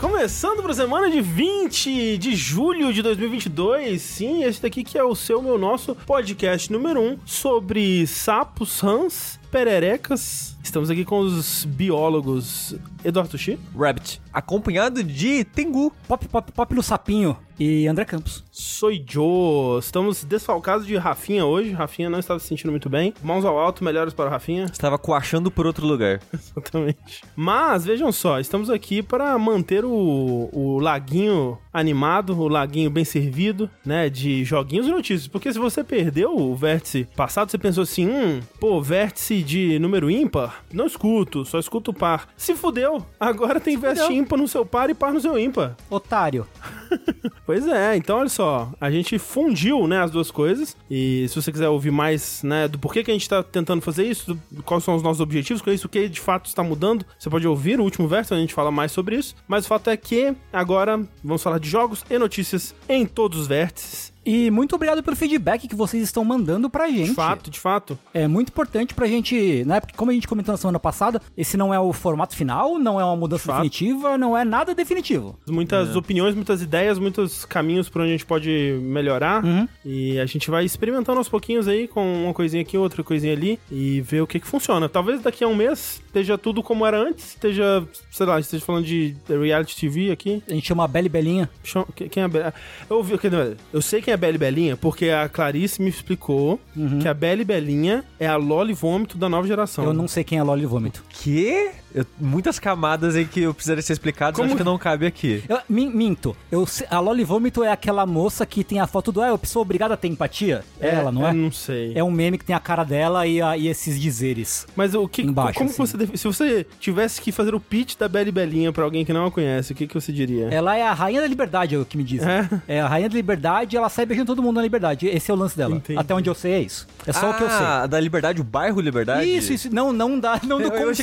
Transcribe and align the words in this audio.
Começando 0.00 0.60
para 0.60 0.72
a 0.72 0.74
semana 0.74 1.10
de 1.10 1.20
20 1.20 2.18
de 2.18 2.36
julho 2.36 2.92
de 2.92 3.00
2022. 3.00 4.02
Sim, 4.02 4.44
esse 4.44 4.60
daqui 4.60 4.84
que 4.84 4.98
é 4.98 5.02
o 5.02 5.14
seu, 5.14 5.40
meu, 5.40 5.56
nosso 5.56 5.94
podcast 5.94 6.70
número 6.70 7.00
1 7.00 7.18
sobre 7.24 8.06
sapos, 8.06 8.80
rãs, 8.80 9.40
pererecas. 9.50 10.57
Estamos 10.68 10.90
aqui 10.90 11.02
com 11.02 11.20
os 11.20 11.64
biólogos 11.64 12.76
Eduardo 13.02 13.30
Tuxi, 13.30 13.58
Rabbit, 13.74 14.20
acompanhado 14.30 15.02
de 15.02 15.42
Tengu. 15.42 15.90
Pop, 16.06 16.28
pop, 16.28 16.52
pop 16.52 16.74
no 16.74 16.82
sapinho 16.82 17.34
e 17.58 17.88
André 17.88 18.04
Campos. 18.04 18.44
Soi 18.52 19.04
Joe. 19.06 19.80
Estamos 19.80 20.24
desfalcados 20.24 20.86
de 20.86 20.96
Rafinha 20.96 21.44
hoje. 21.44 21.72
Rafinha 21.72 22.08
não 22.08 22.18
estava 22.18 22.38
se 22.38 22.46
sentindo 22.46 22.70
muito 22.70 22.88
bem. 22.88 23.12
Mãos 23.22 23.44
ao 23.44 23.58
alto, 23.58 23.82
melhores 23.82 24.14
para 24.14 24.26
o 24.26 24.30
Rafinha. 24.30 24.66
Estava 24.70 24.98
coachando 24.98 25.50
por 25.50 25.66
outro 25.66 25.86
lugar. 25.86 26.20
Exatamente. 26.32 27.22
Mas 27.34 27.84
vejam 27.84 28.12
só, 28.12 28.38
estamos 28.38 28.70
aqui 28.70 29.02
para 29.02 29.36
manter 29.38 29.84
o, 29.84 30.48
o 30.52 30.78
laguinho 30.78 31.58
animado, 31.72 32.38
o 32.38 32.46
laguinho 32.48 32.90
bem 32.90 33.04
servido, 33.04 33.68
né? 33.84 34.08
De 34.08 34.44
joguinhos 34.44 34.86
e 34.86 34.90
notícias. 34.90 35.26
Porque 35.26 35.52
se 35.52 35.58
você 35.58 35.82
perdeu 35.82 36.36
o 36.36 36.54
vértice 36.54 37.08
passado, 37.16 37.50
você 37.50 37.58
pensou 37.58 37.82
assim: 37.82 38.08
hum, 38.08 38.40
pô, 38.60 38.80
vértice 38.80 39.42
de 39.42 39.78
número 39.78 40.10
ímpar? 40.10 40.57
Não 40.72 40.86
escuto, 40.86 41.44
só 41.44 41.58
escuto 41.58 41.92
par. 41.92 42.28
Se 42.36 42.54
fudeu, 42.54 43.04
agora 43.18 43.60
tem 43.60 43.76
vértice 43.76 44.12
ímpar 44.12 44.38
no 44.38 44.48
seu 44.48 44.64
par 44.64 44.90
e 44.90 44.94
par 44.94 45.12
no 45.12 45.20
seu 45.20 45.38
ímpar. 45.38 45.76
Otário. 45.90 46.46
Pois 47.44 47.66
é, 47.66 47.96
então 47.96 48.18
olha 48.18 48.28
só, 48.28 48.70
a 48.78 48.90
gente 48.90 49.18
fundiu, 49.18 49.86
né, 49.86 50.02
as 50.02 50.10
duas 50.10 50.30
coisas. 50.30 50.76
E 50.90 51.26
se 51.28 51.34
você 51.34 51.50
quiser 51.50 51.68
ouvir 51.68 51.90
mais, 51.90 52.42
né, 52.42 52.68
do 52.68 52.78
porquê 52.78 53.02
que 53.02 53.10
a 53.10 53.14
gente 53.14 53.26
tá 53.26 53.42
tentando 53.42 53.80
fazer 53.80 54.04
isso, 54.04 54.38
do, 54.50 54.62
quais 54.62 54.84
são 54.84 54.94
os 54.94 55.02
nossos 55.02 55.20
objetivos, 55.20 55.62
com 55.62 55.70
isso, 55.70 55.86
o 55.86 55.90
que 55.90 56.10
de 56.10 56.20
fato 56.20 56.44
está 56.44 56.62
mudando, 56.62 57.06
você 57.18 57.30
pode 57.30 57.48
ouvir 57.48 57.80
o 57.80 57.84
último 57.84 58.06
verso, 58.06 58.34
a 58.34 58.36
gente 58.36 58.52
fala 58.52 58.70
mais 58.70 58.92
sobre 58.92 59.16
isso. 59.16 59.34
Mas 59.46 59.64
o 59.64 59.68
fato 59.68 59.88
é 59.88 59.96
que 59.96 60.34
agora 60.52 61.02
vamos 61.24 61.42
falar 61.42 61.58
de 61.58 61.70
jogos 61.70 62.04
e 62.10 62.18
notícias 62.18 62.74
em 62.86 63.06
todos 63.06 63.38
os 63.38 63.46
vértices. 63.46 64.07
E 64.28 64.50
muito 64.50 64.74
obrigado 64.74 65.02
pelo 65.02 65.16
feedback 65.16 65.66
que 65.66 65.74
vocês 65.74 66.02
estão 66.02 66.22
mandando 66.22 66.68
pra 66.68 66.90
gente. 66.90 67.08
De 67.08 67.14
fato, 67.14 67.50
de 67.50 67.58
fato. 67.58 67.98
É 68.12 68.28
muito 68.28 68.50
importante 68.50 68.92
pra 68.92 69.06
gente, 69.06 69.64
né? 69.64 69.80
Porque 69.80 69.96
como 69.96 70.10
a 70.10 70.14
gente 70.14 70.28
comentou 70.28 70.52
na 70.52 70.58
semana 70.58 70.78
passada, 70.78 71.22
esse 71.34 71.56
não 71.56 71.72
é 71.72 71.80
o 71.80 71.94
formato 71.94 72.36
final, 72.36 72.78
não 72.78 73.00
é 73.00 73.04
uma 73.04 73.16
mudança 73.16 73.50
definitiva, 73.50 74.18
não 74.18 74.36
é 74.36 74.44
nada 74.44 74.74
definitivo. 74.74 75.38
Muitas 75.48 75.96
opiniões, 75.96 76.34
muitas 76.34 76.60
ideias, 76.60 76.98
muitos 76.98 77.46
caminhos 77.46 77.88
por 77.88 78.02
onde 78.02 78.10
a 78.10 78.12
gente 78.12 78.26
pode 78.26 78.78
melhorar. 78.82 79.42
Uhum. 79.42 79.66
E 79.82 80.20
a 80.20 80.26
gente 80.26 80.50
vai 80.50 80.62
experimentando 80.62 81.16
aos 81.16 81.28
pouquinhos 81.30 81.66
aí, 81.66 81.88
com 81.88 82.24
uma 82.24 82.34
coisinha 82.34 82.60
aqui, 82.60 82.76
outra 82.76 83.02
coisinha 83.02 83.32
ali, 83.32 83.58
e 83.72 84.02
ver 84.02 84.20
o 84.20 84.26
que 84.26 84.38
que 84.38 84.46
funciona. 84.46 84.90
Talvez 84.90 85.22
daqui 85.22 85.42
a 85.42 85.48
um 85.48 85.56
mês 85.56 86.02
esteja 86.04 86.36
tudo 86.36 86.62
como 86.62 86.84
era 86.84 86.98
antes, 86.98 87.30
esteja, 87.30 87.82
sei 88.10 88.26
lá, 88.26 88.38
esteja 88.38 88.62
falando 88.62 88.84
de 88.84 89.16
reality 89.26 89.74
TV 89.74 90.10
aqui. 90.10 90.42
A 90.46 90.52
gente 90.52 90.66
chama 90.66 90.84
a 90.84 90.88
Belle 90.88 91.08
Belinha. 91.08 91.48
Quem 91.94 92.22
é 92.22 92.26
a 92.26 92.28
Beli? 92.28 92.52
Eu 92.90 93.02
dizer, 93.02 93.56
eu 93.72 93.80
sei 93.80 94.02
quem 94.02 94.12
é 94.12 94.17
Beli 94.18 94.38
Belinha, 94.38 94.76
porque 94.76 95.10
a 95.10 95.28
Clarice 95.28 95.80
me 95.80 95.88
explicou 95.88 96.60
que 97.00 97.08
a 97.08 97.14
Beli 97.14 97.44
Belinha 97.44 98.04
é 98.18 98.26
a 98.26 98.36
Loli 98.36 98.72
Vômito 98.74 99.16
da 99.16 99.28
nova 99.28 99.46
geração. 99.46 99.84
Eu 99.84 99.92
não 99.92 100.08
sei 100.08 100.24
quem 100.24 100.38
é 100.38 100.42
Loli 100.42 100.66
Vômito. 100.66 101.04
Que? 101.08 101.70
Eu- 101.94 102.04
muitas 102.20 102.58
camadas 102.58 103.16
aí 103.16 103.24
que 103.24 103.40
eu 103.40 103.54
precisaria 103.54 103.82
ser 103.82 103.92
explicadas, 103.94 104.36
Como- 104.36 104.46
acho 104.48 104.56
que 104.56 104.64
não 104.64 104.76
cabe 104.78 105.06
aqui. 105.06 105.42
Eu, 105.48 105.58
min- 105.68 105.90
minto. 105.90 106.36
Eu, 106.50 106.66
a 106.90 107.00
Loli 107.00 107.24
Vômito 107.24 107.62
é 107.64 107.70
aquela 107.72 108.04
moça 108.06 108.44
que 108.44 108.62
tem 108.62 108.78
a 108.80 108.86
foto 108.86 109.10
do. 109.10 109.22
É, 109.22 109.30
eu 109.30 109.40
sou 109.44 109.62
obrigada 109.62 109.94
a 109.94 109.96
ter 109.96 110.08
empatia? 110.08 110.64
É 110.80 110.88
ela, 110.94 111.10
não 111.10 111.22
eu 111.22 111.28
é? 111.28 111.32
não 111.32 111.50
sei. 111.52 111.92
É 111.94 112.04
um 112.04 112.10
meme 112.10 112.36
que 112.38 112.44
tem 112.44 112.54
a 112.54 112.60
cara 112.60 112.84
dela 112.84 113.26
e, 113.26 113.40
a- 113.40 113.56
e 113.56 113.68
esses 113.68 113.98
dizeres. 114.00 114.66
Mas 114.76 114.94
o 114.94 115.08
que, 115.08 115.22
Embaixo, 115.22 115.58
como 115.58 115.70
assim. 115.70 115.78
você 115.86 116.16
se 116.16 116.24
você 116.26 116.66
tivesse 116.78 117.20
que 117.20 117.32
fazer 117.32 117.54
o 117.54 117.60
pitch 117.60 117.96
da 117.96 118.08
Beli 118.08 118.30
Belinha 118.30 118.72
pra 118.72 118.84
alguém 118.84 119.04
que 119.04 119.12
não 119.12 119.26
a 119.26 119.30
conhece, 119.30 119.72
o 119.72 119.74
que, 119.74 119.86
que 119.86 119.94
você 119.94 120.12
diria? 120.12 120.48
Ela 120.50 120.76
é 120.76 120.82
a 120.82 120.92
rainha 120.92 121.20
da 121.20 121.26
liberdade, 121.26 121.74
é 121.74 121.78
o 121.78 121.84
que 121.84 121.96
me 121.96 122.04
dizem. 122.04 122.28
É? 122.28 122.48
É, 122.68 122.80
a 122.80 122.88
rainha 122.88 123.08
da 123.08 123.14
liberdade 123.16 123.76
ela 123.76 123.88
sai 123.88 124.04
beijando 124.06 124.26
todo 124.26 124.42
mundo 124.42 124.56
na 124.56 124.62
liberdade. 124.62 125.06
Esse 125.06 125.30
é 125.30 125.34
o 125.34 125.36
lance 125.36 125.56
dela. 125.56 125.76
Entendi. 125.76 125.98
Até 125.98 126.14
onde 126.14 126.28
eu 126.28 126.34
sei 126.34 126.52
é 126.52 126.60
isso. 126.60 126.86
É 127.06 127.12
só 127.12 127.30
o 127.30 127.34
que 127.34 127.42
eu 127.42 127.48
sei. 127.48 127.58
Ah, 127.66 127.86
da 127.86 127.98
Liberdade, 127.98 128.40
o 128.40 128.44
bairro 128.44 128.80
Liberdade? 128.80 129.28
Isso, 129.28 129.52
isso. 129.52 129.74
Não, 129.74 129.92
não 129.92 130.18
dá. 130.18 130.40
Não 130.46 130.58
do 130.58 130.68
Eu, 130.78 130.92
eu, 130.92 130.94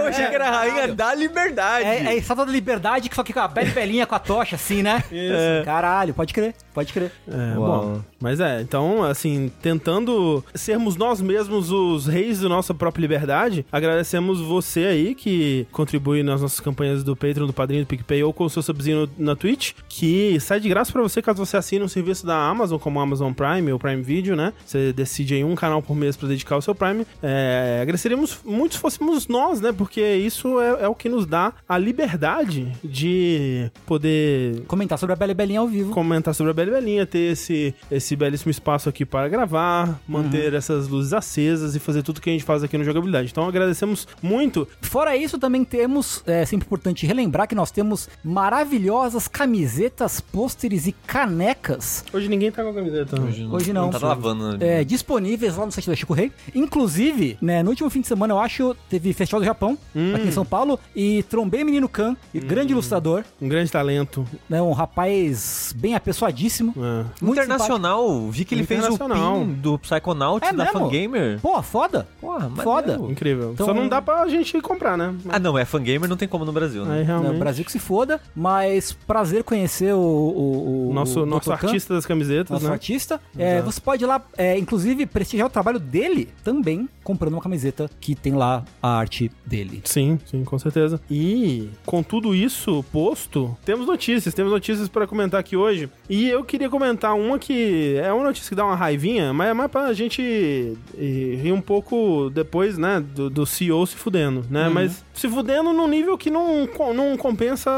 eu 0.00 0.08
achei 0.08 0.26
que 0.26 0.34
era 0.34 0.48
a 0.48 0.50
rainha 0.50 0.88
da 0.94 1.14
Liberdade. 1.14 1.84
É, 1.84 2.04
é 2.04 2.08
a 2.08 2.14
estátua 2.14 2.46
da 2.46 2.52
liberdade 2.52 3.08
que 3.08 3.14
só 3.14 3.22
que 3.22 3.32
com 3.32 3.40
a 3.40 3.48
bela 3.48 3.70
belinha 3.70 4.06
com 4.06 4.14
a 4.14 4.18
tocha, 4.18 4.56
assim, 4.56 4.82
né? 4.82 5.02
Isso. 5.10 5.64
Caralho, 5.64 6.14
pode 6.14 6.32
crer, 6.32 6.54
pode 6.72 6.92
crer. 6.92 7.12
É, 7.28 7.54
bom. 7.54 8.00
Mas 8.20 8.40
é, 8.40 8.60
então, 8.60 9.02
assim, 9.02 9.50
tentando 9.62 10.44
sermos 10.54 10.96
nós 10.96 11.20
mesmos 11.20 11.70
os 11.70 12.06
reis 12.06 12.40
da 12.40 12.48
nossa 12.48 12.74
própria 12.74 13.02
liberdade, 13.02 13.64
agradecemos 13.72 14.40
você 14.40 14.84
aí 14.86 15.14
que 15.14 15.66
contribui 15.72 16.22
nas 16.22 16.42
nossas 16.42 16.60
campanhas 16.60 17.02
do 17.02 17.16
Patreon, 17.16 17.46
do 17.46 17.52
Padrinho, 17.52 17.84
do 17.84 17.86
PicPay 17.86 18.22
ou 18.22 18.32
com 18.32 18.44
o 18.44 18.50
seu 18.50 18.62
subzinho 18.62 19.08
na 19.18 19.34
Twitch, 19.34 19.72
que 19.88 20.38
sai 20.40 20.60
de 20.60 20.68
graça 20.68 20.92
pra 20.92 21.02
você 21.02 21.22
caso 21.22 21.44
você 21.44 21.56
assine 21.56 21.84
um 21.84 21.88
serviço 21.88 22.26
da 22.26 22.36
Amazon, 22.36 22.78
como 22.78 22.98
o 22.98 23.02
Amazon 23.02 23.32
Prime 23.32 23.72
ou 23.72 23.78
Prime 23.78 24.02
Video, 24.02 24.36
né? 24.36 24.52
Você 24.64 24.92
decide 24.92 25.34
aí 25.34 25.44
um 25.44 25.54
canal 25.54 25.82
por 25.82 25.96
mês 25.96 26.16
pra 26.16 26.28
dedicar 26.28 26.54
ao 26.54 26.62
seu 26.62 26.74
Prime. 26.74 27.06
É, 27.22 27.78
agradeceríamos 27.82 28.38
muito 28.44 28.74
se 28.74 28.80
fôssemos 28.80 29.28
nós, 29.28 29.60
né? 29.60 29.72
Porque 29.72 29.89
isso 29.98 30.60
é, 30.60 30.84
é 30.84 30.88
o 30.88 30.94
que 30.94 31.08
nos 31.08 31.24
dá 31.24 31.54
a 31.66 31.78
liberdade 31.78 32.70
de 32.84 33.70
poder 33.86 34.62
Comentar 34.66 34.98
sobre 34.98 35.14
a 35.14 35.16
bela 35.16 35.32
belinha 35.32 35.60
ao 35.60 35.66
vivo. 35.66 35.90
comentar 35.90 36.34
sobre 36.34 36.50
a 36.50 36.54
Bela 36.54 36.72
Belinha, 36.72 37.06
ter 37.06 37.32
esse, 37.32 37.74
esse 37.90 38.14
belíssimo 38.14 38.50
espaço 38.50 38.88
aqui 38.88 39.06
para 39.06 39.26
gravar, 39.28 39.98
manter 40.06 40.52
essas 40.52 40.88
luzes 40.88 41.12
acesas 41.12 41.74
e 41.74 41.78
fazer 41.78 42.02
tudo 42.02 42.20
que 42.20 42.28
a 42.28 42.32
gente 42.32 42.44
faz 42.44 42.62
aqui 42.62 42.76
no 42.76 42.84
Jogabilidade. 42.84 43.30
Então 43.30 43.48
agradecemos 43.48 44.06
muito. 44.22 44.68
Fora 44.82 45.16
isso, 45.16 45.38
também 45.38 45.64
temos, 45.64 46.22
é 46.26 46.44
sempre 46.44 46.66
importante 46.66 47.06
relembrar 47.06 47.48
que 47.48 47.54
nós 47.54 47.70
temos 47.70 48.08
maravilhosas 48.22 49.26
camisetas, 49.26 50.20
pôsteres 50.20 50.86
e 50.86 50.92
canecas 50.92 51.70
Hoje 52.12 52.28
ninguém 52.28 52.50
tá 52.50 52.62
com 52.62 52.70
a 52.70 52.74
camiseta. 52.74 53.20
Hoje 53.20 53.72
não. 53.72 53.82
Não 53.82 53.90
tá 53.90 53.98
lavando. 53.98 54.62
é, 54.62 54.84
disponíveis 54.84 55.56
lá 55.56 55.64
no 55.64 55.72
site 55.72 55.88
da 55.88 55.96
Chico 55.96 56.12
Rei. 56.12 56.32
Inclusive, 56.54 57.38
né, 57.40 57.62
no 57.62 57.70
último 57.70 57.88
fim 57.88 58.00
de 58.00 58.06
semana, 58.06 58.34
eu 58.34 58.38
acho, 58.38 58.74
teve 58.88 59.12
Festival 59.12 59.40
do 59.40 59.44
Japão, 59.44 59.78
aqui 60.14 60.28
em 60.28 60.30
São 60.32 60.44
Paulo, 60.44 60.78
e 60.94 61.22
trombei 61.24 61.64
Menino 61.64 61.88
Khan, 61.88 62.16
e 62.32 62.40
grande 62.40 62.72
ilustrador, 62.72 63.24
Um 63.40 63.48
grande 63.48 63.70
talento. 63.70 64.26
né, 64.48 64.60
um 64.62 64.72
rapaz 64.72 65.74
bem 65.76 65.94
apessoadíssimo. 65.94 66.74
É. 66.76 67.04
muito 67.24 67.40
Internacional, 67.40 68.30
vi 68.30 68.44
que 68.44 68.54
ele 68.54 68.64
fez 68.64 68.84
o 68.88 68.98
pin 68.98 69.52
do 69.60 69.78
Psychonauts 69.78 70.48
É 70.48 70.52
da 70.52 70.64
mesmo? 70.64 70.78
Fangamer. 70.80 71.22
simpático. 71.36 71.40
Pô, 71.42 71.62
foda. 71.62 72.08
Porra, 72.20 72.40
maneiro. 72.48 72.62
Foda. 72.62 73.00
Incrível. 73.10 73.52
Então- 73.52 73.66
Só 73.66 73.74
não 73.74 73.88
dá 73.88 74.00
pra 74.02 74.26
gente 74.28 74.60
comprar, 74.60 74.96
né? 74.96 75.14
Ah, 75.28 75.38
não, 75.38 75.56
é 75.58 75.64
Fangamer, 75.64 76.08
não 76.08 76.16
tem 76.16 76.28
como 76.28 76.44
no 76.44 76.52
Brasil, 76.52 76.84
né? 76.84 76.98
Né, 76.98 77.02
realmente. 77.02 77.36
o 77.36 77.38
Brasil 77.38 77.64
que 77.64 77.72
se 77.72 77.78
foda, 77.78 78.20
mas 78.34 78.92
prazer 79.06 79.44
conhecer 79.44 79.92
o, 79.94 79.98
o, 79.98 80.88
o- 80.90 80.94
Nosso, 80.94 81.22
o 81.22 81.26
nosso 81.26 81.48
Dr. 81.50 81.64
Artista 81.66 81.94
das 81.94 82.04
camisetas, 82.06 82.50
nosso 82.50 82.66
né? 82.66 82.72
artista. 82.72 83.20
É, 83.38 83.60
você 83.62 83.80
pode 83.80 84.04
ir 84.04 84.06
lá, 84.06 84.20
é, 84.36 84.58
inclusive, 84.58 85.06
prestigiar 85.06 85.46
o 85.46 85.50
trabalho 85.50 85.78
dele 85.78 86.28
também, 86.44 86.88
comprando 87.04 87.34
uma 87.34 87.42
camiseta 87.42 87.88
que 88.00 88.14
tem 88.14 88.34
lá 88.34 88.64
a 88.82 88.88
arte 88.98 89.30
dele. 89.46 89.69
Sim, 89.84 90.18
sim, 90.26 90.44
com 90.44 90.58
certeza. 90.58 91.00
E 91.10 91.68
com 91.84 92.02
tudo 92.02 92.34
isso 92.34 92.84
posto, 92.92 93.56
temos 93.64 93.86
notícias, 93.86 94.34
temos 94.34 94.52
notícias 94.52 94.88
pra 94.88 95.06
comentar 95.06 95.40
aqui 95.40 95.56
hoje. 95.56 95.88
E 96.08 96.28
eu 96.28 96.44
queria 96.44 96.68
comentar 96.68 97.14
uma 97.14 97.38
que 97.38 97.96
é 98.02 98.12
uma 98.12 98.24
notícia 98.24 98.48
que 98.48 98.54
dá 98.54 98.64
uma 98.64 98.76
raivinha, 98.76 99.32
mas 99.32 99.48
é 99.48 99.54
mais 99.54 99.70
pra 99.70 99.92
gente 99.92 100.76
eh, 100.98 101.38
rir 101.42 101.52
um 101.52 101.60
pouco 101.60 102.30
depois, 102.30 102.78
né, 102.78 103.00
do, 103.14 103.30
do 103.30 103.46
CEO 103.46 103.86
se 103.86 103.96
fudendo, 103.96 104.44
né? 104.50 104.68
Mas 104.68 105.04
se 105.20 105.28
fudendo 105.28 105.72
num 105.72 105.86
nível 105.86 106.16
que 106.16 106.30
não, 106.30 106.66
não 106.94 107.16
compensa 107.16 107.70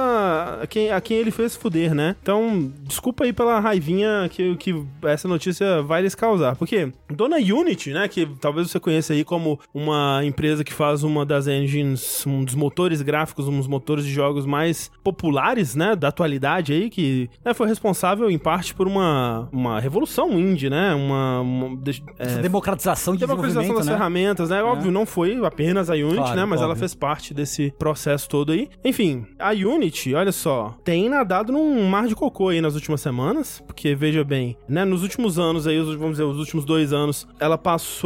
a 0.63 0.67
quem, 0.67 0.91
a 0.91 1.01
quem 1.01 1.17
ele 1.19 1.31
fez 1.31 1.53
se 1.53 1.59
fuder, 1.59 1.95
né? 1.95 2.15
Então, 2.23 2.73
desculpa 2.83 3.25
aí 3.25 3.33
pela 3.33 3.59
raivinha 3.59 4.29
que, 4.31 4.55
que 4.57 4.75
essa 5.03 5.27
notícia 5.27 5.83
vai 5.83 6.03
lhes 6.03 6.15
causar. 6.15 6.55
Porque 6.57 6.93
Dona 7.11 7.37
Unity, 7.37 7.93
né, 7.93 8.07
que 8.09 8.27
talvez 8.41 8.71
você 8.71 8.79
conheça 8.79 9.13
aí 9.13 9.25
como 9.25 9.59
uma 9.75 10.21
empresa 10.25 10.63
que 10.63 10.73
faz 10.73 11.03
uma 11.03 11.27
das 11.27 11.47
engines, 11.47 12.25
um 12.27 12.45
dos 12.45 12.55
motores 12.55 13.03
gráficos, 13.03 13.49
um 13.49 13.57
dos 13.59 13.67
motores 13.67 14.05
de 14.05 14.13
jogos 14.13 14.47
mais 14.47 14.91
populares, 15.03 15.75
né, 15.75 15.97
da 15.97 16.09
atualidade 16.09 16.73
aí, 16.73 16.89
que 16.91 17.29
né, 17.45 17.53
foi 17.55 17.67
responsável 17.67 18.31
em 18.31 18.39
parte 18.39 18.75
por 18.75 18.87
uma, 18.87 19.49
uma 19.53 19.81
revolução 19.81 20.31
indie, 20.39 20.71
né, 20.71 20.95
uma... 20.95 21.41
uma 21.41 21.77
de- 21.77 22.03
é, 22.19 22.27
democratização 22.39 23.15
de 23.15 23.21
democratização 23.21 23.75
das 23.75 23.87
né? 23.87 23.93
ferramentas, 23.93 24.51
né? 24.51 24.63
Óbvio, 24.63 24.91
não 24.93 25.05
foi 25.07 25.45
apenas 25.45 25.91
a 25.91 25.95
Unity, 25.95 26.17
Claro, 26.17 26.37
né? 26.37 26.45
Mas 26.45 26.61
ela 26.61 26.71
óbvio. 26.71 26.79
fez 26.81 26.95
parte 26.95 27.32
desse 27.33 27.73
processo 27.79 28.29
todo 28.29 28.53
aí. 28.53 28.69
Enfim, 28.85 29.27
a 29.39 29.51
Unity, 29.53 30.15
olha 30.15 30.33
só, 30.33 30.77
tem 30.85 31.09
nadado 31.09 31.53
num 31.53 31.85
mar 31.89 32.07
de 32.07 32.15
cocô 32.15 32.49
aí 32.49 32.61
nas 32.61 32.75
últimas 32.75 33.01
semanas, 33.01 33.63
porque 33.67 33.95
veja 33.95 34.25
bem, 34.25 34.57
né? 34.69 34.85
Nos 34.85 35.03
últimos 35.03 35.39
anos 35.39 35.67
aí, 35.67 35.79
os- 35.79 35.95
vamos 35.97 36.13
dizer, 36.13 36.25
os 36.25 36.39
últimos 36.39 36.65
dois 36.65 36.93
anos, 36.93 37.27
ela 37.41 37.57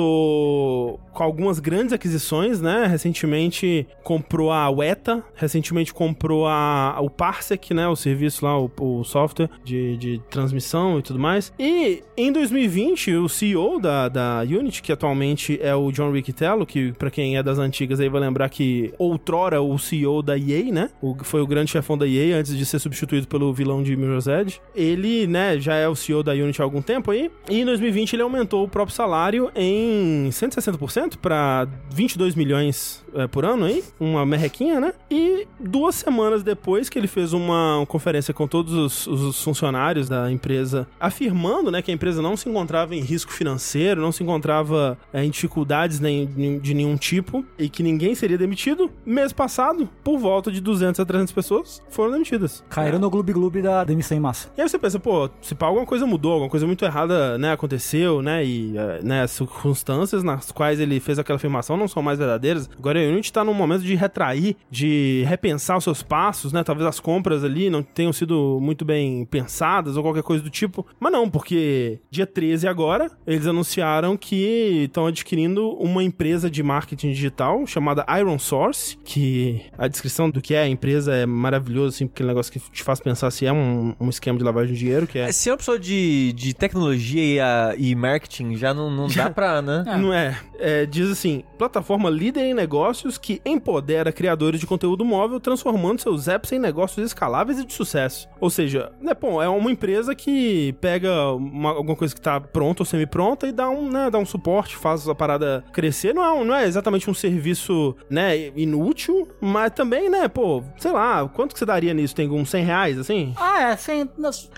passou 0.07 1.01
com 1.13 1.23
algumas 1.23 1.59
grandes 1.59 1.93
aquisições, 1.93 2.61
né? 2.61 2.87
Recentemente 2.87 3.87
comprou 4.03 4.53
a 4.53 4.69
Weta, 4.71 5.23
recentemente 5.35 5.93
comprou 5.93 6.47
a, 6.47 6.97
o 7.01 7.09
Parsec, 7.09 7.73
né? 7.73 7.89
O 7.89 7.97
serviço 7.97 8.45
lá, 8.45 8.59
o, 8.59 8.71
o 8.81 9.05
software 9.05 9.49
de, 9.65 9.97
de 9.97 10.21
transmissão 10.31 10.99
e 10.99 11.03
tudo 11.03 11.19
mais. 11.19 11.53
E 11.59 12.03
em 12.17 12.31
2020, 12.33 13.15
o 13.15 13.29
CEO 13.29 13.81
da, 13.81 14.09
da 14.09 14.41
Unity, 14.43 14.83
que 14.83 14.93
atualmente 14.93 15.59
é 15.63 15.75
o 15.75 15.91
John 15.91 16.13
Riccitello, 16.13 16.67
que 16.67 16.93
pra 16.93 17.11
quem 17.11 17.37
é 17.37 17.43
das 17.43 17.59
antigas 17.59 17.99
aí 18.01 18.09
vai 18.09 18.21
lembrar 18.21 18.49
que 18.51 18.93
outrora 19.07 19.61
o 19.61 19.79
CEO 19.79 20.23
da 20.23 20.37
EA, 20.37 20.73
né? 20.73 20.91
O, 21.01 21.17
foi 21.23 21.41
o 21.41 21.47
grande 21.47 21.71
chefão 21.71 21.97
da 21.97 22.07
EA 22.07 22.39
antes 22.39 22.57
de 22.57 22.65
ser 22.67 22.79
substituído 22.79 23.27
pelo 23.27 23.53
vilão 23.53 23.83
de 23.83 23.97
Mirror's 23.97 24.27
Edge. 24.27 24.61
Ele, 24.75 25.27
né, 25.27 25.59
já 25.59 25.75
é 25.75 25.89
o 25.89 25.95
CEO 25.95 26.23
da 26.23 26.33
Unity 26.33 26.61
há 26.61 26.65
algum 26.65 26.83
tempo 26.83 27.11
aí. 27.11 27.31
E 27.49 27.61
em 27.61 27.65
2020 27.65 28.15
ele 28.15 28.23
aumentou 28.23 28.65
o 28.65 28.69
próprio 28.69 28.95
salário 28.95 29.51
em 29.55 30.29
160% 30.31 31.17
para 31.17 31.67
22 31.91 32.35
milhões 32.35 33.05
é, 33.15 33.27
por 33.27 33.45
ano 33.45 33.65
aí, 33.65 33.83
uma 33.99 34.27
merrequinha, 34.27 34.79
né? 34.79 34.93
E 35.11 35.47
duas 35.59 35.95
semanas 35.95 36.43
depois 36.43 36.89
que 36.89 36.99
ele 36.99 37.07
fez 37.07 37.33
uma, 37.33 37.79
uma 37.79 37.87
conferência 37.87 38.35
com 38.35 38.47
todos 38.47 38.73
os, 38.73 39.07
os, 39.07 39.43
funcionários 39.43 40.09
da 40.09 40.31
empresa, 40.31 40.87
afirmando, 41.01 41.71
né, 41.71 41.81
que 41.81 41.91
a 41.91 41.95
empresa 41.95 42.21
não 42.21 42.37
se 42.37 42.49
encontrava 42.49 42.95
em 42.95 43.01
risco 43.01 43.33
financeiro, 43.33 44.01
não 44.01 44.13
se 44.13 44.23
encontrava 44.23 44.99
é, 45.13 45.25
em 45.25 45.31
dificuldades 45.31 46.01
nem, 46.01 46.27
de 46.61 46.75
nenhum 46.75 46.97
tipo 46.97 47.45
e 47.59 47.69
que 47.69 47.83
ninguém 47.83 48.15
seria 48.15 48.37
demitido, 48.37 48.91
mês 49.07 49.33
passado, 49.33 49.89
por 50.03 50.19
volta 50.19 50.51
de 50.51 50.61
200 50.61 51.01
a 51.01 51.05
300 51.05 51.33
pessoas 51.33 51.83
foram 51.89 52.13
demitidas. 52.13 52.65
Caíram 52.69 52.99
no 52.99 53.09
gloob 53.09 53.33
gloob 53.33 53.63
da 53.63 53.85
demissão 53.85 54.17
em 54.17 54.21
massa. 54.21 54.51
E 54.57 54.61
aí 54.61 54.69
você 54.69 54.79
pensa, 54.79 54.99
pô, 54.99 55.31
se 55.41 55.55
pá, 55.55 55.67
alguma 55.67 55.87
coisa 55.87 56.07
mudou, 56.07 56.33
alguma 56.33 56.51
coisa 56.51 56.67
muito 56.67 56.85
errada, 56.85 57.39
né, 57.39 57.53
aconteceu, 57.53 58.23
né, 58.23 58.45
e 58.45 58.77
é, 58.77 59.03
né, 59.03 59.23
as 59.23 59.31
circunstâncias 59.31 60.23
nas 60.23 60.51
quais 60.51 60.81
ele 60.81 60.99
fez 61.01 61.19
aquela 61.19 61.37
afirmação 61.37 61.77
não 61.77 61.89
são 61.89 62.03
mais 62.03 62.19
verdadeiras. 62.19 62.69
Agora 62.79 62.99
a 62.99 63.09
Unity 63.09 63.33
tá 63.33 63.45
num 63.45 63.55
momento 63.55 63.83
de 63.83 63.95
retrair, 63.95 64.57
de 64.71 65.25
repensar 65.27 65.77
os 65.77 65.85
seus 65.85 66.03
passos, 66.03 66.53
né, 66.53 66.65
talvez 66.65 66.87
as 66.87 67.01
compras 67.01 67.45
ali 67.45 67.71
não 67.71 67.83
tenham 67.83 68.13
sido 68.13 68.59
muito 68.61 68.85
bem 68.85 69.25
pensadas 69.25 69.97
ou 69.97 70.03
qualquer 70.03 70.23
coisa 70.23 70.43
do 70.43 70.51
tipo. 70.51 70.87
Mas 70.99 71.13
não, 71.13 71.29
porque 71.29 72.01
dia 72.11 72.27
13 72.27 72.67
agora, 72.67 73.11
eles 73.27 73.47
anunciaram 73.47 74.17
que 74.17 74.85
estão 74.85 75.07
adquirindo 75.07 75.71
uma 75.75 76.03
empresa 76.03 76.51
de 76.51 76.63
marketing 76.63 77.13
digital 77.13 77.67
chamada 77.67 78.05
Iron 78.19 78.39
Source, 78.39 78.96
que 79.05 79.63
a 79.79 79.87
descrição 79.87 80.29
do 80.29 80.43
que 80.43 80.55
é 80.55 80.63
a 80.63 80.69
empresa 80.69 81.15
é 81.15 81.25
maravilhoso, 81.25 81.95
assim, 81.95 82.07
porque 82.07 82.23
é 82.23 82.25
um 82.25 82.29
negócio 82.29 82.53
que 82.53 82.59
te 82.59 82.83
faz 82.83 83.01
pensar 83.01 83.31
se 83.31 83.47
é 83.47 83.53
um, 83.53 83.95
um 84.01 84.11
esquema 84.11 84.37
de 84.37 84.45
lavagem 84.45 84.75
de 84.75 84.81
dinheiro, 84.81 85.07
que 85.07 85.19
é... 85.19 85.31
Se 85.31 85.49
é 85.49 85.53
uma 85.53 85.59
pessoa 85.59 85.79
de, 85.79 86.33
de 86.33 86.53
tecnologia 86.53 87.23
e, 87.23 87.41
a, 87.41 87.75
e 87.79 87.95
marketing, 87.95 88.57
já 88.57 88.75
não, 88.75 88.91
não 88.91 89.07
dá 89.09 89.31
pra, 89.31 89.63
né? 89.63 89.85
É. 89.87 89.97
Não 89.97 90.13
é. 90.13 90.41
é. 90.59 90.87
Diz 90.87 91.11
assim, 91.11 91.45
plataforma 91.57 92.11
líder 92.11 92.41
em 92.41 92.55
negócios 92.55 93.17
que 93.17 93.41
empodera 93.45 94.11
criadores 94.11 94.59
de 94.59 94.67
conteúdo 94.67 95.05
móvel, 95.05 95.39
transformando 95.39 96.01
seus 96.01 96.27
apps 96.29 96.51
em 96.53 96.59
negócios 96.59 97.07
escaláveis 97.07 97.61
e 97.61 97.65
de 97.65 97.73
sucesso. 97.73 98.29
Ou 98.41 98.51
seja, 98.51 98.91
né, 99.01 99.13
bom, 99.15 99.41
é 99.41 99.49
uma 99.49 99.71
empresa 99.71 100.15
que 100.15 100.75
pega 100.81 101.33
uma, 101.33 101.71
alguma 101.71 101.95
coisa 101.95 102.15
que 102.15 102.21
tá 102.21 102.41
pronta 102.41 102.83
ou 102.83 102.87
semi-pronta 102.87 103.47
e 103.47 103.53
dá 103.53 103.69
um, 103.69 103.91
né, 103.91 104.11
dá 104.11 104.19
um 104.19 104.27
suporte, 104.27 104.77
faz 104.77 105.09
a 105.09 105.15
parada 105.15 105.65
crescer. 105.73 106.15
Não 106.15 106.25
é, 106.25 106.33
um, 106.33 106.45
não 106.45 106.55
é 106.55 106.65
exatamente 106.67 107.09
um 107.09 107.15
serviço, 107.15 107.95
né, 108.11 108.49
inútil, 108.57 108.86
mas 109.41 109.73
também, 109.73 110.09
né, 110.11 110.29
pô, 110.29 110.63
sei 110.79 110.91
lá, 110.93 111.29
quanto 111.29 111.53
que 111.53 111.59
você 111.59 111.67
daria 111.67 111.93
nisso, 111.95 112.15
tem 112.15 112.29
uns 112.31 112.51
100 112.51 112.65
reais, 112.65 112.99
assim? 112.99 113.33
Ah, 113.37 113.71
é, 113.71 113.77
100, 113.77 114.11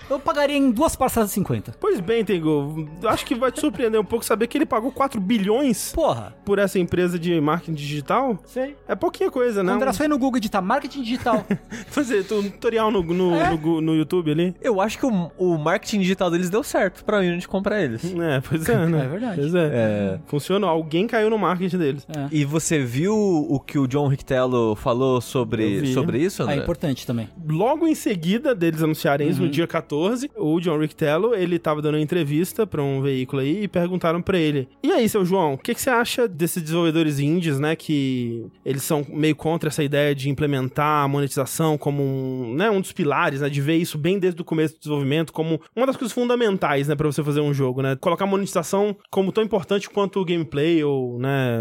eu 0.09 0.19
pagaria 0.19 0.57
em 0.57 0.71
duas 0.71 0.95
parcelas 0.95 1.29
de 1.29 1.35
50. 1.35 1.75
Pois 1.79 1.99
bem, 1.99 2.23
Tengu, 2.23 2.89
acho 3.05 3.25
que 3.25 3.35
vai 3.35 3.51
te 3.51 3.59
surpreender 3.59 3.99
um 3.99 4.05
pouco 4.05 4.25
saber 4.25 4.47
que 4.47 4.57
ele 4.57 4.65
pagou 4.65 4.91
4 4.91 5.19
bilhões 5.19 5.91
Porra. 5.93 6.35
por 6.45 6.59
essa 6.59 6.77
empresa 6.79 7.17
de 7.17 7.39
marketing 7.39 7.73
digital. 7.73 8.37
Sei. 8.45 8.75
É 8.87 8.95
pouquinha 8.95 9.31
coisa, 9.31 9.63
né? 9.63 9.71
André, 9.73 9.91
só 9.93 10.03
ir 10.03 10.07
no 10.07 10.17
Google 10.17 10.37
editar 10.37 10.61
marketing 10.61 11.01
digital. 11.03 11.45
Fazer 11.87 12.25
um 12.33 12.43
tutorial 12.49 12.91
no, 12.91 13.01
no, 13.03 13.35
É. 13.35 13.49
no, 13.55 13.81
no 13.81 13.95
YouTube 13.95 14.31
ali. 14.31 14.55
Eu 14.61 14.81
acho 14.81 14.97
que 14.97 15.05
o, 15.05 15.31
o 15.37 15.57
marketing 15.57 15.99
digital 15.99 16.29
deles 16.31 16.49
deu 16.49 16.63
certo 16.63 17.03
pra 17.03 17.19
Unity 17.19 17.47
comprar 17.47 17.81
eles. 17.81 18.03
É, 18.05 18.41
pois 18.41 18.67
é, 18.67 18.85
né? 18.85 19.05
É 19.05 19.07
verdade. 19.07 19.41
Pois 19.41 19.55
é. 19.55 19.69
É. 19.73 20.19
Funcionou. 20.27 20.69
Alguém 20.69 21.07
caiu 21.07 21.29
no 21.29 21.37
marketing 21.37 21.77
deles. 21.77 22.07
É. 22.09 22.27
E 22.31 22.45
você 22.45 22.79
viu 22.79 23.15
o 23.15 23.59
que 23.59 23.77
o 23.77 23.87
John 23.87 24.07
Rictello 24.19 24.75
falou 24.75 25.21
sobre, 25.21 25.85
sobre 25.93 26.19
isso, 26.19 26.41
É 26.41 26.45
André? 26.45 26.57
importante 26.57 27.07
também. 27.07 27.29
Logo 27.47 27.87
em 27.87 27.95
seguida 27.95 28.53
deles 28.53 28.83
anunciarem 28.83 29.25
Uhum. 29.27 29.31
isso, 29.33 29.41
no 29.41 29.49
dia 29.49 29.65
14, 29.65 30.29
o 30.37 30.59
John 30.59 30.77
Riccitello, 30.77 31.33
ele 31.33 31.57
tava 31.57 31.81
dando 31.81 31.95
uma 31.95 32.01
entrevista 32.01 32.67
pra 32.67 32.83
um 32.83 33.01
veículo 33.01 33.41
aí 33.41 33.63
e 33.63 33.67
perguntaram 33.67 34.21
pra 34.21 34.37
ele: 34.37 34.67
"E 34.83 34.91
aí, 34.91 35.07
seu 35.07 35.23
João, 35.25 35.53
o 35.53 35.57
que, 35.57 35.73
que 35.73 35.81
você 35.81 35.89
acha 35.89 36.27
desses 36.27 36.61
desenvolvedores 36.61 37.19
indies, 37.19 37.59
né, 37.59 37.75
que 37.75 38.45
eles 38.65 38.83
são 38.83 39.05
meio 39.09 39.35
contra 39.35 39.69
essa 39.69 39.83
ideia 39.83 40.13
de 40.13 40.29
implementar 40.29 41.03
a 41.03 41.07
monetização 41.07 41.77
como 41.77 42.03
um, 42.03 42.53
né, 42.55 42.69
um 42.69 42.81
dos 42.81 42.91
pilares, 42.91 43.41
né, 43.41 43.49
de 43.49 43.61
ver 43.61 43.77
isso 43.77 43.97
bem 43.97 44.19
desde 44.19 44.41
o 44.41 44.45
começo 44.45 44.75
do 44.75 44.79
desenvolvimento 44.79 45.31
como 45.31 45.59
uma 45.75 45.85
das 45.85 45.95
coisas 45.97 46.13
fundamentais, 46.13 46.87
né, 46.87 46.95
para 46.95 47.07
você 47.07 47.23
fazer 47.23 47.39
um 47.41 47.53
jogo, 47.53 47.81
né? 47.81 47.95
Colocar 47.99 48.25
a 48.25 48.27
monetização 48.27 48.95
como 49.09 49.31
tão 49.31 49.43
importante 49.43 49.89
quanto 49.89 50.19
o 50.19 50.25
gameplay 50.25 50.83
ou, 50.83 51.17
né, 51.19 51.59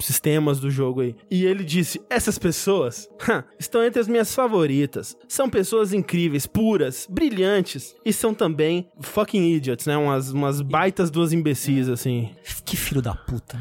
sistemas 0.00 0.58
do 0.60 0.70
jogo 0.70 1.00
aí. 1.00 1.14
E 1.30 1.44
ele 1.44 1.62
disse: 1.66 2.00
"Essas 2.08 2.38
pessoas 2.38 3.08
ha, 3.28 3.44
estão 3.58 3.84
entre 3.84 4.00
as 4.00 4.08
minhas 4.08 4.34
favoritas. 4.34 5.16
São 5.28 5.50
pessoas 5.50 5.92
incríveis, 5.92 6.46
puras, 6.46 7.06
brilhantes 7.10 7.94
e 8.04 8.12
são 8.12 8.32
também 8.32 8.88
fucking 9.00 9.54
idiots, 9.54 9.86
né? 9.86 9.96
Umas, 9.96 10.30
umas 10.30 10.60
baitas 10.62 11.10
duas 11.10 11.32
imbecis 11.32 11.88
assim. 11.88 12.30
Que 12.64 12.76
filho 12.76 13.02
da 13.02 13.14
puta. 13.14 13.58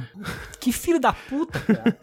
Que 0.59 0.71
filho 0.71 0.99
da 0.99 1.13
puta, 1.13 1.59
cara. 1.59 1.97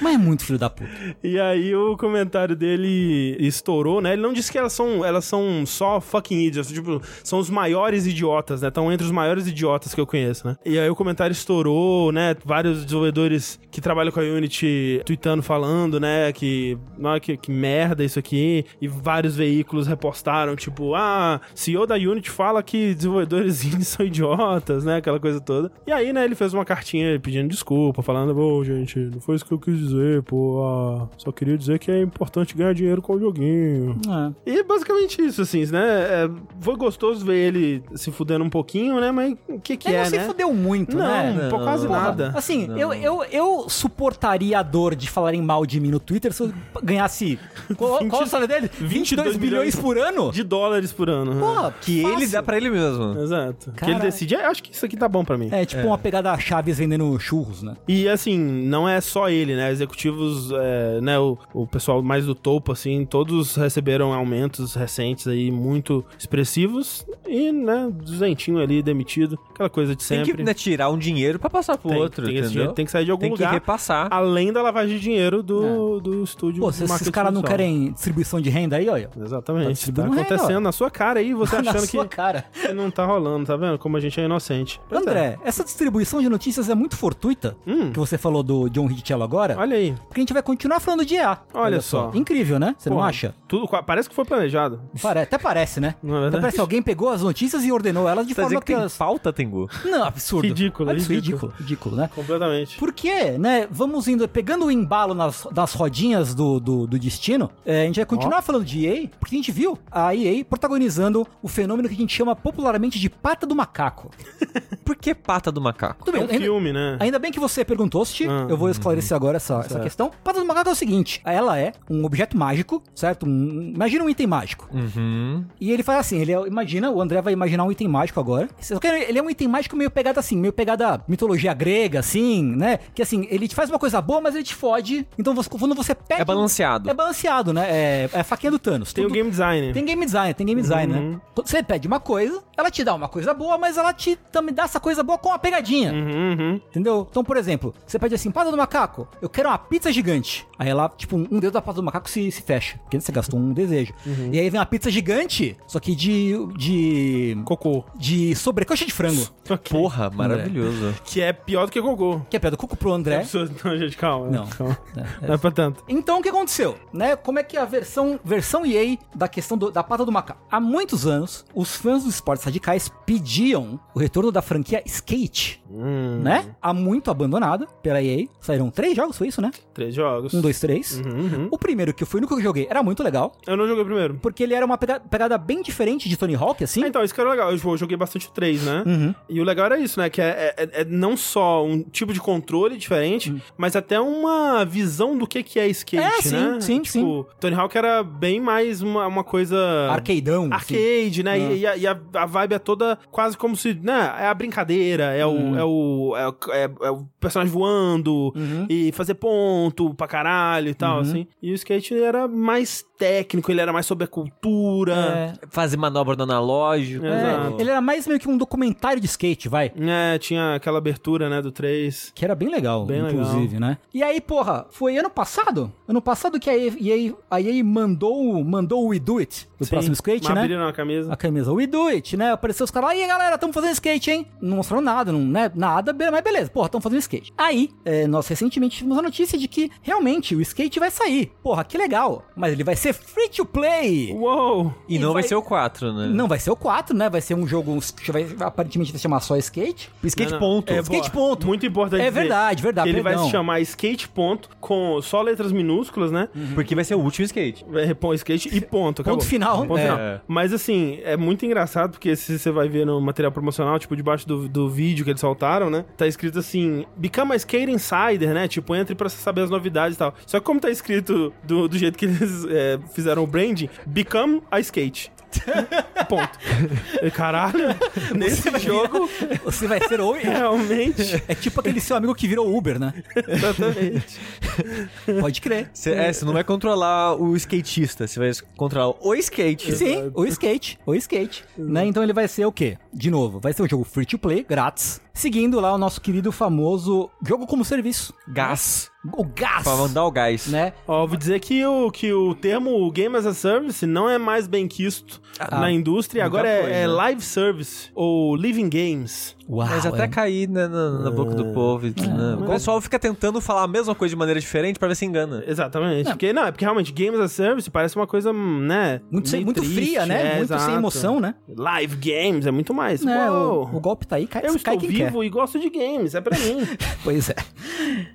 Mas 0.00 0.14
é 0.14 0.18
muito 0.18 0.44
filho 0.44 0.58
da 0.58 0.70
puta. 0.70 0.90
E 1.22 1.38
aí 1.38 1.74
o 1.74 1.96
comentário 1.96 2.56
dele 2.56 3.36
estourou, 3.38 4.00
né? 4.00 4.12
Ele 4.12 4.22
não 4.22 4.32
disse 4.32 4.50
que 4.50 4.58
elas 4.58 4.72
são, 4.72 5.04
elas 5.04 5.24
são 5.24 5.64
só 5.66 6.00
fucking 6.00 6.46
idiots, 6.46 6.72
tipo, 6.72 7.00
são 7.22 7.38
os 7.38 7.50
maiores 7.50 8.06
idiotas, 8.06 8.62
né? 8.62 8.68
Estão 8.68 8.90
entre 8.92 9.04
os 9.04 9.12
maiores 9.12 9.46
idiotas 9.46 9.94
que 9.94 10.00
eu 10.00 10.06
conheço, 10.06 10.46
né? 10.46 10.56
E 10.64 10.78
aí 10.78 10.88
o 10.88 10.96
comentário 10.96 11.32
estourou, 11.32 12.12
né? 12.12 12.34
Vários 12.44 12.84
desenvolvedores 12.84 13.60
que 13.70 13.80
trabalham 13.80 14.12
com 14.12 14.20
a 14.20 14.22
Unity 14.22 15.02
tweetando, 15.04 15.42
falando, 15.46 15.98
né? 16.00 16.32
Que, 16.32 16.76
não, 16.98 17.18
que, 17.18 17.36
que 17.36 17.50
merda 17.50 18.04
isso 18.04 18.18
aqui. 18.18 18.64
E 18.80 18.88
vários 18.88 19.36
veículos 19.36 19.86
repostaram, 19.86 20.56
tipo, 20.56 20.94
ah, 20.94 21.40
CEO 21.54 21.86
da 21.86 21.94
Unity 21.94 22.30
fala 22.30 22.62
que 22.62 22.94
desenvolvedores 22.94 23.64
indies 23.64 23.88
são 23.88 24.04
idiotas, 24.04 24.84
né? 24.84 24.96
Aquela 24.96 25.20
coisa 25.20 25.40
toda. 25.40 25.70
E 25.86 25.92
aí, 25.92 26.12
né, 26.12 26.24
ele 26.24 26.34
fez 26.34 26.52
uma 26.52 26.64
cartinha 26.64 27.18
pedindo 27.20 27.48
desculpa, 27.48 28.02
falando, 28.02 28.34
pô, 28.34 28.62
gente, 28.64 28.98
não 28.98 29.20
foi 29.20 29.36
isso 29.36 29.44
que 29.44 29.52
eu 29.52 29.58
quis 29.58 29.78
dizer, 29.78 30.22
pô, 30.22 30.62
ah, 30.64 31.08
só 31.16 31.30
queria 31.32 31.56
dizer 31.56 31.78
que 31.78 31.90
é 31.90 32.02
importante 32.02 32.56
ganhar 32.56 32.74
dinheiro 32.74 33.00
com 33.00 33.14
o 33.14 33.18
joguinho. 33.20 33.98
É. 34.46 34.50
E 34.50 34.58
é 34.58 34.62
basicamente 34.62 35.22
isso, 35.22 35.42
assim, 35.42 35.64
né? 35.66 35.86
É, 35.86 36.30
foi 36.60 36.76
gostoso 36.76 37.24
ver 37.24 37.36
ele 37.36 37.82
se 37.94 38.10
fudendo 38.10 38.44
um 38.44 38.50
pouquinho, 38.50 39.00
né? 39.00 39.10
Mas 39.10 39.36
o 39.48 39.60
que 39.60 39.76
que 39.76 39.88
Ele 39.88 39.96
é, 39.96 40.00
não 40.00 40.06
se 40.10 40.16
né? 40.16 40.24
fudeu 40.26 40.52
muito, 40.52 40.96
Não, 40.96 41.04
né? 41.06 41.48
pô, 41.48 41.58
quase 41.58 41.86
Porra, 41.86 42.00
nada. 42.00 42.32
Assim, 42.34 42.66
Não. 42.66 42.76
eu, 42.78 42.92
eu, 42.92 43.24
eu 43.30 43.68
suportaria 43.68 44.58
a 44.58 44.62
dor 44.62 44.94
de 44.94 45.08
falarem 45.36 45.42
mal 45.42 45.66
de 45.66 45.80
mim 45.80 45.88
no 45.90 46.00
Twitter 46.00 46.32
se 46.32 46.42
eu 46.42 46.52
ganhasse. 46.82 47.38
Qual, 47.76 47.98
20 48.00 48.10
qual 48.10 48.22
o 48.22 48.26
salário 48.26 48.48
dele? 48.54 48.70
22 48.78 49.36
bilhões 49.36 49.74
por 49.76 49.98
ano? 49.98 50.30
De 50.32 50.42
dólares 50.42 50.92
por 50.92 51.08
ano. 51.10 51.34
né? 51.34 51.40
Pô, 51.40 51.72
Que 51.80 51.98
ele 52.00 52.12
fácil. 52.12 52.30
dá 52.32 52.42
pra 52.42 52.56
ele 52.56 52.70
mesmo. 52.70 53.18
Exato. 53.20 53.70
Que 53.72 53.76
Caralho. 53.78 53.98
ele 53.98 54.04
decide, 54.06 54.34
"É, 54.34 54.46
acho 54.46 54.62
que 54.62 54.72
isso 54.74 54.84
aqui 54.84 54.96
tá 54.96 55.08
bom 55.08 55.24
pra 55.24 55.36
mim. 55.36 55.48
É 55.52 55.64
tipo 55.64 55.86
uma 55.86 55.98
pegada 55.98 56.36
Chaves 56.38 56.78
vendendo 56.78 57.18
churros, 57.18 57.62
né? 57.62 57.74
E 57.88 58.08
assim, 58.08 58.38
não 58.38 58.88
é 58.88 59.00
só 59.00 59.28
ele, 59.28 59.54
né? 59.56 59.70
Executivos, 59.70 60.50
é, 60.52 61.00
né? 61.00 61.18
O, 61.18 61.36
o 61.52 61.66
pessoal 61.66 62.02
mais 62.02 62.26
do 62.26 62.34
topo, 62.34 62.72
assim, 62.72 63.04
todos 63.04 63.56
receberam 63.56 64.12
aumentos 64.12 64.74
recentes 64.74 65.26
aí 65.26 65.50
muito 65.50 66.04
expressivos. 66.18 67.04
E, 67.26 67.50
né, 67.50 67.90
duzentinho 67.92 68.58
ali 68.58 68.82
demitido, 68.82 69.38
aquela 69.52 69.68
coisa 69.68 69.94
de 69.96 70.06
Tem 70.06 70.18
sempre. 70.18 70.36
que 70.36 70.42
né, 70.42 70.54
tirar 70.54 70.90
um 70.90 70.98
dinheiro 70.98 71.38
pra 71.38 71.50
passar 71.50 71.76
pro 71.76 71.88
Tem- 71.90 71.98
outro, 71.98 72.24
tem, 72.24 72.34
esse 72.34 72.38
entendeu? 72.40 72.50
dinheiro 72.52 72.72
tem 72.74 72.84
que 72.84 72.90
sair 72.90 73.04
de 73.04 73.10
algum 73.10 73.22
Tem 73.22 73.32
que 73.32 73.38
lugar. 73.38 73.52
repassar. 73.52 74.06
Além 74.10 74.52
da 74.52 74.62
lavagem 74.62 74.96
de 74.96 75.02
dinheiro 75.02 75.25
do, 75.30 76.00
do 76.00 76.22
estúdio. 76.22 76.60
Pô, 76.60 76.72
se 76.72 76.84
esses 76.84 77.08
caras 77.10 77.32
não 77.32 77.42
querem 77.42 77.92
distribuição 77.92 78.40
de 78.40 78.50
renda 78.50 78.76
aí, 78.76 78.88
olha. 78.88 79.08
Tá 79.08 79.20
Exatamente. 79.24 79.92
Tá 79.92 80.02
renda, 80.02 80.14
acontecendo 80.22 80.56
ó. 80.58 80.60
na 80.60 80.72
sua 80.72 80.90
cara 80.90 81.20
aí, 81.20 81.32
você 81.34 81.56
Na 81.62 81.70
achando 81.70 81.86
sua 81.86 82.06
que, 82.06 82.16
cara. 82.16 82.44
que 82.52 82.72
não 82.72 82.90
tá 82.90 83.04
rolando, 83.04 83.46
tá 83.46 83.56
vendo? 83.56 83.78
Como 83.78 83.96
a 83.96 84.00
gente 84.00 84.20
é 84.20 84.24
inocente. 84.24 84.80
Pois 84.88 85.00
é. 85.06 85.08
André, 85.10 85.38
essa 85.44 85.64
distribuição 85.64 86.20
de 86.20 86.28
notícias 86.28 86.68
é 86.68 86.74
muito 86.74 86.96
fortuita, 86.96 87.56
Hum. 87.66 87.92
que 87.92 87.98
você 87.98 88.16
falou 88.18 88.42
do 88.42 88.68
John 88.68 88.86
Richello 88.86 89.22
agora, 89.22 89.56
Olha 89.58 89.76
aí. 89.76 89.94
porque 90.06 90.20
a 90.20 90.22
gente 90.22 90.32
vai 90.32 90.42
continuar 90.42 90.80
falando 90.80 91.04
de 91.04 91.14
EA. 91.16 91.38
Olha 91.54 91.80
só. 91.80 92.10
Incrível, 92.14 92.58
né? 92.58 92.74
Você 92.78 92.88
não 92.90 92.96
Porra, 92.98 93.08
acha? 93.08 93.34
Tudo, 93.48 93.68
parece 93.84 94.08
que 94.08 94.14
foi 94.14 94.24
planejado. 94.24 94.80
Pare- 95.02 95.20
até 95.20 95.38
parece, 95.38 95.80
né? 95.80 95.94
Não 96.02 96.24
é 96.24 96.28
Até 96.28 96.38
parece 96.38 96.56
que 96.56 96.60
alguém 96.60 96.82
pegou 96.82 97.10
as 97.10 97.22
notícias 97.22 97.64
e 97.64 97.72
ordenou 97.72 98.08
elas 98.08 98.26
de 98.26 98.34
Tá 98.34 98.42
forma 98.42 98.60
que 98.60 98.66
tem 98.66 98.76
elas... 98.76 98.96
pauta, 98.96 99.32
Tengu? 99.32 99.68
Não, 99.84 100.04
absurdo. 100.04 100.46
Ridículo, 100.48 100.90
Absurdo, 100.90 101.12
ridículo. 101.14 101.52
ridículo, 101.52 101.54
ridículo, 101.58 101.96
né? 101.96 102.10
Completamente. 102.14 102.76
Porque, 102.78 103.32
né, 103.38 103.66
vamos 103.70 104.06
indo, 104.08 104.26
pegando 104.28 104.66
o 104.66 104.70
embalo 104.70 105.14
nas, 105.16 105.46
das 105.52 105.72
rodinhas 105.72 106.34
do, 106.34 106.60
do, 106.60 106.86
do 106.86 106.98
destino, 106.98 107.50
é, 107.64 107.82
a 107.82 107.86
gente 107.86 107.96
vai 107.96 108.06
continuar 108.06 108.42
falando 108.42 108.64
de 108.64 108.86
EA, 108.86 109.08
porque 109.18 109.34
a 109.34 109.38
gente 109.38 109.50
viu 109.50 109.78
a 109.90 110.14
EA 110.14 110.44
protagonizando 110.44 111.26
o 111.42 111.48
fenômeno 111.48 111.88
que 111.88 111.94
a 111.94 111.98
gente 111.98 112.14
chama 112.14 112.36
popularmente 112.36 112.98
de 113.00 113.08
pata 113.10 113.46
do 113.46 113.54
macaco. 113.54 114.10
Por 114.84 114.94
que 114.96 115.14
pata 115.14 115.50
do 115.50 115.60
macaco? 115.60 116.04
Tudo 116.04 116.16
É 116.16 116.20
bem, 116.20 116.28
um 116.28 116.32
ainda, 116.32 116.44
filme, 116.44 116.72
né? 116.72 116.96
ainda 117.00 117.18
bem 117.18 117.32
que 117.32 117.40
você 117.40 117.64
perguntou, 117.64 118.04
Sti, 118.04 118.26
Ah, 118.28 118.46
eu 118.48 118.56
vou 118.56 118.70
esclarecer 118.70 119.16
agora 119.16 119.36
essa, 119.36 119.60
essa 119.60 119.80
questão. 119.80 120.10
Pata 120.22 120.38
do 120.38 120.46
macaco 120.46 120.68
é 120.68 120.72
o 120.72 120.76
seguinte, 120.76 121.20
ela 121.24 121.58
é 121.58 121.72
um 121.90 122.04
objeto 122.04 122.36
mágico, 122.36 122.82
certo? 122.94 123.26
Um- 123.26 123.72
imagina 123.74 124.04
um 124.04 124.08
item 124.10 124.26
mágico. 124.26 124.68
Uhum. 124.72 125.44
E 125.60 125.72
ele 125.72 125.82
faz 125.82 126.00
assim, 126.00 126.18
ele 126.20 126.32
é- 126.32 126.46
imagina, 126.46 126.90
o 126.90 127.00
André 127.00 127.20
vai 127.20 127.32
imaginar 127.32 127.64
um 127.64 127.72
item 127.72 127.88
mágico 127.88 128.20
agora. 128.20 128.48
Só 128.60 128.78
que 128.78 128.86
ele 128.86 129.18
é 129.18 129.22
um 129.22 129.30
item 129.30 129.48
mágico 129.48 129.74
meio 129.76 129.90
pegado 129.90 130.20
assim, 130.20 130.36
meio 130.36 130.52
pegada 130.52 131.00
mitologia 131.08 131.52
grega, 131.54 132.00
assim, 132.00 132.42
né? 132.44 132.78
Que 132.94 133.02
assim, 133.02 133.26
ele 133.30 133.48
te 133.48 133.54
faz 133.54 133.70
uma 133.70 133.78
coisa 133.78 134.00
boa, 134.00 134.20
mas 134.20 134.34
ele 134.34 134.44
te 134.44 134.54
fode. 134.54 135.05
Então 135.18 135.34
você- 135.34 135.48
quando 135.48 135.74
você 135.74 135.94
pega... 135.94 136.22
É 136.22 136.24
balanceado. 136.24 136.90
É 136.90 136.94
balanceado, 136.94 137.52
né? 137.52 137.66
É, 137.70 138.10
é 138.12 138.22
faquinha 138.22 138.50
do 138.50 138.58
Thanos. 138.58 138.92
Tem 138.92 139.04
o 139.04 139.08
Tudo- 139.08 139.14
game 139.16 139.30
design. 139.30 139.72
Tem 139.72 139.84
game 139.84 140.04
design, 140.04 140.34
tem 140.34 140.46
game 140.46 140.60
design, 140.60 140.92
Uhum. 140.92 141.10
né? 141.12 141.20
Quando 141.34 141.48
você 141.48 141.62
pede 141.62 141.86
uma 141.88 141.98
coisa, 142.00 142.42
ela 142.56 142.70
te 142.70 142.84
dá 142.84 142.94
uma 142.94 143.08
coisa 143.08 143.32
boa, 143.32 143.56
mas 143.58 143.76
ela 143.78 143.92
te 143.92 144.16
também 144.30 144.54
dá 144.54 144.64
essa 144.64 144.78
coisa 144.78 145.02
boa 145.02 145.18
com 145.18 145.28
uma 145.30 145.38
pegadinha. 145.38 145.92
Uhum, 145.92 146.36
uhum. 146.38 146.54
Entendeu? 146.70 147.06
Então, 147.10 147.24
por 147.24 147.36
exemplo, 147.36 147.74
você 147.86 147.98
pede 147.98 148.14
assim, 148.14 148.30
pata 148.30 148.50
do 148.50 148.56
macaco, 148.56 149.08
eu 149.22 149.28
quero 149.28 149.48
uma 149.48 149.58
pizza 149.58 149.90
gigante. 149.92 150.46
Aí 150.58 150.68
ela, 150.68 150.88
tipo, 150.96 151.16
um 151.16 151.38
dedo 151.40 151.52
da 151.52 151.62
pata 151.62 151.76
do 151.76 151.82
macaco 151.82 152.08
se, 152.10 152.30
se 152.30 152.42
fecha, 152.42 152.78
porque 152.78 153.00
você 153.00 153.10
gastou 153.12 153.38
um 153.38 153.52
desejo. 153.52 153.92
Uhum. 154.06 154.30
E 154.32 154.38
aí 154.40 154.50
vem 154.50 154.58
uma 154.60 154.66
pizza 154.66 154.90
gigante, 154.90 155.56
só 155.66 155.80
que 155.80 155.94
de. 155.94 156.34
de. 156.56 157.38
Cocô. 157.44 157.84
de 157.96 158.34
sobrecoxa 158.34 158.84
de 158.84 158.92
frango. 158.92 159.26
Porra, 159.70 160.10
maravilhoso. 160.10 160.94
Que 161.04 161.20
é 161.20 161.32
pior 161.32 161.66
do 161.66 161.72
que 161.72 161.80
cocô. 161.80 162.20
Que 162.28 162.36
é 162.36 162.40
piada 162.40 162.56
do 162.56 162.60
cuco 162.60 162.76
pro 162.76 162.92
André. 162.92 163.16
Absurdo. 163.18 163.54
Não, 163.64 163.76
gente, 163.78 163.96
calma. 163.96 164.28
Não. 164.30 164.46
Calma. 164.46 164.78
É, 165.22 165.26
Não 165.26 165.34
é 165.34 165.38
pra 165.38 165.50
tanto. 165.50 165.84
Então 165.88 166.18
o 166.18 166.22
que 166.22 166.28
aconteceu? 166.28 166.76
Né? 166.92 167.16
Como 167.16 167.38
é 167.38 167.42
que 167.42 167.56
é 167.56 167.60
a 167.60 167.64
versão 167.64 168.18
versão 168.24 168.64
EA 168.64 168.96
da 169.14 169.28
questão 169.28 169.56
do- 169.58 169.70
da 169.70 169.82
pata 169.82 170.04
do 170.04 170.12
macaco? 170.12 170.40
Há 170.50 170.58
muitos 170.60 171.06
anos, 171.06 171.44
os 171.54 171.76
fãs 171.76 172.04
dos 172.04 172.14
esportes 172.14 172.44
radicais 172.44 172.90
pediam 173.04 173.78
o 173.94 173.98
retorno 173.98 174.30
da 174.32 174.40
franquia 174.42 174.82
Skate, 174.86 175.62
Hum, 175.70 176.20
né? 176.22 176.46
Há 176.60 176.72
muito 176.72 177.10
abandonada 177.10 177.66
pela 177.82 178.02
EA. 178.02 178.26
Saíram 178.40 178.70
três 178.70 178.96
jogos, 178.96 179.16
foi 179.18 179.28
isso, 179.28 179.40
né? 179.42 179.50
Três 179.74 179.94
jogos. 179.94 180.32
Um, 180.34 180.40
dois, 180.40 180.58
três. 180.60 181.00
Uhum, 181.04 181.12
uhum. 181.20 181.48
O 181.50 181.58
primeiro, 181.58 181.92
que 181.92 182.04
foi 182.04 182.18
o 182.18 182.20
único 182.22 182.34
que 182.34 182.40
eu 182.40 182.44
joguei, 182.44 182.66
era 182.70 182.82
muito 182.82 183.02
legal. 183.02 183.32
Eu 183.46 183.56
não 183.56 183.66
joguei 183.66 183.82
o 183.82 183.86
primeiro. 183.86 184.14
Porque 184.22 184.42
ele 184.42 184.54
era 184.54 184.64
uma 184.64 184.78
pega- 184.78 185.00
pegada 185.00 185.36
bem 185.38 185.62
diferente 185.62 186.08
de 186.08 186.16
Tony 186.16 186.34
Hawk, 186.34 186.62
assim. 186.62 186.84
Ah, 186.84 186.88
então, 186.88 187.02
isso 187.02 187.14
que 187.14 187.20
era 187.20 187.30
legal. 187.30 187.50
Eu 187.50 187.56
jo- 187.56 187.76
joguei 187.76 187.96
bastante 187.96 188.28
o 188.28 188.30
3, 188.30 188.62
né? 188.64 188.82
Uhum. 188.86 189.14
E 189.28 189.40
o 189.40 189.44
legal 189.44 189.66
era 189.66 189.78
isso, 189.78 189.98
né? 190.00 190.08
Que 190.08 190.20
é, 190.20 190.54
é- 190.56 190.80
é 190.82 190.84
não 190.84 191.16
só 191.16 191.64
um 191.64 191.82
tipo 191.82 192.12
de 192.12 192.20
controle 192.20 192.76
diferente, 192.76 193.34
mas 193.56 193.74
até 193.76 193.98
uma 194.00 194.64
visão 194.64 195.16
do 195.16 195.26
que, 195.26 195.42
que 195.42 195.58
é 195.58 195.66
skate, 195.68 195.96
Hum. 196.04 196.06
É, 196.18 196.22
sim, 196.22 196.34
né? 196.36 196.60
sim, 196.60 196.80
tipo, 196.80 197.26
Tony 197.40 197.54
Hawk 197.54 197.76
era 197.76 198.02
bem 198.02 198.40
mais 198.40 198.82
uma, 198.82 199.06
uma 199.06 199.24
coisa... 199.24 199.56
Arcadeão. 199.90 200.48
assim. 200.52 200.74
Arcade, 200.76 201.22
né? 201.22 201.32
Ah. 201.32 201.38
E, 201.38 201.58
e 201.60 201.66
a, 201.66 201.76
e 201.76 201.86
a- 201.86 201.98
a 202.14 202.26
vibe 202.26 202.54
é 202.54 202.58
toda 202.58 202.98
quase 203.10 203.36
como 203.36 203.56
se, 203.56 203.74
né? 203.74 204.14
É 204.20 204.26
a 204.26 204.34
brincadeira, 204.34 205.14
é 205.14 205.26
Hum. 205.26 205.52
o, 205.54 205.55
é 205.58 205.64
o, 205.64 206.16
é 206.16 206.28
o, 206.28 206.34
é- 206.52 206.86
é 206.86 206.90
o 206.90 207.06
personagem 207.20 207.52
voando 207.52 208.32
Uhum. 208.34 208.66
e 208.68 208.92
fazer 208.92 209.14
ponto 209.14 209.94
pra 209.94 210.06
caralho 210.06 210.68
e 210.68 210.74
tal, 210.74 210.96
Uhum. 210.96 211.00
assim. 211.02 211.26
E 211.42 211.50
o 211.50 211.54
skate 211.54 211.94
era 211.94 212.26
mais 212.28 212.84
técnico, 212.96 213.50
ele 213.50 213.60
era 213.60 213.72
mais 213.72 213.86
sobre 213.86 214.04
a 214.04 214.08
cultura. 214.08 214.94
É, 215.42 215.46
Fazer 215.48 215.76
manobra 215.76 216.16
no 216.16 216.22
analógico. 216.22 217.04
É, 217.04 217.08
é, 217.08 217.60
ele 217.60 217.70
era 217.70 217.80
mais 217.80 218.06
meio 218.06 218.18
que 218.18 218.28
um 218.28 218.36
documentário 218.36 219.00
de 219.00 219.06
skate, 219.06 219.48
vai. 219.48 219.72
É, 219.76 220.18
tinha 220.18 220.54
aquela 220.54 220.78
abertura, 220.78 221.28
né, 221.28 221.40
do 221.42 221.52
3. 221.52 222.12
Que 222.14 222.24
era 222.24 222.34
bem 222.34 222.48
legal, 222.48 222.86
Bem 222.86 223.00
inclusive, 223.06 223.58
né? 223.58 223.78
E 223.92 224.02
aí, 224.02 224.20
porra, 224.20 224.66
foi 224.70 224.96
ano 224.96 225.10
passado? 225.10 225.72
Ano 225.86 226.00
passado 226.00 226.40
que 226.40 226.50
a 226.50 226.56
EA, 226.56 227.14
a 227.30 227.40
EA 227.40 227.64
mandou, 227.64 228.42
mandou 228.44 228.84
o 228.84 228.88
We 228.88 228.98
Do 228.98 229.18
It 229.18 229.48
do 229.58 229.66
próximo 229.66 229.94
skate, 229.94 230.32
né? 230.32 230.40
Abriram 230.40 230.68
a 230.68 230.72
camisa. 230.72 231.12
A 231.12 231.16
camisa 231.16 231.52
We 231.52 231.66
Do 231.66 231.86
It, 231.88 232.16
né? 232.16 232.32
Apareceu 232.32 232.64
os 232.64 232.70
caras 232.70 232.90
lá, 232.90 232.96
e 232.96 233.02
aí 233.02 233.08
galera, 233.08 233.34
estamos 233.34 233.54
fazendo 233.54 233.72
skate, 233.72 234.10
hein? 234.10 234.26
Não 234.40 234.58
mostraram 234.58 234.82
nada, 234.82 235.12
não, 235.12 235.20
né? 235.20 235.50
Nada, 235.54 235.94
mas 236.12 236.22
beleza, 236.22 236.50
porra, 236.50 236.66
estamos 236.66 236.82
fazendo 236.82 237.00
skate. 237.00 237.32
Aí, 237.36 237.70
é, 237.84 238.06
nós 238.06 238.28
recentemente 238.28 238.78
tivemos 238.78 238.98
a 238.98 239.02
notícia 239.02 239.38
de 239.38 239.48
que 239.48 239.70
realmente 239.82 240.34
o 240.34 240.40
skate 240.40 240.78
vai 240.78 240.90
sair. 240.90 241.32
Porra, 241.42 241.64
que 241.64 241.78
legal. 241.78 242.24
Mas 242.34 242.52
ele 242.52 242.64
vai 242.64 242.76
ser 242.76 242.85
free 242.92 243.28
to 243.28 243.44
play. 243.44 244.12
Uou! 244.12 244.74
E 244.88 244.96
E 244.96 244.98
não 244.98 245.12
vai... 245.12 245.22
vai- 245.22 245.28
ser 245.28 245.34
o 245.36 245.42
4, 245.42 245.92
né? 245.92 246.06
Não 246.10 246.28
vai 246.28 246.38
ser 246.38 246.50
o 246.50 246.56
4, 246.56 246.96
né? 246.96 247.08
Vai 247.10 247.20
ser 247.20 247.34
um 247.34 247.46
jogo 247.46 247.78
que 248.02 248.12
vai 248.12 248.26
aparentemente 248.40 248.92
vai 248.92 248.98
se 248.98 249.02
chamar 249.02 249.20
só 249.20 249.36
skate. 249.36 249.90
Skate 250.04 250.32
Não, 250.32 250.40
não. 250.40 250.46
ponto. 250.46 250.72
É, 250.72 250.78
Skate 250.80 251.10
boa. 251.10 251.28
ponto. 251.30 251.46
Muito 251.46 251.66
importante 251.66 252.00
É 252.02 252.08
dizer 252.08 252.20
verdade, 252.20 252.62
verdade, 252.62 252.88
que 252.90 252.96
ele 252.96 253.02
vai 253.02 253.18
se 253.18 253.30
chamar 253.30 253.60
Skate 253.60 254.08
Ponto, 254.08 254.48
com 254.60 255.00
só 255.02 255.22
letras 255.22 255.52
minúsculas, 255.52 256.10
né? 256.10 256.28
Porque 256.54 256.74
vai 256.74 256.84
ser 256.84 256.94
o 256.94 257.00
último 257.00 257.24
skate. 257.24 257.64
Vai 257.68 257.84
repor 257.84 258.14
skate 258.14 258.48
e 258.54 258.60
ponto. 258.60 259.02
acabou. 259.02 259.18
Ponto 259.18 259.28
final. 259.28 259.66
Ponto 259.66 259.78
É. 259.78 259.82
final. 259.82 260.20
Mas 260.28 260.52
assim, 260.52 261.00
é 261.04 261.16
muito 261.16 261.44
engraçado 261.44 261.92
porque 261.92 262.14
se 262.16 262.38
você 262.38 262.50
vai 262.50 262.68
ver 262.68 262.86
no 262.86 263.00
material 263.00 263.32
promocional, 263.32 263.78
tipo, 263.78 263.94
debaixo 263.96 264.26
do, 264.26 264.48
do 264.48 264.68
vídeo 264.68 265.04
que 265.04 265.10
eles 265.10 265.20
soltaram, 265.20 265.68
né? 265.70 265.84
Tá 265.96 266.06
escrito 266.06 266.38
assim: 266.38 266.84
Become 266.96 267.32
a 267.32 267.36
Skate 267.36 267.70
Insider, 267.70 268.32
né? 268.34 268.48
Tipo, 268.48 268.74
entre 268.74 268.94
pra 268.94 269.08
saber 269.08 269.42
as 269.42 269.50
novidades 269.50 269.96
e 269.96 269.98
tal. 269.98 270.14
Só 270.26 270.38
que 270.40 270.46
como 270.46 270.60
tá 270.60 270.70
escrito 270.70 271.32
do, 271.44 271.68
do 271.68 271.78
jeito 271.78 271.96
que 271.98 272.04
eles 272.06 272.46
é, 272.48 272.75
fizeram 272.94 273.22
o 273.22 273.26
branding, 273.26 273.68
Become 273.86 274.42
a 274.50 274.60
Skate. 274.60 275.10
Ponto. 276.08 276.38
Caralho, 277.14 277.68
nesse 278.14 278.58
jogo, 278.58 279.08
Você 279.44 279.66
vai 279.66 279.80
ser 279.86 280.00
o. 280.00 280.12
realmente. 280.12 281.22
É 281.28 281.34
tipo 281.34 281.60
aquele 281.60 281.80
seu 281.80 281.96
amigo 281.96 282.14
que 282.14 282.26
virou 282.26 282.56
Uber, 282.56 282.78
né? 282.78 282.94
Exatamente. 283.28 284.18
Pode 285.20 285.40
crer. 285.40 285.70
Você 285.72 285.90
é, 285.92 286.12
você 286.12 286.24
não 286.24 286.32
vai 286.32 286.44
controlar 286.44 287.14
o 287.20 287.36
skatista, 287.36 288.06
você 288.06 288.18
vai 288.18 288.30
controlar 288.56 288.94
o 289.00 289.14
skate. 289.14 289.74
Sim, 289.74 290.10
o 290.14 290.24
skate, 290.26 290.78
o 290.86 290.94
skate, 290.94 291.44
né? 291.56 291.84
Então 291.84 292.02
ele 292.02 292.12
vai 292.12 292.28
ser 292.28 292.46
o 292.46 292.52
quê? 292.52 292.78
De 292.92 293.10
novo, 293.10 293.40
vai 293.40 293.52
ser 293.52 293.62
um 293.62 293.68
jogo 293.68 293.84
free 293.84 294.06
to 294.06 294.18
play, 294.18 294.44
grátis, 294.48 295.00
seguindo 295.16 295.58
lá 295.58 295.74
o 295.74 295.78
nosso 295.78 296.00
querido 296.00 296.30
famoso 296.30 297.10
jogo 297.26 297.46
como 297.46 297.64
serviço, 297.64 298.14
Gás. 298.28 298.90
o 299.12 299.24
gás, 299.24 299.62
Pra 299.64 299.74
mandar 299.76 300.04
o 300.04 300.10
gás. 300.10 300.46
né? 300.46 300.72
Ó, 300.86 301.00
ouvi 301.02 301.16
dizer 301.16 301.40
que 301.40 301.64
o, 301.64 301.90
que 301.90 302.12
o 302.12 302.34
termo 302.34 302.90
Game 302.92 303.16
as 303.16 303.26
a 303.26 303.34
Service 303.34 303.84
não 303.86 304.08
é 304.08 304.18
mais 304.18 304.46
bem 304.46 304.68
quisto 304.68 305.20
na 305.50 305.70
indústria, 305.70 306.24
agora 306.24 306.48
é, 306.48 306.62
foi, 306.62 306.70
é 306.72 306.80
né? 306.80 306.86
Live 306.86 307.22
Service 307.22 307.90
ou 307.94 308.36
Living 308.36 308.68
Games. 308.68 309.35
Uau, 309.48 309.68
Mas 309.68 309.86
até 309.86 310.02
é. 310.04 310.08
cair 310.08 310.48
né, 310.48 310.66
na, 310.66 310.98
na 310.98 311.10
boca 311.10 311.34
do 311.34 311.46
povo. 311.52 311.86
né? 311.86 312.36
O 312.40 312.46
pessoal 312.46 312.80
fica 312.80 312.98
tentando 312.98 313.40
falar 313.40 313.62
a 313.62 313.68
mesma 313.68 313.94
coisa 313.94 314.10
de 314.10 314.16
maneira 314.18 314.40
diferente 314.40 314.78
pra 314.78 314.88
ver 314.88 314.94
se 314.96 315.04
engana. 315.04 315.44
Exatamente. 315.46 316.08
Porque, 316.10 316.32
não, 316.32 316.44
é 316.46 316.50
porque 316.50 316.64
realmente 316.64 316.92
Games 316.92 317.20
as 317.20 317.26
a 317.26 317.28
Service 317.34 317.70
parece 317.70 317.94
uma 317.96 318.06
coisa, 318.06 318.32
né? 318.32 319.00
muito, 319.10 319.28
sem, 319.28 319.44
muito 319.44 319.60
triste, 319.60 319.74
fria, 319.76 320.04
né? 320.06 320.14
é, 320.20 320.36
muito 320.38 320.48
sem 320.48 320.56
exato. 320.56 320.72
emoção, 320.76 321.20
né? 321.20 321.34
Live 321.48 321.96
Games 321.96 322.46
é 322.46 322.50
muito 322.50 322.74
mais. 322.74 323.02
né? 323.04 323.30
Uou. 323.30 323.68
O, 323.72 323.76
o 323.76 323.80
golpe 323.80 324.06
tá 324.06 324.16
aí, 324.16 324.26
cai, 324.26 324.42
Eu 324.42 324.58
cai 324.60 324.74
estou 324.74 324.78
quem 324.78 324.88
vivo 324.88 325.22
e 325.22 325.28
gosto 325.30 325.60
de 325.60 325.70
games, 325.70 326.14
é 326.14 326.20
pra 326.20 326.36
mim. 326.38 326.64
quer. 326.66 326.96
Pois 327.04 327.30
é. 327.30 327.36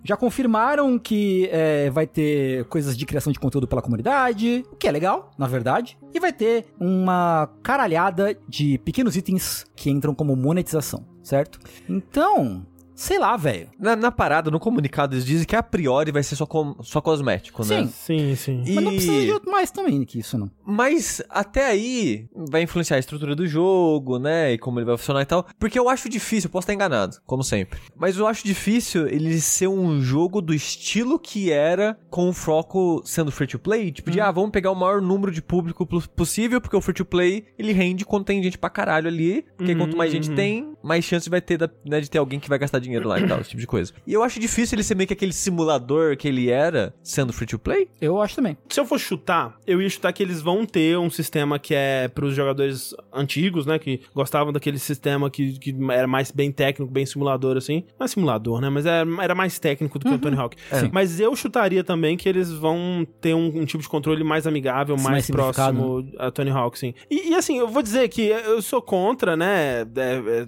Já 0.04 0.18
confirmaram 0.18 1.00
que 1.00 1.48
é, 1.52 1.90
vai 1.90 2.06
ter 2.06 2.66
coisas 2.66 2.98
de 2.98 3.06
criação 3.06 3.32
de 3.32 3.40
conteúdo 3.40 3.68
pela 3.68 3.82
comunidade, 3.82 4.66
o 4.72 4.76
que 4.76 4.88
é 4.88 4.92
legal, 4.92 5.32
na 5.38 5.48
verdade. 5.48 5.98
E 6.14 6.20
vai 6.20 6.34
ter 6.34 6.66
uma 6.80 7.50
caralhada 7.64 8.36
de 8.50 8.78
pequenos 8.80 9.16
itens 9.16 9.66
que 9.76 9.90
entram 9.90 10.14
como 10.14 10.36
monetização, 10.36 11.06
certo? 11.24 11.60
Então, 11.90 12.66
sei 13.02 13.18
lá, 13.20 13.36
velho. 13.36 13.70
Na, 13.80 13.96
na 13.96 14.12
parada, 14.12 14.52
no 14.52 14.60
comunicado, 14.60 15.16
eles 15.16 15.26
dizem 15.26 15.46
que 15.46 15.56
a 15.56 15.64
priori 15.64 16.12
vai 16.12 16.24
ser 16.24 16.36
só, 16.36 16.46
com, 16.46 16.76
só 16.82 17.02
cosmético, 17.02 17.66
né? 17.66 17.84
Sim. 17.88 17.90
sim, 17.90 18.36
sim. 18.36 18.64
E- 18.66 18.76
Mas 18.76 18.84
não 18.84 18.92
precisa 18.92 19.22
de 19.26 19.32
outro 19.32 19.52
mais 19.52 19.72
também 19.72 20.04
que 20.06 20.20
isso, 20.20 20.38
não. 20.38 20.50
Mas 20.66 21.22
até 21.30 21.66
aí 21.68 22.28
vai 22.50 22.62
influenciar 22.64 22.98
a 22.98 23.00
estrutura 23.00 23.36
do 23.36 23.48
jogo, 23.48 24.20
né? 24.20 24.54
E 24.54 24.58
como 24.58 24.80
ele 24.80 24.86
vai 24.86 24.98
funcionar 24.98 25.22
e 25.22 25.26
tal. 25.26 25.46
Porque 25.60 25.78
eu 25.78 25.90
acho 25.90 26.08
difícil, 26.10 26.48
eu 26.48 26.52
posso 26.52 26.64
estar 26.66 26.74
enganado, 26.74 27.18
como 27.26 27.44
sempre. 27.44 27.80
Mas 27.96 28.18
eu 28.18 28.28
acho 28.28 28.44
difícil 28.46 29.08
ele 29.08 29.40
ser 29.42 29.68
um 29.68 30.02
jogo 30.02 30.42
do 30.42 30.54
estilo 30.54 31.18
que 31.20 31.52
era 31.52 31.98
com 32.10 32.30
o 32.30 32.34
foco 32.34 33.02
sendo 33.06 33.32
free 33.32 33.48
to 33.48 33.60
play. 33.60 33.92
Tipo, 33.92 34.12
de 34.12 34.20
ah, 34.20 34.32
vamos 34.32 34.52
pegar 34.52 34.72
o 34.72 34.76
maior 34.76 35.02
número 35.02 35.32
de 35.32 35.42
público 35.42 35.86
pos- 35.86 36.08
possível, 36.08 36.62
porque 36.62 36.76
o 36.76 36.82
free 36.82 36.94
to 36.94 37.06
play 37.06 37.46
ele 37.58 37.72
rende 37.74 38.06
quando 38.06 38.26
tem 38.26 38.42
gente 38.44 38.58
pra 38.58 38.70
caralho 38.70 39.08
ali. 39.08 39.46
Porque 39.58 39.72
Uhum, 39.74 39.78
quanto 39.80 39.98
mais 39.98 40.12
gente 40.12 40.30
uhum. 40.30 40.36
tem, 40.36 40.74
mais 40.84 41.04
chance 41.06 41.30
vai 41.30 41.42
ter 41.42 41.58
da- 41.58 41.70
né, 41.86 42.00
de 42.02 42.10
ter 42.10 42.18
alguém 42.18 42.40
que 42.40 42.50
vai 42.50 42.60
gastar 42.60 42.80
dinheiro 42.80 42.91
lá 43.00 43.20
e 43.20 43.28
tal, 43.28 43.40
esse 43.40 43.50
tipo 43.50 43.62
de 43.62 43.68
coisa. 43.68 43.94
E 44.06 44.14
eu 44.14 44.24
acho 44.24 44.40
difícil 44.40 44.76
ele 44.76 44.84
ser 44.84 44.96
meio 44.96 45.08
que 45.08 45.14
aquele 45.14 45.34
simulador 45.34 46.18
que 46.18 46.28
ele 46.28 46.50
era 46.50 46.94
sendo 47.04 47.32
free 47.32 47.48
to 47.48 47.60
play. 47.60 47.88
Eu 48.00 48.22
acho 48.22 48.36
também. 48.36 48.58
Se 48.70 48.80
eu 48.80 48.86
for 48.86 49.00
chutar, 49.00 49.58
eu 49.66 49.82
ia 49.82 49.90
chutar 49.90 50.12
que 50.14 50.22
eles 50.22 50.42
vão 50.42 50.66
ter 50.66 50.98
um 50.98 51.10
sistema 51.10 51.58
que 51.58 51.74
é 51.74 52.08
pros 52.08 52.36
jogadores 52.36 52.94
antigos, 53.14 53.66
né? 53.66 53.80
Que 53.80 54.02
gostavam 54.14 54.52
daquele 54.52 54.80
sistema 54.80 55.30
que, 55.30 55.58
que 55.60 55.76
era 55.92 56.08
mais 56.08 56.32
bem 56.32 56.52
técnico, 56.52 56.92
bem 56.92 57.06
simulador, 57.06 57.58
assim. 57.58 57.84
Não 58.00 58.06
é 58.06 58.08
simulador, 58.08 58.60
né? 58.60 58.70
Mas 58.70 58.86
era, 58.86 59.08
era 59.22 59.36
mais 59.36 59.60
técnico 59.60 59.98
do 60.00 60.06
que 60.06 60.16
o 60.16 60.20
Tony 60.20 60.36
Hawk. 60.36 60.58
Sim. 60.72 60.90
Mas 60.92 61.20
eu 61.20 61.36
chutaria 61.36 61.84
também 61.84 62.18
que 62.18 62.28
eles 62.28 62.52
vão 62.52 63.08
ter 63.20 63.34
um, 63.34 63.62
um 63.62 63.66
tipo 63.66 63.82
de 63.82 63.90
controle 63.90 64.24
mais 64.24 64.48
amigável, 64.48 64.96
Mais 64.98 65.12
mais, 65.12 65.30
próximo 65.30 66.06
a 66.18 66.32
Tony 66.32 66.50
Hawk, 66.50 66.78
sim. 66.78 66.94
E, 67.10 67.30
e, 67.30 67.36
assim, 67.36 67.58
eu 67.58 67.68
vou 67.68 67.82
dizer 67.82 68.08
que 68.10 68.22
eu 68.28 68.62
sou 68.62 68.82
contra, 68.82 69.36
né? 69.36 69.82
É, 69.82 69.86
é, 69.96 70.48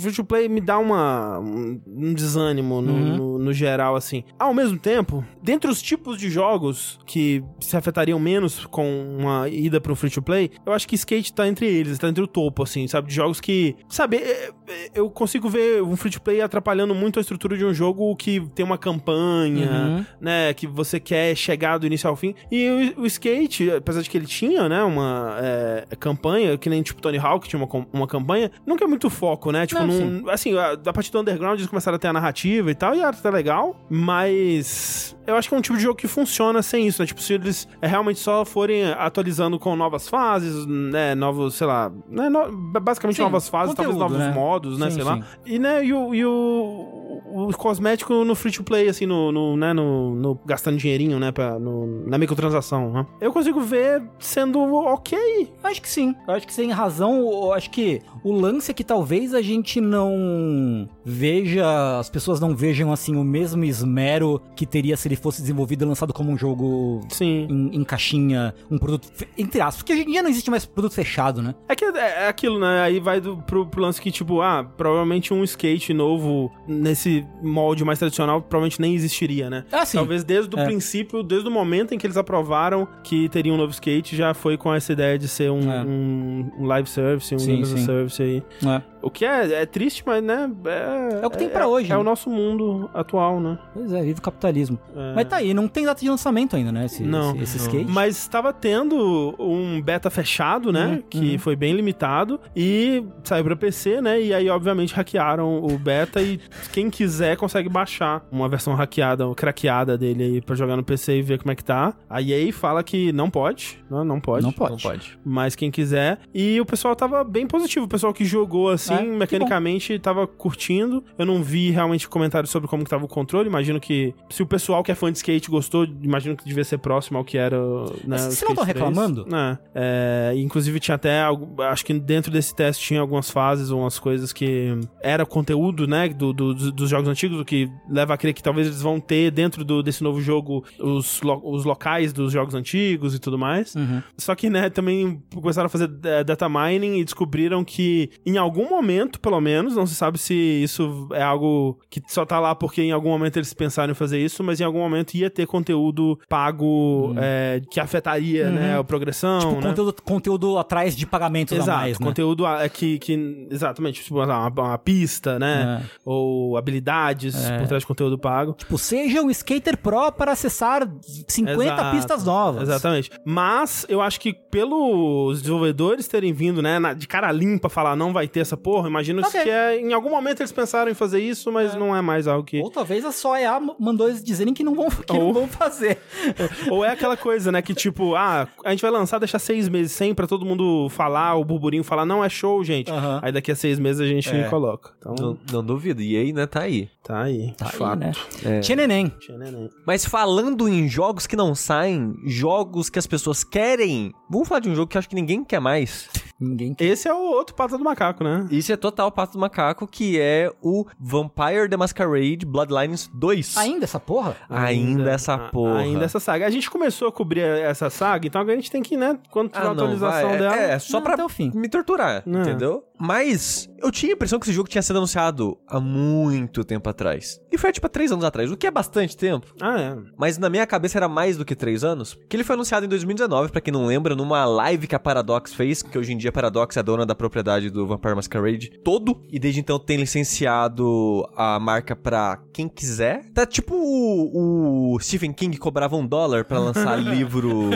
free 0.00 0.12
to 0.12 0.24
play 0.24 0.48
me 0.48 0.60
dá 0.60 0.78
uma. 0.78 1.40
Um 1.86 2.14
desânimo 2.14 2.80
no, 2.80 2.92
Uhum. 2.92 3.16
no, 3.16 3.38
no 3.38 3.52
geral, 3.52 3.94
assim. 3.96 4.24
Ao 4.38 4.52
mesmo 4.54 4.78
tempo, 4.78 5.24
dentre 5.42 5.70
os 5.70 5.80
tipos 5.82 6.18
de 6.18 6.28
jogos 6.30 6.98
que 7.06 7.42
se 7.60 7.76
afetariam 7.76 8.18
menos 8.18 8.66
com 8.66 9.16
uma 9.18 9.48
ida 9.48 9.80
pro 9.80 9.94
free-to-play, 9.94 10.50
eu 10.64 10.72
acho 10.72 10.86
que 10.88 10.94
skate 10.94 11.32
tá 11.32 11.46
entre 11.46 11.66
eles, 11.66 11.98
tá 11.98 12.08
entre 12.08 12.22
o 12.22 12.26
topo, 12.26 12.62
assim, 12.62 12.86
sabe? 12.88 13.08
De 13.08 13.14
jogos 13.14 13.40
que, 13.40 13.76
sabe, 13.88 14.16
é- 14.18 14.50
é- 14.68 14.90
eu 14.94 15.08
consigo 15.10 15.48
ver 15.48 15.82
um 15.82 15.96
free-to-play 15.96 16.40
atrapalhando 16.40 16.94
muito 16.94 17.18
a 17.18 17.22
estrutura 17.22 17.56
de 17.56 17.64
um 17.64 17.72
jogo 17.74 18.14
que 18.16 18.40
tem 18.54 18.64
uma 18.64 18.78
campanha, 18.78 19.70
Uhum. 19.70 20.06
né, 20.20 20.52
que 20.54 20.66
você 20.66 20.98
quer 21.00 21.34
chegar 21.36 21.78
do 21.78 21.86
início 21.86 22.08
ao 22.08 22.16
fim. 22.16 22.34
E 22.50 22.94
o, 22.96 23.02
o 23.02 23.06
skate, 23.06 23.70
apesar 23.70 24.02
de 24.02 24.10
que 24.10 24.16
ele 24.16 24.26
tinha, 24.26 24.68
né, 24.68 24.82
uma 24.82 25.36
é, 25.40 25.86
campanha, 25.98 26.56
que 26.58 26.68
nem 26.70 26.82
tipo 26.82 27.00
Tony 27.00 27.18
Hawk 27.18 27.48
tinha 27.48 27.62
uma, 27.62 27.86
uma 27.92 28.06
campanha, 28.06 28.50
nunca 28.66 28.84
é 28.84 28.86
muito 28.86 29.08
foco, 29.10 29.50
né? 29.50 29.66
Tipo, 29.66 29.82
Não, 29.82 29.88
num- 29.88 30.28
assim, 30.30 30.56
a, 30.56 30.72
a 30.72 30.92
partir 30.92 31.10
do 31.10 31.20
Underground 31.20 31.59
eles 31.60 31.70
começaram 31.70 31.96
a 31.96 31.98
ter 31.98 32.08
a 32.08 32.12
narrativa 32.12 32.70
e 32.70 32.74
tal, 32.74 32.94
e 32.94 33.00
era 33.00 33.10
até 33.10 33.30
legal, 33.30 33.76
mas 33.88 35.16
eu 35.30 35.36
acho 35.36 35.48
que 35.48 35.54
é 35.54 35.58
um 35.58 35.60
tipo 35.60 35.76
de 35.76 35.82
jogo 35.82 35.96
que 35.96 36.06
funciona 36.08 36.62
sem 36.62 36.86
isso, 36.86 37.00
né? 37.02 37.06
Tipo, 37.06 37.20
se 37.20 37.34
eles 37.34 37.68
é, 37.80 37.86
realmente 37.86 38.18
só 38.20 38.44
forem 38.44 38.84
atualizando 38.92 39.58
com 39.58 39.74
novas 39.76 40.08
fases, 40.08 40.66
né, 40.66 41.14
novos, 41.14 41.54
sei 41.54 41.66
lá, 41.66 41.90
né, 42.08 42.28
no- 42.28 42.50
basicamente 42.80 43.16
Sim, 43.16 43.22
novas 43.22 43.48
fases, 43.48 43.74
talvez 43.74 43.96
conteúdo, 43.96 44.12
novos 44.18 44.26
né? 44.28 44.32
modos, 44.34 44.78
né, 44.78 44.90
Sim, 44.90 44.96
sei 44.96 45.04
sim. 45.04 45.08
lá. 45.10 45.20
E, 45.46 45.58
né, 45.58 45.84
e 45.84 45.92
o, 45.92 46.14
e 46.14 46.24
o, 46.24 47.20
o 47.32 47.52
cosmético 47.56 48.24
no 48.24 48.34
free 48.34 48.52
to 48.52 48.62
play, 48.62 48.88
assim, 48.88 49.06
no, 49.06 49.30
no, 49.32 49.56
né, 49.56 49.72
no, 49.72 50.14
no- 50.14 50.40
gastando 50.44 50.76
dinheirinho, 50.76 51.18
né, 51.18 51.32
pra, 51.32 51.58
no, 51.58 52.06
na 52.08 52.18
microtransação, 52.18 52.92
né? 52.92 53.06
Eu 53.20 53.32
consigo 53.32 53.60
ver 53.60 54.02
sendo 54.18 54.60
ok. 54.60 55.52
Acho 55.62 55.80
que 55.82 55.88
sim. 55.88 56.14
Acho 56.28 56.46
que 56.46 56.54
tem 56.54 56.70
razão. 56.70 57.52
Acho 57.52 57.70
que 57.70 58.00
o 58.24 58.32
lance 58.32 58.70
é 58.70 58.74
que 58.74 58.82
talvez 58.84 59.34
a 59.34 59.42
gente 59.42 59.80
não 59.80 60.88
veja, 61.04 61.98
as 61.98 62.08
pessoas 62.10 62.40
não 62.40 62.54
vejam 62.54 62.92
assim 62.92 63.16
o 63.16 63.24
mesmo 63.24 63.64
esmero 63.64 64.40
que 64.56 64.66
teria 64.66 64.96
se 64.96 65.08
ele 65.08 65.16
fosse 65.20 65.40
desenvolvido 65.40 65.84
e 65.84 65.88
lançado 65.88 66.12
como 66.12 66.30
um 66.30 66.36
jogo 66.38 67.00
Sim. 67.10 67.46
em, 67.50 67.76
em 67.76 67.84
caixinha, 67.84 68.54
um 68.70 68.78
produto 68.78 69.08
entre 69.36 69.60
aspas, 69.60 69.76
porque 69.78 69.92
hoje 69.92 70.02
em 70.02 70.12
dia 70.12 70.22
não 70.22 70.30
existe 70.30 70.50
mais 70.50 70.64
produto 70.64 70.92
fechado, 70.94 71.42
né? 71.42 71.54
É 71.68 71.74
que 71.74 71.84
é, 71.84 72.24
é 72.24 72.28
aquilo, 72.28 72.58
né? 72.58 72.82
Aí 72.82 73.00
vai 73.00 73.20
do, 73.20 73.36
pro, 73.38 73.66
pro 73.66 73.80
lance 73.82 74.00
que, 74.00 74.10
tipo, 74.10 74.40
ah, 74.40 74.64
provavelmente 74.76 75.32
um 75.32 75.42
skate 75.44 75.92
novo 75.94 76.50
nesse 76.66 77.24
molde 77.42 77.84
mais 77.84 77.98
tradicional 77.98 78.40
provavelmente 78.42 78.80
nem 78.80 78.94
existiria, 78.94 79.48
né? 79.50 79.64
Ah, 79.72 79.84
sim. 79.84 79.96
Talvez 79.98 80.24
desde 80.24 80.54
o 80.54 80.58
É. 80.58 80.64
princípio, 80.64 81.22
desde 81.22 81.48
o 81.48 81.50
momento 81.50 81.94
em 81.94 81.98
que 81.98 82.06
eles 82.06 82.16
aprovaram 82.16 82.86
que 83.02 83.28
teria 83.28 83.52
um 83.52 83.56
novo 83.56 83.72
skate, 83.72 84.16
já 84.16 84.34
foi 84.34 84.56
com 84.56 84.72
essa 84.72 84.92
ideia 84.92 85.18
de 85.18 85.28
ser 85.28 85.50
um, 85.50 85.70
É. 85.72 85.82
um- 85.84 86.66
live 86.66 86.88
service, 86.88 87.34
um 87.34 87.38
Sim, 87.38 87.64
sim. 87.64 87.78
service 87.84 88.22
aí. 88.22 88.42
É. 88.64 88.82
O 89.02 89.10
que 89.10 89.24
é, 89.24 89.62
é 89.62 89.66
triste, 89.66 90.02
mas, 90.04 90.22
né? 90.22 90.50
É, 90.64 91.20
É 91.22 91.26
o 91.26 91.30
que 91.30 91.38
tem 91.38 91.48
pra 91.48 91.66
hoje, 91.66 91.86
É, 91.90 91.94
né? 91.94 92.00
o 92.00 92.04
nosso 92.04 92.28
mundo 92.30 92.90
atual, 92.92 93.40
né? 93.40 93.58
Pois 93.74 93.92
é, 93.92 94.02
vive 94.02 94.18
o 94.18 94.22
capitalismo. 94.22 94.78
É. 94.94 95.14
Mas 95.14 95.28
tá 95.28 95.36
aí, 95.36 95.54
não 95.54 95.68
tem 95.68 95.84
data 95.84 96.00
de 96.00 96.08
lançamento 96.10 96.56
ainda, 96.56 96.70
né? 96.72 96.86
Esse, 96.86 97.02
Não, 97.02 97.30
esse, 97.36 97.42
esse 97.42 97.58
não. 97.58 97.64
skate. 97.66 97.90
Mas 97.90 98.18
estava 98.18 98.52
tendo 98.52 99.34
um 99.38 99.80
beta 99.80 100.10
fechado, 100.10 100.72
né? 100.72 100.86
Uhum, 100.86 101.02
que 101.08 101.32
uhum. 101.32 101.38
foi 101.38 101.56
bem 101.56 101.74
limitado. 101.74 102.40
E 102.54 103.02
saiu 103.24 103.44
pra 103.44 103.56
PC, 103.56 104.00
né? 104.00 104.20
E 104.20 104.34
aí, 104.34 104.48
obviamente, 104.50 104.94
hackearam 104.94 105.62
o 105.64 105.78
beta. 105.78 106.20
E 106.20 106.40
quem 106.72 106.90
quiser 106.90 107.36
consegue 107.36 107.68
baixar 107.68 108.24
uma 108.30 108.48
versão 108.48 108.74
hackeada, 108.74 109.26
ou 109.26 109.34
craqueada 109.34 109.96
dele 109.96 110.22
aí 110.24 110.40
pra 110.40 110.54
jogar 110.54 110.76
no 110.76 110.84
PC 110.84 111.18
e 111.18 111.22
ver 111.22 111.38
como 111.38 111.52
é 111.52 111.54
que 111.54 111.64
tá. 111.64 111.94
A 112.08 112.20
EA 112.20 112.52
fala 112.52 112.82
que 112.82 113.12
não 113.12 113.30
pode. 113.30 113.82
Não, 113.90 114.04
não 114.04 114.20
pode. 114.20 114.44
Não 114.44 114.52
pode. 114.52 114.70
Não 114.72 114.78
pode. 114.78 115.18
Mas 115.24 115.54
quem 115.54 115.70
quiser. 115.70 116.18
E 116.34 116.60
o 116.60 116.66
pessoal 116.66 116.94
tava 116.94 117.24
bem 117.24 117.46
positivo. 117.46 117.86
O 117.86 117.88
pessoal 117.88 118.12
que 118.12 118.24
jogou 118.24 118.68
assim, 118.68 118.89
É, 118.94 118.98
que 118.98 119.04
mecanicamente, 119.10 119.98
tava 119.98 120.26
curtindo. 120.26 121.02
Eu 121.18 121.26
não 121.26 121.42
vi 121.42 121.70
realmente 121.70 122.08
comentários 122.08 122.50
sobre 122.50 122.68
como 122.68 122.84
que 122.84 122.90
tava 122.90 123.04
o 123.04 123.08
controle. 123.08 123.48
Imagino 123.48 123.80
que 123.80 124.14
se 124.28 124.42
o 124.42 124.46
pessoal 124.46 124.82
que 124.82 124.90
é 124.92 124.94
fã 124.94 125.10
de 125.10 125.18
skate 125.18 125.50
gostou, 125.50 125.84
imagino 126.02 126.36
que 126.36 126.44
devia 126.44 126.64
ser 126.64 126.78
próximo 126.78 127.18
ao 127.18 127.24
que 127.24 127.36
era. 127.38 127.56
Né, 128.04 128.18
vocês 128.18 128.42
não 128.42 128.54
tão 128.54 128.64
Skate 128.64 128.64
3. 128.64 128.66
reclamando? 128.66 129.26
É. 129.34 129.58
É, 129.74 130.32
inclusive 130.36 130.78
tinha 130.80 130.94
até. 130.94 131.22
Acho 131.70 131.84
que 131.84 131.92
dentro 131.98 132.30
desse 132.30 132.54
teste 132.54 132.84
tinha 132.84 133.00
algumas 133.00 133.30
fases, 133.30 133.70
umas 133.70 133.98
coisas 133.98 134.32
que 134.32 134.78
era 135.02 135.24
conteúdo, 135.26 135.86
né? 135.86 136.08
Do, 136.08 136.32
do- 136.32 136.54
dos- 136.72 136.90
jogos 136.90 137.08
antigos, 137.08 137.38
o 137.40 137.44
que 137.44 137.70
leva 137.88 138.14
a 138.14 138.16
crer 138.16 138.34
que 138.34 138.42
talvez 138.42 138.66
eles 138.66 138.82
vão 138.82 138.98
ter 138.98 139.30
dentro 139.30 139.64
do- 139.64 139.82
desse 139.82 140.02
novo 140.02 140.20
jogo 140.20 140.64
os, 140.78 141.20
lo- 141.22 141.40
os 141.44 141.64
locais 141.64 142.12
dos 142.12 142.32
jogos 142.32 142.54
antigos 142.54 143.14
e 143.14 143.18
tudo 143.18 143.38
mais. 143.38 143.74
Uhum. 143.74 144.02
Só 144.18 144.34
que, 144.34 144.50
né, 144.50 144.68
também 144.68 145.22
começaram 145.34 145.66
a 145.66 145.68
fazer 145.68 145.90
eh, 146.04 146.24
data 146.24 146.48
mining 146.48 146.98
e 146.98 147.04
descobriram 147.04 147.64
que 147.64 148.10
em 148.26 148.36
algum 148.36 148.74
momento, 148.80 149.20
pelo 149.20 149.40
menos, 149.40 149.76
não 149.76 149.86
se 149.86 149.94
sabe 149.94 150.18
se 150.18 150.34
isso 150.34 151.08
é 151.12 151.22
algo 151.22 151.78
que 151.90 152.02
só 152.08 152.24
tá 152.24 152.38
lá 152.40 152.54
porque 152.54 152.82
em 152.82 152.92
algum 152.92 153.08
momento 153.10 153.36
eles 153.36 153.52
pensaram 153.52 153.92
em 153.92 153.94
fazer 153.94 154.18
isso, 154.18 154.42
mas 154.42 154.60
em 154.60 154.64
algum 154.64 154.78
momento 154.78 155.14
ia 155.14 155.28
ter 155.30 155.46
conteúdo 155.46 156.18
pago 156.28 157.14
eh, 157.18 157.60
que 157.70 157.78
afetaria, 157.80 158.50
né, 158.50 158.78
a 158.78 158.84
progressão, 158.84 159.30
Uhum. 159.30 159.40
Tipo, 159.40 159.60
né? 159.60 159.68
conteúdo, 159.68 160.02
conteúdo 160.02 160.58
atrás 160.58 160.96
de 160.96 161.06
pagamentos 161.06 161.56
Exato, 161.56 161.78
mais, 161.78 161.98
né? 161.98 162.06
conteúdo 162.06 162.46
ah, 162.46 162.68
que, 162.68 162.98
que. 162.98 163.46
Exatamente, 163.50 164.02
tipo, 164.02 164.16
uma, 164.22 164.48
uma 164.48 164.78
pista, 164.78 165.38
né? 165.38 165.82
É. 165.82 165.90
Ou 166.04 166.56
habilidades 166.56 167.34
por 167.58 167.66
trás 167.68 167.82
de 167.82 167.86
conteúdo 167.86 168.18
pago. 168.18 168.54
Tipo, 168.58 168.78
seja 168.78 169.22
um 169.22 169.30
skater 169.30 169.76
pro 169.76 170.10
para 170.12 170.32
acessar 170.32 170.88
50 171.28 171.62
Exato, 171.62 171.96
pistas 171.96 172.24
novas. 172.24 172.62
Exatamente. 172.62 173.10
Mas 173.24 173.84
eu 173.88 174.00
acho 174.00 174.18
que 174.20 174.32
pelos 174.32 175.40
desenvolvedores 175.42 176.06
terem 176.08 176.32
vindo, 176.32 176.62
né, 176.62 176.78
na- 176.78 176.92
de 176.94 177.06
cara 177.06 177.30
limpa 177.32 177.68
falar 177.68 177.94
não 177.96 178.12
vai 178.12 178.26
ter 178.28 178.40
essa 178.40 178.56
porra, 178.56 178.69
imagino 178.86 179.20
Ok. 179.20 179.42
que 179.42 179.48
é, 179.50 179.78
em 179.80 179.92
algum 179.92 180.10
momento 180.10 180.40
eles 180.40 180.52
pensaram 180.52 180.90
em 180.90 180.94
fazer 180.94 181.20
isso, 181.20 181.50
mas 181.52 181.74
não 181.74 181.94
é 181.94 182.00
mais 182.00 182.26
algo 182.26 182.44
que. 182.44 182.60
Ou 182.60 182.70
talvez 182.70 183.04
a 183.04 183.12
só 183.12 183.36
EA 183.36 183.60
mandou 183.78 184.08
eles 184.08 184.22
dizerem 184.22 184.52
que 184.54 184.62
não 184.64 184.74
vão, 184.74 184.88
que 184.88 185.12
não 185.12 185.26
Ou- 185.26 185.32
vão 185.34 185.48
fazer. 185.48 185.98
Ou 186.70 186.84
é 186.84 186.90
aquela 186.90 187.16
coisa, 187.16 187.50
né, 187.52 187.60
que 187.62 187.74
tipo, 187.74 188.14
ah, 188.14 188.48
a 188.64 188.70
gente 188.70 188.82
vai 188.82 188.90
lançar, 188.90 189.18
deixar 189.18 189.38
seis 189.38 189.68
meses 189.68 189.92
sem 189.92 190.14
pra 190.14 190.26
todo 190.26 190.44
mundo 190.44 190.88
falar, 190.90 191.34
o 191.36 191.44
burburinho 191.44 191.84
falar, 191.84 192.04
não, 192.04 192.24
é 192.24 192.28
show, 192.28 192.62
gente. 192.64 192.90
Aham. 192.90 193.20
Aí 193.22 193.32
daqui 193.32 193.50
a 193.52 193.56
seis 193.56 193.78
meses 193.78 194.00
a 194.00 194.06
gente 194.06 194.28
É. 194.30 194.44
coloca. 194.48 194.92
Então, 194.98 195.14
Não, 195.18 195.38
não 195.52 195.64
duvido. 195.64 196.00
E 196.02 196.16
aí, 196.16 196.32
né, 196.32 196.46
tá 196.46 196.60
aí. 196.62 196.88
tá 197.02 197.22
aí. 197.22 197.52
Tá 197.56 197.66
de 197.66 197.72
aí, 197.72 197.78
fato. 197.78 197.98
né? 197.98 198.12
É. 198.44 198.60
Tinha 198.60 198.76
neném. 198.76 199.12
Tinha 199.20 199.36
neném. 199.38 199.68
Mas 199.86 200.04
falando 200.04 200.68
em 200.68 200.88
jogos 200.88 201.26
que 201.26 201.36
não 201.36 201.54
saem, 201.54 202.14
jogos 202.26 202.88
que 202.90 202.98
as 202.98 203.06
pessoas 203.06 203.42
querem. 203.44 204.12
Vamos 204.30 204.48
falar 204.48 204.60
de 204.60 204.68
um 204.70 204.74
jogo 204.74 204.88
que 204.88 204.96
eu 204.96 204.98
acho 204.98 205.08
que 205.08 205.14
ninguém 205.14 205.44
quer 205.44 205.60
mais. 205.60 206.08
Ninguém 206.40 206.74
quer. 206.74 206.84
Esse 206.84 207.08
é 207.08 207.12
o 207.14 207.18
outro 207.32 207.54
pata 207.54 207.76
do 207.76 207.84
macaco, 207.84 208.22
né? 208.24 208.46
Isso 208.50 208.59
é 208.68 208.76
total 208.76 209.10
pato 209.12 209.34
do 209.34 209.38
macaco, 209.38 209.86
que 209.86 210.18
é 210.20 210.50
o 210.62 210.84
Vampire 210.98 211.68
the 211.68 211.76
Masquerade 211.76 212.44
Bloodlines 212.44 213.10
2. 213.14 213.56
Ainda 213.56 213.84
essa 213.84 214.00
porra? 214.00 214.36
Ainda 214.48 215.10
essa 215.10 215.34
a- 215.34 215.38
porra. 215.50 215.78
Ainda 215.80 216.04
essa 216.04 216.20
saga. 216.20 216.46
A 216.46 216.50
gente 216.50 216.70
começou 216.70 217.08
a 217.08 217.12
cobrir 217.12 217.40
essa 217.40 217.88
saga, 217.90 218.26
então 218.26 218.40
agora 218.40 218.54
a 218.56 218.60
gente 218.60 218.70
tem 218.70 218.82
que, 218.82 218.96
né, 218.96 219.18
quando 219.30 219.50
tiver 219.50 219.64
Ah, 219.64 219.68
a 219.68 219.72
atualização 219.72 220.28
vai. 220.30 220.38
dela. 220.38 220.56
É, 220.56 220.70
é 220.72 220.78
só 220.78 220.98
Não, 220.98 221.02
pra 221.04 221.14
até 221.14 221.24
o 221.24 221.28
fim. 221.28 221.50
me 221.54 221.68
torturar, 221.68 222.22
Não. 222.26 222.40
entendeu? 222.42 222.84
Mas 223.02 223.66
eu 223.78 223.90
tinha 223.90 224.12
a 224.12 224.14
impressão 224.14 224.38
que 224.38 224.44
esse 224.44 224.52
jogo 224.52 224.68
tinha 224.68 224.82
sido 224.82 224.96
anunciado 224.98 225.56
há 225.66 225.80
muito 225.80 226.62
tempo 226.64 226.86
atrás. 226.90 227.40
E 227.50 227.56
foi 227.56 227.72
tipo 227.72 227.86
há 227.86 227.90
três 227.90 228.12
anos 228.12 228.24
atrás, 228.24 228.52
o 228.52 228.56
que 228.58 228.66
é 228.66 228.70
bastante 228.70 229.16
tempo. 229.16 229.46
Ah, 229.60 229.80
é. 229.80 229.96
Mas 230.18 230.36
na 230.36 230.50
minha 230.50 230.66
cabeça 230.66 230.98
era 230.98 231.08
mais 231.08 231.38
do 231.38 231.44
que 231.44 231.54
três 231.56 231.82
anos. 231.82 232.18
Que 232.28 232.36
ele 232.36 232.44
foi 232.44 232.54
anunciado 232.54 232.84
em 232.84 232.88
2019, 232.90 233.50
pra 233.52 233.60
quem 233.60 233.72
não 233.72 233.86
lembra, 233.86 234.14
numa 234.14 234.44
live 234.44 234.86
que 234.86 234.94
a 234.94 234.98
Paradox 234.98 235.54
fez, 235.54 235.82
que 235.82 235.96
hoje 235.96 236.12
em 236.12 236.18
dia 236.18 236.28
a 236.28 236.32
Paradox 236.32 236.76
é 236.76 236.82
dona 236.82 237.06
da 237.06 237.14
propriedade 237.14 237.70
do 237.70 237.86
Vampire 237.86 238.14
Masquerade 238.14 238.49
todo. 238.58 239.20
E 239.30 239.38
desde 239.38 239.60
então 239.60 239.78
tem 239.78 239.96
licenciado 239.96 241.28
a 241.36 241.58
marca 241.58 241.94
pra 241.94 242.38
quem 242.52 242.68
quiser. 242.68 243.24
Tá 243.32 243.46
tipo 243.46 243.74
o, 243.74 244.94
o 244.94 245.00
Stephen 245.00 245.32
King 245.32 245.56
cobrava 245.58 245.96
um 245.96 246.06
dólar 246.06 246.44
pra 246.44 246.58
lançar 246.58 246.96
livro. 247.02 247.70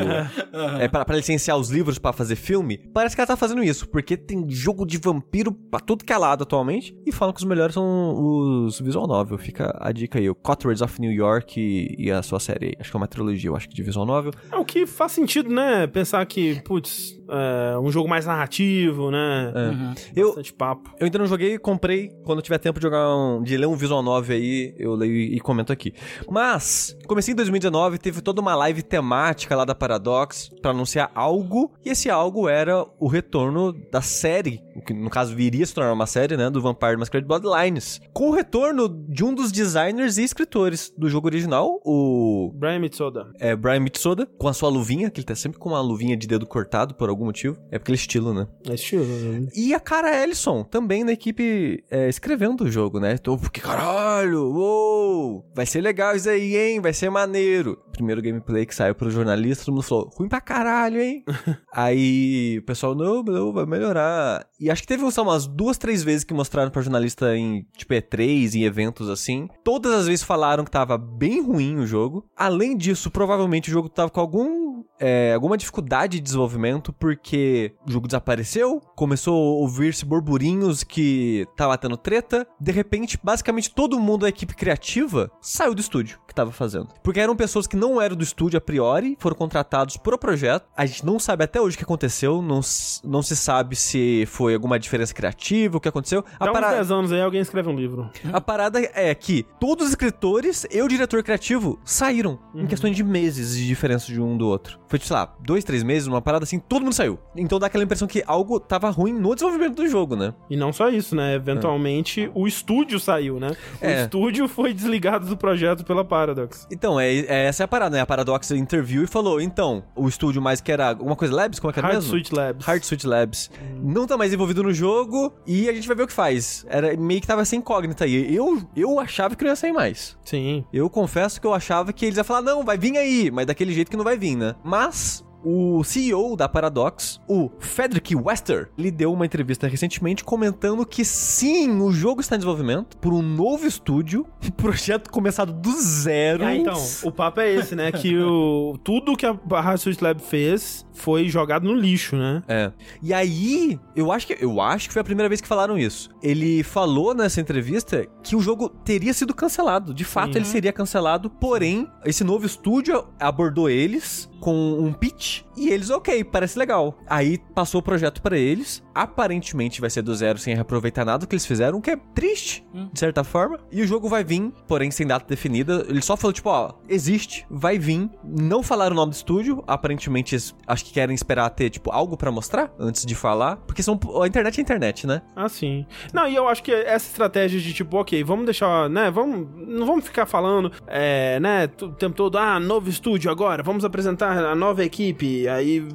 é, 0.81 0.89
pra, 0.89 1.05
pra 1.05 1.17
licenciar 1.17 1.57
os 1.57 1.71
livros 1.71 1.99
pra 1.99 2.13
fazer 2.13 2.37
filme. 2.37 2.79
Parece 2.93 3.15
que 3.15 3.21
ela 3.21 3.27
tá 3.27 3.37
fazendo 3.37 3.63
isso, 3.63 3.89
porque 3.89 4.17
tem 4.17 4.49
jogo 4.49 4.87
de 4.87 4.99
vampiro 4.99 5.53
pra 5.53 5.81
tudo 5.81 6.05
que 6.05 6.13
é 6.13 6.19
lado 6.19 6.43
atualmente. 6.43 6.97
E 7.07 7.13
falam 7.13 7.33
que 7.33 7.41
os 7.41 7.47
melhores 7.47 7.75
são 7.75 8.65
os 8.67 8.81
visual 8.81 9.07
novel. 9.07 9.39
Fica 9.39 9.77
a 9.81 9.93
dica 9.93 10.19
aí: 10.19 10.29
o 10.29 10.35
Cottereds 10.35 10.83
of 10.83 11.01
New 11.01 11.13
York 11.13 11.61
e, 11.61 12.07
e 12.07 12.11
a 12.11 12.23
sua 12.23 12.41
série. 12.41 12.77
Acho 12.79 12.91
que 12.91 12.97
é 12.97 12.99
uma 12.99 13.09
trilogia, 13.09 13.51
eu 13.51 13.57
acho 13.57 13.69
que 13.69 13.75
de 13.75 13.83
visual 13.83 14.07
novel. 14.07 14.33
É 14.51 14.57
o 14.57 14.65
que 14.65 14.87
faz 14.87 15.13
sentido, 15.13 15.51
né? 15.51 15.87
Pensar 15.87 16.25
que, 16.27 16.61
putz, 16.63 17.19
é 17.29 17.79
um 17.79 17.91
jogo 17.91 18.09
mais 18.09 18.27
narrativo, 18.27 19.11
né? 19.11 19.53
Uhum. 19.55 19.95
Eu, 20.15 20.35
papo. 20.65 20.91
Eu 20.99 21.05
ainda 21.05 21.19
não 21.19 21.27
joguei, 21.27 21.59
comprei. 21.59 22.11
Quando 22.25 22.41
tiver 22.41 22.59
tempo 22.59 22.79
de 22.79 22.85
jogar 22.85 23.15
um, 23.15 23.43
de 23.43 23.57
ler 23.57 23.67
um 23.67 23.77
visual 23.77 24.03
novel 24.03 24.37
aí, 24.37 24.75
eu 24.79 24.95
leio 24.95 25.15
e 25.15 25.39
comento 25.41 25.73
aqui. 25.73 25.93
Mas, 26.31 26.97
comecei 27.07 27.33
em 27.33 27.37
2019, 27.37 27.99
teve 27.99 28.21
toda 28.23 28.41
uma 28.41 28.55
live 28.55 28.83
temática 28.83 29.55
lá 29.55 29.65
da 29.65 29.75
Paradox 29.75 30.51
pra 30.63 30.71
anunciar 30.71 31.11
algo, 31.15 31.73
e 31.85 31.91
esse 31.91 32.09
algo 32.09 32.49
era 32.49 32.85
o 32.99 33.07
retorno 33.09 33.73
da 33.93 34.01
série, 34.01 34.63
que 34.87 34.95
no 34.95 35.11
caso 35.11 35.35
viria 35.35 35.67
se 35.67 35.75
tornar 35.75 35.93
uma 35.93 36.07
série, 36.07 36.37
né, 36.37 36.49
do 36.51 36.61
Vampire 36.61 36.97
Masquerade 36.97 37.27
Bloodlines, 37.27 38.01
com 38.13 38.31
o 38.31 38.33
retorno 38.33 38.89
de 38.89 39.25
um 39.25 39.35
dos 39.35 39.53
designers 39.53 40.17
e 40.19 40.25
escritores 40.25 40.93
do 40.97 41.09
jogo 41.09 41.27
original, 41.29 41.81
o 41.85 42.53
Brian 42.55 42.79
Mitsoda. 42.79 43.31
é, 43.39 43.55
Brian 43.55 43.81
Mitsoda, 43.81 44.27
com 44.39 44.49
a 44.49 44.53
sua 44.53 44.69
luvinha, 44.69 45.11
que 45.11 45.21
ele 45.21 45.27
tá 45.27 45.35
sempre 45.35 45.59
com 45.59 45.71
uma 45.71 45.81
luvinha 45.81 46.17
de 46.17 46.27
dedo 46.27 46.47
cortado 46.47 46.95
por 46.95 47.09
algum 47.09 47.25
motivo, 47.27 47.57
é 47.71 47.79
porque 47.79 47.91
ele 47.91 47.97
é 47.99 48.01
estilo, 48.01 48.33
né? 48.35 48.47
É 48.69 48.75
estilo. 48.75 49.05
né? 49.05 49.49
E 49.55 49.75
a 49.75 49.81
Cara 49.81 50.23
Ellison, 50.23 50.54
também 50.63 51.03
na 51.03 51.13
equipe 51.13 51.83
é, 51.91 52.09
escrevendo 52.09 52.65
o 52.65 52.71
jogo, 52.71 53.01
né? 53.01 53.15
Então, 53.15 53.37
porque 53.37 53.61
caralho, 53.61 54.51
uou, 54.53 55.51
vai 55.55 55.67
ser 55.67 55.81
legal 55.81 56.15
isso 56.15 56.29
aí, 56.29 56.57
hein? 56.57 56.81
Vai 56.81 56.93
ser 56.93 57.11
maneiro. 57.11 57.83
Primeiro 57.93 58.23
gameplay 58.23 58.67
que 58.67 58.75
saiu 58.75 58.95
pro 58.95 59.11
jornalista, 59.11 59.65
todo 59.65 59.75
mundo 59.75 59.85
falou, 59.85 60.11
ruim 60.15 60.29
pra 60.29 60.41
caralho, 60.41 61.01
hein? 61.01 61.25
aí 61.73 62.59
o 62.59 62.67
pessoal, 62.67 62.95
não, 62.95 63.23
não, 63.23 63.53
vai 63.53 63.67
melhorar. 63.67 64.47
E 64.65 64.71
acho 64.71 64.81
que 64.81 64.89
teve 64.89 65.11
só 65.11 65.23
umas 65.23 65.47
duas, 65.47 65.77
três 65.77 66.03
vezes 66.03 66.25
que 66.25 66.33
mostraram 66.33 66.71
pra 66.71 66.81
jornalista 66.81 67.37
em, 67.37 67.67
tipo, 67.77 67.93
E3, 67.93 68.55
em 68.55 68.65
eventos 68.65 69.11
assim. 69.11 69.47
Todas 69.63 69.93
as 69.93 70.07
vezes 70.07 70.25
falaram 70.25 70.65
que 70.65 70.71
tava 70.71 70.97
bem 70.97 71.43
ruim 71.43 71.77
o 71.77 71.87
jogo. 71.87 72.25
Além 72.35 72.75
disso, 72.75 73.11
provavelmente 73.11 73.69
o 73.69 73.73
jogo 73.73 73.91
tava 73.91 74.09
com 74.09 74.21
algum 74.21 74.65
é, 74.99 75.33
alguma 75.35 75.57
dificuldade 75.57 76.19
de 76.19 76.23
desenvolvimento 76.23 76.93
porque 76.93 77.75
o 77.87 77.91
jogo 77.91 78.07
desapareceu, 78.07 78.81
começou 78.95 79.35
a 79.35 79.61
ouvir-se 79.61 80.05
burburinhos 80.05 80.83
que 80.83 81.47
tava 81.57 81.77
tendo 81.77 81.97
treta, 81.97 82.47
de 82.61 82.73
repente, 82.73 83.19
basicamente 83.23 83.71
todo 83.71 83.99
mundo 83.99 84.23
da 84.23 84.29
equipe 84.29 84.55
criativa 84.55 85.31
saiu 85.41 85.75
do 85.75 85.81
estúdio 85.81 86.19
que 86.27 86.35
tava 86.35 86.53
fazendo. 86.53 86.89
Porque 87.03 87.21
eram 87.21 87.37
pessoas 87.37 87.67
que 87.67 87.77
não 87.77 88.01
eram 88.01 88.17
do 88.17 88.25
estúdio 88.25 88.59
a 88.59 88.61
priori, 88.61 89.17
foram 89.21 89.37
contratados 89.37 89.97
pro 89.97 90.19
projeto. 90.19 90.67
A 90.77 90.87
gente 90.87 91.05
não 91.05 91.19
sabe 91.19 91.45
até 91.45 91.61
hoje 91.61 91.77
o 91.77 91.79
que 91.79 91.85
aconteceu, 91.85 92.41
não, 92.41 92.61
não 93.05 93.23
se 93.23 93.37
sabe 93.37 93.77
se 93.77 94.25
foi 94.27 94.54
alguma 94.55 94.79
diferença 94.79 95.15
criativa, 95.15 95.77
o 95.77 95.81
que 95.81 95.89
aconteceu. 95.89 96.25
A 96.39 96.47
Dá 96.47 96.53
parada... 96.53 96.75
uns 96.75 96.77
10 96.77 96.91
anos 96.91 97.13
aí 97.13 97.21
alguém 97.21 97.41
escreve 97.41 97.69
um 97.69 97.77
livro. 97.77 98.11
A 98.33 98.41
parada 98.41 98.81
é 98.95 99.15
que 99.15 99.45
todos 99.61 99.87
os 99.87 99.91
escritores 99.91 100.67
e 100.71 100.81
o 100.83 100.89
diretor 100.89 101.23
criativo 101.23 101.79
saíram 101.85 102.39
uhum. 102.55 102.63
em 102.63 102.67
questões 102.67 102.97
de 102.97 103.05
meses 103.05 103.57
de 103.57 103.67
diferença 103.67 104.13
de 104.13 104.21
um 104.21 104.37
do 104.37 104.47
outro. 104.47 104.79
Foi, 104.89 104.99
sei 104.99 105.15
lá, 105.15 105.35
dois, 105.41 105.65
três 105.65 105.83
meses, 105.83 106.07
uma 106.07 106.23
parada 106.23 106.45
assim, 106.45 106.59
todo 106.59 106.83
mundo 106.83 106.95
saiu. 106.95 107.19
Então 107.37 107.59
dá 107.59 107.67
aquela 107.67 107.85
impressão 107.85 108.07
que 108.07 108.23
algo 108.27 108.59
tava 108.61 108.91
ruim 108.91 109.13
no 109.13 109.35
desenvolvimento 109.35 109.77
do 109.77 109.89
jogo, 109.89 110.17
né? 110.17 110.35
E 110.49 110.57
não 110.57 110.73
só 110.73 110.89
isso, 110.89 111.15
né? 111.17 111.35
Eventualmente 111.35 112.25
é. 112.25 112.31
o 112.35 112.47
estúdio 112.47 112.99
saiu, 113.01 113.39
né? 113.39 113.51
O 113.81 113.85
é. 113.85 114.03
estúdio 114.03 114.49
foi 114.49 114.73
desligado 114.73 115.27
do 115.27 115.37
projeto 115.37 115.85
pela 115.85 116.05
Paradox. 116.05 116.67
Então, 116.71 116.99
é, 116.99 117.13
é 117.13 117.47
essa 117.47 117.63
é 117.63 117.65
a 117.65 117.69
parada, 117.69 117.97
né? 117.97 118.03
A 118.03 118.07
Paradox 118.07 118.51
interviu 118.51 119.05
e 119.05 119.07
falou: 119.07 119.41
então, 119.41 119.85
o 119.95 120.09
estúdio 120.09 120.41
mais 120.41 120.61
que 120.61 120.71
era 120.71 120.89
alguma 120.89 121.17
coisa 121.17 121.35
Labs, 121.35 121.59
como 121.59 121.71
é 121.71 121.73
que 121.73 121.81
era 121.81 121.89
Hard 121.89 121.99
mesmo? 121.99 122.11
Suite 122.11 122.35
Labs. 122.35 122.67
Hard 122.67 122.83
Suite 122.83 123.07
Labs. 123.07 123.51
Hum. 123.61 123.93
Não 123.93 124.07
tá 124.07 124.17
mais 124.17 124.33
envolvido 124.35 124.63
no 124.63 124.73
jogo 124.73 125.33
e 125.47 125.69
a 125.69 125.73
gente 125.73 125.87
vai 125.87 125.97
ver 125.97 126.05
o 126.05 126.07
que 126.07 126.13
faz. 126.13 126.65
Era 126.69 126.97
meio 126.97 127.21
que 127.21 127.27
tava 127.27 127.45
sem 127.45 127.59
incógnita 127.59 128.05
aí. 128.05 128.35
Eu, 128.35 128.63
eu 128.77 128.99
achava 129.01 129.35
que 129.35 129.43
não 129.45 129.51
ia 129.51 129.57
sair 129.57 129.73
mais. 129.73 130.17
Sim. 130.25 130.65
Eu 130.73 130.89
confesso 130.91 131.41
que 131.41 131.47
eu 131.47 131.55
achava 131.55 131.93
que 131.93 132.05
eles 132.05 132.17
iam 132.17 132.25
falar: 132.25 132.43
não, 132.43 132.65
vai 132.65 132.77
vir 132.77 132.97
aí, 132.97 133.31
mas 133.31 133.47
daquele 133.47 133.73
jeito 133.73 133.91
que 133.91 133.97
não 133.97 134.05
vai 134.05 134.17
vir, 134.17 134.37
né? 134.37 134.55
Mas 134.63 135.25
o 135.45 135.85
CEO 135.85 136.37
da 136.37 136.49
Paradox, 136.49 137.21
o 137.29 137.51
Frederick 137.59 138.17
Wester, 138.17 138.71
ele 138.79 138.91
deu 138.91 139.13
uma 139.13 139.27
entrevista 139.27 139.69
recentemente 139.69 140.25
comentando 140.25 140.85
que 140.87 141.05
sim, 141.05 141.81
o 141.81 141.93
jogo 141.93 142.21
está 142.21 142.37
em 142.37 142.39
desenvolvimento 142.39 142.97
por 142.97 143.13
um 143.13 143.23
novo 143.23 143.67
estúdio, 143.67 144.27
projeto 144.57 145.11
começado 145.11 145.53
do 145.53 145.73
zero. 145.81 146.45
Ah, 146.45 146.55
então, 146.55 146.81
o 147.03 147.13
papo 147.13 147.41
é 147.41 147.53
esse, 147.55 147.75
né? 147.75 147.93
Que 147.93 148.17
o, 148.19 148.79
tudo 148.83 149.17
que 149.17 149.27
a 149.27 149.37
Hardsuit 149.61 150.03
Lab 150.03 150.21
fez 150.23 150.87
foi 150.93 151.29
jogado 151.29 151.65
no 151.65 151.75
lixo, 151.75 152.17
né? 152.17 152.43
É. 152.49 152.73
E 153.03 153.13
aí, 153.13 153.79
eu 153.95 154.11
acho 154.11 154.27
que 154.27 154.37
eu 154.41 154.61
acho 154.61 154.89
que 154.89 154.93
foi 154.93 155.01
a 155.01 155.05
primeira 155.05 155.29
vez 155.29 155.41
que 155.41 155.49
falaram 155.49 155.77
isso. 155.77 156.11
Ele 156.23 156.63
falou 156.63 157.15
nessa 157.15 157.41
entrevista 157.41 158.07
que 158.23 158.35
o 158.35 158.41
jogo 158.41 158.69
teria 158.69 159.13
sido 159.13 159.35
cancelado. 159.35 159.93
De 159.93 160.05
fato, 160.05 160.37
ele 160.37 160.45
seria 160.45 160.73
cancelado, 160.73 161.29
porém, 161.29 161.89
esse 162.05 162.25
novo 162.25 162.47
estúdio 162.47 163.07
abordou 163.19 163.69
eles 163.69 164.31
com 164.41 164.55
um 164.55 164.93
pitch 164.93 165.34
much. 165.35 165.44
E 165.57 165.71
eles, 165.71 165.91
ok, 165.91 166.25
parece 166.25 166.59
legal. 166.59 166.99
Aí 167.07 167.39
passou 167.55 167.81
o 167.81 167.83
projeto 167.83 168.21
para 168.23 168.37
eles. 168.37 168.83
Aparentemente 168.95 169.81
vai 169.81 169.91
ser 169.91 170.03
do 170.03 170.15
zero 170.15 170.39
sem 170.39 170.55
reaproveitar 170.55 171.05
nada 171.05 171.27
que 171.27 171.35
eles 171.35 171.47
fizeram, 171.47 171.79
o 171.79 171.83
que 171.83 171.91
é 171.91 171.97
triste, 172.15 172.65
hum. 172.73 172.89
de 172.93 172.99
certa 172.99 173.25
forma. 173.25 173.59
E 173.71 173.83
o 173.83 173.87
jogo 173.87 174.09
vai 174.09 174.23
vir, 174.23 174.53
porém 174.67 174.91
sem 174.91 175.07
data 175.07 175.27
definida. 175.29 175.85
Ele 175.89 176.03
só 176.03 176.17
falou, 176.17 176.33
tipo, 176.33 176.49
ó, 176.49 176.75
existe, 176.89 177.47
vai 177.51 177.79
vir. 177.79 178.09
Não 178.25 178.63
falaram 178.63 178.93
o 178.93 178.97
nome 178.97 179.11
do 179.11 179.15
estúdio. 179.15 179.63
Aparentemente, 179.67 180.37
acho 180.67 180.85
que 180.85 180.93
querem 180.93 181.15
esperar 181.15 181.49
ter, 181.51 181.71
tipo, 181.71 181.91
algo 181.91 182.17
para 182.17 182.31
mostrar 182.31 182.73
antes 182.79 183.05
de 183.05 183.15
falar. 183.15 183.57
Porque 183.57 183.83
são, 183.83 183.99
a 184.23 184.27
internet 184.27 184.59
é 184.59 184.63
internet, 184.63 185.07
né? 185.07 185.23
Ah, 185.35 185.49
sim. 185.49 185.87
Não, 186.13 186.29
e 186.29 186.35
eu 186.35 186.49
acho 186.49 186.63
que 186.63 186.73
essa 186.73 187.09
estratégia 187.09 187.61
de, 187.61 187.73
tipo, 187.73 187.97
ok, 187.97 188.23
vamos 188.25 188.45
deixar, 188.45 188.89
né, 188.89 189.11
vamos, 189.11 189.49
não 189.67 189.87
vamos 189.87 190.05
ficar 190.05 190.27
falando, 190.27 190.71
é, 190.87 191.39
né, 191.41 191.65
o 191.83 191.89
tempo 191.89 192.15
todo, 192.15 192.39
ah, 192.39 192.59
novo 192.59 192.89
estúdio 192.89 193.31
agora, 193.31 193.63
vamos 193.63 193.85
apresentar 193.85 194.37
a 194.37 194.55
nova 194.55 194.85
equipe, 194.85 195.44
aí 195.49 195.87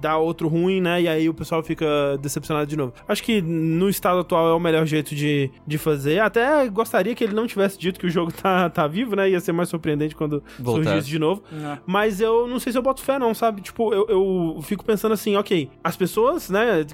dá 0.00 0.16
outro 0.18 0.48
ruim, 0.48 0.80
né? 0.80 1.02
E 1.02 1.08
aí 1.08 1.28
o 1.28 1.34
pessoal 1.34 1.62
fica 1.62 1.86
decepcionado 2.20 2.66
de 2.66 2.76
novo. 2.76 2.92
Acho 3.08 3.22
que 3.22 3.40
no 3.40 3.88
estado 3.88 4.20
atual 4.20 4.48
é 4.48 4.54
o 4.54 4.60
melhor 4.60 4.86
jeito 4.86 5.14
de, 5.14 5.50
de 5.66 5.78
fazer. 5.78 6.20
Até 6.20 6.68
gostaria 6.68 7.14
que 7.14 7.24
ele 7.24 7.34
não 7.34 7.46
tivesse 7.46 7.78
dito 7.78 7.98
que 7.98 8.06
o 8.06 8.10
jogo 8.10 8.32
tá, 8.34 8.68
tá 8.70 8.86
vivo, 8.86 9.16
né? 9.16 9.30
Ia 9.30 9.40
ser 9.40 9.52
mais 9.52 9.68
surpreendente 9.68 10.14
quando 10.14 10.42
Voltar. 10.58 10.84
surgisse 10.84 11.08
de 11.08 11.18
novo. 11.18 11.42
É. 11.52 11.78
Mas 11.86 12.20
eu 12.20 12.46
não 12.46 12.58
sei 12.58 12.72
se 12.72 12.78
eu 12.78 12.82
boto 12.82 13.02
fé, 13.02 13.18
não, 13.18 13.34
sabe? 13.34 13.60
Tipo, 13.62 13.92
eu, 13.92 14.06
eu 14.08 14.62
fico 14.62 14.84
pensando 14.84 15.12
assim, 15.12 15.36
ok, 15.36 15.70
as 15.82 15.96
pessoas, 15.96 16.50
né? 16.50 16.84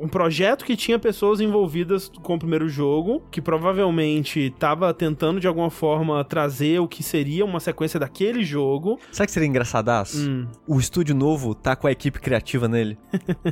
Um 0.00 0.08
projeto 0.08 0.64
que 0.64 0.76
tinha 0.76 0.98
pessoas 0.98 1.40
envolvidas 1.40 2.10
com 2.22 2.34
o 2.34 2.38
primeiro 2.38 2.68
jogo, 2.68 3.22
que 3.30 3.40
provavelmente 3.40 4.52
tava 4.58 4.92
tentando 4.92 5.40
de 5.40 5.46
alguma 5.46 5.70
forma 5.70 6.22
trazer 6.24 6.80
o 6.80 6.88
que 6.88 7.02
seria 7.02 7.44
uma 7.44 7.60
sequência 7.60 7.98
daquele 7.98 8.44
jogo. 8.44 8.98
Sabe 9.12 9.26
que 9.26 9.32
seria 9.32 9.48
engraçadaço? 9.48 10.18
Hum. 10.18 10.46
O 10.66 10.78
estúdio 10.78 11.14
novo 11.14 11.54
tá 11.62 11.76
com 11.76 11.86
a 11.86 11.92
equipe 11.92 12.20
criativa 12.20 12.68
nele. 12.68 12.98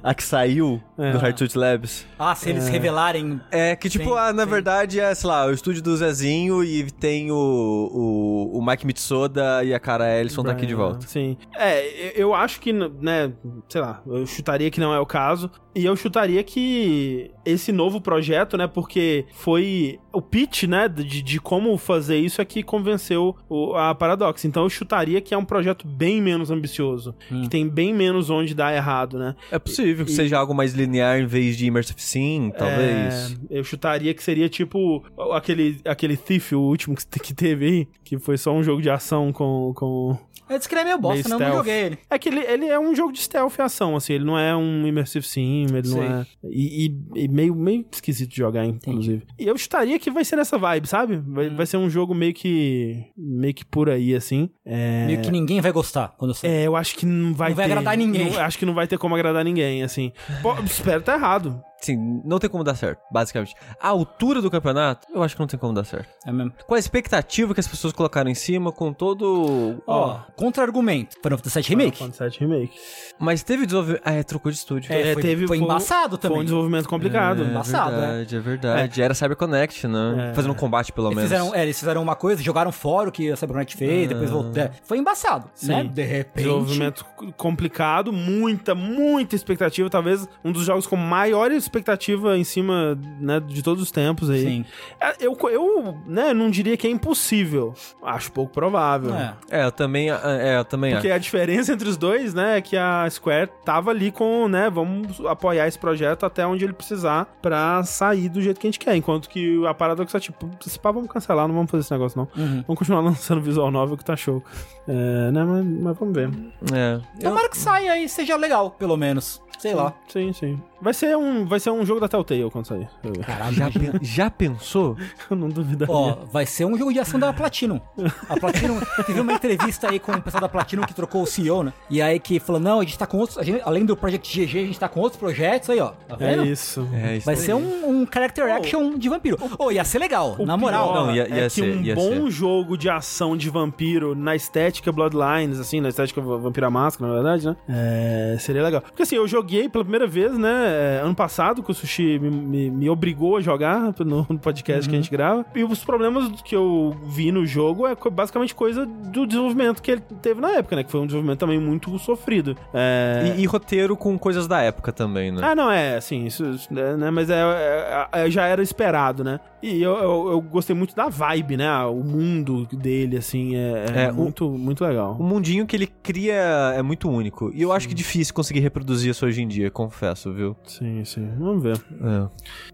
a 0.02 0.14
que 0.14 0.22
saiu 0.22 0.82
é. 0.98 1.12
do 1.12 1.18
Hardsuit 1.18 1.56
Labs. 1.56 2.06
Ah, 2.18 2.34
se 2.34 2.50
eles 2.50 2.66
é. 2.66 2.70
revelarem. 2.70 3.40
É, 3.50 3.76
que 3.76 3.88
tipo, 3.88 4.10
sim, 4.10 4.16
ah, 4.16 4.32
na 4.32 4.44
sim. 4.44 4.50
verdade 4.50 5.00
é, 5.00 5.14
sei 5.14 5.28
lá, 5.28 5.46
o 5.46 5.52
estúdio 5.52 5.82
do 5.82 5.96
Zezinho 5.96 6.64
e 6.64 6.90
tem 6.90 7.30
o, 7.30 7.34
o, 7.34 8.58
o 8.58 8.66
Mike 8.66 8.86
Mitsoda 8.86 9.62
e 9.64 9.74
a 9.74 9.80
cara 9.80 10.18
Ellison 10.18 10.42
tá 10.42 10.52
aqui 10.52 10.66
de 10.66 10.74
volta. 10.74 11.06
Sim. 11.06 11.36
É, 11.56 12.12
eu 12.20 12.34
acho 12.34 12.60
que, 12.60 12.72
né, 12.72 13.32
sei 13.68 13.80
lá, 13.80 14.02
eu 14.06 14.26
chutaria 14.26 14.70
que 14.70 14.80
não 14.80 14.92
é 14.92 15.00
o 15.00 15.06
caso. 15.06 15.50
E 15.74 15.84
eu 15.84 15.94
chutaria 15.94 16.42
que 16.42 17.30
esse 17.44 17.70
novo 17.70 18.00
projeto, 18.00 18.56
né, 18.56 18.66
porque 18.66 19.26
foi 19.32 20.00
o 20.12 20.20
pitch, 20.20 20.64
né, 20.64 20.88
de, 20.88 21.22
de 21.22 21.40
como 21.40 21.76
fazer 21.78 22.18
isso 22.18 22.40
é 22.40 22.44
que 22.44 22.64
convenceu 22.64 23.36
o, 23.48 23.74
a 23.74 23.94
Paradox. 23.94 24.44
Então 24.44 24.64
eu 24.64 24.70
chutaria 24.70 25.20
que 25.20 25.32
é 25.32 25.38
um 25.38 25.44
projeto 25.44 25.86
bem 25.86 26.20
menos 26.20 26.50
ambicioso, 26.50 27.14
hum. 27.30 27.42
que 27.42 27.48
tem 27.48 27.68
bem 27.68 27.94
menos 27.98 28.30
onde 28.30 28.54
dar 28.54 28.74
errado, 28.74 29.18
né? 29.18 29.34
É 29.50 29.58
possível 29.58 30.04
que 30.04 30.12
e, 30.12 30.14
seja 30.14 30.38
algo 30.38 30.54
mais 30.54 30.72
linear 30.72 31.18
em 31.18 31.26
vez 31.26 31.56
de 31.56 31.66
immersive 31.66 32.00
sim, 32.00 32.52
talvez. 32.56 33.36
É, 33.50 33.58
eu 33.58 33.64
chutaria 33.64 34.14
que 34.14 34.22
seria 34.22 34.48
tipo 34.48 35.04
aquele, 35.32 35.80
aquele 35.84 36.16
Thief, 36.16 36.52
o 36.52 36.60
último 36.60 36.96
que, 36.96 37.20
que 37.20 37.34
teve 37.34 37.66
aí, 37.66 37.88
que 38.04 38.18
foi 38.18 38.38
só 38.38 38.52
um 38.52 38.62
jogo 38.62 38.80
de 38.80 38.88
ação 38.88 39.32
com, 39.32 39.72
com 39.74 40.18
eu 40.48 40.56
disse 40.56 40.68
que 40.68 40.74
ele 40.74 40.80
é 40.80 40.84
meio 40.84 40.98
bosta, 40.98 41.28
meio 41.28 41.38
não, 41.38 41.48
não 41.48 41.56
joguei 41.58 41.74
ele. 41.74 41.98
É 42.08 42.18
que 42.18 42.28
ele, 42.28 42.40
ele 42.40 42.66
é 42.66 42.78
um 42.78 42.94
jogo 42.94 43.12
de 43.12 43.20
stealth 43.20 43.58
e 43.58 43.62
ação, 43.62 43.94
assim, 43.94 44.14
ele 44.14 44.24
não 44.24 44.38
é 44.38 44.56
um 44.56 44.86
immersive 44.86 45.26
sim, 45.26 45.66
ele 45.68 45.86
Sim. 45.86 45.96
não 45.96 46.02
é... 46.02 46.26
E, 46.44 46.86
e, 46.86 47.24
e, 47.24 47.28
meio, 47.28 47.54
meio 47.54 47.84
esquisito 47.92 48.30
de 48.30 48.36
jogar, 48.36 48.64
inclusive. 48.64 49.16
Entendi. 49.16 49.26
E 49.38 49.46
eu 49.46 49.54
estaria 49.54 49.98
que 49.98 50.10
vai 50.10 50.24
ser 50.24 50.36
nessa 50.36 50.56
vibe, 50.56 50.88
sabe? 50.88 51.16
Vai, 51.16 51.48
hum. 51.48 51.56
vai 51.56 51.66
ser 51.66 51.76
um 51.76 51.90
jogo 51.90 52.14
meio 52.14 52.32
que... 52.32 53.04
meio 53.16 53.52
que 53.52 53.64
por 53.64 53.90
aí, 53.90 54.14
assim. 54.14 54.48
É... 54.64 55.06
Meio 55.06 55.20
que 55.20 55.30
ninguém 55.30 55.60
vai 55.60 55.70
gostar 55.70 56.14
quando 56.16 56.32
sair. 56.32 56.50
É, 56.50 56.66
eu 56.66 56.76
acho 56.76 56.96
que 56.96 57.04
não 57.04 57.34
vai 57.34 57.50
Não 57.50 57.56
vai 57.56 57.68
agradar 57.92 57.96
ninguém. 57.96 58.30
Não, 58.30 58.40
acho 58.40 58.58
que 58.58 58.66
não 58.66 58.74
vai 58.74 58.86
ter 58.86 58.98
como 58.98 59.14
agradar 59.14 59.44
ninguém, 59.44 59.82
assim. 59.82 60.12
Pô, 60.42 60.54
espero 60.64 61.00
estar 61.00 61.12
tá 61.12 61.18
errado. 61.18 61.62
Sim, 61.80 62.20
não 62.24 62.38
tem 62.38 62.50
como 62.50 62.64
dar 62.64 62.74
certo, 62.74 63.00
basicamente. 63.10 63.54
A 63.80 63.88
altura 63.88 64.42
do 64.42 64.50
campeonato, 64.50 65.06
eu 65.14 65.22
acho 65.22 65.34
que 65.36 65.40
não 65.40 65.46
tem 65.46 65.58
como 65.58 65.72
dar 65.72 65.84
certo. 65.84 66.08
É 66.26 66.32
mesmo. 66.32 66.52
Com 66.66 66.74
a 66.74 66.78
expectativa 66.78 67.54
que 67.54 67.60
as 67.60 67.68
pessoas 67.68 67.92
colocaram 67.92 68.28
em 68.28 68.34
cima, 68.34 68.72
com 68.72 68.92
todo. 68.92 69.80
Ó, 69.86 70.16
oh, 70.16 70.32
contra-argumento. 70.32 71.16
Final 71.22 71.38
Fantasy 71.38 71.60
VII 71.60 71.68
Remake. 71.68 71.96
Final 71.96 72.12
Fantasy 72.12 72.38
VII 72.38 72.48
Remake. 72.48 72.78
Mas 73.18 73.42
teve 73.42 73.64
desenvolvimento. 73.64 74.02
Ah, 74.04 74.12
é, 74.12 74.22
trocou 74.22 74.50
de 74.50 74.58
estúdio. 74.58 74.92
É, 74.92 75.12
foi, 75.14 75.22
teve, 75.22 75.46
foi 75.46 75.58
embaçado 75.58 76.18
também. 76.18 76.36
Foi 76.36 76.42
um 76.42 76.44
desenvolvimento 76.44 76.88
complicado. 76.88 77.42
É, 77.42 77.46
embaçado, 77.46 77.94
é 77.94 78.00
verdade, 78.00 78.34
é, 78.34 78.38
é 78.38 78.40
verdade. 78.40 79.00
É. 79.00 79.04
Era 79.04 79.14
CyberConnect, 79.14 79.86
né? 79.86 80.30
É. 80.30 80.34
Fazendo 80.34 80.50
um 80.50 80.56
combate, 80.56 80.92
pelo 80.92 81.08
eles 81.08 81.16
menos. 81.16 81.30
Fizeram, 81.30 81.54
é, 81.54 81.62
eles 81.62 81.78
fizeram 81.78 82.02
uma 82.02 82.16
coisa, 82.16 82.42
jogaram 82.42 82.72
fora 82.72 83.08
o 83.08 83.12
que 83.12 83.30
a 83.30 83.36
CyberConnect 83.36 83.76
fez, 83.76 84.06
ah. 84.06 84.14
depois 84.14 84.30
voltou. 84.30 84.62
É, 84.62 84.70
foi 84.82 84.98
embaçado, 84.98 85.44
né? 85.44 85.50
Sim. 85.54 85.68
né? 85.68 85.84
De 85.84 86.02
repente. 86.02 86.44
Desenvolvimento 86.44 87.06
complicado, 87.36 88.12
muita, 88.12 88.74
muita 88.74 89.36
expectativa. 89.36 89.88
Talvez 89.88 90.28
um 90.44 90.50
dos 90.50 90.64
jogos 90.64 90.86
com 90.86 90.96
maior 90.96 91.50
expectativa 91.68 92.36
em 92.36 92.44
cima 92.44 92.98
né, 93.20 93.40
de 93.40 93.62
todos 93.62 93.82
os 93.82 93.90
tempos 93.90 94.30
aí. 94.30 94.42
Sim. 94.42 94.64
É, 95.00 95.14
eu, 95.20 95.36
eu 95.50 95.96
né, 96.06 96.34
não 96.34 96.50
diria 96.50 96.76
que 96.76 96.86
é 96.86 96.90
impossível. 96.90 97.74
Acho 98.02 98.32
pouco 98.32 98.52
provável. 98.52 99.14
É, 99.14 99.34
é 99.50 99.64
eu 99.64 99.72
também, 99.72 100.10
é, 100.10 100.58
eu 100.58 100.64
também 100.64 100.92
Porque 100.92 101.08
acho. 101.08 101.16
a 101.16 101.18
diferença 101.18 101.72
entre 101.72 101.88
os 101.88 101.96
dois, 101.96 102.34
né, 102.34 102.58
é 102.58 102.60
que 102.60 102.76
a 102.76 103.08
Square 103.10 103.50
tava 103.64 103.90
ali 103.90 104.10
com, 104.10 104.48
né, 104.48 104.70
vamos 104.70 105.24
apoiar 105.26 105.66
esse 105.68 105.78
projeto 105.78 106.24
até 106.24 106.46
onde 106.46 106.64
ele 106.64 106.72
precisar 106.72 107.26
pra 107.40 107.82
sair 107.84 108.28
do 108.28 108.40
jeito 108.40 108.58
que 108.58 108.66
a 108.66 108.70
gente 108.70 108.78
quer. 108.78 108.96
Enquanto 108.96 109.28
que 109.28 109.64
a 109.66 109.74
Paradox 109.74 110.14
é 110.14 110.20
tipo, 110.20 110.48
se 110.60 110.78
pá, 110.78 110.90
vamos 110.90 111.10
cancelar, 111.10 111.46
não 111.46 111.54
vamos 111.54 111.70
fazer 111.70 111.82
esse 111.82 111.92
negócio 111.92 112.18
não. 112.18 112.44
Uhum. 112.44 112.64
Vamos 112.66 112.78
continuar 112.78 113.00
lançando 113.02 113.40
visual 113.40 113.70
novel 113.70 113.96
que 113.96 114.04
tá 114.04 114.16
show. 114.16 114.42
É, 114.86 115.30
né, 115.30 115.44
mas, 115.44 115.64
mas 115.64 115.98
vamos 115.98 116.14
ver. 116.14 116.30
É. 116.72 117.00
Tomara 117.22 117.46
eu... 117.46 117.50
que 117.50 117.58
saia 117.58 117.98
e 117.98 118.08
seja 118.08 118.36
legal, 118.36 118.70
pelo 118.70 118.96
menos. 118.96 119.42
Sei 119.58 119.74
lá. 119.74 119.92
Sim, 120.06 120.32
sim. 120.32 120.60
Vai 120.80 120.94
ser 120.94 121.16
um, 121.16 121.44
vai 121.44 121.58
ser 121.60 121.70
um 121.70 121.84
jogo 121.84 122.00
da 122.00 122.08
Telltale 122.08 122.48
quando 122.50 122.66
sair. 122.66 122.88
Caralho. 123.26 123.54
Já, 123.54 123.70
pen- 123.70 123.92
já 124.00 124.30
pensou? 124.30 124.96
eu 125.30 125.36
não 125.36 125.48
duvidaria. 125.48 125.92
Ó, 125.94 126.18
vai 126.32 126.46
ser 126.46 126.64
um 126.64 126.76
jogo 126.78 126.92
de 126.92 127.00
ação 127.00 127.18
da 127.18 127.32
Platinum. 127.32 127.80
A 128.28 128.36
Platinum 128.38 128.78
teve 129.04 129.20
uma 129.20 129.32
entrevista 129.32 129.90
aí 129.90 129.98
com 129.98 130.12
o 130.12 130.22
pessoal 130.22 130.40
da 130.42 130.48
Platinum 130.48 130.82
que 130.82 130.94
trocou 130.94 131.22
o 131.22 131.26
CEO, 131.26 131.62
né? 131.64 131.72
E 131.90 132.00
aí 132.00 132.20
que 132.20 132.38
falou: 132.38 132.60
não, 132.60 132.80
a 132.80 132.84
gente 132.84 132.96
tá 132.98 133.06
com 133.06 133.18
outros. 133.18 133.38
a 133.38 133.42
gente- 133.42 133.60
além 133.64 133.84
do 133.84 133.96
Project 133.96 134.28
GG, 134.46 134.58
a 134.58 134.66
gente 134.66 134.78
tá 134.78 134.88
com 134.88 135.00
outros 135.00 135.18
projetos 135.18 135.68
aí, 135.70 135.80
ó. 135.80 135.88
Tá 136.08 136.16
é 136.20 136.36
vendo? 136.36 136.46
isso. 136.46 136.86
É 136.94 137.16
isso 137.16 137.26
Vai 137.26 137.36
ser 137.36 137.54
um, 137.54 137.88
um 138.02 138.06
character 138.12 138.44
action 138.52 138.96
de 138.96 139.08
vampiro. 139.08 139.36
Ô, 139.58 139.72
ia 139.72 139.84
ser 139.84 139.98
legal, 139.98 140.36
na 140.40 140.56
moral. 140.56 140.92
pior 140.92 141.06
Não, 141.06 141.14
ia- 141.14 141.24
é 141.24 141.28
ia 141.38 141.42
que 141.44 141.50
ser, 141.50 141.76
um 141.76 141.82
ia 141.82 141.94
bom 141.94 142.10
ser. 142.26 142.30
jogo 142.30 142.76
de 142.78 142.88
ação 142.88 143.36
de 143.36 143.50
vampiro 143.50 144.14
na 144.14 144.36
estética 144.36 144.92
Bloodlines, 144.92 145.58
assim, 145.58 145.80
na 145.80 145.88
estética 145.88 146.20
Vampiro 146.20 146.66
à 146.66 146.70
Máscara, 146.70 147.08
na 147.10 147.14
verdade, 147.14 147.46
né? 147.46 147.56
É, 147.68 148.36
seria 148.38 148.62
legal. 148.62 148.80
Porque 148.80 149.02
assim, 149.02 149.16
eu 149.16 149.26
joguei 149.26 149.68
pela 149.68 149.82
primeira 149.84 150.06
vez, 150.06 150.36
né, 150.38 150.67
é, 150.68 151.00
ano 151.02 151.14
passado, 151.14 151.62
que 151.62 151.70
o 151.70 151.74
Sushi 151.74 152.18
me, 152.18 152.30
me- 152.30 152.70
me 152.70 152.90
obrigou 152.90 153.36
a 153.36 153.40
jogar 153.40 153.94
no, 154.00 154.26
no 154.28 154.38
podcast 154.38 154.88
que 154.88 154.94
a 154.94 154.98
gente 154.98 155.10
grava. 155.10 155.44
E 155.54 155.64
os 155.64 155.84
problemas 155.84 156.42
que 156.42 156.54
eu 156.54 156.96
vi 157.06 157.32
no 157.32 157.44
jogo 157.46 157.86
é 157.86 157.96
basicamente 158.10 158.54
coisa 158.54 158.86
do 158.86 159.26
desenvolvimento 159.26 159.82
que 159.82 159.90
ele 159.90 160.02
teve 160.22 160.40
na 160.40 160.50
época, 160.52 160.76
né? 160.76 160.84
Que 160.84 160.90
foi 160.90 161.00
um 161.00 161.06
desenvolvimento 161.06 161.38
também 161.40 161.58
muito 161.58 161.96
sofrido. 161.98 162.56
É... 162.72 163.34
E, 163.36 163.42
e 163.42 163.46
roteiro 163.46 163.96
com 163.96 164.18
coisas 164.18 164.46
da 164.46 164.60
época 164.60 164.92
também, 164.92 165.32
né? 165.32 165.40
Ah, 165.42 165.54
não, 165.54 165.70
é, 165.70 165.96
assim, 165.96 166.24
isso, 166.26 166.44
isso, 166.50 166.68
né, 166.72 167.10
mas 167.10 167.30
é, 167.30 167.40
é- 167.40 168.08
é- 168.26 168.30
já 168.30 168.46
era 168.46 168.62
esperado, 168.62 169.22
né? 169.24 169.40
E 169.62 169.82
eu, 169.82 169.96
eu, 169.96 170.30
eu 170.32 170.40
gostei 170.40 170.74
muito 170.76 170.94
da 170.94 171.08
vibe, 171.08 171.56
né? 171.56 171.68
O 171.86 172.02
mundo 172.04 172.66
dele, 172.72 173.16
assim, 173.16 173.56
é, 173.56 173.84
é 173.94 174.04
É, 174.04 174.10
o- 174.10 174.14
muito, 174.14 174.48
muito 174.50 174.84
legal. 174.84 175.16
O 175.18 175.22
mundinho 175.22 175.66
que 175.66 175.74
ele 175.74 175.86
cria 176.02 176.34
é 176.76 176.82
muito 176.82 177.08
único. 177.10 177.50
E 177.54 177.62
eu 177.62 177.72
acho 177.72 177.88
que 177.88 177.94
difícil 177.94 178.32
conseguir 178.34 178.60
reproduzir 178.60 179.10
isso 179.10 179.26
hoje 179.26 179.42
em 179.42 179.48
dia, 179.48 179.70
confesso, 179.70 180.32
viu? 180.32 180.56
Sim, 180.64 181.02
sim. 181.04 181.28
Vamos 181.38 181.62
ver. 181.62 181.76
É. 181.76 182.28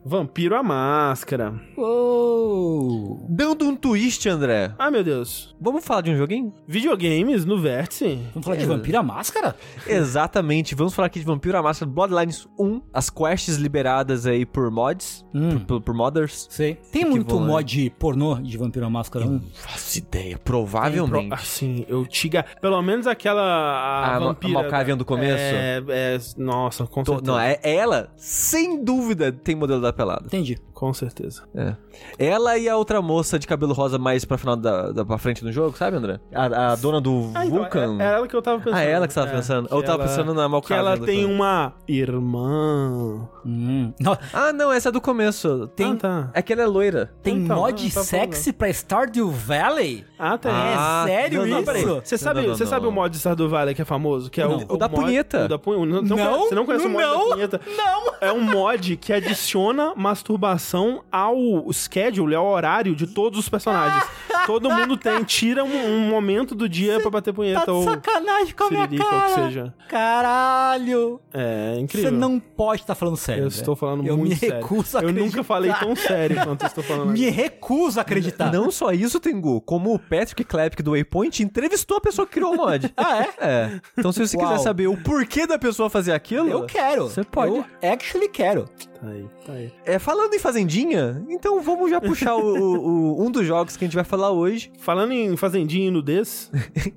Vampiro 0.04 0.56
à 0.56 0.62
Máscara. 0.62 1.54
Uou. 1.76 3.24
Dando 3.28 3.64
um 3.66 3.76
twist, 3.76 4.28
André. 4.28 4.72
Ah, 4.78 4.90
meu 4.90 5.04
Deus. 5.04 5.54
Vamos 5.60 5.84
falar 5.84 6.00
de 6.00 6.10
um 6.10 6.16
joguinho? 6.16 6.52
Videogames 6.66 7.44
no 7.44 7.58
Vértice? 7.60 8.18
Vamos 8.32 8.44
falar 8.44 8.56
de 8.56 8.66
Vampiro 8.66 8.98
à 8.98 9.02
Máscara? 9.02 9.54
Exatamente. 9.86 10.74
Vamos 10.74 10.92
falar 10.94 11.06
aqui 11.06 11.20
de 11.20 11.24
Vampiro 11.24 11.56
à 11.56 11.62
Máscara 11.62 11.90
Bloodlines 11.90 12.48
1. 12.58 12.82
As 12.92 13.08
quests 13.10 13.56
liberadas 13.56 14.26
aí 14.26 14.44
por 14.44 14.70
mods, 14.70 15.24
Hum. 15.34 15.60
por, 15.60 15.80
por 15.80 15.94
modders. 15.94 16.46
Sei. 16.50 16.74
Tem 16.92 17.04
muito 17.04 17.34
vão, 17.36 17.42
né? 17.46 17.52
mod 17.52 17.90
pornô 17.98 18.34
de 18.40 18.58
Vampiro 18.58 18.86
à 18.86 18.90
Máscara 18.90 19.24
1? 19.26 19.40
Faço 19.54 19.98
ideia. 19.98 20.36
Provavelmente. 20.38 21.32
Assim, 21.32 21.84
eu 21.88 22.06
ga- 22.30 22.44
Pelo 22.60 22.82
menos 22.82 23.06
aquela. 23.06 23.40
A, 23.42 24.16
A 24.16 24.18
vampira. 24.18 24.58
a 24.58 24.62
Malkavian 24.62 24.96
do 24.96 25.04
começo? 25.04 25.36
É, 25.38 25.82
é. 25.88 26.18
Nossa, 26.36 26.86
com 26.86 27.02
Tô- 27.04 27.12
certeza. 27.14 27.32
não, 27.32 27.38
é 27.40 27.58
ela, 27.74 28.08
sem 28.16 28.82
dúvida, 28.84 29.32
tem 29.32 29.54
modelo 29.54 29.80
da 29.80 29.92
pelada. 29.92 30.26
Entendi. 30.26 30.58
Com 30.74 30.92
certeza. 30.92 31.44
É. 31.54 31.74
Ela 32.18 32.58
e 32.58 32.68
a 32.68 32.76
outra 32.76 33.00
moça 33.00 33.38
de 33.38 33.46
cabelo 33.46 33.72
rosa 33.72 33.96
mais 33.96 34.24
pra 34.24 34.36
final 34.36 34.56
da, 34.56 34.90
da 34.90 35.04
pra 35.04 35.16
frente 35.18 35.42
do 35.44 35.52
jogo, 35.52 35.76
sabe, 35.76 35.96
André? 35.96 36.18
A, 36.34 36.72
a 36.72 36.76
dona 36.76 37.00
do 37.00 37.30
Ah, 37.34 37.46
então, 37.46 37.58
Vulcan. 37.58 37.96
é, 38.00 38.04
é 38.04 38.12
ela 38.14 38.28
que 38.28 38.34
eu 38.36 38.42
tava 38.42 38.58
pensando. 38.58 38.74
Ah, 38.76 38.82
é 38.84 38.90
ela 38.90 39.06
que 39.06 39.12
você 39.14 39.20
tava 39.20 39.32
É, 39.32 39.36
pensando? 39.36 39.68
que 39.68 39.74
Eu 39.74 39.82
tava 39.82 40.02
ela- 40.02 40.08
pensando 40.10 40.34
na 40.34 40.42
Que 40.44 40.48
Malkavian. 40.50 40.78
ela 40.78 40.98
tem 40.98 41.22
começo. 41.22 41.32
uma 41.32 41.72
irmã. 41.88 43.28
Hum. 43.46 43.92
Ah, 44.32 44.52
não, 44.52 44.72
essa 44.72 44.88
é 44.88 44.92
do 44.92 45.00
começo. 45.00 45.68
Tem- 45.76 45.92
Ah, 45.92 45.96
tá. 45.96 46.30
É 46.34 46.42
que 46.42 46.52
ela 46.52 46.62
é 46.62 46.66
loira. 46.66 47.12
tem 47.22 47.36
Então, 47.38 47.56
mod 47.56 47.92
tá 47.92 48.02
sexy 48.02 48.52
pra 48.52 48.68
Stardew 48.72 49.30
Valley? 49.30 50.04
Ah, 50.18 50.36
tem. 50.38 50.50
Ah, 50.52 51.04
é 51.06 51.08
sério 51.08 51.40
não, 51.42 51.46
não, 51.48 51.56
isso? 51.58 51.66
peraí. 51.66 51.84
Você 51.84 52.18
sabe, 52.18 52.40
Não, 52.40 52.48
não, 52.48 52.56
você 52.56 52.64
não. 52.64 52.70
sabe 52.70 52.86
o 52.86 52.90
mod 52.92 53.12
de 53.12 53.18
Stardew 53.18 53.48
Valley 53.48 53.74
que 53.74 53.82
é 53.82 53.84
famoso? 53.84 54.30
Que 54.30 54.40
é 54.40 54.46
Não. 54.48 54.58
o, 54.58 54.74
O 54.74 54.76
da 54.76 54.88
mod- 54.88 55.02
punheta. 55.04 55.44
O 55.44 55.48
da 55.48 55.58
punheta. 55.58 55.86
Não, 55.86 56.02
Não, 56.02 56.16
conhece- 56.16 56.48
você 56.48 56.54
não 56.54 56.66
conhece 56.66 56.86
o 56.86 56.90
mod 56.90 57.02
da 57.04 57.34
punheta? 57.34 57.60
Não! 57.66 58.14
É 58.20 58.32
um 58.32 58.40
mod 58.40 58.96
que 58.96 59.12
adiciona 59.12 59.92
masturbação 59.96 61.02
ao 61.10 61.70
schedule, 61.72 62.34
ao 62.34 62.46
horário 62.46 62.94
de 62.94 63.06
todos 63.06 63.38
os 63.38 63.48
personagens. 63.48 64.04
Todo 64.46 64.70
mundo 64.70 64.96
tem, 64.96 65.22
tira 65.24 65.64
um, 65.64 65.96
um 65.96 66.00
momento 66.08 66.54
do 66.54 66.68
dia 66.68 67.00
pra 67.00 67.10
bater 67.10 67.32
Tá 67.32 67.36
punheta 67.36 67.64
de 67.64 67.70
ou 67.70 67.84
sacanagem 67.84 68.54
com 68.54 68.64
a 68.64 68.70
minha 68.70 68.82
siririca, 68.84 69.04
ou 69.04 69.10
que 69.10 69.28
cara. 69.28 69.44
seja. 69.46 69.74
Caralho! 69.88 71.20
É 71.32 71.76
incrível. 71.78 72.10
Você 72.10 72.16
não 72.16 72.38
pode 72.38 72.82
estar 72.82 72.94
falando 72.94 73.16
sério. 73.16 73.42
Eu 73.42 73.46
André. 73.46 73.58
estou 73.58 73.76
falando 73.76 74.06
eu 74.06 74.16
muito 74.16 74.30
me 74.30 74.36
sério. 74.36 74.56
recuso 74.56 74.98
a 74.98 75.00
Eu 75.02 75.08
acreditar. 75.08 75.24
nunca 75.26 75.44
falei 75.44 75.72
tão 75.74 75.96
sério 75.96 76.36
quanto 76.44 76.62
eu 76.62 76.66
estou 76.66 76.84
falando 76.84 77.10
Me 77.12 77.26
agora. 77.28 77.42
recuso 77.42 77.98
a 77.98 78.02
acreditar. 78.02 78.52
Não 78.52 78.70
só 78.70 78.92
isso, 78.92 79.18
Tengu, 79.20 79.60
como 79.62 79.94
o 79.94 79.98
Patrick 79.98 80.44
Klepke 80.44 80.82
do 80.82 80.92
Waypoint 80.92 81.42
entrevistou 81.42 81.96
a 81.96 82.00
pessoa 82.00 82.26
que 82.26 82.34
criou 82.34 82.52
o 82.52 82.56
mod. 82.56 82.92
Ah, 82.96 83.18
é? 83.22 83.28
É. 83.40 83.80
Então 83.98 84.12
se 84.12 84.20
você 84.26 84.36
Uau. 84.36 84.46
quiser 84.46 84.62
saber 84.62 84.86
o 84.88 84.96
porquê 84.96 85.46
da 85.46 85.58
pessoa 85.58 85.88
fazer 85.90 86.12
aquilo... 86.12 86.48
Eu 86.48 86.66
quero. 86.66 87.04
Você 87.08 87.24
pode. 87.24 87.53
Eu 87.54 87.64
actually 87.82 88.28
quero. 88.28 88.68
Tá 89.04 89.10
aí, 89.10 89.26
tá 89.46 89.52
aí. 89.52 89.72
É, 89.84 89.98
falando 89.98 90.32
em 90.34 90.38
Fazendinha, 90.38 91.22
então 91.28 91.60
vamos 91.62 91.90
já 91.90 92.00
puxar 92.00 92.34
o- 92.36 92.40
o- 92.56 92.86
o- 93.20 93.26
um 93.26 93.30
dos 93.30 93.46
jogos 93.46 93.76
que 93.76 93.84
a 93.84 93.86
gente 93.86 93.94
vai 93.94 94.04
falar 94.04 94.30
hoje. 94.30 94.70
Falando 94.78 95.12
em 95.12 95.36
fazendinha 95.36 95.88
e 95.88 95.90
nudez, 95.90 96.50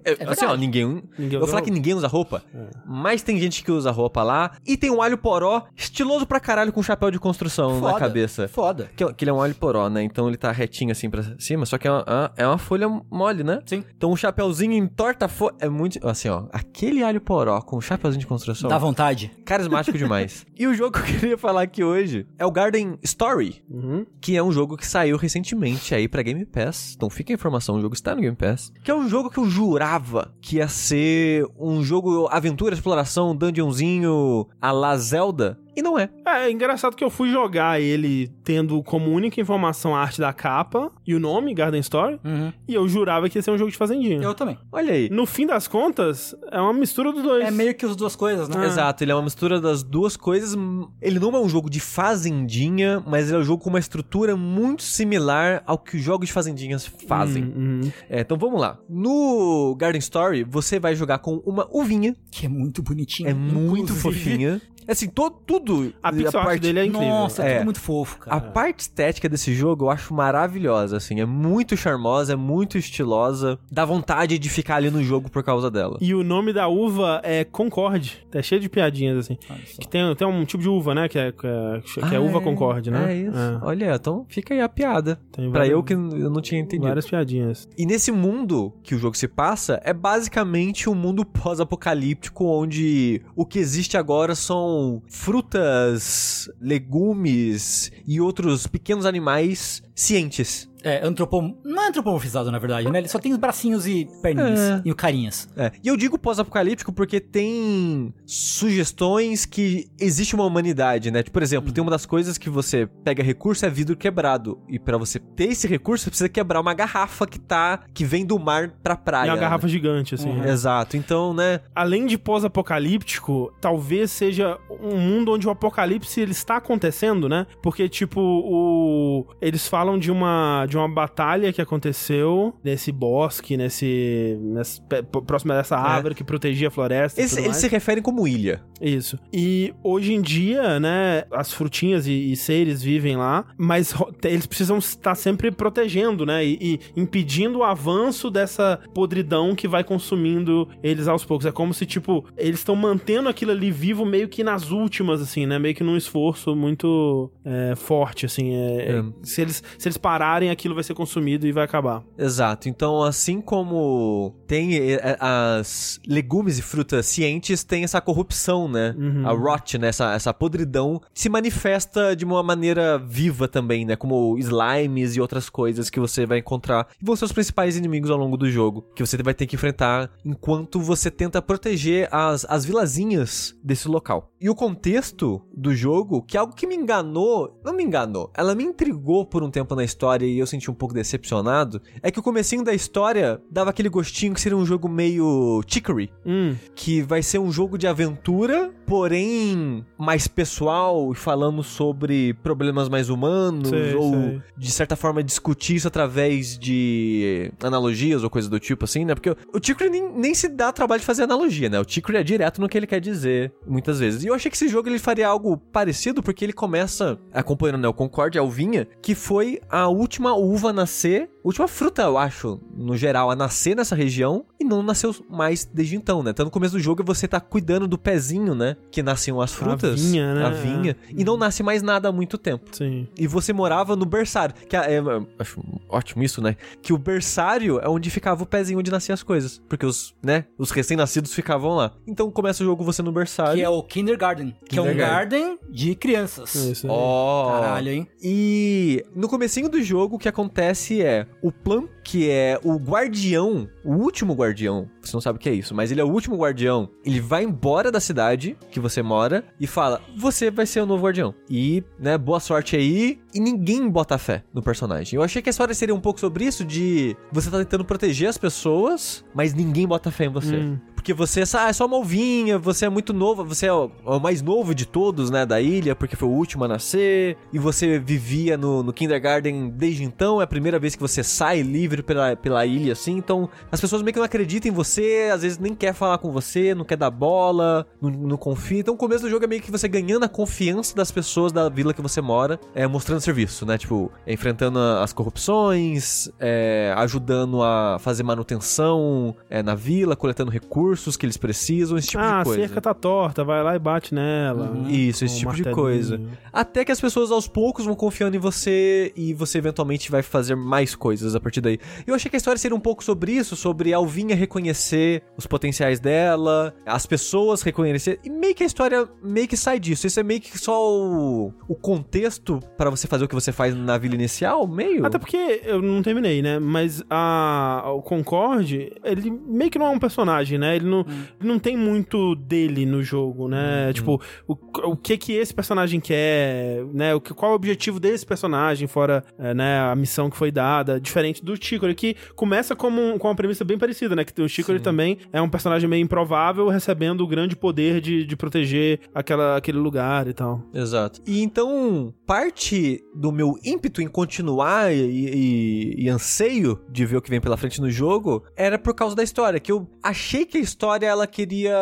É, 0.05 0.17
assim, 0.29 0.45
ó, 0.45 0.55
ninguém. 0.55 1.03
Ninguém 1.17 1.33
eu 1.33 1.39
vou 1.39 1.47
falar 1.47 1.59
roupa? 1.59 1.65
que 1.65 1.71
ninguém 1.71 1.93
usa 1.93 2.07
roupa, 2.07 2.43
É. 2.53 2.67
mas 2.85 3.21
tem 3.23 3.37
gente 3.39 3.63
que 3.63 3.71
usa 3.71 3.91
roupa 3.91 4.23
lá. 4.23 4.51
E 4.65 4.77
tem 4.77 4.89
um 4.91 5.01
alho 5.01 5.17
poró, 5.17 5.63
estiloso 5.75 6.25
pra 6.25 6.39
caralho, 6.39 6.71
com 6.73 6.81
chapéu 6.83 7.09
de 7.11 7.19
construção 7.19 7.75
na 7.81 7.91
Foda. 7.91 7.99
cabeça. 7.99 8.47
Foda. 8.47 8.89
Que, 8.95 9.13
que 9.13 9.23
ele 9.23 9.31
é 9.31 9.33
um 9.33 9.41
alho 9.41 9.55
poró, 9.55 9.89
né? 9.89 10.03
Então 10.03 10.27
ele 10.27 10.37
tá 10.37 10.51
retinho 10.51 10.91
assim 10.91 11.09
pra 11.09 11.23
cima, 11.39 11.65
só 11.65 11.77
que 11.77 11.87
é 11.87 11.91
uma, 11.91 12.31
é 12.35 12.45
uma 12.47 12.57
folha 12.57 12.87
mole, 13.09 13.43
né? 13.43 13.61
Sim. 13.65 13.83
Então 13.95 14.11
um 14.11 14.15
chapéuzinho 14.15 14.73
entorta 14.73 15.25
a 15.25 15.27
folha. 15.29 15.55
É 15.59 15.67
muito. 15.69 16.05
Assim, 16.07 16.29
ó. 16.29 16.43
Aquele 16.51 17.03
alho 17.03 17.19
poró 17.21 17.59
com 17.61 17.79
chapéuzinho 17.81 18.19
de 18.21 18.27
construção. 18.27 18.69
Dá 18.69 18.77
vontade. 18.77 19.31
Carismático 19.45 19.97
demais. 19.97 20.45
e 20.57 20.67
o 20.67 20.73
jogo 20.73 20.91
que 20.91 20.99
eu 20.99 21.19
queria 21.19 21.37
falar 21.37 21.61
aqui 21.63 21.83
hoje 21.83 21.96
é 22.37 22.45
o 22.45 22.51
Garden 22.51 22.97
Story, 23.03 23.63
Uhum. 23.69 24.05
que 24.21 24.35
é 24.35 24.43
um 24.43 24.51
jogo 24.51 24.77
que 24.77 24.85
saiu 24.87 25.17
recentemente 25.17 25.93
aí 25.95 26.07
pra 26.07 26.21
Game 26.21 26.45
Pass. 26.45 26.93
Então 26.95 27.09
fica 27.09 27.31
a 27.31 27.35
informação, 27.35 27.75
o 27.75 27.81
jogo 27.81 27.93
está 27.93 28.13
no 28.15 28.21
Game 28.21 28.35
Pass. 28.35 28.71
Que 28.83 28.91
é 28.91 28.95
um 28.95 29.07
jogo 29.09 29.29
que 29.29 29.37
eu 29.39 29.45
jurava 29.49 30.33
que 30.41 30.57
ia 30.57 30.67
ser 30.67 31.45
um 31.59 31.83
jogo 31.83 32.27
aventura, 32.31 32.73
exploração, 32.73 33.35
dungeonzinho 33.35 34.47
a 34.61 34.71
la 34.71 34.97
Zelda. 34.97 35.59
E 35.77 35.81
não 35.83 35.97
é. 35.97 36.09
É, 36.25 36.45
é 36.47 36.51
engraçado 36.51 36.95
que 36.95 37.03
eu 37.03 37.09
fui 37.09 37.29
jogar 37.29 37.79
ele 37.79 38.27
tendo 38.43 38.81
como 38.83 39.11
única 39.11 39.39
informação 39.39 39.95
a 39.95 39.99
arte 40.01 40.19
da 40.19 40.33
capa 40.33 40.91
e 41.05 41.13
o 41.13 41.19
nome, 41.19 41.53
Garden 41.53 41.79
Story, 41.81 42.19
Uhum. 42.25 42.51
e 42.67 42.73
eu 42.73 42.87
jurava 42.89 43.29
que 43.29 43.37
ia 43.37 43.41
ser 43.43 43.51
um 43.51 43.57
jogo 43.57 43.69
de 43.69 43.77
fazendinha. 43.77 44.19
Eu 44.21 44.33
também. 44.33 44.57
Olha 44.71 44.91
aí. 44.93 45.07
No 45.09 45.25
fim 45.27 45.45
das 45.45 45.67
contas, 45.67 46.35
é 46.51 46.59
uma 46.59 46.73
mistura 46.73 47.11
dos 47.13 47.21
dois. 47.21 47.45
É 47.45 47.51
meio 47.51 47.75
que 47.75 47.85
as 47.85 47.95
duas 47.95 48.15
coisas, 48.15 48.49
né? 48.49 48.55
Ah. 48.57 48.65
Exato, 48.65 49.03
ele 49.03 49.11
é 49.11 49.15
uma 49.15 49.21
mistura 49.23 49.61
das 49.61 49.83
duas 49.83 50.17
coisas. 50.17 50.55
Ele 51.01 51.19
não 51.19 51.29
é 51.35 51.39
um 51.39 51.47
jogo 51.49 51.69
de 51.69 51.79
fazendinha, 51.79 53.03
mas 53.05 53.27
ele 53.27 53.37
é 53.37 53.39
um 53.39 53.43
jogo 53.43 53.63
com 53.63 53.69
uma 53.69 53.79
estrutura 53.79 54.35
muito 54.35 54.81
similar 54.83 55.61
ao 55.65 55.77
que 55.77 55.97
os 55.97 56.01
jogos 56.03 56.27
de 56.27 56.33
fazendinhas 56.33 56.85
fazem. 57.07 57.43
Hum, 57.43 57.81
hum. 57.85 57.91
É, 58.09 58.21
então 58.21 58.37
vamos 58.37 58.59
lá. 58.59 58.79
No 58.89 59.75
Garden 59.77 59.99
Story, 59.99 60.43
você 60.43 60.79
vai 60.79 60.95
jogar 60.95 61.19
com 61.19 61.35
uma 61.45 61.67
uvinha. 61.71 62.15
Que 62.31 62.45
é 62.45 62.49
muito 62.49 62.81
bonitinho. 62.81 63.29
É 63.29 63.33
muito 63.33 63.93
fofinha. 63.93 64.59
Assim, 64.87 65.07
to, 65.09 65.29
tudo. 65.29 65.93
A 66.01 66.11
pixel 66.11 66.39
art 66.39 66.61
dele 66.61 66.79
é 66.79 66.85
incrível. 66.85 67.07
Nossa, 67.07 67.43
é 67.43 67.51
É. 67.51 67.53
tudo 67.55 67.65
muito 67.65 67.79
fofo, 67.79 68.17
A 68.21 68.25
cara. 68.39 68.41
parte 68.51 68.79
estética 68.81 69.27
desse 69.29 69.53
jogo 69.53 69.85
eu 69.85 69.89
acho 69.89 70.13
maravilhosa, 70.13 70.97
assim. 70.97 71.19
É 71.19 71.25
muito 71.25 71.75
charmosa, 71.75 72.33
é 72.33 72.35
muito 72.35 72.77
estilosa. 72.77 73.59
Dá 73.71 73.83
vontade 73.85 74.37
de 74.39 74.49
ficar 74.49 74.75
ali 74.77 74.89
no 74.89 75.03
jogo 75.03 75.29
por 75.29 75.43
causa 75.43 75.69
dela. 75.69 75.97
E 76.01 76.13
o 76.13 76.23
nome 76.23 76.53
da 76.53 76.67
uva 76.67 77.21
é 77.23 77.43
Concorde. 77.43 78.25
Tá 78.31 78.41
cheio 78.41 78.61
de 78.61 78.69
piadinhas, 78.69 79.17
assim. 79.17 79.37
Que 79.79 79.87
tem, 79.87 80.15
tem 80.15 80.27
um 80.27 80.45
tipo 80.45 80.61
de 80.63 80.69
uva, 80.69 80.93
né? 80.95 81.07
Que 81.09 81.19
é, 81.19 81.31
que 81.31 81.45
é, 81.47 81.81
que 82.07 82.15
é 82.15 82.17
Ah, 82.17 82.21
uva 82.21 82.39
Concorde, 82.41 82.89
né? 82.91 83.13
É 83.13 83.15
isso. 83.17 83.37
Olha, 83.63 83.93
então 83.95 84.25
fica 84.29 84.53
aí 84.53 84.61
a 84.61 84.69
piada. 84.69 85.19
Tem 85.31 85.49
Pra 85.49 85.59
várias- 85.61 85.73
eu 85.73 85.83
que 85.83 85.93
eu 85.93 86.29
não 86.29 86.41
tinha 86.41 86.59
entendido. 86.61 86.87
Várias 86.87 87.07
piadinhas. 87.07 87.67
E 87.77 87.85
nesse 87.85 88.11
mundo 88.11 88.73
que 88.83 88.95
o 88.95 88.97
jogo 88.99 89.17
se 89.17 89.27
passa, 89.27 89.81
é 89.83 89.93
basicamente 89.93 90.89
um 90.89 90.95
mundo 90.95 91.25
pós-apocalíptico 91.25 92.45
onde 92.45 93.21
o 93.35 93.45
que 93.45 93.59
existe 93.59 93.97
agora 93.97 94.35
são 94.35 94.76
frutas, 95.07 96.49
legumes 96.59 97.91
e 98.05 98.19
outros 98.21 98.67
pequenos 98.67 99.05
animais 99.05 99.81
cientes. 99.95 100.69
É, 100.87 101.05
antropom... 101.05 101.55
não 101.63 101.83
é 101.83 101.87
antropomorfizado, 101.89 102.51
na 102.51 102.59
verdade, 102.59 102.89
né? 102.89 102.99
Ele 102.99 103.07
só 103.07 103.19
tem 103.19 103.31
os 103.31 103.37
bracinhos 103.37 103.85
e 103.87 104.07
perninhas 104.21 104.59
É. 104.59 104.81
e 104.85 104.93
carinhas. 104.93 105.49
É. 105.55 105.71
E 105.83 105.87
eu 105.87 105.97
digo 105.97 106.17
pós-apocalíptico 106.17 106.91
porque 106.93 107.19
tem 107.19 108.13
sugestões 108.25 109.45
que 109.45 109.87
existe 109.99 110.35
uma 110.35 110.45
humanidade, 110.45 111.11
né? 111.11 111.23
Tipo, 111.23 111.33
por 111.33 111.43
exemplo, 111.43 111.71
tem 111.71 111.81
uma 111.81 111.91
das 111.91 112.05
coisas 112.05 112.37
que 112.37 112.49
você 112.49 112.87
pega 113.03 113.21
recurso 113.23 113.65
é 113.65 113.69
vidro 113.69 113.95
quebrado. 113.95 114.59
E 114.67 114.79
pra 114.79 114.97
você 114.97 115.19
ter 115.19 115.45
esse 115.45 115.67
recurso, 115.67 116.05
você 116.05 116.09
precisa 116.09 116.29
quebrar 116.29 116.59
uma 116.61 116.73
garrafa 116.73 117.25
que 117.27 117.39
tá 117.39 117.81
que 117.93 118.05
vem 118.05 118.25
do 118.25 118.39
mar 118.39 118.69
pra 118.81 118.95
praia. 118.95 119.29
É 119.29 119.33
uma 119.33 119.39
garrafa 119.39 119.67
gigante, 119.67 120.15
assim. 120.15 120.29
Uhum. 120.29 120.37
né? 120.37 120.51
Exato. 120.51 120.95
Então, 120.97 121.33
né? 121.33 121.59
Além 121.75 122.05
de 122.05 122.17
pós-apocalíptico, 122.17 123.53
talvez 123.59 124.11
seja 124.11 124.57
um 124.81 124.97
mundo 124.97 125.33
onde 125.33 125.47
o 125.47 125.51
apocalipse 125.51 126.19
ele 126.21 126.31
está 126.31 126.57
acontecendo, 126.57 127.27
né? 127.27 127.45
Porque, 127.61 127.89
tipo, 127.89 128.21
o... 128.21 129.25
eles 129.41 129.67
falam 129.67 129.97
de 129.97 130.11
uma, 130.11 130.65
de 130.67 130.76
de 130.77 130.81
uma 130.81 130.87
batalha 130.93 131.51
que 131.51 131.61
aconteceu 131.61 132.53
nesse 132.63 132.91
bosque, 132.91 133.57
nesse, 133.57 134.37
nesse 134.39 134.81
próximo 135.25 135.53
dessa 135.53 135.75
árvore 135.77 136.15
que 136.15 136.23
protegia 136.23 136.67
a 136.67 136.71
floresta. 136.71 137.19
e 137.19 137.23
Eles, 137.23 137.57
se 137.57 137.67
referem 137.67 138.03
como 138.03 138.27
ilha. 138.27 138.61
Isso. 138.79 139.17
E 139.33 139.73
hoje 139.83 140.13
em 140.13 140.21
dia, 140.21 140.79
né, 140.79 141.23
as 141.31 141.51
frutinhas 141.51 142.05
e, 142.07 142.31
e 142.31 142.35
seres 142.35 142.81
vivem 142.81 143.15
lá, 143.17 143.45
mas 143.57 143.93
eles 144.23 144.45
precisam 144.45 144.77
estar 144.77 145.15
sempre 145.15 145.49
protegendo, 145.51 146.25
né, 146.25 146.45
e, 146.45 146.57
e 146.61 146.79
impedindo 146.95 147.59
o 147.59 147.63
avanço 147.63 148.29
dessa 148.29 148.79
podridão 148.93 149.55
que 149.55 149.67
vai 149.67 149.83
consumindo 149.83 150.67
eles 150.83 151.07
aos 151.07 151.25
poucos. 151.25 151.45
É 151.45 151.51
como 151.51 151.73
se, 151.73 151.85
tipo, 151.85 152.23
eles 152.37 152.59
estão 152.59 152.75
mantendo 152.75 153.27
aquilo 153.29 153.51
ali 153.51 153.71
vivo 153.71 154.05
meio 154.05 154.27
que 154.27 154.43
nas 154.43 154.69
últimas, 154.71 155.21
assim, 155.21 155.45
né, 155.45 155.57
meio 155.57 155.73
que 155.73 155.83
num 155.83 155.97
esforço 155.97 156.55
muito 156.55 157.31
é, 157.43 157.73
forte, 157.75 158.25
assim. 158.25 158.53
é- 158.53 158.77
é- 158.77 158.97
É. 158.97 159.03
se, 159.23 159.41
eles, 159.41 159.63
se 159.77 159.87
eles 159.87 159.97
pararem, 159.97 160.49
aquilo 160.57 160.73
vai 160.73 160.83
ser 160.83 160.95
consumido 160.95 161.45
e 161.45 161.51
vai 161.51 161.63
acabar. 161.63 162.03
Exato. 162.17 162.67
Então, 162.67 163.03
assim 163.03 163.39
como 163.39 164.35
tem 164.47 164.75
eh, 164.75 164.93
eh, 164.95 165.17
as 165.19 165.99
legumes 166.07 166.57
e 166.57 166.61
frutas 166.61 167.05
cientes, 167.05 167.63
tem 167.63 167.83
essa 167.83 168.01
corrupção, 168.01 168.67
né? 168.67 168.95
Uhum. 168.97 169.27
A 169.27 169.31
rot, 169.31 169.77
né? 169.77 169.89
Essa, 169.89 170.13
essa 170.13 170.33
podridão 170.33 171.01
se 171.13 171.29
manifesta 171.29 172.15
de 172.15 172.25
uma 172.25 172.41
maneira 172.41 172.97
viva 172.97 173.47
também, 173.47 173.85
né? 173.85 173.95
Como 173.95 174.37
slimes 174.37 175.15
e 175.15 175.21
outras 175.21 175.49
coisas 175.49 175.89
que 175.89 175.99
você 175.99 176.25
vai 176.25 176.39
encontrar. 176.39 176.87
E 177.01 177.05
vão 177.05 177.15
ser 177.15 177.25
os 177.25 177.31
principais 177.31 177.77
inimigos 177.77 178.09
ao 178.09 178.17
longo 178.17 178.35
do 178.35 178.49
jogo, 178.49 178.85
que 178.95 179.05
você 179.05 179.17
vai 179.17 179.33
ter 179.33 179.45
que 179.45 179.55
enfrentar 179.55 180.09
enquanto 180.25 180.79
você 180.79 181.11
tenta 181.11 181.41
proteger 181.41 182.09
as, 182.11 182.45
as 182.49 182.65
vilazinhas 182.65 183.55
desse 183.63 183.87
local. 183.87 184.31
E 184.39 184.49
o 184.49 184.55
contexto 184.55 185.41
do 185.51 185.73
jogo, 185.73 186.21
que 186.21 186.37
é 186.37 186.39
algo 186.39 186.53
que 186.55 186.67
me 186.67 186.75
enganou, 186.75 187.59
não 187.63 187.73
me 187.73 187.83
enganou, 187.83 188.31
ela 188.35 188.53
me 188.53 188.63
intrigou 188.63 189.25
por 189.25 189.41
um 189.43 189.49
tempo 189.49 189.75
na 189.75 189.83
história 189.83 190.25
e 190.25 190.37
eu 190.37 190.45
senti 190.45 190.69
um 190.69 190.73
pouco 190.75 190.93
decepcionado, 190.93 191.81
é 192.03 192.11
que 192.11 192.19
o 192.19 192.23
comecinho 192.23 192.63
da 192.63 192.73
história 192.73 193.41
dava 193.49 193.71
aquele 193.71 193.89
gostinho 193.89 194.33
que 194.33 194.41
seria 194.41 194.57
um 194.57 194.65
jogo 194.65 194.87
meio 194.87 195.61
Chicory, 195.67 196.11
Hum, 196.25 196.55
que 196.75 197.01
vai 197.01 197.23
ser 197.23 197.39
um 197.39 197.51
jogo 197.51 197.77
de 197.77 197.87
aventura, 197.87 198.71
porém 198.85 199.83
mais 199.97 200.27
pessoal 200.27 201.11
e 201.11 201.15
falando 201.15 201.63
sobre 201.63 202.33
problemas 202.43 202.89
mais 202.89 203.09
humanos 203.09 203.69
Sei, 203.69 203.95
ou 203.95 204.11
sei. 204.13 204.41
de 204.57 204.71
certa 204.71 204.95
forma 204.95 205.23
discutir 205.23 205.75
isso 205.75 205.87
através 205.87 206.57
de 206.59 207.51
analogias 207.63 208.23
ou 208.23 208.29
coisa 208.29 208.49
do 208.49 208.59
tipo 208.59 208.85
assim, 208.85 209.03
né? 209.05 209.15
Porque 209.15 209.29
o 209.31 209.59
Chicory 209.61 209.89
nem, 209.89 210.11
nem 210.13 210.33
se 210.33 210.47
dá 210.47 210.71
trabalho 210.71 210.99
de 210.99 211.05
fazer 211.05 211.23
analogia, 211.23 211.69
né? 211.69 211.79
O 211.79 211.85
Chicory 211.87 212.17
é 212.17 212.23
direto 212.23 212.61
no 212.61 212.69
que 212.69 212.77
ele 212.77 212.87
quer 212.87 212.99
dizer 212.99 213.51
muitas 213.65 213.99
vezes. 213.99 214.26
Eu 214.27 214.33
achei 214.33 214.51
que 214.51 214.57
esse 214.57 214.67
jogo 214.67 214.89
ele 214.89 214.99
faria 214.99 215.27
algo 215.27 215.55
parecido 215.55 216.21
porque 216.21 216.43
ele 216.43 216.51
começa 216.51 217.17
acompanhando 217.33 217.77
né, 217.77 217.87
o 217.87 217.93
Concorde, 217.93 218.37
a 218.37 218.43
uvinha, 218.43 218.85
que 219.01 219.15
foi 219.15 219.61
a 219.69 219.87
última 219.87 220.35
uva 220.35 220.71
a 220.71 220.73
nascer, 220.73 221.29
última 221.47 221.67
fruta, 221.67 222.03
eu 222.03 222.17
acho, 222.17 222.59
no 222.75 222.95
geral, 222.95 223.31
a 223.31 223.35
nascer 223.35 223.75
nessa 223.75 223.95
região 223.95 224.45
e 224.59 224.63
não 224.63 224.83
nasceu 224.83 225.15
mais 225.29 225.65
desde 225.65 225.95
então, 225.95 226.21
né? 226.21 226.31
Então 226.31 226.45
no 226.45 226.51
começo 226.51 226.73
do 226.73 226.79
jogo 226.79 227.03
você 227.03 227.27
tá 227.27 227.39
cuidando 227.39 227.87
do 227.87 227.97
pezinho, 227.97 228.53
né? 228.53 228.75
Que 228.91 229.01
nasciam 229.01 229.41
as 229.41 229.53
frutas. 229.53 230.01
vinha, 230.01 230.33
né? 230.33 230.45
A 230.45 230.49
vinha. 230.49 230.95
E 231.09 231.23
não 231.23 231.37
nasce 231.37 231.63
mais 231.63 231.81
nada 231.81 232.09
há 232.09 232.11
muito 232.11 232.37
tempo. 232.37 232.65
sim. 232.71 233.07
E 233.17 233.27
você 233.27 233.53
morava 233.53 233.95
no 233.95 234.05
berçário. 234.05 234.53
Que 234.67 234.75
é, 234.75 234.95
é, 234.95 235.01
acho 235.39 235.61
ótimo 235.89 236.23
isso, 236.23 236.41
né? 236.41 236.55
Que 236.81 236.93
o 236.93 236.97
berçário 236.97 237.79
é 237.79 237.87
onde 237.89 238.09
ficava 238.09 238.43
o 238.43 238.45
pezinho 238.45 238.79
onde 238.79 238.91
nasciam 238.91 239.13
as 239.13 239.23
coisas. 239.23 239.61
Porque 239.69 239.85
os, 239.85 240.13
né? 240.21 240.45
Os 240.57 240.71
recém-nascidos 240.71 241.33
ficavam 241.33 241.75
lá. 241.75 241.93
Então 242.05 242.29
começa 242.31 242.63
o 242.63 242.65
jogo 242.65 242.83
você 242.83 243.01
no 243.01 243.11
berçário. 243.11 243.55
Que 243.55 243.61
é 243.61 243.69
o 243.69 243.81
Kindergarten. 243.83 244.55
Que 244.67 244.77
é 244.77 244.81
um 244.81 244.85
Kindergarten. 244.85 245.39
garden 245.41 245.59
de 245.69 245.95
crianças. 245.95 246.53
Isso 246.55 246.87
aí. 246.87 246.93
Ó. 246.93 247.51
Caralho, 247.51 247.91
hein? 247.91 248.07
E 248.21 249.03
no 249.15 249.27
comecinho 249.27 249.69
do 249.69 249.81
jogo 249.81 250.15
o 250.15 250.19
que 250.19 250.27
acontece 250.27 251.01
é 251.01 251.25
o 251.41 251.51
Plum, 251.51 251.87
que 252.03 252.29
é 252.29 252.59
o 252.63 252.75
guardião, 252.77 253.67
o 253.83 253.93
último 253.93 254.33
guardião, 254.33 254.89
você 255.01 255.13
não 255.13 255.21
sabe 255.21 255.37
o 255.37 255.39
que 255.39 255.49
é 255.49 255.53
isso, 255.53 255.75
mas 255.75 255.91
ele 255.91 256.01
é 256.01 256.03
o 256.03 256.09
último 256.09 256.35
guardião. 256.37 256.89
Ele 257.05 257.19
vai 257.19 257.43
embora 257.43 257.91
da 257.91 257.99
cidade 257.99 258.57
que 258.71 258.79
você 258.79 259.01
mora 259.01 259.43
e 259.59 259.67
fala: 259.67 260.01
"Você 260.15 260.49
vai 260.49 260.65
ser 260.65 260.81
o 260.81 260.85
novo 260.85 261.03
guardião". 261.03 261.33
E, 261.49 261.83
né, 261.99 262.17
boa 262.17 262.39
sorte 262.39 262.75
aí. 262.75 263.19
E 263.33 263.39
ninguém 263.39 263.87
bota 263.89 264.17
fé 264.17 264.43
no 264.53 264.61
personagem. 264.61 265.15
Eu 265.15 265.23
achei 265.23 265.41
que 265.41 265.49
a 265.49 265.51
história 265.51 265.73
seria 265.73 265.93
um 265.93 265.99
pouco 265.99 266.19
sobre 266.19 266.45
isso 266.45 266.65
de 266.65 267.15
você 267.31 267.51
tá 267.51 267.59
tentando 267.59 267.85
proteger 267.85 268.27
as 268.29 268.37
pessoas, 268.37 269.23
mas 269.33 269.53
ninguém 269.53 269.87
bota 269.87 270.09
fé 270.09 270.25
em 270.25 270.29
você. 270.29 270.55
Hum. 270.55 270.79
Porque 271.07 271.13
você 271.13 271.43
ah, 271.55 271.69
é 271.69 271.71
só 271.71 271.85
uma 271.85 271.95
ovinha, 271.95 272.59
você 272.59 272.85
é 272.85 272.89
muito 272.89 273.13
novo, 273.13 273.45
você 273.45 273.67
é 273.67 273.71
o, 273.71 273.89
é 274.05 274.09
o 274.09 274.19
mais 274.19 274.41
novo 274.41 274.75
de 274.75 274.85
todos, 274.85 275.29
né, 275.29 275.45
da 275.45 275.61
ilha, 275.61 275.95
porque 275.95 276.17
foi 276.17 276.27
o 276.27 276.31
último 276.31 276.65
a 276.65 276.67
nascer, 276.67 277.37
e 277.53 277.57
você 277.57 277.97
vivia 277.97 278.57
no, 278.57 278.83
no 278.83 278.91
kindergarten 278.91 279.69
desde 279.69 280.03
então, 280.03 280.41
é 280.41 280.43
a 280.43 280.47
primeira 280.47 280.77
vez 280.77 280.95
que 280.95 281.01
você 281.01 281.23
sai 281.23 281.61
livre 281.61 282.03
pela, 282.03 282.35
pela 282.35 282.65
ilha, 282.65 282.91
assim, 282.91 283.15
então 283.15 283.49
as 283.71 283.79
pessoas 283.79 284.01
meio 284.01 284.11
que 284.11 284.19
não 284.19 284.25
acreditam 284.25 284.69
em 284.69 284.73
você, 284.73 285.29
às 285.33 285.43
vezes 285.43 285.57
nem 285.57 285.73
quer 285.73 285.93
falar 285.93 286.17
com 286.17 286.29
você, 286.29 286.75
não 286.75 286.83
quer 286.83 286.97
dar 286.97 287.09
bola, 287.09 287.87
não, 288.01 288.09
não 288.09 288.37
confia, 288.37 288.81
então 288.81 288.93
o 288.93 288.97
começo 288.97 289.23
do 289.23 289.29
jogo 289.29 289.45
é 289.45 289.47
meio 289.47 289.61
que 289.61 289.71
você 289.71 289.87
ganhando 289.87 290.25
a 290.25 290.29
confiança 290.29 290.93
das 290.93 291.09
pessoas 291.09 291.53
da 291.53 291.69
vila 291.69 291.93
que 291.93 292.01
você 292.01 292.19
mora, 292.19 292.59
é, 292.75 292.85
mostrando 292.85 293.21
serviço, 293.21 293.65
né, 293.65 293.77
tipo, 293.77 294.11
enfrentando 294.27 294.77
as 294.77 295.13
corrupções, 295.13 296.29
é, 296.37 296.93
ajudando 296.97 297.63
a 297.63 297.97
fazer 297.97 298.23
manutenção 298.23 299.33
é, 299.49 299.63
na 299.63 299.73
vila, 299.73 300.13
coletando 300.13 300.51
recursos 300.51 300.96
que 301.17 301.25
eles 301.25 301.37
precisam, 301.37 301.97
esse 301.97 302.09
tipo 302.09 302.23
ah, 302.23 302.27
de 302.27 302.41
a 302.41 302.43
coisa. 302.43 302.61
cerca 302.61 302.81
tá 302.81 302.93
torta, 302.93 303.43
vai 303.43 303.63
lá 303.63 303.75
e 303.75 303.79
bate 303.79 304.13
nela. 304.13 304.71
Uhum. 304.71 304.89
Isso, 304.89 305.23
esse 305.25 305.39
tipo 305.39 305.53
de 305.53 305.63
martelinho. 305.63 305.75
coisa. 305.75 306.21
Até 306.51 306.83
que 306.83 306.91
as 306.91 306.99
pessoas 306.99 307.31
aos 307.31 307.47
poucos 307.47 307.85
vão 307.85 307.95
confiando 307.95 308.35
em 308.35 308.39
você 308.39 309.11
e 309.15 309.33
você 309.33 309.57
eventualmente 309.57 310.09
vai 310.09 310.21
fazer 310.21 310.55
mais 310.55 310.95
coisas 310.95 311.35
a 311.35 311.39
partir 311.39 311.61
daí. 311.61 311.79
Eu 312.05 312.15
achei 312.15 312.29
que 312.29 312.35
a 312.35 312.39
história 312.39 312.57
seria 312.57 312.75
um 312.75 312.79
pouco 312.79 313.03
sobre 313.03 313.31
isso, 313.31 313.55
sobre 313.55 313.93
a 313.93 313.97
Alvinha 313.97 314.35
reconhecer 314.35 315.23
os 315.37 315.45
potenciais 315.45 315.99
dela, 315.99 316.73
as 316.85 317.05
pessoas 317.05 317.61
reconhecer. 317.61 318.19
E 318.23 318.29
meio 318.29 318.55
que 318.55 318.63
a 318.63 318.65
história 318.65 319.07
meio 319.21 319.47
que 319.47 319.57
sai 319.57 319.79
disso. 319.79 320.07
Isso 320.07 320.19
é 320.19 320.23
meio 320.23 320.41
que 320.41 320.57
só 320.57 320.91
o, 320.91 321.53
o 321.67 321.75
contexto 321.75 322.59
para 322.77 322.89
você 322.89 323.07
fazer 323.07 323.25
o 323.25 323.27
que 323.27 323.35
você 323.35 323.51
faz 323.51 323.75
na 323.75 323.97
vila 323.97 324.15
inicial, 324.15 324.67
meio. 324.67 325.05
Até 325.05 325.17
porque 325.17 325.61
eu 325.63 325.81
não 325.81 326.01
terminei, 326.01 326.41
né? 326.41 326.59
Mas 326.59 327.03
a, 327.09 327.83
o 327.87 328.01
Concorde, 328.01 328.91
ele 329.03 329.29
meio 329.29 329.69
que 329.69 329.79
não 329.79 329.87
é 329.87 329.89
um 329.89 329.99
personagem, 329.99 330.57
né? 330.57 330.75
Ele 330.75 330.85
não, 330.87 330.99
ele 331.39 331.47
não 331.49 331.59
tem 331.59 331.75
muito 331.77 332.35
dele 332.35 332.85
no 332.85 333.03
jogo, 333.03 333.47
né? 333.47 333.91
Tipo, 333.93 334.21
o, 334.47 334.53
o 334.91 334.95
que 334.95 335.17
que 335.17 335.33
esse 335.33 335.53
personagem 335.53 335.99
quer, 335.99 336.83
né? 336.93 337.13
O 337.15 337.21
que, 337.21 337.33
qual 337.33 337.51
é 337.51 337.53
o 337.53 337.55
objetivo 337.55 337.99
desse 337.99 338.25
personagem, 338.25 338.87
fora 338.87 339.23
é, 339.37 339.53
né, 339.53 339.79
a 339.79 339.95
missão 339.95 340.29
que 340.29 340.37
foi 340.37 340.51
dada, 340.51 340.99
diferente 340.99 341.43
do 341.43 341.55
Chicory, 341.61 341.93
que 341.95 342.15
começa 342.35 342.75
como 342.75 343.01
um- 343.01 343.17
com 343.17 343.27
uma 343.27 343.35
premissa 343.35 343.63
bem 343.63 343.77
parecida, 343.77 344.15
né? 344.15 344.23
Que 344.23 344.41
o 344.41 344.49
Chicory 344.49 344.77
Sim. 344.79 344.83
também 344.83 345.17
é 345.31 345.41
um 345.41 345.49
personagem 345.49 345.89
meio 345.89 346.01
improvável, 346.03 346.67
recebendo 346.69 347.21
o 347.21 347.27
grande 347.27 347.55
poder 347.55 348.01
de, 348.01 348.25
de 348.25 348.35
proteger 348.35 348.99
aquela, 349.13 349.57
aquele 349.57 349.77
lugar 349.77 350.27
e 350.27 350.33
tal. 350.33 350.61
Exato. 350.73 351.21
E 351.25 351.41
então, 351.41 352.13
parte 352.27 353.01
do 353.15 353.31
meu 353.31 353.55
ímpeto 353.63 354.01
em 354.01 354.07
continuar 354.07 354.93
e, 354.93 354.99
e- 354.99 355.95
e 356.03 356.09
anseio 356.09 356.79
de 356.91 357.05
ver 357.05 357.15
o 357.17 357.21
que 357.21 357.29
vem 357.29 357.39
pela 357.39 357.55
frente 357.55 357.79
no 357.79 357.89
jogo 357.89 358.43
era 358.55 358.77
por 358.77 358.93
causa 358.93 359.15
da 359.15 359.23
história. 359.23 359.59
Que 359.61 359.71
eu 359.71 359.89
achei 360.03 360.45
que 360.45 360.57
a 360.57 360.61
história 360.61 361.07
ela 361.07 361.25
queria 361.25 361.73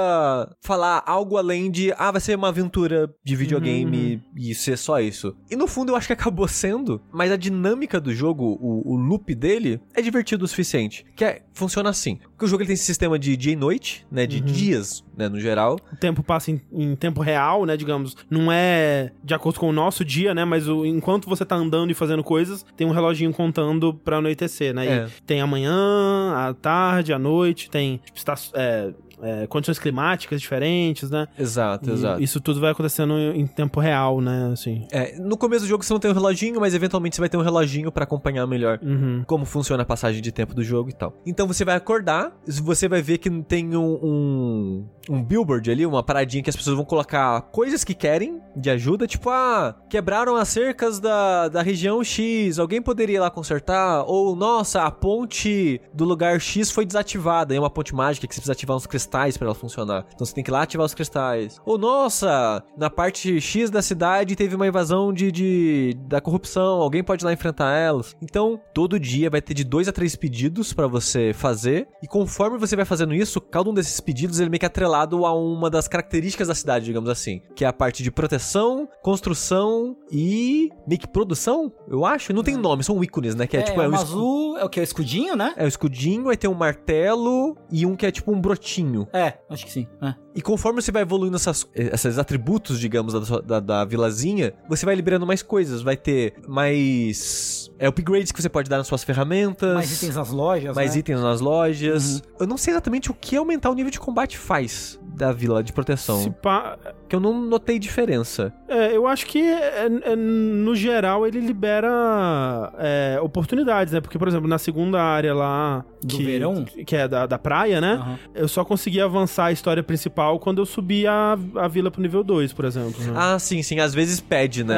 falar 0.64 1.04
algo 1.08 1.36
além 1.38 1.72
de, 1.72 1.92
ah, 1.98 2.12
vai 2.12 2.22
ser 2.22 2.38
uma 2.38 2.50
aventura 2.50 3.12
de 3.24 3.36
videogame 3.36 4.22
e 4.38 4.54
ser 4.54 4.78
só 4.78 5.00
isso. 5.02 5.36
E 5.50 5.56
no 5.56 5.66
fundo 5.68 5.92
eu 5.92 5.96
acho 5.96 6.08
que 6.08 6.14
acabou 6.14 6.48
sendo, 6.48 7.02
mas 7.12 7.32
a 7.32 7.36
dinâmica 7.38 8.00
do 8.00 8.14
jogo, 8.14 8.58
o, 8.62 8.94
o 8.94 8.96
loop 8.96 9.34
dele, 9.34 9.82
é 9.96 10.02
divertido 10.02 10.46
o 10.46 10.48
suficiente. 10.48 11.04
Que 11.16 11.26
é, 11.26 11.42
funciona 11.54 11.90
assim. 11.90 12.18
Porque 12.32 12.46
o 12.46 12.48
jogo 12.48 12.62
ele 12.62 12.68
tem 12.68 12.74
esse 12.76 12.86
sistema 12.86 13.18
de 13.18 13.36
dia 13.36 13.54
e 13.54 13.56
noite, 13.56 14.06
né? 14.12 14.28
De 14.28 14.40
dias, 14.40 15.04
né? 15.18 15.28
No 15.28 15.40
geral. 15.40 15.80
o 15.92 15.96
tempo 15.96 16.22
passa 16.22 16.52
em, 16.52 16.62
em 16.72 16.96
tempo 16.96 17.22
real, 17.22 17.66
né, 17.66 17.76
digamos. 17.76 18.16
Não 18.30 18.52
é 18.52 19.12
de 19.24 19.34
acordo 19.34 19.60
com 19.60 19.70
o 19.70 19.74
nosso 19.74 20.06
dia, 20.06 20.35
né, 20.36 20.46
mas 20.46 20.68
o- 20.68 20.86
enquanto 20.86 21.28
você 21.28 21.44
tá 21.46 21.56
andando 21.56 21.90
e 21.90 21.94
fazendo 21.94 22.24
coisas, 22.24 22.66
tem 22.78 22.86
um 22.86 22.92
reloginho 22.92 23.34
contando 23.34 23.94
pra 23.94 24.18
anoitecer, 24.18 24.74
né. 24.74 24.86
É. 24.86 25.06
E 25.08 25.22
tem 25.24 25.42
amanhã, 25.42 26.34
a 26.36 26.54
tarde, 26.54 27.14
a 27.14 27.20
noite, 27.20 27.70
tem 27.70 28.00
tipo, 28.06 28.18
esta- 28.18 28.36
é, 28.54 28.94
é, 29.22 29.48
condições 29.48 29.80
climáticas 29.80 30.42
diferentes, 30.42 31.10
né. 31.10 31.26
Exato, 31.40 31.90
E 31.90 31.94
exato. 31.94 32.22
Isso 32.22 32.40
tudo 32.42 32.60
vai 32.60 32.72
acontecendo 32.72 33.14
em 33.18 33.46
em 33.46 33.48
tempo 33.48 33.80
real, 33.80 34.20
né, 34.22 34.50
assim. 34.52 34.86
É, 34.92 35.18
no 35.18 35.38
começo 35.38 35.64
do 35.66 35.68
jogo 35.70 35.84
você 35.84 35.94
não 35.94 36.00
tem 36.00 36.12
um 36.12 36.14
reloginho, 36.14 36.60
mas 36.60 36.74
eventualmente 36.74 37.16
você 37.16 37.22
vai 37.22 37.30
ter 37.30 37.38
um 37.38 37.42
reloginho 37.42 37.92
pra 37.92 38.04
acompanhar 38.04 38.46
melhor 38.46 38.80
Uhum. 38.84 39.24
como 39.26 39.46
funciona 39.46 39.84
a 39.84 39.86
passagem 39.86 40.22
de 40.22 40.32
tempo 40.32 40.54
do 40.54 40.64
jogo 40.64 40.90
e 40.90 40.94
tal. 40.94 41.14
Então 41.26 41.48
você 41.48 41.64
vai 41.64 41.76
acordar, 41.76 42.32
você 42.46 42.88
vai 42.90 43.02
ver 43.02 43.18
que 43.18 43.30
tem 43.44 43.76
um, 43.76 44.00
um, 44.04 44.86
um 45.10 45.24
billboard 45.24 45.70
ali, 45.70 45.86
uma 45.86 46.04
paradinha 46.04 46.44
que 46.44 46.50
as 46.50 46.56
pessoas 46.56 46.76
vão 46.76 46.86
colocar 46.86 47.42
coisas 47.52 47.84
que 47.84 47.94
querem 47.94 48.42
de 48.56 48.70
ajuda, 48.70 49.08
tipo, 49.08 49.30
ah, 49.30 49.76
quebraram 49.90 50.36
as 50.36 50.48
cercas 50.50 51.00
da, 51.00 51.48
da 51.48 51.62
região 51.62 52.04
X, 52.04 52.58
alguém 52.58 52.82
poderia 52.82 53.18
ir 53.18 53.20
lá 53.20 53.30
consertar? 53.30 54.04
Ou, 54.08 54.36
nossa, 54.36 54.84
a 54.84 54.92
ponte 54.92 55.82
do 55.94 56.06
lugar 56.06 56.40
X 56.40 56.72
foi 56.72 56.86
desativada, 56.86 57.56
é 57.56 57.60
uma 57.60 57.70
ponte 57.70 57.94
mágica 57.94 58.28
que 58.28 58.34
você 58.34 58.40
precisa 58.40 58.54
ativar 58.54 58.78
uns 58.78 58.88
cristais 58.88 59.38
pra 59.38 59.48
ela 59.48 59.56
funcionar. 59.56 60.06
Então 60.14 60.26
você 60.26 60.34
tem 60.34 60.44
que 60.44 60.50
ir 60.50 60.54
lá 60.54 60.62
ativar 60.62 60.86
os 60.86 60.94
cristais. 60.94 61.60
Ou, 61.66 61.78
nossa, 61.78 62.64
na 62.78 62.90
parte 62.90 63.40
X 63.42 63.70
da 63.70 63.82
cidade 63.82 64.36
teve 64.36 64.56
uma 64.56 64.68
invasão 64.68 65.14
de, 65.14 65.32
de 65.32 65.98
da 66.08 66.22
corrupção, 66.22 66.82
alguém 66.82 67.04
pode 67.04 67.24
ir 67.24 67.26
lá 67.26 67.34
enfrentar 67.34 67.76
elas. 67.76 68.16
Então, 68.22 68.60
todo 68.74 69.00
dia 69.00 69.30
vai 69.30 69.42
ter 69.42 69.54
de 69.54 69.64
dois 69.64 69.88
a 69.88 69.92
três 69.92 70.16
pedidos 70.16 70.74
pra 70.74 70.88
você 70.88 71.34
fazer. 71.34 71.88
E 72.02 72.08
conforme 72.08 72.58
você 72.58 72.76
vai 72.76 72.86
fazendo 72.86 73.14
isso, 73.14 73.42
cada 73.42 73.70
um 73.70 73.74
desses 73.74 74.00
pedidos 74.00 74.40
ele 74.40 74.50
meio 74.50 74.60
que 74.60 74.66
atrelado 74.66 74.95
a 75.02 75.34
uma 75.34 75.70
das 75.70 75.88
características 75.88 76.48
da 76.48 76.56
cidade, 76.56 76.86
digamos 76.86 77.10
assim. 77.10 77.42
Que 77.56 77.66
é 77.66 77.68
a 77.68 77.74
parte 77.74 78.04
de 78.04 78.12
proteção, 78.12 78.88
construção 79.02 79.96
e. 80.12 80.70
meio 80.88 81.00
que 81.00 81.08
produção, 81.08 81.72
eu 81.88 82.06
acho. 82.06 82.34
Não 82.34 82.44
tem 82.44 82.56
nome, 82.56 82.84
são 82.84 83.04
ícones, 83.04 83.36
né? 83.36 83.48
Que 83.48 83.58
é, 83.58 83.62
tipo. 83.62 83.82
é 83.82 83.88
um 83.88 83.92
o 83.92 83.96
escu- 83.96 84.06
azul, 84.06 84.58
é 84.58 84.64
o 84.64 84.70
que? 84.70 84.80
É 84.80 84.84
o 84.84 84.84
escudinho, 84.84 85.36
né? 85.36 85.54
É 85.58 85.66
o 85.66 85.68
escudinho, 85.68 86.30
aí 86.30 86.38
tem 86.38 86.50
um 86.50 86.54
martelo 86.54 87.58
e 87.72 87.86
um 87.86 87.96
que 87.96 88.06
é 88.06 88.12
tipo 88.12 88.32
um 88.32 88.40
brotinho. 88.40 89.08
É, 89.12 89.34
acho 89.50 89.66
que 89.66 89.72
sim. 89.72 89.88
É. 90.02 90.16
E 90.36 90.42
conforme 90.42 90.82
você 90.82 90.92
vai 90.92 91.02
evoluindo 91.02 91.38
essas, 91.38 91.66
esses 91.74 92.18
atributos, 92.18 92.78
digamos, 92.78 93.14
da, 93.14 93.40
da, 93.40 93.60
da 93.62 93.86
vilazinha, 93.86 94.54
você 94.68 94.86
vai 94.86 94.94
liberando 94.94 95.26
mais 95.26 95.42
coisas. 95.42 95.82
Vai 95.82 95.96
ter 95.96 96.34
mais 96.46 97.72
é, 97.80 97.88
upgrades 97.88 98.34
que 98.34 98.42
você 98.42 98.50
pode 98.50 98.70
dar 98.70 98.78
nas 98.78 98.88
suas 98.88 99.04
ferramentas. 99.04 99.74
Mais 99.74 99.92
itens 99.96 100.16
nas 100.16 100.30
lojas, 100.30 100.76
mais 100.76 100.94
né? 100.94 101.00
itens 101.00 101.22
nas 101.22 101.40
lojas. 101.40 102.22
Eu 102.38 102.46
não 102.46 102.58
sei 102.58 102.74
exatamente 102.74 103.10
o 103.10 103.14
que 103.14 103.38
aumentar 103.38 103.70
o 103.70 103.74
nível 103.74 103.92
de 103.92 104.00
combate 104.00 104.38
faz 104.38 104.85
da 105.16 105.32
vila 105.32 105.64
de 105.64 105.74
proteção. 105.74 106.22
Se 106.22 106.30
pá, 106.30 106.78
Que 107.08 107.16
eu 107.16 107.20
não 107.20 107.40
notei 107.40 107.78
diferença. 107.78 108.52
É, 108.68 108.96
eu 108.96 109.06
acho 109.08 109.28
que 109.28 109.40
é, 109.40 109.86
é, 110.04 110.16
no 110.16 110.76
geral 110.76 111.26
ele 111.28 111.40
libera 111.40 112.72
é, 112.78 113.20
oportunidades, 113.22 113.94
né? 113.94 114.02
Porque, 114.02 114.18
por 114.18 114.28
exemplo, 114.28 114.48
na 114.48 114.58
segunda 114.58 115.02
área 115.02 115.34
lá. 115.34 115.86
Do 116.02 116.18
que, 116.18 116.24
verão? 116.24 116.64
Que 116.66 116.96
é 116.96 117.08
da, 117.08 117.26
da 117.26 117.38
praia, 117.40 117.80
né? 117.82 117.94
Aham. 117.94 118.20
Eu 118.34 118.48
só 118.48 118.64
consegui 118.64 119.02
avançar 119.02 119.46
a 119.46 119.52
história 119.52 119.82
principal 119.84 120.40
quando 120.40 120.60
eu 120.60 120.66
subi 120.66 121.06
a, 121.08 121.38
a 121.56 121.68
vila 121.68 121.90
pro 121.90 122.02
nível 122.02 122.24
2, 122.24 122.54
por 122.54 122.66
exemplo. 122.66 123.04
né? 123.04 123.14
Ah, 123.16 123.40
sim, 123.40 123.62
sim. 123.64 123.80
Às 123.80 123.94
vezes 123.94 124.20
pede, 124.20 124.64
né? 124.64 124.76
É, 124.76 124.78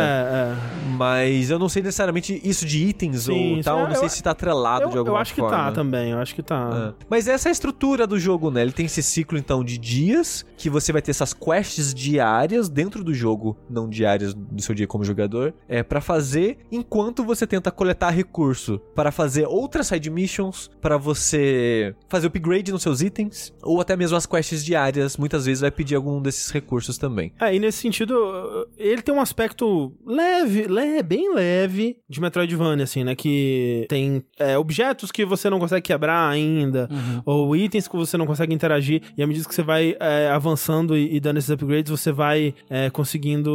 é. 0.54 0.56
Mas 0.98 1.50
eu 1.50 1.60
não 1.60 1.68
sei 1.70 1.82
necessariamente 1.84 2.40
isso 2.44 2.66
de 2.66 2.84
itens 2.86 3.24
Sim, 3.24 3.58
ou 3.58 3.64
tal. 3.64 3.78
sim. 3.78 3.84
não 3.84 3.92
Eu- 3.92 3.96
sei 4.00 4.10
se 4.10 4.24
tá 4.24 4.32
atrelado 4.32 4.84
Eu, 4.86 4.90
de 4.90 4.96
eu 4.96 5.00
alguma 5.02 5.20
acho 5.20 5.34
que 5.34 5.40
forma. 5.42 5.56
tá 5.58 5.72
também, 5.72 6.12
eu 6.12 6.18
acho 6.20 6.34
que 6.36 6.42
tá. 6.44 6.94
É. 7.00 7.06
Mas 7.10 7.28
essa 7.28 7.48
é 7.48 7.50
a 7.50 7.54
estrutura 7.54 8.06
do 8.08 8.20
jogo, 8.20 8.50
né? 8.52 8.62
Ele 8.62 8.72
tem 8.72 8.86
esse 8.86 9.02
ciclo, 9.04 9.38
então, 9.38 9.64
de 9.64 9.78
dias, 9.78 10.46
que 10.58 10.70
você 10.70 10.92
vai 10.92 11.02
ter 11.02 11.12
essas 11.12 11.34
quests 11.34 11.94
diárias 11.94 12.18
dentro 12.72 13.04
do 13.04 13.14
jogo, 13.14 13.58
não 13.70 13.90
diárias 13.90 14.34
do 14.34 14.62
seu 14.62 14.74
dia 14.76 14.88
como 14.88 15.04
jogador, 15.04 15.54
é 15.68 15.84
para 15.84 16.02
fazer 16.02 16.58
enquanto 16.72 17.24
você 17.24 17.46
tenta 17.48 17.72
coletar 17.72 18.10
recurso 18.10 18.80
para 18.96 19.12
fazer 19.12 19.46
outras 19.48 19.88
side 19.88 20.10
missions, 20.10 20.70
para 20.82 20.98
você 20.98 21.96
fazer 22.10 22.28
upgrade 22.28 22.72
nos 22.72 22.82
seus 22.82 23.02
itens, 23.02 23.54
ou 23.64 23.80
até 23.82 23.96
mesmo 23.96 24.18
as 24.18 24.26
quests 24.26 24.64
diárias, 24.64 25.18
muitas 25.18 25.46
vezes 25.46 25.62
vai 25.62 25.72
pedir 25.72 25.96
algum 25.96 26.22
desses 26.22 26.50
recursos 26.52 26.98
também. 26.98 27.32
É, 27.40 27.54
e 27.56 27.60
nesse 27.60 27.80
sentido, 27.80 28.16
ele 28.78 29.02
tem 29.02 29.14
um 29.14 29.22
aspecto 29.22 29.94
leve, 30.06 30.68
leve, 30.68 31.04
bem 31.04 31.34
leve 31.34 31.98
de 32.10 32.20
Metroidvania, 32.22 32.84
assim, 32.84 33.04
né? 33.04 33.16
Que 33.16 33.86
tem 33.90 34.24
é, 34.40 34.58
objetos 34.58 35.12
que 35.12 35.26
você 35.26 35.50
não 35.50 35.60
consegue 35.60 35.82
quebrar 35.82 36.30
ainda, 36.30 36.88
Uhum. 36.92 37.22
ou 37.26 37.56
itens 37.56 37.88
que 37.88 37.96
você 37.96 38.18
não 38.18 38.26
consegue 38.26 38.54
interagir, 38.54 39.02
e 39.18 39.24
à 39.24 39.28
medida 39.28 39.48
que 39.48 39.54
você 39.54 39.62
vai 39.64 39.96
é, 40.00 40.30
avançando 40.30 40.98
e, 40.98 41.16
e 41.16 41.20
dando 41.20 41.38
esses 41.38 41.50
upgrades, 41.50 41.90
você 41.92 42.07
vai 42.12 42.54
é, 42.70 42.90
conseguindo. 42.90 43.52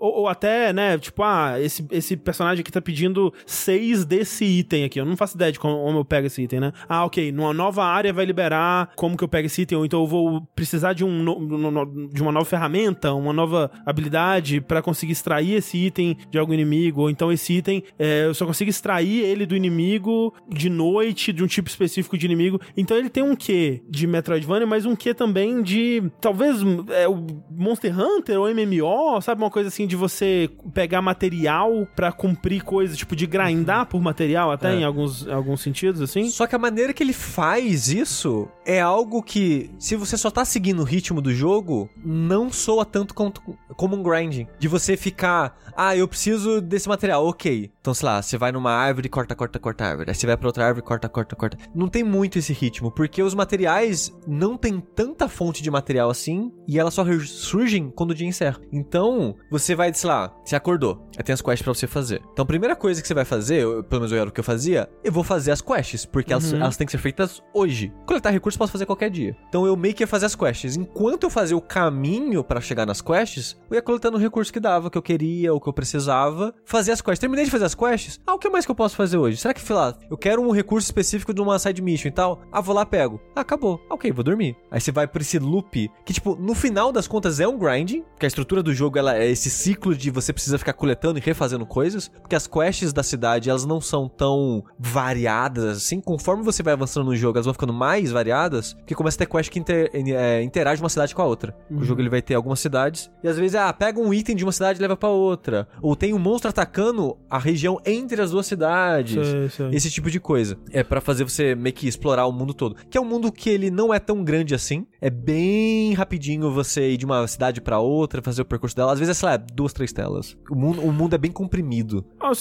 Ou, 0.00 0.20
ou 0.20 0.28
até, 0.28 0.72
né? 0.72 0.98
Tipo, 0.98 1.22
ah, 1.22 1.60
esse, 1.60 1.86
esse 1.90 2.16
personagem 2.16 2.60
aqui 2.62 2.70
tá 2.72 2.80
pedindo 2.80 3.32
seis 3.44 4.04
desse 4.04 4.44
item 4.44 4.84
aqui. 4.84 5.00
Eu 5.00 5.04
não 5.04 5.16
faço 5.16 5.36
ideia 5.36 5.52
de 5.52 5.58
como, 5.58 5.76
como 5.82 5.98
eu 5.98 6.04
pego 6.04 6.26
esse 6.26 6.42
item, 6.42 6.60
né? 6.60 6.72
Ah, 6.88 7.04
ok, 7.04 7.32
numa 7.32 7.52
nova 7.52 7.84
área 7.84 8.12
vai 8.12 8.24
liberar 8.24 8.90
como 8.96 9.16
que 9.16 9.24
eu 9.24 9.28
pego 9.28 9.46
esse 9.46 9.62
item, 9.62 9.78
ou 9.78 9.84
então 9.86 10.00
eu 10.00 10.06
vou 10.06 10.42
precisar 10.54 10.92
de, 10.92 11.04
um 11.04 11.22
no- 11.22 11.40
no- 11.40 11.70
no- 11.70 12.08
de 12.08 12.22
uma 12.22 12.32
nova 12.32 12.44
ferramenta, 12.44 13.12
uma 13.12 13.32
nova 13.32 13.70
habilidade 13.84 14.60
pra 14.60 14.82
conseguir 14.82 15.12
extrair 15.12 15.54
esse 15.54 15.76
item 15.76 16.16
de 16.30 16.38
algum 16.38 16.52
inimigo, 16.52 17.02
ou 17.02 17.10
então 17.10 17.30
esse 17.32 17.54
item 17.54 17.82
é, 17.98 18.26
eu 18.26 18.34
só 18.34 18.44
consigo 18.46 18.70
extrair 18.70 19.24
ele 19.24 19.46
do 19.46 19.56
inimigo 19.56 20.32
de 20.48 20.68
noite, 20.68 21.32
de 21.32 21.42
um 21.42 21.46
tipo 21.46 21.68
específico 21.68 22.16
de 22.18 22.26
inimigo. 22.26 22.60
Então 22.76 22.96
ele 22.96 23.08
tem 23.08 23.22
um 23.22 23.34
quê 23.36 23.82
de 23.88 24.06
Metroidvania, 24.06 24.66
mas 24.66 24.84
um 24.86 24.94
quê 24.96 25.14
também 25.14 25.62
de 25.62 26.02
talvez 26.20 26.56
é, 26.90 27.08
o 27.08 27.26
Monster 27.50 27.92
Hunter 27.98 28.38
ou 28.40 28.48
MMO, 28.48 29.20
sabe? 29.22 29.42
Uma 29.42 29.50
coisa 29.50 29.68
assim 29.68 29.86
de 29.86 29.96
você 29.96 30.50
pegar 30.74 31.00
material 31.02 31.86
pra 31.96 32.12
cumprir 32.12 32.62
coisas, 32.62 32.96
tipo 32.96 33.16
de 33.16 33.26
grindar 33.26 33.86
por 33.86 34.00
material 34.00 34.50
até 34.50 34.74
É. 34.74 34.80
em 34.80 34.84
alguns, 34.84 35.26
alguns 35.28 35.60
sentidos, 35.60 36.00
assim. 36.00 36.28
Só 36.30 36.46
que 36.46 36.54
a 36.54 36.58
maneira 36.58 36.92
que 36.92 37.02
ele 37.02 37.12
faz 37.12 37.88
isso 37.88 38.48
é 38.64 38.80
algo 38.80 39.22
que, 39.22 39.70
se 39.78 39.96
você 39.96 40.16
só 40.16 40.30
tá 40.30 40.44
seguindo 40.44 40.80
o 40.80 40.84
ritmo 40.84 41.20
do 41.20 41.32
jogo, 41.32 41.88
não 42.04 42.52
soa 42.52 42.84
tanto 42.84 43.14
quanto- 43.14 43.40
como 43.76 43.96
um 43.96 44.02
grinding. 44.02 44.46
De 44.58 44.68
você 44.68 44.96
ficar, 44.96 45.58
ah, 45.76 45.96
eu 45.96 46.06
preciso 46.08 46.60
desse 46.60 46.88
material, 46.88 47.26
ok. 47.26 47.70
Então, 47.86 47.94
sei 47.94 48.08
lá, 48.08 48.20
você 48.20 48.36
vai 48.36 48.50
numa 48.50 48.72
árvore, 48.72 49.08
corta, 49.08 49.36
corta, 49.36 49.60
corta 49.60 49.84
a 49.84 49.88
árvore. 49.90 50.10
Aí 50.10 50.14
você 50.16 50.26
vai 50.26 50.36
pra 50.36 50.48
outra 50.48 50.66
árvore, 50.66 50.84
corta, 50.84 51.08
corta, 51.08 51.36
corta. 51.36 51.56
Não 51.72 51.86
tem 51.86 52.02
muito 52.02 52.36
esse 52.36 52.52
ritmo, 52.52 52.90
porque 52.90 53.22
os 53.22 53.32
materiais 53.32 54.12
não 54.26 54.56
tem 54.56 54.80
tanta 54.80 55.28
fonte 55.28 55.62
de 55.62 55.70
material 55.70 56.10
assim, 56.10 56.50
e 56.66 56.80
elas 56.80 56.94
só 56.94 57.04
surgem 57.24 57.88
quando 57.88 58.10
o 58.10 58.14
dia 58.14 58.26
encerra. 58.26 58.60
Então, 58.72 59.36
você 59.48 59.76
vai, 59.76 59.94
sei 59.94 60.10
lá, 60.10 60.34
você 60.44 60.56
acordou, 60.56 61.05
tem 61.22 61.32
as 61.32 61.40
quests 61.42 61.62
pra 61.62 61.72
você 61.74 61.86
fazer. 61.86 62.22
Então, 62.32 62.42
a 62.42 62.46
primeira 62.46 62.74
coisa 62.76 63.00
que 63.00 63.06
você 63.08 63.14
vai 63.14 63.24
fazer, 63.24 63.62
eu- 63.62 63.82
pelo 63.84 64.00
menos 64.02 64.12
eu 64.12 64.18
era 64.18 64.28
o 64.28 64.32
que 64.32 64.40
eu 64.40 64.44
fazia, 64.44 64.88
eu 65.04 65.12
vou 65.12 65.24
fazer 65.24 65.50
as 65.50 65.60
quests, 65.60 66.04
porque 66.04 66.32
elas, 66.32 66.52
Uhum. 66.52 66.60
elas 66.60 66.76
têm 66.76 66.86
que 66.86 66.92
ser 66.92 66.98
feitas 66.98 67.42
hoje. 67.54 67.92
Coletar 68.06 68.30
recursos 68.30 68.56
eu 68.56 68.58
posso 68.58 68.72
fazer 68.72 68.86
qualquer 68.86 69.10
dia. 69.10 69.36
Então, 69.48 69.66
eu 69.66 69.76
meio 69.76 69.94
que 69.94 70.02
ia 70.02 70.06
fazer 70.06 70.26
as 70.26 70.34
quests. 70.34 70.76
Enquanto 70.76 71.24
eu 71.24 71.30
fazia 71.30 71.56
o 71.56 71.60
caminho 71.60 72.42
pra 72.44 72.60
chegar 72.60 72.86
nas 72.86 73.00
quests, 73.00 73.56
eu 73.70 73.74
ia 73.76 73.82
coletando 73.82 74.16
o 74.16 74.20
recurso 74.20 74.52
que 74.52 74.60
dava, 74.60 74.90
que 74.90 74.98
eu 74.98 75.02
queria, 75.02 75.52
o 75.54 75.60
que 75.60 75.68
eu 75.68 75.72
precisava, 75.72 76.54
fazer 76.64 76.92
as 76.92 77.00
quests. 77.00 77.18
Terminei 77.20 77.44
de 77.44 77.50
fazer 77.50 77.64
as 77.64 77.74
quests, 77.74 78.20
ah, 78.26 78.34
o 78.34 78.38
que 78.38 78.48
mais 78.48 78.64
que 78.64 78.70
eu 78.70 78.74
posso 78.74 78.96
fazer 78.96 79.16
hoje? 79.18 79.36
Será 79.36 79.54
que, 79.54 79.60
sei 79.60 79.74
lá, 79.76 79.94
eu 80.10 80.16
quero 80.16 80.42
um 80.42 80.50
recurso 80.50 80.86
específico 80.86 81.32
de 81.32 81.40
uma 81.40 81.58
side 81.58 81.80
mission 81.82 82.08
e 82.08 82.12
tal? 82.12 82.42
Ah, 82.52 82.60
vou 82.60 82.74
lá, 82.74 82.84
pego. 82.84 83.20
Ah, 83.34 83.40
acabou. 83.40 83.80
Ah, 83.90 83.94
ok, 83.94 84.10
vou 84.12 84.24
dormir. 84.24 84.56
Aí 84.70 84.80
você 84.80 84.90
vai 84.92 85.06
pra 85.06 85.22
esse 85.22 85.38
loop, 85.38 85.90
que 86.04 86.12
tipo, 86.12 86.36
no 86.36 86.54
final 86.54 86.92
das 86.92 87.06
contas 87.08 87.40
é 87.40 87.46
um 87.48 87.58
grinding, 87.58 88.02
porque 88.12 88.26
a 88.26 88.28
estrutura 88.28 88.62
do 88.62 88.74
jogo 88.74 88.98
ela 88.98 89.16
é 89.16 89.28
esse 89.30 89.50
ciclo 89.50 89.94
de 89.94 90.10
você 90.10 90.32
precisa 90.32 90.58
ficar 90.58 90.72
coletando 90.72 91.05
e 91.14 91.20
refazendo 91.20 91.66
coisas, 91.66 92.08
porque 92.08 92.34
as 92.34 92.46
quests 92.46 92.92
da 92.92 93.02
cidade, 93.02 93.50
elas 93.50 93.64
não 93.64 93.80
são 93.80 94.08
tão 94.08 94.64
variadas 94.78 95.76
assim, 95.76 96.00
conforme 96.00 96.42
você 96.42 96.62
vai 96.62 96.72
avançando 96.72 97.06
no 97.06 97.16
jogo, 97.16 97.38
elas 97.38 97.46
vão 97.46 97.54
ficando 97.54 97.72
mais 97.72 98.10
variadas, 98.10 98.74
porque 98.74 98.94
começa 98.94 99.16
a 99.16 99.18
ter 99.18 99.26
quest 99.26 99.50
que 99.50 99.58
inter, 99.58 99.90
é, 99.92 100.42
interage 100.42 100.82
uma 100.82 100.88
cidade 100.88 101.14
com 101.14 101.22
a 101.22 101.26
outra. 101.26 101.56
O 101.70 101.84
jogo 101.84 102.00
ele 102.00 102.08
vai 102.08 102.22
ter 102.22 102.34
algumas 102.34 102.60
cidades, 102.60 103.10
e 103.22 103.28
às 103.28 103.36
vezes, 103.36 103.54
ah, 103.54 103.72
pega 103.72 104.00
um 104.00 104.12
item 104.12 104.34
de 104.34 104.44
uma 104.44 104.52
cidade 104.52 104.78
e 104.78 104.82
leva 104.82 104.96
pra 104.96 105.08
outra, 105.08 105.68
ou 105.82 105.94
tem 105.94 106.14
um 106.14 106.18
monstro 106.18 106.48
atacando 106.48 107.16
a 107.28 107.38
região 107.38 107.80
entre 107.84 108.20
as 108.20 108.30
duas 108.30 108.46
cidades. 108.46 109.26
Sei, 109.26 109.48
sei. 109.48 109.68
Esse 109.72 109.90
tipo 109.90 110.10
de 110.10 110.18
coisa. 110.18 110.56
É 110.72 110.82
pra 110.82 111.00
fazer 111.00 111.24
você 111.24 111.54
meio 111.54 111.74
que 111.74 111.86
explorar 111.86 112.26
o 112.26 112.32
mundo 112.32 112.54
todo. 112.54 112.76
Que 112.88 112.96
é 112.96 113.00
um 113.00 113.04
mundo 113.04 113.30
que 113.30 113.50
ele 113.50 113.70
não 113.70 113.92
é 113.92 113.98
tão 113.98 114.22
grande 114.22 114.54
assim. 114.54 114.86
É 115.06 115.10
bem 115.10 115.92
rapidinho 115.94 116.50
você 116.50 116.90
ir 116.90 116.96
de 116.96 117.04
uma 117.04 117.26
cidade 117.28 117.60
pra 117.60 117.78
outra, 117.78 118.20
fazer 118.20 118.42
o 118.42 118.44
percurso 118.44 118.74
dela. 118.74 118.92
Às 118.92 118.98
vezes 118.98 119.16
é, 119.16 119.20
sei 119.20 119.28
lá, 119.28 119.36
duas, 119.36 119.72
três 119.72 119.92
telas. 119.92 120.36
O 120.50 120.56
mundo, 120.56 120.80
o 120.82 120.92
mundo 120.92 121.14
é 121.14 121.18
bem 121.18 121.30
comprimido. 121.30 122.04
Ah, 122.18 122.32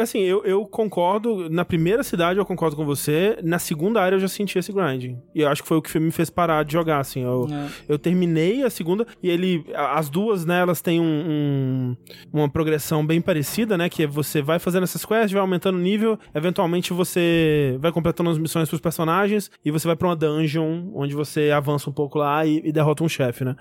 assim, 0.00 0.20
eu, 0.20 0.44
eu 0.44 0.64
concordo. 0.66 1.50
Na 1.50 1.64
primeira 1.64 2.04
cidade 2.04 2.38
eu 2.38 2.46
concordo 2.46 2.76
com 2.76 2.84
você. 2.84 3.36
Na 3.42 3.58
segunda 3.58 4.00
área 4.00 4.14
eu 4.16 4.20
já 4.20 4.28
senti 4.28 4.56
esse 4.56 4.72
grinding. 4.72 5.18
E 5.34 5.40
eu 5.40 5.48
acho 5.48 5.62
que 5.62 5.68
foi 5.68 5.78
o 5.78 5.82
que 5.82 5.98
me 5.98 6.12
fez 6.12 6.30
parar 6.30 6.64
de 6.64 6.72
jogar, 6.74 7.00
assim. 7.00 7.22
Eu, 7.22 7.48
É. 7.50 7.68
eu 7.88 7.98
terminei 7.98 8.62
a 8.62 8.70
segunda 8.70 9.04
e 9.20 9.28
ele. 9.28 9.64
As 9.74 10.08
duas, 10.08 10.44
né, 10.44 10.60
elas 10.60 10.80
têm 10.80 11.00
um, 11.00 11.04
um- 11.04 11.96
uma 12.32 12.48
progressão 12.48 13.04
bem 13.04 13.20
parecida, 13.20 13.76
né? 13.76 13.88
Que 13.88 14.04
é 14.04 14.06
você 14.06 14.40
vai 14.40 14.60
fazendo 14.60 14.84
essas 14.84 15.04
quests, 15.04 15.32
vai 15.32 15.40
aumentando 15.40 15.76
o 15.76 15.80
nível. 15.82 16.16
Eventualmente 16.32 16.92
você 16.92 17.76
vai 17.80 17.90
completando 17.90 18.30
as 18.30 18.38
missões 18.38 18.68
pros 18.68 18.80
personagens 18.80 19.50
e 19.64 19.70
você 19.72 19.88
vai 19.88 19.96
pra 19.96 20.06
uma 20.08 20.14
dungeon 20.16 20.90
onde 20.94 21.14
você 21.16 21.50
avança 21.50 21.90
um 21.90 21.92
pouco 21.92 22.11
lá 22.18 22.44
e, 22.46 22.60
e 22.64 22.72
derrota 22.72 23.04
um 23.04 23.08
chefe, 23.08 23.44
né? 23.44 23.56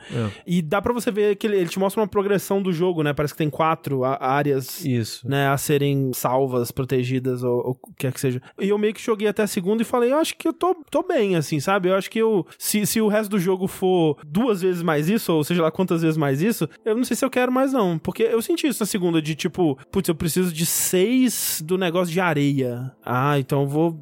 E 0.45 0.62
dá 0.62 0.82
pra 0.82 0.93
você 0.93 1.12
ver 1.12 1.36
que 1.36 1.47
ele, 1.47 1.58
ele 1.58 1.70
te 1.70 1.80
mostra 1.80 2.02
uma 2.02 2.08
progressão 2.08 2.62
do 2.62 2.72
jogo, 2.72 3.04
né? 3.04 3.14
Parece 3.14 3.34
que 3.34 3.38
tem 3.38 3.49
quatro 3.49 4.04
áreas 4.04 4.84
Isso. 4.84 5.28
né, 5.28 5.47
a 5.47 5.58
serem 5.58 6.12
salvas, 6.14 6.72
protegidas 6.72 7.43
ou, 7.43 7.58
ou 7.58 7.72
o 7.72 7.76
que 7.76 7.93
quer 7.97 8.14
que 8.14 8.20
seja. 8.20 8.41
E 8.60 8.70
eu 8.70 8.78
meio 8.78 8.93
que 8.93 9.02
joguei 9.02 9.28
até 9.28 9.43
a 9.43 9.47
segunda 9.47 9.82
e 9.82 9.86
falei, 9.86 10.12
eu 10.12 10.18
acho 10.18 10.36
que 10.38 10.47
eu 10.47 10.54
tô, 10.54 10.76
tô 10.89 11.04
bem, 11.04 11.36
assim, 11.36 11.60
sabe? 11.60 11.89
Eu 11.89 11.95
acho 11.95 12.10
que 12.10 12.20
eu, 12.20 12.45
se, 12.58 12.86
se 12.86 13.02
o 13.02 13.08
resto 13.08 13.32
do 13.32 13.39
jogo 13.39 13.68
for 13.68 14.18
duas 14.26 14.62
vezes 14.62 14.82
mais 14.82 15.10
isso, 15.10 15.34
ou 15.34 15.43
seja 15.43 15.62
lá 15.62 15.72
quantas 15.72 16.02
vezes 16.02 16.18
mais 16.18 16.41
isso, 16.41 16.68
eu 16.86 16.95
não 16.95 17.04
sei 17.04 17.16
se 17.16 17.26
eu 17.26 17.30
quero 17.30 17.52
mais 17.52 17.74
não, 17.74 17.97
porque 17.97 18.24
eu 18.24 18.41
senti 18.41 18.68
isso 18.68 18.82
na 18.82 18.86
segunda, 18.86 19.22
de 19.22 19.36
tipo, 19.36 19.78
putz, 19.91 20.08
eu 20.08 20.16
preciso 20.16 20.54
de 20.54 20.66
seis 20.66 21.62
do 21.66 21.78
negócio 21.78 22.14
de 22.14 22.20
areia. 22.20 22.91
Ah, 23.06 23.39
então 23.39 23.62
eu 23.62 23.68
vou 23.68 23.99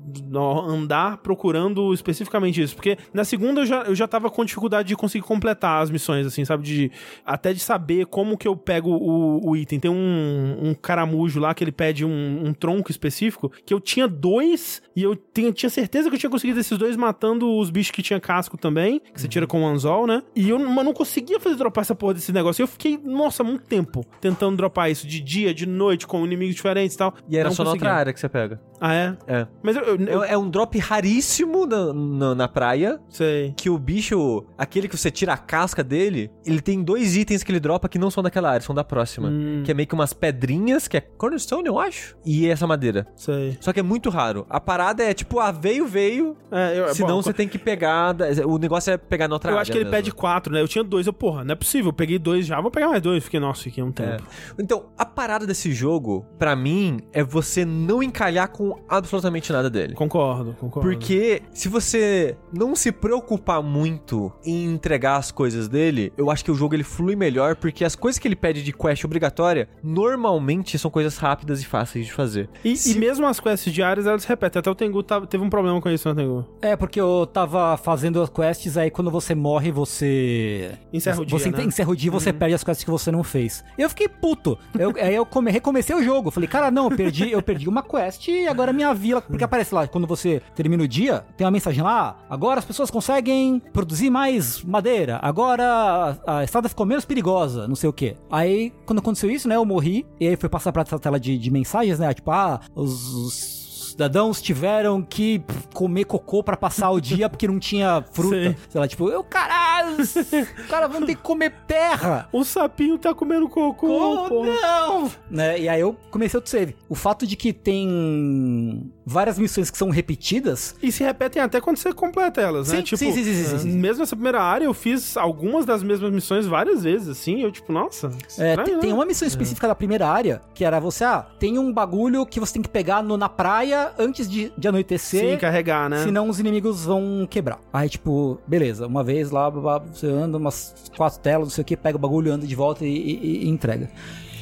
andar 0.68 1.18
procurando 1.18 1.94
especificamente 1.94 2.62
isso, 2.62 2.76
porque 2.76 2.98
na 3.14 3.24
segunda 3.24 3.62
eu 3.62 3.66
já, 3.66 3.84
eu 3.84 3.96
já 3.96 4.08
tava 4.08 4.29
tava 4.30 4.32
com 4.32 4.46
dificuldade 4.46 4.88
de 4.88 4.96
conseguir 4.96 5.26
completar 5.26 5.82
as 5.82 5.90
missões, 5.90 6.26
assim, 6.26 6.46
sabe? 6.46 6.64
De, 6.64 6.92
até 7.26 7.52
de 7.52 7.60
saber 7.60 8.06
como 8.06 8.38
que 8.38 8.48
eu 8.48 8.56
pego 8.56 8.92
o, 8.92 9.50
o 9.50 9.58
item. 9.58 9.80
Tem 9.80 9.92
um, 9.92 10.58
um 10.62 10.74
caramujo 10.74 11.40
lá 11.40 11.54
que 11.54 11.64
ele 11.64 11.72
pede 11.72 12.06
um, 12.06 12.46
um 12.46 12.54
tronco 12.54 12.92
específico, 12.92 13.52
que 13.66 13.74
eu 13.74 13.80
tinha 13.80 14.08
dois 14.08 14.82
e 14.96 15.04
eu 15.04 15.16
tinha, 15.16 15.52
tinha 15.52 15.70
certeza 15.70 16.10
que 16.10 16.16
eu 16.16 16.20
tinha 16.20 16.30
conseguido 16.30 16.60
esses 16.60 16.78
dois 16.78 16.96
matando 16.96 17.58
os 17.58 17.70
bichos 17.70 17.92
que 17.92 18.02
tinha 18.02 18.20
casco 18.20 18.58
também, 18.58 19.00
que 19.00 19.20
você 19.20 19.28
tira 19.28 19.48
com 19.48 19.64
o 19.64 19.68
anzol, 19.68 20.06
né? 20.06 20.22
E 20.36 20.50
eu 20.50 20.60
mas 20.60 20.86
não 20.86 20.94
conseguia 20.94 21.40
fazer 21.40 21.56
dropar 21.56 21.82
essa 21.82 21.96
porra 21.96 22.14
desse 22.14 22.32
negócio. 22.32 22.62
E 22.62 22.64
eu 22.64 22.68
fiquei, 22.68 22.98
nossa, 22.98 23.44
muito 23.44 23.66
tempo 23.66 24.06
tentando 24.22 24.58
dropar 24.58 24.92
isso 24.92 25.08
de 25.08 25.20
dia, 25.20 25.54
de 25.54 25.66
noite, 25.66 26.06
com 26.06 26.26
inimigos 26.26 26.56
diferentes 26.56 26.96
e 26.96 26.98
tal. 26.98 27.14
E 27.28 27.38
era 27.38 27.50
Não 27.50 27.56
só 27.56 27.64
na 27.64 27.72
outra 27.72 27.94
área 27.94 28.14
que 28.14 28.20
você 28.20 28.30
pega. 28.30 28.62
Ah, 28.80 28.94
é? 28.94 29.18
É. 29.28 29.48
Mas 29.62 29.76
eu, 29.76 29.84
eu, 29.84 29.98
eu 29.98 30.24
É, 30.24 30.34
é 30.34 30.38
um 30.38 30.50
drop 30.50 30.78
raríssimo 30.78 31.66
na, 31.66 31.94
na, 31.94 32.36
na 32.36 32.48
praia. 32.48 33.00
sei. 33.10 33.54
Que 33.58 33.70
o 33.70 33.78
bicho, 33.78 34.19
aquele 34.58 34.88
que 34.88 34.98
você 34.98 35.10
tira 35.12 35.34
a 35.34 35.38
casca 35.38 35.84
dele, 35.84 36.32
ele 36.46 36.62
tem 36.62 36.84
dois 36.84 37.16
itens 37.16 37.44
que 37.44 37.52
ele 37.52 37.60
dropa 37.60 37.88
que 37.90 37.98
não 38.00 38.10
são 38.12 38.22
daquela 38.24 38.50
área, 38.52 38.62
são 38.62 38.76
da 38.76 38.84
próxima. 38.84 39.30
Hum. 39.30 39.62
Que 39.64 39.72
é 39.72 39.74
meio 39.74 39.88
que 39.88 39.94
umas 39.96 40.14
pedrinhas, 40.14 40.88
que 40.88 40.98
é 40.98 41.02
cornerstone, 41.02 41.68
eu 41.68 41.80
acho. 41.80 42.16
E 42.26 42.48
essa 42.48 42.66
madeira. 42.68 43.08
Sei. 43.16 43.58
Só 43.62 43.72
que 43.74 43.80
é 43.80 43.84
muito 43.84 44.10
raro. 44.10 44.46
A 44.50 44.60
parada 44.60 45.04
é 45.04 45.14
tipo, 45.14 45.40
ah, 45.40 45.52
veio, 45.52 45.86
veio. 45.86 46.36
É, 46.52 46.80
eu, 46.80 46.96
Senão 46.96 47.16
bom, 47.18 47.22
você 47.24 47.34
tem 47.34 47.48
que 47.48 47.58
pegar. 47.58 48.16
O 48.46 48.58
negócio 48.58 48.92
é 48.92 48.98
pegar 48.98 49.28
na 49.28 49.36
outra 49.36 49.50
Eu 49.52 49.56
área. 49.56 49.62
acho 49.62 49.72
que 49.72 49.78
ele 49.78 49.86
mesmo. 49.86 49.98
pede 49.98 50.12
quatro, 50.12 50.54
né? 50.54 50.62
Eu 50.62 50.68
tinha 50.68 50.84
dois, 50.84 51.08
eu, 51.08 51.14
porra, 51.14 51.44
não 51.44 51.54
é 51.54 51.56
possível. 51.56 51.90
Eu 51.90 51.94
peguei 51.94 52.18
dois 52.20 52.46
já, 52.46 52.60
vou 52.62 52.72
pegar 52.72 52.88
mais 52.88 53.02
dois. 53.02 53.24
Fiquei, 53.24 53.40
nossa, 53.40 53.64
fiquei 53.64 53.84
um 53.84 53.90
É. 53.90 53.92
tempo. 53.92 54.24
Então, 54.58 54.86
a 54.98 55.06
parada 55.06 55.46
desse 55.46 55.72
jogo, 55.72 56.26
pra 56.38 56.56
mim, 56.56 57.00
é 57.14 57.24
você 57.24 57.66
não 57.66 58.02
encalhar 58.04 58.48
com 58.50 58.80
absolutamente 58.88 59.52
nada 59.52 59.70
dele. 59.70 59.94
Concordo, 59.94 60.54
concordo. 60.60 60.88
Porque 60.90 61.42
se 61.54 61.68
você 61.70 62.38
não 62.54 62.76
se 62.76 62.92
preocupar 62.92 63.62
muito 63.62 64.09
em 64.46 64.66
entregar 64.66 65.18
as 65.18 65.32
coisas 65.32 65.68
dele, 65.68 66.12
eu 66.18 66.30
acho 66.32 66.44
que 66.44 66.52
o 66.52 66.56
jogo 66.56 66.74
ele 66.76 66.84
flui 66.84 67.16
melhor, 67.16 67.56
porque 67.56 67.84
as 67.86 67.96
coisas 67.96 68.20
que 68.20 68.28
ele 68.28 68.36
pede 68.36 68.64
de 68.64 68.72
quest 68.74 69.04
obrigatória, 69.06 69.68
normalmente 69.84 70.78
são 70.78 70.90
coisas 70.92 71.18
rápidas 71.18 71.62
e 71.62 71.66
fáceis 71.66 72.06
de 72.06 72.12
fazer. 72.14 72.50
E, 72.64 72.76
Se- 72.76 72.96
e 72.96 73.00
mesmo 73.00 73.26
as 73.26 73.40
quests 73.40 73.74
diárias, 73.74 74.06
elas 74.08 74.22
se 74.24 74.28
repetem. 74.28 74.60
Até 74.60 74.70
o 74.70 74.76
Tengu 74.76 75.04
tava- 75.04 75.28
teve 75.28 75.44
um 75.44 75.50
problema 75.50 75.80
com 75.82 75.90
isso, 75.90 76.08
né, 76.10 76.16
Tengu? 76.16 76.46
É, 76.62 76.76
porque 76.76 77.00
eu 77.00 77.28
tava 77.32 77.78
fazendo 77.78 78.22
as 78.22 78.30
quests, 78.30 78.78
aí 78.78 78.90
quando 78.90 79.12
você 79.12 79.34
morre, 79.36 79.72
você. 79.72 80.72
Encerra 80.94 81.22
o 81.22 81.26
dia, 81.26 81.38
Você 81.40 81.52
né? 81.52 81.64
encerra 81.64 81.90
o 81.92 81.96
dia 81.96 82.08
e 82.08 82.12
você 82.12 82.32
perde 82.34 82.56
as 82.56 82.64
quests 82.64 82.84
que 82.84 82.90
você 82.92 83.12
não 83.12 83.24
fez. 83.24 83.64
E 83.78 83.82
eu 83.82 83.90
fiquei 83.90 84.08
puto. 84.08 84.58
Eu, 84.78 84.94
aí 84.98 85.16
eu 85.16 85.26
come- 85.26 85.52
recomecei 85.52 85.96
o 85.96 86.04
jogo. 86.04 86.32
Falei, 86.32 86.48
cara, 86.50 86.72
não, 86.72 86.90
eu 86.90 86.98
perdi, 86.98 87.32
eu 87.32 87.42
perdi 87.42 87.68
uma 87.70 87.84
quest 87.84 88.28
e 88.28 88.48
agora 88.48 88.74
minha 88.74 88.94
vila. 88.94 89.22
Porque 89.22 89.44
aparece 89.44 89.74
lá, 89.74 89.88
quando 89.88 90.08
você 90.08 90.42
termina 90.56 90.84
o 90.84 90.88
dia, 90.88 91.26
tem 91.38 91.46
uma 91.46 91.52
mensagem 91.52 91.84
lá. 91.84 92.18
Agora 92.30 92.60
as 92.60 92.66
pessoas 92.66 92.90
conseguem 92.92 93.60
produzir 93.74 93.99
mais 94.08 94.64
madeira. 94.64 95.18
Agora 95.24 96.20
a, 96.28 96.40
a 96.40 96.44
estrada 96.44 96.70
ficou 96.70 96.86
menos 96.86 97.06
perigosa, 97.06 97.68
não 97.68 97.76
sei 97.76 97.90
o 97.90 97.94
quê. 97.94 98.16
Aí, 98.30 98.72
quando 98.86 99.00
aconteceu 99.00 99.32
isso, 99.32 99.48
né, 99.48 99.56
eu 99.56 99.66
morri. 99.66 100.06
E 100.20 100.28
aí 100.28 100.36
foi 100.36 100.48
passar 100.48 100.72
pra 100.72 100.84
essa 100.84 101.00
tela 101.00 101.20
de, 101.20 101.36
de 101.40 101.50
mensagens, 101.50 101.98
né? 101.98 102.14
Tipo, 102.14 102.30
ah, 102.30 102.60
os- 102.76 103.14
os 103.16 103.59
cidadãos 104.00 104.42
tiveram 104.42 105.02
que 105.02 105.42
comer 105.74 106.06
cocô 106.06 106.42
pra 106.42 106.56
passar 106.56 106.90
o 106.92 107.00
dia 107.02 107.28
porque 107.30 107.48
não 107.50 107.60
tinha 107.60 108.02
fruta. 108.14 108.36
Sim. 108.52 108.56
Sei 108.70 108.80
lá, 108.80 108.88
tipo, 108.88 109.10
eu, 109.10 109.22
caralho, 109.26 109.98
os 110.00 110.14
caras 110.70 110.90
vão 110.90 111.02
ter 111.06 111.16
que 111.16 111.22
comer 111.22 111.52
terra. 111.68 112.30
O 112.32 112.46
sapinho 112.46 112.98
tá 112.98 113.14
comendo 113.14 113.50
cocô, 113.50 113.90
Oh, 114.26 114.30
porra. 114.30 114.50
não! 114.62 115.12
Né? 115.30 115.60
E 115.60 115.68
aí 115.70 115.82
eu 115.82 115.98
comecei 116.10 116.38
outro 116.38 116.50
save. 116.50 116.78
O 116.88 116.96
fato 116.96 117.28
de 117.28 117.36
que 117.36 117.52
tem 117.52 118.90
várias 119.06 119.38
missões 119.38 119.70
que 119.70 119.78
são 119.78 119.90
repetidas. 119.90 120.76
E 120.82 120.92
se 120.92 121.04
repetem 121.04 121.42
até 121.42 121.60
quando 121.60 121.76
você 121.78 121.92
completa 121.92 122.40
elas, 122.40 122.70
né? 122.70 122.78
Sim, 122.78 122.84
Tipo, 122.84 122.98
sim, 122.98 123.12
sim, 123.12 123.24
sim, 123.24 123.34
sim, 123.44 123.58
sim. 123.60 123.72
mesmo 123.72 124.00
nessa 124.00 124.16
primeira 124.16 124.42
área, 124.42 124.64
eu 124.66 124.74
fiz 124.74 125.18
algumas 125.18 125.66
das 125.66 125.84
mesmas 125.84 126.12
missões 126.14 126.46
várias 126.46 126.84
vezes, 126.84 127.10
assim. 127.10 127.42
Eu, 127.42 127.52
tipo, 127.52 127.74
nossa. 127.74 128.08
É, 128.08 128.28
estranho, 128.28 128.64
tem, 128.64 128.74
né? 128.76 128.80
tem 128.82 128.94
uma 128.94 129.06
missão 129.06 129.28
específica 129.28 129.68
da 129.68 129.76
primeira 129.76 130.08
área, 130.08 130.42
que 130.54 130.64
era 130.64 130.80
você, 130.80 131.04
ah, 131.04 131.26
tem 131.40 131.58
um 131.60 131.74
bagulho 131.74 132.26
que 132.26 132.40
você 132.40 132.54
tem 132.54 132.62
que 132.62 132.70
pegar 132.70 133.04
no- 133.04 133.18
na 133.18 133.28
praia 133.28 133.89
antes 133.98 134.30
de, 134.30 134.52
de 134.58 134.68
anoitecer. 134.68 135.32
Sim, 135.34 135.38
carregar, 135.38 135.90
né? 135.90 136.04
Senão 136.04 136.30
os 136.30 136.40
inimigos 136.40 136.86
vão 136.86 137.28
quebrar. 137.30 137.60
Aí, 137.74 137.90
tipo, 137.90 138.40
beleza, 138.46 138.86
uma 138.88 139.04
vez 139.04 139.32
lá, 139.32 139.50
você 139.50 140.08
anda 140.08 140.38
umas 140.38 140.74
quatro 140.96 141.20
telas, 141.20 141.48
não 141.48 141.52
sei 141.54 141.62
o 141.62 141.66
que, 141.66 141.78
pega 141.78 141.98
o 141.98 142.00
bagulho, 142.00 142.32
anda 142.34 142.46
de 142.46 142.56
volta 142.56 142.86
e, 142.86 142.90
e- 142.90 143.44
e 143.46 143.50
entrega. 143.50 143.90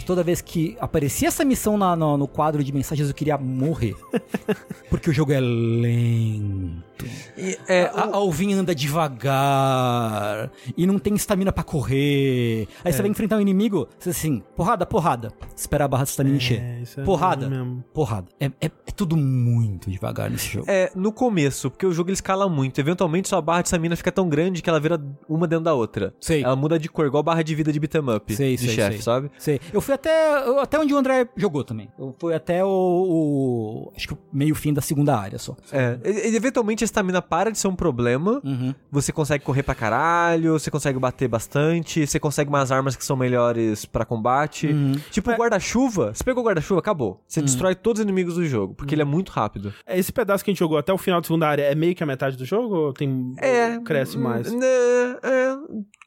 Toda 0.06 0.24
vez 0.24 0.40
que 0.40 0.78
aparecia 0.80 1.28
essa 1.28 1.44
missão 1.44 1.78
na- 1.78 1.96
no, 1.96 2.18
no 2.18 2.28
quadro 2.28 2.64
de 2.64 2.72
mensagens, 2.72 3.10
eu 3.10 3.14
queria 3.14 3.38
morrer. 3.38 3.94
Porque 4.90 5.10
o 5.10 5.14
jogo 5.14 5.34
é 5.34 5.40
lento. 5.40 6.87
E, 7.38 7.58
é, 7.68 7.84
A, 7.94 8.04
a 8.04 8.16
Alvin 8.16 8.54
anda 8.54 8.74
devagar. 8.76 10.52
E 10.76 10.86
não 10.88 11.00
tem 11.00 11.16
estamina 11.16 11.52
pra 11.52 11.64
correr. 11.64 12.68
Aí 12.84 12.92
você 12.94 13.02
vai 13.02 13.12
enfrentar 13.12 13.38
um 13.38 13.42
inimigo, 13.42 13.88
você 13.98 14.10
assim, 14.10 14.42
porrada, 14.56 14.86
porrada. 14.86 15.32
Espera 15.56 15.86
a 15.86 15.88
barra 15.88 16.04
de 16.04 16.10
estamina 16.10 16.38
encher. 16.38 16.62
É, 16.62 16.80
isso 16.82 17.00
é 17.00 17.04
porrada, 17.04 17.50
porrada. 17.94 18.28
É, 18.40 18.46
é- 18.62 18.66
é 18.88 18.92
tudo 18.96 19.16
muito 19.16 19.90
devagar 19.90 20.30
nesse 20.30 20.48
jogo. 20.54 20.66
É, 20.70 20.92
no 20.96 21.12
começo, 21.12 21.70
porque 21.70 21.86
o 21.86 21.92
jogo 21.92 22.10
ele 22.10 22.16
escala 22.16 22.48
muito. 22.50 22.80
Eventualmente 22.80 23.28
sua 23.28 23.42
barra 23.42 23.62
de 23.62 23.68
stamina 23.70 23.96
fica 23.96 24.12
tão 24.12 24.28
grande 24.30 24.62
que 24.62 24.70
ela 24.70 24.80
vira 24.80 25.00
uma 25.30 25.48
dentro 25.48 25.66
da 25.66 25.74
outra. 25.74 26.14
Sei. 26.20 26.44
Ela 26.44 26.56
muda 26.56 26.80
de 26.80 26.90
cor, 26.90 27.06
igual 27.06 27.22
barra 27.24 27.42
de 27.44 27.54
vida 27.56 27.72
de 27.72 27.80
beat'em 27.80 28.02
up. 28.16 28.34
Sei, 28.36 28.56
de 28.56 28.66
sei, 28.66 28.76
chefe, 28.76 29.02
sabe? 29.04 29.30
Sei. 29.38 29.60
Eu 29.72 29.82
fui 29.82 29.94
até, 29.94 30.48
eu- 30.48 30.60
até 30.60 30.80
onde 30.80 30.94
o 30.94 30.98
André 30.98 31.28
jogou 31.36 31.64
também. 31.64 31.90
Eu 31.98 32.16
fui 32.20 32.34
até 32.34 32.64
o, 32.64 32.68
o- 32.70 33.92
Acho 33.96 34.08
que 34.10 34.18
meio 34.32 34.56
fim 34.56 34.74
da 34.74 34.82
segunda 34.82 35.16
área 35.18 35.38
só. 35.40 35.56
É, 35.72 35.98
eventualmente 36.36 36.84
a 36.84 36.87
estamina 36.88 37.22
para 37.22 37.52
de 37.52 37.60
ser 37.60 37.68
um 37.68 37.76
problema. 37.76 38.42
Uhum. 38.44 38.74
Você 38.92 39.12
consegue 39.12 39.44
correr 39.44 39.64
pra 39.64 39.76
caralho, 39.76 40.54
você 40.54 40.72
consegue 40.72 40.98
bater 41.00 41.28
bastante, 41.28 42.06
você 42.06 42.20
consegue 42.20 42.50
umas 42.50 42.72
armas 42.72 42.96
que 42.96 43.06
são 43.06 43.16
melhores 43.16 43.86
pra 43.86 44.06
combate. 44.06 44.68
Uhum. 44.68 44.94
Tipo 45.12 45.32
o 45.32 45.36
guarda-chuva, 45.36 46.14
você 46.14 46.24
pegou 46.24 46.44
o 46.44 46.46
guarda-chuva, 46.46 46.80
acabou. 46.80 47.24
Você 47.28 47.42
destrói 47.42 47.76
todos 47.76 48.00
os 48.00 48.04
inimigos 48.04 48.36
do 48.36 48.46
jogo, 48.46 48.74
porque 48.74 48.96
ele 48.96 49.02
é 49.02 49.06
muito 49.06 49.32
rápido. 49.32 49.74
Esse 49.88 50.12
pedaço 50.12 50.44
que 50.44 50.50
a 50.50 50.54
gente 50.54 50.60
jogou 50.60 50.78
até 50.78 50.92
o 50.92 50.98
final 50.98 51.22
da 51.22 51.28
segunda 51.28 51.48
área 51.48 51.64
é 51.64 51.76
meio 51.76 51.96
que 51.96 52.04
a 52.04 52.08
metade 52.08 52.38
do 52.38 52.46
jogo 52.46 52.76
ou 52.76 52.94
tem. 52.94 53.34
É. 53.38 53.80
Cresce 53.80 54.18
mais? 54.18 54.52
Né, 54.52 54.66
é, 55.24 55.56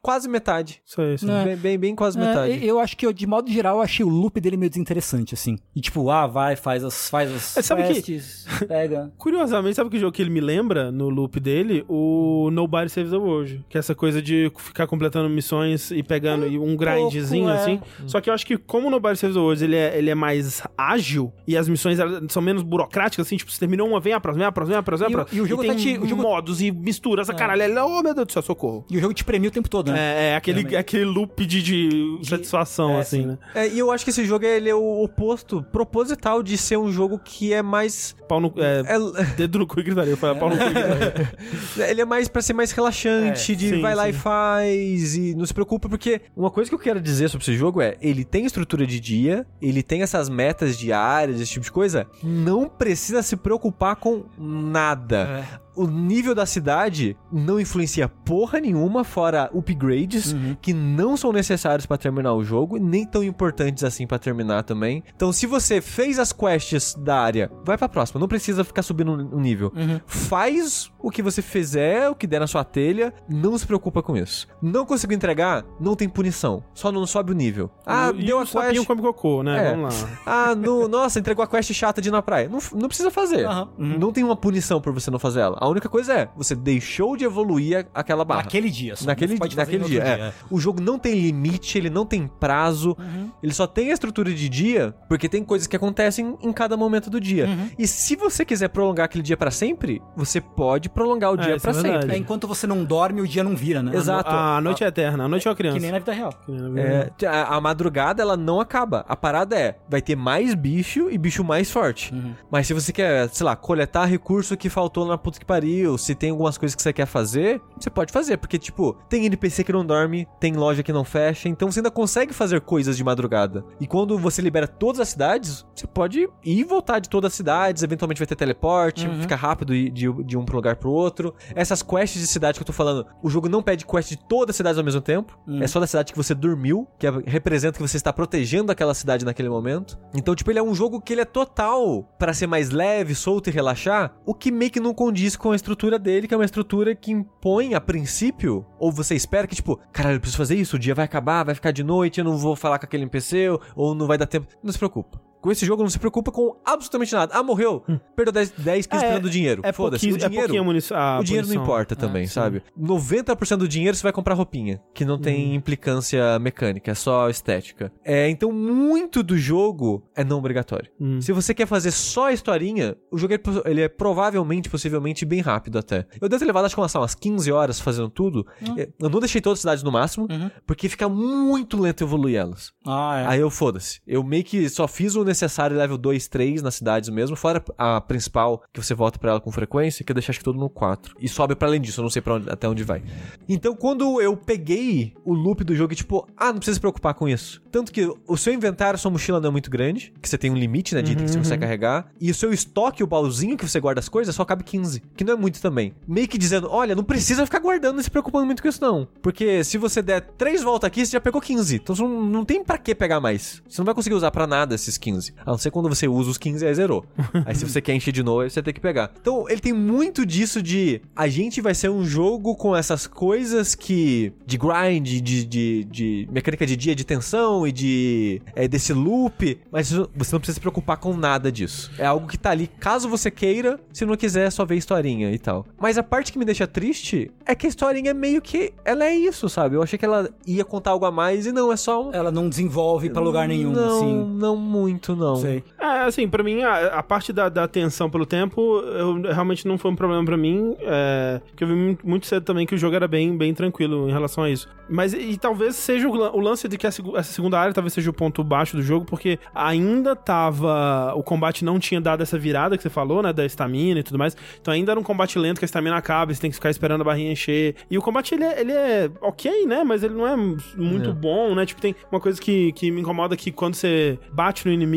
quase 0.03 0.29
metade. 0.29 0.81
Isso 0.85 1.01
aí, 1.01 1.15
isso 1.15 1.31
É. 1.31 1.45
Bem, 1.45 1.57
bem, 1.57 1.79
bem 1.79 1.95
quase 1.95 2.19
É, 2.19 2.21
metade. 2.25 2.67
eu 2.67 2.79
acho 2.81 2.97
que, 2.97 3.05
eu, 3.07 3.13
de 3.13 3.27
modo 3.27 3.51
geral, 3.51 3.77
eu 3.77 3.83
achei 3.83 4.05
o 4.05 4.09
loop 4.09 4.41
dele 4.41 4.57
meio 4.57 4.71
desinteressante, 4.71 5.35
assim. 5.35 5.59
E 5.77 5.81
tipo, 5.81 6.09
ah, 6.11 6.27
vai, 6.27 6.57
faz 6.57 6.83
as, 6.85 7.09
faz 7.11 7.31
as 7.33 7.57
É, 7.59 7.63
sabe 7.63 7.83
que- 7.85 8.03
quests, 8.03 8.47
pega. 8.67 9.13
Curiosamente, 9.19 9.77
sabe 9.77 9.91
que 9.91 9.99
jogo 9.99 10.13
que 10.13 10.23
ele 10.23 10.31
me 10.31 10.41
lembra 10.41 10.91
no 10.91 11.09
loop 11.09 11.39
dele? 11.39 11.85
O 11.89 12.49
Nobody 12.53 12.91
Saves 12.91 13.11
the 13.11 13.17
World. 13.19 13.65
Que 13.69 13.77
é 13.77 13.81
essa 13.81 13.95
coisa 13.95 14.21
de 14.23 14.51
ficar 14.59 14.87
completando 14.87 15.29
missões 15.29 15.91
e 15.91 16.03
pegando 16.03 16.47
e 16.47 16.59
um 16.59 16.77
grindzinho, 16.77 17.45
pouco, 17.47 17.59
é. 17.59 17.63
assim. 17.63 17.81
Só 18.07 18.21
que 18.21 18.31
eu 18.31 18.35
acho 18.35 18.47
que 18.47 18.57
como 18.57 18.89
o 18.89 18.91
Nobody 18.91 19.19
Saves 19.19 19.35
the 19.37 19.41
World 19.41 19.63
ele 19.65 19.77
é, 19.77 19.97
ele 19.99 20.11
é 20.11 20.15
mais 20.15 20.63
ágil 20.77 21.33
e 21.47 21.57
as 21.57 21.69
missões 21.69 21.99
são 22.29 22.43
menos 22.43 22.63
burocráticas, 22.63 23.27
assim, 23.27 23.37
tipo, 23.37 23.51
você 23.51 23.59
terminou 23.59 23.89
uma, 23.89 24.01
vem 24.01 24.13
a 24.13 24.21
próxima, 24.21 24.41
vem 24.45 24.49
a 24.49 24.53
próxima, 24.53 24.75
vem 24.75 24.81
a 24.81 24.83
próxima, 24.83 25.09
vem 25.09 25.15
E 25.15 25.19
a 25.19 25.21
o- 25.21 25.25
próxima. 25.25 25.39
e 25.39 25.43
o 25.43 25.47
jogo 25.47 25.63
tem 25.63 25.71
tá 25.73 25.77
te- 25.77 25.99
o 25.99 26.07
jogo- 26.09 26.23
modos 26.23 26.61
e 26.63 26.71
misturas, 26.71 27.29
essa 27.29 27.37
caralho. 27.37 27.63
Ele, 27.63 27.79
oh, 27.79 28.03
meu 28.03 28.15
Deus 28.15 28.27
do 28.27 28.33
céu, 28.33 28.43
socorro. 28.43 28.85
E 28.91 28.97
o 28.97 29.01
jogo 29.01 29.13
te 29.15 29.25
premia 29.25 29.49
o 29.49 29.53
tempo 29.53 29.69
todo, 29.69 29.90
né? 29.91 29.99
É, 29.99 30.29
é 30.31 30.37
aquele, 30.37 30.77
aquele 30.77 31.05
loop 31.05 31.45
de, 31.47 31.61
de 31.63 32.19
satisfação, 32.27 32.97
é, 32.97 33.01
assim, 33.01 33.23
sim. 33.23 33.27
né? 33.27 33.39
É, 33.55 33.69
e 33.69 33.79
eu 33.79 33.91
acho 33.91 34.05
que 34.05 34.11
esse 34.11 34.25
jogo 34.25 34.45
ele 34.45 34.69
é 34.69 34.75
o 34.75 35.03
oposto, 35.03 35.63
proposital 35.73 36.43
de 36.43 36.57
ser 36.57 36.77
um 36.77 36.91
jogo 36.91 37.19
que 37.23 37.53
é 37.53 37.63
mais. 37.63 38.15
Pau 38.29 38.41
no... 38.41 38.53
É, 38.57 38.83
é- 38.87 39.25
dedo 39.37 39.59
no 39.59 39.67
cu 39.67 39.81
e 39.81 39.83
gritaria. 39.83 40.17
Pau 40.17 40.35
no 40.51 40.57
cu 40.57 40.63
e 40.63 40.73
gritaria. 40.73 41.33
ele 41.91 42.01
é 42.01 42.05
mais 42.05 42.29
pra 42.29 42.43
ser 42.43 42.53
mais 42.53 42.71
relaxante, 42.73 43.53
É, 43.53 43.55
de 43.55 43.69
sim, 43.71 43.81
vai 43.81 43.95
lá 43.95 44.05
sim. 44.05 44.11
e 44.11 44.13
faz, 44.13 45.17
e 45.17 45.35
não 45.35 45.45
se 45.47 45.55
preocupa, 45.55 45.89
porque 45.89 46.21
uma 46.37 46.51
coisa 46.51 46.71
que 46.71 46.75
eu 46.75 46.79
quero 46.79 47.01
dizer 47.01 47.29
sobre 47.29 47.45
esse 47.45 47.57
jogo 47.57 47.81
é: 47.81 47.97
ele 48.01 48.25
tem 48.25 48.45
estrutura 48.45 48.87
de 48.87 49.01
dia, 49.01 49.47
ele 49.61 49.83
tem 49.83 50.03
essas 50.03 50.29
metas 50.29 50.79
diárias, 50.79 51.41
esse 51.41 51.53
tipo 51.53 51.65
de 51.65 51.73
coisa, 51.73 52.07
não 52.23 52.69
precisa 52.69 53.23
se 53.23 53.37
preocupar 53.37 53.97
com 53.97 54.25
nada. 54.39 55.61
O 55.77 55.87
nível 55.87 56.35
da 56.35 56.45
cidade 56.47 57.17
não 57.33 57.59
influencia 57.61 58.09
porra 58.09 58.61
nenhuma, 58.61 59.05
fora 59.05 59.51
upgrades, 59.55 60.35
que 60.61 60.73
não 60.73 61.17
são 61.17 61.33
necessários 61.33 61.87
pra 61.87 61.97
terminar 61.97 62.35
o 62.35 62.45
jogo, 62.45 62.77
e 62.77 62.81
nem 62.81 63.07
tão 63.07 63.23
importantes 63.23 63.85
assim 63.85 64.07
pra 64.07 64.19
terminar 64.19 64.63
também. 64.65 65.03
Então, 65.15 65.33
se 65.33 65.47
você 65.47 65.81
fez 65.81 66.19
as 66.19 66.33
quests 66.33 66.95
da 66.95 67.19
área, 67.21 67.51
vai 67.65 67.79
pra 67.79 67.89
próxima, 67.89 68.21
não 68.21 68.29
precisa 68.29 68.65
ficar 68.65 68.83
subindo 68.83 69.13
o 69.13 69.41
nível. 69.41 69.73
Faz 70.07 70.91
o 70.99 71.11
que 71.11 71.23
você 71.23 71.41
fizer, 71.41 72.09
o 72.11 72.15
que 72.15 72.27
der 72.27 72.41
na 72.41 72.47
sua 72.47 72.65
telha, 72.65 73.13
não 73.29 73.57
se 73.57 73.67
preocupa 73.67 74.03
com 74.03 74.17
isso. 74.17 74.47
Não 74.61 74.85
conseguiu 74.85 75.17
entregar, 75.17 75.65
não 75.81 75.97
tem 75.97 76.09
punição, 76.09 76.63
só 76.75 76.93
não 76.93 77.07
sobe 77.07 77.33
o 77.33 77.35
nível. 77.35 77.71
Ah, 77.87 78.13
e 78.15 78.25
deu 78.25 78.39
a 78.39 78.47
quest. 78.47 78.87
come 78.87 79.01
cocô, 79.01 79.43
né? 79.43 79.69
É. 79.69 79.71
Vamos 79.71 79.95
lá. 80.03 80.11
Ah, 80.27 80.55
no, 80.55 80.87
nossa, 80.87 81.19
entregou 81.19 81.43
a 81.45 81.47
quest 81.49 81.73
chata 81.73 82.01
de 82.01 82.09
ir 82.09 82.13
na 82.13 82.23
praia. 82.23 82.49
Não, 82.49 82.59
não 82.75 82.89
precisa 82.89 83.11
fazer. 83.11 83.47
Uhum. 83.49 83.99
Não 83.99 84.13
tem 84.13 84.23
uma 84.23 84.37
punição 84.37 84.81
por 84.81 84.93
você 84.93 85.11
não 85.11 85.19
fazer 85.19 85.41
ela. 85.41 85.59
A 85.61 85.69
única 85.69 85.89
coisa 85.89 86.15
é, 86.15 86.29
você 86.37 86.55
deixou 86.57 87.17
de 87.17 87.25
evoluir 87.25 87.87
a- 87.95 88.01
aquela 88.01 88.25
barra. 88.25 88.43
Naquele 88.45 88.71
dia. 88.71 88.97
só. 88.97 89.05
Naquele, 89.07 89.37
pode 89.37 89.57
naquele 89.57 89.85
dia, 89.85 89.99
outro 90.03 90.13
é. 90.25 90.33
O 90.51 90.59
jogo 90.59 90.81
não 90.81 90.99
tem 90.99 91.15
limite, 91.21 91.77
ele 91.77 91.91
não 91.91 92.07
tem 92.07 92.27
prazo, 92.27 92.97
Uhum. 92.99 93.31
ele 93.43 93.53
só 93.53 93.67
tem 93.67 93.91
a 93.91 93.93
estrutura 93.93 94.33
de 94.33 94.49
dia, 94.49 94.95
porque 95.09 95.29
tem 95.29 95.45
coisas 95.45 95.67
que 95.67 95.77
acontecem 95.77 96.37
em 96.41 96.53
cada 96.53 96.77
momento 96.77 97.11
do 97.11 97.21
dia. 97.21 97.47
Uhum. 97.47 97.69
E 97.79 97.87
se 97.87 98.17
você 98.17 98.45
quiser 98.45 98.69
prolongar 98.69 99.05
aquele 99.05 99.23
dia 99.23 99.37
pra 99.37 99.51
sempre, 99.51 100.01
você 100.17 100.41
pode 100.41 100.89
prolongar 100.89 101.31
o 101.33 101.35
É, 101.35 101.45
dia 101.45 101.57
isso 101.57 101.63
pra 101.63 101.71
é 101.73 101.75
sempre. 101.75 102.13
É, 102.15 102.17
enquanto 102.17 102.49
você 102.49 102.67
não 102.67 102.83
dorme, 102.85 103.21
o 103.21 103.29
dia 103.29 103.45
não 103.45 103.55
vira, 103.55 103.83
né? 103.83 103.95
Exato. 103.95 104.31
A, 104.31 104.57
a 104.57 104.61
noite 104.61 104.83
é 104.83 104.87
eterna, 104.87 105.25
a 105.25 105.29
noite 105.29 105.47
é 105.47 105.51
uma 105.51 105.57
criança. 105.57 105.77
Que 105.77 105.83
nem 105.83 105.93
na 105.93 105.99
vida 105.99 106.13
real. 106.13 106.33
Na 106.49 106.81
É, 106.81 107.11
a, 107.27 107.57
a 107.57 107.61
madrugada 107.61 108.23
ela 108.23 108.37
não 108.37 108.61
acaba. 108.61 109.05
A 109.09 109.15
parada 109.17 109.59
é, 109.59 109.77
vai 109.89 110.01
ter 110.01 110.17
mais 110.17 110.55
bicho 110.55 111.11
e 111.11 111.19
bicho 111.19 111.45
mais 111.45 111.71
forte. 111.71 112.15
Uhum. 112.15 112.33
Mas 112.51 112.67
se 112.67 112.73
você 112.73 112.93
quer, 112.93 113.29
sei 113.29 113.45
lá, 113.45 113.55
coletar 113.57 114.05
recurso 114.07 114.57
que 114.57 114.69
faltou 114.71 115.07
na 115.07 115.19
puta 115.19 115.39
que 115.39 115.45
pariu, 115.55 115.99
se 115.99 116.15
tem 116.15 116.31
algumas 116.31 116.57
coisas 116.57 116.77
que 116.77 116.83
você 116.83 116.93
quer 116.93 117.07
fazer, 117.07 117.61
você 117.77 117.91
pode 117.91 118.13
fazer. 118.13 118.37
Porque, 118.37 118.57
tipo, 118.57 118.97
tem 119.09 119.27
NPC 119.27 119.65
que 119.65 119.73
não 119.73 119.85
dorme, 119.85 120.29
tem 120.39 120.53
loja 120.55 120.81
que 120.81 120.93
não 120.93 121.03
fecha, 121.05 121.49
então 121.49 121.69
você 121.73 121.81
ainda 121.81 121.91
consegue 121.91 122.33
fazer 122.33 122.61
coisas 122.61 122.97
de 122.97 123.03
madrugada. 123.03 123.65
E 123.81 123.87
quando 123.87 124.17
você 124.17 124.41
libera 124.41 124.69
todas 124.69 125.01
as 125.01 125.09
cidades, 125.09 125.67
você 125.75 125.89
pode 125.89 126.21
ir 126.21 126.31
e 126.45 126.63
voltar 126.63 127.01
de 127.01 127.09
todas 127.09 127.33
as 127.33 127.35
cidades, 127.35 127.83
eventualmente 127.83 128.21
vai 128.21 128.27
ter 128.29 128.37
teleporte, 128.37 129.09
Uhum. 129.09 129.23
fica 129.23 129.35
rápido 129.35 129.73
de, 129.75 129.91
de, 129.91 130.13
de 130.25 130.37
um 130.39 130.45
pro 130.45 130.55
lugar 130.55 130.77
pro 130.77 130.91
outro. 130.93 131.35
Essas 131.55 131.83
quests 131.83 132.21
de 132.21 132.27
cidade 132.29 132.59
que 132.59 132.63
eu 132.63 132.67
tô 132.67 132.73
falando, 132.73 133.05
o 133.21 133.29
jogo 133.29 133.49
não 133.49 133.61
pede 133.61 133.85
quest 133.85 134.11
de 134.11 134.17
todas 134.29 134.51
as 134.51 134.57
cidades 134.57 134.79
ao 134.79 134.85
mesmo 134.85 135.01
tempo, 135.01 135.37
Uhum. 135.49 135.61
é 135.63 135.67
só 135.67 135.81
da 135.81 135.87
cidade 135.89 136.13
que 136.13 136.17
você 136.17 136.33
dormiu, 136.35 136.87
que 136.97 137.07
é- 137.09 137.23
representa 137.27 137.77
que 137.77 137.83
você 137.89 137.97
está 137.97 138.13
protegendo 138.13 138.71
aquela 138.71 138.95
cidade 138.95 139.25
naquele 139.25 139.49
momento. 139.49 139.99
Então, 140.15 140.33
tipo, 140.37 140.49
ele 140.51 140.61
é 140.61 140.63
um 140.63 140.75
jogo 140.75 141.01
que 141.01 141.13
ele 141.13 141.23
é 141.23 141.25
total 141.25 142.05
pra 142.19 142.33
ser 142.33 142.47
mais 142.47 142.71
leve, 142.71 143.15
solto 143.15 143.49
e 143.49 143.53
relaxar, 143.53 144.15
o 144.25 144.35
que 144.35 144.51
meio 144.53 144.71
que 144.71 144.79
não 144.81 144.95
condiz 144.95 145.37
com 145.41 145.53
a 145.53 145.57
estrutura 145.57 145.99
dele, 145.99 146.29
que 146.29 146.35
é 146.35 146.37
uma 146.37 146.45
estrutura 146.45 146.95
que 146.95 147.11
impõe 147.11 147.75
a 147.75 147.81
princípio, 147.81 148.65
ou 148.79 148.93
você 148.93 149.15
espera 149.15 149.47
que, 149.47 149.57
tipo, 149.57 149.81
caralho, 149.91 150.17
eu 150.17 150.21
preciso 150.21 150.37
fazer 150.37 150.55
isso, 150.55 150.77
o 150.77 150.79
dia 150.79 150.95
vai 150.95 151.07
acabar, 151.07 151.45
vai 151.45 151.55
ficar 151.55 151.71
de 151.71 151.83
noite, 151.83 152.21
eu 152.21 152.25
não 152.25 152.37
vou 152.37 152.55
falar 152.55 152.79
com 152.79 152.85
aquele 152.85 153.05
NPC, 153.05 153.49
ou 153.75 153.95
não 153.95 154.07
vai 154.07 154.19
dar 154.19 154.27
tempo. 154.27 154.47
Não 154.63 154.71
se 154.71 154.79
preocupa. 154.79 155.30
Com 155.41 155.51
esse 155.51 155.65
jogo 155.65 155.83
não 155.83 155.91
se 155.91 155.99
preocupa 155.99 156.31
com 156.31 156.57
absolutamente 156.65 157.13
nada. 157.15 157.35
Ah, 157.35 157.43
morreu? 157.43 157.83
Perdeu 158.15 158.33
10, 158.33 158.51
10 158.59 158.87
15 158.87 159.05
É, 159.05 159.19
do 159.19 159.31
dinheiro. 159.31 159.63
É 159.65 159.73
Foda-se. 159.73 160.07
O 160.11 160.15
é 160.17 160.29
dinheiro, 160.29 160.59
a 160.59 160.65
munição. 160.65 160.97
o 161.21 161.25
dinheiro 161.25 161.47
não 161.49 161.55
importa 161.63 161.97
também, 161.97 162.25
É, 162.25 162.27
sabe? 162.27 162.63
90% 162.79 163.57
do 163.57 163.69
dinheiro 163.69 163.97
você 163.97 164.03
vai 164.03 164.13
comprar 164.13 164.35
roupinha, 164.35 164.81
que 164.95 165.05
não 165.05 165.19
tem 165.19 165.55
implicância 165.55 166.39
mecânica, 166.39 166.91
é 166.91 166.95
só 166.95 167.29
estética. 167.31 167.93
É, 168.05 168.29
então 168.29 168.53
muito 168.53 169.23
do 169.23 169.37
jogo 169.39 170.03
é 170.15 170.23
não 170.25 170.39
obrigatório. 170.39 170.91
Hum. 171.01 171.21
Se 171.21 171.33
você 171.33 171.55
quer 171.55 171.67
fazer 171.67 171.91
só 171.91 172.27
a 172.29 172.33
historinha, 172.33 172.97
o 173.11 173.17
jogo 173.19 173.35
é, 173.35 173.41
ele 173.65 173.81
é 173.83 173.89
provavelmente, 173.89 174.69
possivelmente, 174.69 175.25
bem 175.25 175.41
rápido 175.41 175.79
até. 175.79 176.07
Eu 176.21 176.29
devo 176.29 176.39
ter 176.41 176.47
levado 176.47 176.65
acho 176.67 176.75
que 176.75 176.81
umas, 176.81 176.95
umas 176.95 177.15
15 177.15 177.51
horas 177.53 177.81
fazendo 177.81 178.11
tudo. 178.11 178.47
É, 178.77 178.89
Eu 179.01 179.09
não 179.09 179.21
deixei 179.21 179.41
todas 179.41 179.59
as 179.59 179.61
cidades 179.61 179.83
no 179.83 179.91
máximo, 179.93 180.27
Uhum. 180.31 180.51
porque 180.67 180.89
fica 180.89 181.09
muito 181.09 181.81
lento 181.81 182.05
evoluir 182.05 182.37
elas. 182.37 182.73
Ah, 182.87 183.21
é. 183.21 183.27
Aí 183.27 183.41
eu 183.41 183.51
foda-se. 183.51 184.01
Eu 184.07 184.23
meio 184.23 184.45
que 184.45 184.69
só 184.69 184.87
fiz 184.87 185.15
o 185.17 185.25
necessário 185.31 185.77
level 185.77 185.97
2, 185.97 186.29
3 186.29 186.63
nas 186.63 186.75
cidades 186.75 187.09
mesmo, 187.09 187.35
fora 187.37 187.63
a 187.79 188.01
principal, 188.01 188.63
que 188.73 188.83
você 188.83 188.95
volta 188.95 189.19
pra 189.19 189.31
ela 189.31 189.41
com 189.41 189.51
frequência, 189.51 190.05
que 190.05 190.13
eu 190.13 190.15
deixei 190.15 190.33
acho 190.33 190.39
que 190.41 190.45
tudo 190.45 190.59
no 190.59 190.69
4. 190.69 191.17
E 191.19 191.29
sobe 191.29 191.55
pra 191.55 191.69
além 191.69 191.81
disso, 191.81 192.01
eu 192.01 192.03
não 192.03 192.11
sei 192.11 192.23
onde- 192.27 192.51
até 192.51 192.69
onde 192.69 192.85
vai. 192.85 193.03
Então 193.49 193.75
quando 193.75 194.21
eu 194.21 194.37
peguei 194.37 195.15
o 195.25 195.33
loop 195.33 195.65
do 195.65 195.75
jogo 195.75 195.93
e 195.93 195.97
tipo, 195.97 196.27
ah, 196.37 196.47
não 196.49 196.57
precisa 196.57 196.75
se 196.75 196.81
preocupar 196.81 197.15
com 197.15 197.29
isso. 197.29 197.63
Tanto 197.71 197.93
que 197.93 198.07
o 198.27 198.37
seu 198.37 198.53
inventário, 198.53 198.99
sua 198.99 199.11
mochila 199.11 199.41
não 199.41 199.49
é 199.49 199.53
muito 199.53 199.71
grande, 199.71 200.13
que 200.21 200.29
você 200.29 200.37
tem 200.37 200.51
um 200.51 200.57
limite, 200.57 200.95
né, 200.95 201.03
de 201.03 201.13
item 201.13 201.25
que 201.25 201.31
você 201.33 201.39
consegue 201.39 201.63
carregar, 201.63 202.07
e 202.21 202.31
o 202.31 202.35
seu 202.35 202.53
estoque, 202.53 203.03
o 203.03 203.07
baúzinho 203.07 203.57
que 203.57 203.67
você 203.69 203.79
guarda 203.81 204.01
as 204.01 204.09
coisas, 204.09 204.35
só 204.35 204.45
cabe 204.45 204.65
15, 204.65 205.01
que 205.17 205.25
não 205.25 205.35
é 205.35 205.37
muito 205.37 205.61
também. 205.61 205.95
Meio 206.07 206.27
que 206.29 206.37
dizendo, 206.37 206.69
olha, 206.71 206.95
não 206.95 207.05
precisa 207.05 207.45
ficar 207.47 207.61
guardando 207.61 208.01
e 208.01 208.05
se 208.05 208.11
preocupando 208.11 208.47
muito 208.47 208.61
com 208.63 208.69
isso 208.69 208.81
não. 208.83 209.07
Porque 209.23 209.63
se 209.65 209.79
você 209.79 210.03
der 210.03 210.21
três 210.21 210.63
voltas 210.63 210.89
aqui, 210.89 211.05
você 211.07 211.13
já 211.13 211.21
pegou 211.21 211.41
15. 211.41 211.77
Então 211.77 211.95
não, 211.97 212.25
não 212.25 212.45
tem 212.45 212.65
pra 212.65 212.77
que 212.79 212.95
pegar 212.95 213.21
mais. 213.21 213.63
Você 213.69 213.81
não 213.81 213.87
vai 213.87 213.95
conseguir 213.95 214.15
usar 214.17 214.31
pra 214.31 214.47
nada 214.47 214.75
esses 214.75 214.99
15. 214.99 215.20
A 215.45 215.51
não 215.51 215.59
ser 215.59 215.71
quando 215.71 215.89
você 215.89 216.09
usa 216.09 216.31
os 216.31 216.39
15 216.39 216.67
aí 216.67 216.75
zerou. 216.75 217.05
aí 217.47 217.55
se 217.55 217.65
você 217.65 217.81
quer 217.81 217.95
encher 217.95 218.13
de 218.13 218.23
novo, 218.23 218.41
aí 218.41 218.51
você 218.51 218.63
tem 218.63 218.75
que 218.75 218.81
pegar. 218.81 219.13
Então 219.21 219.49
ele 219.49 219.61
tem 219.61 219.73
muito 219.73 220.27
disso 220.27 220.63
de 220.63 221.01
a 221.15 221.29
gente 221.29 221.61
vai 221.61 221.75
ser 221.75 221.91
um 221.91 222.05
jogo 222.05 222.55
com 222.57 222.75
essas 222.77 223.07
coisas 223.07 223.75
que 223.75 224.33
de 224.47 224.59
grind, 224.59 225.07
de, 225.07 225.45
de, 225.45 225.85
de 225.85 226.29
mecânica 226.31 226.67
de 226.67 226.77
dia 226.77 226.95
de 226.95 227.05
tensão 227.05 227.67
e 227.67 227.73
de 227.73 228.43
é, 228.55 228.67
desse 228.67 228.93
loop, 228.93 229.59
mas 229.71 229.91
você 229.91 230.33
não 230.33 230.41
precisa 230.41 230.55
se 230.55 230.61
preocupar 230.61 230.97
com 230.97 231.15
nada 231.15 231.51
disso. 231.51 231.91
É 231.99 232.07
algo 232.07 232.27
que 232.27 232.39
tá 232.39 232.51
ali 232.51 232.67
caso 232.67 233.09
você 233.09 233.31
queira, 233.31 233.79
se 233.93 234.05
não 234.05 234.17
quiser 234.17 234.47
é 234.47 234.51
só 234.51 234.65
ver 234.65 234.77
historinha 234.77 235.31
e 235.33 235.39
tal. 235.39 235.67
Mas 235.79 235.99
a 235.99 236.03
parte 236.03 236.33
que 236.33 236.39
me 236.39 236.45
deixa 236.45 236.67
triste 236.67 237.31
é 237.45 237.55
que 237.55 237.67
a 237.67 237.69
historinha 237.69 238.11
é 238.11 238.15
meio 238.15 238.41
que 238.41 238.73
ela 238.85 239.05
é 239.05 239.15
isso, 239.15 239.49
sabe? 239.49 239.77
Eu 239.77 239.83
achei 239.83 239.99
que 239.99 240.05
ela 240.05 240.29
ia 240.47 240.65
contar 240.65 240.91
algo 240.91 241.05
a 241.05 241.11
mais 241.11 241.47
e 241.47 241.53
não, 241.53 241.73
é 241.73 241.77
só 241.77 242.11
Ela 242.13 242.31
não 242.31 242.49
desenvolve 242.49 243.11
pra 243.11 243.21
lugar 243.21 243.47
nenhum, 243.49 243.73
não, 243.73 243.97
assim. 243.97 244.25
não 244.37 244.57
muito, 244.57 245.10
não. 245.17 245.37
Sei. 245.37 245.63
É, 245.79 245.85
assim, 246.05 246.29
pra 246.29 246.43
mim, 246.43 246.63
a, 246.63 246.99
a 246.99 247.03
parte 247.03 247.33
da, 247.33 247.49
da 247.49 247.67
tensão 247.69 248.09
pelo 248.11 248.27
tempo, 248.27 248.61
eu, 248.81 249.21
realmente 249.23 249.67
não 249.67 249.79
foi 249.79 249.91
um 249.91 249.97
problema 249.97 250.25
pra 250.25 250.37
mim, 250.37 250.77
é, 250.81 251.41
porque 251.49 251.65
eu 251.65 251.69
vi 251.69 251.99
muito, 252.05 252.27
cedo 252.27 252.45
também 252.45 252.67
que 252.67 252.75
o 252.75 252.79
jogo 252.79 252.95
era 252.97 253.09
bem, 253.09 253.37
bem 253.37 253.55
tranquilo 253.55 254.09
em 254.09 254.13
relação 254.13 254.45
a 254.45 254.51
isso. 254.51 254.69
Mas, 254.89 255.13
e, 255.13 255.37
talvez 255.37 255.77
seja 255.77 256.09
o, 256.09 256.13
o 256.13 256.41
lance 256.41 256.69
de 256.69 256.77
que 256.77 256.87
a 256.87 256.91
essa 256.91 257.33
segunda 257.33 257.59
área 257.59 257.73
talvez 257.73 257.93
seja 257.93 258.11
o 258.11 258.13
ponto 258.13 258.43
baixo 258.43 258.77
do 258.77 258.83
jogo, 258.83 259.05
porque 259.05 259.39
ainda 259.55 260.15
tava, 260.17 261.13
o 261.15 261.23
combate 261.23 261.65
não 261.65 261.79
tinha 261.79 262.01
dado 262.01 262.23
essa 262.23 262.39
virada 262.39 262.77
que 262.77 262.83
você 262.83 262.91
falou, 262.91 263.23
né, 263.23 263.33
da 263.33 263.45
estamina 263.45 264.01
e 264.01 264.03
tudo 264.03 264.19
mais, 264.19 264.37
então 264.61 264.73
ainda 264.75 264.93
era 264.93 265.01
um 265.01 265.03
combate 265.03 265.39
lento 265.39 265.59
que 265.59 265.65
a 265.65 265.67
estamina 265.67 265.97
acaba, 265.97 266.35
você 266.35 266.41
tem 266.41 266.51
que 266.51 266.57
ficar 266.57 266.71
esperando 266.71 267.01
a 267.03 267.05
barrinha 267.05 267.33
encher, 267.33 267.75
e 267.91 267.97
o 267.97 268.03
combate, 268.03 268.35
ele 268.35 268.45
é, 268.45 268.61
ele 268.61 268.73
é 268.73 269.11
ok, 269.21 269.67
né, 269.67 269.85
mas 269.85 270.03
ele 270.03 270.15
não 270.15 270.27
é 270.27 270.37
muito 270.77 271.11
É. 271.11 271.13
bom, 271.13 271.55
né, 271.55 271.65
tipo, 271.65 271.81
tem 271.81 271.95
uma 272.11 272.21
coisa 272.21 272.41
que, 272.41 272.73
que 272.73 272.91
me 272.91 273.01
incomoda 273.01 273.37
que 273.37 273.51
quando 273.53 273.75
você 273.75 274.19
bate 274.33 274.67
no 274.67 274.73
inimigo, 274.73 274.91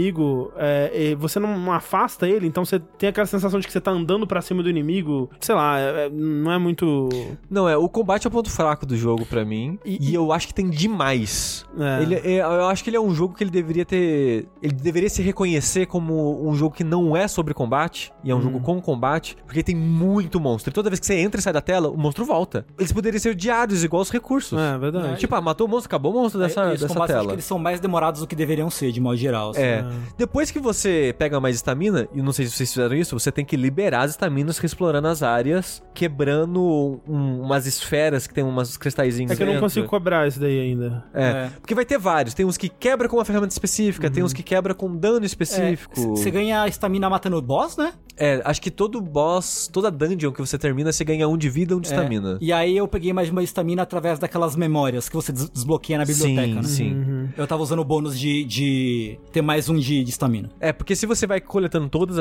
é, 0.57 1.11
é, 1.11 1.15
você 1.15 1.39
não, 1.39 1.71
afasta 1.71 2.27
ele, 2.27 2.47
então 2.47 2.65
você 2.65 2.79
tem 2.79 3.09
aquela 3.09 3.27
sensação 3.27 3.59
de 3.59 3.67
que 3.67 3.71
você 3.73 3.81
tá 3.81 3.91
andando 3.91 4.25
pra 4.27 4.41
cima 4.41 4.61
do 4.63 4.69
inimigo, 4.69 5.29
sei 5.39 5.55
lá, 5.55 5.79
é- 5.79 6.05
é- 6.05 6.09
não 6.09 6.51
é 6.51 6.57
muito... 6.57 7.09
Não, 7.49 7.67
é, 7.69 7.77
o 7.77 7.87
combate 7.87 8.25
é 8.25 8.29
o 8.29 8.31
ponto 8.31 8.49
fraco 8.49 8.85
do 8.85 8.95
jogo 8.97 9.25
pra 9.25 9.43
mim. 9.45 9.77
E- 9.85 10.11
E, 10.11 10.13
eu 10.13 10.31
acho 10.31 10.47
que 10.47 10.53
tem 10.53 10.69
demais. 10.69 11.65
É. 11.79 12.01
Ele, 12.01 12.15
é- 12.15 12.39
eu 12.39 12.65
acho 12.67 12.83
que 12.83 12.89
ele 12.89 12.97
é 12.97 13.01
um 13.01 13.13
jogo 13.13 13.33
que 13.35 13.43
ele 13.43 13.51
deveria 13.51 13.85
ter. 13.85 14.47
Ele 14.61 14.73
deveria 14.73 15.09
se 15.09 15.21
reconhecer 15.21 15.85
como 15.85 16.47
um 16.47 16.55
jogo 16.55 16.75
que 16.75 16.83
não 16.83 17.15
é 17.15 17.27
sobre 17.27 17.53
combate. 17.53 18.11
E 18.23 18.31
é 18.31 18.35
um 18.35 18.41
jogo 18.41 18.59
com 18.59 18.81
combate. 18.81 19.35
Porque 19.45 19.63
tem 19.63 19.75
muito 19.75 20.39
monstro. 20.39 20.71
E 20.71 20.73
toda 20.73 20.89
vez 20.89 20.99
que 20.99 21.05
você 21.05 21.15
entra 21.15 21.39
e 21.39 21.43
sai 21.43 21.53
da 21.53 21.61
tela, 21.61 21.89
o 21.89 21.97
monstro 21.97 22.25
volta. 22.25 22.65
Eles 22.77 22.91
poderiam 22.91 23.19
ser 23.19 23.35
diários, 23.35 23.83
igual 23.83 24.01
os 24.01 24.09
recursos. 24.11 24.57
É, 24.59 24.77
verdade. 24.77 25.19
Tipo, 25.19 25.35
ah, 25.35 25.41
matou 25.41 25.67
o 25.67 25.69
monstro, 25.69 25.87
acabou 25.87 26.11
o 26.13 26.21
monstro 26.21 26.39
dessa, 26.39 26.61
É, 26.63 26.71
dessa 26.71 26.87
combates, 26.87 27.15
acho 27.15 27.19
que 27.19 27.25
tela. 27.25 27.33
eles 27.33 27.45
são 27.45 27.57
mais 27.59 27.79
demorados 27.79 28.21
do 28.21 28.27
que 28.27 28.35
deveriam 28.35 28.69
ser, 28.69 28.91
de 28.91 28.99
modo 29.01 29.17
geral. 29.17 29.51
assim. 29.51 29.61
É. 29.61 29.83
Depois 30.17 30.51
que 30.51 30.59
você 30.59 31.13
pega 31.17 31.39
mais 31.39 31.55
estamina, 31.55 32.07
e 32.13 32.21
não 32.21 32.31
sei 32.33 32.45
se 32.45 32.51
vocês 32.51 32.71
fizeram 32.73 32.95
isso, 32.95 33.17
você 33.19 33.31
tem 33.31 33.43
que 33.45 33.55
liberar 33.55 34.01
as 34.03 34.11
estaminas 34.11 34.59
explorando 34.63 35.07
as 35.07 35.21
áreas, 35.23 35.83
quebrando 35.93 37.01
um- 37.07 37.41
umas 37.41 37.65
esferas 37.65 38.27
que 38.27 38.33
tem 38.33 38.43
umas 38.43 38.77
cristalzinhos 38.77 39.31
É 39.31 39.35
que 39.35 39.41
eu 39.41 39.45
não 39.45 39.53
dentro. 39.53 39.65
consigo 39.65 39.87
cobrar 39.87 40.27
isso 40.27 40.39
daí 40.39 40.59
ainda. 40.59 41.03
É. 41.13 41.23
É. 41.23 41.49
Porque 41.59 41.75
vai 41.75 41.85
ter 41.85 41.97
vários. 41.97 42.33
Tem 42.33 42.45
uns 42.45 42.57
que 42.57 42.69
quebra 42.69 43.07
com 43.09 43.17
uma 43.17 43.25
ferramenta 43.25 43.51
específica, 43.53 44.09
tem 44.09 44.23
uns 44.23 44.33
que 44.33 44.43
quebra 44.43 44.73
com 44.73 44.95
dano 44.95 45.25
específico. 45.25 46.15
Você 46.15 46.29
ganha 46.31 46.67
estamina 46.67 47.09
matando 47.09 47.37
o 47.37 47.41
boss, 47.41 47.77
né? 47.77 47.93
É, 48.17 48.41
acho 48.45 48.61
que 48.61 48.69
todo 48.71 49.01
boss, 49.01 49.69
toda 49.71 49.89
dungeon 49.89 50.31
que 50.31 50.39
você 50.39 50.57
termina, 50.57 50.91
você 50.91 51.03
ganha 51.03 51.27
um 51.27 51.37
de 51.37 51.49
vida 51.49 51.73
e 51.73 51.77
um 51.77 51.79
de 51.79 51.87
É. 51.91 51.95
estamina. 51.95 52.37
E 52.41 52.51
aí 52.53 52.75
eu 52.77 52.87
peguei 52.87 53.11
mais 53.13 53.29
uma 53.29 53.41
estamina 53.43 53.81
através 53.83 54.19
daquelas 54.19 54.55
memórias 54.55 55.09
que 55.09 55.15
você 55.15 55.31
des- 55.31 55.49
desbloqueia 55.49 55.97
na 55.99 56.05
biblioteca, 56.05 56.41
sim, 56.47 56.53
né? 56.53 56.63
sim. 56.63 56.93
Uhum. 56.93 57.29
Eu 57.37 57.47
tava 57.47 57.63
usando 57.63 57.79
o 57.79 57.85
bônus 57.85 58.19
de, 58.19 58.43
de 58.43 59.19
ter 59.31 59.41
mais 59.41 59.69
um 59.69 59.75
de 59.77 60.03
de 60.03 60.09
estamina. 60.09 60.49
É, 60.59 60.71
porque 60.73 60.95
se 60.95 61.05
você 61.05 61.25
vai 61.27 61.39
coletando 61.41 61.89
todos 61.89 62.17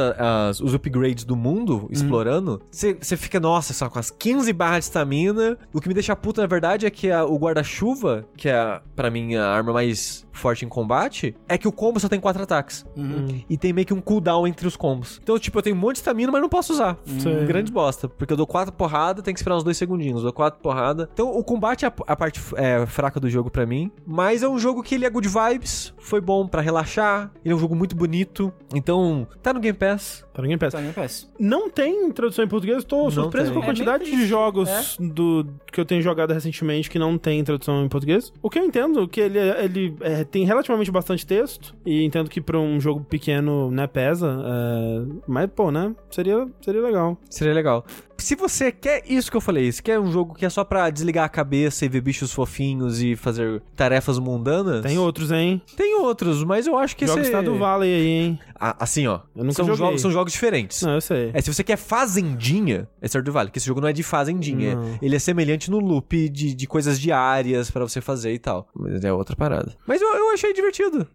os 0.61 0.75
upgrades 0.75 1.25
do 1.25 1.37
mundo, 1.37 1.89
explorando, 1.91 2.61
você 2.71 2.97
você 3.01 3.17
fica, 3.17 3.39
nossa, 3.41 3.73
só 3.73 3.89
com 3.89 3.99
as 3.99 4.11
15 4.11 4.53
barras 4.53 4.79
de 4.81 4.85
estamina. 4.85 5.59
O 5.73 5.81
que 5.81 5.89
me 5.89 5.95
deixa 5.95 6.15
puto, 6.17 6.41
na 6.41 6.47
verdade, 6.47 6.87
é 6.87 6.91
que 6.91 7.11
a- 7.11 7.25
o 7.25 7.37
guarda-chuva, 7.39 8.25
que 8.37 8.49
é, 8.49 8.81
pra 8.95 9.11
mim, 9.11 9.35
a 9.35 9.47
arma 9.47 9.73
mais 9.73 10.27
forte 10.33 10.65
em 10.65 10.69
combate, 10.69 11.35
é 11.49 11.59
que 11.59 11.69
o 11.69 11.73
combo 11.73 12.01
só 12.01 12.09
tem 12.09 12.19
quatro 12.21 12.43
ataques. 12.43 12.85
Uhum. 12.97 13.43
E 13.49 13.57
tem 13.57 13.73
meio 13.73 13.87
que 13.87 13.93
um 13.95 14.01
cooldown 14.01 14.47
entre 14.47 14.67
os 14.67 14.77
combos. 14.77 15.21
Então, 15.23 15.39
tipo, 15.39 15.59
eu 15.59 15.63
tenho 15.63 15.77
monte 15.83 15.95
de 15.95 15.99
estamina, 16.01 16.33
mas 16.33 16.41
não 16.41 16.49
posso 16.49 16.73
usar. 16.73 16.97
Sim. 17.05 17.45
Grande 17.47 17.71
bosta. 17.71 18.09
Porque 18.09 18.33
eu 18.33 18.37
dou 18.37 18.47
quatro 18.47 18.73
porradas, 18.73 19.23
tem 19.23 19.35
que 19.35 19.41
esperar 19.41 19.57
uns 19.57 19.65
dois 19.65 19.77
segundinhos. 19.77 20.23
Dou 20.23 20.33
quatro 20.33 20.61
porradas. 20.61 21.09
Então, 21.13 21.31
o 21.31 21.43
combate 21.45 21.85
é 21.85 21.89
a, 21.89 21.93
a 22.07 22.17
parte 22.17 22.41
é, 22.57 22.87
fraca 22.87 23.19
do 23.21 23.29
jogo 23.29 23.51
pra 23.51 23.67
mim. 23.67 23.91
Mas 24.07 24.43
é 24.43 24.49
um 24.49 24.59
jogo 24.59 24.83
que 24.83 24.95
ele 24.95 25.05
é 25.05 25.11
good 25.11 25.29
vibes. 25.29 25.93
Foi 25.99 26.21
bom 26.21 26.47
pra 26.47 26.61
relaxar. 26.61 27.31
Ele 27.45 27.53
é 27.53 27.57
um 27.57 27.61
jogo 27.61 27.75
muito 27.75 27.95
bonito. 27.97 28.53
Então, 28.75 29.27
tá 29.43 29.53
no 29.53 29.61
Game 29.61 29.77
Pass. 29.77 30.25
Para 30.33 30.43
ninguém 30.43 30.57
peça. 30.57 30.79
Estamina 30.79 30.95
PS. 31.07 31.29
Não 31.39 31.69
tem 31.69 32.11
tradução 32.11 32.45
em 32.45 32.49
português, 32.49 32.85
tô 32.85 33.03
Não 33.05 33.11
surpreso 33.11 33.47
tem. 33.47 33.55
com 33.55 33.61
a 33.61 33.63
É 33.63 33.67
quantidade 33.67 34.05
meio 34.05 34.17
de 34.17 34.27
jogos 34.27 34.97
do 34.99 35.47
que 35.71 35.79
eu 35.79 35.85
tenho 35.85 36.01
jogado 36.01 36.33
recentemente 36.33 36.89
que 36.89 36.99
não 36.99 37.19
tem 37.19 37.45
tradução 37.45 37.85
em 37.85 37.89
português. 37.89 38.33
O 38.43 38.49
que 38.49 38.59
eu 38.59 38.65
entendo, 38.65 39.07
que 39.07 39.21
ele, 39.21 39.39
ele 39.39 39.97
é, 40.01 40.25
tem 40.25 40.45
relativamente 40.47 40.91
bastante 40.91 41.27
texto, 41.27 41.75
e 41.85 42.03
entendo 42.05 42.31
que 42.31 42.41
pra 42.41 42.59
um 42.59 42.81
jogo 42.81 43.05
pequeno, 43.05 43.71
né, 43.71 43.87
pesa, 43.87 44.43
é, 44.45 45.03
mas, 45.27 45.51
pô, 45.55 45.71
né, 45.73 45.95
seria, 46.11 46.47
seria 46.61 46.81
legal. 46.83 47.19
Seria 47.29 47.55
legal. 47.55 47.85
Se 48.23 48.35
você 48.35 48.71
quer 48.73 49.03
isso 49.07 49.31
que 49.31 49.37
eu 49.37 49.41
falei, 49.41 49.71
se 49.73 49.83
quer 49.83 49.99
um 49.99 50.11
jogo 50.11 50.35
que 50.35 50.45
é 50.47 50.51
só 50.51 50.65
pra 50.65 50.89
desligar 50.91 51.25
a 51.25 51.29
cabeça 51.29 51.85
e 51.85 51.89
ver 51.89 52.01
bichos 52.01 52.33
fofinhos 52.33 53.01
e 53.03 53.17
fazer 53.17 53.63
tarefas 53.77 54.19
mundanas. 54.19 54.83
Tem 54.83 54.99
outros, 54.99 55.31
hein? 55.31 55.61
Tem 55.77 55.97
outros, 56.01 56.43
mas 56.45 56.67
eu 56.67 56.77
acho 56.79 56.97
que 56.97 57.07
Jogos 57.07 57.23
esse. 57.23 57.31
Stardew 57.31 57.59
Valley 57.59 57.95
aí, 57.95 58.07
hein? 58.09 58.39
Ah, 58.59 58.77
assim, 58.81 59.07
ó. 59.07 59.21
Eu 59.35 59.43
nunca 59.45 59.55
são, 59.57 59.67
joguei. 59.67 59.85
jogos, 59.87 60.01
são 60.01 60.11
jogos 60.11 60.33
diferentes. 60.33 60.83
Não, 60.83 60.95
eu 60.95 61.01
sei. 61.01 61.31
É, 61.35 61.41
se 61.41 61.53
você 61.53 61.65
quer 61.65 61.77
fazendinha, 61.77 62.89
é 63.01 63.09
Stardew 63.09 63.33
Valley, 63.33 63.51
que 63.51 63.59
esse 63.59 63.67
jogo 63.67 63.81
não 63.81 63.89
é 63.89 63.93
de 63.93 64.03
fazendinha. 64.03 64.77
Não. 64.77 64.99
Ele 65.03 65.17
é 65.17 65.19
semelhante 65.19 65.71
no 65.71 65.79
loop 65.81 66.29
de, 66.29 66.55
de 66.55 66.67
coisas 66.67 67.01
diárias 67.01 67.71
pra 67.71 67.83
você 67.85 68.01
fazer 68.01 68.33
e 68.33 68.39
tal. 68.39 68.69
Mas 68.75 69.03
é 69.05 69.13
outra 69.13 69.35
parada. 69.35 69.75
Mas 69.87 70.01
eu, 70.01 70.09
eu 70.15 70.31
achei 70.33 70.53
divertido. 70.53 71.07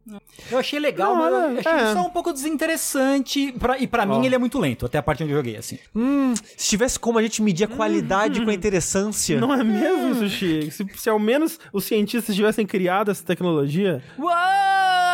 Eu 0.52 0.58
achei 0.58 0.80
legal, 0.80 1.16
Não, 1.16 1.24
mas 1.24 1.32
eu 1.34 1.40
é- 1.40 1.60
achei 1.60 1.90
é. 1.90 1.94
só 1.94 2.02
um 2.06 2.10
pouco 2.10 2.34
desinteressante. 2.34 3.54
Pra, 3.54 3.78
e 3.78 3.88
pra 3.88 4.04
Ó. 4.04 4.06
mim 4.20 4.26
ele 4.26 4.36
é 4.36 4.38
muito 4.38 4.60
lento, 4.60 4.86
até 4.86 4.98
a 4.98 5.04
parte 5.04 5.24
onde 5.24 5.32
eu 5.32 5.38
joguei, 5.38 5.56
assim. 5.58 5.78
Hum, 5.96 6.34
se 6.36 6.70
tivesse 6.70 6.97
como 6.98 7.20
a 7.20 7.22
gente 7.22 7.42
medir 7.42 7.66
a 7.66 7.68
qualidade 7.68 8.44
com 8.44 8.50
a 8.50 8.54
interessância. 8.54 9.40
Não 9.40 9.54
é 9.54 9.64
mesmo, 9.64 10.16
Sushi? 10.16 10.72
Se, 10.72 10.86
se 10.96 11.10
ao 11.10 11.20
menos 11.20 11.60
os 11.72 11.86
cientistas 11.86 12.36
tivessem 12.36 12.66
criado 12.66 13.12
essa 13.12 13.24
tecnologia. 13.24 14.02
Uou! 14.18 15.07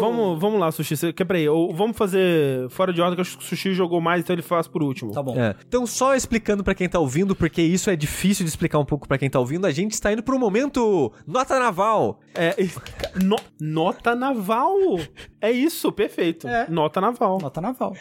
Vamos, 0.00 0.40
vamos 0.40 0.60
lá, 0.60 0.70
Sushi. 0.72 0.96
Você, 0.96 1.12
quer, 1.12 1.24
peraí, 1.24 1.48
ou 1.48 1.72
vamos 1.74 1.96
fazer 1.96 2.68
fora 2.70 2.92
de 2.92 3.00
ordem, 3.00 3.14
que 3.16 3.20
eu 3.20 3.22
acho 3.22 3.38
que 3.38 3.44
o 3.44 3.46
Sushi 3.46 3.72
jogou 3.74 4.00
mais, 4.00 4.20
então 4.22 4.34
ele 4.34 4.42
faz 4.42 4.66
por 4.66 4.82
último. 4.82 5.12
Tá 5.12 5.22
bom. 5.22 5.36
É. 5.40 5.54
Então, 5.66 5.86
só 5.86 6.14
explicando 6.14 6.62
pra 6.64 6.74
quem 6.74 6.88
tá 6.88 6.98
ouvindo, 6.98 7.34
porque 7.34 7.62
isso 7.62 7.90
é 7.90 7.96
difícil 7.96 8.44
de 8.44 8.50
explicar 8.50 8.78
um 8.78 8.84
pouco 8.84 9.06
pra 9.08 9.18
quem 9.18 9.28
tá 9.30 9.38
ouvindo, 9.38 9.66
a 9.66 9.70
gente 9.70 9.92
está 9.92 10.12
indo 10.12 10.22
pro 10.22 10.38
momento 10.38 11.12
Nota 11.26 11.58
Naval. 11.58 12.20
É, 12.34 12.54
no- 13.22 13.36
nota 13.60 14.14
naval. 14.14 14.74
É 15.40 15.50
isso, 15.50 15.92
perfeito. 15.92 16.48
É. 16.48 16.66
Nota 16.68 17.00
naval. 17.00 17.38
Nota 17.40 17.60
naval. 17.60 17.94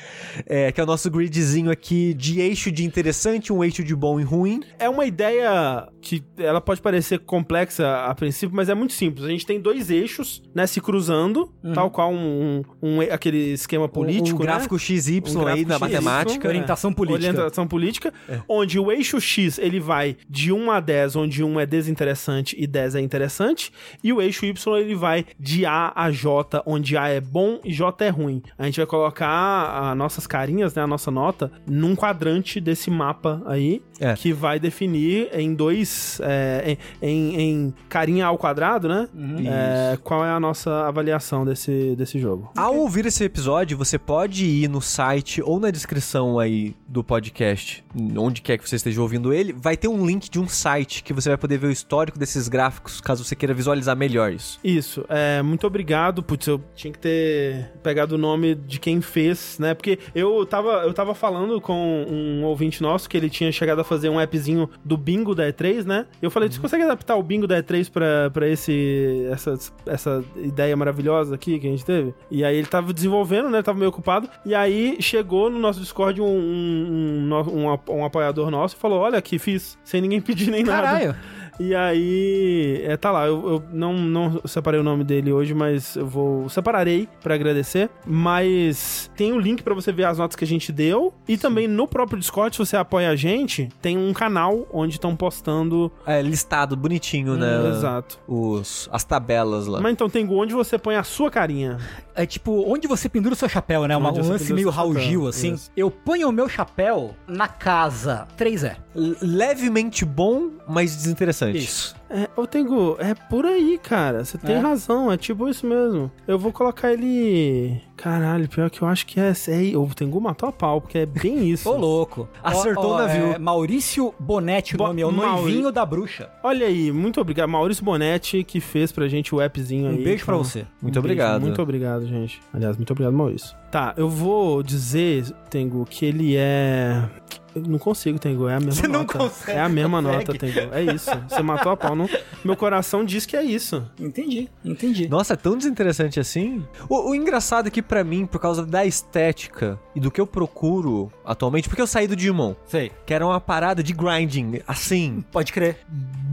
É, 0.46 0.72
que 0.72 0.80
é 0.82 0.84
o 0.84 0.88
nosso 0.88 1.10
gridzinho 1.12 1.70
aqui 1.72 2.14
de 2.14 2.40
eixo 2.40 2.72
de 2.72 2.84
interessante, 2.84 3.52
um 3.54 3.64
eixo 3.64 3.84
de 3.84 3.96
bom 3.96 4.20
e 4.20 4.24
ruim. 4.24 4.62
É 4.80 4.90
uma 4.90 5.06
ideia 5.06 5.88
que 6.02 6.24
ela 6.38 6.60
pode 6.60 6.82
parecer 6.82 7.20
complexa 7.20 8.06
a 8.06 8.16
princípio, 8.16 8.56
mas 8.56 8.70
é 8.70 8.74
muito 8.76 8.94
simples. 8.94 9.26
A 9.26 9.30
gente 9.30 9.46
tem 9.46 9.60
dois 9.60 9.90
eixos, 9.90 10.42
né, 10.54 10.66
se 10.68 10.82
cruzando, 10.82 11.54
tal 11.74 11.90
qual 11.92 12.12
um, 12.12 12.64
um- 12.82 12.98
um- 12.98 13.02
aquele 13.02 13.54
esquema 13.54 13.88
político, 13.90 14.38
um, 14.40 14.42
um 14.42 14.46
gráfico 14.46 14.76
né? 14.76 14.80
XY 14.80 15.22
Um 15.36 15.48
aí 15.48 15.60
XY, 15.66 15.80
matemática. 15.80 16.48
é. 16.48 16.50
Orientação 16.50 16.94
política. 16.94 17.30
Orientação 17.30 17.68
política, 17.68 18.14
onde 18.48 18.80
o 18.80 18.92
eixo 18.92 19.20
X 19.20 19.58
ele 19.60 19.80
vai 19.80 20.16
de 20.30 20.52
1 20.52 20.72
a 20.72 20.80
10, 20.80 21.16
onde 21.16 21.44
1 21.44 21.60
é 21.60 21.66
desinteressante 21.66 22.56
e 22.60 22.66
10 22.68 22.96
é 22.96 23.02
interessante, 23.02 23.72
e 24.04 24.12
o 24.14 24.22
eixo 24.22 24.46
Y 24.46 24.78
ele 24.80 24.96
vai 24.96 25.26
de 25.40 25.66
A 25.66 25.92
a 25.96 26.12
J, 26.12 26.62
onde 26.66 26.98
A 26.98 27.08
é 27.10 27.20
bom 27.22 27.60
e 27.64 27.72
J 27.74 28.06
é 28.06 28.10
ruim. 28.10 28.42
A 28.58 28.66
gente 28.66 28.78
vai 28.78 28.86
colocar 28.86 29.92
as 29.92 29.98
nossas 29.98 30.28
carinhas, 30.28 30.74
né, 30.76 30.82
a 30.84 30.88
nossa 30.88 31.10
nota, 31.12 31.52
num 31.68 31.96
quadrante 31.96 32.60
desse 32.60 32.90
mapa 32.92 33.42
aí, 33.46 33.82
É. 34.00 34.14
que 34.14 34.34
vai 34.34 34.60
definir 34.60 35.30
em 35.34 35.54
dois, 35.54 36.20
é, 36.24 36.78
em, 37.02 37.10
em- 37.10 37.42
em 37.42 37.74
carinha 37.90 38.26
ao 38.26 38.38
quadrado, 38.38 38.88
né, 38.88 39.08
é, 39.46 39.98
qual 40.04 40.26
é 40.26 40.30
a 40.30 40.40
nossa 40.40 40.88
avaliação 40.88 41.46
desse, 41.46 41.63
desse 41.72 42.20
jogo. 42.20 42.52
Ao 42.56 42.76
ouvir 42.76 43.06
esse 43.06 43.24
episódio, 43.24 43.78
você 43.78 43.98
pode 43.98 44.46
ir 44.46 44.68
no 44.68 44.82
site 44.82 45.42
ou 45.42 45.60
na 45.60 45.72
descrição 45.72 46.40
aí 46.40 46.76
do 46.88 47.04
podcast, 47.04 47.84
onde 48.18 48.42
quer 48.42 48.58
que 48.58 48.68
você 48.68 48.76
esteja 48.76 49.02
ouvindo 49.02 49.34
ele, 49.34 49.54
vai 49.54 49.76
ter 49.76 49.88
um 49.88 50.06
link 50.06 50.30
de 50.30 50.40
um 50.40 50.48
site 50.48 51.04
que 51.04 51.14
você 51.14 51.30
vai 51.30 51.38
poder 51.38 51.58
ver 51.58 51.68
o 51.68 51.72
histórico 51.72 52.20
desses 52.20 52.48
gráficos, 52.48 53.02
caso 53.02 53.24
você 53.24 53.36
queira 53.36 53.54
visualizar 53.54 53.96
melhor 53.96 54.32
isso. 54.32 54.60
Isso, 54.64 55.06
é, 55.10 55.42
muito 55.42 55.66
obrigado. 55.66 56.22
Putz, 56.24 56.48
eu 56.48 56.62
tinha 56.76 56.92
que 56.92 57.00
ter 57.00 57.72
pegado 57.82 58.16
o 58.16 58.18
nome 58.18 58.56
de 58.56 58.80
quem 58.80 59.02
fez, 59.02 59.58
né? 59.60 59.74
Porque 59.74 60.00
eu 60.14 60.46
tava, 60.46 60.84
eu 60.84 60.94
tava 60.94 61.14
falando 61.16 61.60
com 61.60 62.06
um 62.10 62.44
ouvinte 62.44 62.82
nosso 62.82 63.10
que 63.10 63.18
ele 63.18 63.30
tinha 63.30 63.52
chegado 63.52 63.80
a 63.80 63.84
fazer 63.84 64.10
um 64.10 64.20
appzinho 64.20 64.70
do 64.84 64.98
bingo 64.98 65.34
da 65.36 65.52
E3, 65.52 65.86
né? 65.86 66.06
Eu 66.22 66.32
falei, 66.32 66.50
você 66.50 66.60
consegue 66.60 66.84
adaptar 66.84 67.16
o 67.16 67.24
bingo 67.24 67.48
da 67.48 67.62
E3 67.62 67.90
pra, 67.92 68.30
pra 68.32 68.48
esse, 68.48 69.28
essa, 69.32 69.58
essa 69.86 70.24
ideia 70.38 70.76
maravilhosa 70.76 71.36
aqui 71.36 71.53
que 71.60 71.68
a 71.68 71.70
gente 71.72 71.86
teve? 71.86 72.14
E 72.32 72.44
aí 72.44 72.56
ele 72.58 72.68
tava 72.68 72.94
desenvolvendo, 72.94 73.50
né? 73.50 73.62
Tava 73.62 73.78
meio 73.78 73.90
ocupado. 73.90 74.30
E 74.46 74.54
aí 74.56 74.98
chegou 75.00 75.50
no 75.50 75.60
nosso 75.60 75.80
Discord 75.80 76.22
um, 76.22 76.26
um, 76.26 77.30
um, 77.32 77.62
um 77.64 77.72
ap- 77.74 77.90
apoiador 78.06 78.50
nosso 78.52 78.76
e 78.76 78.80
falou: 78.80 79.00
Olha 79.00 79.18
aqui, 79.18 79.38
fiz, 79.40 79.78
sem 79.84 80.02
ninguém 80.02 80.20
pedir 80.22 80.50
nem 80.52 80.64
nada. 80.64 80.88
Caralho. 80.88 81.16
E 81.60 81.76
aí, 81.76 82.82
é, 82.84 82.98
tá 82.98 83.12
lá, 83.12 83.28
eu, 83.28 83.48
eu 83.48 83.64
não, 83.72 83.94
não 83.94 84.42
separei 84.46 84.80
o 84.80 84.84
nome 84.84 85.04
dele 85.04 85.32
hoje, 85.32 85.54
mas 85.54 85.96
eu 85.96 86.08
vou. 86.08 86.50
Separarei 86.50 87.08
pra 87.22 87.36
agradecer. 87.36 87.90
Mas 88.06 89.10
tem 89.16 89.34
o 89.34 89.40
link 89.40 89.62
pra 89.64 89.74
você 89.74 89.92
ver 89.92 90.06
as 90.06 90.18
notas 90.18 90.36
que 90.36 90.44
a 90.44 90.48
gente 90.48 90.72
deu. 90.72 91.14
E 91.28 91.38
também 91.38 91.68
no 91.68 91.88
próprio 91.88 92.20
Discord, 92.20 92.56
se 92.56 92.60
você 92.60 92.76
apoia 92.76 93.10
a 93.10 93.16
gente, 93.16 93.70
tem 93.82 93.98
um 93.98 94.14
canal 94.14 94.68
onde 94.72 94.96
estão 94.96 95.16
postando. 95.16 95.92
É 96.06 96.22
listado 96.22 96.76
bonitinho, 96.76 97.36
né? 97.36 97.70
Exato. 97.70 98.20
Os, 98.28 98.90
as 98.92 99.04
tabelas 99.04 99.68
lá. 99.68 99.80
Mas 99.82 99.94
então 99.94 100.10
tem 100.10 100.28
onde 100.30 100.54
você 100.54 100.78
põe 100.78 100.96
a 100.96 101.04
sua 101.04 101.30
carinha. 101.30 101.78
É 102.16 102.26
tipo, 102.26 102.64
onde 102.68 102.88
você 102.88 103.10
pendura 103.10 103.34
o 103.34 103.38
seu 103.38 103.50
chapéu, 103.50 103.88
né? 103.88 103.96
Uma, 103.96 104.12
um 104.12 104.28
lance 104.28 104.54
meio 104.54 104.70
Raul 104.70 104.98
Gil, 105.00 105.28
assim. 105.28 105.54
isso. 105.54 105.72
Eu 105.76 105.90
ponho 105.90 106.30
o 106.30 106.32
meu 106.32 106.48
chapéu 106.48 107.16
na 107.28 107.48
casa. 107.48 108.28
3 108.38 108.64
é. 108.64 108.78
Levemente 109.22 110.06
bom, 110.06 110.52
mas 110.68 110.96
desinteressante. 110.96 111.43
Isso. 111.52 111.96
É, 112.10 112.30
ô 112.38 112.46
Tengu, 112.46 112.96
é 113.00 113.16
por 113.16 113.44
aí, 113.44 113.80
cara. 113.82 114.24
Você 114.24 114.38
tem 114.38 114.56
É. 114.56 114.60
razão, 114.60 115.12
é 115.12 115.18
tipo 115.18 115.50
isso 115.50 115.66
mesmo. 115.66 116.12
Eu 116.28 116.38
vou 116.38 116.52
colocar 116.52 116.94
ele. 116.94 117.82
Caralho, 117.98 118.48
pior 118.48 118.70
que 118.70 118.82
eu 118.84 118.88
acho 118.88 119.06
que 119.08 119.20
é. 119.20 119.32
é 119.32 119.78
o 119.78 119.88
Tengu 119.88 120.22
matou 120.22 120.48
a 120.50 120.52
pau, 120.52 120.80
porque 120.80 121.00
é 121.00 121.06
bem 121.08 121.48
isso. 121.50 121.68
Ô, 121.70 121.76
louco. 121.76 122.28
Acertou 122.44 122.94
o 122.94 122.98
navio. 123.00 123.34
é 123.34 123.40
Maurício 123.40 124.14
Bonetti, 124.20 124.76
o 124.76 124.78
Bo- 124.78 124.88
nome 124.88 125.02
é 125.02 125.06
o 125.08 125.12
Mauri- 125.12 125.42
noivinho 125.42 125.72
da 125.72 125.84
bruxa. 125.86 126.30
Olha 126.44 126.68
aí, 126.68 126.92
muito 126.92 127.20
obrigado. 127.20 127.50
Maurício 127.50 127.84
Bonetti, 127.84 128.44
que 128.44 128.60
fez 128.60 128.92
pra 128.92 129.08
gente 129.08 129.34
o 129.34 129.42
appzinho 129.42 129.88
Um 129.88 129.96
aí. 129.96 130.04
beijo 130.04 130.24
pra 130.26 130.36
Então, 130.36 130.44
você. 130.44 130.60
Muito 130.82 131.00
um 131.00 131.02
beijo. 131.02 131.16
obrigado. 131.16 131.42
Muito 131.42 131.62
obrigado, 131.62 132.06
gente. 132.06 132.40
Aliás, 132.54 132.78
muito 132.78 132.92
obrigado, 132.92 133.14
Maurício. 133.14 133.56
Tá, 133.72 133.92
eu 133.98 134.08
vou 134.08 134.62
dizer, 134.62 135.26
Tengu, 135.50 135.84
que 135.90 136.06
ele 136.06 136.36
é. 136.38 137.10
Eu 137.56 137.62
não 137.62 137.78
consigo, 137.80 138.18
Tengu. 138.20 138.48
É 138.48 138.56
a 138.56 138.60
mesma 138.60 138.72
Você 138.82 138.88
não 138.88 139.02
nota. 139.02 139.18
consegue, 139.18 139.58
É 139.58 139.62
a 139.62 139.70
mesma 139.70 140.02
consegue. 140.02 140.18
nota, 140.28 140.38
Tengu. 140.40 140.74
É 140.74 140.84
isso. 140.84 141.10
Você 141.30 141.42
matou 141.42 141.72
a 141.72 141.78
pau. 141.78 141.96
Não... 141.96 142.10
Meu 142.44 142.56
coração 142.56 143.06
diz 143.06 143.26
que 143.26 143.36
é 143.38 143.44
isso. 143.44 143.84
Entendi, 144.00 144.50
entendi. 144.66 145.08
Nossa, 145.08 145.34
é 145.34 145.36
tão 145.38 145.58
desinteressante 145.58 146.20
assim. 146.20 146.64
O, 146.90 147.12
o 147.12 147.16
engraçado 147.16 147.68
é 147.68 147.72
que 147.72 147.82
pra 147.82 148.04
mim, 148.04 148.26
por 148.26 148.40
causa 148.40 148.66
da 148.66 148.86
estética 148.86 149.80
e 149.96 150.00
do 150.00 150.10
que 150.12 150.20
eu 150.20 150.28
procuro 150.28 151.12
atualmente, 151.26 151.70
porque 151.70 151.82
eu 151.82 151.88
saí 151.88 152.08
do 152.08 152.16
Digimon, 152.16 152.54
Sei. 152.68 152.92
que 153.06 153.14
era 153.14 153.26
uma 153.26 153.40
parada 153.40 153.82
de 153.84 153.94
grinding, 153.94 154.60
assim. 154.68 155.24
Pode 155.32 155.54
crer. 155.54 155.78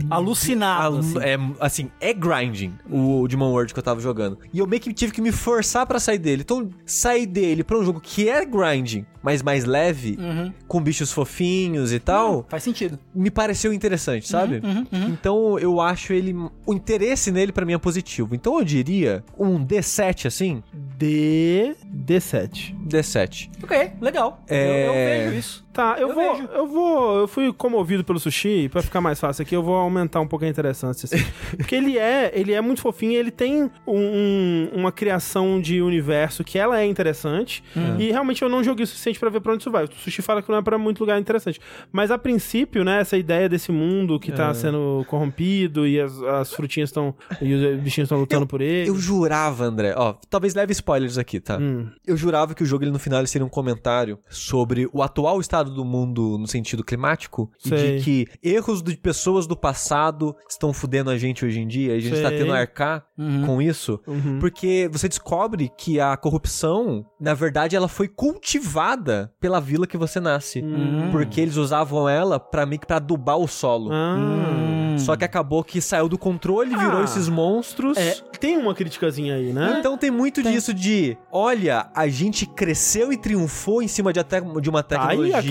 Alucinado. 0.09 0.85
Alu- 0.85 0.99
assim. 0.99 1.19
É, 1.19 1.37
assim, 1.59 1.91
é 1.99 2.13
grinding 2.13 2.73
o 2.89 3.25
Digimon 3.27 3.51
World 3.51 3.73
que 3.73 3.79
eu 3.79 3.83
tava 3.83 3.99
jogando. 3.99 4.37
E 4.53 4.59
eu 4.59 4.67
meio 4.67 4.81
que 4.81 4.93
tive 4.93 5.11
que 5.11 5.21
me 5.21 5.31
forçar 5.31 5.85
pra 5.85 5.99
sair 5.99 6.17
dele. 6.17 6.41
Então, 6.41 6.69
sair 6.85 7.25
dele 7.25 7.63
pra 7.63 7.77
um 7.77 7.83
jogo 7.85 7.99
que 7.99 8.27
é 8.29 8.43
grinding, 8.45 9.05
mas 9.23 9.41
mais 9.43 9.65
leve, 9.65 10.17
Uhum. 10.19 10.51
com 10.67 10.81
bichos 10.81 11.11
fofinhos 11.11 11.91
e 11.93 11.99
tal, 11.99 12.45
Faz 12.49 12.63
sentido. 12.63 12.97
me 13.13 13.29
pareceu 13.31 13.71
interessante, 13.73 14.27
sabe? 14.27 14.61
Uhum, 14.63 14.85
uhum. 14.91 15.07
Então 15.09 15.59
eu 15.59 15.79
acho 15.79 16.13
ele. 16.13 16.33
O 16.65 16.73
interesse 16.73 17.31
nele 17.31 17.51
pra 17.51 17.65
mim 17.65 17.73
é 17.73 17.77
positivo. 17.77 18.33
Então 18.35 18.57
eu 18.59 18.65
diria 18.65 19.23
um 19.37 19.63
D7 19.63 20.25
assim. 20.27 20.63
D. 20.73 21.75
D7. 22.05 22.75
D7. 22.87 23.49
Ok, 23.63 23.91
legal. 23.99 24.41
É. 24.47 24.87
Eu, 24.87 24.93
eu 24.93 24.93
vejo 25.25 25.39
isso. 25.39 25.65
Tá, 25.73 25.95
eu, 25.99 26.09
Eu 26.09 26.15
vou. 26.15 26.35
vejo. 26.35 26.49
Eu 26.53 26.67
vou. 26.67 27.19
Eu 27.19 27.27
fui 27.27 27.53
comovido 27.53 28.03
pelo 28.03 28.19
sushi, 28.19 28.67
pra 28.69 28.81
ficar 28.81 28.99
mais 29.01 29.19
fácil 29.19 29.41
aqui, 29.43 29.55
eu 29.55 29.63
vou 29.63 29.75
aumentar 29.75 30.19
um 30.19 30.27
pouco 30.27 30.43
a 30.45 30.47
interessância. 30.47 31.05
Assim. 31.05 31.23
Porque 31.57 31.75
ele 31.75 31.97
é, 31.97 32.31
ele 32.33 32.51
é 32.53 32.59
muito 32.61 32.81
fofinho, 32.81 33.13
ele 33.13 33.31
tem 33.31 33.69
um- 33.87 34.69
uma 34.73 34.91
criação 34.91 35.59
de 35.61 35.81
universo 35.81 36.43
que 36.43 36.57
ela 36.57 36.79
é 36.79 36.85
interessante. 36.85 37.63
E 37.99 38.11
realmente 38.11 38.41
eu 38.41 38.49
não 38.49 38.63
joguei 38.63 38.83
o 38.83 38.87
suficiente 38.87 39.19
pra 39.19 39.29
ver 39.29 39.39
pra 39.41 39.53
onde 39.53 39.63
isso 39.63 39.71
vai. 39.71 39.85
O 39.85 39.89
sushi 39.95 40.21
fala 40.21 40.41
que 40.41 40.49
não 40.49 40.57
é 40.57 40.61
pra 40.61 40.77
muito 40.77 40.99
lugar 40.99 41.19
interessante. 41.19 41.59
Mas 41.91 42.11
a 42.11 42.17
princípio, 42.17 42.83
né, 42.83 42.99
essa 43.01 43.17
ideia 43.17 43.47
desse 43.47 43.71
mundo 43.71 44.19
que 44.19 44.31
tá 44.31 44.53
sendo 44.53 45.05
corrompido 45.07 45.87
e 45.87 45.99
as, 45.99 46.21
as 46.23 46.53
frutinhas 46.53 46.89
estão. 46.89 47.13
E 47.41 47.53
os 47.53 47.79
bichinhos 47.81 48.05
estão 48.07 48.17
lutando 48.19 48.45
por 48.47 48.61
ele. 48.61 48.89
Eu 48.89 48.95
jurava, 48.97 49.65
André, 49.65 49.93
ó, 49.95 50.13
talvez 50.29 50.53
leve 50.53 50.71
spoilers 50.73 51.17
aqui, 51.17 51.39
tá? 51.39 51.57
Hum. 51.57 51.87
Eu 52.05 52.17
jurava 52.17 52.53
que 52.53 52.63
o 52.63 52.65
jogo 52.65 52.83
ele, 52.83 52.91
no 52.91 52.99
final 52.99 53.19
ele 53.19 53.27
seria 53.27 53.45
um 53.45 53.49
comentário 53.49 54.19
sobre 54.29 54.89
o 54.91 55.01
atual 55.01 55.39
estado 55.39 55.60
do 55.69 55.85
mundo 55.85 56.37
no 56.37 56.47
sentido 56.47 56.83
climático 56.83 57.51
Sei. 57.59 57.95
e 57.95 57.97
de 57.99 58.03
que 58.03 58.27
erros 58.41 58.81
de 58.81 58.95
pessoas 58.97 59.45
do 59.45 59.55
passado 59.55 60.35
estão 60.49 60.73
fudendo 60.73 61.09
a 61.09 61.17
gente 61.17 61.45
hoje 61.45 61.59
em 61.59 61.67
dia 61.67 61.93
e 61.93 61.97
a 61.97 62.01
gente 62.01 62.21
tá 62.21 62.29
Sei. 62.29 62.37
tendo 62.39 62.53
a 62.53 62.57
arcar 62.57 63.05
com 63.45 63.61
isso. 63.61 63.99
Uhum. 64.07 64.39
Porque 64.39 64.89
você 64.91 65.07
descobre 65.07 65.69
que 65.77 65.99
a 65.99 66.17
corrupção, 66.17 67.05
na 67.19 67.33
verdade, 67.33 67.75
ela 67.75 67.87
foi 67.87 68.07
cultivada 68.07 69.31
pela 69.39 69.59
vila 69.61 69.85
que 69.87 69.97
você 69.97 70.19
nasce. 70.19 70.61
Hum. 70.61 71.09
Porque 71.11 71.39
eles 71.41 71.55
usavam 71.57 72.07
ela 72.09 72.39
pra 72.39 72.65
meio 72.65 72.79
que 72.79 72.87
pra 72.87 72.97
adubar 72.97 73.37
o 73.37 73.47
solo. 73.47 73.89
Ah. 73.91 74.97
Só 74.97 75.15
que 75.15 75.23
acabou 75.23 75.63
que 75.63 75.79
saiu 75.81 76.09
do 76.09 76.17
controle, 76.17 76.75
virou 76.75 76.99
Ah. 76.99 77.03
esses 77.03 77.27
monstros. 77.29 77.97
É, 77.97 78.15
tem 78.39 78.57
uma 78.57 78.75
criticazinha 78.75 79.35
aí, 79.35 79.53
né? 79.53 79.77
Então 79.79 79.97
tem 79.97 80.11
muito 80.11 80.43
disso 80.43 80.73
de, 80.73 81.17
olha, 81.31 81.89
a 81.95 82.07
gente 82.07 82.45
cresceu 82.45 83.11
e 83.11 83.17
triunfou 83.17 83.81
em 83.81 83.87
cima 83.87 84.11
de, 84.11 84.19
até, 84.19 84.41
de 84.41 84.69
uma 84.69 84.83
Tá 84.83 85.01
aí 85.03 85.07
tecnologia. 85.17 85.37
a 85.37 85.41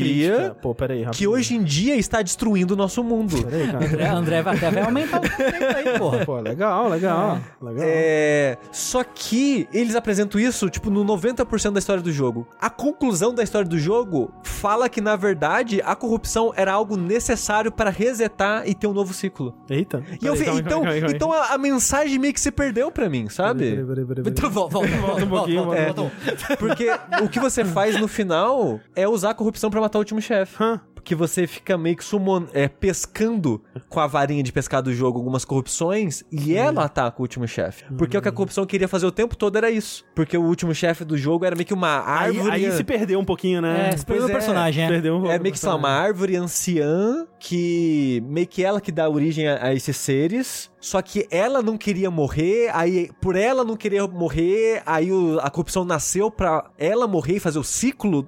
Pô, 0.60 0.74
peraí, 0.74 1.06
que 1.12 1.26
hoje 1.26 1.54
em 1.54 1.62
dia 1.62 1.96
está 1.96 2.22
destruindo 2.22 2.74
o 2.74 2.76
nosso 2.76 3.02
mundo. 3.02 3.42
Peraí, 3.42 3.66
cara. 3.66 3.84
André, 3.84 4.08
André 4.08 4.42
vai 4.42 4.56
até 4.56 4.70
vai 4.70 4.82
aumentar 4.82 5.18
o 5.18 5.20
tempo 5.20 5.76
aí, 5.76 5.98
porra. 5.98 6.24
Pô, 6.24 6.40
legal, 6.40 6.88
legal. 6.88 7.38
legal. 7.60 7.84
É, 7.86 8.58
só 8.72 9.02
que 9.04 9.68
eles 9.72 9.96
apresentam 9.96 10.40
isso, 10.40 10.68
tipo, 10.68 10.90
no 10.90 11.04
90% 11.04 11.72
da 11.72 11.78
história 11.78 12.02
do 12.02 12.12
jogo. 12.12 12.46
A 12.60 12.70
conclusão 12.70 13.34
da 13.34 13.42
história 13.42 13.68
do 13.68 13.78
jogo 13.78 14.32
fala 14.42 14.88
que, 14.88 15.00
na 15.00 15.16
verdade, 15.16 15.80
a 15.84 15.94
corrupção 15.94 16.52
era 16.56 16.72
algo 16.72 16.96
necessário 16.96 17.72
para 17.72 17.90
resetar 17.90 18.68
e 18.68 18.74
ter 18.74 18.86
um 18.86 18.92
novo 18.92 19.12
ciclo. 19.12 19.54
Eita. 19.68 20.02
E 20.20 20.26
eu 20.26 20.34
vi, 20.34 20.44
então, 20.48 20.82
calma 20.82 20.90
aí, 20.90 21.00
calma 21.00 21.08
aí, 21.08 21.14
então 21.14 21.32
a, 21.32 21.54
a 21.54 21.58
mensagem 21.58 22.18
meio 22.18 22.32
que 22.32 22.40
se 22.40 22.50
perdeu 22.50 22.90
pra 22.90 23.08
mim, 23.08 23.28
sabe? 23.28 23.70
Peraí, 23.70 23.84
peraí, 23.86 24.04
peraí, 24.04 24.24
peraí. 24.24 24.32
Então, 24.32 24.50
volta, 24.50 24.78
volta, 24.78 24.96
volta, 24.96 25.24
um 25.24 25.28
pouquinho, 25.28 25.64
volta, 25.64 25.84
volta. 25.84 26.00
volta, 26.02 26.16
volta. 26.26 26.56
Porque 26.56 26.86
o 27.22 27.28
que 27.28 27.40
você 27.40 27.64
faz 27.64 27.98
no 28.00 28.08
final 28.08 28.80
é 28.94 29.08
usar 29.08 29.30
a 29.30 29.34
corrupção 29.34 29.70
pra 29.70 29.80
matar 29.80 29.89
o 29.98 30.00
último 30.00 30.20
chefe. 30.20 30.62
Hã? 30.62 30.80
Porque 30.94 31.14
você 31.14 31.46
fica 31.46 31.78
meio 31.78 31.96
que 31.96 32.04
sumon, 32.04 32.44
é, 32.52 32.68
pescando 32.68 33.62
com 33.88 33.98
a 34.00 34.06
varinha 34.06 34.42
de 34.42 34.52
pescar 34.52 34.82
do 34.82 34.92
jogo 34.92 35.18
algumas 35.18 35.46
corrupções 35.46 36.22
e 36.30 36.54
ela 36.54 36.84
ataca 36.84 37.18
o 37.18 37.22
último 37.22 37.48
chefe. 37.48 37.84
Porque 37.96 38.16
o 38.18 38.20
que 38.20 38.28
a 38.28 38.32
corrupção 38.32 38.66
queria 38.66 38.86
fazer 38.86 39.06
o 39.06 39.10
tempo 39.10 39.34
todo 39.34 39.56
era 39.56 39.70
isso. 39.70 40.04
Porque 40.14 40.36
o 40.36 40.42
último 40.42 40.74
chefe 40.74 41.02
do 41.02 41.16
jogo 41.16 41.46
era 41.46 41.56
meio 41.56 41.66
que 41.66 41.72
uma 41.72 42.00
Aí, 42.06 42.36
árvore. 42.36 42.66
aí 42.66 42.72
se 42.72 42.84
perdeu 42.84 43.18
um 43.18 43.24
pouquinho, 43.24 43.62
né? 43.62 43.88
É, 43.88 43.96
se 43.96 44.04
perdeu 44.04 44.26
o 44.26 44.30
é. 44.30 44.32
personagem, 44.32 44.84
é. 44.84 44.88
Perdeu 44.88 45.16
um 45.16 45.20
pouco 45.20 45.34
É 45.34 45.38
meio 45.38 45.54
que, 45.54 45.66
lá, 45.66 45.74
uma 45.74 45.88
árvore 45.88 46.36
anciã 46.36 47.26
que 47.38 48.22
meio 48.26 48.46
que 48.46 48.62
ela 48.62 48.78
que 48.78 48.92
dá 48.92 49.08
origem 49.08 49.48
a, 49.48 49.68
a 49.68 49.74
esses 49.74 49.96
seres. 49.96 50.70
Só 50.80 51.02
que 51.02 51.26
ela 51.30 51.60
não 51.60 51.76
queria 51.76 52.10
morrer, 52.10 52.70
aí 52.74 53.10
por 53.20 53.36
ela 53.36 53.62
não 53.62 53.76
querer 53.76 54.00
morrer, 54.08 54.82
aí 54.86 55.12
o- 55.12 55.38
a 55.40 55.50
corrupção 55.50 55.84
nasceu 55.84 56.30
pra 56.30 56.70
ela 56.78 57.06
morrer 57.06 57.36
e 57.36 57.40
fazer 57.40 57.58
o 57.58 57.62
ciclo. 57.64 58.26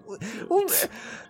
Um, 0.50 0.66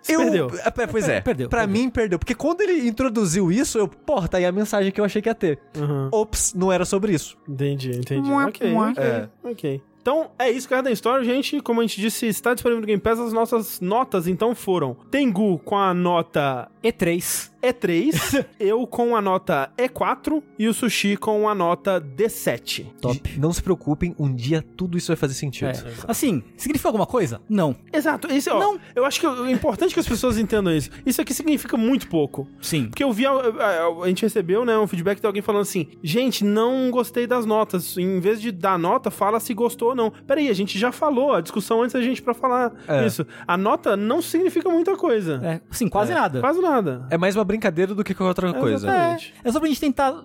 eu, 0.08 0.18
perdeu. 0.20 0.50
É, 0.64 0.86
pois 0.88 1.08
é, 1.08 1.20
Perdeu, 1.20 1.48
pra 1.48 1.60
perdeu. 1.60 1.80
mim 1.82 1.88
perdeu. 1.90 2.18
Porque 2.18 2.34
quando 2.34 2.60
ele 2.62 2.88
introduziu 2.88 3.52
isso, 3.52 3.78
eu, 3.78 3.86
porra, 3.86 4.26
tá 4.26 4.38
aí 4.38 4.44
a 4.44 4.50
mensagem 4.50 4.90
que 4.90 5.00
eu 5.00 5.04
achei 5.04 5.22
que 5.22 5.28
ia 5.28 5.34
ter. 5.34 5.60
Uhum. 5.78 6.08
Ops, 6.10 6.54
não 6.54 6.72
era 6.72 6.84
sobre 6.84 7.12
isso. 7.14 7.36
Entendi, 7.48 7.90
entendi. 7.96 8.28
Mua, 8.28 8.46
ok, 8.46 8.70
mua. 8.72 8.90
ok, 8.90 9.02
É. 9.04 9.28
ok. 9.44 9.82
Então, 10.00 10.32
é 10.36 10.50
isso, 10.50 10.68
Garden 10.68 10.92
Story, 10.94 11.24
gente. 11.24 11.60
Como 11.60 11.80
a 11.80 11.84
gente 11.84 12.00
disse, 12.00 12.26
está 12.26 12.52
disponível 12.52 12.80
no 12.80 12.86
Game 12.88 13.00
Pass. 13.00 13.20
As 13.20 13.32
nossas 13.32 13.80
notas, 13.80 14.26
então, 14.26 14.52
foram 14.52 14.96
Tengu 15.12 15.60
com 15.60 15.78
a 15.78 15.94
nota 15.94 16.68
E3. 16.82 17.51
E3, 17.62 18.44
eu 18.58 18.86
com 18.86 19.14
a 19.16 19.20
nota 19.20 19.70
E4 19.78 20.42
e 20.58 20.66
o 20.68 20.74
Sushi 20.74 21.16
com 21.16 21.48
a 21.48 21.54
nota 21.54 22.00
D7. 22.00 22.86
Top. 23.00 23.38
Não 23.38 23.52
se 23.52 23.62
preocupem, 23.62 24.14
um 24.18 24.34
dia 24.34 24.64
tudo 24.76 24.98
isso 24.98 25.08
vai 25.08 25.16
fazer 25.16 25.34
sentido. 25.34 25.68
É. 25.68 25.82
Assim, 26.08 26.42
significa 26.56 26.88
alguma 26.88 27.06
coisa? 27.06 27.40
Não. 27.48 27.76
Exato, 27.92 28.32
isso, 28.32 28.50
ó, 28.50 28.58
Não. 28.58 28.78
eu 28.94 29.04
acho 29.04 29.20
que 29.20 29.26
é 29.26 29.50
importante 29.50 29.94
que 29.94 30.00
as 30.00 30.08
pessoas 30.08 30.38
entendam 30.38 30.74
isso. 30.74 30.90
Isso 31.06 31.20
aqui 31.20 31.32
significa 31.32 31.76
muito 31.76 32.08
pouco. 32.08 32.48
Sim. 32.60 32.86
Porque 32.86 33.04
eu 33.04 33.12
vi, 33.12 33.26
a, 33.26 33.30
a- 33.30 34.04
a 34.04 34.08
gente 34.08 34.22
recebeu, 34.22 34.64
né, 34.64 34.76
um 34.78 34.86
feedback 34.86 35.20
de 35.20 35.26
alguém 35.26 35.42
falando 35.42 35.62
assim: 35.62 35.86
gente, 36.02 36.44
não 36.44 36.90
gostei 36.90 37.26
das 37.26 37.46
notas. 37.46 37.96
Em 37.96 38.18
vez 38.20 38.40
de 38.40 38.50
dar 38.50 38.78
nota, 38.78 39.10
fala 39.10 39.38
se 39.40 39.54
gostou 39.54 39.90
ou 39.90 39.94
não. 39.94 40.10
Peraí, 40.26 40.48
a 40.48 40.52
gente 40.52 40.78
já 40.78 40.90
falou 40.90 41.32
a 41.32 41.40
discussão 41.40 41.82
antes 41.82 41.92
da 41.94 42.02
gente 42.02 42.20
pra 42.22 42.34
falar 42.34 42.72
É. 42.88 43.06
isso. 43.06 43.26
A 43.46 43.56
nota 43.56 43.96
não 43.96 44.20
significa 44.20 44.68
muita 44.68 44.96
coisa. 44.96 45.40
É, 45.44 45.60
sim, 45.70 45.88
quase 45.88 46.12
nada. 46.12 46.40
Quase 46.40 46.60
nada. 46.60 47.06
É 47.10 47.16
mais 47.18 47.36
uma 47.36 47.44
brincadeira 47.52 47.94
do 47.94 48.02
que 48.02 48.14
qualquer 48.14 48.46
outra 48.46 48.60
coisa. 48.60 48.86
Exatamente. 48.86 49.34
É 49.44 49.52
só 49.52 49.60
pra 49.60 49.68
gente 49.68 49.80
tentar 49.80 50.24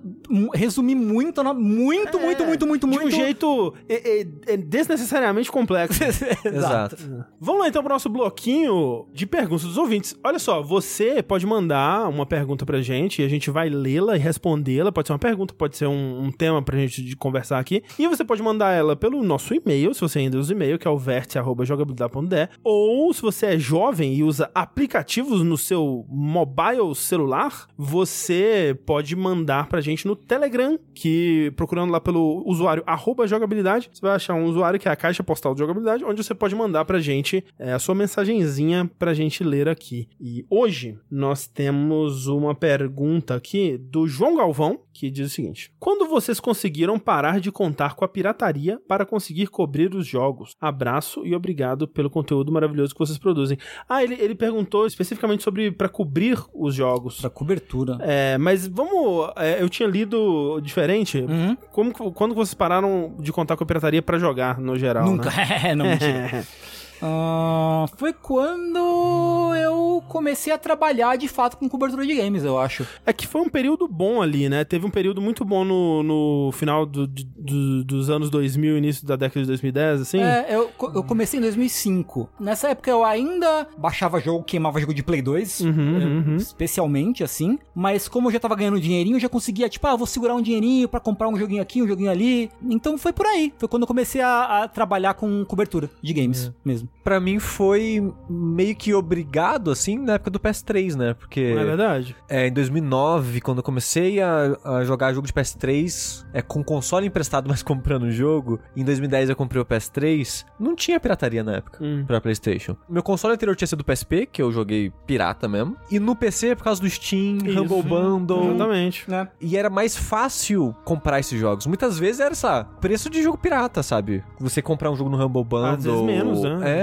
resumir 0.54 0.96
muito, 0.96 1.44
muito, 1.44 2.20
muito, 2.20 2.46
muito, 2.46 2.68
muito, 2.68 2.88
De 2.88 2.98
muito. 2.98 3.08
um 3.08 3.12
jeito 3.12 3.74
é, 3.90 4.22
é, 4.22 4.28
é 4.54 4.58
desnecessariamente 4.58 5.52
complexo. 5.52 6.02
Exato. 6.46 6.96
Vamos 7.40 7.62
lá 7.62 7.68
então 7.68 7.84
pro 7.84 7.94
nosso 7.94 8.10
bloquinho 8.10 9.06
de 9.14 9.26
perguntas 9.26 9.66
dos 9.66 9.78
ouvintes. 9.78 10.16
Olha 10.24 10.40
só, 10.40 10.62
você 10.62 11.22
pode 11.22 11.46
mandar 11.46 12.08
uma 12.08 12.26
pergunta 12.26 12.66
pra 12.66 12.82
gente 12.82 13.22
e 13.22 13.26
a 13.26 13.28
gente 13.28 13.50
vai 13.50 13.70
lê-la 13.70 14.16
e 14.16 14.20
respondê-la. 14.20 14.92
Pode 14.92 15.08
ser 15.08 15.14
uma 15.14 15.20
pergunta, 15.20 15.54
pode 15.54 15.76
ser 15.76 15.88
um, 15.88 16.24
um 16.24 16.32
tema 16.32 16.62
pra 16.62 16.78
gente 16.78 17.04
de 17.04 17.16
conversar 17.16 17.60
aqui. 17.60 17.84
E 18.00 18.08
você 18.08 18.24
pode 18.24 18.42
mandar 18.42 18.72
ela 18.72 18.96
pelo 18.96 19.22
nosso 19.22 19.54
e-mail, 19.54 19.94
se 19.94 20.02
você 20.02 20.20
ainda 20.20 20.38
usa 20.38 20.54
e-mail, 20.54 20.80
que 20.80 20.88
é 20.88 20.92
o 20.92 20.98
vértice.jogabilidade.de. 20.98 22.50
Ou 22.64 23.14
se 23.14 23.22
você 23.22 23.48
é 23.48 23.60
jovem 23.60 24.14
e 24.14 24.24
usa 24.24 24.50
aplicativos 24.56 25.44
no 25.44 25.58
seu 25.58 26.06
mobile 26.10 26.94
celular, 27.18 27.68
você 27.76 28.78
pode 28.86 29.16
mandar 29.16 29.68
pra 29.68 29.82
gente 29.82 30.06
no 30.06 30.16
Telegram, 30.16 30.78
que 30.94 31.52
procurando 31.56 31.92
lá 31.92 32.00
pelo 32.00 32.44
usuário 32.46 32.84
jogabilidade, 33.28 33.90
você 33.92 34.02
vai 34.02 34.16
achar 34.16 34.36
um 34.36 34.46
usuário 34.46 34.80
que 34.80 34.88
é 34.88 34.92
a 34.92 34.96
caixa 34.96 35.24
postal 35.24 35.54
de 35.54 35.60
jogabilidade, 35.60 36.06
onde 36.06 36.24
você 36.24 36.36
pode 36.36 36.56
mandar 36.56 36.86
pra 36.86 37.00
gente 37.00 37.44
é, 37.58 37.74
a 37.74 37.80
sua 37.80 37.96
mensagenzinha 37.96 38.90
pra 39.00 39.14
gente 39.14 39.44
ler 39.44 39.68
aqui. 39.68 40.08
E 40.20 40.46
hoje 40.50 40.98
nós 41.10 41.48
temos 41.48 42.28
uma 42.28 42.54
pergunta 42.54 43.36
aqui 43.36 43.78
do 43.78 44.08
João 44.08 44.36
Galvão, 44.36 44.80
que 44.94 45.12
diz 45.12 45.32
o 45.32 45.34
seguinte: 45.34 45.72
Quando 45.80 46.08
vocês 46.08 46.40
conseguiram 46.40 46.98
parar 46.98 47.40
de 47.40 47.52
contar 47.52 47.96
com 47.96 48.04
a 48.04 48.08
pirataria 48.08 48.80
para 48.88 49.06
conseguir 49.06 49.48
cobrir 49.48 49.94
os 49.94 50.06
jogos? 50.06 50.56
Abraço 50.60 51.26
e 51.26 51.36
obrigado 51.36 51.88
pelo 51.88 52.10
conteúdo 52.10 52.52
maravilhoso 52.52 52.94
que 52.94 53.00
vocês 53.00 53.18
produzem. 53.18 53.58
Ah, 53.88 54.04
ele, 54.04 54.16
ele 54.16 54.36
perguntou 54.36 54.86
especificamente 54.86 55.44
sobre 55.44 55.72
para 55.72 55.90
cobrir 55.90 56.38
os 56.54 56.74
jogos. 56.74 57.07
Pra 57.16 57.30
cobertura. 57.30 57.98
É, 58.02 58.38
mas 58.38 58.68
vamos. 58.68 59.32
é, 59.36 59.62
eu 59.62 59.70
tinha 59.70 59.88
lido 59.88 60.60
diferente. 60.62 61.20
Uhum. 61.20 61.58
Como, 61.72 61.94
quando 62.12 62.36
vocês 62.36 62.54
pararam 62.54 63.16
de 63.20 63.32
contar 63.32 63.56
com 63.56 63.64
a 63.64 63.68
pirataria 63.68 64.02
pra 64.02 64.18
jogar, 64.18 64.60
no 64.60 64.78
geral? 64.78 65.06
Nunca. 65.06 65.30
Né? 65.30 65.48
É, 65.68 65.76
não, 65.76 65.86
mentira. 65.86 66.46
Ah, 67.02 67.86
foi 67.98 68.14
quando 68.14 69.54
eu 69.56 70.04
comecei 70.08 70.52
a 70.54 70.58
trabalhar 70.58 71.16
de 71.18 71.28
fato 71.28 71.58
com 71.58 71.68
cobertura 71.70 72.06
de 72.06 72.16
games, 72.16 72.44
eu 72.44 72.58
acho. 72.58 72.86
É 73.06 73.12
que 73.14 73.28
foi 73.28 73.42
um 73.42 73.50
período 73.50 73.88
bom 73.88 74.22
ali, 74.22 74.48
né? 74.50 74.64
Teve 74.64 74.86
um 74.86 74.90
período 74.90 75.22
muito 75.22 75.44
bom 75.46 75.64
no, 75.64 76.04
no 76.04 76.52
final 76.54 76.86
do- 76.86 77.08
do- 77.08 77.84
dos 77.84 78.10
anos 78.10 78.30
2000, 78.30 78.78
início 78.78 79.06
da 79.06 79.16
década 79.16 79.42
de 79.42 79.48
2010, 79.48 80.02
assim. 80.02 80.20
É, 80.20 80.46
eu, 80.50 80.70
eu 80.94 81.04
comecei 81.04 81.40
em 81.40 81.42
2005. 81.44 82.30
Nessa 82.40 82.70
época 82.70 82.90
eu 82.90 83.04
ainda 83.04 83.68
baixava 83.78 84.20
jogo, 84.20 84.44
queimava 84.44 84.80
jogo 84.80 84.94
de 84.94 85.04
Play 85.04 85.22
2, 85.22 85.62
Uhum, 85.62 86.02
é, 86.02 86.06
uhum. 86.06 86.36
especialmente 86.36 87.24
assim. 87.24 87.58
Mas 87.74 88.08
como 88.08 88.28
eu 88.28 88.32
já 88.34 88.40
tava 88.40 88.56
ganhando 88.56 88.80
dinheirinho, 88.80 89.16
eu 89.18 89.20
já 89.22 89.30
conseguia, 89.30 89.70
tipo, 89.70 89.86
ah, 89.88 89.96
vou 89.96 90.08
segurar 90.08 90.36
um 90.36 90.42
dinheirinho 90.42 90.88
pra 90.88 91.00
comprar 91.00 91.28
um 91.28 91.38
joguinho 91.38 91.62
aqui, 91.62 91.82
um 91.82 91.88
joguinho 91.88 92.12
ali. 92.12 92.50
Então 92.64 92.98
foi 92.98 93.14
por 93.14 93.26
aí. 93.26 93.54
Foi 93.58 93.68
quando 93.68 93.84
eu 93.84 93.88
comecei 93.88 94.22
a, 94.22 94.64
a 94.64 94.68
trabalhar 94.68 95.14
com 95.14 95.44
cobertura 95.46 95.90
de 96.02 96.14
games 96.14 96.52
mesmo. 96.64 96.87
Pra 97.04 97.20
mim 97.20 97.40
foi 97.40 98.14
meio 98.30 98.76
que 98.76 98.94
obrigado, 98.94 99.72
assim, 99.72 99.98
na 99.98 100.14
época 100.14 100.30
do 100.32 100.40
PS3, 100.40 100.96
né? 100.96 101.14
Porque 101.14 101.54
Não 101.54 101.62
é 101.62 101.66
verdade? 101.66 102.16
é, 102.30 102.48
em 102.48 102.52
2009, 102.52 103.42
quando 103.42 103.58
eu 103.60 103.64
comecei 103.64 104.22
a, 104.22 104.58
a 104.64 104.84
jogar 104.84 105.14
jogo 105.14 105.26
de 105.28 105.34
PS3, 105.34 106.26
é 106.34 106.42
com 106.42 106.64
console 106.64 107.08
emprestado, 107.08 107.48
mas 107.50 107.64
comprando 107.64 108.04
o 108.04 108.12
jogo, 108.12 108.60
em 108.76 108.84
2010 108.84 109.30
eu 109.30 109.36
comprei 109.36 109.62
o 109.62 109.66
PS3, 109.66 110.46
não 110.60 110.76
tinha 110.76 111.00
pirataria 111.00 111.44
na 111.44 111.56
época 111.58 111.78
Hum. 111.82 112.04
pra 112.06 112.20
PlayStation. 112.20 112.76
Meu 112.90 113.04
console 113.04 113.34
anterior 113.36 113.56
tinha 113.56 113.68
sido 113.68 113.82
o 113.82 113.84
PSP, 113.86 114.26
que 114.26 114.42
eu 114.42 114.52
joguei 114.52 114.92
pirata 115.06 115.48
mesmo, 115.48 115.76
e 115.92 116.00
no 116.00 116.16
PC 116.16 116.56
por 116.56 116.64
causa 116.64 116.82
do 116.82 116.90
Steam, 116.90 117.38
Isso. 117.46 117.62
Humble 117.62 117.84
Bundle. 117.84 118.50
Exatamente. 118.56 119.10
Né? 119.10 119.28
E 119.40 119.56
era 119.58 119.70
mais 119.70 119.96
fácil 119.96 120.76
comprar 120.84 121.20
esses 121.20 121.40
jogos. 121.40 121.66
Muitas 121.68 121.98
vezes 122.00 122.20
era, 122.20 122.34
sabe, 122.36 122.68
preço 122.82 123.10
de 123.10 123.22
jogo 123.22 123.38
pirata, 123.38 123.82
sabe? 123.84 124.24
Você 124.40 124.62
comprar 124.62 124.92
um 124.92 124.96
jogo 124.96 125.10
no 125.10 125.18
Humble 125.24 125.44
Bundle. 125.44 125.68
Às 125.78 125.84
vezes 125.84 126.02
menos, 126.02 126.42
né? 126.42 126.60
É. 126.64 126.77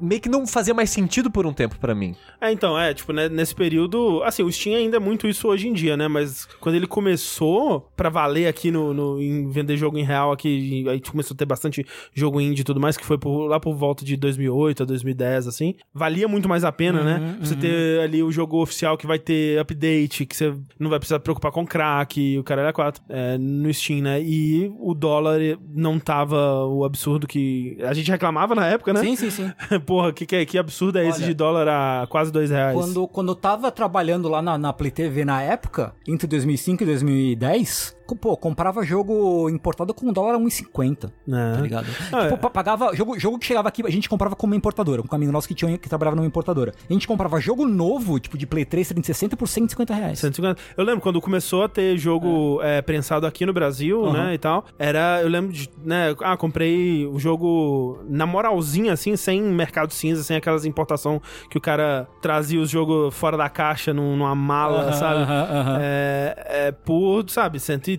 Meio 0.00 0.20
que 0.20 0.28
não 0.28 0.46
fazia 0.46 0.72
mais 0.74 0.90
sentido 0.90 1.30
por 1.30 1.46
um 1.46 1.52
tempo 1.52 1.76
pra 1.78 1.94
mim. 1.94 2.14
É, 2.40 2.52
então, 2.52 2.78
é, 2.78 2.94
tipo, 2.94 3.12
né, 3.12 3.28
nesse 3.28 3.54
período, 3.54 4.22
assim, 4.24 4.42
o 4.42 4.52
Steam 4.52 4.76
ainda 4.76 4.96
é 4.96 5.00
muito 5.00 5.26
isso 5.26 5.48
hoje 5.48 5.66
em 5.68 5.72
dia, 5.72 5.96
né, 5.96 6.06
mas 6.08 6.46
quando 6.60 6.74
ele 6.76 6.86
começou 6.86 7.90
pra 7.96 8.08
valer 8.08 8.46
aqui 8.46 8.70
no, 8.70 8.94
no- 8.94 9.20
em 9.20 9.48
vender 9.50 9.76
jogo 9.76 9.98
em 9.98 10.04
real 10.04 10.30
aqui, 10.32 10.84
aí 10.88 11.00
começou 11.00 11.34
a 11.34 11.36
ter 11.38 11.44
bastante 11.44 11.84
jogo 12.14 12.40
indie 12.40 12.60
e 12.60 12.64
tudo 12.64 12.80
mais, 12.80 12.96
que 12.96 13.04
foi 13.04 13.18
por- 13.18 13.46
lá 13.46 13.58
por 13.58 13.74
volta 13.74 14.04
de 14.04 14.16
2008 14.16 14.82
a 14.82 14.86
2010, 14.86 15.46
assim, 15.48 15.74
valia 15.92 16.28
muito 16.28 16.48
mais 16.48 16.64
a 16.64 16.70
pena, 16.72 17.02
né, 17.02 17.36
você 17.40 17.56
ter 17.56 18.00
ali 18.00 18.22
o 18.22 18.30
jogo 18.30 18.60
oficial 18.62 18.96
que 18.96 19.06
vai 19.06 19.18
ter 19.18 19.58
update, 19.58 20.24
que 20.26 20.36
você 20.36 20.54
não 20.78 20.88
vai 20.90 20.98
precisar 20.98 21.18
preocupar 21.20 21.50
com 21.50 21.66
crack, 21.66 22.38
o 22.38 22.44
cara 22.44 22.62
era 22.62 22.72
4, 22.72 23.02
é, 23.08 23.36
no 23.38 23.72
Steam, 23.72 24.00
né, 24.02 24.22
e 24.22 24.70
o 24.78 24.94
dólar 24.94 25.40
não 25.74 25.98
tava 25.98 26.64
o 26.66 26.84
absurdo 26.84 27.26
que 27.26 27.76
a 27.82 27.92
gente 27.94 28.10
reclamava 28.10 28.54
na 28.54 28.66
época, 28.66 28.92
né, 28.92 29.00
Sim, 29.00 29.16
sim, 29.16 29.30
sim. 29.30 29.37
Porra, 29.86 30.12
que, 30.12 30.26
que, 30.26 30.46
que 30.46 30.58
absurdo 30.58 30.98
é 30.98 31.06
esse 31.06 31.18
Olha, 31.18 31.26
de 31.26 31.34
dólar 31.34 31.68
a 31.68 32.06
quase 32.06 32.32
dois 32.32 32.50
reais? 32.50 32.76
Quando, 32.76 33.08
quando 33.08 33.32
eu 33.32 33.36
tava 33.36 33.70
trabalhando 33.70 34.28
lá 34.28 34.40
na, 34.42 34.56
na 34.58 34.72
Play 34.72 34.90
TV 34.90 35.24
na 35.24 35.42
época, 35.42 35.94
entre 36.06 36.26
2005 36.26 36.82
e 36.82 36.86
2010, 36.86 37.96
pô, 38.16 38.36
comprava 38.36 38.84
jogo 38.84 39.48
importado 39.50 39.92
com 39.94 40.12
dólar 40.12 40.34
a 40.34 40.38
1,50, 40.38 41.10
É. 41.28 41.52
tá 41.54 41.60
ligado? 41.60 41.86
Ah, 42.12 42.22
tipo, 42.22 42.34
é. 42.34 42.36
pa- 42.36 42.50
pagava. 42.50 42.94
Jogo, 42.94 43.18
jogo 43.18 43.38
que 43.38 43.46
chegava 43.46 43.68
aqui, 43.68 43.82
a 43.86 43.90
gente 43.90 44.08
comprava 44.08 44.34
como 44.36 44.52
uma 44.52 44.56
importadora. 44.56 45.02
Um 45.02 45.14
amigo 45.14 45.32
nosso 45.32 45.46
que, 45.48 45.54
tinha, 45.54 45.76
que 45.78 45.88
trabalhava 45.88 46.16
numa 46.16 46.26
importadora. 46.26 46.72
A 46.88 46.92
gente 46.92 47.06
comprava 47.06 47.40
jogo 47.40 47.66
novo, 47.66 48.18
tipo 48.18 48.36
de 48.38 48.46
Play 48.46 48.64
3, 48.64 48.88
360 48.88 49.36
por 49.36 49.46
150 49.48 49.94
reais. 49.94 50.18
150. 50.18 50.60
Eu 50.76 50.84
lembro 50.84 51.00
quando 51.00 51.20
começou 51.20 51.64
a 51.64 51.68
ter 51.68 51.96
jogo 51.98 52.60
é, 52.62 52.80
prensado 52.82 53.26
aqui 53.26 53.44
no 53.46 53.52
Brasil, 53.52 54.04
Aham. 54.04 54.12
né, 54.28 54.34
e 54.34 54.38
tal. 54.38 54.64
Era, 54.78 55.20
eu 55.22 55.28
lembro 55.28 55.52
de, 55.52 55.68
né, 55.84 56.14
ah, 56.22 56.36
comprei 56.36 57.06
o 57.06 57.18
jogo 57.18 58.00
na 58.08 58.26
moralzinha, 58.26 58.92
assim, 58.92 59.16
sem 59.16 59.42
mercado 59.42 59.92
cinza, 59.92 60.22
sem 60.22 60.36
aquelas 60.36 60.64
importação 60.64 61.20
que 61.50 61.58
o 61.58 61.60
cara 61.60 62.08
trazia 62.22 62.60
os 62.60 62.70
jogos 62.70 63.14
fora 63.14 63.36
da 63.36 63.48
caixa 63.48 63.92
num- 63.92 64.16
numa 64.16 64.34
mala, 64.34 64.82
Aham, 64.84 64.92
sabe? 64.92 65.22
aham. 65.22 65.78
É, 65.80 66.46
é 66.68 66.72
por, 66.72 67.28
sabe, 67.28 67.58
130. 67.60 67.97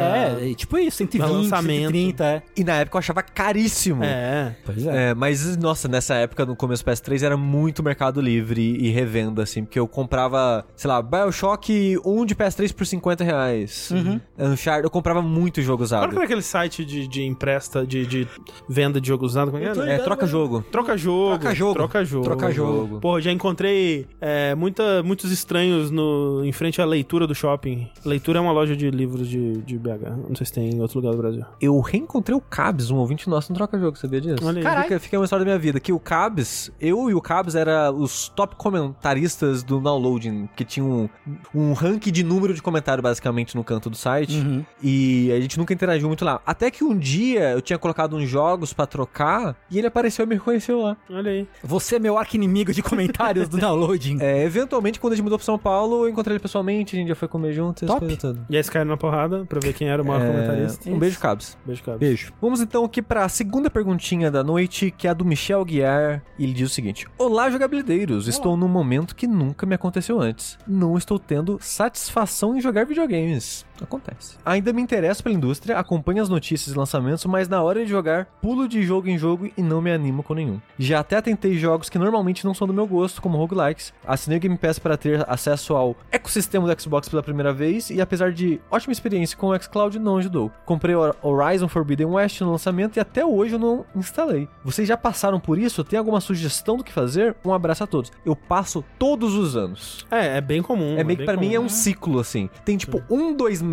É, 0.00 0.50
é, 0.50 0.54
tipo 0.54 0.78
isso, 0.78 0.98
120, 0.98 1.28
lançamento. 1.28 1.92
130, 1.92 2.24
é. 2.24 2.42
E 2.56 2.64
na 2.64 2.74
época 2.74 2.96
eu 2.96 2.98
achava 3.00 3.22
caríssimo. 3.22 4.02
É. 4.04 4.56
Pois 4.64 4.86
é. 4.86 5.10
É, 5.10 5.14
mas, 5.14 5.56
nossa, 5.56 5.88
nessa 5.88 6.14
época, 6.14 6.44
no 6.44 6.56
começo 6.56 6.84
do 6.84 6.90
PS3, 6.90 7.22
era 7.22 7.36
muito 7.36 7.82
Mercado 7.82 8.20
Livre 8.20 8.60
e 8.60 8.90
revenda, 8.90 9.42
assim, 9.42 9.64
porque 9.64 9.78
eu 9.78 9.88
comprava, 9.88 10.64
sei 10.76 10.88
lá, 10.88 11.02
Bioshock 11.02 11.98
1 12.04 12.26
de 12.26 12.34
PS3 12.34 12.72
por 12.72 12.86
50 12.86 13.24
reais. 13.24 13.90
Uhum. 13.90 14.20
Uncharted, 14.38 14.84
eu 14.84 14.90
comprava 14.90 15.22
muito 15.22 15.60
jogo 15.62 15.78
Qual 15.78 15.84
usado. 15.84 16.08
que 16.08 16.14
era 16.16 16.24
aquele 16.24 16.42
site 16.42 16.84
de, 16.84 17.06
de 17.06 17.22
empresta, 17.22 17.86
de, 17.86 18.06
de 18.06 18.28
venda 18.68 19.00
de 19.00 19.08
jogo 19.08 19.24
usado? 19.24 19.50
Como 19.50 19.62
é? 19.62 19.94
É, 19.94 19.98
troca 19.98 20.26
jogo. 20.26 20.62
Troca 20.70 20.96
jogo. 20.96 21.38
Troca 21.38 21.54
jogo. 21.54 21.74
Troca 21.74 22.04
jogo. 22.04 22.24
Troca 22.24 22.50
jogo. 22.52 23.00
Pô, 23.00 23.20
já 23.20 23.30
encontrei 23.30 24.06
é, 24.20 24.54
muita, 24.54 25.02
muitos 25.02 25.30
estranhos 25.30 25.90
no, 25.90 26.44
em 26.44 26.52
frente 26.52 26.80
à 26.80 26.84
leitura 26.84 27.26
do 27.26 27.34
shopping. 27.34 27.88
Leitura 28.04 28.38
é 28.38 28.42
uma 28.42 28.52
loja 28.52 28.76
de 28.76 28.90
livros 28.90 29.21
de, 29.28 29.58
de 29.62 29.78
BH. 29.78 30.28
Não 30.28 30.36
sei 30.36 30.46
se 30.46 30.52
tem 30.52 30.70
em 30.70 30.80
outro 30.80 30.98
lugar 30.98 31.12
do 31.12 31.18
Brasil. 31.18 31.44
Eu 31.60 31.78
reencontrei 31.80 32.36
o 32.36 32.40
Cabs, 32.40 32.90
um 32.90 32.96
ouvinte 32.96 33.28
nosso 33.28 33.52
no 33.52 33.56
Troca 33.56 33.78
Jogo, 33.78 33.96
sabia 33.98 34.20
disso? 34.20 34.44
Olha 34.44 34.58
aí. 34.58 34.62
Caralho. 34.62 34.82
Fica, 34.84 35.00
fica 35.00 35.18
uma 35.18 35.24
história 35.24 35.44
da 35.44 35.50
minha 35.50 35.58
vida, 35.58 35.80
que 35.80 35.92
o 35.92 35.98
Cabs, 35.98 36.70
eu 36.80 37.10
e 37.10 37.14
o 37.14 37.20
Cabs 37.20 37.54
era 37.54 37.90
os 37.90 38.28
top 38.28 38.56
comentaristas 38.56 39.62
do 39.62 39.80
downloading, 39.80 40.48
que 40.56 40.64
tinha 40.64 40.84
um, 40.84 41.08
um 41.54 41.72
ranking 41.72 42.12
de 42.12 42.22
número 42.22 42.54
de 42.54 42.62
comentário 42.62 43.02
basicamente 43.02 43.54
no 43.56 43.64
canto 43.64 43.88
do 43.90 43.96
site. 43.96 44.38
Uhum. 44.38 44.64
E 44.82 45.32
a 45.32 45.40
gente 45.40 45.58
nunca 45.58 45.72
interagiu 45.72 46.08
muito 46.08 46.24
lá. 46.24 46.40
Até 46.46 46.70
que 46.70 46.84
um 46.84 46.96
dia 46.96 47.52
eu 47.52 47.62
tinha 47.62 47.78
colocado 47.78 48.16
uns 48.16 48.28
jogos 48.28 48.72
pra 48.72 48.86
trocar 48.86 49.56
e 49.70 49.78
ele 49.78 49.86
apareceu 49.86 50.24
e 50.24 50.28
me 50.28 50.34
reconheceu 50.34 50.80
lá. 50.80 50.96
Olha 51.10 51.30
aí. 51.30 51.48
Você 51.62 51.96
é 51.96 51.98
meu 51.98 52.18
arqui-inimigo 52.18 52.72
de 52.72 52.82
comentários 52.82 53.48
do 53.48 53.58
downloading. 53.58 54.18
É, 54.20 54.44
eventualmente, 54.44 54.98
quando 54.98 55.12
a 55.12 55.16
gente 55.16 55.24
mudou 55.24 55.38
pra 55.38 55.44
São 55.44 55.58
Paulo, 55.58 56.04
eu 56.04 56.08
encontrei 56.08 56.34
ele 56.34 56.42
pessoalmente, 56.42 56.96
a 56.96 56.98
gente 56.98 57.08
já 57.08 57.14
foi 57.14 57.28
comer 57.28 57.52
junto, 57.52 57.84
essas 57.84 57.88
Top. 57.88 58.00
coisas 58.00 58.18
todas. 58.18 58.42
E 58.48 58.56
aí, 58.56 58.64
caíram 58.64 58.90
na 58.90 58.96
porrada 59.12 59.44
pra 59.44 59.60
ver 59.60 59.74
quem 59.74 59.88
era 59.88 60.02
o 60.02 60.06
maior 60.06 60.22
É, 60.22 60.26
comentarista. 60.26 60.90
Um 60.90 60.98
beijo, 60.98 61.18
Cabs. 61.20 61.58
Beijo, 61.66 61.82
cara. 61.82 61.98
Beijo. 61.98 62.32
Vamos 62.40 62.60
então 62.60 62.84
aqui 62.84 63.02
para 63.02 63.24
a 63.24 63.28
segunda 63.28 63.68
perguntinha 63.68 64.30
da 64.30 64.42
noite, 64.42 64.90
que 64.90 65.06
é 65.06 65.10
a 65.10 65.14
do 65.14 65.24
Michel 65.24 65.64
Guiar. 65.64 66.22
E 66.38 66.44
ele 66.44 66.52
diz 66.54 66.70
o 66.70 66.74
seguinte: 66.74 67.06
Olá, 67.18 67.50
jogabilideiros. 67.50 68.26
Estou 68.26 68.56
num 68.56 68.68
momento 68.68 69.14
que 69.14 69.26
nunca 69.26 69.66
me 69.66 69.74
aconteceu 69.74 70.18
antes. 70.20 70.58
Não 70.66 70.96
estou 70.96 71.18
tendo 71.18 71.58
satisfação 71.60 72.56
em 72.56 72.60
jogar 72.60 72.86
videogames. 72.86 73.66
Acontece. 73.84 74.36
Ainda 74.44 74.72
me 74.72 74.82
interesso 74.82 75.22
pela 75.22 75.34
indústria, 75.34 75.78
acompanho 75.78 76.22
as 76.22 76.28
notícias 76.28 76.74
e 76.74 76.78
lançamentos, 76.78 77.24
mas 77.24 77.48
na 77.48 77.62
hora 77.62 77.84
de 77.84 77.90
jogar, 77.90 78.26
pulo 78.40 78.68
de 78.68 78.82
jogo 78.82 79.08
em 79.08 79.18
jogo 79.18 79.50
e 79.56 79.62
não 79.62 79.80
me 79.80 79.90
animo 79.90 80.22
com 80.22 80.34
nenhum. 80.34 80.60
Já 80.78 81.00
até 81.00 81.20
tentei 81.20 81.58
jogos 81.58 81.88
que 81.88 81.98
normalmente 81.98 82.44
não 82.44 82.54
são 82.54 82.66
do 82.66 82.74
meu 82.74 82.86
gosto, 82.86 83.20
como 83.20 83.38
roguelikes. 83.38 83.92
Assinei 84.06 84.38
o 84.38 84.40
Game 84.40 84.58
Pass 84.58 84.78
para 84.78 84.96
ter 84.96 85.24
acesso 85.28 85.74
ao 85.74 85.96
ecossistema 86.10 86.66
do 86.66 86.80
Xbox 86.80 87.08
pela 87.08 87.22
primeira 87.22 87.52
vez 87.52 87.90
e 87.90 88.00
apesar 88.00 88.32
de 88.32 88.60
ótima 88.70 88.92
experiência 88.92 89.36
com 89.36 89.48
o 89.48 89.60
xCloud, 89.60 89.98
não 89.98 90.18
ajudou. 90.18 90.50
Comprei 90.64 90.94
o 90.94 91.14
Horizon 91.22 91.68
Forbidden 91.68 92.06
West 92.06 92.40
no 92.40 92.52
lançamento 92.52 92.96
e 92.96 93.00
até 93.00 93.24
hoje 93.24 93.54
eu 93.54 93.58
não 93.58 93.84
instalei. 93.94 94.48
Vocês 94.64 94.86
já 94.86 94.96
passaram 94.96 95.40
por 95.40 95.58
isso? 95.58 95.84
Tem 95.84 95.98
alguma 95.98 96.20
sugestão 96.20 96.76
do 96.76 96.84
que 96.84 96.92
fazer? 96.92 97.36
Um 97.44 97.52
abraço 97.52 97.84
a 97.84 97.86
todos. 97.86 98.12
Eu 98.24 98.36
passo 98.36 98.84
todos 98.98 99.34
os 99.34 99.56
anos. 99.56 100.06
É, 100.10 100.38
é 100.38 100.40
bem 100.40 100.62
comum. 100.62 100.96
É 100.96 101.04
meio 101.04 101.18
que 101.18 101.24
bem 101.24 101.26
pra 101.26 101.36
mim 101.36 101.54
é 101.54 101.56
comum. 101.56 101.66
um 101.66 101.68
ciclo, 101.68 102.18
assim. 102.18 102.48
Tem 102.64 102.76
tipo 102.76 103.02
um, 103.10 103.34
dois 103.34 103.60
meses 103.60 103.71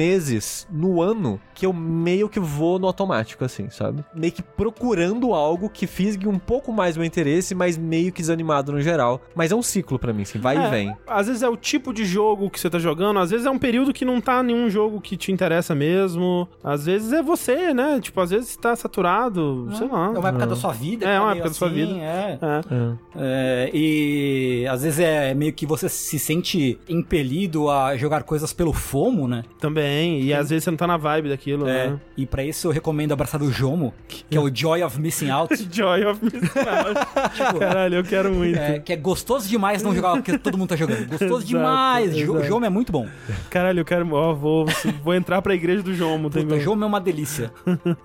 no 0.72 1.02
ano 1.02 1.39
que 1.54 1.66
eu 1.66 1.74
meio 1.74 2.30
que 2.30 2.39
vou 2.39 2.80
no 2.80 2.88
automático, 2.88 3.43
assim, 3.43 3.70
sabe? 3.70 4.04
Meio 4.16 4.32
que 4.32 4.41
procurando 4.41 5.34
algo 5.34 5.70
que 5.70 5.86
fisgue 5.86 6.28
um 6.28 6.39
pouco 6.39 6.72
mais 6.72 6.95
meu 6.95 7.06
interesse, 7.06 7.54
mas 7.54 7.78
meio 7.78 8.12
que 8.12 8.22
desanimado 8.22 8.72
no 8.72 8.82
geral. 8.82 9.22
Mas 9.36 9.52
é 9.52 9.56
um 9.56 9.62
ciclo 9.62 10.00
pra 10.00 10.14
mim, 10.14 10.22
assim, 10.22 10.39
vai 10.39 10.58
É, 10.58 10.68
e 10.68 10.70
vem. 10.70 10.95
Às 11.06 11.28
vezes 11.28 11.41
é 11.41 11.50
o 11.50 11.58
tipo 11.58 11.93
de 11.93 12.06
jogo 12.06 12.50
que 12.50 12.60
você 12.60 12.70
tá 12.70 12.80
jogando, 12.80 13.20
às 13.20 13.30
vezes 13.30 13.45
é 13.45 13.50
um 13.50 13.60
período 13.60 13.91
que 13.91 14.06
não 14.06 14.22
tá 14.22 14.41
nenhum 14.41 14.70
jogo 14.70 15.02
que 15.02 15.18
te 15.18 15.32
interessa 15.32 15.76
mesmo. 15.76 16.47
Às 16.64 16.86
vezes 16.86 17.12
é 17.12 17.22
você, 17.22 17.74
né? 17.74 18.00
Tipo, 18.02 18.22
às 18.22 18.30
vezes 18.30 18.56
tá 18.56 18.76
saturado, 18.76 19.68
sei 19.78 19.88
lá. 19.88 20.14
É 20.16 20.20
uma 20.20 20.30
época 20.30 20.47
da 20.47 20.56
sua 20.56 20.72
vida. 20.72 21.06
É, 21.06 21.18
tá 21.18 21.24
uma 21.24 21.32
época 21.32 21.50
da 21.50 21.54
sua 21.56 21.68
assim, 21.68 21.76
vida. 21.76 21.93
É. 21.95 22.39
É. 22.41 22.93
É, 23.16 23.72
e 23.74 24.66
às 24.70 24.84
vezes 24.84 25.00
é 25.00 25.34
meio 25.34 25.52
que 25.52 25.66
você 25.66 25.89
se 25.89 26.18
sente 26.18 26.80
impelido 26.88 27.70
a 27.70 27.97
jogar 27.97 28.24
coisas 28.24 28.54
pelo 28.54 28.72
FOMO, 28.72 29.28
né? 29.28 29.43
Também. 29.60 29.88
E 29.89 30.33
às 30.33 30.49
vezes 30.49 30.63
você 30.63 30.71
não 30.71 30.77
tá 30.77 30.87
na 30.87 30.97
vibe 30.97 31.29
daquilo, 31.29 31.67
É, 31.67 31.89
né? 31.89 31.99
e 32.17 32.25
pra 32.25 32.43
isso 32.43 32.67
eu 32.67 32.71
recomendo 32.71 33.11
abraçar 33.11 33.41
o 33.41 33.51
Jomo, 33.51 33.93
que 34.07 34.37
é 34.37 34.39
o 34.39 34.53
Joy 34.53 34.83
of 34.83 34.99
Missing 34.99 35.29
Out. 35.29 35.55
Joy 35.71 36.05
of 36.05 36.23
Missing 36.23 36.37
Out. 36.59 37.59
Caralho, 37.59 37.95
eu 37.95 38.03
quero 38.03 38.33
muito. 38.33 38.57
É, 38.57 38.79
que 38.79 38.93
é 38.93 38.95
gostoso 38.95 39.47
demais 39.47 39.81
não 39.83 39.93
jogar 39.95 40.13
o 40.13 40.21
que 40.23 40.37
todo 40.37 40.57
mundo 40.57 40.69
tá 40.69 40.75
jogando. 40.75 41.07
Gostoso 41.07 41.25
Exato, 41.43 41.45
demais. 41.45 42.15
Exato. 42.15 42.43
Jomo 42.43 42.65
é 42.65 42.69
muito 42.69 42.91
bom. 42.91 43.07
Caralho, 43.49 43.79
eu 43.79 43.85
quero. 43.85 44.07
Ó, 44.13 44.33
vou, 44.33 44.65
vou 45.03 45.13
entrar 45.13 45.41
pra 45.41 45.53
igreja 45.53 45.81
do 45.83 45.93
Jomo. 45.93 46.29
Tem 46.29 46.43
Puta, 46.43 46.55
meu... 46.55 46.63
Jomo 46.63 46.83
é 46.83 46.87
uma 46.87 46.99
delícia. 47.01 47.51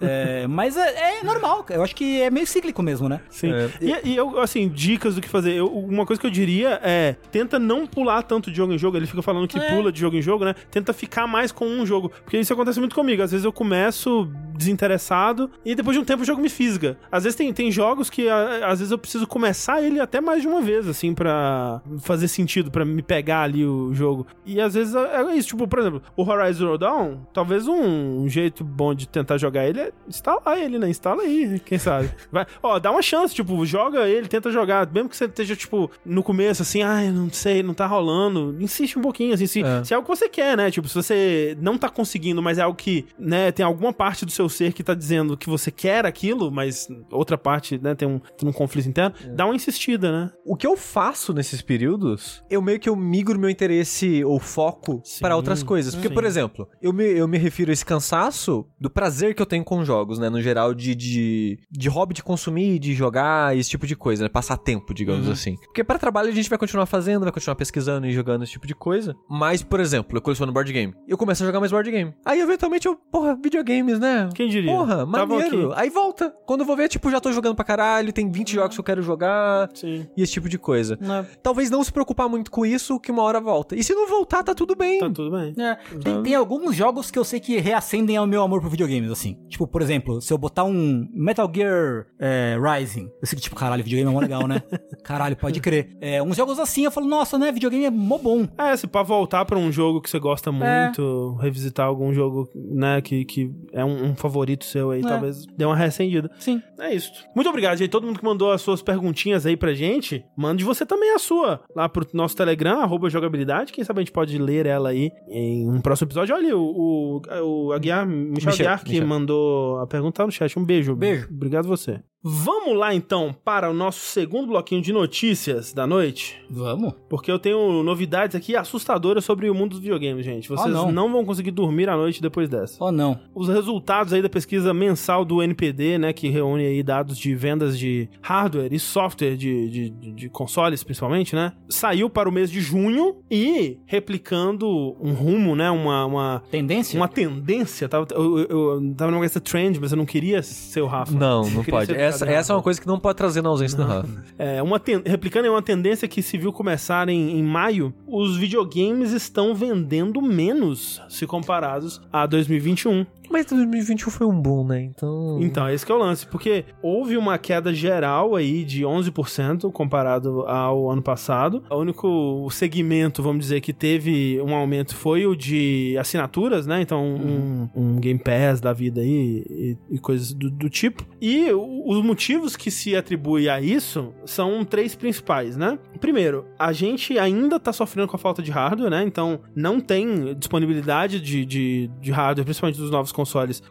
É, 0.01 0.47
mas 0.47 0.77
é, 0.77 1.19
é 1.21 1.25
normal, 1.25 1.65
eu 1.71 1.83
acho 1.83 1.95
que 1.95 2.21
é 2.21 2.31
meio 2.31 2.47
cíclico 2.47 2.83
mesmo, 2.83 3.09
né? 3.09 3.21
Sim. 3.31 3.53
É. 3.53 3.71
E, 3.81 4.11
e 4.11 4.17
eu, 4.17 4.39
assim, 4.41 4.69
dicas 4.69 5.15
do 5.15 5.21
que 5.21 5.29
fazer. 5.29 5.53
Eu- 5.53 5.69
uma 5.75 6.05
coisa 6.07 6.21
que 6.21 6.27
eu 6.27 6.31
diria 6.31 6.81
é: 6.83 7.17
tenta 7.31 7.59
não 7.59 7.87
pular 7.87 8.23
tanto 8.23 8.51
de 8.51 8.57
jogo 8.57 8.73
em 8.73 8.79
jogo. 8.79 8.97
Ele 8.97 9.07
fica 9.07 9.23
falando 9.23 9.47
que 9.49 9.59
É. 9.59 9.75
pula 9.75 9.91
de 9.93 10.01
jogo 10.01 10.17
em 10.17 10.23
jogo, 10.23 10.45
né? 10.45 10.55
Tenta 10.71 10.93
ficar 10.93 11.27
mais 11.27 11.53
com 11.53 11.64
um 11.65 11.85
jogo. 11.87 12.11
Porque 12.25 12.39
isso 12.39 12.53
acontece 12.53 12.79
muito 12.79 12.95
comigo. 12.95 13.23
Às 13.23 13.31
vezes 13.33 13.45
eu 13.45 13.53
começo 13.53 14.29
desinteressado 14.57 15.51
e 15.65 15.75
depois 15.75 15.97
de 15.97 16.01
um 16.01 16.05
tempo 16.05 16.23
o 16.23 16.27
jogo 16.27 16.41
me 16.41 16.49
fisga. 16.49 16.97
Às 17.11 17.25
vezes 17.25 17.37
tem, 17.37 17.53
tem 17.53 17.71
jogos 17.71 18.09
que 18.11 18.29
a- 18.29 18.67
às 18.69 18.79
vezes 18.79 18.91
eu 18.93 18.99
preciso 18.99 19.27
começar 19.27 19.83
ele 19.83 20.01
até 20.01 20.21
mais 20.21 20.43
de 20.43 20.49
uma 20.49 20.61
vez, 20.61 20.89
assim, 20.89 21.15
pra 21.15 21.81
fazer 22.01 22.29
sentido, 22.29 22.71
pra 22.71 22.85
me 22.85 23.03
pegar 23.03 23.43
ali 23.43 23.65
o 23.65 23.93
jogo. 23.95 24.27
E 24.45 24.61
às 24.61 24.75
vezes 24.75 24.95
é 24.95 25.15
é 25.25 25.37
isso. 25.37 25.49
Tipo, 25.49 25.67
por 25.69 25.79
exemplo, 25.79 26.03
o 26.17 26.23
Horizon 26.23 26.59
Zero 26.59 26.79
Dawn, 26.79 27.17
talvez 27.33 27.67
um, 27.69 28.23
um 28.23 28.29
jeito 28.29 28.63
bom 28.65 28.95
de 28.95 29.07
tentar 29.09 29.37
jogar 29.39 29.67
ele 29.67 29.81
é 29.81 29.93
instalar 30.09 30.59
ele, 30.59 30.79
né? 30.79 30.89
Instala 30.89 31.23
aí, 31.23 31.61
quem 31.65 31.79
sabe. 31.79 32.11
Vai, 32.31 32.47
ó, 32.63 32.79
dá 32.79 32.91
uma 32.91 33.03
chance, 33.03 33.35
tipo, 33.35 33.65
joga 33.67 34.07
ele, 34.09 34.29
tenta 34.29 34.51
jogar. 34.51 34.89
Mesmo 34.93 35.09
que 35.09 35.17
você 35.17 35.25
esteja, 35.27 35.57
tipo, 35.57 35.91
no 36.05 36.23
começo, 36.23 36.63
assim, 36.63 36.83
ai, 36.83 37.11
não 37.11 37.31
sei, 37.31 37.63
não 37.63 37.75
tá 37.75 37.87
rolando. 37.87 38.57
Insiste 38.61 38.99
um 38.99 39.03
pouquinho, 39.03 39.35
assim, 39.35 39.47
se, 39.47 39.63
É. 39.63 39.85
se 39.85 39.93
é 39.93 39.97
algo 39.97 40.09
que 40.09 40.17
você 40.17 40.29
quer, 40.29 40.57
né? 40.57 40.71
Tipo, 40.71 40.89
se 40.89 40.95
você 40.95 41.54
não 41.61 41.79
tá 41.79 41.89
conseguindo, 41.89 42.43
mas 42.43 42.59
é 42.59 42.63
algo 42.63 42.77
que, 42.77 43.07
né, 43.19 43.53
tem 43.53 43.65
alguma 43.65 43.93
parte 43.93 44.25
do 44.25 44.31
seu 44.31 44.49
ser 44.49 44.73
que 44.73 44.83
tá 44.83 44.95
dizendo 44.95 45.37
que 45.37 45.49
você 45.49 45.71
quer 45.71 46.07
aquilo, 46.07 46.51
mas 46.51 46.89
outra 47.11 47.37
parte, 47.37 47.79
né, 47.79 47.95
tem 47.95 48.09
um, 48.09 48.19
tem 48.19 48.49
um 48.49 48.53
conflito 48.53 48.89
interno, 48.89 49.15
dá 49.35 49.45
uma 49.47 49.55
insistida, 49.55 50.11
né? 50.11 50.31
O 50.45 50.57
que 50.57 50.67
eu 50.67 50.77
faço 50.77 51.33
nesses 51.33 51.63
períodos, 51.63 52.43
eu 52.51 52.61
meio 52.61 52.79
que 52.79 52.89
eu 52.89 52.97
migro 52.97 53.39
meu 53.39 53.51
interesse 53.51 54.25
ou 54.25 54.39
foco 54.39 55.03
para 55.21 55.37
outras 55.37 55.63
coisas. 55.63 55.95
Porque, 55.95 56.09
sim. 56.09 56.15
por 56.15 56.25
exemplo, 56.25 56.69
eu 56.81 56.93
me, 56.93 57.05
eu 57.05 57.27
me 57.29 57.39
refiro 57.39 57.71
a 57.71 57.73
esse 57.73 57.85
cansaço 57.85 58.67
do 58.79 58.91
prazer 58.91 59.35
que 59.35 59.43
eu 59.43 59.47
tenho 59.47 59.65
com 59.65 59.85
jogos, 59.85 60.19
né? 60.19 60.29
No 60.29 60.41
geral, 60.41 60.75
de, 60.75 60.95
de, 60.95 61.59
de 61.71 61.89
hobby 61.89 62.15
de 62.15 62.23
consumir, 62.23 62.79
de 62.79 62.95
jogar, 62.95 63.57
esse 63.57 63.71
tipo 63.71 63.87
de 63.87 63.97
coisa, 63.97 64.25
né? 64.25 64.29
Passar 64.29 64.57
tempo, 64.57 64.93
digamos 64.95 65.29
assim. 65.29 65.57
Porque 65.57 65.85
para 65.85 65.99
trabalho 65.99 66.29
a 66.29 66.35
gente 66.35 66.49
vai 66.49 66.59
continuar 66.59 66.87
fazendo, 66.87 67.23
vai 67.23 67.33
continuar 67.33 67.57
pesquisando 67.57 68.07
e 68.07 68.13
jogando 68.13 68.43
esse 68.45 68.53
tipo 68.53 68.67
de 68.67 68.75
coisa. 68.75 69.15
Mas, 69.29 69.63
por 69.63 69.81
exemplo, 69.81 70.17
eu 70.17 70.23
coleciono 70.23 70.53
board 70.53 70.73
game. 70.73 70.95
Eu 71.09 71.17
começo 71.17 71.44
a 71.45 71.49
jogar 71.49 71.61
mais 71.61 71.73
board 71.73 71.91
game. 71.91 72.15
Aí, 72.25 72.41
eventualmente, 72.41 72.87
eu, 72.87 72.97
porra, 72.97 73.35
videogames, 73.35 73.99
né? 73.99 74.29
Quem 74.35 74.49
diria? 74.49 74.73
Porra, 74.73 75.07
maneiro. 75.07 75.73
Aí 75.75 75.91
volta. 75.91 76.35
Quando 76.47 76.61
eu 76.61 76.67
vou 76.67 76.77
ver, 76.77 76.89
tipo, 76.89 77.11
já 77.11 77.21
tô 77.21 77.33
jogando 77.33 77.55
pra 77.55 77.65
caralho, 77.65 78.13
tem 78.13 78.31
20 78.31 78.55
jogos 78.55 78.77
que 78.77 78.81
eu 78.81 78.85
quero 78.85 79.03
jogar 79.03 79.71
Sim. 79.75 80.07
e 80.17 80.23
esse 80.23 80.33
tipo 80.33 80.49
de 80.49 80.59
coisa. 80.59 80.99
É. 81.01 81.25
Talvez 81.43 81.71
não 81.71 81.83
se 81.83 81.93
preocupar 81.93 82.29
muito 82.29 82.51
com 82.51 82.65
isso, 82.65 82.99
que 82.99 83.11
uma 83.11 83.23
hora 83.23 83.41
volta. 83.41 83.77
E 83.77 83.83
se 83.83 83.95
não 83.95 84.09
voltar, 84.09 84.43
tá 84.43 84.55
tudo 84.55 84.75
bem. 84.75 84.99
Tá 84.99 85.11
tudo 85.11 85.31
bem. 85.31 85.55
É, 85.59 85.77
tem, 86.03 86.23
tem 86.23 86.35
alguns 86.35 86.75
jogos 86.75 87.11
que 87.11 87.19
eu 87.19 87.25
sei 87.25 87.41
que 87.41 87.59
reacendem 87.59 88.17
ao 88.17 88.27
meu 88.27 88.43
amor 88.43 88.61
por 88.61 88.71
videogames, 88.71 89.11
assim. 89.11 89.39
Tipo, 89.49 89.67
por 89.67 89.83
exemplo, 89.83 90.21
se 90.21 90.33
eu 90.33 90.39
botar 90.39 90.65
um 90.65 91.09
Metal 91.13 91.51
Gear 91.53 92.07
é, 92.19 92.57
Rising, 92.61 93.11
eu 93.21 93.27
sei 93.27 93.37
que, 93.37 93.43
tipo, 93.43 93.57
caralho, 93.57 93.83
videogame 93.85 94.11
é 94.11 94.15
mó 94.15 94.21
legal, 94.21 94.47
né? 94.47 94.63
Caralho, 95.05 95.37
pode 95.37 95.61
crer. 95.61 95.97
É, 96.01 96.23
uns 96.23 96.37
jogos 96.37 96.59
assim, 96.59 96.85
eu 96.85 96.91
falo, 96.91 97.07
nossa, 97.07 97.39
né, 97.39 97.53
videogame 97.53 97.85
é 97.85 97.91
mó 97.91 98.19
bom. 98.19 98.47
É, 98.57 98.77
se 98.77 98.87
pra 98.87 99.03
voltar 99.03 99.45
pra 99.45 99.59
um 99.59 99.71
jogo 99.71 100.01
que 100.01 100.09
você 100.09 100.19
gosta 100.19 100.51
muito. 100.51 101.34
Revisitar 101.35 101.87
algum 101.87 102.13
jogo, 102.13 102.49
né, 102.55 103.01
que, 103.01 103.25
que 103.25 103.51
é 103.73 103.85
um, 103.85 104.11
um 104.11 104.17
favorito 104.17 104.65
seu 104.65 104.91
aí, 104.91 105.01
É. 105.01 105.03
talvez 105.03 105.47
dê 105.57 105.65
uma 105.65 105.77
recendida. 105.77 106.31
Sim. 106.39 106.63
É 106.81 106.95
isso. 106.95 107.11
Muito 107.35 107.49
obrigado, 107.49 107.77
gente. 107.77 107.91
Todo 107.91 108.07
mundo 108.07 108.19
que 108.19 108.25
mandou 108.25 108.51
as 108.53 108.63
suas 108.63 108.83
perguntinhas 108.83 109.45
aí 109.47 109.57
pra 109.57 109.73
gente, 109.75 110.25
mande 110.37 110.65
você 110.65 110.85
também 110.87 111.15
a 111.15 111.19
sua 111.19 111.61
lá 111.75 111.89
pro 111.89 112.07
nosso 112.13 112.37
Telegram, 112.37 112.81
arroba 112.81 113.09
jogabilidade. 113.11 113.73
Quem 113.73 113.85
sabe 113.85 114.01
a 114.01 114.03
gente 114.03 114.13
pode 114.13 114.37
ler 114.39 114.67
ela 114.67 114.91
aí 114.91 115.11
em 115.29 115.69
um 115.69 115.81
próximo 115.81 116.07
episódio. 116.09 116.35
Olha, 116.35 116.57
o, 116.57 117.21
o, 117.23 117.67
o 117.69 117.73
Aguiar, 117.73 118.07
Michel, 118.07 118.31
Michel, 118.33 118.53
Aguiar, 118.53 118.85
que 118.85 118.91
Michel. 118.93 119.07
mandou 119.07 119.79
a 119.81 119.87
pergunta 119.87 120.25
no 120.25 120.33
chat. 120.33 120.59
Um 120.59 120.65
beijo. 120.65 120.95
Beijo. 120.95 121.29
Obrigado 121.31 121.67
você. 121.67 122.01
Vamos 122.27 122.75
lá 122.79 122.95
então 122.95 123.35
para 123.45 123.71
o 123.71 123.75
nosso 123.75 124.01
segundo 124.01 124.47
bloquinho 124.49 124.81
de 124.81 124.95
notícias 124.95 125.75
da 125.75 125.87
noite. 125.87 126.43
Vamos. 126.49 126.95
Porque 127.07 127.31
eu 127.31 127.39
tenho 127.39 127.83
novidades 127.83 128.35
aqui 128.35 128.57
assustadoras 128.57 129.27
sobre 129.27 129.51
o 129.51 129.55
mundo 129.55 129.73
dos 129.73 129.81
videogames, 129.81 130.25
gente. 130.25 130.49
Vocês 130.49 130.73
não. 130.73 130.91
não 130.91 131.13
vão 131.13 131.23
conseguir 131.23 131.51
dormir 131.51 131.87
à 131.91 131.97
noite 131.97 132.23
depois 132.23 132.49
dessa 132.49 132.83
Oh, 132.83 132.91
não. 132.91 133.21
os 133.35 133.49
resultados 133.49 134.15
aí 134.15 134.23
da 134.23 134.31
pesquisa 134.31 134.73
mensal 134.73 135.23
do 135.23 135.43
NPD, 135.43 135.99
né, 135.99 136.13
que 136.15 136.29
reúne 136.31 136.65
aí 136.65 136.83
dados 136.83 137.19
de 137.19 137.35
vendas 137.35 137.79
de 137.79 138.09
hardware 138.23 138.73
e 138.73 138.79
software 138.79 139.37
de, 139.37 139.69
de, 139.69 139.91
de- 139.91 140.29
consoles, 140.31 140.83
principalmente, 140.83 141.35
né, 141.37 141.53
saiu 141.69 142.09
para 142.09 142.27
o 142.27 142.33
mês 142.33 142.51
de 142.51 142.61
junho 142.63 143.17
e 143.31 143.77
replicando 143.85 144.67
um 144.99 145.13
rumo, 145.13 145.55
né, 145.55 145.71
uma, 145.71 146.07
uma, 146.07 146.43
Tendência? 146.51 146.99
uma 146.99 147.07
tendência, 147.09 147.87
tava, 147.87 148.07
eu, 148.13 148.39
eu, 148.39 148.49
eu 148.49 148.95
tava 148.97 149.11
numa 149.13 149.25
essa 149.27 149.41
trend, 149.41 149.79
mas 149.79 149.93
eu 149.93 149.99
não 149.99 150.07
queria 150.07 150.43
ser 150.43 150.81
o 150.81 150.87
Rafa. 150.87 151.13
Não, 151.13 151.43
não 151.51 151.63
pode. 151.65 151.87
ser 151.87 152.14
Essa, 152.15 152.27
essa 152.31 152.53
é 152.53 152.57
uma 152.57 152.63
coisa 152.63 152.81
que 152.81 152.87
não 152.87 152.99
pode 152.99 153.17
trazer 153.17 153.43
na 153.43 153.49
ausência 153.49 153.77
do 153.77 153.85
Rafa. 153.85 154.09
É, 154.39 154.63
uma 154.63 154.79
ten- 154.81 155.03
replicando 155.05 155.45
aí 155.47 155.51
uma 155.51 155.63
tendência 155.63 156.07
que 156.09 156.23
se 156.23 156.37
viu 156.39 156.53
começar 156.53 157.09
em, 157.09 157.39
em 157.39 157.43
maio, 157.43 157.93
os 158.07 158.37
videogames 158.37 159.13
estão 159.13 159.55
vendendo 159.55 160.21
menos 160.23 161.01
se 161.09 161.27
comparados 161.27 162.01
a 162.13 162.27
2021. 162.27 163.07
Mas 163.35 163.47
2021 163.47 164.11
foi 164.11 164.27
um 164.29 164.41
boom, 164.41 164.65
né? 164.65 164.81
Então. 164.81 165.39
Então, 165.41 165.69
esse 165.69 165.85
que 165.85 165.91
é 165.91 165.95
o 165.97 165.99
lance, 165.99 166.25
porque 166.25 166.65
houve 166.81 167.17
uma 167.17 167.37
queda 167.37 167.75
geral 167.75 168.37
aí 168.37 168.65
de 168.65 168.85
11% 168.85 169.73
comparado 169.73 170.43
ao 170.43 170.89
ano 170.89 171.03
passado. 171.03 171.65
O 171.69 171.75
único 171.75 172.49
segmento, 172.53 173.25
vamos 173.25 173.41
dizer, 173.41 173.61
que 173.61 173.73
teve 173.73 174.41
um 174.41 174.55
aumento 174.55 174.95
foi 174.95 175.27
o 175.27 175.35
de 175.35 175.97
assinaturas, 175.99 176.65
né? 176.65 176.81
Então, 176.81 177.05
um, 177.05 177.69
um 177.75 177.97
Game 177.97 178.21
Pass 178.21 178.61
da 178.61 178.73
vida 178.73 179.01
aí 179.01 179.45
e, 179.51 179.77
e 179.91 179.99
coisas 179.99 180.33
do, 180.33 180.49
do 180.49 180.71
tipo. 180.71 181.05
E 181.21 181.51
os 181.53 182.05
motivos 182.05 182.55
que 182.55 182.71
se 182.71 182.95
atribui 182.95 183.49
a 183.49 183.61
isso 183.61 184.15
são 184.25 184.65
três 184.65 184.95
principais, 184.95 185.57
né? 185.57 185.77
Primeiro, 186.01 186.45
a 186.57 186.73
gente 186.73 187.19
ainda 187.19 187.59
tá 187.59 187.73
sofrendo 187.73 188.07
com 188.07 188.15
a 188.15 188.19
falta 188.19 188.41
de 188.41 188.53
hardware, 188.53 188.91
né? 188.91 189.03
Então, 189.03 189.41
não 189.57 189.81
tem 189.81 190.37
disponibilidade 190.37 191.21
de, 191.21 191.45
de, 191.45 191.91
de 192.01 192.13
hardware, 192.13 192.45
principalmente 192.45 192.79
dos 192.79 192.93
novos 192.93 193.11
consoles, 193.11 193.24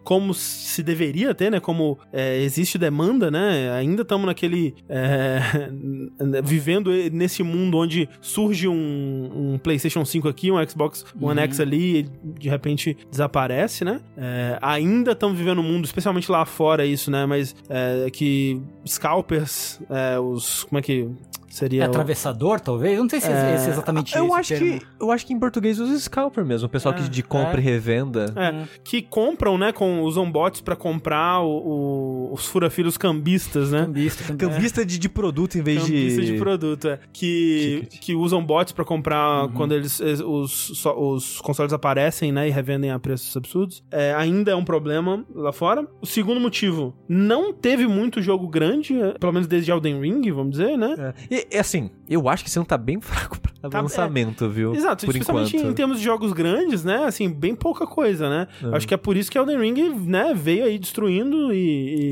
como 0.04 0.34
se 0.34 0.82
deveria 0.84 1.34
ter, 1.34 1.52
né? 1.52 1.60
Como 1.60 1.98
é, 2.12 2.42
existe 2.42 2.78
demanda, 2.78 3.30
né? 3.30 3.72
Ainda 3.72 4.02
estamos 4.02 4.26
naquele. 4.26 4.76
é, 4.90 5.70
vivendo 6.44 6.92
nesse 7.12 7.44
mundo 7.44 7.78
onde 7.78 8.10
surge 8.22 8.68
um, 8.68 9.54
um 9.54 9.58
PlayStation 9.58 10.06
5 10.06 10.28
aqui, 10.28 10.52
um 10.52 10.68
Xbox 10.68 11.06
One 11.20 11.40
X 11.42 11.60
ali, 11.60 12.00
e 12.00 12.04
de 12.40 12.50
repente 12.50 12.98
desaparece, 13.10 13.84
né? 13.84 14.02
É, 14.18 14.58
ainda 14.62 15.12
estamos 15.12 15.38
vivendo 15.38 15.60
um 15.60 15.64
mundo, 15.64 15.86
especialmente 15.86 16.32
lá 16.32 16.46
fora, 16.46 16.86
isso, 16.86 17.12
né? 17.12 17.26
Mas 17.26 17.56
é, 17.70 18.10
que 18.12 18.62
scalpers, 18.86 19.80
é, 19.90 20.20
os. 20.20 20.64
Como 20.64 20.80
é 20.80 20.82
que. 20.82 21.10
Seria. 21.54 21.84
É 21.84 21.86
o- 21.88 21.90
atravessador, 21.90 22.60
talvez? 22.60 22.96
Eu 22.98 23.04
não 23.04 23.10
sei 23.10 23.22
se 23.22 23.28
é, 23.28 23.56
esse 23.56 23.68
é 23.68 23.70
exatamente 23.72 24.16
Eu 24.18 24.26
esse 24.26 24.34
acho, 24.36 24.50
termo. 24.50 24.80
que, 24.80 24.86
eu 25.00 25.12
acho 25.12 25.26
que 25.26 25.34
em 25.34 25.40
português 25.40 25.80
usa 25.80 25.98
scalper 26.00 26.44
mesmo. 26.44 26.66
O 26.66 26.70
pessoal 26.70 26.96
que 26.96 27.04
É, 27.04 27.08
de 27.08 27.22
compra 27.22 27.58
é. 27.58 27.60
e 27.60 27.64
revenda. 27.64 28.34
É, 28.36 28.64
que 28.84 29.02
compram, 29.04 29.58
né, 29.58 29.72
com 29.72 30.02
usam 30.02 30.30
bots 30.32 30.62
pra 30.62 30.76
comprar 30.76 31.42
o- 31.42 32.30
o- 32.30 32.34
os 32.34 32.46
furafilhos 32.48 32.98
cambistas, 32.98 33.72
né? 33.72 33.82
Cambista, 33.86 34.24
cambista. 34.24 34.50
Cambista 34.56 34.86
de, 34.86 34.98
de 34.98 35.10
produto 35.10 35.56
em 35.58 35.62
vez 35.62 35.82
Cambista 35.84 36.22
de. 36.22 36.32
de 36.34 36.38
produto, 36.40 36.88
é. 36.88 37.00
Que, 37.14 37.82
Ticket. 37.84 38.00
que 38.02 38.16
usam 38.16 38.44
bots 38.44 38.74
pra 38.74 38.84
comprar 38.84 39.48
quando 39.50 39.74
eles 39.74 40.00
es- 40.00 40.22
os, 40.22 40.52
só- 40.80 40.98
os 41.00 41.40
consoles 41.42 41.72
aparecem, 41.72 42.32
né, 42.32 42.48
e 42.48 42.52
revendem 42.52 42.90
a 42.90 42.98
preços 42.98 43.36
absurdos. 43.38 43.84
É, 43.92 44.14
ainda 44.16 44.52
é 44.52 44.56
um 44.56 44.66
problema 44.66 45.24
lá 45.36 45.52
fora. 45.54 45.86
O 46.02 46.06
segundo 46.08 46.40
motivo, 46.40 46.96
não 47.08 47.54
teve 47.54 47.86
muito 47.88 48.22
jogo 48.22 48.48
grande, 48.48 49.00
é, 49.00 49.12
pelo 49.20 49.32
menos 49.34 49.48
desde 49.48 49.72
Elden 49.72 50.00
Ring, 50.02 50.32
vamos 50.32 50.52
dizer, 50.58 50.78
né? 50.78 51.14
É. 51.50 51.54
E, 51.54 51.56
e, 51.56 51.60
assim, 51.60 51.90
eu 52.10 52.28
acho 52.30 52.44
que 52.44 52.50
esse 52.50 52.58
ano 52.60 52.66
tá 52.66 52.78
bem 52.78 53.00
fraco 53.02 53.40
pra 53.40 53.54
Tá- 53.70 53.80
lançamento, 53.80 54.50
viu? 54.50 54.76
Exato, 54.76 55.06
por 55.06 55.14
especialmente 55.16 55.56
enquanto. 55.56 55.72
em 55.72 55.74
termos 55.74 55.98
de 55.98 56.04
jogos 56.04 56.34
grandes, 56.34 56.84
né? 56.84 57.06
Assim, 57.06 57.30
bem 57.30 57.56
pouca 57.56 57.88
coisa, 57.88 58.30
né? 58.30 58.48
É. 58.62 58.76
Acho 58.76 58.86
que 58.86 58.94
é 58.94 58.98
por 58.98 59.16
isso 59.16 59.32
que 59.32 59.38
Elden 59.38 59.58
Ring, 59.58 59.90
né, 60.06 60.34
veio 60.36 60.66
aí 60.66 60.78
destruindo 60.78 61.54
e. 61.54 61.58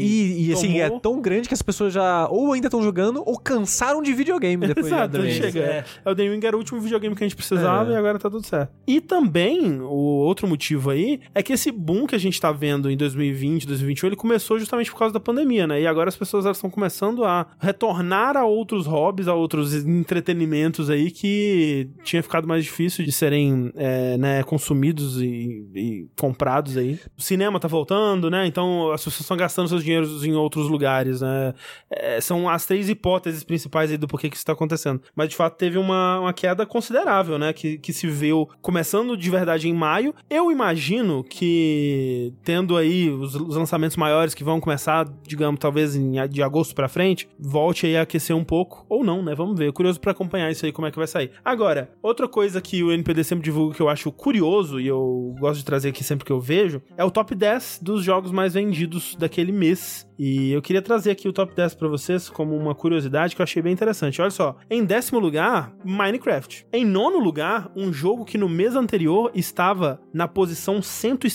E, 0.02 0.48
e, 0.50 0.54
assim, 0.54 0.68
tomou- 0.80 0.82
é 0.98 1.00
tão 1.02 1.20
grande 1.22 1.50
que 1.50 1.54
as 1.54 1.62
pessoas 1.62 1.92
já 1.94 2.26
ou 2.30 2.54
ainda 2.54 2.68
estão 2.68 2.82
jogando 2.82 3.22
ou 3.26 3.38
cansaram 3.38 4.02
de 4.02 4.14
videogame 4.14 4.66
depois 4.66 4.86
Exato, 4.88 5.10
de 5.10 5.18
Elden 5.18 5.34
Ring. 5.34 5.42
chega. 5.42 5.60
É. 5.60 5.84
Elden 6.06 6.30
Ring 6.32 6.46
era 6.46 6.56
o 6.56 6.60
último 6.60 6.80
videogame 6.80 7.14
que 7.18 7.24
a 7.24 7.28
gente 7.28 7.36
precisava 7.36 7.92
É. 7.92 7.96
e 7.96 7.98
agora 7.98 8.18
tá 8.18 8.30
tudo 8.30 8.46
certo. 8.48 8.72
E 8.88 9.02
também, 9.02 9.82
o 9.82 9.88
outro 9.90 10.48
motivo 10.48 10.90
aí, 10.90 11.20
é 11.36 11.44
que 11.44 11.52
esse 11.52 11.70
boom 11.70 12.08
que 12.08 12.16
a 12.16 12.20
gente 12.20 12.40
tá 12.40 12.54
vendo 12.54 12.90
em 12.90 12.96
2020, 12.96 13.68
2021, 13.68 14.08
ele 14.08 14.16
começou 14.16 14.58
justamente 14.58 14.90
por 14.90 14.98
causa 15.00 15.14
da 15.14 15.20
pandemia, 15.20 15.68
né? 15.68 15.82
E 15.82 15.86
agora 15.88 16.08
as 16.08 16.16
pessoas 16.16 16.46
elas 16.46 16.56
estão 16.56 16.70
começando 16.70 17.26
a 17.26 17.46
retornar 17.60 18.38
a 18.38 18.46
outros 18.46 18.86
hobbies, 18.88 19.21
a 19.28 19.34
outros 19.34 19.74
entretenimentos 19.74 20.90
aí 20.90 21.12
que 21.12 21.90
tinha 22.04 22.22
ficado 22.22 22.48
mais 22.48 22.64
difícil 22.64 23.04
de 23.06 23.12
serem, 23.12 23.72
é, 23.76 24.18
né, 24.18 24.44
consumidos 24.44 25.22
e, 25.22 25.66
e 25.76 26.08
comprados 26.20 26.78
aí. 26.78 27.00
O 27.18 27.22
cinema 27.22 27.60
tá 27.60 27.68
voltando, 27.68 28.30
né? 28.30 28.46
Então 28.48 28.92
as 28.92 29.04
pessoas 29.04 29.22
estão 29.22 29.38
gastando 29.38 29.68
seus 29.68 29.84
dinheiros 29.84 30.24
em 30.24 30.34
outros 30.34 30.68
lugares, 30.68 31.22
né? 31.22 31.54
É, 31.90 32.22
são 32.22 32.50
as 32.50 32.66
três 32.66 32.90
hipóteses 32.90 33.44
principais 33.44 33.92
aí 33.92 33.98
do 33.98 34.08
porquê 34.08 34.30
que 34.30 34.36
isso 34.36 34.46
tá 34.46 34.54
acontecendo. 34.54 35.02
Mas 35.16 35.30
de 35.30 35.36
fato 35.36 35.58
teve 35.58 35.78
uma, 35.78 36.20
uma 36.20 36.34
queda 36.34 36.66
considerável, 36.66 37.38
né? 37.38 37.54
Que, 37.54 37.78
que 37.78 37.94
se 37.94 38.08
viu 38.08 38.48
começando 38.62 39.18
de 39.18 39.30
verdade 39.30 39.68
em 39.68 39.74
maio. 39.74 40.14
Eu 40.30 40.52
imagino 40.52 41.24
que 41.24 42.34
tendo 42.44 42.78
aí 42.78 43.10
os, 43.10 43.36
os 43.36 43.56
lançamentos 43.56 43.98
maiores 43.98 44.34
que 44.34 44.44
vão 44.44 44.60
começar, 44.60 45.08
digamos, 45.24 45.60
talvez 45.60 45.96
em, 45.96 46.14
de 46.30 46.42
agosto 46.42 46.76
pra 46.76 46.88
frente, 46.88 47.28
volte 47.40 47.86
aí 47.86 47.98
a 47.98 48.02
aquecer 48.02 48.36
um 48.36 48.44
pouco. 48.44 48.86
Ou 48.90 49.04
não, 49.04 49.11
né? 49.24 49.34
Vamos 49.34 49.58
ver. 49.58 49.72
Curioso 49.74 50.00
pra 50.00 50.12
acompanhar 50.12 50.52
isso 50.52 50.64
aí, 50.64 50.72
como 50.72 50.86
é 50.88 50.92
que 50.92 50.98
vai 51.00 51.08
sair. 51.08 51.32
Agora, 51.44 51.90
outra 52.04 52.28
coisa 52.28 52.62
que 52.62 52.84
o 52.84 52.92
NPD 52.92 53.24
sempre 53.24 53.44
divulga 53.44 53.74
que 53.76 53.82
eu 53.82 53.90
acho 53.90 54.12
curioso 54.12 54.80
e 54.80 54.86
eu 54.86 55.34
gosto 55.40 55.58
de 55.62 55.66
trazer 55.66 55.90
aqui 55.90 56.04
sempre 56.04 56.24
que 56.24 56.32
eu 56.32 56.40
vejo 56.40 56.84
é 56.96 57.04
o 57.04 57.10
top 57.10 57.34
10 57.34 57.80
dos 57.82 58.04
jogos 58.04 58.32
mais 58.32 58.54
vendidos 58.54 59.16
daquele 59.16 59.52
mês. 59.52 60.08
E 60.20 60.52
eu 60.52 60.62
queria 60.62 60.84
trazer 60.84 61.10
aqui 61.10 61.28
o 61.28 61.34
top 61.34 61.56
10 61.56 61.74
pra 61.74 61.88
vocês 61.88 62.30
como 62.30 62.56
uma 62.56 62.76
curiosidade 62.76 63.36
que 63.36 63.42
eu 63.42 63.44
achei 63.44 63.60
bem 63.60 63.74
interessante. 63.74 64.22
Olha 64.22 64.30
só, 64.30 64.56
em 64.70 64.86
décimo 64.86 65.20
lugar, 65.20 65.74
Minecraft. 65.84 66.68
Em 66.72 66.86
nono 66.86 67.18
lugar, 67.18 67.72
um 67.76 67.92
jogo 67.92 68.24
que 68.24 68.38
no 68.38 68.48
mês 68.48 68.76
anterior 68.76 69.32
estava 69.34 70.00
na 70.14 70.28
posição 70.28 70.80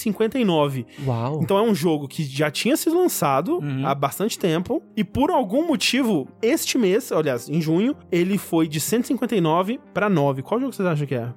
159. 0.05 0.87
Uau. 1.05 1.41
Então 1.43 1.59
é 1.59 1.63
um 1.63 1.75
jogo 1.75 2.07
que 2.07 2.23
já 2.23 2.49
tinha 2.51 2.77
sido 2.77 2.97
lançado 2.97 3.57
Uhum. 3.57 3.87
há 3.87 3.95
bastante 3.95 4.39
tempo 4.39 4.83
e 4.97 5.03
por 5.03 5.31
algum 5.31 5.67
motivo, 5.67 6.29
este 6.43 6.79
mês, 6.79 7.11
aliás, 7.11 7.49
em 7.49 7.61
junho, 7.67 7.97
ele 8.13 8.39
foi 8.39 8.69
de 8.69 8.81
159 8.81 9.81
pra 9.93 10.09
9. 10.09 10.43
Qual 10.43 10.61
jogo 10.61 10.73
vocês 10.73 10.87
acham 10.87 11.07
que 11.07 11.15
é? 11.17 11.33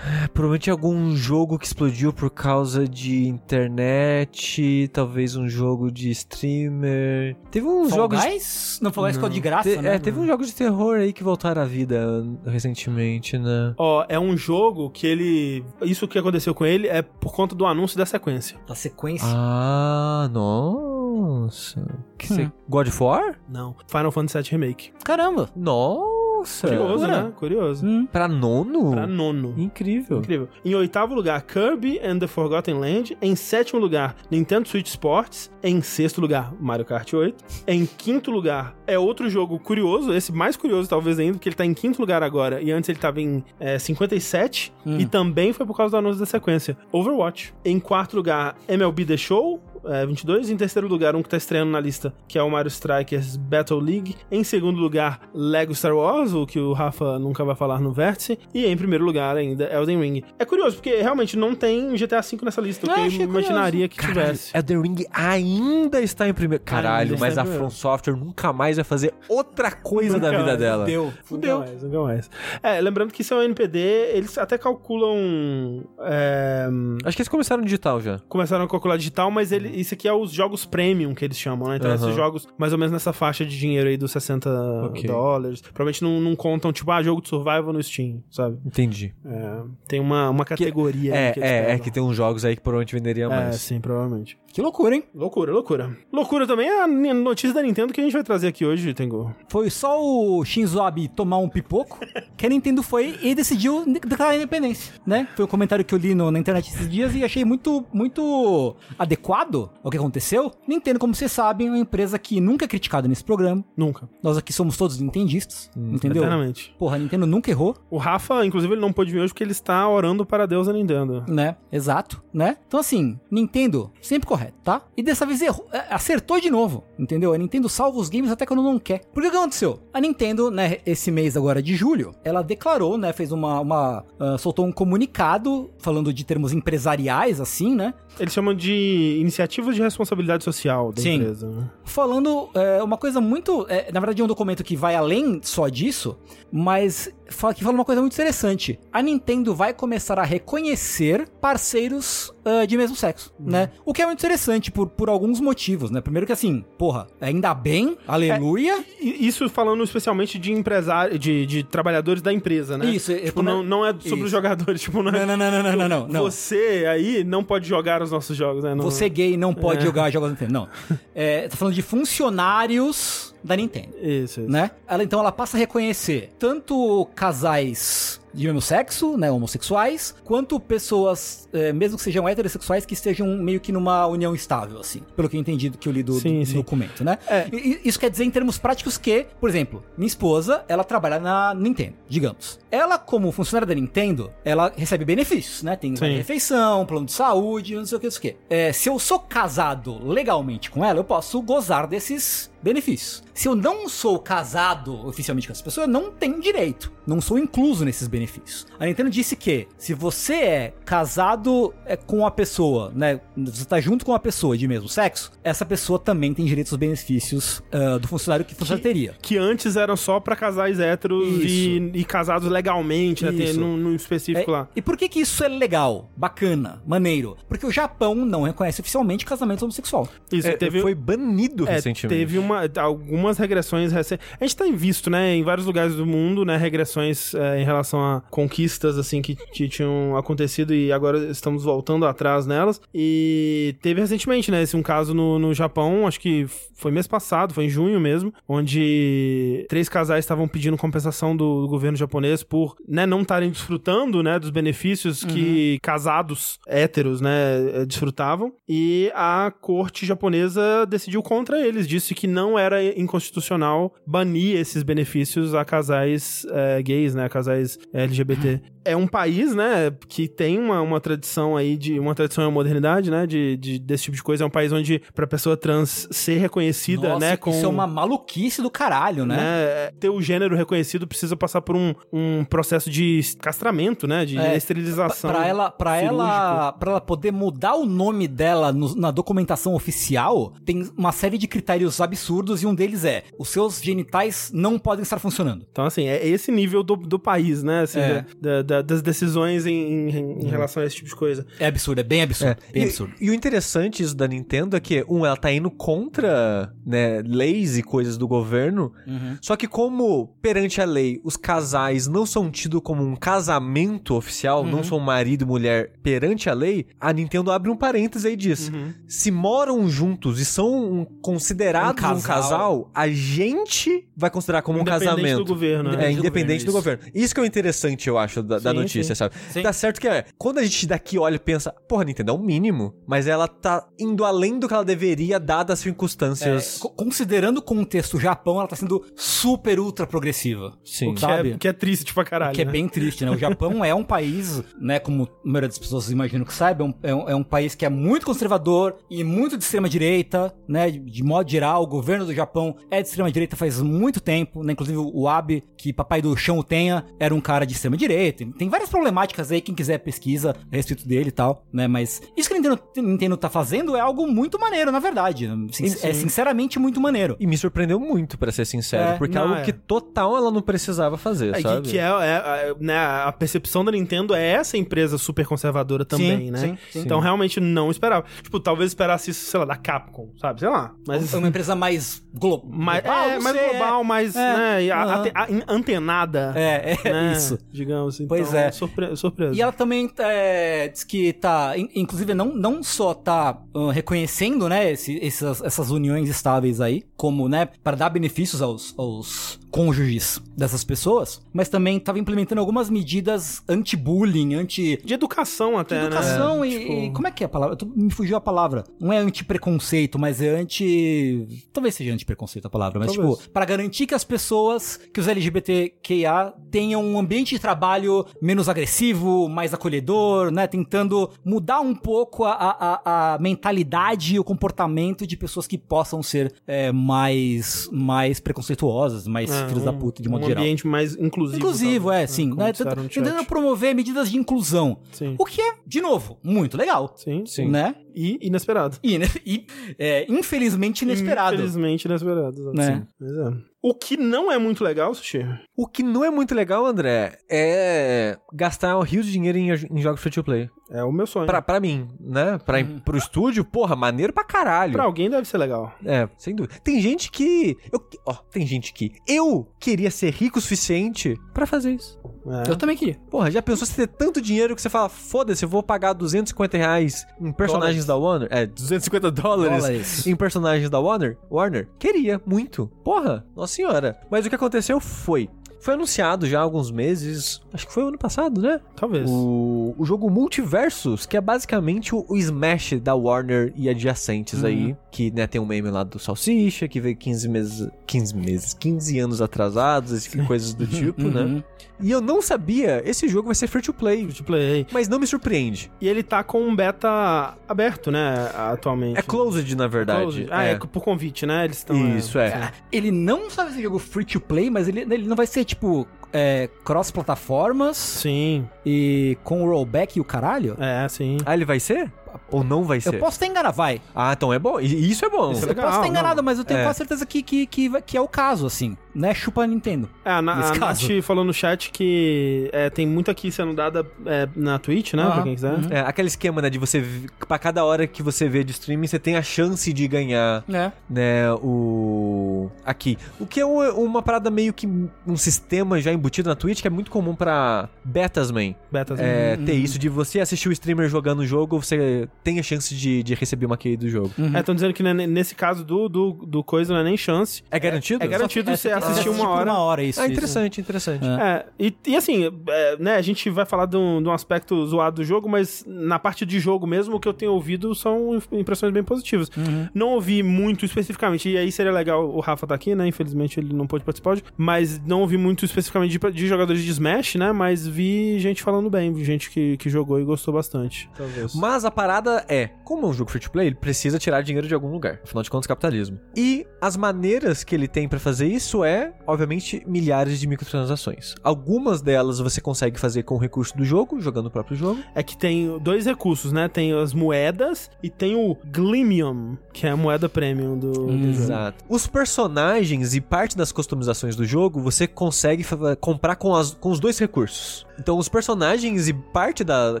Provavelmente 0.32 0.70
algum 0.70 1.16
jogo 1.16 1.58
que 1.58 1.66
explodiu 1.66 2.12
por 2.12 2.30
causa 2.30 2.86
de 2.86 3.26
internet, 3.26 4.88
talvez 4.92 5.36
um 5.36 5.48
jogo 5.48 5.90
de 5.90 6.10
streamer. 6.10 7.36
Teve 7.50 7.66
uns 7.66 7.90
Fall 7.90 7.98
jogos. 8.00 8.24
Guys? 8.24 8.78
Não, 8.82 8.92
Fall 8.92 9.04
Guys 9.04 9.16
ficou 9.16 9.28
de 9.28 9.40
graça, 9.40 9.68
Te- 9.70 9.76
né? 9.82 9.94
É, 9.94 9.98
teve 9.98 10.18
uns 10.20 10.26
jogos 10.26 10.46
de 10.48 10.54
terror 10.54 10.96
aí 10.96 11.12
que 11.12 11.22
voltaram 11.24 11.62
à 11.62 11.64
vida 11.64 12.24
recentemente, 12.46 13.38
né? 13.38 13.74
Ó, 13.78 14.04
é 14.08 14.18
um 14.18 14.36
jogo 14.36 14.90
que 14.90 15.06
ele. 15.06 15.64
Isso 15.82 16.06
que 16.06 16.18
aconteceu 16.18 16.54
com 16.54 16.64
ele 16.64 16.86
é 16.88 17.02
por 17.02 17.32
conta 17.32 17.54
do 17.54 17.66
anúncio 17.66 17.96
da 17.98 18.06
sequência. 18.06 18.58
Da 18.66 18.74
sequência. 18.74 19.26
Ah, 19.28 20.28
nossa. 20.32 21.84
Que. 22.16 22.32
Hum. 22.42 22.50
God 22.68 22.88
of 22.88 23.02
War? 23.02 23.38
Não. 23.48 23.74
Final 23.86 24.12
Fantasy 24.12 24.42
VII 24.42 24.50
Remake. 24.60 24.92
Caramba. 25.04 25.48
Nossa. 25.56 26.18
Curioso, 26.44 26.88
Loucura. 27.06 27.22
né? 27.24 27.32
Curioso. 27.36 27.86
Hum. 27.86 28.06
Pra 28.10 28.28
nono? 28.28 28.90
Pra 28.90 29.06
nono. 29.06 29.54
Incrível. 29.56 30.18
Incrível. 30.18 30.48
Em 30.64 30.74
oitavo 30.74 31.14
lugar, 31.14 31.42
Kirby 31.42 31.98
and 32.00 32.18
the 32.18 32.26
Forgotten 32.26 32.74
Land. 32.78 33.16
Em 33.20 33.34
sétimo 33.34 33.80
lugar, 33.80 34.14
Nintendo 34.30 34.68
Switch 34.68 34.86
Sports. 34.88 35.50
Em 35.62 35.80
sexto 35.82 36.20
lugar, 36.20 36.52
Mario 36.60 36.84
Kart 36.84 37.12
8. 37.12 37.44
Em 37.66 37.84
quinto 37.86 38.30
lugar, 38.30 38.74
é 38.86 38.98
outro 38.98 39.28
jogo 39.28 39.58
curioso, 39.58 40.12
esse 40.12 40.32
mais 40.32 40.56
curioso 40.56 40.88
talvez 40.88 41.18
ainda, 41.18 41.34
porque 41.34 41.48
ele 41.48 41.56
tá 41.56 41.64
em 41.64 41.74
quinto 41.74 42.00
lugar 42.00 42.22
agora 42.22 42.60
e 42.62 42.70
antes 42.70 42.88
ele 42.88 42.98
tava 42.98 43.20
em 43.20 43.44
é, 43.58 43.78
57. 43.78 44.72
Hum. 44.86 44.98
E 44.98 45.06
também 45.06 45.52
foi 45.52 45.66
por 45.66 45.76
causa 45.76 45.92
do 45.92 45.96
anúncio 45.98 46.20
da 46.20 46.26
sequência. 46.26 46.76
Overwatch. 46.92 47.54
Em 47.64 47.78
quarto 47.80 48.16
lugar, 48.16 48.56
MLB 48.68 49.04
The 49.04 49.16
Show. 49.16 49.60
É, 49.88 50.06
22. 50.06 50.50
Em 50.50 50.56
terceiro 50.56 50.86
lugar, 50.88 51.14
um 51.16 51.22
que 51.22 51.28
tá 51.28 51.36
estreando 51.36 51.70
na 51.70 51.80
lista, 51.80 52.12
que 52.26 52.38
é 52.38 52.42
o 52.42 52.50
Mario 52.50 52.68
Strikers 52.68 53.36
Battle 53.36 53.80
League. 53.80 54.16
Em 54.30 54.44
segundo 54.44 54.78
lugar, 54.78 55.20
Lego 55.34 55.74
Star 55.74 55.94
Wars, 55.96 56.32
o 56.32 56.46
que 56.46 56.58
o 56.58 56.72
Rafa 56.72 57.18
nunca 57.18 57.44
vai 57.44 57.54
falar 57.56 57.80
no 57.80 57.92
Vértice. 57.92 58.38
E 58.54 58.66
em 58.66 58.76
primeiro 58.76 59.04
lugar 59.04 59.36
ainda, 59.36 59.64
Elden 59.72 60.00
Ring. 60.00 60.22
É 60.38 60.44
curioso, 60.44 60.76
porque 60.76 60.96
realmente 60.96 61.36
não 61.36 61.54
tem 61.54 61.94
GTA 61.94 62.20
V 62.20 62.38
nessa 62.42 62.60
lista, 62.60 62.86
o 62.90 62.94
que 62.94 63.00
eu 63.00 63.22
imaginaria 63.22 63.88
que 63.88 63.96
tivesse. 63.98 64.56
Elden 64.56 64.82
Ring 64.82 65.06
ainda 65.12 66.00
está 66.00 66.28
em 66.28 66.34
primeiro. 66.34 66.62
Caralho, 66.64 67.18
mas 67.18 67.36
a. 67.36 67.44
From 67.44 67.70
Software 67.70 68.14
nunca 68.14 68.52
mais 68.52 68.76
vai 68.76 68.84
fazer 68.84 69.12
outra 69.28 69.70
coisa 69.72 70.18
da 70.18 70.28
Nunca 70.28 70.38
vida 70.38 70.46
mais. 70.48 70.58
dela. 70.58 70.84
Deu. 70.84 71.12
Fudeu. 71.24 71.58
Nunca 71.60 71.70
mais, 71.70 71.82
nunca 71.82 72.00
mais. 72.02 72.30
É, 72.62 72.80
lembrando 72.80 73.12
que 73.12 73.22
isso 73.22 73.32
é 73.34 73.38
um 73.38 73.42
NPD, 73.42 73.78
eles 74.12 74.36
até 74.38 74.58
calculam. 74.58 75.84
é, 76.00 76.68
Acho 77.04 77.16
que 77.16 77.22
eles 77.22 77.28
começaram 77.28 77.60
no 77.60 77.64
digital 77.66 78.00
já. 78.00 78.18
começaram 78.28 78.64
a 78.64 78.68
calcular 78.68 78.96
digital, 78.96 79.30
mas 79.30 79.52
ele, 79.52 79.77
isso 79.80 79.94
aqui 79.94 80.06
é 80.08 80.12
os 80.12 80.30
jogos 80.32 80.64
premium 80.64 81.14
que 81.14 81.24
eles 81.24 81.38
chamam, 81.38 81.68
né? 81.68 81.76
Então, 81.76 81.90
Aham. 81.90 82.02
esses 82.04 82.14
jogos, 82.16 82.48
mais 82.58 82.72
ou 82.72 82.78
menos 82.78 82.92
nessa 82.92 83.12
faixa 83.12 83.44
de 83.44 83.58
dinheiro 83.58 83.88
aí 83.88 83.96
dos 83.96 84.10
60 84.12 84.50
Ok. 84.86 85.04
dólares. 85.06 85.60
Provavelmente 85.60 86.02
não, 86.02 86.20
não 86.20 86.34
contam, 86.36 86.72
tipo, 86.72 86.90
ah, 86.90 87.02
jogo 87.02 87.20
de 87.22 87.28
survival 87.28 87.72
no 87.72 87.82
Steam, 87.82 88.22
sabe? 88.30 88.58
Entendi. 88.64 89.14
É, 89.24 89.60
tem 89.86 90.00
uma, 90.00 90.30
uma 90.30 90.44
categoria. 90.44 91.12
aí 91.14 91.18
É, 91.18 91.32
que 91.32 91.38
eles 91.40 91.50
é, 91.50 91.58
é 91.58 91.62
pegam. 91.66 91.78
que 91.84 91.90
tem 91.90 92.02
uns 92.02 92.16
jogos 92.16 92.44
aí 92.44 92.56
que 92.56 92.62
provavelmente 92.62 92.94
venderia 92.94 93.24
É, 93.24 93.28
mais. 93.28 93.56
sim, 93.56 93.80
provavelmente. 93.80 94.38
Que 94.52 94.62
loucura, 94.62 94.94
hein? 94.94 95.04
Loucura, 95.14 95.52
loucura. 95.52 95.96
Loucura 96.12 96.46
também 96.46 96.66
é 96.68 96.82
a 96.82 96.86
notícia 97.14 97.52
da 97.54 97.62
Nintendo 97.62 97.92
que 97.92 98.00
a 98.00 98.04
gente 98.04 98.12
vai 98.14 98.24
trazer 98.24 98.48
aqui 98.48 98.64
hoje, 98.64 98.92
Tengu. 98.94 99.34
Foi 99.48 99.68
só 99.70 100.00
o 100.02 100.44
Shinzo 100.44 100.80
Abe 100.80 101.06
tomar 101.08 101.38
um 101.38 101.48
pipoco 101.48 101.98
que 102.36 102.46
a 102.46 102.48
Nintendo 102.48 102.82
foi 102.82 103.18
e 103.22 103.34
decidiu 103.34 103.84
de- 103.84 104.00
declarar 104.00 104.30
a 104.32 104.36
independência, 104.36 104.94
né? 105.06 105.28
Foi 105.36 105.44
o 105.44 105.48
comentário 105.48 105.84
que 105.84 105.94
eu 105.94 105.98
li 105.98 106.14
no- 106.14 106.30
na 106.30 106.38
internet 106.38 106.68
esses 106.68 106.88
dias 106.88 107.14
e 107.14 107.22
achei 107.22 107.44
muito, 107.44 107.84
muito 107.92 108.74
adequado 108.98 109.57
ao 109.82 109.90
que 109.90 109.96
aconteceu. 109.96 110.50
Nintendo, 110.66 110.98
como 110.98 111.14
vocês 111.14 111.30
sabem, 111.32 111.66
é 111.68 111.70
uma 111.70 111.78
empresa 111.78 112.18
que 112.18 112.40
nunca 112.40 112.64
é 112.64 112.68
criticada 112.68 113.08
nesse 113.08 113.24
programa. 113.24 113.64
Nunca. 113.76 114.08
Nós 114.22 114.36
aqui 114.36 114.52
somos 114.52 114.76
todos 114.76 114.98
nintendistas, 115.00 115.70
entendeu? 115.76 116.22
Eternamente. 116.22 116.74
Porra, 116.78 116.96
a 116.96 116.98
Nintendo 116.98 117.26
nunca 117.26 117.50
errou, 117.50 117.76
O 117.90 117.96
Rafa, 117.98 118.44
inclusive, 118.44 118.72
ele 118.74 118.80
não 118.80 118.92
pôde 118.92 119.12
vir 119.12 119.20
hoje 119.20 119.32
porque 119.32 119.44
ele 119.44 119.52
está 119.52 119.88
orando 119.88 120.24
para 120.26 120.46
Deus 120.46 120.66
da 120.66 120.72
Nintendo. 120.72 121.24
né? 121.28 121.56
Exato, 121.72 122.22
né? 122.32 122.56
Então 122.66 122.80
assim, 122.80 123.18
Nintendo 123.30 123.90
sempre 124.00 124.26
correto, 124.28 124.54
tá? 124.62 124.82
E 124.96 125.02
dessa 125.02 125.24
vez 125.26 125.40
errou, 125.40 125.66
é, 125.72 125.84
acertou 125.90 126.40
de 126.40 126.50
novo, 126.50 126.84
entendeu? 126.98 127.32
A 127.32 127.38
Nintendo 127.38 127.68
salva 127.68 127.98
os 127.98 128.08
games 128.08 128.30
até 128.30 128.44
quando 128.46 128.62
não 128.62 128.78
quer. 128.78 129.00
Por 129.12 129.22
que 129.22 129.30
que 129.30 129.36
aconteceu? 129.36 129.80
A 129.92 130.00
Nintendo, 130.00 130.50
né, 130.50 130.78
esse 130.84 131.10
mês 131.10 131.36
agora 131.36 131.62
de 131.62 131.74
julho, 131.76 132.12
ela 132.24 132.42
declarou, 132.42 132.96
né, 132.98 133.12
fez 133.12 133.32
uma, 133.32 133.60
uma 133.60 134.04
ah, 134.18 134.36
soltou 134.38 134.66
um 134.66 134.72
comunicado 134.72 135.70
falando 135.78 136.12
de 136.12 136.24
termos 136.24 136.52
empresariais, 136.52 137.40
assim, 137.40 137.74
né? 137.74 137.94
Eles 138.18 138.32
chamam 138.32 138.54
de 138.54 139.18
iniciativas 139.48 139.74
de 139.74 139.82
responsabilidade 139.82 140.44
social 140.44 140.92
da 140.92 141.00
Sim. 141.00 141.14
empresa. 141.14 141.48
né? 141.48 141.70
falando 141.84 142.50
é, 142.54 142.82
uma 142.82 142.96
coisa 142.96 143.20
muito. 143.20 143.66
é, 143.68 143.90
na 143.90 143.98
verdade, 143.98 144.20
é 144.20 144.24
um 144.24 144.28
documento 144.28 144.62
que 144.62 144.76
vai 144.76 144.94
além 144.94 145.40
só 145.42 145.68
disso, 145.68 146.18
mas 146.52 147.12
fala, 147.28 147.54
que 147.54 147.62
fala 147.62 147.74
uma 147.74 147.84
coisa 147.84 148.00
muito 148.00 148.12
interessante. 148.14 148.78
A 148.92 149.02
Nintendo 149.02 149.54
vai 149.54 149.72
começar 149.74 150.18
a 150.18 150.22
reconhecer 150.24 151.28
parceiros 151.40 152.32
ah, 152.44 152.64
de 152.64 152.76
mesmo 152.76 152.96
sexo, 152.96 153.32
né? 153.38 153.70
O 153.84 153.92
que 153.92 154.00
é 154.02 154.06
muito 154.06 154.18
interessante 154.18 154.70
por, 154.70 154.88
por 154.88 155.08
alguns 155.08 155.40
motivos, 155.40 155.90
né? 155.90 156.00
Primeiro 156.00 156.26
que 156.26 156.32
assim, 156.32 156.64
porra, 156.78 157.06
ainda 157.20 157.52
bem, 157.54 157.96
aleluia. 158.06 158.84
E 159.00 159.26
Isso 159.26 159.48
falando 159.48 159.82
especialmente 159.84 160.38
de 160.38 160.52
empresários, 160.52 161.18
de, 161.18 161.44
de 161.46 161.62
trabalhadores 161.62 162.22
da 162.22 162.32
empresa, 162.32 162.78
né? 162.78 162.86
Isso, 162.86 163.12
é 163.12 163.16
tipo, 163.20 163.40
é- 163.40 163.42
não, 163.42 163.62
não 163.62 163.84
é 163.86 163.92
sobre 163.92 164.06
Isso. 164.14 164.24
os 164.24 164.30
jogadores, 164.30 164.80
tipo, 164.82 165.02
não 165.02 165.10
é... 165.10 165.26
Não, 165.26 165.36
não, 165.36 165.50
não, 165.50 165.62
não, 165.62 165.76
não, 165.76 165.88
não, 165.88 166.08
não. 166.08 166.22
Você 166.24 166.84
aí 166.88 167.24
não 167.24 167.44
pode 167.44 167.68
jogar 167.68 168.02
os 168.02 168.10
nossos 168.10 168.36
jogos, 168.36 168.64
né? 168.64 168.74
Não- 168.74 168.84
Você 168.84 169.08
gay 169.08 169.36
não 169.36 169.52
pode 169.54 169.82
É. 169.82 169.84
jogar 169.86 170.10
jogos 170.10 170.28
da 170.28 170.32
Nintendo. 170.32 170.52
Não. 170.52 170.68
É, 171.14 171.48
tá 171.48 171.56
falando 171.56 171.74
de 171.74 171.82
funcionários 171.82 173.27
da 173.42 173.56
Nintendo. 173.56 173.88
Isso, 174.00 174.40
isso. 174.40 174.50
né? 174.50 174.70
Ela 174.86 175.02
então 175.04 175.20
ela 175.20 175.32
passa 175.32 175.56
a 175.56 175.60
reconhecer 175.60 176.30
tanto 176.38 177.06
casais 177.14 178.20
de 178.32 178.44
mesmo 178.46 178.60
sexo, 178.60 179.16
né, 179.16 179.30
homossexuais, 179.30 180.14
quanto 180.24 180.58
pessoas, 180.60 181.48
é, 181.52 181.72
mesmo 181.72 181.96
que 181.96 182.02
sejam 182.04 182.28
heterossexuais, 182.28 182.84
que 182.86 182.94
estejam 182.94 183.26
meio 183.38 183.60
que 183.60 183.72
numa 183.72 184.06
união 184.06 184.34
estável, 184.34 184.78
assim, 184.80 185.02
pelo 185.16 185.28
que 185.28 185.36
eu 185.36 185.40
entendi 185.40 185.68
do 185.70 185.78
que 185.78 185.88
eu 185.88 185.92
li 185.92 186.02
do, 186.02 186.14
do- 186.14 186.20
Sim, 186.20 186.40
do 186.40 186.46
sim. 186.46 186.54
documento, 186.54 187.04
né? 187.04 187.18
É. 187.26 187.48
E- 187.52 187.80
isso 187.84 187.98
quer 187.98 188.10
dizer 188.10 188.24
em 188.24 188.30
termos 188.30 188.58
práticos 188.58 188.96
que, 188.98 189.26
por 189.40 189.48
exemplo, 189.48 189.82
minha 189.96 190.06
esposa, 190.06 190.64
ela 190.68 190.84
trabalha 190.84 191.18
na 191.18 191.54
Nintendo, 191.54 191.94
digamos. 192.08 192.58
Ela, 192.70 192.98
como 192.98 193.30
funcionária 193.32 193.66
da 193.66 193.74
Nintendo, 193.74 194.30
ela 194.44 194.72
recebe 194.76 195.04
benefícios, 195.04 195.62
né? 195.62 195.76
Tem 195.76 195.94
refeição, 195.94 196.84
plano 196.86 197.06
de 197.06 197.12
saúde, 197.12 197.74
não 197.74 197.86
sei 197.86 197.96
o 197.96 198.00
que, 198.00 198.06
não 198.06 198.10
sei 198.10 198.18
o 198.18 198.22
que. 198.34 198.36
É, 198.50 198.72
se 198.72 198.88
eu 198.88 198.98
sou 198.98 199.18
casado 199.18 200.06
legalmente 200.06 200.70
com 200.70 200.84
ela, 200.84 200.98
eu 200.98 201.04
posso 201.04 201.40
gozar 201.42 201.86
desses 201.86 202.50
benefícios. 202.62 203.22
Se 203.32 203.48
eu 203.48 203.54
não 203.54 203.88
sou 203.88 204.18
casado 204.18 205.06
oficialmente 205.06 205.46
com 205.46 205.52
essa 205.52 205.62
pessoa, 205.62 205.84
eu 205.84 205.88
não 205.88 206.10
tenho 206.10 206.40
direito. 206.40 206.92
Não 207.08 207.22
sou 207.22 207.38
incluso 207.38 207.86
nesses 207.86 208.06
benefícios. 208.06 208.66
A 208.78 208.84
Nintendo 208.84 209.08
disse 209.08 209.34
que 209.34 209.66
se 209.78 209.94
você 209.94 210.34
é 210.34 210.74
casado 210.84 211.72
é, 211.86 211.96
com 211.96 212.18
uma 212.18 212.30
pessoa, 212.30 212.92
né? 212.94 213.18
Você 213.34 213.64
tá 213.64 213.80
junto 213.80 214.04
com 214.04 214.12
uma 214.12 214.18
pessoa 214.18 214.58
de 214.58 214.68
mesmo 214.68 214.90
sexo, 214.90 215.32
essa 215.42 215.64
pessoa 215.64 215.98
também 215.98 216.34
tem 216.34 216.44
direito 216.44 216.68
aos 216.68 216.78
benefícios 216.78 217.62
ah, 217.72 217.96
do 217.98 218.06
funcionário 218.06 218.44
que 218.44 218.54
funcionário 218.54 218.82
teria. 218.82 219.14
Que 219.22 219.38
antes 219.38 219.74
eram 219.76 219.96
só 219.96 220.20
pra 220.20 220.36
casais 220.36 220.78
héteros 220.78 221.26
e, 221.42 221.90
e 221.94 222.04
casados 222.04 222.46
legalmente, 222.50 223.24
né? 223.24 223.32
Tem 223.32 223.54
num, 223.54 223.76
num 223.78 223.94
específico 223.94 224.50
É, 224.50 224.52
lá. 224.52 224.68
E 224.76 224.82
por 224.82 224.94
que 224.96 225.08
que 225.08 225.20
isso 225.20 225.42
é 225.42 225.48
legal, 225.48 226.10
bacana, 226.14 226.82
maneiro? 226.86 227.38
Porque 227.48 227.64
o 227.64 227.70
Japão 227.70 228.14
não 228.14 228.42
reconhece 228.42 228.82
oficialmente 228.82 229.24
casamento 229.24 229.62
homossexual. 229.62 230.06
Isso, 230.30 230.48
É, 230.48 230.56
teve... 230.56 230.82
Foi 230.82 230.94
banido 230.94 231.66
É, 231.66 231.72
recentemente. 231.72 232.08
teve 232.18 232.36
uma, 232.38 232.68
algumas 232.76 233.38
regressões 233.38 233.92
recentes. 233.92 234.26
A 234.38 234.44
gente 234.44 234.56
tem 234.56 234.74
visto, 234.76 235.08
né, 235.08 235.34
em 235.34 235.42
vários 235.42 235.66
lugares 235.66 235.94
do 235.94 236.04
mundo, 236.04 236.44
né, 236.44 236.58
regressões 236.58 236.97
é, 237.02 237.60
em 237.60 237.64
relação 237.64 238.00
a 238.00 238.20
conquistas, 238.30 238.98
assim, 238.98 239.22
que, 239.22 239.34
que 239.34 239.68
tinham 239.68 240.16
acontecido 240.16 240.74
e 240.74 240.92
agora 240.92 241.18
estamos 241.30 241.64
voltando 241.64 242.06
atrás 242.06 242.46
nelas. 242.46 242.80
E 242.94 243.76
teve 243.82 244.00
recentemente, 244.00 244.50
né, 244.50 244.62
esse 244.62 244.76
um 244.76 244.82
caso 244.82 245.14
no, 245.14 245.38
no 245.38 245.54
Japão, 245.54 246.06
acho 246.06 246.20
que 246.20 246.46
foi 246.74 246.90
mês 246.90 247.06
passado, 247.06 247.52
foi 247.52 247.64
em 247.64 247.68
junho 247.68 248.00
mesmo, 248.00 248.32
onde 248.48 249.66
três 249.68 249.88
casais 249.88 250.24
estavam 250.24 250.46
pedindo 250.46 250.76
compensação 250.76 251.36
do, 251.36 251.62
do 251.62 251.68
governo 251.68 251.96
japonês 251.96 252.42
por, 252.42 252.76
né, 252.86 253.04
não 253.04 253.22
estarem 253.22 253.50
desfrutando, 253.50 254.22
né, 254.22 254.38
dos 254.38 254.50
benefícios 254.50 255.24
que 255.24 255.78
casados 255.82 256.58
héteros, 256.66 257.20
né, 257.20 257.30
eh, 257.74 257.86
desfrutavam. 257.86 258.52
E 258.68 259.10
a 259.14 259.52
corte 259.60 260.06
japonesa 260.06 260.86
decidiu 260.86 261.22
contra 261.22 261.60
eles, 261.66 261.88
disse 261.88 262.14
que 262.14 262.26
não 262.26 262.58
era 262.58 262.82
inconstitucional 262.98 263.94
banir 264.06 264.56
esses 264.56 264.82
benefícios 264.82 265.54
a 265.54 265.64
casais 265.64 266.46
eh, 266.50 266.82
gays, 266.88 267.14
né, 267.14 267.28
casais 267.28 267.78
LGBT. 267.92 268.60
É 268.90 268.96
um 268.96 269.06
país, 269.06 269.54
né, 269.54 269.90
que 270.08 270.26
tem 270.28 270.58
uma, 270.58 270.80
uma 270.80 271.00
tradição 271.00 271.56
aí 271.56 271.76
de 271.76 271.98
uma 271.98 272.14
tradição 272.14 272.48
e 272.48 272.52
modernidade, 272.52 273.10
né, 273.10 273.26
de, 273.26 273.56
de- 273.56 273.78
desse 273.78 274.04
tipo 274.04 274.16
de 274.16 274.22
coisa. 274.22 274.44
É 274.44 274.46
um 274.46 274.50
país 274.50 274.72
onde 274.72 275.00
pra 275.14 275.26
pessoa 275.26 275.56
trans 275.56 276.08
ser 276.10 276.38
reconhecida, 276.38 277.08
Nossa, 277.10 277.20
né, 277.26 277.36
com 277.36 277.50
Isso 277.50 277.64
é 277.64 277.68
uma 277.68 277.86
maluquice 277.86 278.62
do 278.62 278.70
caralho, 278.70 279.24
né? 279.26 279.36
né, 279.36 279.90
ter 279.98 280.08
o 280.10 280.20
gênero 280.20 280.56
reconhecido 280.56 281.06
precisa 281.06 281.36
passar 281.36 281.60
por 281.60 281.76
um, 281.76 281.94
um 282.12 282.44
processo 282.44 282.88
de 282.90 283.20
castramento, 283.40 284.06
né, 284.06 284.24
de 284.24 284.38
É, 284.38 284.56
esterilização. 284.56 285.30
Pra 285.30 285.46
ela, 285.46 285.70
pra 285.70 285.98
cirúrgico. 285.98 286.22
ela, 286.22 286.72
pra 286.72 286.90
ela 286.92 287.00
poder 287.00 287.32
mudar 287.32 287.74
o 287.74 287.84
nome 287.86 288.26
dela 288.28 288.72
no- 288.72 288.94
na 288.94 289.10
documentação 289.10 289.74
oficial, 289.74 290.52
tem 290.64 290.88
uma 290.96 291.12
série 291.12 291.38
de 291.38 291.46
critérios 291.46 292.00
absurdos 292.00 292.62
e 292.62 292.66
um 292.66 292.74
deles 292.74 293.04
é: 293.04 293.24
os 293.38 293.48
seus 293.48 293.80
genitais 293.82 294.50
não 294.54 294.78
podem 294.78 295.02
estar 295.02 295.18
funcionando. 295.18 295.66
Então, 295.70 295.84
assim, 295.84 296.06
é 296.06 296.26
esse 296.26 296.50
nível 296.50 296.82
do, 296.82 296.96
do 296.96 297.18
país, 297.18 297.62
né? 297.62 297.82
Assim, 297.82 297.98
É. 298.00 298.24
da- 298.40 298.62
da- 298.62 298.77
das 298.82 299.02
decisões 299.02 299.66
em, 299.66 299.72
em- 300.10 300.38
em 300.44 300.48
relação 300.48 300.82
a 300.82 300.86
esse 300.86 300.96
tipo 300.96 301.08
de 301.08 301.14
coisa. 301.16 301.46
É 301.58 301.66
absurdo, 301.66 302.00
é 302.00 302.04
bem 302.04 302.22
absurdo, 302.22 302.56
bem 302.72 302.82
E, 302.82 302.86
absurdo. 302.86 303.14
e 303.20 303.30
o 303.30 303.34
interessante 303.34 304.02
isso 304.02 304.14
da 304.16 304.26
Nintendo 304.28 304.76
é 304.76 304.80
que, 304.80 305.04
um, 305.08 305.24
ela 305.26 305.36
tá 305.36 305.50
indo 305.52 305.70
contra 305.70 306.72
né, 306.86 307.22
leis 307.24 307.76
e 307.76 307.82
coisas 307.82 308.16
do 308.16 308.26
governo, 308.26 308.92
Uhum. 309.06 309.36
só 309.42 309.56
que 309.56 309.66
como 309.66 310.28
perante 310.40 310.80
a 310.80 310.84
lei 310.84 311.20
os 311.22 311.36
casais 311.36 312.06
não 312.06 312.24
são 312.24 312.50
tidos 312.50 312.80
como 312.82 313.02
um 313.02 313.14
casamento 313.16 314.14
oficial, 314.14 314.62
Uhum. 314.62 314.70
não 314.70 314.84
são 314.84 314.98
marido 314.98 315.42
e 315.42 315.46
mulher 315.46 315.92
perante 316.02 316.48
a 316.48 316.54
lei, 316.54 316.86
a 317.00 317.12
Nintendo 317.12 317.50
abre 317.50 317.70
um 317.70 317.76
parênteses 317.76 318.24
aí 318.24 318.36
disso. 318.36 318.72
Uhum. 318.72 318.92
Se 319.06 319.30
moram 319.30 319.88
juntos 319.88 320.40
e 320.40 320.44
são 320.44 320.68
um- 320.92 321.04
considerados 321.04 321.88
Um 322.02 322.06
um 322.08 322.20
casal, 322.20 322.24
casal. 322.26 322.90
a 322.94 323.08
gente 323.08 324.06
vai 324.16 324.30
considerar 324.30 324.62
como 324.62 324.78
um 324.78 324.82
Independente 324.82 325.08
casamento. 325.10 325.38
do 325.38 325.44
governo, 325.44 325.90
né? 325.92 326.06
É, 326.06 326.10
Independente 326.12 326.64
do 326.64 326.72
governo, 326.72 326.98
governo. 327.02 327.18
Isso 327.24 327.34
que 327.34 327.40
é 327.40 327.42
o 327.42 327.46
interessante, 327.46 328.08
eu 328.08 328.16
acho, 328.18 328.42
da, 328.42 328.58
da 328.72 328.78
Sim, 328.78 328.82
notícia, 328.84 329.14
sim. 329.14 329.18
sabe? 329.18 329.34
Sim. 329.50 329.62
Tá 329.62 329.72
certo 329.72 330.00
que 330.00 330.08
é. 330.08 330.24
Quando 330.36 330.58
a 330.58 330.62
gente 330.64 330.86
daqui 330.86 331.18
olha 331.18 331.36
e 331.36 331.38
pensa, 331.38 331.70
porra, 331.88 332.04
Nintendo 332.04 332.32
é 332.32 332.34
o 332.34 332.38
mínimo, 332.38 332.94
mas 333.06 333.26
ela 333.26 333.46
tá 333.48 333.86
indo 333.98 334.24
além 334.24 334.58
do 334.58 334.66
que 334.68 334.74
ela 334.74 334.84
deveria, 334.84 335.38
dadas 335.40 335.74
as 335.74 335.78
circunstâncias. 335.80 336.76
É, 336.76 336.80
co- 336.80 336.90
considerando 336.90 337.58
o 337.58 337.62
contexto 337.62 338.18
Japão, 338.18 338.58
ela 338.58 338.66
tá 338.68 338.76
sendo 338.76 339.04
super 339.16 339.78
ultra 339.78 340.06
progressiva. 340.06 340.76
Sim. 340.84 341.14
Que 341.14 341.20
Sabe? 341.20 341.52
é, 341.52 341.58
que 341.58 341.68
é 341.68 341.72
triste 341.72 342.12
pra 342.14 342.24
caralho. 342.24 342.54
que 342.54 342.62
é 342.62 342.64
né? 342.64 342.70
bem 342.72 342.88
triste, 342.88 343.24
né? 343.24 343.30
O 343.30 343.38
Japão 343.38 343.84
é 343.84 343.94
um 343.94 344.04
país, 344.04 344.62
né, 344.80 344.98
como 344.98 345.24
a 345.24 345.28
maioria 345.48 345.68
das 345.68 345.78
pessoas 345.78 346.10
imagino 346.10 346.44
que 346.44 346.52
saiba, 346.52 346.84
é 346.84 346.86
um, 346.86 346.94
é 347.02 347.14
um- 347.14 347.28
é 347.30 347.34
um 347.34 347.44
país 347.44 347.74
que 347.74 347.84
é 347.84 347.88
muito 347.88 348.24
conservador 348.26 348.96
e 349.10 349.22
muito 349.24 349.56
de 349.56 349.64
extrema 349.64 349.88
direita, 349.88 350.54
né? 350.68 350.90
De, 350.90 350.98
de 350.98 351.22
modo 351.22 351.50
geral, 351.50 351.82
o 351.82 351.86
governo 351.86 352.24
do 352.26 352.34
Japão 352.34 352.76
é 352.90 353.00
de 353.02 353.08
extrema 353.08 353.30
direita 353.30 353.56
faz 353.56 353.80
muito 353.80 354.20
tempo, 354.20 354.62
né? 354.62 354.72
Inclusive 354.72 354.98
o 354.98 355.28
Abe, 355.28 355.64
que 355.76 355.92
papai 355.92 356.22
do 356.22 356.36
chão 356.36 356.58
o 356.58 356.64
tenha, 356.64 357.04
era 357.18 357.34
um 357.34 357.40
cara 357.40 357.64
de 357.66 357.74
extrema 357.74 357.96
direita. 357.96 358.44
Tem 358.52 358.68
várias 358.68 358.88
problemáticas 358.88 359.50
aí, 359.52 359.60
quem 359.60 359.74
quiser 359.74 359.98
pesquisa 359.98 360.54
a 360.72 360.76
respeito 360.76 361.06
dele 361.06 361.28
e 361.28 361.32
tal, 361.32 361.64
né? 361.72 361.86
Mas 361.88 362.20
isso 362.36 362.48
que 362.48 362.54
a 362.54 362.58
Nintendo, 362.58 362.80
Nintendo 362.96 363.36
tá 363.36 363.48
fazendo 363.50 363.96
é 363.96 364.00
algo 364.00 364.26
muito 364.26 364.58
maneiro, 364.58 364.90
na 364.92 364.98
verdade. 364.98 365.48
Sin- 365.72 365.88
Sim. 365.88 366.06
É 366.08 366.12
sinceramente 366.12 366.78
muito 366.78 367.00
maneiro. 367.00 367.36
E 367.40 367.46
me 367.46 367.56
surpreendeu 367.56 367.98
muito, 368.00 368.38
pra 368.38 368.50
ser 368.52 368.64
sincero, 368.64 369.10
É, 369.10 369.16
porque 369.18 369.36
é 369.36 369.40
não, 369.40 369.48
algo 369.48 369.60
é. 369.60 369.64
que 369.64 369.72
total 369.72 370.36
ela 370.36 370.50
não 370.50 370.62
precisava 370.62 371.16
fazer, 371.18 371.54
É, 371.56 371.60
sabe? 371.60 371.82
que, 371.82 371.90
que 371.92 371.98
é, 371.98 372.02
é, 372.02 372.70
é, 372.70 372.74
né, 372.80 372.96
a 372.96 373.32
percepção 373.32 373.84
da 373.84 373.92
Nintendo 373.92 374.34
é 374.34 374.46
essa 374.52 374.76
empresa 374.76 375.18
super 375.18 375.46
conservadora 375.46 376.04
também, 376.04 376.46
Sim, 376.46 376.50
né? 376.50 376.58
sim, 376.58 376.78
sim. 376.90 377.00
Então 377.00 377.20
realmente 377.20 377.60
não 377.60 377.90
esperava. 377.90 378.24
Tipo, 378.42 378.60
talvez 378.60 378.90
esperasse 378.90 379.30
isso, 379.30 379.44
sei 379.50 379.60
lá, 379.60 379.66
da 379.66 379.76
Capcom, 379.76 380.30
sabe? 380.40 380.60
Sei 380.60 380.68
lá. 380.68 380.94
Mas. 381.06 381.32
É 381.32 381.36
uma 381.38 381.48
empresa 381.48 381.74
mais 381.74 382.22
glo 382.34 382.62
mais, 382.68 383.02
global. 383.02 383.24
é, 383.28 383.38
mais 383.40 383.56
global, 383.56 384.04
mais 384.04 384.36
É. 384.36 384.56
né, 384.56 384.90
a- 384.90 385.22
a- 385.34 385.48
antenada. 385.68 386.52
É, 386.54 386.96
é, 387.04 387.12
né, 387.12 387.32
isso. 387.32 387.58
Digamos. 387.72 388.16
Então, 388.20 388.28
Pois 388.28 388.37
é. 388.54 388.70
Surpre 388.70 389.16
surpresa. 389.16 389.54
E 389.54 389.60
ela 389.60 389.72
também 389.72 390.10
é, 390.18 390.88
diz 390.88 391.04
que 391.04 391.32
tá, 391.32 391.76
in- 391.76 391.88
inclusive 391.94 392.34
não, 392.34 392.54
não 392.54 392.82
só 392.82 393.14
tá 393.14 393.58
ah, 393.74 393.92
reconhecendo, 393.92 394.68
né, 394.68 394.92
esse- 394.92 395.18
essas, 395.24 395.62
essas 395.62 395.90
uniões 395.90 396.28
estáveis 396.28 396.80
aí, 396.80 397.02
como, 397.16 397.48
né, 397.48 397.68
para 397.82 397.96
dar 397.96 398.08
benefícios 398.10 398.60
aos, 398.62 398.94
aos 398.98 399.58
cônjuges 399.70 400.40
dessas 400.56 400.82
pessoas, 400.82 401.40
mas 401.52 401.68
também 401.68 401.98
tava 402.00 402.18
implementando 402.18 402.60
algumas 402.60 402.90
medidas 402.90 403.62
anti-bullying, 403.68 404.54
anti... 404.54 404.98
De 405.04 405.14
educação 405.14 405.72
de 405.74 405.76
até, 405.78 406.04
educação 406.04 406.60
né? 406.60 406.68
e, 406.68 406.78
Tipo, 406.78 406.92
e- 406.92 407.10
Como 407.12 407.28
é 407.28 407.30
que 407.30 407.44
é 407.44 407.46
a 407.46 407.48
palavra? 407.48 407.76
Me 407.94 408.10
fugiu 408.10 408.36
a 408.36 408.40
palavra. 408.40 408.84
Não 409.00 409.12
é 409.12 409.18
anti-preconceito, 409.18 410.18
mas 410.18 410.40
é 410.42 410.48
anti... 410.48 411.46
Talvez 411.72 411.94
seja 411.94 412.12
anti-preconceito 412.12 412.66
a 412.66 412.70
palavra, 412.70 412.98
mas 412.98 413.12
Talvez. 413.14 413.38
tipo, 413.38 413.50
para 413.50 413.64
garantir 413.64 414.06
que 414.06 414.14
as 414.14 414.24
pessoas, 414.24 414.98
que 415.12 415.20
os 415.20 415.28
LGBTQIA 415.28 416.52
tenham 416.70 417.04
um 417.04 417.18
ambiente 417.18 417.54
de 417.54 417.60
trabalho 417.60 418.26
menos 418.40 418.68
agressivo, 418.68 419.48
mais 419.48 419.72
acolhedor, 419.72 420.50
né? 420.50 420.66
Tentando 420.66 421.30
mudar 421.44 421.80
um 421.80 421.94
pouco 421.94 422.44
a, 422.44 422.52
a, 422.52 423.34
a 423.34 423.38
mentalidade 423.38 424.34
e 424.34 424.38
o 424.40 424.44
comportamento 424.44 425.26
de 425.26 425.36
pessoas 425.36 425.66
que 425.66 425.78
possam 425.78 426.22
ser 426.22 426.52
é, 426.66 426.90
mais, 426.92 427.88
mais 427.92 428.40
preconceituosas, 428.40 429.26
mais 429.26 429.50
é, 429.50 429.57
filhos 429.66 429.84
da 429.84 429.90
um- 429.90 429.98
puta, 429.98 430.22
de 430.22 430.28
modo 430.28 430.44
um 430.44 430.48
geral. 430.48 430.62
ambiente 430.62 430.86
mais 430.86 431.14
inclusivo. 431.16 431.58
Inclusivo, 431.58 432.10
é, 432.10 432.26
sim. 432.26 432.54
Né? 432.54 432.72
Tentando 432.72 433.44
promover 433.44 433.94
medidas 433.94 434.30
de 434.30 434.36
inclusão. 434.38 435.00
Sim. 435.12 435.34
O 435.38 435.44
que 435.44 435.60
é, 435.60 435.74
de 435.86 436.00
novo, 436.00 436.38
muito 436.42 436.76
legal. 436.76 437.14
Sim, 437.16 437.44
Sim. 437.46 437.68
Né? 437.68 437.94
E 438.14 438.38
inesperado. 438.46 438.96
E, 439.02 439.18
né, 439.18 439.26
e, 439.46 439.66
é, 439.98 440.26
infelizmente 440.28 441.02
inesperado. 441.02 441.54
Infelizmente 441.54 442.04
inesperado. 442.06 442.60
exato. 442.60 442.76
Né? 442.76 442.96
Sim. 442.96 443.06
Pois 443.18 443.32
é. 443.32 443.58
O 443.80 443.94
que 443.94 444.16
não 444.16 444.50
é 444.50 444.58
muito 444.58 444.82
legal, 444.82 445.14
Sushi, 445.14 445.46
O 445.80 445.86
que 445.86 446.02
não 446.02 446.24
é 446.24 446.30
muito 446.30 446.56
legal, 446.56 446.84
André, 446.84 447.38
é 447.48 448.36
gastar 448.52 449.00
rios 449.04 449.26
de 449.26 449.30
dinheiro 449.30 449.56
em, 449.56 449.70
em 449.70 450.02
jogos 450.02 450.20
free 450.20 450.32
to 450.32 450.42
play. 450.42 450.68
é 450.90 451.04
o 451.04 451.12
meu 451.12 451.24
sonho. 451.24 451.46
Pra, 451.46 451.62
pra 451.62 451.78
mim, 451.78 452.08
né? 452.18 452.58
Pra, 452.58 452.78
Pro 453.04 453.16
estúdio, 453.16 453.64
porra, 453.64 453.94
maneiro 453.94 454.32
pra 454.32 454.42
caralho. 454.42 454.92
Pra 454.94 455.04
alguém 455.04 455.30
deve 455.30 455.46
ser 455.46 455.56
legal. 455.56 455.94
É, 456.04 456.28
sem 456.36 456.52
dúvida. 456.56 456.74
Tem 456.82 457.00
gente 457.00 457.30
que. 457.30 457.76
Eu, 457.92 458.04
ó, 458.26 458.34
tem 458.50 458.66
gente 458.66 458.92
que. 458.92 459.12
Eu 459.24 459.68
queria 459.78 460.10
ser 460.10 460.30
rico 460.32 460.58
o 460.58 460.60
suficiente 460.60 461.38
pra 461.54 461.64
fazer 461.64 461.92
isso. 461.92 462.18
É. 462.66 462.70
Eu 462.72 462.76
também 462.76 462.96
queria. 462.96 463.14
Porra, 463.30 463.48
já 463.48 463.62
pensou 463.62 463.86
você 463.86 464.04
ter 464.04 464.16
tanto 464.16 464.40
dinheiro 464.40 464.74
que 464.74 464.82
você 464.82 464.88
fala, 464.90 465.08
foda-se, 465.08 465.64
eu 465.64 465.68
vou 465.68 465.82
pagar 465.84 466.12
250 466.12 466.76
reais 466.76 467.24
em 467.40 467.52
personagens 467.52 468.04
da 468.04 468.16
Warner? 468.16 468.48
É, 468.50 468.66
250 468.66 469.30
dólares, 469.30 469.78
Dólares. 469.84 470.26
em 470.26 470.34
personagens 470.34 470.90
da 470.90 470.98
Warner? 470.98 471.38
Warner? 471.48 471.88
Queria, 472.00 472.40
muito. 472.44 472.88
Porra, 473.04 473.46
nossa 473.54 473.74
senhora. 473.74 474.18
Mas 474.28 474.44
o 474.44 474.48
que 474.48 474.56
aconteceu 474.56 474.98
foi. 474.98 475.48
Foi 475.80 475.94
anunciado 475.94 476.46
já 476.46 476.58
há 476.58 476.62
alguns 476.62 476.90
meses, 476.90 477.60
acho 477.72 477.86
que 477.86 477.92
foi 477.92 478.04
o 478.04 478.08
ano 478.08 478.18
passado, 478.18 478.60
né? 478.60 478.80
Talvez. 478.96 479.28
O, 479.30 479.94
o 479.96 480.04
jogo 480.04 480.28
Multiversus, 480.28 481.24
que 481.24 481.36
é 481.36 481.40
basicamente 481.40 482.14
o, 482.14 482.24
o 482.28 482.36
Smash 482.36 482.94
da 483.00 483.14
Warner 483.14 483.72
e 483.76 483.88
adjacentes 483.88 484.64
aí. 484.64 484.96
Que, 485.10 485.30
né, 485.30 485.46
tem 485.46 485.60
um 485.60 485.66
meme 485.66 485.90
lá 485.90 486.04
do 486.04 486.18
Salsicha, 486.18 486.86
que 486.86 487.00
veio 487.00 487.16
15 487.16 487.48
meses. 487.48 487.88
15 488.06 488.36
meses, 488.36 488.74
15 488.74 489.18
anos 489.18 489.42
atrasados, 489.42 490.12
esse 490.12 490.30
tipo 490.30 490.46
coisas 490.46 490.74
do 490.74 490.86
tipo, 490.88 491.22
né? 491.22 491.42
Uhum. 491.42 491.62
E 492.00 492.10
eu 492.10 492.20
não 492.20 492.40
sabia, 492.40 493.02
esse 493.04 493.26
jogo 493.26 493.46
vai 493.46 493.54
ser 493.54 493.66
free 493.66 493.82
to 493.82 493.92
play. 493.92 494.22
Free 494.24 494.34
to 494.34 494.44
play. 494.44 494.86
Mas 494.92 495.08
não 495.08 495.18
me 495.18 495.26
surpreende. 495.26 495.90
E 496.00 496.08
ele 496.08 496.22
tá 496.22 496.44
com 496.44 496.62
um 496.62 496.74
beta 496.74 497.56
aberto, 497.68 498.10
né, 498.10 498.50
atualmente. 498.54 499.18
É 499.18 499.22
closed, 499.22 499.74
na 499.74 499.88
verdade. 499.88 500.20
Closed. 500.20 500.48
Ah, 500.50 500.64
é. 500.64 500.76
por 500.76 501.02
convite, 501.02 501.44
né? 501.44 501.64
Eles 501.64 501.78
estão. 501.78 502.16
Isso, 502.16 502.38
é. 502.38 502.70
Ele 502.92 503.10
não 503.10 503.50
só 503.50 503.64
vai 503.64 503.72
ser 503.72 503.82
jogo 503.82 503.98
free 503.98 504.24
to 504.24 504.40
play, 504.40 504.70
mas 504.70 504.86
ele, 504.86 505.00
ele 505.00 505.26
não 505.26 505.34
vai 505.34 505.46
ser 505.46 505.64
tipo 505.64 506.06
é, 506.32 506.68
cross-plataformas 506.84 507.96
Sim. 507.96 508.68
e 508.84 509.36
com 509.42 509.62
o 509.62 509.70
rollback 509.70 510.18
e 510.18 510.20
o 510.20 510.24
caralho? 510.24 510.76
É, 510.78 511.08
sim. 511.08 511.38
Ah, 511.44 511.54
ele 511.54 511.64
vai 511.64 511.80
ser? 511.80 512.12
Ou 512.50 512.62
não 512.64 512.84
vai 512.84 513.00
ser? 513.00 513.14
Eu 513.14 513.18
posso 513.18 513.32
estar 513.36 513.46
enganado, 513.46 513.76
vai. 513.76 514.00
Ah, 514.14 514.32
então 514.32 514.52
é 514.52 514.58
bom. 514.58 514.80
E 514.80 515.10
Isso 515.10 515.24
é 515.24 515.30
bom. 515.30 515.52
Isso 515.52 515.60
é 515.62 515.64
Eu 515.64 515.68
legal, 515.68 515.84
posso 515.86 515.96
estar 515.98 516.02
não. 516.06 516.08
enganado, 516.08 516.42
mas 516.42 516.58
eu 516.58 516.64
tenho 516.64 516.80
É. 516.80 516.84
quase 516.84 516.98
certeza 516.98 517.24
que, 517.26 517.42
que, 517.42 517.66
que, 517.66 517.88
vai- 517.88 518.02
que 518.02 518.16
é 518.16 518.20
o 518.20 518.28
caso, 518.28 518.66
assim. 518.66 518.96
Né? 519.14 519.34
Chupa 519.34 519.62
a 519.62 519.66
Nintendo. 519.66 520.08
É, 520.24 520.30
a, 520.30 520.40
Na- 520.42 520.56
Nesse 520.56 520.72
a 520.72 520.78
caso. 520.78 521.08
Nath 521.12 521.22
falou 521.24 521.44
no 521.44 521.52
chat 521.52 521.90
que 521.90 522.70
é, 522.72 522.88
tem 522.88 523.06
muito 523.06 523.30
aqui 523.30 523.50
sendo 523.50 523.74
dada 523.74 524.06
é, 524.24 524.48
na 524.54 524.78
Twitch, 524.78 525.14
né? 525.14 525.22
Aham. 525.24 525.32
Pra 525.34 525.42
quem 525.42 525.54
quiser. 525.54 525.72
Uhum. 525.72 525.86
É, 525.90 526.00
aquele 526.00 526.28
esquema, 526.28 526.62
né, 526.62 526.70
de 526.70 526.78
você... 526.78 527.04
Pra 527.48 527.58
cada 527.58 527.84
hora 527.84 528.06
que 528.06 528.22
você 528.22 528.48
vê 528.48 528.62
de 528.62 528.70
streaming, 528.72 529.06
você 529.08 529.18
tem 529.18 529.36
a 529.36 529.42
chance 529.42 529.92
de 529.92 530.06
ganhar 530.06 530.62
É. 530.72 530.92
né, 531.10 531.52
o... 531.54 532.70
Aqui. 532.84 533.18
O 533.40 533.46
que 533.46 533.60
é 533.60 533.66
uma, 533.66 533.92
uma 533.92 534.22
parada 534.22 534.50
meio 534.50 534.72
que 534.72 534.86
um 535.26 535.36
sistema 535.36 536.00
já 536.00 536.12
embutido 536.12 536.48
na 536.48 536.54
Twitch 536.54 536.80
que 536.80 536.86
é 536.86 536.90
muito 536.90 537.10
comum 537.10 537.34
pra 537.34 537.88
betas, 538.04 538.50
man. 538.50 538.74
Betas. 538.90 539.18
É, 539.18 539.56
Uhum. 539.58 539.64
ter 539.64 539.74
isso 539.74 539.98
de 539.98 540.08
você 540.08 540.40
assistir 540.40 540.68
o 540.68 540.72
streamer 540.72 541.08
jogando 541.08 541.40
o 541.40 541.46
jogo, 541.46 541.80
você 541.80 542.27
tem 542.42 542.58
a 542.58 542.62
chance 542.62 542.94
de, 542.94 543.22
de 543.22 543.34
receber 543.34 543.66
uma 543.66 543.76
key 543.76 543.96
do 543.96 544.08
jogo. 544.08 544.30
Uhum. 544.38 544.56
É, 544.56 544.60
estão 544.60 544.74
dizendo 544.74 544.92
que 544.94 545.02
né, 545.02 545.12
nesse 545.14 545.54
caso 545.54 545.84
do, 545.84 546.08
do, 546.08 546.32
do 546.46 546.62
coisa 546.64 546.92
não 546.92 547.00
é 547.00 547.04
nem 547.04 547.16
chance. 547.16 547.62
É 547.70 547.78
garantido? 547.78 548.22
É 548.22 548.26
garantido 548.26 548.70
É, 548.70 548.76
você 548.76 548.88
tem 548.90 548.98
que 548.98 549.04
assistir 549.04 549.28
uma 549.28 549.48
hora. 549.48 549.70
uma 549.70 549.78
hora, 549.80 550.02
isso. 550.02 550.20
Ah, 550.20 550.24
isso. 550.24 550.32
interessante, 550.32 550.80
interessante. 550.80 551.24
É. 551.24 551.28
É, 551.28 551.66
e, 551.78 551.94
e 552.06 552.16
assim, 552.16 552.44
é, 552.68 552.96
né, 552.98 553.16
a 553.16 553.22
gente 553.22 553.48
vai 553.50 553.64
falar 553.66 553.86
de 553.86 553.96
um, 553.96 554.22
de 554.22 554.28
um 554.28 554.32
aspecto 554.32 554.86
zoado 554.86 555.16
do 555.16 555.24
jogo, 555.24 555.48
mas 555.48 555.84
na 555.86 556.18
parte 556.18 556.44
de 556.46 556.58
jogo 556.60 556.86
mesmo, 556.86 557.16
o 557.16 557.20
que 557.20 557.28
eu 557.28 557.32
tenho 557.34 557.52
ouvido 557.52 557.94
são 557.94 558.36
im- 558.36 558.58
impressões 558.60 558.92
bem 558.92 559.02
positivas. 559.02 559.48
Uhum. 559.56 559.88
Não 559.94 560.08
ouvi 560.10 560.42
muito 560.42 560.84
especificamente, 560.84 561.48
e 561.48 561.56
aí 561.56 561.70
seria 561.72 561.92
legal 561.92 562.28
o 562.28 562.40
Rafa 562.40 562.66
tá 562.66 562.74
aqui, 562.74 562.94
né? 562.94 563.06
Infelizmente 563.06 563.58
ele 563.60 563.72
não 563.72 563.86
pôde 563.86 564.04
participar 564.04 564.32
hoje, 564.32 564.42
mas 564.56 565.00
não 565.04 565.20
ouvi 565.20 565.36
muito 565.36 565.64
especificamente 565.64 566.18
de, 566.18 566.30
de 566.32 566.46
jogadores 566.46 566.82
de 566.82 566.90
Smash, 566.90 567.36
né? 567.36 567.52
Mas 567.52 567.86
vi 567.86 568.38
gente 568.38 568.62
falando 568.62 568.88
bem, 568.90 569.12
vi 569.12 569.24
gente 569.24 569.50
que, 569.50 569.76
que 569.76 569.88
jogou 569.90 570.20
e 570.20 570.24
gostou 570.24 570.52
bastante. 570.54 571.08
Talvez. 571.16 571.54
Mas 571.54 571.84
a 571.84 571.90
parada 571.90 572.07
é, 572.48 572.70
como 572.84 573.06
é 573.06 573.08
um 573.08 573.12
jogo 573.12 573.30
free 573.30 573.40
to 573.40 573.50
play, 573.50 573.66
ele 573.68 573.76
precisa 573.76 574.18
tirar 574.18 574.42
dinheiro 574.42 574.66
de 574.66 574.74
algum 574.74 574.90
lugar. 574.90 575.20
Afinal 575.22 575.42
de 575.42 575.50
contas, 575.50 575.66
capitalismo. 575.66 576.18
E 576.36 576.66
as 576.80 576.96
maneiras 576.96 577.62
que 577.64 577.74
ele 577.74 577.86
tem 577.88 578.08
pra 578.08 578.18
fazer 578.18 578.46
isso 578.46 578.84
é, 578.84 579.12
obviamente, 579.26 579.82
milhares 579.86 580.38
de 580.40 580.46
microtransações. 580.46 581.34
Algumas 581.42 582.00
delas 582.00 582.38
você 582.38 582.60
consegue 582.60 582.98
fazer 582.98 583.22
com 583.24 583.34
o 583.34 583.38
recurso 583.38 583.76
do 583.76 583.84
jogo, 583.84 584.20
jogando 584.20 584.46
o 584.46 584.50
próprio 584.50 584.76
jogo. 584.76 585.00
É 585.14 585.22
que 585.22 585.36
tem 585.36 585.78
dois 585.78 586.06
recursos, 586.06 586.52
né? 586.52 586.68
Tem 586.68 586.92
as 586.92 587.12
moedas 587.12 587.90
e 588.02 588.08
tem 588.10 588.34
o 588.36 588.56
Glimium, 588.66 589.56
que 589.72 589.86
é 589.86 589.90
a 589.90 589.96
moeda 589.96 590.28
premium 590.28 590.78
do, 590.78 590.92
do 590.92 591.12
jogo. 591.12 591.26
Exato. 591.28 591.84
Os 591.88 592.06
personagens 592.06 593.14
e 593.14 593.20
parte 593.20 593.56
das 593.56 593.72
customizações 593.72 594.34
do 594.36 594.44
jogo 594.44 594.80
você 594.80 595.06
consegue 595.06 595.64
comprar 596.00 596.36
com, 596.36 596.54
as- 596.54 596.74
com 596.74 596.90
os 596.90 597.00
dois 597.00 597.18
recursos. 597.18 597.86
Então, 597.98 598.16
os 598.16 598.28
personagens 598.28 599.08
e 599.08 599.12
parte 599.12 599.64
da 599.64 600.00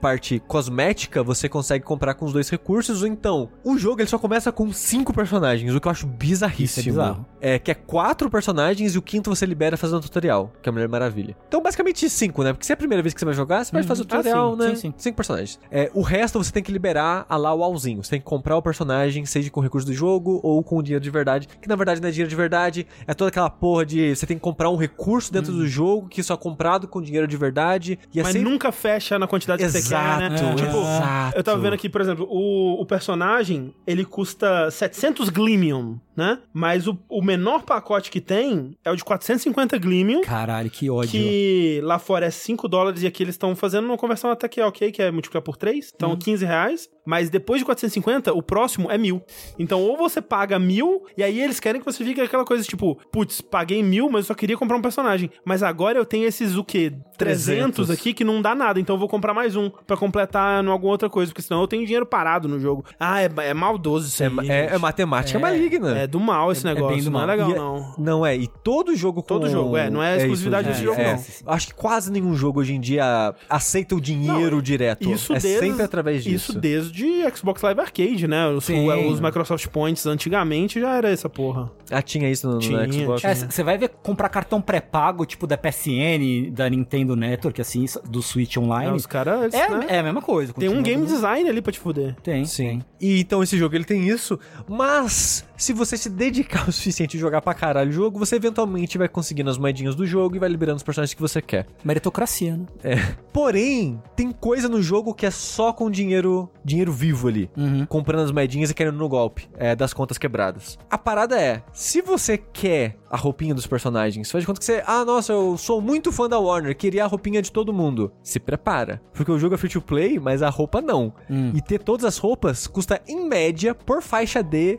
parte 0.00 0.38
cosmética 0.46 1.22
você 1.22 1.48
consegue 1.48 1.81
consegue 1.82 1.86
comprar 1.92 2.14
com 2.14 2.24
os 2.24 2.32
dois 2.32 2.48
recursos, 2.48 3.02
ou 3.02 3.08
então, 3.08 3.50
o 3.64 3.76
jogo 3.76 4.00
ele 4.00 4.08
só 4.08 4.18
começa 4.18 4.50
com 4.50 4.72
cinco 4.72 5.12
personagens, 5.12 5.74
o 5.74 5.80
que 5.80 5.86
eu 5.86 5.92
acho 5.92 6.06
bizarríssimo. 6.06 6.82
É 6.82 6.90
bizarro. 6.90 7.26
É 7.40 7.58
que 7.58 7.70
é 7.70 7.74
quatro 7.74 8.30
personagens 8.30 8.94
e 8.94 8.98
o 8.98 9.02
quinto 9.02 9.28
você 9.28 9.44
libera 9.44 9.76
fazendo 9.76 9.98
o 9.98 10.00
tutorial, 10.00 10.52
que 10.62 10.68
é 10.68 10.70
a 10.70 10.72
Mulher 10.72 10.88
Maravilha. 10.88 11.36
Então, 11.48 11.60
basicamente 11.62 12.08
cinco, 12.08 12.42
né? 12.42 12.52
Porque 12.52 12.64
se 12.64 12.72
é 12.72 12.74
a 12.74 12.76
primeira 12.76 13.02
vez 13.02 13.12
que 13.12 13.20
você 13.20 13.24
vai 13.26 13.34
jogar, 13.34 13.64
você 13.64 13.72
vai 13.72 13.82
fazer 13.82 14.02
o 14.02 14.04
Ah, 14.04 14.06
tutorial, 14.08 14.52
sim, 14.52 14.58
né? 14.58 14.68
sim, 14.70 14.76
sim. 14.76 14.94
Cinco 14.96 15.16
personagens. 15.16 15.58
É, 15.70 15.90
o 15.94 16.02
resto 16.02 16.42
você 16.42 16.52
tem 16.52 16.62
que 16.62 16.72
liberar 16.72 17.26
a 17.28 17.36
lá 17.36 17.52
o 17.54 17.62
alzinho. 17.62 18.02
Você 18.02 18.10
tem 18.10 18.20
que 18.20 18.24
comprar 18.26 18.56
o 18.56 18.62
personagem, 18.62 19.24
seja 19.26 19.50
com 19.50 19.60
recurso 19.60 19.86
do 19.86 19.92
jogo 19.92 20.40
ou 20.42 20.62
com 20.62 20.82
dinheiro 20.82 21.02
de 21.02 21.10
verdade. 21.10 21.48
Que 21.60 21.68
na 21.68 21.76
verdade 21.76 22.00
não 22.00 22.08
é 22.08 22.12
dinheiro 22.12 22.30
de 22.30 22.36
verdade, 22.36 22.86
é 23.06 23.12
toda 23.14 23.28
aquela 23.28 23.50
porra 23.50 23.84
de 23.84 24.14
você 24.14 24.26
tem 24.26 24.36
que 24.36 24.42
comprar 24.42 24.70
um 24.70 24.76
recurso 24.76 25.32
dentro 25.32 25.52
do 25.52 25.66
jogo 25.66 26.08
que 26.08 26.22
só 26.22 26.34
é 26.34 26.36
comprado 26.36 26.86
com 26.86 27.00
dinheiro 27.02 27.26
de 27.26 27.36
verdade. 27.36 27.98
E 28.14 28.20
é 28.20 28.22
Mas 28.22 28.32
sempre- 28.32 28.50
nunca 28.50 28.70
fecha 28.72 29.18
na 29.18 29.26
quantidade 29.26 29.62
que 29.64 29.70
você 29.70 29.82
quer, 29.82 30.18
né? 30.18 30.26
Exato, 30.34 30.56
Tipo, 30.56 30.78
exato. 30.78 31.36
eu 31.36 31.42
tava 31.44 31.60
vendo 31.60 31.71
aqui, 31.74 31.88
por 31.88 32.00
exemplo, 32.00 32.26
o, 32.28 32.80
o 32.80 32.86
personagem, 32.86 33.74
ele 33.86 34.04
custa 34.04 34.70
700 34.70 35.28
Gleamium, 35.28 35.98
né? 36.16 36.38
Mas 36.52 36.86
o, 36.86 36.98
o 37.08 37.22
menor 37.22 37.62
pacote 37.62 38.10
que 38.10 38.20
tem 38.20 38.76
é 38.84 38.90
o 38.90 38.96
de 38.96 39.04
450 39.04 39.78
Gleamium, 39.78 40.20
Caralho, 40.22 40.70
que 40.70 40.90
ódio. 40.90 41.10
que 41.10 41.80
lá 41.82 41.98
fora 41.98 42.26
é 42.26 42.30
5 42.30 42.68
dólares 42.68 43.02
e 43.02 43.06
aqui 43.06 43.22
eles 43.22 43.34
estão 43.34 43.54
fazendo 43.56 43.86
uma 43.86 43.96
conversão 43.96 44.30
até 44.30 44.48
que 44.48 44.60
é 44.60 44.66
ok, 44.66 44.92
que 44.92 45.02
é 45.02 45.10
multiplicar 45.10 45.42
por 45.42 45.56
3, 45.56 45.92
então 45.94 46.16
15 46.16 46.44
reais. 46.44 46.88
Mas 47.04 47.28
depois 47.28 47.58
de 47.58 47.64
450, 47.64 48.32
o 48.32 48.40
próximo 48.40 48.88
é 48.88 48.96
mil. 48.96 49.20
Então 49.58 49.82
ou 49.82 49.96
você 49.96 50.22
paga 50.22 50.56
mil, 50.56 51.04
e 51.16 51.22
aí 51.22 51.40
eles 51.40 51.58
querem 51.58 51.80
que 51.80 51.84
você 51.84 52.04
fique 52.04 52.20
aquela 52.20 52.44
coisa 52.44 52.62
tipo, 52.62 52.94
putz, 53.10 53.40
paguei 53.40 53.82
mil, 53.82 54.08
mas 54.08 54.24
eu 54.24 54.28
só 54.28 54.34
queria 54.34 54.56
comprar 54.56 54.76
um 54.76 54.82
personagem. 54.82 55.28
Mas 55.44 55.64
agora 55.64 55.98
eu 55.98 56.04
tenho 56.04 56.26
esses, 56.26 56.56
o 56.56 56.62
quê? 56.62 56.92
300 57.18 57.42
300 57.42 57.90
aqui 57.90 58.14
que 58.14 58.24
não 58.24 58.40
dá 58.40 58.54
nada, 58.54 58.78
então 58.78 58.94
eu 58.94 59.00
vou 59.00 59.08
comprar 59.08 59.34
mais 59.34 59.56
um 59.56 59.70
pra 59.86 59.96
completar 59.96 60.62
em 60.62 60.68
alguma 60.68 60.92
outra 60.92 61.08
coisa, 61.10 61.32
porque 61.32 61.42
senão 61.42 61.61
eu 61.64 61.68
tenho 61.68 61.84
dinheiro 61.84 62.04
parado 62.06 62.48
no 62.48 62.58
jogo. 62.60 62.84
Ah, 62.98 63.22
é, 63.22 63.30
é 63.38 63.54
maldoso 63.54 64.08
isso 64.08 64.22
É, 64.22 64.26
aí. 64.26 64.50
é- 64.50 64.74
é 64.74 64.78
matemática 64.78 65.38
É, 65.38 65.40
maligna. 65.40 65.98
É 65.98 66.06
do 66.06 66.20
mal 66.20 66.50
esse 66.52 66.66
É- 66.66 66.70
é 66.70 66.74
bem 66.74 66.82
negócio, 66.82 67.04
do 67.04 67.10
não 67.10 67.20
é 67.22 67.26
mal. 67.26 67.36
legal 67.36 67.48
E 67.50 67.52
é- 67.52 67.56
não. 67.56 67.94
Não 67.98 68.26
é, 68.26 68.36
e 68.36 68.46
todo 68.46 68.94
jogo 68.96 69.22
com... 69.22 69.28
Todo 69.28 69.48
jogo, 69.48 69.76
é, 69.76 69.88
não 69.90 70.02
é 70.02 70.16
exclusividade 70.18 70.70
isso, 70.70 70.80
desse 70.80 70.82
é, 70.82 70.84
jogo, 70.84 71.00
é. 71.00 71.14
não. 71.46 71.52
Acho 71.54 71.66
que 71.68 71.74
quase 71.74 72.10
nenhum 72.12 72.34
jogo 72.34 72.60
hoje 72.60 72.74
em 72.74 72.80
dia 72.80 73.34
aceita 73.48 73.94
o 73.94 74.00
dinheiro 74.00 74.60
direto. 74.62 75.10
Isso 75.10 75.32
é 75.32 75.38
desde, 75.38 75.60
sempre 75.66 75.82
através 75.82 76.24
disso. 76.24 76.52
Isso 76.52 76.60
desde 76.60 77.06
Xbox 77.36 77.62
Live 77.62 77.80
Arcade, 77.80 78.26
né? 78.28 78.48
Os, 78.48 78.64
Sim. 78.64 78.88
os 79.10 79.20
Microsoft 79.20 79.66
Points 79.68 80.06
antigamente 80.06 80.80
já 80.80 80.96
era 80.96 81.08
essa 81.10 81.28
porra. 81.28 81.70
Ah, 81.90 82.00
tinha 82.02 82.28
isso 82.30 82.46
no, 82.46 82.54
no 82.54 82.60
Tinha, 82.60 82.90
Xbox. 82.90 83.20
tinha. 83.20 83.32
É, 83.32 83.34
você 83.34 83.62
vai 83.62 83.76
ver 83.78 83.90
comprar 84.02 84.28
cartão 84.28 84.60
pré-pago, 84.60 85.24
tipo 85.26 85.46
da 85.46 85.56
PSN, 85.58 86.50
da 86.52 86.68
Nintendo 86.68 87.14
Network, 87.16 87.60
assim, 87.60 87.84
do 88.08 88.22
Switch 88.22 88.56
É, 88.56 88.60
Online. 88.60 88.96
os 88.96 89.06
caras. 89.06 89.52
É, 89.52 89.68
né? 89.68 89.86
é 89.88 89.98
a 89.98 90.02
mesma 90.02 90.22
coisa. 90.22 90.52
Tem 90.52 90.68
um 90.68 90.76
continua 90.76 90.84
game 90.90 91.02
tudo- 91.06 91.14
design 91.14 91.48
ali 91.52 91.62
pra 91.62 91.72
te 91.72 91.78
fuder. 91.78 92.14
Tem, 92.22 92.44
Sim. 92.44 92.82
E 93.00 93.20
então 93.20 93.42
esse 93.42 93.56
jogo 93.56 93.74
ele 93.74 93.84
tem 93.84 94.08
isso, 94.08 94.38
mas 94.68 95.44
se 95.62 95.72
você 95.72 95.96
se 95.96 96.10
dedicar 96.10 96.66
o 96.68 96.72
suficiente 96.72 97.16
e 97.16 97.20
jogar 97.20 97.40
pra 97.40 97.54
caralho 97.54 97.90
o 97.90 97.92
jogo, 97.92 98.18
você 98.18 98.36
eventualmente 98.36 98.98
vai 98.98 99.08
conseguindo 99.08 99.48
as 99.48 99.56
moedinhas 99.56 99.94
do 99.94 100.04
jogo 100.04 100.34
e 100.34 100.38
vai 100.38 100.48
liberando 100.48 100.78
os 100.78 100.82
personagens 100.82 101.14
que 101.14 101.20
você 101.20 101.40
quer. 101.40 101.66
Meritocracia, 101.84 102.56
né? 102.56 102.66
É. 102.82 102.96
Porém, 103.32 104.02
tem 104.16 104.32
coisa 104.32 104.68
no 104.68 104.82
jogo 104.82 105.14
que 105.14 105.24
é 105.24 105.30
só 105.30 105.72
com 105.72 105.90
dinheiro, 105.90 106.50
dinheiro 106.64 106.92
vivo 106.92 107.28
ali. 107.28 107.48
Uhum. 107.56 107.86
Comprando 107.86 108.24
as 108.24 108.32
moedinhas 108.32 108.70
e 108.70 108.74
querendo 108.74 108.98
no 108.98 109.08
golpe 109.08 109.48
é, 109.56 109.76
das 109.76 109.94
contas 109.94 110.18
quebradas. 110.18 110.78
A 110.90 110.98
parada 110.98 111.40
é, 111.40 111.62
se 111.72 112.02
você 112.02 112.36
quer 112.36 112.96
a 113.08 113.16
roupinha 113.16 113.54
dos 113.54 113.66
personagens, 113.66 114.30
faz 114.30 114.42
de 114.42 114.46
conta 114.46 114.58
que 114.58 114.64
você, 114.64 114.82
ah, 114.86 115.04
nossa, 115.04 115.34
eu 115.34 115.58
sou 115.58 115.82
muito 115.82 116.10
fã 116.10 116.28
da 116.28 116.38
Warner, 116.38 116.74
queria 116.74 117.04
a 117.04 117.06
roupinha 117.06 117.42
de 117.42 117.52
todo 117.52 117.70
mundo. 117.70 118.10
Se 118.22 118.40
prepara, 118.40 119.02
porque 119.12 119.30
o 119.30 119.38
jogo 119.38 119.54
é 119.54 119.58
free 119.58 119.68
to 119.68 119.82
play, 119.82 120.18
mas 120.18 120.42
a 120.42 120.48
roupa 120.48 120.80
não. 120.80 121.12
Hum. 121.30 121.52
E 121.54 121.60
ter 121.60 121.78
todas 121.78 122.06
as 122.06 122.16
roupas 122.16 122.66
custa 122.66 123.02
em 123.06 123.28
média 123.28 123.74
por 123.74 124.00
faixa 124.00 124.42
de 124.42 124.78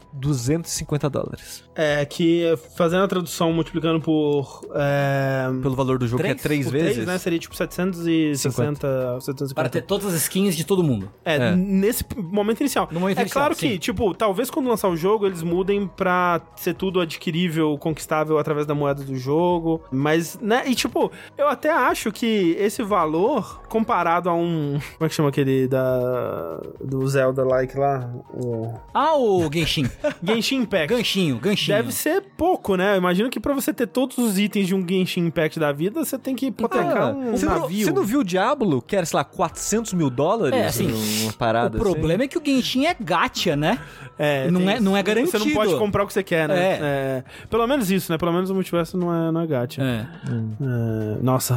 250 0.74 1.10
dólares. 1.10 1.64
É 1.76 2.06
que 2.06 2.54
fazendo 2.76 3.04
a 3.04 3.08
tradução 3.08 3.52
multiplicando 3.54 4.00
por. 4.02 4.62
É, 4.76 5.45
Pelo 5.62 5.76
valor 5.76 5.98
do 5.98 6.08
jogo 6.08 6.22
Três? 6.22 6.36
que 6.36 6.40
é 6.40 6.44
três 6.44 6.66
por 6.66 6.72
vezes. 6.74 6.94
três, 6.94 7.08
né? 7.08 7.18
Seria 7.18 7.40
tipo 7.40 7.56
760, 7.56 8.88
750. 9.22 9.54
Para 9.56 9.70
ter 9.70 9.82
todas 9.84 10.08
as 10.08 10.14
skins 10.22 10.56
de 10.56 10.64
todo 10.66 10.84
mundo. 10.84 11.12
É, 11.24 11.36
É. 11.36 11.56
nesse 11.56 12.04
momento 12.16 12.60
inicial. 12.62 12.88
No 12.91 13.00
momento 13.00 13.18
é 13.18 13.22
inicial, 13.22 13.41
claro 13.44 13.56
que, 13.56 13.74
sim. 13.74 13.78
tipo, 13.78 14.14
talvez 14.14 14.50
quando 14.50 14.68
lançar 14.70 14.90
o 14.90 14.95
jogo 14.95 15.26
eles 15.26 15.41
mudem 15.44 15.88
pra 15.88 16.41
ser 16.56 16.74
tudo 16.74 17.00
adquirível, 17.00 17.78
conquistável 17.78 18.38
através 18.38 18.66
da 18.66 18.74
moeda 18.76 19.04
do 19.04 19.16
jogo. 19.16 19.82
Mas, 19.91 20.38
né? 20.40 20.64
E, 20.68 20.76
tipo, 20.76 21.12
eu 21.38 21.48
até 21.48 21.72
acho 21.72 22.12
que 22.12 22.56
esse 22.60 22.84
valor, 22.84 23.62
comparado 23.68 24.30
a 24.30 24.34
um. 24.36 24.80
Como 24.98 25.06
é 25.06 25.10
que 25.10 25.16
chama 25.16 25.30
aquele 25.30 25.68
da. 25.68 26.60
do 26.84 27.06
Zelda-like 27.08 27.78
lá? 27.78 28.10
O 28.34 28.74
Ah, 28.94 29.16
o 29.18 29.50
Genshin. 29.52 29.90
Genshin 30.24 30.62
Impact. 30.64 30.88
Ganchinho, 30.88 31.38
ganchinho. 31.40 31.77
Deve 31.77 31.91
ser 31.91 32.23
pouco, 32.38 32.76
né? 32.76 32.94
Eu 32.94 32.98
imagino 32.98 33.30
que 33.30 33.40
pra 33.40 33.53
você 33.53 33.73
ter 33.73 33.88
todos 33.88 34.18
os 34.18 34.38
itens 34.40 34.68
de 34.68 34.76
um 34.76 34.85
Genshin 34.88 35.22
Impact 35.27 35.60
da 35.60 35.72
vida, 35.72 36.03
você 36.03 36.18
tem 36.18 36.35
que 36.35 36.48
hipotecar 36.48 36.98
Ah, 36.98 37.10
um 37.11 37.31
você, 37.31 37.45
não, 37.45 37.60
navio. 37.61 37.85
você 37.85 37.91
não 37.91 38.03
viu 38.03 38.19
o 38.19 38.23
Diablo, 38.23 38.81
que 38.81 38.95
era, 38.95 39.06
sei 39.06 39.18
lá, 39.18 39.23
400 39.23 39.94
mil 39.94 40.10
dólares? 40.10 40.57
É, 40.60 40.65
assim, 40.68 40.91
Uma 41.23 41.31
O 41.31 41.34
parada 41.35 41.77
problema 41.77 42.23
é 42.23 42.27
que 42.27 42.38
o 42.38 42.41
Genshin 42.44 42.85
é 42.85 42.95
gacha, 42.99 43.56
né? 43.56 43.80
É, 44.18 44.49
Não 44.52 44.61
é- 44.69 44.80
não 44.80 44.95
é 44.95 45.03
Você 45.03 45.10
não 45.10 45.23
garantido. 45.23 45.53
pode 45.53 45.76
comprar 45.77 46.03
o 46.03 46.07
que 46.07 46.14
você 46.14 46.23
quer, 46.23 46.48
né? 46.48 46.56
É. 46.56 46.80
É. 46.81 47.23
Pelo 47.49 47.65
menos 47.68 47.90
isso, 47.91 48.11
né? 48.11 48.18
Pelo 48.18 48.31
menos 48.31 48.49
o 48.49 48.53
multiverso 48.56 48.98
não 48.98 49.14
é, 49.14 49.31
não 49.31 49.41
é 49.41 49.48
gacha. 49.48 49.81
É. 49.81 50.06
É, 50.31 51.18
Nossa, 51.22 51.56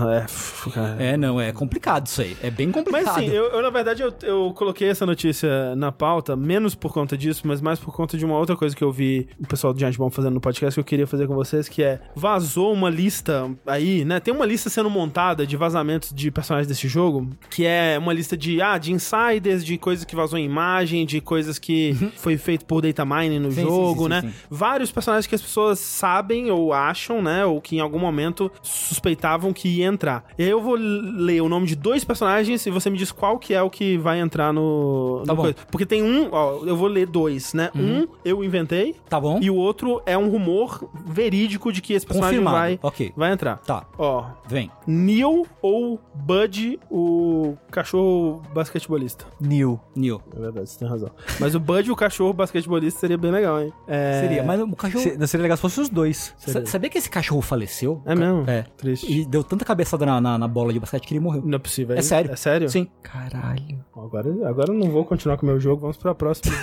é. 0.99 1.13
É, 1.13 1.17
não, 1.17 1.41
é 1.41 1.53
complicado 1.53 2.07
isso 2.07 2.21
aí. 2.23 2.37
É 2.43 2.51
bem 2.51 2.71
complicado. 2.73 3.05
Mas 3.07 3.15
sim, 3.15 3.27
eu, 3.31 3.45
eu, 3.47 3.63
na 3.63 3.71
verdade 3.71 4.03
eu, 4.03 4.13
eu 4.23 4.53
coloquei 4.57 4.89
essa 4.89 5.05
notícia 5.07 5.75
na 5.77 5.93
pauta, 5.93 6.35
menos 6.37 6.75
por 6.75 6.93
conta 6.93 7.17
disso, 7.17 7.43
mas 7.45 7.61
mais 7.61 7.79
por 7.79 7.95
conta 7.95 8.17
de 8.17 8.25
uma 8.25 8.39
outra 8.39 8.57
coisa 8.57 8.75
que 8.75 8.83
eu 8.83 8.91
vi 8.97 9.29
o 9.39 9.47
pessoal 9.47 9.73
do 9.73 9.79
Giant 9.79 9.97
Bomb 9.97 10.11
fazendo 10.13 10.35
no 10.35 10.41
podcast 10.41 10.75
que 10.75 10.81
eu 10.81 10.85
queria 10.85 11.07
fazer 11.07 11.27
com 11.27 11.35
vocês, 11.35 11.69
que 11.69 11.83
é 11.83 12.01
vazou 12.15 12.73
uma 12.73 12.89
lista 12.89 13.51
aí, 13.67 14.05
né? 14.05 14.19
Tem 14.21 14.33
uma 14.33 14.47
lista 14.47 14.71
sendo 14.71 14.89
montada 14.89 15.47
de 15.47 15.57
vazamentos 15.57 16.13
de 16.13 16.31
personagens 16.31 16.67
desse 16.67 16.89
jogo, 16.89 17.29
que 17.51 17.65
é 17.65 17.99
uma 17.99 18.13
lista 18.13 18.37
de, 18.37 18.61
ah, 18.63 18.79
de 18.79 18.93
insiders, 18.93 19.65
de 19.65 19.77
coisas 19.77 20.05
que 20.05 20.17
vazou 20.17 20.39
em 20.39 20.45
imagem, 20.45 21.05
de 21.05 21.21
coisas 21.21 21.59
que 21.59 21.95
foi 22.17 22.37
feito 22.37 22.65
por 22.65 22.81
data 22.81 23.05
mining 23.05 23.39
no 23.39 23.53
Sim, 23.53 23.63
jogo, 23.63 23.95
sim, 23.95 24.03
sim, 24.05 24.09
né? 24.09 24.21
sim. 24.23 24.33
Vários 24.51 24.91
personagens 24.91 25.27
que 25.27 25.35
as 25.35 25.43
pessoas 25.43 25.79
sabem 25.79 26.51
ou 26.51 26.73
acham, 26.73 27.21
né? 27.21 27.45
Ou 27.45 27.61
que 27.61 27.77
em 27.77 27.81
algum 27.81 27.99
momento 27.99 28.51
suspeitavam 28.63 29.53
que 29.53 29.69
ia 29.69 29.87
entrar. 29.87 30.25
E 30.39 30.43
aí 30.43 30.51
eu 30.51 30.63
vou 30.63 30.77
ler 30.77 31.41
o 31.43 31.49
nome 31.49 31.67
de 31.67 31.77
dois 31.77 32.05
personagens 32.05 32.67
e 32.67 32.71
você 32.71 32.89
me 32.89 32.97
diz 32.97 33.13
qual 33.13 33.39
que 33.39 33.55
é 33.55 33.63
o 33.63 33.71
que 33.71 33.97
vai 33.99 34.21
entrar 34.21 34.53
no. 34.53 35.23
Tá 35.27 35.35
no. 35.35 35.55
Porque 35.71 35.87
tem 35.87 36.03
um, 36.03 36.29
ó, 36.33 36.65
eu 36.65 36.77
vou 36.77 36.89
ler 36.89 37.07
dois, 37.07 37.53
né? 37.53 37.71
Um 37.75 38.07
eu 38.25 38.43
inventei 38.43 38.76
Tá 39.09 39.21
bom? 39.21 39.39
e 39.41 39.51
o 39.51 39.55
outro 39.57 40.03
é 40.07 40.17
um 40.17 40.29
rumor 40.29 40.89
verídico 41.07 41.73
de 41.73 41.81
que 41.81 41.93
esse 41.93 42.07
personagem 42.07 42.39
Confirmado. 42.39 42.57
vai, 42.59 42.79
Ok. 42.83 43.13
vai 43.17 43.33
entrar. 43.33 43.57
Tá, 43.59 43.87
Ó, 43.99 44.25
vem. 44.47 44.71
Neil 44.87 45.47
ou 45.63 46.01
Bud, 46.15 46.79
o 46.91 47.55
cachorro 47.71 48.43
basquetebolista. 48.55 49.25
New. 49.41 49.79
Neo. 49.95 50.21
É 50.37 50.41
verdade, 50.41 50.69
você 50.71 50.79
tem 50.79 50.89
razão. 50.89 51.11
Mas 51.41 51.55
o 51.55 51.61
Bud, 51.61 51.91
o 51.91 51.97
cachorro 51.97 52.33
basquetebolista, 52.33 53.01
seria 53.01 53.19
bem 53.19 53.31
legal, 53.31 53.61
hein? 53.61 53.73
É... 53.87 54.21
Seria, 54.23 54.43
mas 54.43 54.61
o 54.61 54.75
cachorro... 54.77 55.03
Se- 55.03 55.17
Não 55.17 55.27
seria 55.27 55.43
legal 55.43 55.57
se 55.57 55.63
fossem 55.63 55.83
os 55.83 55.89
dois. 55.89 56.35
Sa- 56.39 56.65
Sabia 56.67 56.91
que 56.91 56.99
esse 56.99 57.09
cachorro 57.11 57.41
faleceu? 57.43 58.03
É 58.05 58.15
mesmo? 58.15 58.45
É. 58.49 58.63
Triste. 58.77 59.11
E 59.11 59.25
deu 59.25 59.43
tanta 59.45 59.65
cabeçada 59.65 60.05
na, 60.07 60.21
na, 60.21 60.39
na 60.39 60.49
bola 60.49 60.73
de 60.73 60.81
basquete 60.81 61.07
que 61.07 61.15
ele 61.15 61.21
morreu. 61.21 61.43
Não 61.45 61.57
é 61.57 61.59
possível. 61.59 61.97
É 61.97 62.03
sério. 62.03 62.31
É 62.33 62.37
sério? 62.37 62.69
Sim. 62.69 62.89
Caralho. 63.03 63.85
Agora, 64.07 64.29
agora 64.49 64.73
eu 64.73 64.75
não 64.79 64.91
vou 64.91 65.05
continuar 65.05 65.37
com 65.37 65.45
o 65.45 65.49
meu 65.49 65.59
jogo, 65.61 65.81
vamos 65.83 65.97
pra 65.97 66.15
próxima. 66.15 66.55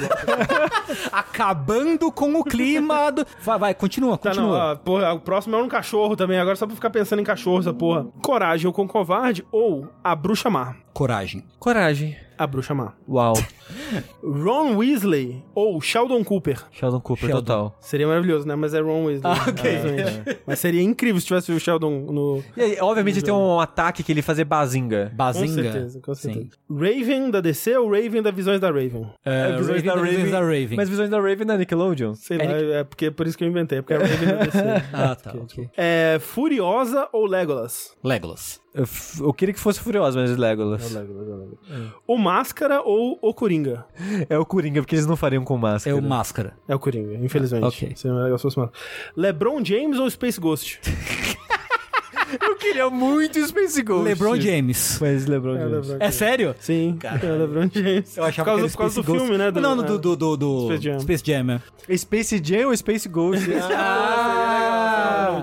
Acabando 1.11 2.11
com 2.11 2.35
o 2.35 2.43
clima 2.43 3.11
do... 3.11 3.25
Vai, 3.41 3.59
vai, 3.59 3.73
continua, 3.73 4.17
tá, 4.17 4.29
não, 4.29 4.35
continua. 4.35 4.71
ó, 4.71 4.75
porra, 4.75 5.13
o 5.13 5.19
próximo 5.19 5.55
é 5.55 5.61
um 5.61 5.67
cachorro 5.67 6.15
também, 6.15 6.39
agora 6.39 6.55
só 6.55 6.65
pra 6.65 6.75
ficar 6.75 6.89
pensando 6.89 7.19
em 7.19 7.25
cachorro, 7.25 7.59
essa 7.59 7.73
porra. 7.73 8.07
Coragem 8.21 8.67
ou 8.67 8.73
com 8.73 8.87
covarde 8.87 9.45
ou 9.51 9.87
a 10.03 10.15
bruxa 10.15 10.49
má. 10.49 10.75
Coragem. 10.93 11.43
Coragem. 11.59 12.15
A 12.37 12.47
bruxa 12.47 12.73
má. 12.73 12.93
Uau. 13.07 13.33
Ron 14.23 14.75
Weasley 14.75 15.43
ou 15.53 15.79
Sheldon 15.81 16.23
Cooper. 16.23 16.57
Sheldon 16.71 16.99
Cooper 16.99 17.29
Sheldon. 17.29 17.41
total. 17.41 17.77
Seria 17.79 18.07
maravilhoso, 18.07 18.47
né? 18.47 18.55
Mas 18.55 18.73
é 18.73 18.79
Ron 18.81 19.05
Weasley. 19.05 19.21
Ah, 19.31 19.45
ok. 19.49 19.75
infelizmente. 19.75 20.39
Mas 20.47 20.59
seria 20.59 20.81
incrível 20.81 21.19
se 21.21 21.27
tivesse 21.27 21.51
o 21.51 21.59
Sheldon 21.59 21.91
no... 22.11 22.43
E 22.57 22.61
aí, 22.61 22.77
obviamente 22.81 23.21
tem 23.21 23.33
um 23.33 23.59
ataque 23.59 24.03
que 24.03 24.11
ele 24.11 24.21
fazia 24.21 24.45
bazinga. 24.45 25.09
Com 25.11 25.15
Bazinga. 25.15 25.47
certeza, 25.63 25.99
com 26.01 26.15
certeza. 26.15 26.45
Sim. 26.45 26.49
Raven 26.69 27.31
da 27.31 27.41
DC 27.41 27.77
ou 27.77 27.89
Raven 27.91 28.21
da 28.21 28.31
Visões 28.31 28.59
da 28.59 28.67
Raven? 28.67 29.09
É, 29.25 29.55
Visões 29.57 29.83
da 29.83 29.93
Raven, 29.95 30.11
Raven. 30.17 30.31
da 30.31 30.39
Raven. 30.39 30.75
Mas 30.75 30.89
visões 30.89 31.09
da 31.09 31.17
Raven 31.17 31.45
na 31.45 31.57
Nickelodeon. 31.57 32.13
Sei 32.15 32.37
É 32.39 32.43
lá, 32.43 32.53
é 32.79 32.83
porque 32.83 33.05
é 33.07 33.11
por 33.11 33.27
isso 33.27 33.37
que 33.37 33.43
eu 33.43 33.47
inventei, 33.47 33.81
porque 33.81 33.93
é 33.93 33.97
Raven 33.97 34.27
da 34.27 34.43
DC. 34.43 34.59
Ah, 34.93 35.15
tá, 35.15 35.33
ok. 35.35 35.69
É 35.77 36.17
Furiosa 36.19 37.07
ou 37.11 37.25
Legolas? 37.25 37.95
Legolas. 38.03 38.61
Eu, 38.73 39.31
queria 39.33 39.53
que 39.53 39.59
fosse 39.59 39.79
Furioso, 39.79 40.17
mas 40.19 40.35
Legolas. 40.35 40.91
Legolas, 40.91 41.27
é 41.27 41.31
Legolas. 41.31 41.91
O 42.07 42.17
Máscara 42.17 42.81
ou 42.81 43.19
o 43.21 43.33
Coringa? 43.33 43.85
É 44.27 44.37
o 44.37 44.45
Coringa, 44.45 44.81
porque 44.81 44.95
eles 44.95 45.05
não 45.05 45.15
fariam 45.15 45.43
com 45.43 45.55
É 45.55 45.59
máscara. 45.59 45.95
o 45.95 46.01
Máscara. 46.01 46.53
É 46.67 46.73
o 46.75 46.79
Coringa, 46.79 47.13
infelizmente. 47.23 47.63
Ok. 47.65 47.93
Seria 47.95 48.17
legal 48.17 48.37
se 48.37 48.41
fosse 48.41 48.57
Máscara. 48.57 48.83
LeBron 49.15 49.63
James 49.63 49.99
ou 49.99 50.09
Space 50.09 50.39
Ghost? 50.39 50.79
Eu 52.41 52.55
queria 52.55 52.89
muito 52.89 53.39
Space 53.47 53.79
Ghost. 53.83 54.05
LeBron 54.05 54.39
James. 54.41 54.97
Mas 54.99 55.27
LeBron 55.27 55.55
É, 55.55 55.59
James. 55.59 55.87
LeBron 55.87 55.97
É 56.05 56.09
sério? 56.11 56.55
Sim, 56.59 56.97
é 57.03 57.25
o 57.31 57.37
LeBron 57.37 57.69
James. 57.71 58.17
Eu 58.17 58.23
achava 58.23 58.51
por 58.51 58.57
causa, 58.59 58.61
que 58.61 58.61
era 58.63 58.71
por 58.71 58.77
causa 58.77 58.95
do 58.95 59.03
Ghost. 59.05 59.19
filme, 59.21 59.37
né? 59.37 59.51
não, 59.51 59.77
do, 59.77 59.99
do, 59.99 60.15
do, 60.15 60.37
do 60.37 60.65
Space 60.65 60.83
Jam. 60.83 60.99
Space 60.99 61.23
Jam, 61.23 61.51
é. 61.87 61.95
Space 61.97 62.41
Jam 62.43 62.67
ou 62.69 62.75
Space 62.77 63.07
Ghost? 63.07 63.45
Ah, 63.71 64.72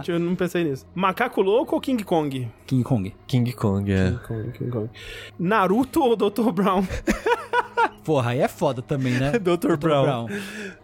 eu 0.09 0.19
não 0.19 0.35
pensei 0.35 0.65
nisso. 0.65 0.87
Macaco 0.95 1.41
Louco 1.41 1.75
ou 1.75 1.81
King 1.81 2.03
Kong? 2.05 2.49
King 2.67 2.83
Kong. 2.83 3.15
King 3.27 3.53
Kong, 3.53 3.93
é. 3.93 4.12
Kong, 4.27 4.53
King 4.53 4.71
Kong. 4.71 4.91
Naruto 5.39 6.03
ou 6.03 6.17
Dr. 6.17 6.51
Brown? 6.53 6.85
Porra, 8.05 8.31
aí 8.32 8.40
é 8.40 8.48
foda 8.48 8.81
também, 8.82 9.12
né? 9.14 9.32
Dr. 9.39 9.77
Brown. 9.77 10.27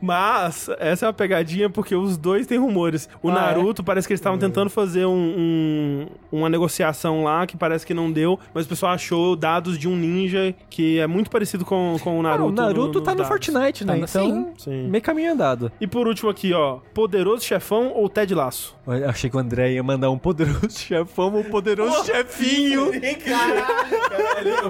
Mas, 0.01 0.68
essa 0.78 1.06
é 1.06 1.09
uma 1.09 1.12
pegadinha 1.12 1.68
porque 1.70 1.94
os 1.94 2.16
dois 2.16 2.47
têm 2.47 2.59
rumores. 2.59 3.09
O 3.22 3.30
Ah, 3.30 3.34
Naruto 3.34 3.82
parece 3.82 4.06
que 4.06 4.12
eles 4.12 4.20
estavam 4.20 4.38
tentando 4.38 4.68
fazer 4.70 5.06
um, 5.06 5.12
um- 5.12 6.06
uma 6.30 6.48
negociação 6.48 7.24
lá 7.24 7.47
que 7.47 7.56
parece 7.56 7.86
que 7.86 7.94
não 7.94 8.10
deu, 8.12 8.38
mas 8.55 8.66
o 8.66 8.68
pessoal 8.68 8.93
achou 8.93 9.34
dados 9.36 9.78
de 9.78 9.88
um 9.88 9.97
ninja 9.97 10.55
que 10.68 10.98
é 10.98 11.06
muito 11.06 11.30
parecido 11.30 11.64
com, 11.64 11.97
com 12.02 12.16
o 12.16 12.20
Ah, 12.20 12.22
Naruto. 12.30 12.48
o 12.48 12.52
Naruto 12.52 12.98
nos 12.98 13.05
tá 13.05 13.10
no 13.12 13.16
dados. 13.18 13.28
Fortnite, 13.28 13.84
né? 13.84 13.93
Tá, 13.94 13.98
então, 13.98 14.52
Sim. 14.59 14.88
meio 14.88 15.02
caminho 15.02 15.32
andado. 15.32 15.72
E 15.80 15.86
por 15.86 16.06
último 16.06 16.30
aqui, 16.30 16.52
ó, 16.52 16.78
Poderoso 16.94 17.44
Chefão 17.44 17.93
ou 17.94 18.09
Ted 18.09 18.34
Laço? 18.34 18.76
Eu 18.86 19.09
achei 19.09 19.28
que 19.28 19.36
o 19.36 19.40
André 19.40 19.72
ia 19.72 19.82
mandar 19.82 20.10
um 20.10 20.18
poderoso 20.18 20.70
chefão 20.78 21.32
ou 21.34 21.40
um 21.40 21.44
poderoso 21.44 22.05
chefinho. 22.05 22.90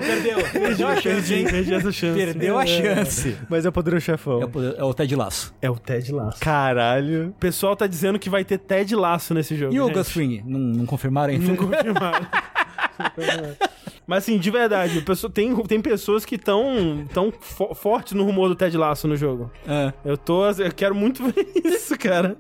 Perdeu. 0.00 0.36
Perdeu 0.52 0.88
a 0.88 0.96
chance, 1.00 1.34
hein? 1.34 1.44
Perdi 1.44 1.74
essa 1.74 1.92
chance. 1.92 2.35
Perdeu 2.38 2.58
a 2.58 2.66
chance. 2.66 3.36
Mas 3.48 3.64
é 3.64 3.68
o 3.68 3.72
poderoso 3.72 4.04
chefão. 4.04 4.42
É 4.42 4.44
o, 4.44 4.48
poder- 4.48 4.74
é 4.78 4.84
o 4.84 4.94
Ted 4.94 5.16
Laço. 5.16 5.54
É 5.62 5.70
o 5.70 5.76
Ted 5.78 6.12
Laço. 6.12 6.40
Caralho. 6.40 7.28
O 7.28 7.32
pessoal 7.40 7.74
tá 7.76 7.86
dizendo 7.86 8.18
que 8.18 8.28
vai 8.30 8.44
ter 8.44 8.58
Ted 8.58 8.94
Laço 8.94 9.32
nesse 9.34 9.56
jogo. 9.56 9.74
E 9.74 9.80
o 9.80 9.86
gente. 9.86 9.94
Gus 9.94 10.10
Fring? 10.10 10.42
Não, 10.46 10.58
não 10.58 10.86
confirmaram 10.86 11.32
ainda? 11.32 11.46
Não 11.46 11.56
confirmaram. 11.56 12.26
Mas 14.06 14.18
assim, 14.24 14.38
de 14.38 14.50
verdade, 14.50 15.00
pessoa- 15.02 15.30
tem, 15.30 15.54
tem 15.64 15.80
pessoas 15.80 16.24
que 16.24 16.36
estão 16.36 17.04
tão 17.12 17.32
fo- 17.40 17.74
fortes 17.74 18.12
no 18.12 18.24
rumor 18.24 18.48
do 18.48 18.54
Ted 18.54 18.76
Laço 18.76 19.08
no 19.08 19.16
jogo. 19.16 19.50
É. 19.66 19.92
Eu 20.04 20.16
tô. 20.16 20.46
Eu 20.46 20.72
quero 20.74 20.94
muito 20.94 21.22
ver 21.26 21.46
isso, 21.64 21.98
cara. 21.98 22.36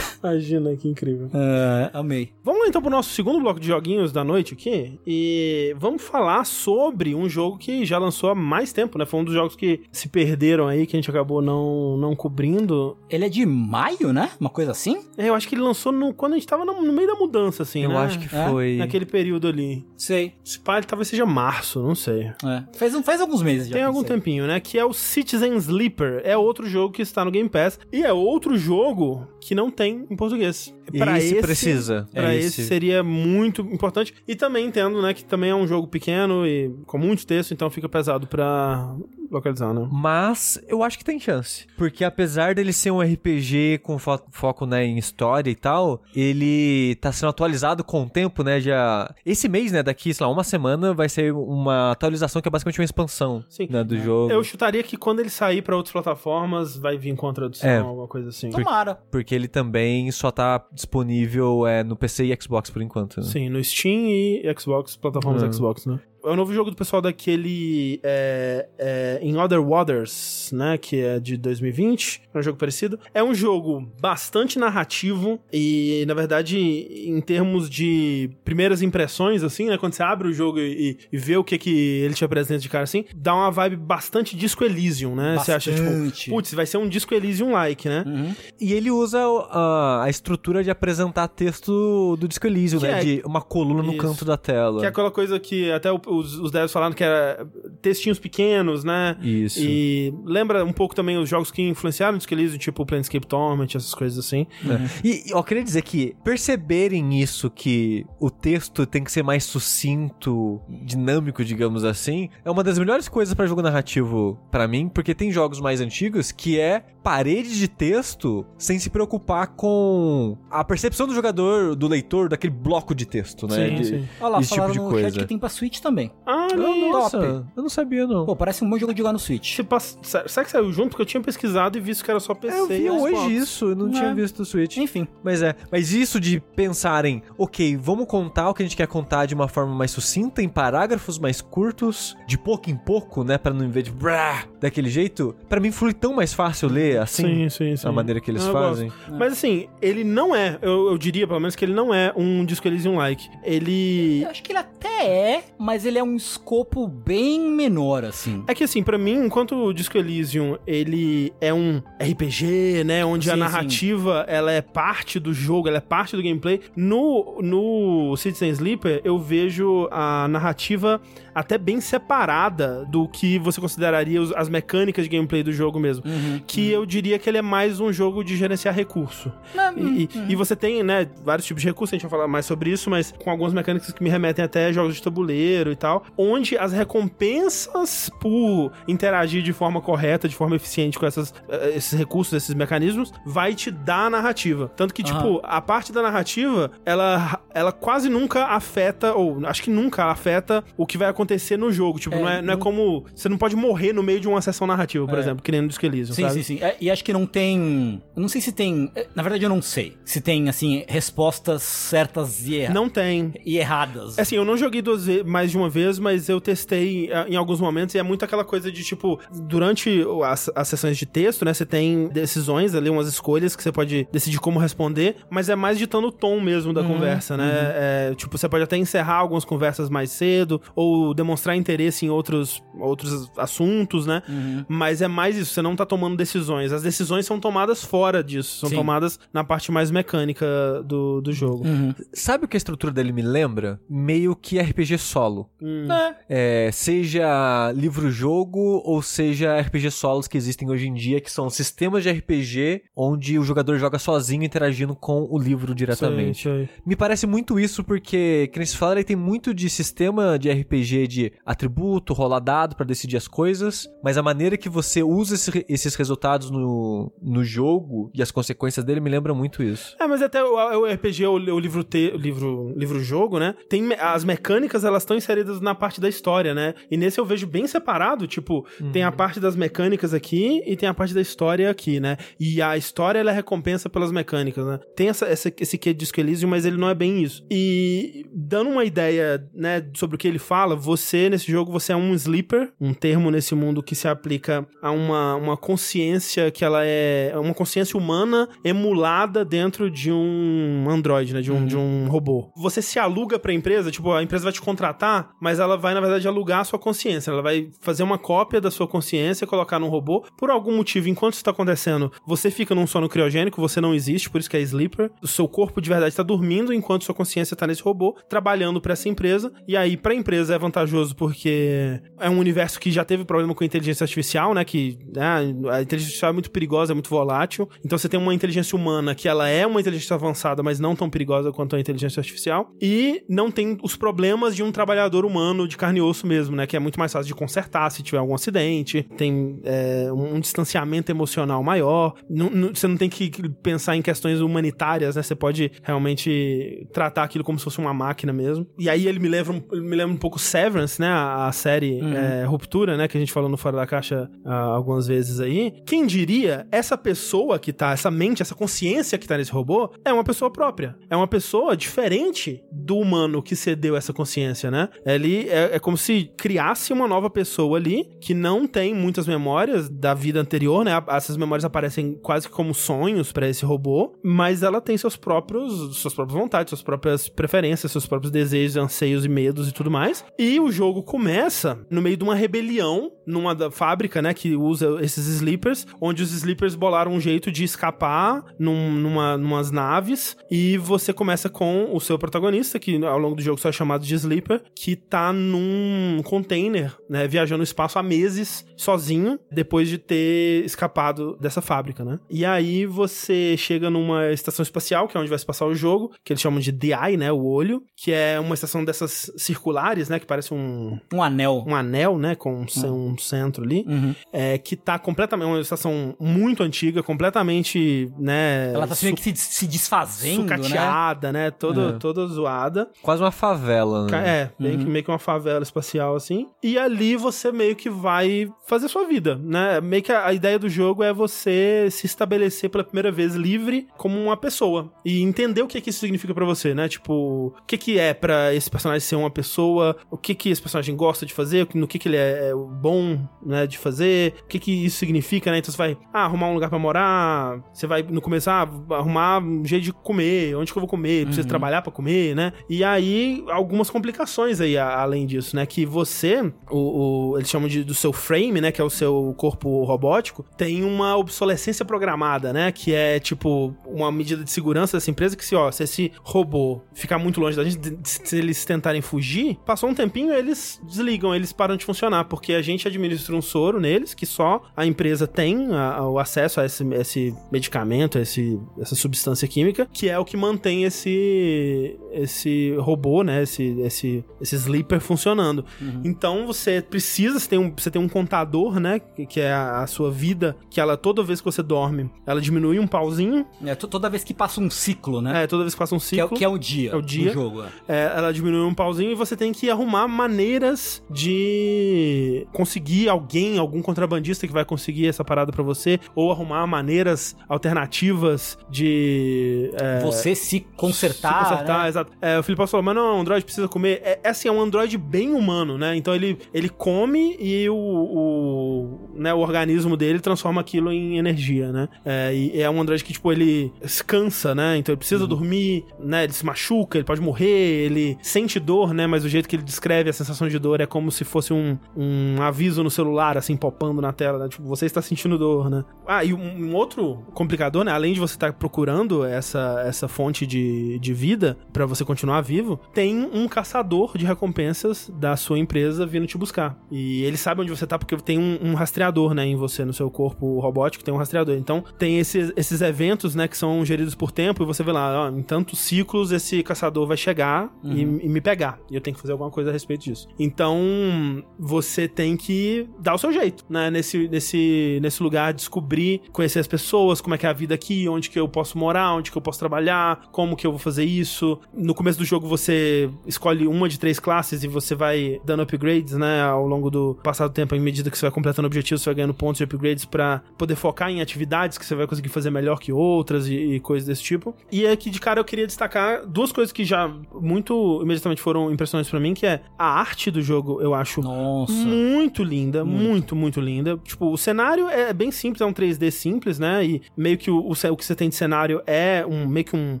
Imagina 0.22 0.74
que 0.76 0.88
incrível. 0.88 1.30
É, 1.34 1.90
amei. 1.92 2.30
Vamos 2.42 2.62
lá 2.62 2.68
então 2.68 2.80
pro 2.82 2.90
nosso 2.90 3.10
segundo 3.10 3.40
bloco 3.40 3.60
de 3.60 3.66
joguinhos 3.68 4.12
da 4.12 4.24
noite 4.24 4.54
aqui. 4.54 4.98
E 5.06 5.74
vamos 5.78 6.02
falar 6.02 6.44
sobre 6.44 7.14
um 7.14 7.28
jogo 7.28 7.58
que 7.58 7.84
já 7.84 7.98
lançou 7.98 8.30
há 8.30 8.34
mais 8.34 8.72
tempo, 8.72 8.98
né? 8.98 9.06
Foi 9.06 9.20
um 9.20 9.24
dos 9.24 9.34
jogos 9.34 9.56
que 9.56 9.80
se 9.92 10.08
perderam 10.08 10.66
aí, 10.68 10.86
que 10.86 10.96
a 10.96 10.98
gente 10.98 11.10
acabou 11.10 11.40
não, 11.42 11.96
não 11.96 12.14
cobrindo. 12.16 12.96
Ele 13.10 13.24
é 13.24 13.28
de 13.28 13.44
maio, 13.46 14.12
né? 14.12 14.30
Uma 14.40 14.50
coisa 14.50 14.70
assim? 14.70 14.98
É, 15.16 15.28
eu 15.28 15.34
acho 15.34 15.48
que 15.48 15.54
ele 15.54 15.62
lançou 15.62 15.92
no- 15.92 16.12
quando 16.14 16.32
a 16.32 16.36
gente 16.36 16.46
tava 16.46 16.64
no, 16.64 16.80
no 16.82 16.92
meio 16.92 17.08
da 17.08 17.14
mudança, 17.14 17.62
assim, 17.62 17.84
Eu 17.84 17.90
né? 17.90 17.96
acho 17.98 18.18
que 18.18 18.34
É? 18.34 18.48
foi. 18.48 18.76
Naquele 18.76 19.04
período 19.06 19.48
ali. 19.48 19.84
Sei. 19.96 20.34
Se 20.44 20.58
pá, 20.58 20.73
ele 20.78 20.86
talvez 20.86 21.08
seja 21.08 21.24
março, 21.26 21.82
não 21.82 21.94
sei. 21.94 22.32
É. 22.44 22.62
Faz, 22.76 22.94
faz 23.04 23.20
alguns 23.20 23.42
meses 23.42 23.68
já. 23.68 23.74
Tem 23.74 23.82
algum 23.82 24.00
aí. 24.00 24.04
tempinho, 24.04 24.46
né? 24.46 24.60
Que 24.60 24.78
é 24.78 24.84
o 24.84 24.92
Citizen 24.92 25.54
Sleeper. 25.56 26.20
É 26.24 26.36
outro 26.36 26.66
jogo 26.66 26.92
que 26.92 27.02
está 27.02 27.24
no 27.24 27.30
Game 27.30 27.48
Pass. 27.48 27.78
E 27.92 28.02
é 28.02 28.12
outro 28.12 28.56
jogo 28.56 29.26
que 29.40 29.54
não 29.54 29.70
tem 29.70 30.06
em 30.10 30.16
português. 30.16 30.74
E 30.92 30.98
esse 31.18 31.34
precisa. 31.36 32.06
Pra 32.12 32.32
É 32.32 32.36
esse 32.36 32.60
esse. 32.60 32.64
seria 32.64 33.02
muito 33.02 33.62
importante. 33.62 34.14
E 34.26 34.34
também 34.34 34.66
entendo, 34.66 35.00
né, 35.00 35.14
que 35.14 35.24
também 35.24 35.50
é 35.50 35.54
um 35.54 35.66
jogo 35.66 35.86
pequeno 35.88 36.46
e 36.46 36.70
com 36.86 36.98
muito 36.98 37.26
texto, 37.26 37.52
então 37.52 37.70
fica 37.70 37.88
pesado 37.88 38.26
pra 38.26 38.94
localizar, 39.34 39.72
né? 39.74 39.88
Mas 39.92 40.60
eu 40.68 40.82
acho 40.82 40.96
que 40.98 41.04
tem 41.04 41.18
chance. 41.20 41.66
Porque 41.76 42.04
apesar 42.04 42.54
dele 42.54 42.72
ser 42.72 42.90
um 42.90 43.00
RPG 43.00 43.78
com 43.82 43.98
fo- 43.98 44.20
foco 44.30 44.64
né, 44.66 44.84
em 44.84 44.96
história 44.98 45.50
e 45.50 45.54
tal, 45.54 46.02
ele 46.14 46.94
tá 47.00 47.12
sendo 47.12 47.28
atualizado 47.30 47.84
com 47.84 48.02
o 48.04 48.08
tempo, 48.08 48.42
né? 48.42 48.60
Já. 48.60 49.12
Esse 49.24 49.48
mês, 49.48 49.72
né? 49.72 49.82
Daqui, 49.82 50.12
sei 50.14 50.24
lá, 50.26 50.32
uma 50.32 50.44
semana 50.44 50.94
vai 50.94 51.08
ser 51.08 51.32
uma 51.32 51.90
atualização 51.92 52.40
que 52.40 52.48
é 52.48 52.50
basicamente 52.50 52.80
uma 52.80 52.84
expansão 52.84 53.44
Sim. 53.48 53.66
né, 53.70 53.82
do 53.84 53.98
jogo. 53.98 54.32
Eu 54.32 54.42
chutaria 54.44 54.82
que 54.82 54.96
quando 54.96 55.20
ele 55.20 55.30
sair 55.30 55.62
pra 55.62 55.76
outras 55.76 55.92
plataformas, 55.92 56.76
vai 56.76 56.96
vir 56.96 57.14
com 57.16 57.28
a 57.28 57.32
tradução, 57.32 57.68
É. 57.68 57.78
alguma 57.78 58.06
coisa 58.08 58.28
assim. 58.28 58.50
Tomara. 58.50 58.94
Porque 59.10 59.34
ele 59.34 59.48
também 59.48 60.10
só 60.10 60.30
tá 60.30 60.64
disponível 60.72 61.66
é, 61.66 61.82
no 61.82 61.96
PC 61.96 62.24
e 62.26 62.38
Xbox 62.40 62.70
por 62.70 62.80
enquanto. 62.82 63.16
né? 63.20 63.26
Sim, 63.26 63.48
no 63.48 63.62
Steam 63.62 64.06
e 64.08 64.54
Xbox, 64.58 64.96
plataformas 64.96 65.42
É. 65.42 65.52
Xbox, 65.52 65.86
né? 65.86 65.98
É 66.24 66.30
o 66.30 66.36
novo 66.36 66.52
jogo 66.54 66.70
do 66.70 66.76
pessoal 66.76 67.02
daquele 67.02 68.00
é, 68.02 68.66
é, 68.78 69.18
In 69.22 69.36
Other 69.36 69.60
Waters, 69.62 70.50
né? 70.52 70.78
Que 70.78 71.00
é 71.00 71.20
de 71.20 71.36
2020. 71.36 72.22
É 72.32 72.38
um 72.38 72.42
jogo 72.42 72.58
parecido. 72.58 72.98
É 73.12 73.22
um 73.22 73.34
jogo 73.34 73.86
bastante 74.00 74.58
narrativo 74.58 75.38
e, 75.52 76.04
na 76.06 76.14
verdade, 76.14 76.58
em 76.58 77.20
termos 77.20 77.68
de 77.68 78.30
primeiras 78.44 78.82
impressões, 78.82 79.42
assim, 79.42 79.66
né? 79.66 79.78
Quando 79.78 79.92
você 79.94 80.02
abre 80.02 80.28
o 80.28 80.32
jogo 80.32 80.58
e, 80.58 80.98
e 81.12 81.16
vê 81.18 81.36
o 81.36 81.44
que, 81.44 81.58
que 81.58 81.70
ele 81.70 82.14
te 82.14 82.24
apresenta 82.24 82.60
de 82.60 82.68
cara 82.68 82.84
assim, 82.84 83.04
dá 83.14 83.34
uma 83.34 83.50
vibe 83.50 83.76
bastante 83.76 84.36
Disco 84.36 84.64
Elysium, 84.64 85.14
né? 85.14 85.36
Você 85.38 85.52
acha, 85.52 85.70
tipo, 85.72 85.84
Bastante. 85.84 86.30
putz, 86.30 86.54
vai 86.54 86.66
ser 86.66 86.78
um 86.78 86.88
Disco 86.88 87.14
Elysium-like, 87.14 87.88
né? 87.88 88.04
Uhum. 88.06 88.34
E 88.60 88.72
ele 88.72 88.90
usa 88.90 89.20
a, 89.50 90.04
a 90.04 90.10
estrutura 90.10 90.62
de 90.64 90.70
apresentar 90.70 91.28
texto 91.28 92.16
do 92.16 92.26
Disco 92.28 92.46
Elysium, 92.46 92.80
Que 92.80 92.86
né? 92.86 93.00
é- 93.00 93.04
De 93.04 93.22
uma 93.24 93.42
coluna 93.42 93.82
no 93.82 93.90
Isso. 93.92 93.98
canto 94.00 94.24
da 94.24 94.36
tela. 94.36 94.80
Que 94.80 94.86
é 94.86 94.88
aquela 94.88 95.10
coisa 95.10 95.38
que 95.38 95.70
até 95.70 95.90
o- 95.92 96.00
os, 96.18 96.38
os 96.38 96.50
devs 96.50 96.72
falaram 96.72 96.94
que 96.94 97.02
era 97.04 97.46
textinhos 97.82 98.18
pequenos, 98.18 98.84
né? 98.84 99.16
Isso. 99.22 99.60
E 99.60 100.12
lembra 100.24 100.64
um 100.64 100.72
pouco 100.72 100.94
também 100.94 101.16
os 101.18 101.28
jogos 101.28 101.50
que 101.50 101.62
influenciaram 101.62 102.14
o 102.14 102.18
Disco 102.18 102.32
Elysium, 102.34 102.58
tipo 102.58 102.84
Planescape 102.86 103.26
Torment, 103.26 103.68
essas 103.74 103.94
coisas 103.94 104.18
assim. 104.18 104.46
né? 104.62 104.88
E, 105.02 105.24
eu 105.30 105.42
queria 105.42 105.62
dizer 105.64 105.82
que 105.82 106.14
perceberem 106.24 107.20
isso, 107.20 107.50
que 107.50 108.06
o 108.20 108.30
texto 108.30 108.86
tem 108.86 109.02
que 109.02 109.10
ser 109.12 109.22
mais 109.22 109.44
sucinto, 109.44 110.60
dinâmico, 110.68 111.44
digamos 111.44 111.84
assim, 111.84 112.28
é 112.44 112.50
uma 112.50 112.62
das 112.62 112.78
melhores 112.78 113.08
coisas 113.08 113.34
pra 113.34 113.46
jogo 113.46 113.62
narrativo 113.62 114.38
pra 114.50 114.66
mim, 114.68 114.88
porque 114.88 115.14
tem 115.14 115.30
jogos 115.32 115.60
mais 115.60 115.80
antigos 115.80 116.30
que 116.32 116.58
é 116.58 116.84
parede 117.02 117.58
de 117.58 117.68
texto 117.68 118.46
sem 118.56 118.78
se 118.78 118.88
preocupar 118.88 119.48
com 119.48 120.38
a 120.50 120.64
percepção 120.64 121.06
do 121.06 121.14
jogador, 121.14 121.74
do 121.76 121.86
leitor, 121.86 122.28
daquele 122.30 122.52
bloco 122.52 122.94
de 122.94 123.04
texto, 123.06 123.46
né? 123.46 123.68
Sim, 123.68 123.74
De- 123.76 123.84
sim. 123.84 124.08
Olha 124.20 124.28
lá, 124.28 124.40
esse 124.40 124.54
tipo 124.54 124.72
de 124.72 124.78
no 124.78 124.88
coisa. 124.88 125.10
chat 125.10 125.18
que 125.18 125.26
tem 125.26 125.38
pra 125.38 125.48
Switch 125.50 125.80
também. 125.80 126.03
Ah, 126.26 126.48
Ah, 126.52 126.56
não, 126.56 126.92
nossa, 126.92 127.18
top. 127.18 127.44
eu 127.56 127.62
não 127.62 127.68
sabia 127.70 128.06
não. 128.06 128.26
Pô, 128.26 128.36
parece 128.36 128.62
um 128.64 128.68
bom 128.70 128.78
jogo 128.78 128.92
de 128.92 128.98
jogar 128.98 129.12
no 129.12 129.18
Switch. 129.18 129.56
Tipo, 129.56 129.78
será 129.80 130.28
será 130.28 130.44
que 130.44 130.50
saiu 130.50 130.70
junto? 130.72 130.90
Porque 130.90 131.02
eu 131.02 131.06
tinha 131.06 131.22
pesquisado 131.22 131.78
e 131.78 131.80
visto 131.80 132.04
que 132.04 132.10
era 132.10 132.20
só 132.20 132.34
PC. 132.34 132.56
eu 132.58 132.66
vi 132.68 132.82
e 132.84 132.90
hoje 132.90 133.14
Xbox. 133.16 133.32
isso, 133.32 133.64
eu 133.70 133.76
não 133.76 133.88
É. 133.88 133.92
tinha 133.92 134.14
visto 134.14 134.40
o 134.40 134.44
Switch. 134.44 134.76
Enfim. 134.76 135.06
Mas 135.22 135.42
é, 135.42 135.54
mas 135.72 135.92
isso 135.92 136.20
de 136.20 136.40
pensarem, 136.54 137.22
ok, 137.38 137.76
vamos 137.76 138.06
contar 138.06 138.50
o 138.50 138.54
que 138.54 138.62
a 138.62 138.66
gente 138.66 138.76
quer 138.76 138.86
contar 138.86 139.26
de 139.26 139.34
uma 139.34 139.48
forma 139.48 139.74
mais 139.74 139.90
sucinta, 139.90 140.42
em 140.42 140.48
parágrafos 140.48 141.18
mais 141.18 141.40
curtos, 141.40 142.16
de 142.26 142.36
pouco 142.38 142.70
em 142.70 142.76
pouco, 142.76 143.24
né, 143.24 143.38
Pra 143.38 143.52
não 143.52 143.68
ver 143.70 143.82
de 143.82 143.90
brá, 143.90 144.44
daquele 144.60 144.88
jeito, 144.88 145.34
pra 145.48 145.60
mim 145.60 145.70
flui 145.70 145.92
tão 145.92 146.14
mais 146.14 146.32
fácil 146.32 146.68
ler 146.68 146.98
assim, 147.00 147.24
Sim, 147.24 147.48
sim, 147.48 147.76
sim. 147.76 147.88
a 147.88 147.92
maneira 147.92 148.20
que 148.20 148.30
eles 148.30 148.44
Eu 148.44 148.52
fazem. 148.52 148.88
gosto. 148.88 149.14
Mas 149.18 149.32
assim, 149.34 149.68
ele 149.82 150.04
não 150.04 150.34
é, 150.34 150.58
eu, 150.62 150.88
eu 150.90 150.98
diria 150.98 151.26
pelo 151.26 151.40
menos 151.40 151.54
que 151.56 151.64
ele 151.64 151.74
não 151.74 151.92
é 151.92 152.12
um 152.16 152.44
Disco 152.44 152.66
Elysium-like. 152.68 153.28
Ele... 153.42 154.22
Eu 154.22 154.30
acho 154.30 154.42
que 154.42 154.52
ele 154.52 154.58
até 154.58 155.06
é, 155.06 155.44
mas 155.58 155.84
ele 155.84 155.93
é 155.98 156.02
um 156.02 156.16
escopo 156.16 156.86
bem 156.88 157.40
menor, 157.50 158.04
assim. 158.04 158.42
É 158.46 158.54
que 158.54 158.64
assim, 158.64 158.82
pra 158.82 158.96
mim, 158.98 159.14
enquanto 159.24 159.54
o 159.56 159.72
Disco 159.72 159.96
Elysium, 159.98 160.56
ele 160.66 161.32
é 161.40 161.52
um 161.52 161.82
RPG, 162.00 162.84
né, 162.84 163.04
onde 163.04 163.30
a 163.30 163.34
Sim, 163.34 163.38
narrativa, 163.40 164.24
ela 164.28 164.52
é 164.52 164.60
parte 164.62 165.18
do 165.18 165.32
jogo, 165.32 165.68
ela 165.68 165.78
é 165.78 165.80
parte 165.80 166.16
do 166.16 166.22
gameplay, 166.22 166.60
no, 166.76 167.38
no 167.42 168.16
Citizen 168.16 168.50
Sleeper, 168.50 169.00
eu 169.04 169.18
vejo 169.18 169.88
a 169.90 170.26
narrativa 170.28 171.00
até 171.34 171.58
bem 171.58 171.80
separada 171.80 172.84
do 172.88 173.08
que 173.08 173.38
você 173.38 173.60
consideraria 173.60 174.20
as 174.36 174.48
mecânicas 174.48 175.04
de 175.04 175.10
gameplay 175.10 175.42
do 175.42 175.52
jogo 175.52 175.80
mesmo. 175.80 176.04
Uhum. 176.06 176.40
Que 176.46 176.70
eu 176.70 176.86
diria 176.86 177.18
que 177.18 177.28
ele 177.28 177.38
é 177.38 177.42
mais 177.42 177.80
um 177.80 177.92
jogo 177.92 178.22
de 178.22 178.36
gerenciar 178.36 178.74
recurso. 178.74 179.32
E, 179.76 180.04
e- 180.04 180.32
e 180.32 180.36
você 180.36 180.54
tem, 180.54 180.82
né, 180.82 181.08
vários 181.24 181.46
tipos 181.46 181.60
de 181.62 181.68
recursos, 181.68 181.92
a 181.92 181.96
gente 181.96 182.02
vai 182.02 182.10
falar 182.10 182.28
mais 182.28 182.46
sobre 182.46 182.70
isso, 182.70 182.88
mas 182.88 183.12
com 183.18 183.30
algumas 183.30 183.52
mecânicas 183.52 183.90
que 183.92 184.02
me 184.02 184.08
remetem 184.10 184.44
até 184.44 184.66
a 184.66 184.72
jogos 184.72 184.94
de 184.94 185.02
tabuleiro 185.02 185.72
e 185.72 185.76
tal, 185.84 186.02
onde 186.16 186.56
as 186.56 186.72
recompensas 186.72 188.10
por 188.20 188.72
interagir 188.88 189.42
de 189.42 189.52
forma 189.52 189.80
correta, 189.80 190.28
de 190.28 190.34
forma 190.34 190.56
eficiente 190.56 190.98
com 190.98 191.06
essas, 191.06 191.32
eh, 191.48 191.72
esses 191.76 191.98
recursos, 191.98 192.32
esses 192.32 192.54
mecanismos, 192.54 193.12
vai 193.26 193.54
te 193.54 193.70
dar 193.70 194.06
a 194.06 194.10
narrativa. 194.10 194.70
Tanto 194.76 194.94
que, 194.94 195.02
Aham. 195.02 195.14
tipo, 195.16 195.40
a 195.42 195.60
parte 195.60 195.92
da 195.92 196.02
narrativa, 196.02 196.70
ela, 196.84 197.40
ela 197.52 197.72
quase 197.72 198.08
nunca 198.08 198.46
afeta, 198.46 199.12
ou 199.14 199.44
acho 199.46 199.62
que 199.62 199.70
nunca 199.70 200.04
afeta 200.06 200.64
o 200.76 200.86
que 200.86 200.96
vai 200.96 201.08
acontecer 201.08 201.56
no 201.56 201.70
jogo. 201.72 201.98
Tipo, 201.98 202.14
É, 202.16 202.20
não, 202.20 202.28
é, 202.28 202.42
não 202.42 202.54
é 202.54 202.56
como. 202.56 203.04
Você 203.14 203.28
não 203.28 203.36
pode 203.38 203.56
morrer 203.56 203.92
no 203.92 204.02
meio 204.02 204.20
de 204.20 204.28
uma 204.28 204.40
sessão 204.40 204.66
narrativa, 204.66 205.06
por 205.06 205.18
É. 205.18 205.20
exemplo, 205.20 205.42
que 205.42 205.50
nem 205.52 205.60
no 205.62 205.68
Disco 205.68 205.84
Elysium, 205.84 206.14
Sim, 206.14 206.22
sabe? 206.22 206.34
sim, 206.34 206.42
sim. 206.42 206.64
É, 206.64 206.76
e 206.80 206.90
acho 206.90 207.04
que 207.04 207.12
não 207.12 207.26
tem. 207.26 208.02
Não 208.16 208.28
sei 208.28 208.40
se 208.40 208.52
tem. 208.52 208.90
é, 208.94 209.06
Na 209.14 209.22
verdade, 209.22 209.44
eu 209.44 209.50
não 209.50 209.60
sei. 209.62 209.96
Se 210.04 210.20
tem, 210.20 210.48
assim, 210.48 210.84
respostas 210.88 211.62
certas 211.62 212.46
e, 212.46 212.58
erra- 212.60 212.74
Não 212.74 212.88
tem. 212.88 213.32
e 213.44 213.58
erradas. 213.58 214.18
É 214.18 214.22
Assim, 214.22 214.36
eu 214.36 214.44
não 214.44 214.56
joguei 214.56 214.80
duas 214.80 215.06
mais 215.24 215.50
de 215.50 215.56
uma 215.56 215.68
vez, 215.74 215.98
mas 215.98 216.28
eu 216.28 216.40
testei 216.40 217.10
eh, 217.10 217.26
em 217.30 217.36
alguns 217.36 217.60
momentos 217.60 217.94
e 217.94 217.98
é 217.98 218.02
muito 218.02 218.24
aquela 218.24 218.44
coisa 218.44 218.70
de 218.70 218.84
tipo, 218.84 219.18
durante 219.32 220.04
as, 220.24 220.48
as 220.54 220.68
sessões 220.68 220.96
de 220.96 221.04
texto, 221.04 221.44
né? 221.44 221.52
Você 221.52 221.66
tem 221.66 222.08
decisões 222.08 222.74
ali, 222.74 222.88
umas 222.88 223.08
escolhas 223.08 223.56
que 223.56 223.62
você 223.62 223.72
pode 223.72 224.06
decidir 224.12 224.38
como 224.38 224.60
responder, 224.60 225.16
mas 225.28 225.48
é 225.48 225.56
mais 225.56 225.76
ditando 225.76 226.08
o 226.08 226.12
tom 226.12 226.40
mesmo 226.40 226.72
da 226.72 226.84
conversa, 226.84 227.36
né? 227.36 227.50
É, 227.50 228.14
tipo, 228.14 228.38
você 228.38 228.48
pode 228.48 228.62
até 228.62 228.76
encerrar 228.76 229.16
algumas 229.16 229.44
conversas 229.44 229.90
mais 229.90 230.10
cedo 230.10 230.62
ou 230.76 231.12
demonstrar 231.12 231.56
interesse 231.56 232.06
em 232.06 232.08
outros, 232.08 232.62
outros 232.78 233.28
assuntos, 233.36 234.06
né? 234.06 234.22
Mas 234.68 235.02
é 235.02 235.08
mais 235.08 235.36
isso, 235.36 235.52
você 235.52 235.62
não 235.62 235.74
tá 235.74 235.84
tomando 235.84 236.16
decisões. 236.16 236.72
As 236.72 236.82
decisões 236.82 237.26
são 237.26 237.40
tomadas 237.40 237.82
fora 237.82 238.22
disso, 238.22 238.60
são 238.60 238.68
Sim. 238.68 238.76
tomadas 238.76 239.18
na 239.32 239.42
parte 239.42 239.72
mais 239.72 239.90
mecânica 239.90 240.46
do, 240.84 241.20
do 241.20 241.32
jogo. 241.32 241.64
Sabe 242.12 242.44
o 242.44 242.48
que 242.48 242.56
a 242.56 242.58
estrutura 242.58 242.92
dele 242.92 243.12
me 243.12 243.22
lembra? 243.22 243.80
Meio 243.90 244.36
que 244.36 244.60
RPG 244.60 244.98
solo. 244.98 245.50
Hum. 245.66 245.86
É, 246.28 246.68
seja 246.72 247.72
livro-jogo 247.72 248.82
ou 248.84 249.00
seja 249.00 249.58
RPG 249.60 249.90
solos 249.90 250.28
que 250.28 250.36
existem 250.36 250.68
hoje 250.70 250.88
em 250.88 250.94
dia, 250.94 251.20
que 251.20 251.30
são 251.30 251.48
sistemas 251.48 252.02
de 252.02 252.10
RPG 252.10 252.82
onde 252.94 253.38
o 253.38 253.42
jogador 253.42 253.78
joga 253.78 253.98
sozinho 253.98 254.42
interagindo 254.44 254.94
com 254.94 255.26
o 255.30 255.38
livro 255.38 255.74
diretamente. 255.74 256.42
Sei, 256.42 256.66
sei. 256.66 256.68
Me 256.84 256.94
parece 256.96 257.26
muito 257.26 257.58
isso 257.58 257.82
porque, 257.82 258.48
que 258.52 258.58
nem 258.58 258.66
se 258.66 258.76
fala, 258.76 258.94
ele 258.94 259.04
tem 259.04 259.16
muito 259.16 259.54
de 259.54 259.70
sistema 259.70 260.38
de 260.38 260.50
RPG 260.50 261.06
de 261.06 261.32
atributo, 261.46 262.12
rolar 262.12 262.40
dado 262.40 262.76
pra 262.76 262.84
decidir 262.84 263.16
as 263.16 263.26
coisas, 263.28 263.88
mas 264.02 264.18
a 264.18 264.22
maneira 264.22 264.56
que 264.56 264.68
você 264.68 265.02
usa 265.02 265.34
esse- 265.34 265.64
esses 265.68 265.94
resultados 265.94 266.50
no, 266.50 267.12
no 267.22 267.42
jogo 267.42 268.10
e 268.14 268.22
as 268.22 268.30
consequências 268.30 268.84
dele 268.84 269.00
me 269.00 269.08
lembra 269.10 269.32
muito 269.34 269.62
isso. 269.62 269.96
É, 270.00 270.06
mas 270.06 270.20
até 270.20 270.42
o, 270.44 270.54
o 270.80 270.86
RPG, 270.86 271.26
o, 271.26 271.32
o 271.34 271.58
livro 271.58 271.82
te, 271.84 272.12
o 272.14 272.18
livro, 272.18 272.72
livro 272.76 273.00
jogo, 273.02 273.38
né? 273.38 273.54
Tem 273.68 273.92
as 273.94 274.24
mecânicas, 274.24 274.84
elas 274.84 275.02
estão 275.02 275.16
inseridas 275.16 275.53
na 275.60 275.74
parte 275.74 276.00
da 276.00 276.08
história, 276.08 276.54
né? 276.54 276.74
E 276.90 276.96
nesse 276.96 277.18
eu 277.18 277.24
vejo 277.24 277.46
bem 277.46 277.66
separado, 277.66 278.26
tipo, 278.26 278.66
tem 278.92 279.02
a 279.02 279.12
parte 279.12 279.40
das 279.40 279.56
mecânicas 279.56 280.14
aqui 280.14 280.62
e 280.66 280.76
tem 280.76 280.88
a 280.88 280.94
parte 280.94 281.14
da 281.14 281.20
história 281.20 281.70
aqui, 281.70 282.00
né? 282.00 282.16
E 282.38 282.60
a 282.60 282.76
história 282.76 283.18
ela 283.18 283.30
é 283.30 283.34
recompensa 283.34 283.88
pelas 283.88 284.10
mecânicas, 284.12 284.66
né? 284.66 284.78
Tem 284.96 285.08
essa, 285.08 285.26
essa, 285.26 285.52
esse 285.58 285.78
quê 285.78 285.92
de 285.92 286.00
Disco 286.00 286.20
Elysium, 286.20 286.48
mas 286.48 286.64
ele 286.64 286.76
não 286.76 286.88
é 286.88 286.94
bem 286.94 287.22
isso. 287.22 287.44
E 287.50 288.26
dando 288.32 288.70
uma 288.70 288.84
ideia, 288.84 289.46
né, 289.54 289.84
sobre 289.94 290.16
o 290.16 290.18
que 290.18 290.28
ele 290.28 290.38
fala, 290.38 290.76
você 290.76 291.28
nesse 291.28 291.50
jogo 291.50 291.72
você 291.72 291.92
é 291.92 291.96
um 291.96 292.14
sleeper, 292.14 292.72
um 292.80 292.92
termo 292.92 293.30
nesse 293.30 293.54
mundo 293.54 293.82
que 293.82 293.94
se 293.94 294.08
aplica 294.08 294.66
a 294.82 294.90
uma, 294.90 295.36
uma 295.36 295.56
consciência 295.56 296.50
que 296.50 296.64
ela 296.64 296.84
é 296.84 297.14
é 297.32 297.38
uma 297.38 297.54
consciência 297.54 297.98
humana 297.98 298.48
emulada 298.64 299.44
dentro 299.44 299.90
de 299.90 300.12
um 300.12 300.86
android, 300.88 301.34
né, 301.34 301.40
de 301.40 301.52
um, 301.52 301.66
de 301.66 301.76
um 301.76 302.06
robô. 302.08 302.50
Você 302.56 302.82
se 302.82 302.98
aluga 302.98 303.38
pra 303.38 303.52
empresa, 303.52 303.90
tipo, 303.90 304.12
a 304.12 304.22
empresa 304.22 304.44
vai 304.44 304.52
te 304.52 304.60
contratar, 304.60 305.30
mas 305.44 305.60
ela 305.60 305.76
vai 305.76 305.92
na 305.92 306.00
verdade 306.00 306.26
alugar 306.26 306.60
a 306.60 306.64
sua 306.64 306.78
consciência, 306.78 307.30
ela 307.30 307.42
vai 307.42 307.68
fazer 307.82 308.02
uma 308.02 308.16
cópia 308.16 308.62
da 308.62 308.70
sua 308.70 308.88
consciência, 308.88 309.46
colocar 309.46 309.78
num 309.78 309.88
robô. 309.88 310.24
Por 310.38 310.48
algum 310.48 310.74
motivo, 310.74 311.06
enquanto 311.06 311.34
isso 311.34 311.44
tá 311.44 311.50
acontecendo, 311.50 312.10
você 312.26 312.50
fica 312.50 312.74
num 312.74 312.86
sono 312.86 313.10
criogênico, 313.10 313.60
você 313.60 313.78
não 313.78 313.94
existe, 313.94 314.30
por 314.30 314.40
isso 314.40 314.48
que 314.48 314.56
é 314.56 314.62
sleeper. 314.62 315.10
O 315.22 315.28
seu 315.28 315.46
corpo 315.46 315.82
de 315.82 315.90
verdade 315.90 316.16
tá 316.16 316.22
dormindo 316.22 316.72
enquanto 316.72 317.04
sua 317.04 317.14
consciência 317.14 317.54
tá 317.54 317.66
nesse 317.66 317.82
robô, 317.82 318.16
trabalhando 318.26 318.80
pra 318.80 318.94
essa 318.94 319.06
empresa. 319.06 319.52
E 319.68 319.76
aí, 319.76 319.98
pra 319.98 320.14
empresa 320.14 320.54
é 320.54 320.58
vantajoso 320.58 321.14
porque 321.14 322.00
é 322.18 322.30
um 322.30 322.38
universo 322.38 322.80
que 322.80 322.90
já 322.90 323.04
teve 323.04 323.26
problema 323.26 323.54
com 323.54 323.62
inteligência 323.64 324.04
artificial, 324.04 324.54
né? 324.54 324.64
Que 324.64 324.98
né, 325.14 325.26
a 325.26 325.82
inteligência 325.82 326.06
artificial 326.06 326.30
é 326.30 326.32
muito 326.32 326.50
perigosa, 326.50 326.92
é 326.92 326.94
muito 326.94 327.10
volátil. 327.10 327.68
Então 327.84 327.98
você 327.98 328.08
tem 328.08 328.18
uma 328.18 328.32
inteligência 328.32 328.74
humana 328.74 329.14
que 329.14 329.28
ela 329.28 329.46
é 329.46 329.66
uma 329.66 329.78
inteligência 329.78 330.14
avançada, 330.14 330.62
mas 330.62 330.80
não 330.80 330.96
tão 330.96 331.10
perigosa 331.10 331.52
quanto 331.52 331.76
a 331.76 331.80
inteligência 331.80 332.20
artificial. 332.20 332.72
E 332.80 333.22
não 333.28 333.50
tem 333.50 333.76
os 333.82 333.94
problemas 333.94 334.56
de 334.56 334.62
um 334.62 334.72
trabalhador 334.72 335.26
humano 335.26 335.33
de 335.68 335.76
carne 335.76 335.98
e 335.98 336.02
osso 336.02 336.26
mesmo, 336.26 336.54
né? 336.56 336.66
Que 336.66 336.76
é 336.76 336.78
muito 336.78 336.98
mais 336.98 337.12
fácil 337.12 337.26
de 337.28 337.34
consertar 337.34 337.90
se 337.90 338.02
tiver 338.02 338.18
algum 338.18 338.34
acidente. 338.34 339.02
Tem 339.16 339.60
é, 339.64 340.08
um 340.12 340.38
distanciamento 340.40 341.10
emocional 341.10 341.62
maior. 341.62 342.14
Não- 342.28 342.50
não- 342.50 342.74
você 342.74 342.86
não 342.86 342.96
tem 342.96 343.08
que 343.08 343.30
pensar 343.62 343.96
em 343.96 344.02
questões 344.02 344.40
humanitárias, 344.40 345.16
né? 345.16 345.22
Você 345.22 345.34
pode 345.34 345.70
realmente 345.82 346.86
tratar 346.92 347.24
aquilo 347.24 347.44
como 347.44 347.58
se 347.58 347.64
fosse 347.64 347.78
uma 347.78 347.94
máquina 347.94 348.32
mesmo. 348.32 348.66
E 348.78 348.88
aí 348.88 349.06
ele 349.06 349.18
me 349.18 349.28
lembra 349.28 349.52
um, 349.52 349.62
ele 349.72 349.82
me 349.82 349.96
lembra 349.96 350.14
um 350.14 350.18
pouco 350.18 350.38
Severance, 350.38 351.00
né? 351.00 351.08
A, 351.08 351.46
a 351.48 351.52
série 351.52 352.00
é, 352.00 352.44
Ruptura, 352.44 352.96
né? 352.96 353.08
Que 353.08 353.16
a 353.16 353.20
gente 353.20 353.32
falou 353.32 353.48
no 353.48 353.56
Fora 353.56 353.76
da 353.76 353.86
Caixa 353.86 354.28
ah, 354.44 354.54
algumas 354.74 355.06
vezes 355.06 355.40
aí. 355.40 355.72
Quem 355.86 356.06
diria, 356.06 356.66
essa 356.70 356.96
pessoa 356.96 357.58
que 357.58 357.72
tá, 357.72 357.92
essa 357.92 358.10
mente, 358.10 358.42
essa 358.42 358.54
consciência 358.54 359.18
que 359.18 359.26
tá 359.26 359.36
nesse 359.36 359.52
robô, 359.52 359.90
é 360.04 360.12
uma 360.12 360.24
pessoa 360.24 360.50
própria. 360.50 360.96
É 361.10 361.16
uma 361.16 361.26
pessoa 361.26 361.76
diferente 361.76 362.62
do 362.72 362.96
humano 362.98 363.42
que 363.42 363.56
cedeu 363.56 363.96
essa 363.96 364.12
consciência, 364.12 364.70
né? 364.70 364.88
Ele 365.24 365.48
é, 365.48 365.76
é 365.76 365.78
como 365.78 365.96
se 365.96 366.30
criasse 366.36 366.92
uma 366.92 367.08
nova 367.08 367.30
pessoa 367.30 367.78
ali 367.78 368.08
que 368.20 368.34
não 368.34 368.66
tem 368.66 368.94
muitas 368.94 369.26
memórias 369.26 369.88
da 369.88 370.12
vida 370.12 370.40
anterior, 370.40 370.84
né? 370.84 370.92
Essas 371.08 371.36
memórias 371.36 371.64
aparecem 371.64 372.14
quase 372.22 372.48
como 372.48 372.74
sonhos 372.74 373.32
pra 373.32 373.48
esse 373.48 373.64
robô, 373.64 374.14
mas 374.22 374.62
ela 374.62 374.80
tem 374.80 374.96
seus 374.98 375.16
próprios, 375.16 375.96
suas 375.96 376.14
próprias 376.14 376.38
vontades, 376.38 376.70
suas 376.70 376.82
próprias 376.82 377.28
preferências, 377.28 377.90
seus 377.90 378.06
próprios 378.06 378.30
desejos, 378.30 378.76
anseios 378.76 379.24
e 379.24 379.28
medos 379.28 379.68
e 379.68 379.72
tudo 379.72 379.90
mais. 379.90 380.24
E 380.38 380.60
o 380.60 380.70
jogo 380.70 381.02
começa 381.02 381.84
no 381.90 382.02
meio 382.02 382.16
de 382.16 382.24
uma 382.24 382.34
rebelião 382.34 383.10
numa 383.26 383.54
fábrica, 383.70 384.20
né, 384.20 384.34
que 384.34 384.54
usa 384.54 384.98
esses 385.00 385.26
sleepers, 385.26 385.86
onde 386.00 386.22
os 386.22 386.32
sleepers 386.32 386.74
bolaram 386.74 387.12
um 387.12 387.20
jeito 387.20 387.50
de 387.50 387.64
escapar 387.64 388.44
num, 388.58 388.92
numa, 388.92 389.36
numas 389.38 389.70
naves 389.70 390.36
e 390.50 390.76
você 390.78 391.12
começa 391.12 391.48
com 391.48 391.90
o 391.94 392.00
seu 392.00 392.18
protagonista, 392.18 392.78
que 392.78 393.02
ao 393.04 393.18
longo 393.18 393.36
do 393.36 393.42
jogo 393.42 393.60
só 393.60 393.68
é 393.68 393.72
chamado 393.72 394.04
de 394.04 394.14
sleeper, 394.14 394.62
que 394.74 394.94
tá 395.08 395.32
num 395.32 396.20
container, 396.24 396.92
né, 397.08 397.26
viajando 397.26 397.58
no 397.58 397.64
espaço 397.64 397.98
há 397.98 398.02
meses 398.02 398.64
sozinho, 398.76 399.38
depois 399.50 399.88
de 399.88 399.98
ter 399.98 400.64
escapado 400.64 401.36
dessa 401.40 401.60
fábrica, 401.60 402.04
né? 402.04 402.18
E 402.28 402.44
aí 402.44 402.86
você 402.86 403.56
chega 403.56 403.88
numa 403.90 404.30
estação 404.32 404.62
espacial, 404.62 405.06
que 405.08 405.16
é 405.16 405.20
onde 405.20 405.30
vai 405.30 405.38
se 405.38 405.46
passar 405.46 405.66
o 405.66 405.74
jogo, 405.74 406.10
que 406.24 406.32
eles 406.32 406.40
chamam 406.40 406.60
de 406.60 406.72
The 406.72 406.88
Eye, 406.88 407.16
né, 407.16 407.30
o 407.32 407.44
olho, 407.44 407.82
que 407.96 408.12
é 408.12 408.38
uma 408.40 408.54
estação 408.54 408.84
dessas 408.84 409.30
circulares, 409.36 410.08
né, 410.08 410.18
que 410.18 410.26
parece 410.26 410.52
um 410.52 410.98
Um 411.12 411.22
anel. 411.22 411.64
um 411.66 411.74
anel, 411.74 412.18
né, 412.18 412.34
com 412.34 412.62
um, 412.62 412.68
ce- 412.68 412.86
um 412.86 413.16
centro 413.18 413.62
ali, 413.64 413.84
Uhum. 413.86 414.14
é, 414.32 414.58
que 414.58 414.76
tá 414.76 414.98
completamente, 414.98 415.46
uma 415.46 415.60
estação 415.60 416.14
muito 416.18 416.62
antiga, 416.62 417.02
completamente, 417.02 418.10
né, 418.18 418.72
Ela 418.72 418.86
tá 418.86 418.94
meio 419.02 419.14
que 419.14 419.22
se, 419.22 419.34
se 419.36 419.66
desfazendo, 419.66 420.44
né? 420.44 420.56
sucateada, 420.56 421.32
né, 421.32 421.50
toda, 421.50 421.90
É. 421.90 421.92
toda 421.92 422.26
zoada. 422.26 422.88
Quase 423.02 423.22
uma 423.22 423.30
favela, 423.32 424.06
né? 424.06 424.28
É, 424.28 424.50
meio, 424.58 424.78
que, 424.78 424.84
meio 424.94 425.04
que 425.04 425.10
uma 425.10 425.18
favela 425.18 425.62
espacial, 425.62 426.14
assim. 426.14 426.48
E 426.62 426.78
ali 426.78 427.16
você 427.16 427.50
meio 427.50 427.74
que 427.74 427.90
vai 427.90 428.48
fazer 428.66 428.88
sua 428.88 429.06
vida, 429.06 429.36
né? 429.36 429.80
Meio 429.80 430.02
que 430.02 430.12
a, 430.12 430.26
a 430.26 430.32
ideia 430.32 430.58
do 430.58 430.68
jogo 430.68 431.02
é 431.02 431.12
você 431.12 431.88
se 431.90 432.06
estabelecer 432.06 432.70
pela 432.70 432.84
primeira 432.84 433.10
vez 433.10 433.34
livre 433.34 433.88
como 433.96 434.18
uma 434.22 434.36
pessoa. 434.36 434.92
E 435.04 435.20
entender 435.20 435.62
o 435.62 435.66
que, 435.66 435.80
que 435.80 435.90
isso 435.90 435.98
significa 435.98 436.32
pra 436.32 436.44
você, 436.44 436.74
né? 436.74 436.88
Tipo, 436.88 437.12
o 437.48 437.66
que, 437.66 437.76
que 437.76 437.98
é 437.98 438.14
pra 438.14 438.54
esse 438.54 438.70
personagem 438.70 439.00
ser 439.00 439.16
uma 439.16 439.30
pessoa, 439.30 439.96
o 440.10 440.16
que, 440.16 440.34
que 440.34 440.48
esse 440.48 440.62
personagem 440.62 440.94
gosta 440.94 441.26
de 441.26 441.34
fazer, 441.34 441.66
no 441.74 441.88
que, 441.88 441.98
que 441.98 442.08
ele 442.08 442.16
é, 442.16 442.50
é 442.50 442.54
bom, 442.54 443.18
né, 443.44 443.66
de 443.66 443.76
fazer, 443.76 444.34
o 444.44 444.46
que, 444.46 444.58
que 444.58 444.84
isso 444.84 444.98
significa, 444.98 445.50
né? 445.50 445.58
Então 445.58 445.72
você 445.72 445.78
vai, 445.78 445.98
ah, 446.12 446.24
arrumar 446.24 446.48
um 446.48 446.54
lugar 446.54 446.70
pra 446.70 446.78
morar, 446.78 447.60
você 447.72 447.86
vai, 447.86 448.02
no 448.02 448.20
começo, 448.20 448.48
ah, 448.48 448.68
arrumar 448.90 449.42
um 449.42 449.64
jeito 449.64 449.84
de 449.84 449.92
comer, 449.92 450.54
onde 450.56 450.72
que 450.72 450.78
eu 450.78 450.80
vou 450.80 450.88
comer, 450.88 451.26
precisa 451.26 451.46
trabalhar 451.48 451.82
pra 451.82 451.92
comer, 451.92 452.34
né? 452.36 452.52
E 452.68 452.84
aí, 452.84 453.44
algumas 453.48 453.90
complicações 453.90 454.60
aí, 454.60 454.76
além 454.94 455.26
disso, 455.26 455.56
né? 455.56 455.64
Que 455.66 455.84
você, 455.86 456.40
o, 456.70 457.32
o- 457.32 457.38
eles 457.38 457.48
chamam 457.48 457.68
de, 457.68 457.82
do 457.84 457.94
seu 457.94 458.12
frame, 458.12 458.60
né? 458.60 458.70
Que 458.72 458.80
é 458.80 458.84
o 458.84 458.90
seu 458.90 459.34
corpo 459.36 459.84
robótico, 459.84 460.44
tem 460.56 460.84
uma 460.84 461.16
obsolescência 461.16 461.84
programada, 461.84 462.52
né? 462.52 462.70
Que 462.72 462.92
é, 462.94 463.18
tipo, 463.18 463.74
uma 463.86 464.10
medida 464.12 464.42
de 464.44 464.50
segurança 464.50 464.96
dessa 464.96 465.10
empresa 465.10 465.36
que 465.36 465.44
se, 465.44 465.54
ó, 465.54 465.70
se 465.70 465.82
esse 465.82 466.12
robô 466.22 466.80
ficar 466.92 467.18
muito 467.18 467.40
longe 467.40 467.56
da 467.56 467.64
gente, 467.64 467.78
se 468.02 468.36
eles 468.36 468.64
tentarem 468.64 469.00
fugir, 469.00 469.56
passou 469.64 469.88
um 469.88 469.94
tempinho, 469.94 470.32
eles 470.32 470.80
desligam, 470.84 471.34
eles 471.34 471.52
param 471.52 471.76
de 471.76 471.84
funcionar, 471.84 472.24
porque 472.24 472.52
a 472.54 472.62
gente 472.62 472.86
administra 472.88 473.34
um 473.34 473.42
soro 473.42 473.80
neles, 473.80 474.14
que 474.14 474.26
só 474.26 474.62
a 474.76 474.86
empresa 474.86 475.26
tem 475.26 475.68
a- 475.72 475.96
a- 475.98 476.08
o 476.08 476.18
acesso 476.18 476.60
a 476.60 476.66
esse, 476.66 476.84
esse 476.94 477.34
medicamento, 477.50 478.18
a 478.18 478.20
esse, 478.22 478.58
essa 478.78 478.94
substância 478.94 479.46
química, 479.48 479.88
que 479.92 480.08
é 480.08 480.18
o 480.18 480.24
que 480.24 480.36
mantém 480.36 480.84
esse, 480.84 481.96
esse 482.12 482.74
robô, 482.78 483.22
né, 483.22 483.42
esse, 483.42 483.62
esse, 483.80 484.24
esse 484.40 484.54
sleeper 484.74 485.00
funcionando. 485.00 485.64
Então 486.04 486.46
você 486.46 486.80
precisa, 486.82 487.38
você 487.38 487.48
tem 487.48 487.58
um, 487.58 487.72
você 487.76 487.90
tem 487.90 488.00
um 488.02 488.08
contador, 488.08 488.78
né, 488.80 489.00
que, 489.28 489.40
é 489.40 489.52
a, 489.52 489.82
a 489.82 489.86
sua 489.86 490.10
vida, 490.10 490.56
que 490.70 490.80
ela, 490.80 490.96
toda 490.96 491.22
vez 491.22 491.40
que 491.40 491.44
você 491.44 491.62
dorme, 491.62 492.10
ela 492.26 492.40
diminui 492.40 492.78
um 492.78 492.86
pauzinho, 492.86 493.46
É, 493.64 493.74
to- 493.74 493.86
toda 493.88 494.08
vez 494.10 494.24
que 494.24 494.34
passa 494.34 494.60
um 494.60 494.68
ciclo, 494.70 495.20
né? 495.20 495.44
é, 495.44 495.46
toda 495.46 495.62
vez 495.62 495.74
que 495.74 495.78
passa 495.78 495.94
um 495.94 495.98
que, 495.98 496.04
é, 496.20 496.22
ciclo. 496.22 496.36
que 496.38 496.44
é 496.44 496.48
o 496.48 496.58
dia, 496.58 496.90
É 496.92 496.96
o 496.96 497.02
dia. 497.02 497.28
do 497.30 497.34
jogo. 497.34 497.62
é. 497.62 497.68
É, 497.88 498.12
ela 498.16 498.32
diminui 498.32 498.62
um 498.66 498.74
pauzinho 498.74 499.12
e 499.12 499.14
você 499.14 499.36
tem 499.36 499.52
que 499.52 499.70
arrumar 499.70 500.08
maneiras 500.08 501.02
de 501.10 502.46
conseguir 502.52 503.08
alguém, 503.08 503.58
algum 503.58 503.80
contrabandista 503.82 504.46
que 504.46 504.52
vai 504.52 504.64
conseguir 504.64 505.06
essa 505.08 505.24
parada 505.24 505.52
pra 505.52 505.62
você, 505.62 505.98
ou 506.14 506.30
arrumar 506.32 506.66
maneiras 506.66 507.36
alternativas 507.48 508.58
de. 508.70 509.70
é, 509.74 510.00
Você 510.00 510.34
se 510.34 510.60
consertar, 510.76 511.44
se 511.44 511.50
consertar, 511.50 511.82
né? 511.84 511.88
exato. 511.88 512.12
É, 512.20 512.38
o 512.38 512.42
Felipe 512.42 512.66
falou, 512.66 512.84
mas 512.84 512.94
não, 512.94 513.18
o 513.18 513.20
Android 513.20 513.44
precisa 513.44 513.68
comer. 513.68 514.00
É, 514.04 514.20
essa 514.22 514.48
é 514.48 514.50
uma 514.50 514.62
androide 514.64 514.98
bem 514.98 515.32
humano, 515.32 515.78
né? 515.78 515.96
Então 515.96 516.14
ele, 516.14 516.38
ele 516.52 516.68
come 516.68 517.36
e 517.38 517.68
o, 517.68 517.74
o, 517.74 519.10
né, 519.14 519.32
o 519.32 519.38
organismo 519.38 519.96
dele 519.96 520.20
transforma 520.20 520.60
aquilo 520.60 520.92
em 520.92 521.18
energia, 521.18 521.72
né? 521.72 521.88
É, 522.04 522.34
e 522.34 522.60
é 522.60 522.68
um 522.68 522.80
androide 522.80 523.04
que, 523.04 523.12
tipo, 523.12 523.32
ele 523.32 523.72
cansa, 524.06 524.54
né? 524.54 524.76
Então 524.76 524.92
ele 524.92 524.98
precisa 524.98 525.26
dormir, 525.26 525.84
né? 525.98 526.24
Ele 526.24 526.32
se 526.32 526.44
machuca, 526.44 526.98
ele 526.98 527.04
pode 527.04 527.20
morrer, 527.20 527.84
ele 527.84 528.18
sente 528.22 528.58
dor, 528.58 528.92
né? 528.92 529.06
Mas 529.06 529.24
o 529.24 529.28
jeito 529.28 529.48
que 529.48 529.56
ele 529.56 529.62
descreve 529.62 530.10
a 530.10 530.12
sensação 530.12 530.48
de 530.48 530.58
dor 530.58 530.80
é 530.80 530.86
como 530.86 531.10
se 531.10 531.24
fosse 531.24 531.52
um, 531.52 531.78
um 531.96 532.42
aviso 532.42 532.82
no 532.82 532.90
celular, 532.90 533.36
assim, 533.36 533.56
popando 533.56 534.00
na 534.00 534.12
tela, 534.12 534.38
né? 534.38 534.48
Tipo, 534.48 534.64
você 534.64 534.86
está 534.86 535.00
sentindo 535.00 535.38
dor, 535.38 535.70
né? 535.70 535.84
Ah, 536.06 536.24
e 536.24 536.32
um, 536.32 536.68
um 536.68 536.74
outro 536.74 537.22
complicador, 537.34 537.84
né? 537.84 537.92
Além 537.92 538.12
de 538.12 538.20
você 538.20 538.34
estar 538.34 538.52
procurando 538.52 539.24
essa, 539.24 539.82
essa 539.86 540.08
fonte 540.08 540.46
de, 540.46 540.98
de 540.98 541.12
vida 541.12 541.56
para 541.72 541.86
você 541.86 542.04
continuar 542.04 542.40
vivo, 542.40 542.80
tem 542.92 543.28
um 543.32 543.48
caçador 543.48 544.16
de 544.16 544.24
recompensas 544.54 545.10
da 545.18 545.36
sua 545.36 545.58
empresa 545.58 546.06
vindo 546.06 546.26
te 546.26 546.38
buscar. 546.38 546.78
E 546.90 547.24
ele 547.24 547.36
sabe 547.36 547.60
onde 547.60 547.70
você 547.70 547.86
tá 547.86 547.98
porque 547.98 548.16
tem 548.18 548.38
um, 548.38 548.58
um 548.62 548.74
rastreador, 548.74 549.34
né, 549.34 549.44
em 549.44 549.56
você, 549.56 549.84
no 549.84 549.92
seu 549.92 550.08
corpo 550.10 550.60
robótico, 550.60 551.04
tem 551.04 551.12
um 551.12 551.16
rastreador. 551.16 551.56
Então, 551.56 551.84
tem 551.98 552.18
esses, 552.18 552.52
esses 552.56 552.80
eventos, 552.80 553.34
né, 553.34 553.48
que 553.48 553.56
são 553.56 553.84
geridos 553.84 554.14
por 554.14 554.30
tempo 554.30 554.62
e 554.62 554.66
você 554.66 554.82
vê 554.82 554.92
lá, 554.92 555.26
ó, 555.26 555.30
em 555.30 555.42
tantos 555.42 555.80
ciclos 555.80 556.30
esse 556.30 556.62
caçador 556.62 557.06
vai 557.06 557.16
chegar 557.16 557.70
e, 557.82 558.00
e 558.00 558.28
me 558.28 558.40
pegar. 558.40 558.78
E 558.90 558.94
eu 558.94 559.00
tenho 559.00 559.14
que 559.14 559.20
fazer 559.20 559.32
alguma 559.32 559.50
coisa 559.50 559.70
a 559.70 559.72
respeito 559.72 560.04
disso. 560.04 560.28
Então, 560.38 561.44
você 561.58 562.06
tem 562.06 562.36
que 562.36 562.88
dar 563.00 563.14
o 563.14 563.18
seu 563.18 563.32
jeito, 563.32 563.64
né, 563.68 563.90
nesse, 563.90 564.28
nesse, 564.28 564.98
nesse 565.02 565.22
lugar, 565.22 565.52
descobrir, 565.52 566.22
conhecer 566.32 566.60
as 566.60 566.66
pessoas, 566.66 567.20
como 567.20 567.34
é 567.34 567.38
que 567.38 567.46
é 567.46 567.48
a 567.48 567.52
vida 567.52 567.74
aqui, 567.74 568.08
onde 568.08 568.30
que 568.30 568.38
eu 568.38 568.48
posso 568.48 568.78
morar, 568.78 569.14
onde 569.14 569.30
que 569.30 569.36
eu 569.36 569.42
posso 569.42 569.58
trabalhar, 569.58 570.28
como 570.30 570.56
que 570.56 570.66
eu 570.66 570.70
vou 570.70 570.78
fazer 570.78 571.04
isso. 571.04 571.58
No 571.72 571.94
começo 571.94 572.18
do 572.18 572.24
jogo 572.24 572.46
você 572.46 573.10
escolhe 573.26 573.66
uma 573.66 573.88
de 573.88 573.98
três 573.98 574.18
classes 574.18 574.43
e 574.52 574.68
você 574.68 574.94
vai 574.94 575.40
dando 575.44 575.62
upgrades, 575.62 576.14
né, 576.14 576.42
ao 576.42 576.66
longo 576.66 576.90
do 576.90 577.18
passado 577.22 577.52
tempo, 577.52 577.74
em 577.74 577.80
medida 577.80 578.10
que 578.10 578.18
você 578.18 578.26
vai 578.26 578.30
completando 578.30 578.66
objetivos, 578.66 579.02
você 579.02 579.10
vai 579.10 579.16
ganhando 579.16 579.34
pontos 579.34 579.60
e 579.60 579.64
upgrades 579.64 580.04
para 580.04 580.42
poder 580.58 580.76
focar 580.76 581.10
em 581.10 581.20
atividades 581.20 581.78
que 581.78 581.86
você 581.86 581.94
vai 581.94 582.06
conseguir 582.06 582.28
fazer 582.28 582.50
melhor 582.50 582.78
que 582.78 582.92
outras 582.92 583.48
e, 583.48 583.54
e 583.54 583.80
coisas 583.80 584.06
desse 584.06 584.22
tipo. 584.22 584.54
E 584.70 584.86
aqui 584.86 585.10
de 585.10 585.20
cara 585.20 585.40
eu 585.40 585.44
queria 585.44 585.66
destacar 585.66 586.26
duas 586.26 586.52
coisas 586.52 586.72
que 586.72 586.84
já 586.84 587.12
muito 587.32 588.00
imediatamente 588.02 588.40
foram 588.40 588.70
impressionantes 588.72 589.10
para 589.10 589.20
mim, 589.20 589.34
que 589.34 589.46
é 589.46 589.62
a 589.78 589.86
arte 589.86 590.30
do 590.30 590.42
jogo, 590.42 590.80
eu 590.80 590.94
acho 590.94 591.20
Nossa. 591.20 591.72
muito 591.72 592.42
linda, 592.42 592.84
muito. 592.84 593.34
muito, 593.34 593.60
linda. 593.60 593.96
Tipo, 594.04 594.32
o 594.32 594.36
cenário 594.36 594.88
é 594.88 595.12
bem 595.12 595.30
simples, 595.30 595.60
é 595.60 595.66
um 595.66 595.72
3D 595.72 596.10
simples, 596.10 596.58
né? 596.58 596.84
E 596.84 597.02
meio 597.16 597.38
que 597.38 597.50
o, 597.50 597.58
o, 597.58 597.72
o 597.72 597.96
que 597.96 598.04
você 598.04 598.14
tem 598.14 598.28
de 598.28 598.34
cenário 598.34 598.82
é 598.86 599.24
um, 599.26 599.46
meio 599.46 599.64
que 599.64 599.76
um, 599.76 600.00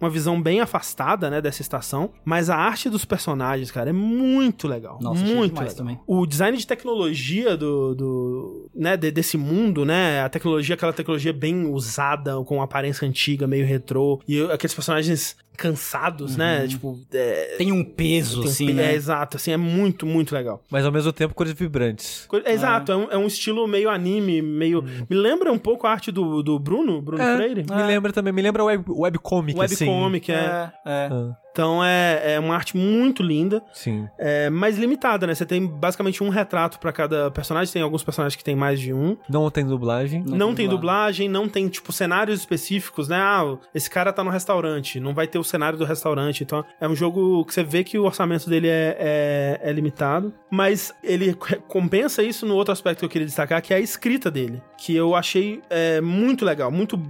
uma 0.00 0.10
visão 0.10 0.40
bem 0.40 0.60
afastada, 0.60 1.30
né, 1.30 1.40
dessa 1.40 1.62
estação. 1.62 2.10
Mas 2.24 2.50
a 2.50 2.56
arte 2.56 2.90
dos 2.90 3.04
personagens, 3.04 3.70
cara, 3.70 3.90
é 3.90 3.92
muito 3.92 4.17
legal. 4.66 4.98
Nossa, 5.00 5.24
muito 5.24 5.58
legal. 5.58 5.74
também. 5.74 5.98
O 6.06 6.26
design 6.26 6.56
de 6.56 6.66
tecnologia 6.66 7.56
do, 7.56 7.94
do 7.94 8.70
né, 8.74 8.96
de- 8.96 9.10
desse 9.10 9.36
mundo, 9.36 9.84
né? 9.84 10.22
A 10.22 10.28
tecnologia, 10.28 10.74
aquela 10.74 10.92
tecnologia 10.92 11.32
bem 11.32 11.66
usada, 11.66 12.42
com 12.44 12.60
aparência 12.62 13.06
antiga, 13.06 13.46
meio 13.46 13.66
retrô. 13.66 14.20
E 14.26 14.40
aqueles 14.50 14.74
personagens 14.74 15.36
cansados, 15.56 16.36
né? 16.36 16.68
Tipo, 16.68 17.00
é, 17.12 17.56
Tem 17.58 17.72
um 17.72 17.82
peso, 17.84 18.42
tem 18.42 18.48
um 18.48 18.52
assim, 18.52 18.66
pe- 18.66 18.72
né? 18.74 18.92
é 18.92 18.94
exato, 18.94 19.36
assim, 19.36 19.50
é 19.50 19.56
muito, 19.56 20.06
muito 20.06 20.32
legal. 20.32 20.62
Mas 20.70 20.86
ao 20.86 20.92
mesmo 20.92 21.12
tempo, 21.12 21.34
cores 21.34 21.52
vibrantes. 21.52 22.26
Co- 22.28 22.36
é 22.44 22.52
Exato, 22.52 22.92
é 22.92 22.96
um, 22.96 23.10
é 23.10 23.18
um 23.18 23.26
estilo 23.26 23.66
meio 23.66 23.90
anime, 23.90 24.40
meio. 24.40 24.82
Me 25.10 25.16
lembra 25.16 25.52
um 25.52 25.58
pouco 25.58 25.84
a 25.86 25.90
arte 25.90 26.12
do, 26.12 26.44
do 26.44 26.58
Bruno, 26.60 27.02
Bruno 27.02 27.24
Freire. 27.36 27.64
Me 27.68 27.82
lembra 27.82 28.12
também, 28.12 28.32
me 28.32 28.40
lembra 28.40 28.62
web, 28.62 28.84
webcomic, 28.88 29.60
assim. 29.60 29.84
Webcomic, 29.84 30.30
é. 30.30 30.34
É, 30.34 30.70
é. 30.86 31.08
Ah, 31.10 31.36
Então 31.58 31.84
é, 31.84 32.34
é 32.34 32.38
uma 32.38 32.54
arte 32.54 32.76
muito 32.76 33.20
linda, 33.20 33.60
sim. 33.72 34.08
é 34.16 34.48
mais 34.48 34.78
limitada, 34.78 35.26
né? 35.26 35.34
Você 35.34 35.44
tem 35.44 35.66
basicamente 35.66 36.22
um 36.22 36.28
retrato 36.28 36.78
pra 36.78 36.92
cada 36.92 37.32
personagem. 37.32 37.72
Tem 37.72 37.82
alguns 37.82 38.04
personagens 38.04 38.36
que 38.36 38.44
tem 38.44 38.54
mais 38.54 38.78
de 38.78 38.92
um. 38.92 39.16
Não 39.28 39.50
tem 39.50 39.66
dublagem. 39.66 40.22
Não 40.24 40.38
Não, 40.38 40.46
tem 40.54 40.56
tem 40.56 40.68
dublagem, 40.68 41.28
não 41.28 41.48
tem, 41.48 41.68
tipo, 41.68 41.92
cenários 41.92 42.38
específicos, 42.38 43.08
né? 43.08 43.16
Ah, 43.18 43.56
esse 43.74 43.90
cara 43.90 44.12
tá 44.12 44.22
no 44.22 44.30
restaurante, 44.30 45.00
não 45.00 45.12
vai 45.12 45.26
ter 45.26 45.40
o 45.40 45.42
cenário 45.42 45.76
do 45.76 45.84
restaurante. 45.84 46.44
Então, 46.44 46.64
é 46.80 46.86
um 46.86 46.94
jogo 46.94 47.44
que 47.44 47.52
você 47.52 47.64
vê 47.64 47.82
que 47.82 47.98
o 47.98 48.04
orçamento 48.04 48.48
dele 48.48 48.68
é, 48.68 48.96
é, 49.00 49.60
é 49.60 49.72
limitado, 49.72 50.32
mas 50.48 50.94
ele 51.02 51.34
compensa 51.66 52.22
isso 52.22 52.46
no 52.46 52.54
outro 52.54 52.70
aspecto 52.70 53.00
que 53.00 53.04
eu 53.04 53.08
queria 53.08 53.26
destacar, 53.26 53.60
que 53.60 53.74
é 53.74 53.78
a 53.78 53.80
escrita 53.80 54.30
dele, 54.30 54.62
que 54.76 54.94
eu 54.94 55.16
achei 55.16 55.60
é, 55.68 56.00
muito 56.00 56.44
legal, 56.44 56.70
muito... 56.70 57.00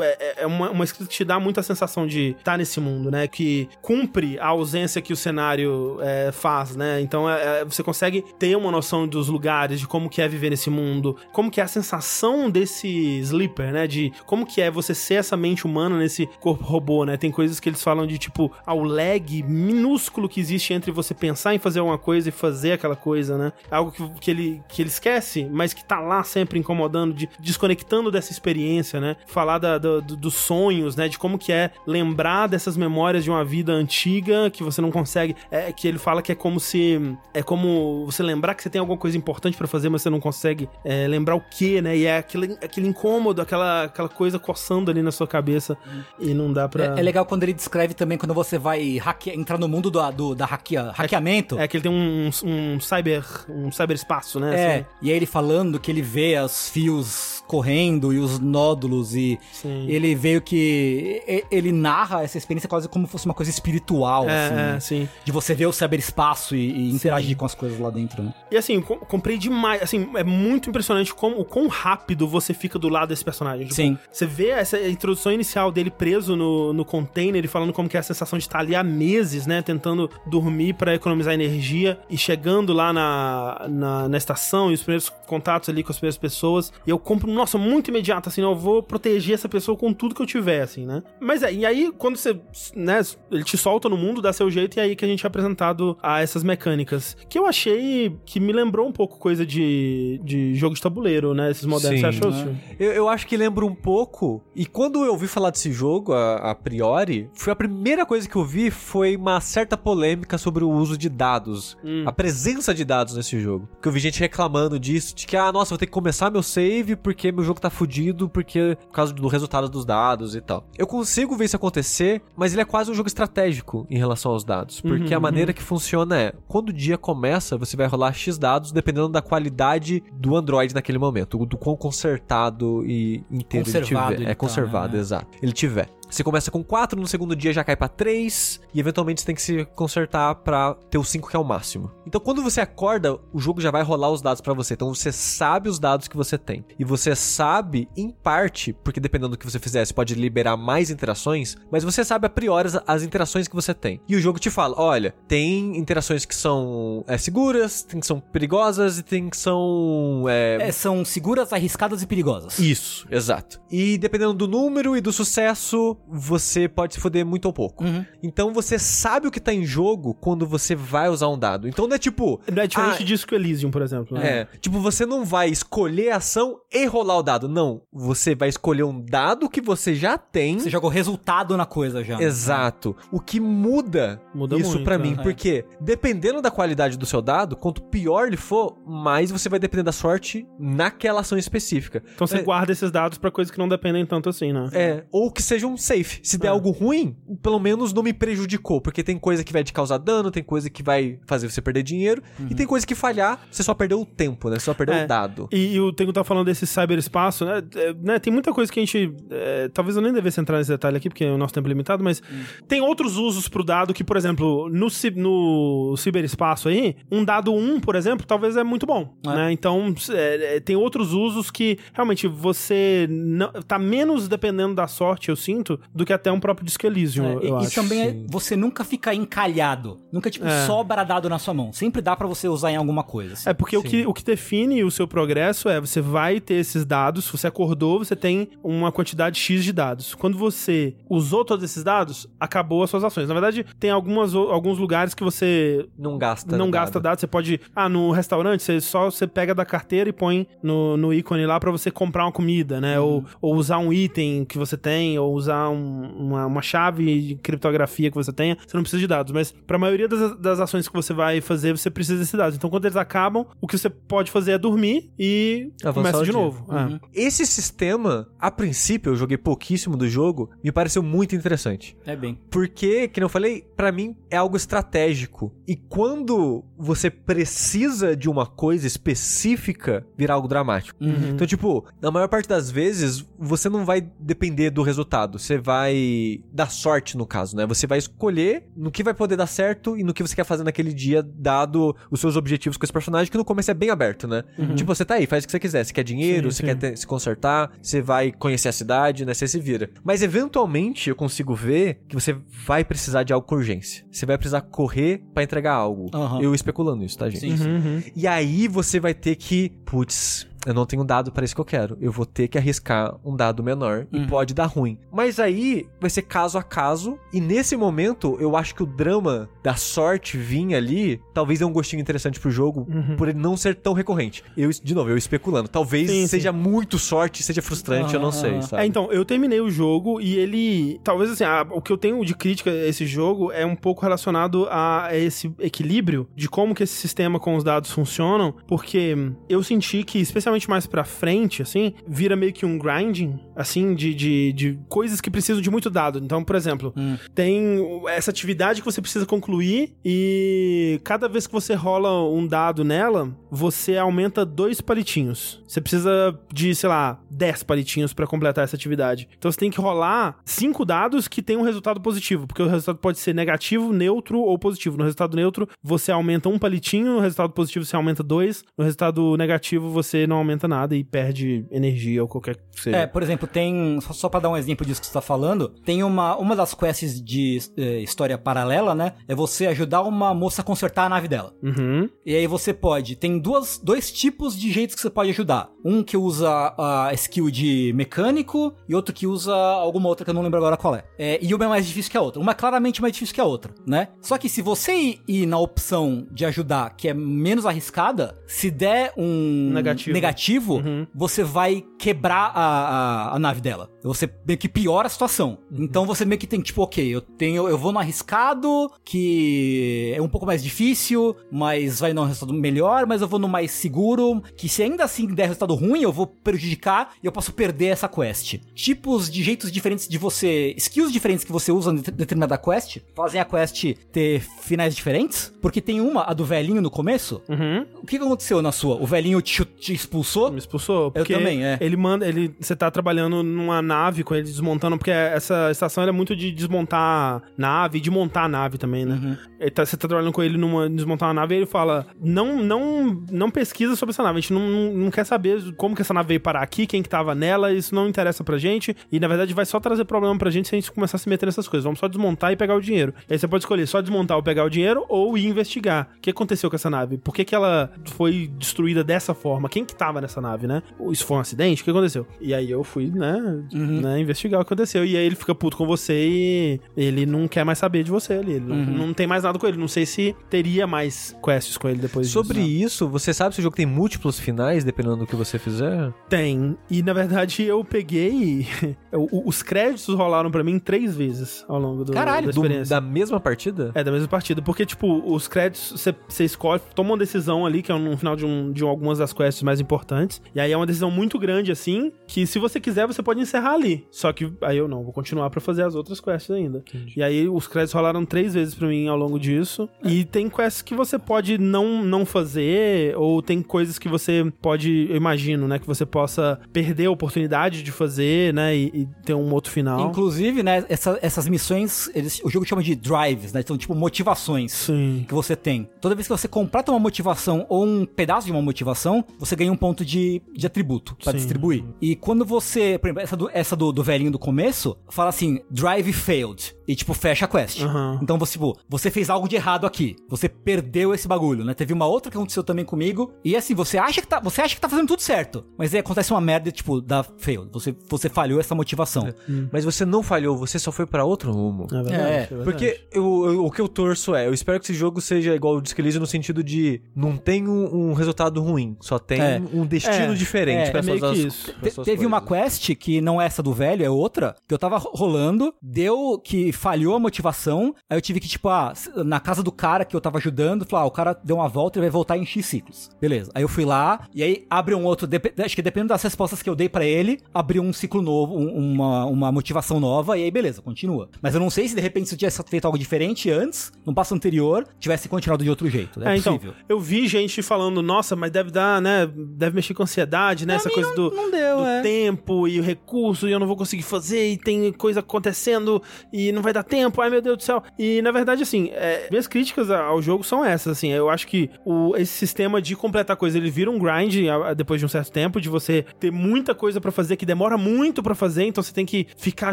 É, 0.00 0.42
é 0.42 0.46
uma, 0.46 0.70
uma 0.70 0.82
escrita 0.82 1.08
que 1.08 1.16
te 1.18 1.24
dá 1.24 1.38
muita 1.38 1.62
sensação 1.62 2.04
de 2.04 2.34
estar 2.36 2.58
nesse 2.58 2.80
mundo, 2.80 3.08
né? 3.08 3.28
Que 3.28 3.68
cumpre 3.92 4.38
a 4.38 4.46
ausência 4.46 5.02
que 5.02 5.12
o 5.12 5.16
cenário 5.16 5.98
é, 6.00 6.32
faz, 6.32 6.74
né? 6.74 7.00
Então, 7.02 7.28
é, 7.28 7.60
é, 7.60 7.64
você 7.64 7.82
consegue 7.82 8.24
ter 8.38 8.56
uma 8.56 8.70
noção 8.70 9.06
dos 9.06 9.28
lugares, 9.28 9.80
de 9.80 9.86
como 9.86 10.08
que 10.08 10.22
é 10.22 10.26
viver 10.28 10.48
nesse 10.50 10.70
mundo, 10.70 11.14
como 11.30 11.50
que 11.50 11.60
é 11.60 11.64
a 11.64 11.68
sensação 11.68 12.50
desse 12.50 12.88
sleeper, 13.18 13.70
né? 13.70 13.86
De 13.86 14.10
como 14.24 14.46
que 14.46 14.60
é 14.62 14.70
você 14.70 14.94
ser 14.94 15.14
essa 15.16 15.36
mente 15.36 15.66
humana 15.66 15.98
nesse 15.98 16.26
corpo 16.40 16.64
robô, 16.64 17.04
né? 17.04 17.18
Tem 17.18 17.30
coisas 17.30 17.60
que 17.60 17.68
eles 17.68 17.82
falam 17.82 18.06
de 18.06 18.16
tipo 18.16 18.50
ao 18.64 18.82
lag 18.82 19.42
minúsculo 19.42 20.28
que 20.28 20.40
existe 20.40 20.72
entre 20.72 20.90
você 20.90 21.12
pensar 21.12 21.54
em 21.54 21.58
fazer 21.58 21.80
alguma 21.80 21.98
coisa 21.98 22.30
e 22.30 22.32
fazer 22.32 22.72
aquela 22.72 22.96
coisa, 22.96 23.36
né? 23.36 23.52
Algo 23.70 23.92
que, 23.92 24.08
que 24.20 24.30
ele, 24.30 24.62
que 24.68 24.80
ele 24.80 24.88
esquece, 24.88 25.46
mas 25.50 25.74
que 25.74 25.84
tá 25.84 26.00
lá 26.00 26.24
sempre 26.24 26.58
incomodando, 26.58 27.12
de, 27.12 27.28
desconectando 27.38 28.10
dessa 28.10 28.32
experiência, 28.32 29.00
né? 29.00 29.16
Falar 29.26 29.58
da, 29.58 29.76
do- 29.76 30.00
do- 30.00 30.16
dos 30.16 30.34
sonhos, 30.34 30.96
né? 30.96 31.08
De 31.08 31.18
como 31.18 31.38
que 31.38 31.52
é 31.52 31.70
lembrar 31.86 32.46
dessas 32.46 32.76
memórias 32.76 33.24
de 33.24 33.30
uma 33.30 33.44
vida 33.44 33.80
antiga 33.82 34.50
que 34.50 34.62
você 34.62 34.80
não 34.80 34.90
consegue. 34.90 35.36
É, 35.50 35.72
que 35.72 35.86
ele 35.86 35.98
fala 35.98 36.22
que 36.22 36.32
é 36.32 36.34
como 36.34 36.58
se. 36.60 37.16
É 37.34 37.42
como 37.42 38.04
você 38.06 38.22
lembrar 38.22 38.54
que 38.54 38.62
você 38.62 38.70
tem 38.70 38.80
alguma 38.80 38.98
coisa 38.98 39.16
importante 39.16 39.56
pra 39.56 39.66
fazer, 39.66 39.88
mas 39.88 40.02
você 40.02 40.10
não 40.10 40.20
consegue 40.20 40.68
é, 40.84 41.06
lembrar 41.06 41.34
o 41.36 41.40
que, 41.40 41.80
né? 41.82 41.96
E 41.96 42.06
é 42.06 42.18
aquele, 42.18 42.56
aquele 42.62 42.86
incômodo, 42.88 43.42
aquela, 43.42 43.84
aquela 43.84 44.08
coisa 44.08 44.38
coçando 44.38 44.90
ali 44.90 45.02
na 45.02 45.10
sua 45.12 45.26
cabeça 45.26 45.76
e 46.18 46.32
não 46.34 46.52
dá 46.52 46.68
pra. 46.68 46.96
É, 46.96 47.00
é 47.00 47.02
legal 47.02 47.24
quando 47.26 47.42
ele 47.42 47.52
descreve 47.52 47.94
também 47.94 48.16
quando 48.16 48.34
você 48.34 48.58
vai 48.58 48.96
hacke- 48.98 49.30
entrar 49.30 49.58
no 49.58 49.68
mundo 49.68 49.90
do, 49.90 50.10
do- 50.12 50.34
da 50.34 50.46
hackea- 50.46 50.92
hackeamento. 50.94 51.58
É 51.58 51.66
que 51.68 51.76
ele 51.76 51.82
tem 51.82 51.92
um, 51.92 52.30
um 52.44 52.80
cyber. 52.80 53.24
um 53.48 53.70
cyberespaço, 53.70 54.38
né? 54.40 54.54
É, 54.60 54.74
assim. 54.76 54.84
e 55.02 55.10
aí 55.10 55.16
ele 55.16 55.26
falando 55.26 55.78
que 55.80 55.90
ele 55.90 56.02
vê 56.02 56.38
os 56.38 56.68
fios 56.68 57.42
correndo 57.46 58.12
e 58.12 58.18
os 58.18 58.38
nódulos 58.38 59.14
e 59.14 59.38
Sim. 59.52 59.86
ele 59.88 60.14
veio 60.14 60.40
que 60.40 61.44
ele 61.50 61.72
narra 61.72 62.22
essa 62.22 62.38
experiência 62.38 62.68
quase 62.68 62.88
como 62.88 63.06
fosse 63.06 63.26
uma 63.26 63.34
coisa 63.34 63.50
espiritual, 63.62 64.28
É, 64.28 64.46
assim, 64.46 64.54
é, 64.76 64.80
sim. 64.80 65.08
de 65.24 65.32
você 65.32 65.54
ver 65.54 65.66
o 65.66 65.72
cyberespaço 65.72 66.56
e, 66.56 66.70
e 66.70 66.90
interagir 66.92 67.36
com 67.36 67.44
as 67.44 67.54
coisas 67.54 67.78
lá 67.78 67.90
dentro, 67.90 68.22
né? 68.22 68.34
E 68.50 68.56
assim, 68.56 68.80
com- 68.80 68.96
comprei 68.98 69.38
demais. 69.38 69.82
Assim, 69.82 70.08
é 70.16 70.24
muito 70.24 70.68
impressionante 70.68 71.14
como, 71.14 71.38
o 71.40 71.44
quão 71.44 71.68
rápido 71.68 72.26
você 72.26 72.52
fica 72.52 72.78
do 72.78 72.88
lado 72.88 73.08
desse 73.08 73.24
personagem. 73.24 73.62
Tipo, 73.64 73.74
Sim. 73.74 73.98
Você 74.10 74.26
vê 74.26 74.48
essa 74.48 74.78
introdução 74.88 75.32
inicial 75.32 75.70
dele 75.70 75.90
preso 75.90 76.36
no, 76.36 76.72
no 76.72 76.84
container 76.84 77.44
e 77.44 77.48
falando 77.48 77.72
como 77.72 77.88
que 77.88 77.96
é 77.96 78.00
a 78.00 78.02
sensação 78.02 78.38
de 78.38 78.44
estar 78.44 78.58
ali 78.58 78.74
há 78.74 78.82
meses, 78.82 79.46
né? 79.46 79.62
Tentando 79.62 80.10
dormir 80.26 80.74
pra 80.74 80.94
economizar 80.94 81.32
energia 81.34 81.98
e 82.10 82.18
chegando 82.18 82.72
lá 82.72 82.92
na, 82.92 83.66
na, 83.68 84.08
na 84.08 84.16
estação 84.18 84.70
e 84.70 84.74
os 84.74 84.82
primeiros 84.82 85.08
contatos 85.26 85.68
ali 85.68 85.82
com 85.82 85.90
as 85.92 85.98
primeiras 85.98 86.18
pessoas. 86.18 86.72
E 86.86 86.90
eu 86.90 86.98
compro, 86.98 87.30
nossa, 87.30 87.56
muito 87.56 87.90
imediato, 87.90 88.28
assim, 88.28 88.42
eu 88.42 88.54
vou 88.54 88.82
proteger 88.82 89.34
essa 89.34 89.48
pessoa 89.48 89.76
com 89.76 89.92
tudo 89.92 90.14
que 90.14 90.22
eu 90.22 90.26
tiver, 90.26 90.62
assim, 90.62 90.84
né? 90.86 91.02
Mas 91.20 91.42
é, 91.42 91.52
e 91.52 91.64
aí 91.64 91.92
quando 91.96 92.16
você, 92.16 92.38
né, 92.74 93.00
ele 93.30 93.44
te 93.44 93.51
solta 93.56 93.88
no 93.88 93.96
mundo, 93.96 94.22
dá 94.22 94.32
seu 94.32 94.50
jeito, 94.50 94.76
e 94.76 94.80
é 94.80 94.84
aí 94.84 94.96
que 94.96 95.04
a 95.04 95.08
gente 95.08 95.24
é 95.24 95.26
apresentado 95.26 95.96
a 96.02 96.20
essas 96.20 96.42
mecânicas. 96.42 97.16
Que 97.28 97.38
eu 97.38 97.46
achei 97.46 98.16
que 98.24 98.40
me 98.40 98.52
lembrou 98.52 98.86
um 98.86 98.92
pouco 98.92 99.18
coisa 99.18 99.44
de, 99.44 100.20
de 100.24 100.54
jogo 100.54 100.74
de 100.74 100.80
tabuleiro, 100.80 101.34
né? 101.34 101.50
Esses 101.50 101.64
modernos. 101.64 102.00
Sim. 102.00 102.20
Você 102.20 102.26
achou, 102.26 102.30
né? 102.30 102.56
Eu, 102.78 102.92
eu 102.92 103.08
acho 103.08 103.26
que 103.26 103.36
lembra 103.36 103.64
um 103.64 103.74
pouco. 103.74 104.42
E 104.54 104.66
quando 104.66 105.04
eu 105.04 105.12
ouvi 105.12 105.26
falar 105.26 105.50
desse 105.50 105.72
jogo, 105.72 106.12
a, 106.12 106.50
a 106.50 106.54
priori, 106.54 107.28
foi 107.34 107.52
a 107.52 107.56
primeira 107.56 108.04
coisa 108.06 108.28
que 108.28 108.36
eu 108.36 108.44
vi 108.44 108.70
foi 108.70 109.16
uma 109.16 109.40
certa 109.40 109.76
polêmica 109.76 110.38
sobre 110.38 110.64
o 110.64 110.70
uso 110.70 110.96
de 110.96 111.08
dados. 111.08 111.76
Hum. 111.84 112.04
A 112.06 112.12
presença 112.12 112.74
de 112.74 112.84
dados 112.84 113.16
nesse 113.16 113.38
jogo. 113.40 113.68
Que 113.80 113.88
eu 113.88 113.92
vi 113.92 114.00
gente 114.00 114.20
reclamando 114.20 114.78
disso, 114.78 115.14
de 115.14 115.26
que, 115.26 115.36
ah, 115.36 115.52
nossa, 115.52 115.70
vou 115.70 115.78
ter 115.78 115.86
que 115.86 115.92
começar 115.92 116.30
meu 116.30 116.42
save 116.42 116.96
porque 116.96 117.30
meu 117.32 117.44
jogo 117.44 117.60
tá 117.60 117.70
fudido, 117.70 118.28
porque 118.28 118.76
por 118.86 118.92
causa 118.92 119.12
do 119.12 119.28
resultado 119.28 119.68
dos 119.68 119.84
dados 119.84 120.34
e 120.34 120.40
tal. 120.40 120.64
Eu 120.76 120.86
consigo 120.86 121.36
ver 121.36 121.46
isso 121.46 121.56
acontecer, 121.56 122.22
mas 122.36 122.52
ele 122.52 122.62
é 122.62 122.64
quase 122.64 122.90
um 122.90 122.94
jogo 122.94 123.08
estratégico 123.08 123.41
em 123.90 123.98
relação 123.98 124.32
aos 124.32 124.44
dados. 124.44 124.80
Porque 124.80 125.12
Uhum, 125.12 125.16
a 125.16 125.20
maneira 125.20 125.52
que 125.52 125.62
funciona 125.62 126.18
é, 126.18 126.34
quando 126.48 126.70
o 126.70 126.72
dia 126.72 126.98
começa, 126.98 127.56
você 127.56 127.76
vai 127.76 127.86
rolar 127.86 128.12
X 128.12 128.38
dados, 128.38 128.72
dependendo 128.72 129.08
da 129.08 129.22
qualidade 129.22 130.02
do 130.12 130.36
Android 130.36 130.74
naquele 130.74 130.98
momento, 130.98 131.44
do 131.44 131.56
quão 131.56 131.76
consertado 131.76 132.84
e 132.86 133.24
inteiro 133.30 133.68
ele 133.68 133.84
tiver. 133.84 134.22
é 134.22 134.26
tá, 134.26 134.34
conservado, 134.34 134.94
né? 134.94 135.00
exato. 135.00 135.26
Ele 135.42 135.52
tiver. 135.52 135.88
Você 136.12 136.22
começa 136.22 136.50
com 136.50 136.62
4, 136.62 137.00
no 137.00 137.08
segundo 137.08 137.34
dia 137.34 137.54
já 137.54 137.64
cai 137.64 137.74
pra 137.74 137.88
3, 137.88 138.60
e 138.74 138.78
eventualmente 138.78 139.22
você 139.22 139.26
tem 139.26 139.34
que 139.34 139.40
se 139.40 139.64
consertar 139.74 140.34
pra 140.34 140.74
ter 140.90 140.98
o 140.98 141.04
5 141.04 141.30
que 141.30 141.34
é 141.34 141.38
o 141.38 141.44
máximo. 141.44 141.90
Então 142.06 142.20
quando 142.20 142.42
você 142.42 142.60
acorda, 142.60 143.18
o 143.32 143.40
jogo 143.40 143.62
já 143.62 143.70
vai 143.70 143.82
rolar 143.82 144.10
os 144.10 144.20
dados 144.20 144.42
pra 144.42 144.52
você. 144.52 144.74
Então 144.74 144.94
você 144.94 145.10
sabe 145.10 145.70
os 145.70 145.78
dados 145.78 146.08
que 146.08 146.16
você 146.16 146.36
tem. 146.36 146.66
E 146.78 146.84
você 146.84 147.16
sabe, 147.16 147.88
em 147.96 148.10
parte, 148.10 148.74
porque 148.84 149.00
dependendo 149.00 149.30
do 149.30 149.38
que 149.38 149.50
você 149.50 149.58
fizer, 149.58 149.86
você 149.86 149.94
pode 149.94 150.14
liberar 150.14 150.54
mais 150.54 150.90
interações, 150.90 151.56
mas 151.70 151.82
você 151.82 152.04
sabe 152.04 152.26
a 152.26 152.30
priori 152.30 152.68
as, 152.68 152.82
as 152.86 153.02
interações 153.02 153.48
que 153.48 153.54
você 153.54 153.72
tem. 153.72 153.98
E 154.06 154.14
o 154.14 154.20
jogo 154.20 154.38
te 154.38 154.50
fala: 154.50 154.78
olha, 154.78 155.14
tem 155.26 155.78
interações 155.78 156.26
que 156.26 156.34
são 156.34 157.04
é, 157.06 157.16
seguras, 157.16 157.82
tem 157.82 158.00
que 158.00 158.06
são 158.06 158.20
perigosas 158.20 158.98
e 158.98 159.02
tem 159.02 159.30
que 159.30 159.36
são. 159.36 160.24
É... 160.28 160.58
É, 160.68 160.72
são 160.72 161.04
seguras, 161.06 161.54
arriscadas 161.54 162.02
e 162.02 162.06
perigosas. 162.06 162.58
Isso, 162.58 163.06
exato. 163.10 163.62
E 163.70 163.96
dependendo 163.96 164.34
do 164.34 164.46
número 164.46 164.94
e 164.94 165.00
do 165.00 165.10
sucesso, 165.10 165.96
você 166.08 166.68
pode 166.68 166.94
se 166.94 167.00
foder 167.00 167.24
muito 167.24 167.46
ou 167.46 167.52
pouco. 167.52 167.84
Uhum. 167.84 168.04
Então 168.22 168.52
você 168.52 168.78
sabe 168.78 169.26
o 169.26 169.30
que 169.30 169.40
tá 169.40 169.52
em 169.52 169.64
jogo 169.64 170.14
quando 170.14 170.46
você 170.46 170.74
vai 170.74 171.08
usar 171.08 171.28
um 171.28 171.38
dado. 171.38 171.68
Então 171.68 171.86
não 171.86 171.96
é 171.96 171.98
tipo. 171.98 172.40
Não 172.50 172.62
é 172.62 172.66
diferente 172.66 173.02
ah, 173.02 173.06
disso 173.06 173.26
que 173.26 173.34
o 173.34 173.36
Elysium, 173.36 173.70
por 173.70 173.82
exemplo. 173.82 174.16
né? 174.16 174.40
É, 174.40 174.48
tipo, 174.60 174.78
você 174.78 175.04
não 175.06 175.24
vai 175.24 175.48
escolher 175.48 176.10
a 176.10 176.16
ação 176.16 176.60
e 176.72 176.86
rolar 176.86 177.18
o 177.18 177.22
dado. 177.22 177.48
Não. 177.48 177.82
Você 177.92 178.34
vai 178.34 178.48
escolher 178.48 178.84
um 178.84 179.00
dado 179.00 179.48
que 179.48 179.60
você 179.60 179.94
já 179.94 180.16
tem. 180.16 180.58
Você 180.58 180.70
jogou 180.70 180.90
resultado 180.90 181.56
na 181.56 181.66
coisa 181.66 182.02
já. 182.04 182.20
Exato. 182.20 182.96
O 183.10 183.20
que 183.20 183.40
muda, 183.40 184.20
Muda 184.34 184.56
isso 184.56 184.78
é. 184.78 184.98
mim, 184.98 185.16
É. 185.18 185.22
porque 185.22 185.64
dependendo 185.80 186.40
da 186.40 186.50
qualidade 186.50 186.96
do 186.96 187.06
seu 187.06 187.20
dado, 187.20 187.56
quanto 187.56 187.82
pior 187.82 188.26
ele 188.26 188.36
for, 188.36 188.76
mais 188.86 189.30
você 189.30 189.48
vai 189.48 189.58
depender 189.58 189.82
da 189.82 189.92
sorte 189.92 190.46
naquela 190.58 191.20
ação 191.20 191.36
específica. 191.38 192.02
Então 192.14 192.26
você 192.26 192.38
É. 192.38 192.42
guarda 192.42 192.72
esses 192.72 192.90
dados 192.90 193.18
pra 193.18 193.30
coisas 193.30 193.50
que 193.50 193.58
não 193.58 193.68
dependem 193.68 194.04
tanto 194.06 194.28
assim, 194.28 194.52
né? 194.52 194.68
É, 194.72 195.04
ou 195.10 195.30
que 195.30 195.42
seja 195.42 195.66
um 195.66 195.76
safe. 195.96 196.20
Se 196.22 196.38
der 196.38 196.48
É. 196.48 196.50
algo 196.50 196.70
ruim, 196.70 197.16
pelo 197.42 197.58
menos 197.58 197.92
não 197.92 198.02
me 198.02 198.12
prejudicou. 198.12 198.80
Porque 198.80 199.02
tem 199.02 199.18
coisa 199.18 199.44
que 199.44 199.52
vai 199.52 199.62
te 199.64 199.72
causar 199.72 199.98
dano, 199.98 200.30
tem 200.30 200.42
coisa 200.42 200.68
que 200.70 200.82
vai 200.82 201.18
fazer 201.26 201.50
você 201.50 201.60
perder 201.60 201.82
dinheiro. 201.82 202.22
E 202.50 202.54
tem 202.54 202.66
coisa 202.66 202.86
que 202.86 202.94
falhar, 202.94 203.40
você 203.50 203.62
só 203.62 203.74
perdeu 203.74 204.00
o 204.00 204.06
tempo, 204.06 204.48
né? 204.48 204.58
Você 204.58 204.64
só 204.66 204.74
perdeu 204.74 204.94
É. 204.96 205.04
o 205.04 205.08
dado. 205.08 205.48
E, 205.52 205.74
e 205.74 205.80
o 205.80 205.92
Tengo 205.92 206.12
tá 206.12 206.24
falando 206.24 206.46
desse 206.46 206.66
cyberespaço, 206.66 207.44
né? 207.44 207.62
É, 207.76 207.94
né? 207.94 208.18
Tem 208.18 208.32
muita 208.32 208.52
coisa 208.52 208.72
que 208.72 208.80
a 208.80 208.82
gente. 208.84 209.14
é, 209.30 209.68
talvez 209.68 209.96
eu 209.96 210.02
nem 210.02 210.12
devesse 210.12 210.40
entrar 210.40 210.58
nesse 210.58 210.70
detalhe 210.70 210.96
aqui, 210.96 211.08
porque 211.08 211.24
o 211.24 211.36
nosso 211.38 211.52
tempo 211.54 211.68
é 211.68 211.70
limitado, 211.70 212.02
mas 212.02 212.22
tem 212.66 212.80
outros 212.80 213.16
usos 213.16 213.48
pro 213.48 213.62
dado 213.64 213.92
que, 213.94 214.02
por 214.02 214.16
exemplo, 214.16 214.68
no, 214.70 214.88
no 215.16 215.96
ciberespaço 215.96 216.68
aí, 216.68 216.96
um 217.10 217.24
dado 217.24 217.52
1, 217.54 217.80
por 217.80 217.94
exemplo, 217.94 218.26
talvez 218.26 218.56
é 218.56 218.64
muito 218.64 218.86
bom. 218.86 219.14
É. 219.26 219.28
Né? 219.28 219.52
Então, 219.52 219.94
é, 220.10 220.56
é, 220.56 220.60
tem 220.60 220.76
outros 220.76 221.12
usos 221.12 221.50
que 221.50 221.78
realmente 221.92 222.26
você 222.26 223.06
não, 223.10 223.52
tá 223.66 223.78
menos 223.78 224.28
dependendo 224.28 224.74
da 224.74 224.86
sorte, 224.86 225.28
eu 225.28 225.36
sinto, 225.36 225.78
do 225.94 226.04
que 226.04 226.12
até 226.12 226.30
um 226.32 226.40
próprio 226.40 226.64
Disco 226.66 226.86
Elysium, 226.86 227.24
É, 227.24 227.34
eu, 227.34 227.42
e, 227.42 227.48
e 227.62 227.66
acho. 227.66 227.74
também 227.74 228.00
é 228.02 228.16
você 228.28 228.56
nunca 228.56 228.84
ficar 228.84 229.14
encalhado. 229.14 229.98
Nunca, 230.12 230.30
tipo, 230.30 230.46
É. 230.46 230.66
sobra 230.66 231.02
dado 231.04 231.28
na 231.28 231.38
sua 231.38 231.54
mão. 231.54 231.72
Sempre 231.72 232.00
dá 232.02 232.14
pra 232.16 232.26
você 232.26 232.48
usar 232.48 232.70
em 232.72 232.76
alguma 232.76 233.02
coisa. 233.02 233.32
assim. 233.34 233.48
É 233.50 233.52
porque 233.54 233.76
o 233.76 233.82
que, 233.82 234.06
o 234.06 234.12
que 234.14 234.24
define 234.24 234.82
o 234.84 234.90
seu 234.90 235.06
progresso 235.06 235.68
é 235.68 235.80
você 235.80 236.00
vai 236.00 236.40
ter 236.40 236.54
esses 236.54 236.84
dados, 236.84 237.28
você 237.30 237.46
acordou, 237.46 237.98
você 237.98 238.14
tem 238.16 238.48
uma 238.62 238.90
quantidade 238.92 239.38
X 239.38 239.64
de 239.64 239.72
dados. 239.72 240.14
Quando 240.14 240.36
você 240.38 240.94
usou 241.08 241.44
todos 241.44 241.64
esses 241.64 241.82
dados, 241.82 242.26
acabou 242.38 242.82
as 242.82 242.90
suas 242.90 243.04
ações. 243.04 243.28
Na 243.28 243.34
verdade, 243.34 243.64
tem 243.78 243.90
algumas, 243.90 244.34
alguns 244.34 244.78
lugares 244.78 245.14
que 245.14 245.22
você 245.24 245.86
Não 245.98 246.18
gasta. 246.18 246.56
não 246.56 246.66
dado. 246.66 246.70
gasta 246.72 247.00
dados. 247.00 247.20
Você 247.20 247.26
pode. 247.26 247.60
Ah, 247.74 247.88
no 247.88 248.10
restaurante, 248.10 248.62
você 248.62 248.80
só 248.80 249.10
você 249.10 249.26
pega 249.26 249.54
da 249.54 249.64
carteira 249.64 250.08
e 250.10 250.12
põe 250.12 250.46
no, 250.62 250.96
no 250.96 251.12
ícone 251.14 251.46
lá 251.46 251.58
pra 251.60 251.70
você 251.70 251.90
comprar 251.90 252.24
uma 252.24 252.32
comida, 252.32 252.80
né? 252.80 252.98
Ou, 253.00 253.24
ou 253.40 253.54
usar 253.54 253.78
um 253.78 253.92
item 253.92 254.44
que 254.44 254.58
você 254.58 254.76
tem, 254.76 255.18
ou 255.18 255.34
usar 255.34 255.61
um- 255.70 256.26
uma, 256.28 256.46
uma 256.46 256.62
chave 256.62 257.20
de 257.20 257.34
criptografia 257.36 258.10
que 258.10 258.16
você 258.16 258.32
tenha. 258.32 258.56
Você 258.66 258.76
não 258.76 258.82
precisa 258.82 259.00
de 259.00 259.06
dados. 259.06 259.32
Mas 259.32 259.52
pra 259.52 259.78
maioria 259.78 260.08
das, 260.08 260.38
das 260.38 260.60
ações 260.60 260.88
que 260.88 260.94
você 260.94 261.12
vai 261.12 261.40
fazer, 261.40 261.76
você 261.76 261.90
precisa 261.90 262.18
desses 262.18 262.34
dados. 262.34 262.56
Então, 262.56 262.68
quando 262.70 262.84
eles 262.84 262.96
acabam, 262.96 263.46
o 263.60 263.66
que 263.66 263.76
você 263.78 263.90
pode 263.90 264.30
fazer 264.30 264.52
é 264.52 264.58
dormir 264.58 265.10
e 265.18 265.70
Avançar 265.82 265.92
começa 266.12 266.18
de 266.18 266.24
dia. 266.30 266.32
novo. 266.32 266.66
É. 266.72 266.84
Uhum. 266.84 267.00
Esse 267.14 267.46
sistema, 267.46 268.28
a 268.38 268.50
princípio, 268.50 269.10
eu 269.12 269.16
joguei 269.16 269.36
pouquíssimo 269.36 269.96
do 269.96 270.08
jogo, 270.08 270.50
me 270.62 270.70
pareceu 270.72 271.02
muito 271.02 271.34
interessante. 271.34 271.96
É 272.06 272.14
bem. 272.16 272.38
Porque, 272.50 273.08
que 273.08 273.22
eu 273.22 273.28
falei, 273.28 273.64
pra 273.76 273.90
mim 273.92 274.16
é 274.30 274.36
algo 274.36 274.56
estratégico. 274.56 275.52
E 275.66 275.76
quando 275.76 276.64
você 276.76 277.10
precisa 277.10 278.16
de 278.16 278.28
uma 278.28 278.46
coisa 278.46 278.86
específica, 278.86 280.04
vira 280.16 280.34
algo 280.34 280.48
dramático. 280.48 281.02
Uhum. 281.02 281.30
Então, 281.30 281.46
tipo, 281.46 281.84
na 282.00 282.10
maior 282.10 282.28
parte 282.28 282.48
das 282.48 282.70
vezes, 282.70 283.24
você 283.38 283.68
não 283.68 283.84
vai 283.84 284.00
depender 284.18 284.70
do 284.70 284.82
resultado. 284.82 285.38
Você 285.38 285.51
vai 285.58 286.40
dar 286.52 286.70
sorte, 286.70 287.16
no 287.16 287.26
caso, 287.26 287.56
né? 287.56 287.66
Você 287.66 287.86
vai 287.86 287.98
escolher 287.98 288.64
no 288.76 288.90
que 288.90 289.02
vai 289.02 289.14
poder 289.14 289.36
dar 289.36 289.46
certo 289.46 289.96
e 289.96 290.02
no 290.04 290.12
que 290.14 290.22
você 290.22 290.34
quer 290.34 290.44
fazer 290.44 290.64
naquele 290.64 290.92
dia, 290.92 291.22
dado 291.22 291.94
os 292.10 292.20
seus 292.20 292.36
objetivos 292.36 292.76
com 292.76 292.84
esse 292.84 292.92
personagem, 292.92 293.30
que 293.30 293.36
no 293.38 293.44
começo 293.44 293.70
é 293.70 293.74
bem 293.74 293.90
aberto, 293.90 294.26
né? 294.28 294.42
Tipo, 294.76 294.94
você 294.94 295.04
tá 295.04 295.14
aí, 295.14 295.26
faz 295.26 295.44
o 295.44 295.46
que 295.46 295.52
você 295.52 295.58
quiser. 295.60 295.84
Você 295.84 295.92
quer 295.92 296.04
dinheiro, 296.04 296.50
Sim, 296.50 296.56
você 296.56 296.62
sim. 296.62 296.66
quer 296.66 296.74
ter- 296.76 296.96
se 296.96 297.06
consertar, 297.06 297.72
você 297.80 298.00
vai 298.00 298.32
conhecer 298.32 298.68
a 298.68 298.72
cidade, 298.72 299.24
né? 299.24 299.34
Você 299.34 299.46
se 299.48 299.58
vira. 299.58 299.90
Mas, 300.04 300.22
eventualmente, 300.22 301.08
eu 301.10 301.16
consigo 301.16 301.54
ver 301.54 302.02
que 302.08 302.14
você 302.14 302.36
vai 302.66 302.84
precisar 302.84 303.22
de 303.22 303.32
algo 303.32 303.46
com 303.46 303.54
urgência. 303.56 304.04
Você 304.10 304.26
vai 304.26 304.36
precisar 304.38 304.60
correr 304.62 305.22
pra 305.34 305.42
entregar 305.42 305.72
algo. 305.74 306.10
Aham. 306.14 306.40
Eu 306.40 306.54
especulando 306.54 307.04
isso, 307.04 307.18
tá, 307.18 307.28
gente? 307.28 307.40
Sim, 307.40 307.56
sim. 307.56 307.68
Uhum, 307.68 307.76
uhum. 307.76 308.02
E 308.14 308.26
aí 308.26 308.68
você 308.68 308.98
vai 309.00 309.14
ter 309.14 309.36
que, 309.36 309.70
putz, 309.84 310.46
eu 310.66 310.74
não 310.74 310.86
tenho 310.86 311.04
dado 311.04 311.32
para 311.32 311.44
isso 311.44 311.54
que 311.54 311.60
eu 311.60 311.64
quero. 311.64 311.96
Eu 312.00 312.12
vou 312.12 312.24
ter 312.26 312.48
que 312.48 312.56
arriscar 312.58 313.14
um 313.24 313.34
dado 313.36 313.62
menor 313.62 314.06
e 314.12 314.18
Uhum. 314.18 314.26
pode 314.26 314.54
dar 314.54 314.66
ruim. 314.66 314.98
Mas 315.12 315.38
aí 315.40 315.86
vai 316.00 316.08
ser 316.10 316.22
caso 316.22 316.56
a 316.58 316.62
caso. 316.62 317.18
E 317.32 317.40
nesse 317.40 317.76
momento, 317.76 318.36
eu 318.40 318.56
acho 318.56 318.74
que 318.74 318.82
o 318.82 318.86
drama 318.86 319.48
da 319.62 319.74
sorte 319.74 320.36
vir 320.36 320.74
ali, 320.74 321.20
talvez 321.34 321.58
dê 321.58 321.64
um 321.64 321.72
gostinho 321.72 322.00
interessante 322.00 322.38
pro 322.38 322.50
jogo, 322.50 322.86
Uhum. 322.88 323.16
por 323.16 323.28
ele 323.28 323.38
não 323.38 323.56
ser 323.56 323.74
tão 323.74 323.92
recorrente. 323.92 324.44
Eu, 324.56 324.70
de 324.70 324.94
novo, 324.94 325.10
eu 325.10 325.16
especulando. 325.16 325.68
Talvez 325.68 326.10
Sim, 326.10 326.26
seja 326.26 326.52
muito 326.52 326.98
sorte, 326.98 327.42
seja 327.42 327.60
frustrante, 327.62 328.14
eu 328.14 328.20
não 328.20 328.28
Ah, 328.28 328.32
sei, 328.32 328.56
ah. 328.58 328.62
sabe? 328.62 328.82
É, 328.82 328.86
então, 328.86 329.10
eu 329.12 329.24
terminei 329.24 329.60
o 329.60 329.70
jogo 329.70 330.20
e 330.20 330.36
ele. 330.36 331.00
Talvez 331.02 331.30
assim, 331.30 331.44
a- 331.44 331.66
o 331.70 331.80
que 331.80 331.92
eu 331.92 331.96
tenho 331.98 332.24
de 332.24 332.34
crítica 332.34 332.70
a 332.70 332.86
esse 332.86 333.06
jogo 333.06 333.50
é 333.50 333.64
um 333.66 333.74
pouco 333.74 334.02
relacionado 334.02 334.66
a 334.70 335.08
esse 335.12 335.52
equilíbrio 335.58 336.28
de 336.36 336.48
como 336.48 336.74
que 336.74 336.82
esse 336.82 336.94
sistema 336.94 337.40
com 337.40 337.56
os 337.56 337.64
dados 337.64 337.90
funcionam, 337.90 338.54
porque 338.66 339.16
eu 339.48 339.62
senti 339.62 340.04
que, 340.04 340.18
especialmente 340.18 340.51
mais 340.68 340.86
pra 340.86 341.04
frente, 341.04 341.62
assim, 341.62 341.94
vira 342.06 342.36
meio 342.36 342.52
que 342.52 342.66
um 342.66 342.78
grinding, 342.78 343.38
assim, 343.56 343.94
de, 343.94 344.14
de, 344.14 344.52
de 344.52 344.78
coisas 344.88 345.20
que 345.20 345.30
precisam 345.30 345.60
de 345.62 345.70
muito 345.70 345.90
dado. 345.90 346.18
Então, 346.18 346.42
por 346.44 346.56
exemplo, 346.56 346.92
Hum. 346.96 347.16
tem 347.34 347.78
essa 348.08 348.30
atividade 348.30 348.80
que 348.80 348.84
você 348.84 349.00
precisa 349.00 349.26
concluir 349.26 349.94
e 350.04 351.00
cada 351.04 351.28
vez 351.28 351.46
que 351.46 351.52
você 351.52 351.74
rola 351.74 352.28
um 352.28 352.46
dado 352.46 352.84
nela, 352.84 353.30
você 353.50 353.96
aumenta 353.96 354.44
dois 354.44 354.80
palitinhos. 354.80 355.62
Você 355.66 355.80
precisa 355.80 356.38
de, 356.52 356.74
sei 356.74 356.88
lá, 356.88 357.20
10 357.30 357.62
palitinhos 357.62 358.12
pra 358.12 358.26
completar 358.26 358.64
essa 358.64 358.76
atividade. 358.76 359.28
Então 359.38 359.50
você 359.50 359.58
tem 359.58 359.70
que 359.70 359.80
rolar 359.80 360.38
cinco 360.44 360.84
dados 360.84 361.28
que 361.28 361.42
tem 361.42 361.56
um 361.56 361.62
resultado 361.62 362.00
positivo, 362.00 362.46
porque 362.46 362.62
o 362.62 362.68
resultado 362.68 362.98
pode 362.98 363.18
ser 363.18 363.34
negativo, 363.34 363.92
neutro 363.92 364.38
ou 364.40 364.58
positivo. 364.58 364.96
No 364.96 365.04
resultado 365.04 365.36
neutro, 365.36 365.68
você 365.82 366.12
aumenta 366.12 366.48
um 366.48 366.58
palitinho, 366.58 367.14
no 367.14 367.20
resultado 367.20 367.50
positivo 367.50 367.84
você 367.84 367.96
aumenta 367.96 368.22
dois, 368.22 368.62
no 368.76 368.84
resultado 368.84 369.36
negativo 369.36 369.88
você 369.90 370.26
não 370.26 370.36
aumenta 370.36 370.68
nada 370.68 370.94
e 370.96 371.02
perde 371.04 371.64
energia 371.70 372.22
ou 372.22 372.28
qualquer 372.28 372.56
que 372.56 372.80
seja. 372.80 372.96
É, 372.96 373.06
por 373.06 373.22
exemplo, 373.22 373.41
tem. 373.46 373.98
Só, 374.00 374.12
só 374.12 374.28
pra 374.28 374.40
dar 374.40 374.50
um 374.50 374.56
exemplo 374.56 374.84
disso 374.86 375.00
que 375.00 375.06
você 375.06 375.12
tá 375.12 375.20
falando, 375.20 375.68
tem 375.84 376.02
uma, 376.02 376.36
uma 376.36 376.54
das 376.56 376.74
quests 376.74 377.22
de 377.22 377.58
eh, 377.76 378.00
história 378.00 378.36
paralela, 378.38 378.94
né? 378.94 379.14
É 379.28 379.34
você 379.34 379.66
ajudar 379.66 380.02
uma 380.02 380.34
moça 380.34 380.62
a 380.62 380.64
consertar 380.64 381.04
a 381.06 381.08
nave 381.08 381.28
dela. 381.28 381.52
Uhum. 381.62 382.08
E 382.24 382.34
aí 382.34 382.46
você 382.46 382.72
pode. 382.72 383.16
Tem 383.16 383.38
duas, 383.38 383.78
dois 383.82 384.10
tipos 384.10 384.58
de 384.58 384.70
jeitos 384.70 384.94
que 384.94 385.02
você 385.02 385.10
pode 385.10 385.30
ajudar. 385.30 385.70
Um 385.84 386.02
que 386.02 386.16
usa 386.16 386.74
a 386.78 387.10
skill 387.14 387.50
de 387.50 387.92
mecânico 387.94 388.74
e 388.88 388.94
outro 388.94 389.14
que 389.14 389.26
usa 389.26 389.54
alguma 389.54 390.08
outra 390.08 390.24
que 390.24 390.30
eu 390.30 390.34
não 390.34 390.42
lembro 390.42 390.58
agora 390.58 390.76
qual 390.76 390.94
é. 390.94 391.04
É, 391.18 391.38
e 391.42 391.54
uma 391.54 391.64
é 391.64 391.68
mais 391.68 391.86
difícil 391.86 392.10
que 392.10 392.16
a 392.16 392.22
outra. 392.22 392.40
Uma 392.40 392.52
é 392.52 392.54
claramente 392.54 393.00
mais 393.00 393.12
difícil 393.12 393.34
que 393.34 393.40
a 393.40 393.44
outra, 393.44 393.74
né? 393.86 394.08
Só 394.20 394.38
que 394.38 394.48
se 394.48 394.62
você 394.62 394.94
ir, 394.94 395.20
ir 395.26 395.46
na 395.46 395.58
opção 395.58 396.26
de 396.30 396.44
ajudar, 396.44 396.94
que 396.96 397.08
é 397.08 397.14
menos 397.14 397.66
arriscada, 397.66 398.36
se 398.46 398.70
der 398.70 399.12
um 399.16 399.70
Negativo. 399.72 400.14
negativo 400.14 400.72
Uhum. 400.76 401.06
você 401.14 401.42
vai 401.42 401.84
quebrar 401.98 402.52
a, 402.54 403.31
a, 403.31 403.31
a 403.34 403.38
nave 403.38 403.60
dela. 403.60 403.90
Você 404.02 404.28
meio 404.46 404.58
que 404.58 404.68
piora 404.68 405.06
a 405.06 405.10
situação. 405.10 405.58
Então 405.72 406.04
você 406.06 406.24
meio 406.24 406.38
que 406.38 406.46
tem, 406.46 406.60
tipo, 406.60 406.82
ok, 406.82 407.06
eu 407.14 407.20
tenho. 407.20 407.68
Eu 407.68 407.78
vou 407.78 407.92
no 407.92 407.98
arriscado, 407.98 408.90
que 409.04 410.12
é 410.16 410.20
um 410.20 410.28
pouco 410.28 410.46
mais 410.46 410.62
difícil, 410.62 411.36
mas 411.50 412.00
vai 412.00 412.12
dar 412.12 412.22
um 412.22 412.26
resultado 412.26 412.52
melhor, 412.58 413.06
mas 413.06 413.20
eu 413.22 413.28
vou 413.28 413.38
no 413.38 413.48
mais 413.48 413.70
seguro, 413.70 414.42
que 414.56 414.68
se 414.68 414.82
ainda 414.82 415.04
assim 415.04 415.26
der 415.26 415.44
resultado 415.44 415.74
ruim, 415.74 416.02
eu 416.02 416.12
vou 416.12 416.26
prejudicar 416.26 417.14
e 417.22 417.26
eu 417.26 417.32
posso 417.32 417.52
perder 417.52 417.86
essa 417.86 418.08
quest. 418.08 418.58
Tipos 418.74 419.30
de 419.30 419.42
jeitos 419.42 419.70
diferentes 419.70 420.08
de 420.08 420.18
você. 420.18 420.74
Skills 420.76 421.12
diferentes 421.12 421.44
que 421.44 421.52
você 421.52 421.70
usa 421.72 421.92
em 421.92 421.96
det- 421.96 422.10
determinada 422.10 422.58
quest 422.58 422.98
fazem 423.14 423.40
a 423.40 423.44
quest 423.44 423.94
ter 424.10 424.40
finais 424.60 424.94
diferentes. 424.94 425.52
Porque 425.60 425.80
tem 425.80 426.00
uma, 426.00 426.24
a 426.28 426.32
do 426.34 426.44
velhinho 426.44 426.80
no 426.82 426.90
começo. 426.90 427.40
Uhum. 427.48 427.86
O 428.02 428.06
que 428.06 428.16
aconteceu 428.16 428.60
na 428.60 428.72
sua? 428.72 428.96
O 429.00 429.06
velhinho 429.06 429.40
te, 429.40 429.64
te 429.64 429.92
expulsou? 429.94 430.50
Me 430.50 430.58
expulsou. 430.58 431.10
Porque 431.12 431.34
também, 431.34 431.64
é. 431.64 431.78
Ele 431.80 431.96
manda. 431.96 432.26
Ele, 432.26 432.54
você 432.60 432.74
tá 432.74 432.90
trabalhando 432.90 433.21
trabalhando 433.22 433.42
numa 433.42 433.80
nave 433.80 434.22
com 434.24 434.34
ele 434.34 434.44
desmontando, 434.44 434.96
porque 434.98 435.10
essa 435.10 435.70
estação 435.70 436.04
é 436.04 436.12
muito 436.12 436.34
de 436.34 436.50
desmontar 436.52 437.42
nave 437.56 437.98
e 437.98 438.00
de 438.00 438.10
montar 438.10 438.44
a 438.44 438.48
nave 438.48 438.78
também, 438.78 439.04
né? 439.04 439.14
Uhum. 439.22 439.36
Ele 439.60 439.70
tá- 439.70 439.84
você 439.84 439.96
tá 439.96 440.08
trabalhando 440.08 440.32
com 440.32 440.42
ele 440.42 440.56
numa 440.58 440.88
desmontar 440.88 441.28
uma 441.28 441.34
nave 441.34 441.54
e 441.54 441.58
ele 441.58 441.66
fala: 441.66 442.06
não, 442.20 442.62
não, 442.62 443.24
não 443.30 443.50
pesquisa 443.50 443.94
sobre 443.96 444.12
essa 444.12 444.22
nave. 444.22 444.38
A 444.38 444.40
gente 444.40 444.52
não, 444.52 444.68
não, 444.68 444.92
não 444.94 445.10
quer 445.10 445.24
saber 445.24 445.74
como 445.76 445.94
que 445.94 446.02
essa 446.02 446.12
nave 446.14 446.28
veio 446.28 446.40
parar 446.40 446.62
aqui, 446.62 446.86
quem 446.86 447.02
que 447.02 447.08
tava 447.08 447.34
nela, 447.34 447.72
isso 447.72 447.94
não 447.94 448.08
interessa 448.08 448.42
pra 448.42 448.58
gente. 448.58 448.96
E 449.10 449.20
na 449.20 449.28
verdade 449.28 449.54
vai 449.54 449.64
só 449.64 449.78
trazer 449.78 450.04
problema 450.04 450.36
pra 450.36 450.50
gente 450.50 450.68
se 450.68 450.74
a 450.74 450.78
gente 450.78 450.90
começar 450.90 451.16
a 451.16 451.20
se 451.20 451.28
meter 451.28 451.46
nessas 451.46 451.68
coisas. 451.68 451.84
Vamos 451.84 452.00
só 452.00 452.08
desmontar 452.08 452.52
e 452.52 452.56
pegar 452.56 452.74
o 452.74 452.80
dinheiro. 452.80 453.14
E 453.28 453.34
aí 453.34 453.38
você 453.38 453.46
pode 453.46 453.62
escolher 453.62 453.86
só 453.86 454.00
desmontar 454.00 454.36
ou 454.36 454.42
pegar 454.42 454.64
o 454.64 454.70
dinheiro 454.70 455.04
ou 455.08 455.36
ir 455.38 455.46
investigar. 455.46 456.08
O 456.16 456.20
que 456.20 456.30
aconteceu 456.30 456.68
com 456.70 456.76
essa 456.76 456.90
nave? 456.90 457.18
Por 457.18 457.34
que, 457.34 457.44
que 457.44 457.54
ela 457.54 457.92
foi 458.12 458.50
destruída 458.58 459.04
dessa 459.04 459.34
forma? 459.34 459.68
Quem 459.68 459.84
que 459.84 459.94
tava 459.94 460.20
nessa 460.20 460.40
nave, 460.40 460.66
né? 460.66 460.82
Isso 461.10 461.24
foi 461.24 461.36
um 461.36 461.40
acidente? 461.40 461.82
O 461.82 461.84
que 461.84 461.90
aconteceu? 461.90 462.26
E 462.40 462.54
aí 462.54 462.70
eu 462.70 462.82
fui, 462.82 463.11
né, 463.18 463.62
né 463.72 464.20
investigar 464.20 464.60
o 464.60 464.64
que 464.64 464.72
aconteceu. 464.72 465.04
E 465.04 465.16
aí 465.16 465.24
ele 465.26 465.34
fica 465.36 465.54
puto 465.54 465.76
com 465.76 465.86
você 465.86 466.14
e 466.14 466.80
ele 466.96 467.26
não 467.26 467.46
quer 467.48 467.64
mais 467.64 467.78
saber 467.78 468.02
de 468.04 468.10
você 468.10 468.34
ali. 468.34 468.52
Ele 468.54 468.64
não, 468.66 468.76
não 469.06 469.14
tem 469.14 469.26
mais 469.26 469.42
nada 469.44 469.58
com 469.58 469.66
ele. 469.66 469.76
Não 469.76 469.88
sei 469.88 470.06
se 470.06 470.34
teria 470.50 470.86
mais 470.86 471.36
quests 471.44 471.76
com 471.76 471.88
ele 471.88 471.98
depois 472.00 472.28
Sobre 472.28 472.60
disso. 472.60 472.84
isso, 472.86 473.08
você 473.08 473.32
sabe 473.32 473.54
se 473.54 473.60
o 473.60 473.62
jogo 473.62 473.76
tem 473.76 473.86
múltiplos 473.86 474.38
finais, 474.38 474.84
dependendo 474.84 475.16
do 475.18 475.26
que 475.26 475.36
você 475.36 475.58
fizer? 475.58 476.12
Tem. 476.28 476.76
E 476.90 477.02
na 477.02 477.12
verdade 477.12 477.62
eu 477.62 477.84
peguei. 477.84 478.66
os 479.12 479.62
créditos 479.62 480.14
rolaram 480.14 480.50
pra 480.50 480.62
mim 480.64 480.78
três 480.78 481.14
vezes 481.16 481.64
ao 481.68 481.78
longo 481.78 482.04
do, 482.04 482.12
Caralho, 482.12 482.46
da 482.46 482.52
Do- 482.52 482.60
experiência. 482.62 482.94
da 482.96 483.00
mesma 483.00 483.38
partida? 483.40 483.90
É, 483.94 484.02
da 484.02 484.10
mesma 484.10 484.28
partida. 484.28 484.62
Porque, 484.62 484.84
tipo, 484.86 485.22
os 485.32 485.48
créditos, 485.48 485.92
você- 486.00 486.14
você 486.28 486.44
escolhe, 486.44 486.80
toma 486.94 487.10
uma 487.10 487.18
decisão 487.18 487.66
ali, 487.66 487.82
que 487.82 487.92
é 487.92 487.98
no 487.98 488.16
final 488.16 488.34
de, 488.36 488.44
um, 488.44 488.72
de 488.72 488.82
algumas 488.82 489.18
das 489.18 489.32
quests 489.32 489.62
mais 489.62 489.80
importantes. 489.80 490.40
E 490.54 490.60
aí 490.60 490.72
é 490.72 490.76
uma 490.76 490.86
decisão 490.86 491.10
muito 491.10 491.38
grande, 491.38 491.70
assim, 491.72 492.12
que 492.26 492.46
se 492.46 492.58
você 492.58 492.80
quiser, 492.80 493.01
você 493.06 493.22
pode 493.22 493.40
encerrar 493.40 493.74
ali. 493.74 494.06
Só 494.10 494.32
que 494.32 494.52
aí 494.62 494.76
eu 494.78 494.88
não, 494.88 495.02
vou 495.02 495.12
continuar 495.12 495.48
pra 495.50 495.60
fazer 495.60 495.82
as 495.82 495.94
outras 495.94 496.20
quests 496.20 496.50
ainda. 496.50 496.82
E 497.16 497.22
aí 497.22 497.48
os 497.48 497.66
créditos 497.66 497.92
rolaram 497.94 498.24
três 498.24 498.54
vezes 498.54 498.74
pra 498.74 498.88
mim 498.88 499.08
ao 499.08 499.16
longo 499.16 499.38
disso. 499.38 499.88
E 500.04 500.24
tem 500.24 500.48
quests 500.48 500.82
que 500.82 500.94
você 500.94 501.18
pode 501.18 501.58
não, 501.58 502.02
não 502.02 502.24
fazer, 502.24 503.16
ou 503.16 503.42
tem 503.42 503.62
coisas 503.62 503.98
que 503.98 504.08
você 504.08 504.50
pode, 504.60 505.06
eu 505.10 505.16
imagino, 505.16 505.66
né, 505.68 505.78
que 505.78 505.86
você 505.86 506.04
possa 506.06 506.58
perder 506.72 507.06
a 507.06 507.10
oportunidade 507.10 507.82
de 507.82 507.90
fazer, 507.92 508.52
né, 508.54 508.76
e, 508.76 508.86
e 508.94 509.08
ter 509.24 509.34
um 509.34 509.52
outro 509.52 509.70
final. 509.72 510.08
Inclusive, 510.08 510.62
né, 510.62 510.84
essa- 510.88 511.18
essas 511.22 511.48
missões, 511.48 512.10
eles- 512.14 512.40
o 512.44 512.50
jogo 512.50 512.66
chama 512.66 512.82
de 512.82 512.94
drives, 512.94 513.52
né? 513.52 513.62
São 513.66 513.76
tipo 513.78 513.94
motivações. 513.94 514.72
Sim. 514.72 515.24
que 515.26 515.34
você 515.34 515.54
tem. 515.56 515.88
Toda 516.00 516.14
vez 516.14 516.26
que 516.26 516.32
você 516.36 516.48
completa 516.48 516.90
uma 516.92 516.98
motivação 516.98 517.64
ou 517.68 517.84
um 517.86 518.04
pedaço 518.04 518.46
de 518.46 518.52
uma 518.52 518.60
motivação, 518.62 519.24
você 519.38 519.54
ganha 519.56 519.70
um 519.72 519.76
ponto 519.76 520.04
de, 520.04 520.42
de 520.52 520.66
atributo 520.66 521.16
pra 521.22 521.32
Sim. 521.32 521.38
distribuir. 521.38 521.84
E 522.00 522.14
quando 522.16 522.44
você, 522.44 522.91
por 522.98 523.06
exemplo, 523.08 523.22
essa 523.22 523.36
do, 523.36 523.50
essa 523.52 523.76
do, 523.76 523.92
do 523.92 524.02
velhinho 524.02 524.30
do 524.30 524.38
começo, 524.38 524.96
fala 525.10 525.28
assim, 525.30 525.60
drive 525.70 526.12
failed. 526.12 526.74
E 526.86 526.94
tipo, 526.96 527.14
fecha 527.14 527.44
a 527.44 527.48
quest. 527.48 527.80
Aham. 527.82 528.18
Então 528.22 528.38
você, 528.38 528.52
tipo, 528.52 528.76
você 528.88 529.10
fez 529.10 529.30
algo 529.30 529.48
de 529.48 529.54
errado 529.56 529.86
aqui. 529.86 530.16
Você 530.28 530.48
perdeu 530.48 531.14
esse 531.14 531.26
bagulho, 531.28 531.64
né? 531.64 531.74
Teve 531.74 531.92
uma 531.92 532.06
outra 532.06 532.30
que 532.30 532.36
aconteceu 532.36 532.62
também 532.64 532.84
comigo. 532.84 533.32
E 533.44 533.56
assim, 533.56 533.74
você 533.74 533.96
acha 533.98 534.20
que 534.20 534.26
tá, 534.26 534.40
você 534.40 534.60
acha 534.60 534.74
que 534.74 534.80
tá 534.80 534.88
fazendo 534.88 535.06
tudo 535.08 535.22
certo. 535.22 535.64
Mas 535.78 535.94
aí 535.94 536.00
acontece 536.00 536.32
uma 536.32 536.40
merda, 536.40 536.70
tipo, 536.72 537.00
da 537.00 537.22
failed. 537.38 537.68
Você, 537.72 537.94
você 538.08 538.28
falhou 538.28 538.58
essa 538.60 538.74
motivação. 538.74 539.32
Mas 539.70 539.84
você 539.84 540.04
não 540.04 540.22
falhou, 540.22 540.56
você 540.56 540.78
só 540.78 540.90
foi 540.90 541.06
pra 541.06 541.24
outro 541.24 541.52
rumo. 541.52 541.86
É 541.92 542.02
verdade. 542.02 542.14
É, 542.14 542.34
é 542.34 542.46
verdade. 542.46 542.64
Porque 542.64 543.00
eu- 543.12 543.44
eu- 543.46 543.64
o 543.66 543.70
que 543.70 543.80
eu 543.80 543.88
torço 543.88 544.34
é, 544.34 544.46
eu 544.46 544.52
espero 544.52 544.78
que 544.80 544.86
esse 544.86 544.94
jogo 544.94 545.20
seja 545.20 545.54
igual 545.54 545.76
o 545.76 545.80
Disquelize 545.80 546.18
no 546.18 546.26
sentido 546.26 546.62
de 546.64 547.00
não 547.14 547.36
tem 547.36 547.66
um, 547.68 548.10
um 548.10 548.12
resultado 548.12 548.60
ruim, 548.60 548.96
só 549.00 549.18
tem 549.18 549.40
É. 549.40 549.62
um 549.72 549.86
destino 549.86 550.32
É, 550.32 550.34
diferente 550.34 550.88
é, 550.88 550.90
pra 550.90 551.00
é 551.00 551.02
meio 551.02 551.18
suas, 551.20 551.38
que 551.38 551.46
isso. 551.46 551.72
pras 551.72 551.82
Te- 551.82 551.90
suas 551.94 552.04
teve 552.04 552.26
uma 552.26 552.40
coisas. 552.40 552.66
Quest 552.82 552.94
que 552.98 553.20
não 553.20 553.40
é 553.40 553.46
essa 553.46 553.62
do 553.62 553.72
velho, 553.72 554.04
é 554.04 554.10
outra, 554.10 554.54
que 554.66 554.74
eu 554.74 554.78
tava 554.78 554.98
ro- 554.98 555.10
rolando, 555.14 555.74
deu 555.80 556.38
que 556.42 556.72
falhou 556.72 557.14
a 557.14 557.18
motivação, 557.20 557.94
aí 558.08 558.16
eu 558.16 558.20
tive 558.22 558.40
que, 558.40 558.48
tipo, 558.48 558.68
ah, 558.68 558.92
na 559.24 559.40
casa 559.40 559.62
do 559.62 559.70
cara 559.72 560.04
que 560.04 560.14
eu 560.16 560.20
tava 560.20 560.38
ajudando, 560.38 560.84
falar, 560.84 561.02
ah, 561.02 561.06
o 561.06 561.10
cara 561.10 561.38
deu 561.44 561.56
uma 561.56 561.68
volta 561.68 561.98
e 561.98 562.00
vai 562.02 562.10
voltar 562.10 562.36
em 562.36 562.44
X 562.46 562.66
ciclos. 562.66 563.10
Beleza. 563.20 563.50
Aí 563.54 563.62
eu 563.62 563.68
fui 563.68 563.84
lá, 563.84 564.26
e 564.34 564.42
aí 564.42 564.66
abre 564.68 564.94
um 564.94 565.04
outro, 565.04 565.28
acho 565.64 565.76
que 565.76 565.82
dependendo 565.82 566.08
das 566.08 566.22
respostas 566.22 566.62
que 566.62 566.68
eu 566.68 566.74
dei 566.74 566.88
pra 566.88 567.04
ele, 567.04 567.40
abriu 567.52 567.82
um 567.82 567.92
ciclo 567.92 568.20
novo, 568.22 568.54
um- 568.56 568.92
uma, 568.92 569.24
uma 569.26 569.52
motivação 569.52 570.00
nova, 570.00 570.36
e 570.38 570.44
aí 570.44 570.50
beleza, 570.50 570.82
continua. 570.82 571.28
Mas 571.40 571.54
eu 571.54 571.60
não 571.60 571.70
sei 571.70 571.88
se 571.88 571.94
de 571.94 572.00
repente 572.00 572.28
se 572.28 572.34
eu 572.34 572.38
tivesse 572.38 572.62
feito 572.68 572.84
algo 572.84 572.98
diferente 572.98 573.50
antes, 573.50 573.92
no 574.04 574.14
passo 574.14 574.34
anterior, 574.34 574.86
tivesse 574.98 575.28
continuado 575.28 575.62
de 575.64 575.70
outro 575.70 575.88
jeito. 575.88 576.22
É, 576.22 576.32
É, 576.32 576.36
então, 576.36 576.54
possível. 576.58 576.74
eu 576.88 576.98
vi 577.00 577.26
gente 577.28 577.62
falando, 577.62 578.02
nossa, 578.02 578.34
mas 578.36 578.50
deve 578.50 578.70
dar, 578.70 579.00
né? 579.00 579.26
Deve 579.34 579.76
mexer 579.76 579.94
com 579.94 580.02
ansiedade, 580.02 580.66
né? 580.66 580.74
Essa 580.76 580.90
coisa 580.90 581.14
do, 581.14 581.30
não 581.30 581.50
deu, 581.50 581.78
do 581.78 581.84
é. 581.86 582.02
tempo 582.02 582.66
e 582.72 582.80
o 582.80 582.82
recurso, 582.82 583.48
e 583.48 583.52
eu 583.52 583.58
não 583.58 583.66
vou 583.66 583.76
conseguir 583.76 584.02
fazer, 584.02 584.52
e 584.52 584.56
tem 584.56 584.92
coisa 584.92 585.20
acontecendo, 585.20 586.02
e 586.32 586.52
não 586.52 586.62
vai 586.62 586.72
dar 586.72 586.82
tempo, 586.82 587.20
ai 587.20 587.30
meu 587.30 587.40
Deus 587.40 587.58
do 587.58 587.62
céu. 587.62 587.82
E 587.98 588.22
na 588.22 588.30
verdade, 588.30 588.62
assim, 588.62 588.90
é, 588.92 589.28
minhas 589.30 589.46
críticas 589.46 589.90
ao 589.90 590.20
jogo 590.22 590.44
são 590.44 590.64
essas, 590.64 590.98
assim. 590.98 591.10
Eu 591.10 591.28
acho 591.28 591.46
que 591.46 591.70
o, 591.84 592.16
esse 592.16 592.32
sistema 592.32 592.80
de 592.80 592.96
completar 592.96 593.36
coisa, 593.36 593.58
ele 593.58 593.70
vira 593.70 593.90
um 593.90 593.98
grind 593.98 594.34
depois 594.76 595.00
de 595.00 595.06
um 595.06 595.08
certo 595.08 595.30
tempo, 595.32 595.60
de 595.60 595.68
você 595.68 596.04
ter 596.18 596.30
muita 596.30 596.74
coisa 596.74 597.00
pra 597.00 597.10
fazer 597.10 597.36
que 597.36 597.46
demora 597.46 597.76
muito 597.76 598.22
pra 598.22 598.34
fazer, 598.34 598.64
então 598.64 598.82
você 598.82 598.92
tem 598.92 599.06
que 599.06 599.26
ficar 599.36 599.72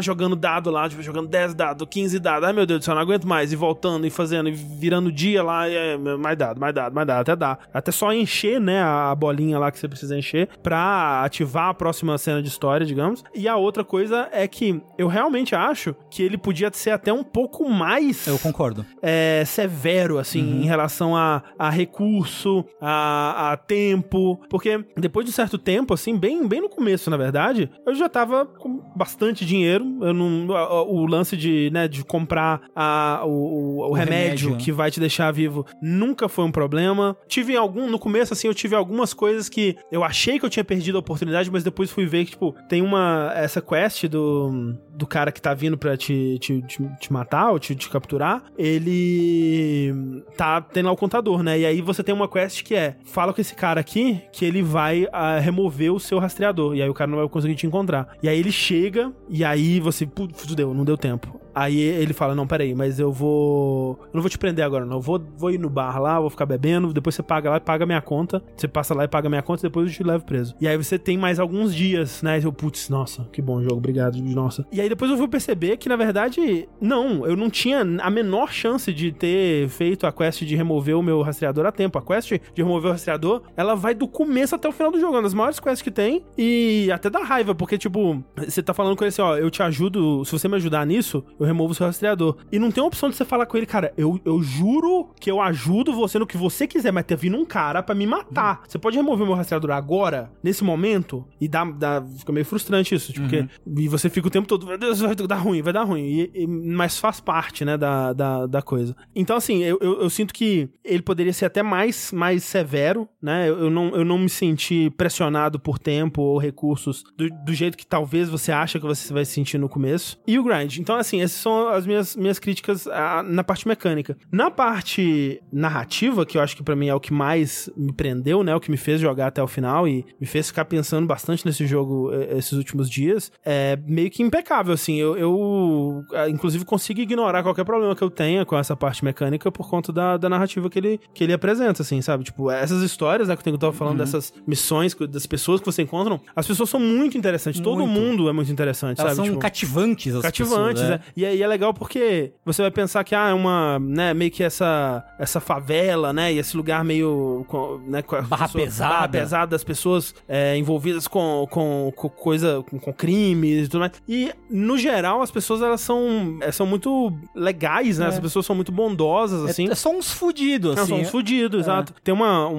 jogando 0.00 0.36
dado 0.36 0.70
lá, 0.70 0.88
tipo, 0.88 1.02
jogando 1.02 1.28
10 1.28 1.54
dados, 1.54 1.86
15 1.88 2.18
dados. 2.18 2.46
Ai 2.46 2.52
meu 2.52 2.66
Deus 2.66 2.80
do 2.80 2.84
céu, 2.84 2.94
não 2.94 3.02
aguento 3.02 3.26
mais. 3.26 3.52
E 3.52 3.56
voltando 3.56 4.06
e 4.06 4.10
fazendo, 4.10 4.48
e 4.48 4.52
virando 4.52 5.10
dia 5.10 5.42
lá, 5.42 5.68
e 5.68 5.74
é, 5.74 5.96
mais 5.96 6.36
dado, 6.36 6.60
mais 6.60 6.74
dado, 6.74 6.94
mais 6.94 7.06
dado, 7.06 7.20
até 7.20 7.36
dá. 7.36 7.58
Até 7.72 7.90
só 7.90 8.12
encher, 8.12 8.60
né, 8.60 8.82
a 8.82 9.14
bolinha 9.14 9.58
lá 9.58 9.70
que 9.70 9.78
você 9.78 9.88
precisa 9.88 10.16
encher 10.16 10.48
pra 10.62 11.22
ativar 11.24 11.68
a 11.68 11.74
próxima 11.74 12.16
cena 12.18 12.42
de 12.42 12.48
história, 12.48 12.79
digamos. 12.84 13.22
E 13.34 13.48
a 13.48 13.56
outra 13.56 13.84
coisa 13.84 14.28
é 14.32 14.46
que 14.48 14.80
eu 14.98 15.08
realmente 15.08 15.54
acho 15.54 15.94
que 16.10 16.22
ele 16.22 16.36
podia 16.38 16.70
ser 16.72 16.90
até 16.90 17.12
um 17.12 17.22
pouco 17.22 17.68
mais 17.68 18.26
Eu 18.26 18.38
concordo. 18.38 18.84
é, 19.02 19.42
severo, 19.46 20.18
assim, 20.18 20.62
em 20.62 20.66
relação 20.66 21.16
a, 21.16 21.42
a 21.58 21.70
recurso, 21.70 22.64
a, 22.80 23.52
a 23.52 23.56
tempo. 23.56 24.40
Porque 24.48 24.84
depois 24.96 25.24
de 25.24 25.30
um 25.30 25.34
certo 25.34 25.58
tempo, 25.58 25.94
assim, 25.94 26.16
bem, 26.16 26.46
bem 26.46 26.60
no 26.60 26.68
começo, 26.68 27.10
na 27.10 27.16
verdade, 27.16 27.70
eu 27.86 27.94
já 27.94 28.08
tava 28.08 28.46
com 28.46 28.80
bastante 28.96 29.44
dinheiro. 29.44 29.84
Eu 30.02 30.12
não, 30.14 30.54
a- 30.54 30.82
o 30.82 31.06
lance 31.06 31.36
de, 31.36 31.70
né, 31.72 31.86
de 31.88 32.04
comprar 32.04 32.60
a, 32.74 33.22
o, 33.24 33.30
o- 33.30 33.90
o 33.90 33.92
remédio, 33.92 34.48
remédio, 34.50 34.56
que 34.56 34.72
vai 34.72 34.90
te 34.90 35.00
deixar 35.00 35.30
vivo 35.32 35.64
nunca 35.82 36.28
foi 36.28 36.44
um 36.44 36.52
problema. 36.52 37.16
Tive 37.28 37.56
algum, 37.56 37.88
no 37.88 37.98
começo, 37.98 38.32
assim, 38.32 38.46
eu 38.48 38.54
tive 38.54 38.74
algumas 38.74 39.12
coisas 39.14 39.48
que 39.48 39.76
eu 39.90 40.02
achei 40.04 40.38
que 40.38 40.44
eu 40.44 40.50
tinha 40.50 40.64
perdido 40.64 40.96
a 40.96 41.00
oportunidade, 41.00 41.50
mas 41.50 41.62
depois 41.64 41.90
fui 41.90 42.06
ver 42.06 42.24
que, 42.24 42.32
tipo, 42.32 42.54
tem 42.70 42.82
uma, 42.82 43.32
essa 43.34 43.60
quest 43.60 44.06
do, 44.06 44.76
do 45.00 45.06
cara 45.06 45.32
que 45.32 45.40
tá 45.40 45.54
vindo 45.54 45.78
pra 45.78 45.96
te, 45.96 46.38
te, 46.38 46.60
te, 46.62 46.86
te 47.00 47.12
matar 47.12 47.50
ou 47.50 47.58
te, 47.58 47.74
te 47.74 47.88
capturar, 47.88 48.44
ele 48.58 50.22
tá 50.36 50.60
tendo 50.60 50.86
lá 50.86 50.92
o 50.92 50.96
contador, 50.96 51.42
né? 51.42 51.58
E 51.58 51.64
aí 51.64 51.80
você 51.80 52.02
tem 52.02 52.14
uma 52.14 52.28
quest 52.28 52.62
que 52.62 52.74
é, 52.74 52.96
fala 53.06 53.32
com 53.32 53.40
esse 53.40 53.54
cara 53.54 53.80
aqui 53.80 54.20
que 54.30 54.44
ele 54.44 54.62
vai 54.62 55.08
ah, 55.10 55.38
remover 55.38 55.92
o 55.92 55.98
seu 55.98 56.18
rastreador, 56.18 56.76
e 56.76 56.82
aí 56.82 56.88
o 56.88 56.94
cara 56.94 57.10
não 57.10 57.18
vai 57.18 57.28
conseguir 57.28 57.54
te 57.54 57.66
encontrar. 57.66 58.08
E 58.22 58.28
aí 58.28 58.38
ele 58.38 58.52
chega, 58.52 59.10
e 59.26 59.42
aí 59.42 59.80
você, 59.80 60.04
putz, 60.04 60.54
deu, 60.54 60.74
não 60.74 60.84
deu 60.84 60.98
tempo. 60.98 61.40
Aí 61.54 61.78
ele 61.78 62.12
fala: 62.12 62.34
Não, 62.34 62.46
peraí, 62.46 62.74
mas 62.74 62.98
eu 62.98 63.12
vou. 63.12 63.98
Eu 64.04 64.10
não 64.14 64.20
vou 64.22 64.30
te 64.30 64.38
prender 64.38 64.64
agora, 64.64 64.84
não. 64.84 64.96
Eu 64.96 65.00
vou, 65.00 65.20
vou 65.36 65.50
ir 65.50 65.58
no 65.58 65.68
bar 65.68 66.00
lá, 66.00 66.20
vou 66.20 66.30
ficar 66.30 66.46
bebendo. 66.46 66.92
Depois 66.92 67.14
você 67.14 67.22
paga 67.22 67.50
lá 67.50 67.56
e 67.56 67.60
paga 67.60 67.84
minha 67.86 68.00
conta. 68.00 68.42
Você 68.56 68.68
passa 68.68 68.94
lá 68.94 69.04
e 69.04 69.08
paga 69.08 69.28
minha 69.28 69.42
conta 69.42 69.62
depois 69.62 69.88
eu 69.88 69.92
te 69.92 70.02
levo 70.02 70.24
preso. 70.24 70.54
E 70.60 70.68
aí 70.68 70.76
você 70.76 70.98
tem 70.98 71.18
mais 71.18 71.38
alguns 71.38 71.74
dias, 71.74 72.22
né? 72.22 72.40
Eu, 72.42 72.52
putz, 72.52 72.88
nossa, 72.88 73.26
que 73.32 73.42
bom 73.42 73.62
jogo, 73.62 73.76
obrigado, 73.76 74.16
nossa. 74.18 74.64
E 74.72 74.80
aí 74.80 74.88
depois 74.90 75.10
eu 75.10 75.16
fui 75.16 75.28
perceber 75.28 75.76
que, 75.76 75.88
na 75.88 75.96
verdade, 75.96 76.68
não, 76.80 77.24
eu 77.24 77.36
não 77.36 77.48
tinha 77.48 77.80
a 78.02 78.10
menor 78.10 78.52
chance 78.52 78.92
de 78.92 79.12
ter 79.12 79.68
feito 79.68 80.06
a 80.06 80.12
quest 80.12 80.42
de 80.42 80.54
remover 80.54 80.96
o 80.96 81.02
meu 81.02 81.22
rastreador 81.22 81.64
a 81.64 81.72
tempo. 81.72 81.96
A 81.96 82.02
quest 82.02 82.32
de 82.32 82.40
remover 82.62 82.90
o 82.90 82.92
rastreador, 82.92 83.42
ela 83.56 83.74
vai 83.74 83.94
do 83.94 84.06
começo 84.06 84.54
até 84.54 84.68
o 84.68 84.72
final 84.72 84.90
do 84.90 85.00
jogo. 85.00 85.14
É 85.14 85.16
uma 85.18 85.22
das 85.22 85.32
maiores 85.32 85.58
quests 85.58 85.80
que 85.80 85.90
tem. 85.90 86.24
E 86.36 86.90
até 86.92 87.08
dá 87.08 87.20
raiva, 87.20 87.54
porque, 87.54 87.78
tipo, 87.78 88.22
você 88.36 88.62
tá 88.62 88.74
falando 88.74 88.96
com 88.96 89.04
ele 89.04 89.10
assim, 89.10 89.22
ó, 89.22 89.36
eu 89.36 89.48
te 89.48 89.62
ajudo, 89.62 90.24
se 90.24 90.32
você 90.32 90.48
me 90.48 90.56
ajudar 90.56 90.84
nisso, 90.84 91.24
eu 91.38 91.46
removo 91.46 91.72
o 91.72 91.74
seu 91.74 91.86
rastreador. 91.86 92.36
E 92.50 92.58
não 92.58 92.70
tem 92.70 92.82
opção 92.82 93.08
de 93.08 93.16
você 93.16 93.24
falar 93.24 93.46
com 93.46 93.56
ele, 93.56 93.66
cara, 93.66 93.94
eu, 93.96 94.20
eu 94.24 94.42
juro 94.42 95.10
que 95.18 95.30
eu 95.30 95.40
ajudo 95.40 95.92
você 95.92 96.18
no 96.18 96.26
que 96.26 96.36
você 96.36 96.66
quiser, 96.66 96.92
mas 96.92 97.04
ter 97.04 97.16
vindo 97.16 97.36
um 97.36 97.44
cara 97.44 97.82
pra 97.82 97.94
me 97.94 98.06
matar. 98.06 98.62
Você 98.66 98.78
pode 98.78 98.96
remover 98.96 99.22
o 99.22 99.26
meu 99.28 99.36
rastreador 99.36 99.70
agora, 99.70 100.30
nesse 100.42 100.64
momento, 100.64 101.24
e 101.40 101.46
dá, 101.46 101.64
dá 101.64 102.04
fica 102.18 102.32
meio 102.32 102.44
frustrante 102.44 102.94
isso, 102.94 103.12
tipo, 103.12 103.30
porque, 103.30 103.46
e 103.76 103.88
você 103.88 104.10
fica 104.10 104.26
o 104.26 104.30
tempo 104.30 104.48
todo, 104.48 104.66
meu 104.70 104.78
Deus, 104.78 105.00
vai 105.00 105.14
dar 105.16 105.36
ruim, 105.36 105.62
vai 105.62 105.72
dar 105.72 105.82
ruim. 105.82 106.04
E, 106.04 106.30
e- 106.42 106.46
mas 106.46 106.96
faz 106.98 107.20
parte, 107.20 107.64
né, 107.64 107.76
da, 107.76 108.12
da, 108.12 108.46
da 108.46 108.62
coisa. 108.62 108.94
Então, 109.16 109.36
assim, 109.36 109.64
eu, 109.64 109.78
eu, 109.80 110.02
eu 110.02 110.10
sinto 110.10 110.32
que 110.32 110.68
ele 110.84 111.02
poderia 111.02 111.32
ser 111.32 111.46
até 111.46 111.60
mais, 111.62 112.12
mais 112.12 112.44
severo, 112.44 113.08
né? 113.20 113.48
Eu, 113.48 113.64
eu 113.64 113.70
não, 113.70 113.88
eu 113.96 114.04
não 114.04 114.16
me 114.16 114.28
senti 114.28 114.88
pressionado 114.90 115.58
por 115.58 115.76
tempo 115.78 116.22
ou 116.22 116.38
recursos 116.38 117.02
do, 117.16 117.28
do 117.44 117.52
jeito 117.52 117.76
que 117.76 117.86
talvez 117.86 118.28
você 118.28 118.52
acha 118.52 118.78
que 118.78 118.86
você 118.86 119.12
vai 119.12 119.24
se 119.24 119.32
sentir 119.32 119.58
no 119.58 119.68
começo. 119.68 120.20
E 120.24 120.38
o 120.38 120.44
grind. 120.44 120.78
Então, 120.78 120.94
assim, 120.96 121.20
essas 121.20 121.40
são 121.40 121.68
as 121.68 121.84
minhas, 121.84 122.14
minhas 122.14 122.38
críticas 122.38 122.86
ah, 122.86 123.24
na 123.24 123.42
parte 123.42 123.66
mecânica. 123.66 124.16
Na 124.30 124.52
parte 124.52 125.42
narrativa, 125.52 126.24
que 126.24 126.38
eu 126.38 126.42
acho 126.42 126.56
que 126.56 126.62
pra 126.62 126.76
mim 126.76 126.86
é 126.86 126.94
o 126.94 127.00
que 127.00 127.12
mais 127.12 127.68
me 127.76 127.92
prendeu, 127.92 128.44
né? 128.44 128.54
O 128.54 128.60
que 128.60 128.70
me 128.70 128.76
fez 128.76 129.00
jogar 129.00 129.26
até 129.26 129.42
o 129.42 129.48
final 129.48 129.88
e 129.88 130.04
me 130.20 130.26
fez 130.26 130.46
ficar 130.46 130.64
pensando 130.64 131.08
bastante 131.08 131.44
nesse 131.44 131.66
jogo 131.66 132.12
eh, 132.12 132.38
esses 132.38 132.52
últimos 132.52 132.88
dias, 132.88 133.32
é 133.44 133.76
meio 133.84 134.10
que 134.10 134.22
impecável, 134.22 134.59
assim. 134.72 134.96
Eu, 134.96 135.16
eu, 135.16 136.04
ah, 136.14 136.28
inclusive, 136.28 136.64
consigo 136.64 137.00
ignorar 137.00 137.42
qualquer 137.42 137.64
problema 137.64 137.94
que 137.94 138.02
eu 138.02 138.10
tenha 138.10 138.44
com 138.44 138.56
essa 138.56 138.76
parte 138.76 139.04
mecânica 139.04 139.50
por 139.50 139.68
conta 139.68 139.92
da, 139.92 140.16
da 140.16 140.28
narrativa 140.28 140.68
que 140.68 140.78
ele, 140.78 141.00
que 141.14 141.24
ele 141.24 141.32
apresenta, 141.32 141.82
assim, 141.82 142.00
sabe? 142.02 142.24
Tipo, 142.24 142.50
essas 142.50 142.82
histórias, 142.82 143.28
né, 143.28 143.36
que 143.36 143.48
eu 143.48 143.58
tava 143.58 143.72
falando 143.72 143.98
dessas 143.98 144.32
missões, 144.46 144.94
das 144.94 145.26
pessoas 145.26 145.60
que 145.60 145.66
você 145.66 145.82
encontra, 145.82 146.20
as 146.34 146.46
pessoas 146.46 146.68
são 146.68 146.78
muito 146.80 147.16
interessantes. 147.16 147.60
Todo 147.60 147.86
Muito. 147.86 148.00
mundo 148.00 148.28
é 148.28 148.32
muito 148.32 148.50
interessante, 148.50 149.00
Elas 149.00 149.12
sabe? 149.12 149.16
são 149.16 149.24
Tipo, 149.24 149.38
cativantes, 149.38 150.14
as 150.14 150.22
cativantes, 150.22 150.82
pessoas, 150.82 150.98
né? 151.00 151.04
E, 151.16 151.24
é- 151.24 151.36
e 151.36 151.42
é 151.42 151.46
legal 151.46 151.72
porque 151.74 152.32
você 152.44 152.62
vai 152.62 152.70
pensar 152.70 153.02
que 153.04 153.14
ah, 153.14 153.28
é 153.30 153.34
uma, 153.34 153.78
né, 153.78 154.12
meio 154.14 154.30
que 154.30 154.42
essa 154.42 155.04
essa 155.18 155.40
favela, 155.40 156.12
né, 156.12 156.32
e 156.32 156.38
esse 156.38 156.56
lugar 156.56 156.84
meio 156.84 157.46
né, 157.86 158.02
com 158.02 158.20
Barra 158.22 158.48
pesada. 158.48 158.94
barra 158.94 159.08
pesada 159.08 159.46
das 159.50 159.64
pessoas 159.64 160.14
é, 160.28 160.56
envolvidas 160.56 161.06
com, 161.08 161.46
com, 161.50 161.92
com 161.94 162.08
coisa 162.08 162.62
com, 162.68 162.78
com 162.78 162.92
crimes 162.92 163.66
e 163.66 163.68
tudo 163.68 163.80
mais. 163.80 163.92
E 164.08 164.32
no 164.50 164.76
geral 164.76 165.22
as 165.22 165.30
pessoas 165.30 165.62
elas 165.62 165.80
são 165.80 166.38
é, 166.40 166.50
são 166.50 166.66
muito 166.66 167.12
legais, 167.34 167.98
né? 167.98 168.06
É. 168.06 168.08
As 168.08 168.18
pessoas 168.18 168.44
são 168.46 168.54
muito 168.56 168.72
bondosas 168.72 169.46
É, 169.46 169.50
assim. 169.50 169.68
é 169.70 169.74
só 169.74 169.90
uns 169.90 170.10
fudidos, 170.12 170.74
Não, 170.76 170.82
assim. 170.82 170.92
são 170.92 171.00
uns 171.00 171.10
fudidos, 171.10 171.60
exato. 171.60 171.92
Tem 172.02 172.12
uma, 172.14 172.48
um, 172.48 172.54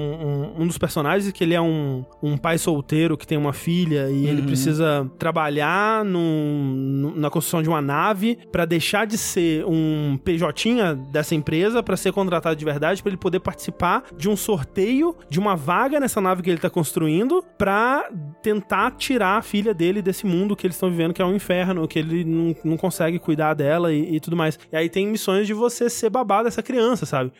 um, 0.57 0.61
um 0.63 0.68
dos 0.68 0.77
personagens 0.77 1.31
que 1.31 1.43
ele 1.43 1.53
é 1.53 1.61
um, 1.61 2.03
um 2.22 2.38
pai 2.38 2.57
solteiro 2.57 3.18
que 3.18 3.27
tem 3.27 3.38
uma 3.38 3.53
filha 3.53 4.09
e 4.09 4.26
ele 4.27 4.41
Uhum. 4.41 4.47
precisa 4.47 5.09
trabalhar 5.19 6.03
num- 6.05 6.73
num- 6.76 7.15
na 7.15 7.30
construção 7.30 7.61
de 7.61 7.69
uma 7.69 7.81
nave 7.81 8.38
pra 8.51 8.65
deixar 8.65 9.05
de 9.05 9.18
ser 9.18 9.65
um 9.65 10.18
PJ 10.23 10.95
dessa 11.11 11.35
empresa 11.35 11.81
pra 11.84 11.97
ser 11.97 12.11
contratado 12.11 12.55
de 12.55 12.65
verdade, 12.65 13.01
pra 13.01 13.09
ele 13.09 13.18
poder 13.18 13.39
participar 13.39 14.03
de 14.18 14.30
um 14.30 14.35
sorteio 14.35 15.15
de 15.30 15.39
uma 15.39 15.55
vaga 15.55 15.99
nessa 15.99 16.22
nave 16.22 16.41
que 16.41 16.49
ele 16.49 16.59
tá 16.59 16.69
construindo 16.69 17.43
pra 17.57 18.09
tentar 18.41 18.91
tirar 18.91 19.38
a 19.38 19.41
filha 19.41 19.73
dele 19.73 20.01
desse 20.01 20.26
mundo 20.26 20.55
que 20.55 20.65
eles 20.68 20.76
estão 20.76 20.89
vivendo, 20.89 21.13
que 21.13 21.22
é 21.22 21.26
um 21.26 21.35
inferno, 21.35 21.81
que 21.88 21.99
ele 21.99 22.24
não, 22.24 22.56
não 22.64 22.78
consegue 22.78 23.20
cuidar 23.20 23.53
dela 23.53 23.94
e, 23.94 24.16
e 24.16 24.20
tudo 24.20 24.36
mais. 24.36 24.58
E 24.72 24.76
aí 24.76 24.90
tem 24.90 25.08
missões 25.08 25.48
de 25.48 25.53
você 25.53 25.90
ser 25.90 26.10
babá 26.10 26.44
dessa 26.44 26.62
criança, 26.64 27.06
sabe? 27.06 27.32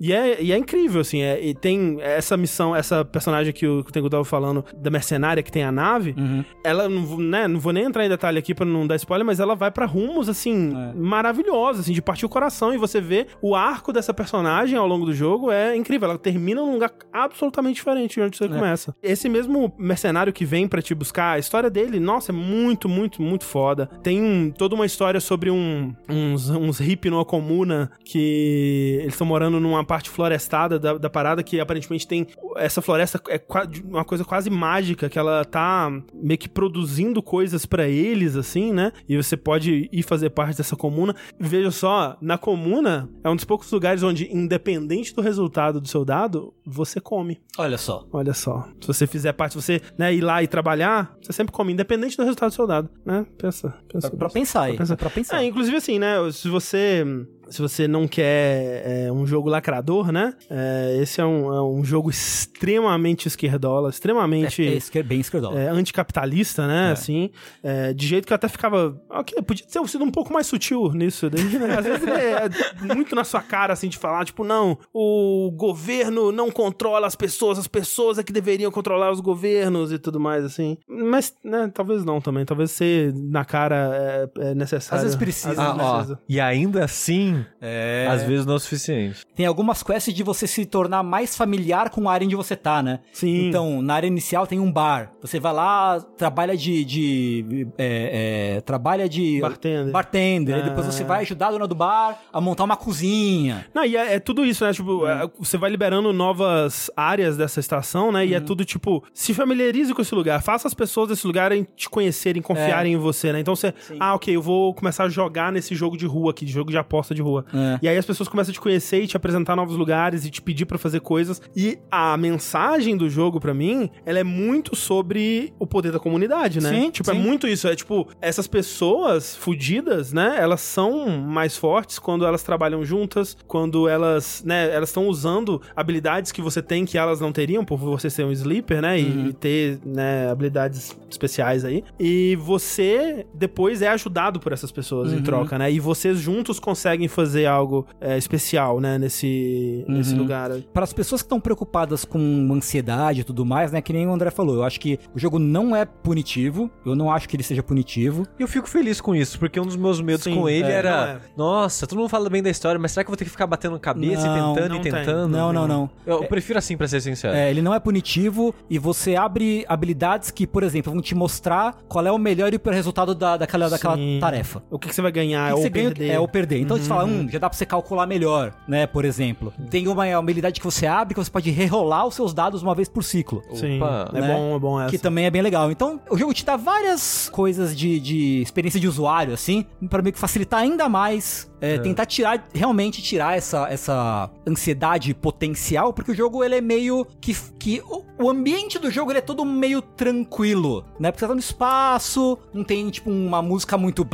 E 0.00 0.12
é, 0.12 0.42
e 0.42 0.52
é 0.52 0.56
incrível, 0.58 1.00
assim. 1.00 1.20
é- 1.22 1.40
e 1.44 1.54
tem 1.54 1.98
essa 2.00 2.36
missão, 2.36 2.74
essa 2.74 3.04
personagem 3.04 3.52
que 3.52 3.66
o, 3.66 3.82
que 3.84 3.90
o 3.90 3.92
Tengu 3.92 4.08
tava 4.10 4.24
falando, 4.24 4.64
da 4.76 4.90
mercenária 4.90 5.42
que 5.42 5.50
tem 5.52 5.62
a 5.64 5.72
nave, 5.72 6.14
Uhum. 6.16 6.44
ela, 6.64 6.88
não, 6.88 7.16
né, 7.18 7.48
não 7.48 7.58
vou 7.60 7.72
nem 7.72 7.84
entrar 7.84 8.04
em 8.04 8.08
detalhe 8.08 8.38
aqui 8.38 8.54
pra 8.54 8.64
não 8.66 8.86
dar 8.86 8.96
spoiler, 8.96 9.24
mas 9.26 9.40
ela 9.40 9.54
vai 9.54 9.70
pra 9.70 9.86
rumos, 9.86 10.28
assim, 10.28 10.72
É. 10.76 10.94
maravilhosos, 10.94 11.80
assim, 11.82 11.92
de 11.92 12.02
partir 12.02 12.26
o 12.26 12.28
coração. 12.28 12.74
E 12.74 12.78
você 12.78 13.00
vê 13.00 13.26
o 13.42 13.54
arco 13.54 13.92
dessa 13.92 14.12
personagem 14.14 14.78
ao 14.78 14.86
longo 14.86 15.04
do 15.06 15.12
jogo 15.14 15.50
é 15.50 15.76
incrível. 15.76 16.08
Ela 16.10 16.18
termina 16.18 16.60
num 16.60 16.72
lugar 16.72 16.92
absolutamente 17.12 17.76
diferente 17.76 18.14
de 18.14 18.20
onde 18.22 18.36
você 18.36 18.48
começa. 18.48 18.94
Esse 19.02 19.28
mesmo 19.28 19.72
mercenário 19.78 20.32
que 20.32 20.44
vem 20.44 20.66
pra 20.68 20.80
te 20.82 20.94
buscar, 20.94 21.32
a 21.32 21.38
história 21.38 21.68
dele, 21.70 21.98
nossa, 22.00 22.32
é 22.32 22.34
muito, 22.34 22.88
muito, 22.88 23.20
muito 23.22 23.44
foda. 23.44 23.87
Tem 24.02 24.22
um- 24.22 24.50
toda 24.50 24.74
uma 24.74 24.86
história 24.86 25.20
sobre 25.20 25.50
um, 25.50 25.94
uns, 26.08 26.48
uns 26.50 26.78
hippies 26.78 27.10
numa 27.12 27.24
comuna 27.24 27.90
que 28.04 28.98
eles 29.00 29.14
estão 29.14 29.26
morando 29.26 29.58
numa 29.60 29.84
parte 29.84 30.10
florestada 30.10 30.78
da, 30.78 30.96
da 30.98 31.10
parada 31.10 31.42
que 31.42 31.60
aparentemente 31.60 32.06
tem. 32.06 32.26
Essa 32.56 32.80
floresta 32.82 33.20
é 33.28 33.40
uma 33.84 34.04
coisa 34.04 34.24
quase 34.24 34.50
mágica, 34.50 35.08
que 35.08 35.18
ela 35.18 35.44
tá 35.44 35.90
meio 36.14 36.38
que 36.38 36.48
produzindo 36.48 37.22
coisas 37.22 37.66
pra 37.66 37.86
eles, 37.88 38.36
assim, 38.36 38.72
né? 38.72 38.92
E 39.08 39.16
você 39.16 39.36
pode 39.36 39.88
ir 39.92 40.02
fazer 40.02 40.30
parte 40.30 40.56
dessa 40.58 40.76
comuna. 40.76 41.14
Veja 41.38 41.70
só, 41.70 42.16
na 42.20 42.38
comuna 42.38 43.08
é 43.22 43.28
um 43.28 43.36
dos 43.36 43.44
poucos 43.44 43.70
lugares 43.70 44.02
onde, 44.02 44.28
independente 44.34 45.14
do 45.14 45.22
resultado 45.22 45.80
do 45.80 45.88
seu 45.88 46.04
dado, 46.04 46.52
você 46.64 47.00
come. 47.00 47.40
Olha 47.58 47.78
só. 47.78 48.06
Olha 48.12 48.34
só. 48.34 48.68
Se 48.80 48.86
você 48.86 49.06
fizer 49.06 49.32
parte, 49.32 49.52
se 49.52 49.62
você 49.62 49.80
né, 49.96 50.14
ir 50.14 50.20
lá 50.20 50.42
e 50.42 50.46
trabalhar, 50.46 51.16
você 51.20 51.32
sempre 51.32 51.52
come, 51.52 51.72
independente 51.72 52.16
do 52.16 52.22
resultado 52.22 52.50
do 52.50 52.54
seu 52.54 52.66
dado, 52.66 52.88
né? 53.04 53.26
Pensa. 53.38 53.77
Pra 53.86 54.28
nisso. 54.28 54.30
pensar 54.32 54.62
aí. 54.62 54.76
Pra 54.76 54.84
pensar. 54.84 54.94
É 54.94 54.96
pra 54.96 55.10
pensar. 55.10 55.42
É, 55.42 55.46
inclusive 55.46 55.76
assim, 55.76 55.98
né? 55.98 56.14
Se 56.32 56.48
você. 56.48 57.04
Se 57.50 57.60
você 57.62 57.88
não 57.88 58.06
quer 58.06 58.82
é, 59.06 59.12
um 59.12 59.26
jogo 59.26 59.48
lacrador, 59.48 60.12
né? 60.12 60.34
é, 60.50 60.98
esse 61.00 61.20
é 61.20 61.24
um, 61.24 61.52
é 61.52 61.62
um 61.62 61.84
jogo 61.84 62.10
extremamente 62.10 63.26
esquerdola, 63.28 63.90
extremamente 63.90 64.62
É, 64.66 64.70
é 64.74 64.76
esquer- 64.76 65.02
bem 65.04 65.20
esquerdola. 65.20 65.58
é, 65.60 65.68
anticapitalista, 65.68 66.66
né? 66.66 66.92
Assim, 66.92 67.30
é, 67.62 67.92
de 67.92 68.06
jeito 68.06 68.26
que 68.26 68.32
eu 68.32 68.36
até 68.36 68.48
ficava. 68.48 69.00
Ok, 69.10 69.40
podia 69.42 69.66
ter 69.66 69.88
sido 69.88 70.04
um 70.04 70.10
pouco 70.10 70.32
mais 70.32 70.46
sutil 70.46 70.90
nisso. 70.92 71.28
daí, 71.30 71.44
né? 71.58 71.76
Às 71.78 71.84
vezes 71.84 72.02
ele 72.02 72.12
é 72.12 72.94
muito 72.94 73.14
na 73.14 73.24
sua 73.24 73.40
cara, 73.40 73.72
assim, 73.72 73.88
de 73.88 73.96
falar, 73.98 74.24
tipo, 74.24 74.44
não, 74.44 74.78
o 74.92 75.50
governo 75.56 76.32
não 76.32 76.50
controla 76.50 77.06
as 77.06 77.14
pessoas, 77.14 77.58
as 77.58 77.66
pessoas 77.66 78.18
é 78.18 78.22
que 78.22 78.32
deveriam 78.32 78.70
controlar 78.70 79.10
os 79.10 79.20
governos 79.20 79.92
e 79.92 79.98
tudo 79.98 80.18
mais, 80.20 80.44
assim. 80.44 80.76
Mas, 80.88 81.34
né, 81.44 81.70
talvez 81.72 82.04
não 82.04 82.20
também. 82.20 82.44
Talvez 82.44 82.70
ser 82.70 83.12
na 83.14 83.44
cara 83.44 84.28
é, 84.38 84.50
é 84.50 84.54
necessário. 84.54 84.96
Às 84.98 85.02
vezes 85.04 85.16
precisa. 85.16 85.50
Às 85.50 85.56
vezes 85.56 85.70
Ah, 85.80 85.84
ó, 85.84 85.94
precisa. 85.96 86.20
e 86.28 86.40
ainda 86.40 86.84
assim, 86.84 87.37
É. 87.60 88.06
às 88.10 88.22
vezes 88.22 88.46
não 88.46 88.54
é 88.54 88.56
o 88.56 88.60
suficiente. 88.60 89.20
Tem 89.34 89.46
algumas 89.46 89.82
quests 89.82 90.12
de 90.14 90.22
você 90.22 90.46
se 90.46 90.64
tornar 90.66 91.02
mais 91.02 91.36
familiar 91.36 91.90
com 91.90 92.08
a 92.08 92.12
área 92.12 92.24
onde 92.26 92.36
você 92.36 92.56
tá, 92.56 92.82
né? 92.82 93.00
Sim. 93.12 93.48
Então, 93.48 93.82
na 93.82 93.94
área 93.94 94.06
inicial 94.06 94.46
tem 94.46 94.58
um 94.58 94.70
bar. 94.70 95.12
Você 95.20 95.38
vai 95.40 95.52
lá, 95.52 96.00
trabalha 96.16 96.56
de. 96.56 96.84
de 96.84 97.68
é, 97.76 98.56
é, 98.56 98.60
trabalha 98.62 99.08
de. 99.08 99.40
Bartender. 99.40 99.92
Bartender. 99.92 100.54
Aí 100.54 100.60
Ah. 100.62 100.64
depois 100.64 100.86
você 100.86 101.04
vai 101.04 101.20
ajudar 101.22 101.48
a 101.48 101.50
dona 101.52 101.66
do 101.66 101.74
bar 101.74 102.18
a 102.32 102.40
montar 102.40 102.64
uma 102.64 102.76
cozinha. 102.76 103.66
Não, 103.74 103.84
e 103.84 103.96
é, 103.96 104.14
é 104.14 104.18
tudo 104.18 104.44
isso, 104.44 104.64
né? 104.64 104.72
Tipo, 104.72 105.06
é, 105.06 105.28
você 105.38 105.56
vai 105.56 105.70
liberando 105.70 106.12
novas 106.12 106.90
áreas 106.96 107.36
dessa 107.36 107.60
estação, 107.60 108.10
né? 108.12 108.26
E 108.26 108.34
é 108.34 108.40
tudo 108.40 108.64
tipo, 108.64 109.02
se 109.12 109.32
familiarize 109.34 109.94
com 109.94 110.02
esse 110.02 110.14
lugar, 110.14 110.42
faça 110.42 110.66
as 110.68 110.74
pessoas 110.74 111.08
desse 111.08 111.26
lugar 111.26 111.52
em 111.52 111.66
te 111.76 111.88
conhecerem, 111.88 112.42
confiarem 112.42 112.94
em 112.94 112.96
você, 112.96 113.32
né? 113.32 113.40
Então 113.40 113.54
você, 113.54 113.72
ah, 114.00 114.14
ok, 114.14 114.34
eu 114.34 114.42
vou 114.42 114.74
começar 114.74 115.04
a 115.04 115.08
jogar 115.08 115.52
nesse 115.52 115.74
jogo 115.74 115.96
de 115.96 116.06
rua 116.06 116.30
aqui, 116.30 116.44
de 116.44 116.52
jogo 116.52 116.70
de 116.70 116.78
aposta 116.78 117.14
de 117.14 117.22
rua. 117.22 117.27
É. 117.52 117.78
E 117.82 117.88
aí 117.88 117.96
as 117.96 118.04
pessoas 118.06 118.28
começam 118.28 118.50
a 118.50 118.54
te 118.54 118.60
conhecer 118.60 119.02
e 119.02 119.06
te 119.06 119.16
apresentar 119.16 119.54
novos 119.56 119.76
lugares 119.76 120.24
e 120.24 120.30
te 120.30 120.40
pedir 120.40 120.64
pra 120.66 120.78
fazer 120.78 121.00
coisas. 121.00 121.40
E 121.56 121.78
a 121.90 122.16
mensagem 122.16 122.96
do 122.96 123.08
jogo, 123.08 123.38
pra 123.40 123.52
mim, 123.54 123.90
ela 124.06 124.18
é 124.18 124.24
muito 124.24 124.74
sobre 124.76 125.52
o 125.58 125.66
poder 125.66 125.92
da 125.92 125.98
comunidade, 125.98 126.60
né? 126.60 126.70
Sim, 126.70 126.90
tipo, 126.90 127.10
é 127.10 127.14
sim. 127.14 127.20
muito 127.20 127.46
isso. 127.46 127.68
É 127.68 127.74
tipo, 127.76 128.08
essas 128.20 128.46
pessoas 128.46 129.34
fudidas, 129.36 130.12
né? 130.12 130.36
Elas 130.38 130.60
são 130.60 131.08
mais 131.20 131.56
fortes 131.56 131.98
quando 131.98 132.24
elas 132.24 132.42
trabalham 132.42 132.84
juntas, 132.84 133.36
quando 133.46 133.88
elas, 133.88 134.42
né? 134.44 134.74
Elas 134.74 134.88
estão 134.90 135.08
usando 135.08 135.60
habilidades 135.74 136.32
que 136.32 136.40
você 136.42 136.62
tem 136.62 136.84
que 136.84 136.96
elas 136.98 137.20
não 137.20 137.32
teriam, 137.32 137.64
por 137.64 137.76
você 137.78 138.08
ser 138.10 138.24
um 138.24 138.32
sleeper, 138.32 138.80
né? 138.82 139.00
E, 139.00 139.04
Uhum. 139.08 139.32
ter, 139.32 139.78
né, 139.84 140.30
habilidades 140.30 140.96
especiais 141.10 141.64
aí. 141.64 141.82
E 141.98 142.36
você 142.36 143.26
depois 143.34 143.82
é 143.82 143.88
ajudado 143.88 144.38
por 144.40 144.52
essas 144.52 144.70
pessoas 144.70 145.12
Uhum. 145.12 145.18
em 145.18 145.22
troca, 145.22 145.58
né? 145.58 145.70
E 145.72 145.80
vocês 145.80 146.18
juntos 146.18 146.58
conseguem 146.60 147.08
fazer 147.18 147.46
algo 147.46 147.84
é, 148.00 148.16
especial, 148.16 148.80
né? 148.80 148.96
Nesse, 148.96 149.84
nesse 149.88 150.12
Uhum. 150.12 150.18
lugar. 150.20 150.50
Para 150.72 150.84
as 150.84 150.92
pessoas 150.92 151.20
que 151.20 151.26
estão 151.26 151.40
preocupadas 151.40 152.04
com 152.04 152.48
ansiedade 152.52 153.22
e 153.22 153.24
tudo 153.24 153.44
mais, 153.44 153.72
né? 153.72 153.80
Que 153.80 153.92
nem 153.92 154.06
o 154.06 154.12
André 154.12 154.30
falou, 154.30 154.54
eu 154.56 154.62
acho 154.62 154.78
que 154.78 154.98
o 155.14 155.18
jogo 155.18 155.38
não 155.38 155.74
é 155.74 155.84
punitivo. 155.84 156.70
Eu 156.86 156.94
não 156.94 157.10
acho 157.10 157.28
que 157.28 157.34
ele 157.34 157.42
seja 157.42 157.62
punitivo. 157.62 158.24
E 158.38 158.42
eu 158.42 158.46
fico 158.48 158.68
feliz 158.68 159.00
com 159.00 159.14
isso, 159.16 159.38
porque 159.38 159.58
um 159.58 159.66
dos 159.66 159.74
meus 159.76 160.00
medos 160.00 160.22
Sim, 160.22 160.36
com 160.36 160.48
ele 160.48 160.68
é, 160.68 160.72
era: 160.72 161.20
é. 161.24 161.28
nossa, 161.36 161.86
todo 161.86 161.98
mundo 161.98 162.08
fala 162.08 162.30
bem 162.30 162.42
da 162.42 162.50
história, 162.50 162.78
mas 162.78 162.92
será 162.92 163.02
que 163.02 163.08
eu 163.08 163.12
vou 163.12 163.16
ter 163.16 163.24
que 163.24 163.30
ficar 163.30 163.46
batendo 163.46 163.78
cabeça 163.80 164.26
Não, 164.26 164.52
e 164.52 164.54
tentando 164.54 164.68
não 164.74 164.76
e 164.76 164.80
tem. 164.82 164.92
tentando? 164.92 165.28
Não, 165.28 165.52
não, 165.52 165.66
não. 165.66 165.90
Eu 166.06 166.24
prefiro 166.24 166.58
assim, 166.58 166.76
pra 166.76 166.86
ser 166.86 167.00
sincero. 167.00 167.34
É, 167.34 167.50
ele 167.50 167.62
não 167.62 167.74
é 167.74 167.80
punitivo 167.80 168.54
e 168.70 168.78
você 168.78 169.16
abre 169.16 169.64
habilidades 169.68 170.30
que, 170.30 170.46
por 170.46 170.62
exemplo, 170.62 170.92
vão 170.92 171.02
te 171.02 171.14
mostrar 171.14 171.76
qual 171.88 172.06
é 172.06 172.12
o 172.12 172.18
melhor 172.18 172.52
e 172.52 172.56
o 172.56 172.60
pior 172.60 172.74
resultado 172.74 173.14
da, 173.14 173.36
daquela, 173.36 173.68
daquela 173.68 173.96
tarefa. 174.20 174.62
O 174.70 174.78
que, 174.78 174.88
que 174.88 174.94
você 174.94 175.02
vai 175.02 175.10
ganhar? 175.12 175.46
O 175.46 175.48
que 175.48 175.54
ou 175.54 175.62
você 175.62 175.70
ganha 175.70 175.88
perder. 175.88 176.10
é 176.12 176.20
ou 176.20 176.28
perder. 176.28 176.60
Então, 176.60 176.76
você 176.76 176.84
fala, 176.84 177.07
Então 177.08 177.28
já 177.28 177.38
dá 177.38 177.48
pra 177.48 177.56
você 177.58 177.66
calcular 177.66 178.06
melhor, 178.06 178.52
né? 178.66 178.86
Por 178.86 179.04
exemplo. 179.04 179.52
Tem 179.70 179.88
uma 179.88 180.06
habilidade 180.16 180.60
que 180.60 180.64
você 180.64 180.86
abre 180.86 181.14
que 181.14 181.20
você 181.22 181.30
pode 181.30 181.50
rerolar 181.50 182.06
os 182.06 182.14
seus 182.14 182.32
dados 182.34 182.62
uma 182.62 182.74
vez 182.74 182.88
por 182.88 183.02
ciclo. 183.02 183.42
Sim, 183.54 183.76
Opa. 183.80 184.10
é 184.14 184.20
Né? 184.20 184.34
bom, 184.34 184.56
é 184.56 184.58
bom 184.58 184.80
essa. 184.80 184.90
Que 184.90 184.98
também 184.98 185.26
é 185.26 185.30
bem 185.30 185.42
legal. 185.42 185.70
Então, 185.70 186.00
o 186.10 186.16
jogo 186.16 186.32
te 186.34 186.44
dá 186.44 186.56
várias 186.56 187.28
coisas 187.30 187.76
de, 187.76 187.98
de 188.00 188.42
experiência 188.42 188.78
de 188.80 188.86
usuário, 188.88 189.32
assim, 189.34 189.64
pra 189.88 190.02
meio 190.02 190.12
que 190.12 190.18
facilitar 190.18 190.60
ainda 190.60 190.88
mais. 190.88 191.50
É, 191.60 191.78
Tentar 191.78 192.06
tirar, 192.06 192.46
realmente 192.54 193.02
tirar 193.02 193.36
essa, 193.36 193.66
essa 193.68 194.30
ansiedade 194.46 195.12
potencial, 195.14 195.92
porque 195.92 196.12
o 196.12 196.14
jogo 196.14 196.42
ele 196.44 196.54
é 196.56 196.60
meio 196.60 197.06
que. 197.20 197.34
que 197.58 197.82
o, 197.86 198.04
o 198.20 198.30
ambiente 198.30 198.78
do 198.78 198.90
jogo 198.90 199.10
ele 199.12 199.18
é 199.18 199.22
todo 199.22 199.44
meio 199.44 199.80
tranquilo, 199.80 200.84
né? 200.98 201.10
Porque 201.10 201.20
você 201.20 201.28
tá 201.28 201.34
no 201.34 201.40
espaço, 201.40 202.38
não 202.52 202.64
tem, 202.64 202.88
tipo, 202.90 203.10
uma 203.10 203.40
música 203.42 203.76
muito 203.78 204.04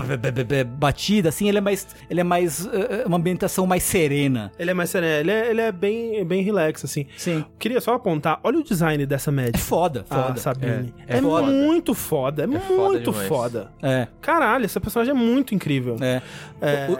batida, 0.79 1.29
assim, 1.29 1.49
ele 1.49 1.59
é 1.59 1.61
mais. 1.61 1.87
Ele 2.11 2.21
é 2.21 2.25
mais. 2.25 2.67
eh, 2.67 3.03
eh, 3.03 3.05
uma 3.07 3.17
ambientação 3.17 3.67
mais 3.67 3.83
serena. 3.83 4.53
Ele 4.59 4.71
é 4.71 4.75
mais 4.75 4.91
sereno, 4.91 5.13
ele 5.21 5.31
é, 5.31 5.51
ele 5.51 5.61
é 5.61 5.73
bem, 5.73 6.25
bem 6.25 6.43
relax, 6.43 6.85
assim. 6.85 7.07
Sim. 7.17 7.45
Queria 7.59 7.81
só 7.81 7.95
apontar, 7.95 8.41
olha 8.43 8.59
o 8.59 8.63
design 8.63 9.05
dessa 9.07 9.31
É 9.31 9.33
médica. 9.33 9.59
foda, 9.59 10.05
Ah, 10.11 10.25
foda. 10.25 10.41
Sabine. 10.41 10.95
É- 11.07 11.15
É, 11.15 11.19
é 11.19 11.23
foda. 11.23 11.47
muito 11.51 11.95
foda, 11.95 12.45
é, 12.45 12.47
foda 12.61 12.89
muito 12.89 13.11
demais. 13.11 13.29
foda. 13.29 13.71
É. 13.83 14.09
Caralho, 14.21 14.65
essa 14.65 14.81
personagem 14.81 15.13
é 15.13 15.17
muito 15.17 15.55
incrível. 15.55 15.97
É. 16.01 16.21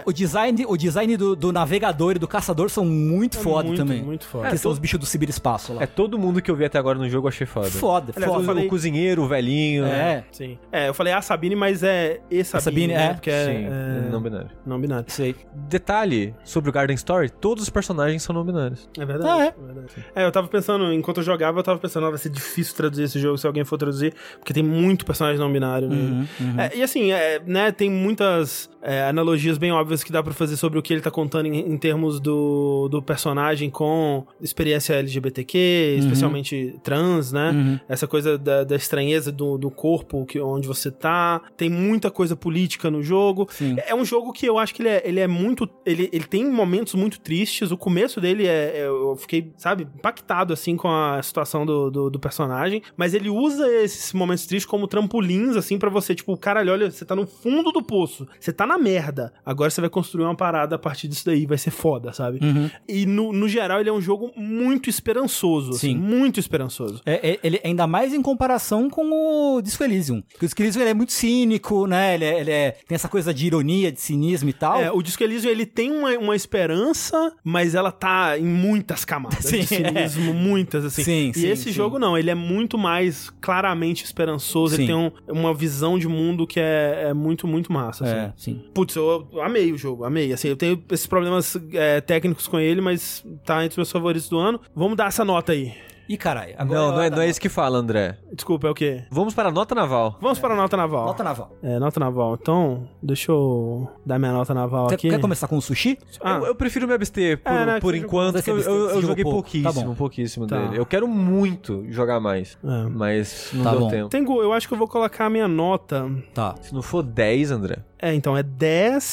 O, 0.05 0.09
o 0.09 0.13
design, 0.13 0.34
o 0.67 0.77
design 0.77 1.15
do, 1.17 1.35
do 1.35 1.51
navegador 1.51 2.15
e 2.15 2.19
do 2.19 2.27
caçador 2.27 2.69
são 2.69 2.85
muito 2.85 3.37
É 3.37 3.41
foda 3.41 3.67
muito, 3.67 3.77
também. 3.79 4.01
muito 4.03 4.25
foda. 4.25 4.49
Que 4.49 4.57
são 4.57 4.71
os 4.71 4.79
bichos 4.79 4.99
do 4.99 5.05
ciberespaço 5.05 5.73
lá. 5.73 5.83
É 5.83 5.85
todo 5.85 6.17
mundo 6.19 6.41
que 6.41 6.49
eu 6.51 6.55
vi 6.55 6.65
até 6.65 6.77
agora 6.77 6.97
no 6.99 7.09
jogo 7.09 7.25
eu 7.27 7.29
achei 7.29 7.47
foda. 7.47 7.69
foda, 7.69 8.13
Aliás, 8.15 8.31
foda. 8.31 8.43
eu 8.43 8.45
falei- 8.47 8.65
O 8.65 8.69
cozinheiro, 8.69 9.23
o 9.23 9.27
velhinho. 9.27 9.85
É, 9.85 10.23
Sim. 10.31 10.57
É, 10.71 10.89
eu 10.89 10.93
falei 10.93 11.13
a 11.13 11.21
Sabine, 11.21 11.55
mas 11.55 11.83
é 11.83 12.19
e 12.29 12.43
Sabine, 12.43 12.63
Sabine, 12.63 12.93
né? 12.93 13.05
é. 13.05 13.13
Porque 13.13 13.29
é, 13.29 13.45
Sim, 13.45 13.65
é 14.07 14.09
não 14.11 14.21
binário. 14.21 14.49
não 14.65 14.79
binário. 14.79 15.05
aí. 15.19 15.35
Detalhe 15.69 16.33
sobre 16.43 16.69
o 16.69 16.73
Garden 16.73 16.95
Story, 16.95 17.29
todos 17.29 17.63
os 17.63 17.69
personagens 17.69 18.21
são 18.23 18.33
não 18.35 18.43
binários. 18.43 18.89
É 18.97 19.05
verdade. 19.05 19.29
Ah, 19.31 19.43
é? 19.45 19.47
é 19.47 19.65
verdade. 19.73 20.05
É, 20.15 20.25
eu 20.25 20.31
tava 20.31 20.47
pensando, 20.47 20.91
enquanto 20.93 21.17
eu 21.17 21.23
jogava, 21.23 21.59
eu 21.59 21.63
tava 21.63 21.79
pensando, 21.79 22.05
ah, 22.05 22.09
vai 22.09 22.19
ser 22.19 22.29
difícil 22.29 22.75
traduzir 22.75 23.03
esse 23.03 23.19
jogo 23.19 23.37
se 23.37 23.47
alguém 23.47 23.63
for 23.63 23.77
traduzir, 23.77 24.13
porque 24.37 24.53
tem 24.53 24.63
muito 24.63 25.05
personagem 25.05 25.39
não 25.39 25.51
binário 25.51 25.87
nele. 25.89 26.27
Uhum, 26.39 26.59
É, 26.59 26.77
e 26.77 26.83
assim, 26.83 27.11
é, 27.11 27.39
né, 27.45 27.71
tem 27.71 27.89
muitas 27.89 28.69
é, 28.85 29.03
analogias 29.03 29.57
bem 29.57 29.71
óbvias 29.71 30.03
que 30.03 30.11
dá 30.11 30.21
pra 30.21 30.31
fazer 30.33 30.55
sobre 30.57 30.77
o 30.77 30.81
que 30.81 30.93
ele 30.93 31.01
tá 31.01 31.09
contando 31.09 31.47
em, 31.47 31.57
em 31.71 31.77
termos 31.77 32.19
do, 32.19 32.87
do 32.89 33.01
personagem 33.01 33.69
com 33.69 34.25
experiência 34.39 34.93
LGBTQ, 34.93 35.95
especialmente 35.99 36.75
trans, 36.83 37.31
né? 37.31 37.49
Uhum. 37.51 37.79
Essa 37.89 38.05
coisa 38.07 38.37
da, 38.37 38.63
da 38.63 38.75
estranheza 38.75 39.31
do, 39.31 39.57
do 39.57 39.71
corpo 39.71 40.23
que, 40.25 40.39
onde 40.39 40.67
você 40.67 40.91
tá. 40.91 41.41
Tem 41.57 41.69
muita 41.69 42.11
coisa 42.11 42.35
política 42.35 42.91
no 42.91 43.01
jogo. 43.01 43.47
Sim. 43.51 43.75
É 43.87 43.95
um 43.95 44.05
jogo 44.05 44.31
que 44.31 44.45
eu 44.45 44.59
acho 44.59 44.73
que 44.75 44.83
ele 44.83 44.89
é, 44.89 45.01
ele 45.03 45.19
é 45.19 45.27
muito. 45.27 45.67
Ele, 45.85 46.07
ele 46.13 46.25
tem 46.25 46.45
momentos 46.49 46.93
muito 46.93 47.19
tristes. 47.19 47.71
O 47.71 47.77
começo 47.77 48.21
dele 48.21 48.45
é. 48.45 48.77
é- 48.77 48.85
Eu 48.85 49.15
fiquei, 49.17 49.51
sabe, 49.57 49.87
impactado 49.95 50.53
assim 50.53 50.77
com 50.77 50.87
a 50.87 51.21
situação 51.23 51.65
do, 51.65 51.89
do, 51.89 52.09
do 52.11 52.19
personagem. 52.19 52.83
Mas 52.95 53.13
ele 53.15 53.29
usa 53.29 53.67
esses 53.81 54.13
momentos 54.13 54.45
tristes 54.45 54.69
como 54.69 54.87
trampolins, 54.87 55.55
assim, 55.55 55.79
pra 55.79 55.89
você, 55.89 56.13
tipo, 56.13 56.37
caralho, 56.37 56.71
olha, 56.71 56.91
você 56.91 57.03
tá 57.03 57.15
no 57.15 57.25
fundo 57.25 57.71
do 57.71 57.81
poço. 57.81 58.27
Você 58.39 58.53
tá 58.53 58.67
na 58.67 58.74
merda. 58.77 59.33
Agora 59.45 59.69
você 59.69 59.81
vai 59.81 59.89
construir 59.89 60.23
uma 60.25 60.35
parada 60.35 60.75
a 60.75 60.79
partir 60.79 61.07
disso 61.07 61.25
daí. 61.25 61.45
Vai 61.45 61.57
ser 61.57 61.71
foda, 61.71 62.11
sabe? 62.13 62.39
Uhum. 62.41 62.69
E 62.87 63.05
no, 63.05 63.31
no 63.31 63.47
geral, 63.47 63.79
ele 63.79 63.89
é 63.89 63.93
um 63.93 64.01
jogo 64.01 64.31
muito 64.35 64.89
esperançoso. 64.89 65.71
assim, 65.71 65.93
Sim. 65.93 65.97
muito 65.97 66.39
esperançoso. 66.39 67.01
É, 67.05 67.31
é- 67.31 67.39
ele 67.43 67.59
ainda 67.63 67.85
mais 67.87 68.13
em 68.13 68.21
comparação 68.21 68.89
com 68.89 69.11
o 69.57 69.61
Disco 69.61 69.83
Elysium. 69.83 70.21
Porque 70.21 70.45
o 70.45 70.47
Disco 70.47 70.61
Elysium 70.61 70.81
ele 70.81 70.89
é 70.91 70.93
muito 70.93 71.11
cínico, 71.13 71.85
né? 71.87 72.15
Ele, 72.15 72.25
é- 72.25 72.39
ele 72.39 72.51
é- 72.51 72.71
tem 72.87 72.95
essa 72.95 73.07
coisa 73.09 73.33
de 73.33 73.45
ironia, 73.47 73.91
de 73.91 73.99
cinismo 74.01 74.49
e 74.49 74.53
tal. 74.53 74.79
É, 74.81 74.91
o 74.91 75.01
Disco 75.01 75.23
Elysium, 75.23 75.49
ele 75.51 75.65
tem 75.65 75.91
uma, 75.91 76.11
uma 76.17 76.35
esperança, 76.35 77.31
mas 77.43 77.75
ela 77.75 77.91
tá 77.91 78.37
em 78.37 78.45
muitas 78.45 79.05
camadas 79.05 79.39
Sim, 79.45 79.59
de 79.59 79.67
cinismo, 79.67 80.33
muitas, 80.33 80.83
assim. 80.85 81.03
Sim, 81.03 81.29
e 81.29 81.33
sim, 81.39 81.47
esse 81.47 81.63
sim. 81.65 81.71
jogo 81.71 81.99
não, 81.99 82.17
ele 82.17 82.29
é 82.29 82.35
muito 82.35 82.77
mais 82.77 83.29
claramente 83.41 84.03
esperançoso, 84.03 84.75
ele 84.75 84.87
tem 84.87 84.95
um- 84.95 85.11
uma 85.29 85.53
visão 85.53 85.97
de 85.97 86.07
mundo 86.07 86.45
que 86.47 86.59
é, 86.59 87.05
é 87.09 87.13
muito, 87.13 87.47
muito 87.47 87.71
massa, 87.71 88.03
assim. 88.05 88.15
É, 88.15 88.33
sim. 88.35 88.64
Putz, 88.73 88.95
eu, 88.95 89.27
amei 89.41 89.71
o 89.71 89.77
jogo, 89.77 90.03
amei. 90.03 90.33
Assim, 90.33 90.49
eu 90.49 90.57
tenho 90.57 90.83
esses 90.91 91.07
problemas 91.07 91.57
é, 91.73 92.01
técnicos 92.01 92.47
com 92.47 92.59
ele, 92.59 92.81
mas 92.81 93.25
tá 93.45 93.63
entre 93.63 93.71
os 93.71 93.77
meus 93.77 93.91
favoritos 93.91 94.29
do 94.29 94.37
ano. 94.37 94.59
Vamos 94.75 94.97
dar 94.97 95.07
essa 95.07 95.23
nota 95.23 95.53
aí. 95.53 95.73
E 96.07 96.17
caralho, 96.17 96.53
agora 96.57 96.79
Não, 96.79 96.87
é 96.87 96.91
não 96.91 96.93
é, 96.93 97.09
não 97.09 97.17
é 97.17 97.19
nota. 97.21 97.25
isso 97.27 97.41
que 97.41 97.49
fala, 97.49 97.77
André. 97.77 98.17
Desculpa, 98.33 98.67
é 98.67 98.69
o 98.69 98.73
quê? 98.73 99.03
Vamos 99.09 99.33
para 99.33 99.49
a 99.49 99.51
nota 99.51 99.73
naval. 99.73 100.17
Vamos 100.21 100.37
para 100.39 100.53
a 100.53 100.57
nota 100.57 100.77
naval. 100.77 101.05
Nota 101.07 101.23
naval. 101.23 101.51
É, 101.63 101.79
nota 101.79 101.99
naval. 101.99 102.37
Então, 102.39 102.87
deixa 103.01 103.31
eu 103.31 103.89
dar 104.05 104.19
minha 104.19 104.31
nota 104.31 104.53
naval 104.53 104.87
Quer, 104.87 104.95
aqui. 104.95 105.09
quer 105.09 105.19
começar 105.19 105.47
com 105.47 105.57
o 105.57 105.61
sushi? 105.61 105.97
Ah. 106.21 106.37
Eu, 106.37 106.45
eu 106.47 106.55
prefiro 106.55 106.87
me 106.87 106.93
abster 106.93 107.37
por, 107.41 107.51
É, 107.51 107.65
né, 107.65 107.79
por 107.79 107.95
enquanto, 107.95 108.35
eu, 108.47 108.59
eu- 108.59 108.89
eu 108.91 109.01
joguei 109.01 109.23
pouco. 109.23 109.41
pouquíssimo, 109.41 109.73
Tá 109.73 109.81
bom. 109.87 109.95
pouquíssimo 109.95 110.47
Tá. 110.47 110.57
dele. 110.59 110.79
Eu 110.79 110.85
quero 110.85 111.07
muito 111.07 111.85
jogar 111.89 112.19
mais, 112.19 112.57
É. 112.63 112.83
mas 112.89 113.49
não 113.53 113.63
Tá 113.63 113.71
deu 113.71 113.79
bom. 113.79 113.89
tempo. 113.89 114.09
Tengu, 114.09 114.41
eu 114.41 114.53
acho 114.53 114.67
que 114.67 114.73
eu 114.73 114.77
vou 114.77 114.87
colocar 114.87 115.25
a 115.25 115.29
minha 115.29 115.47
nota. 115.47 116.09
Tá. 116.33 116.55
Se 116.61 116.73
não 116.73 116.81
for 116.81 117.01
10, 117.01 117.51
André. 117.51 117.77
É, 117.97 118.13
então, 118.13 118.37
é 118.37 118.43
10 118.43 119.03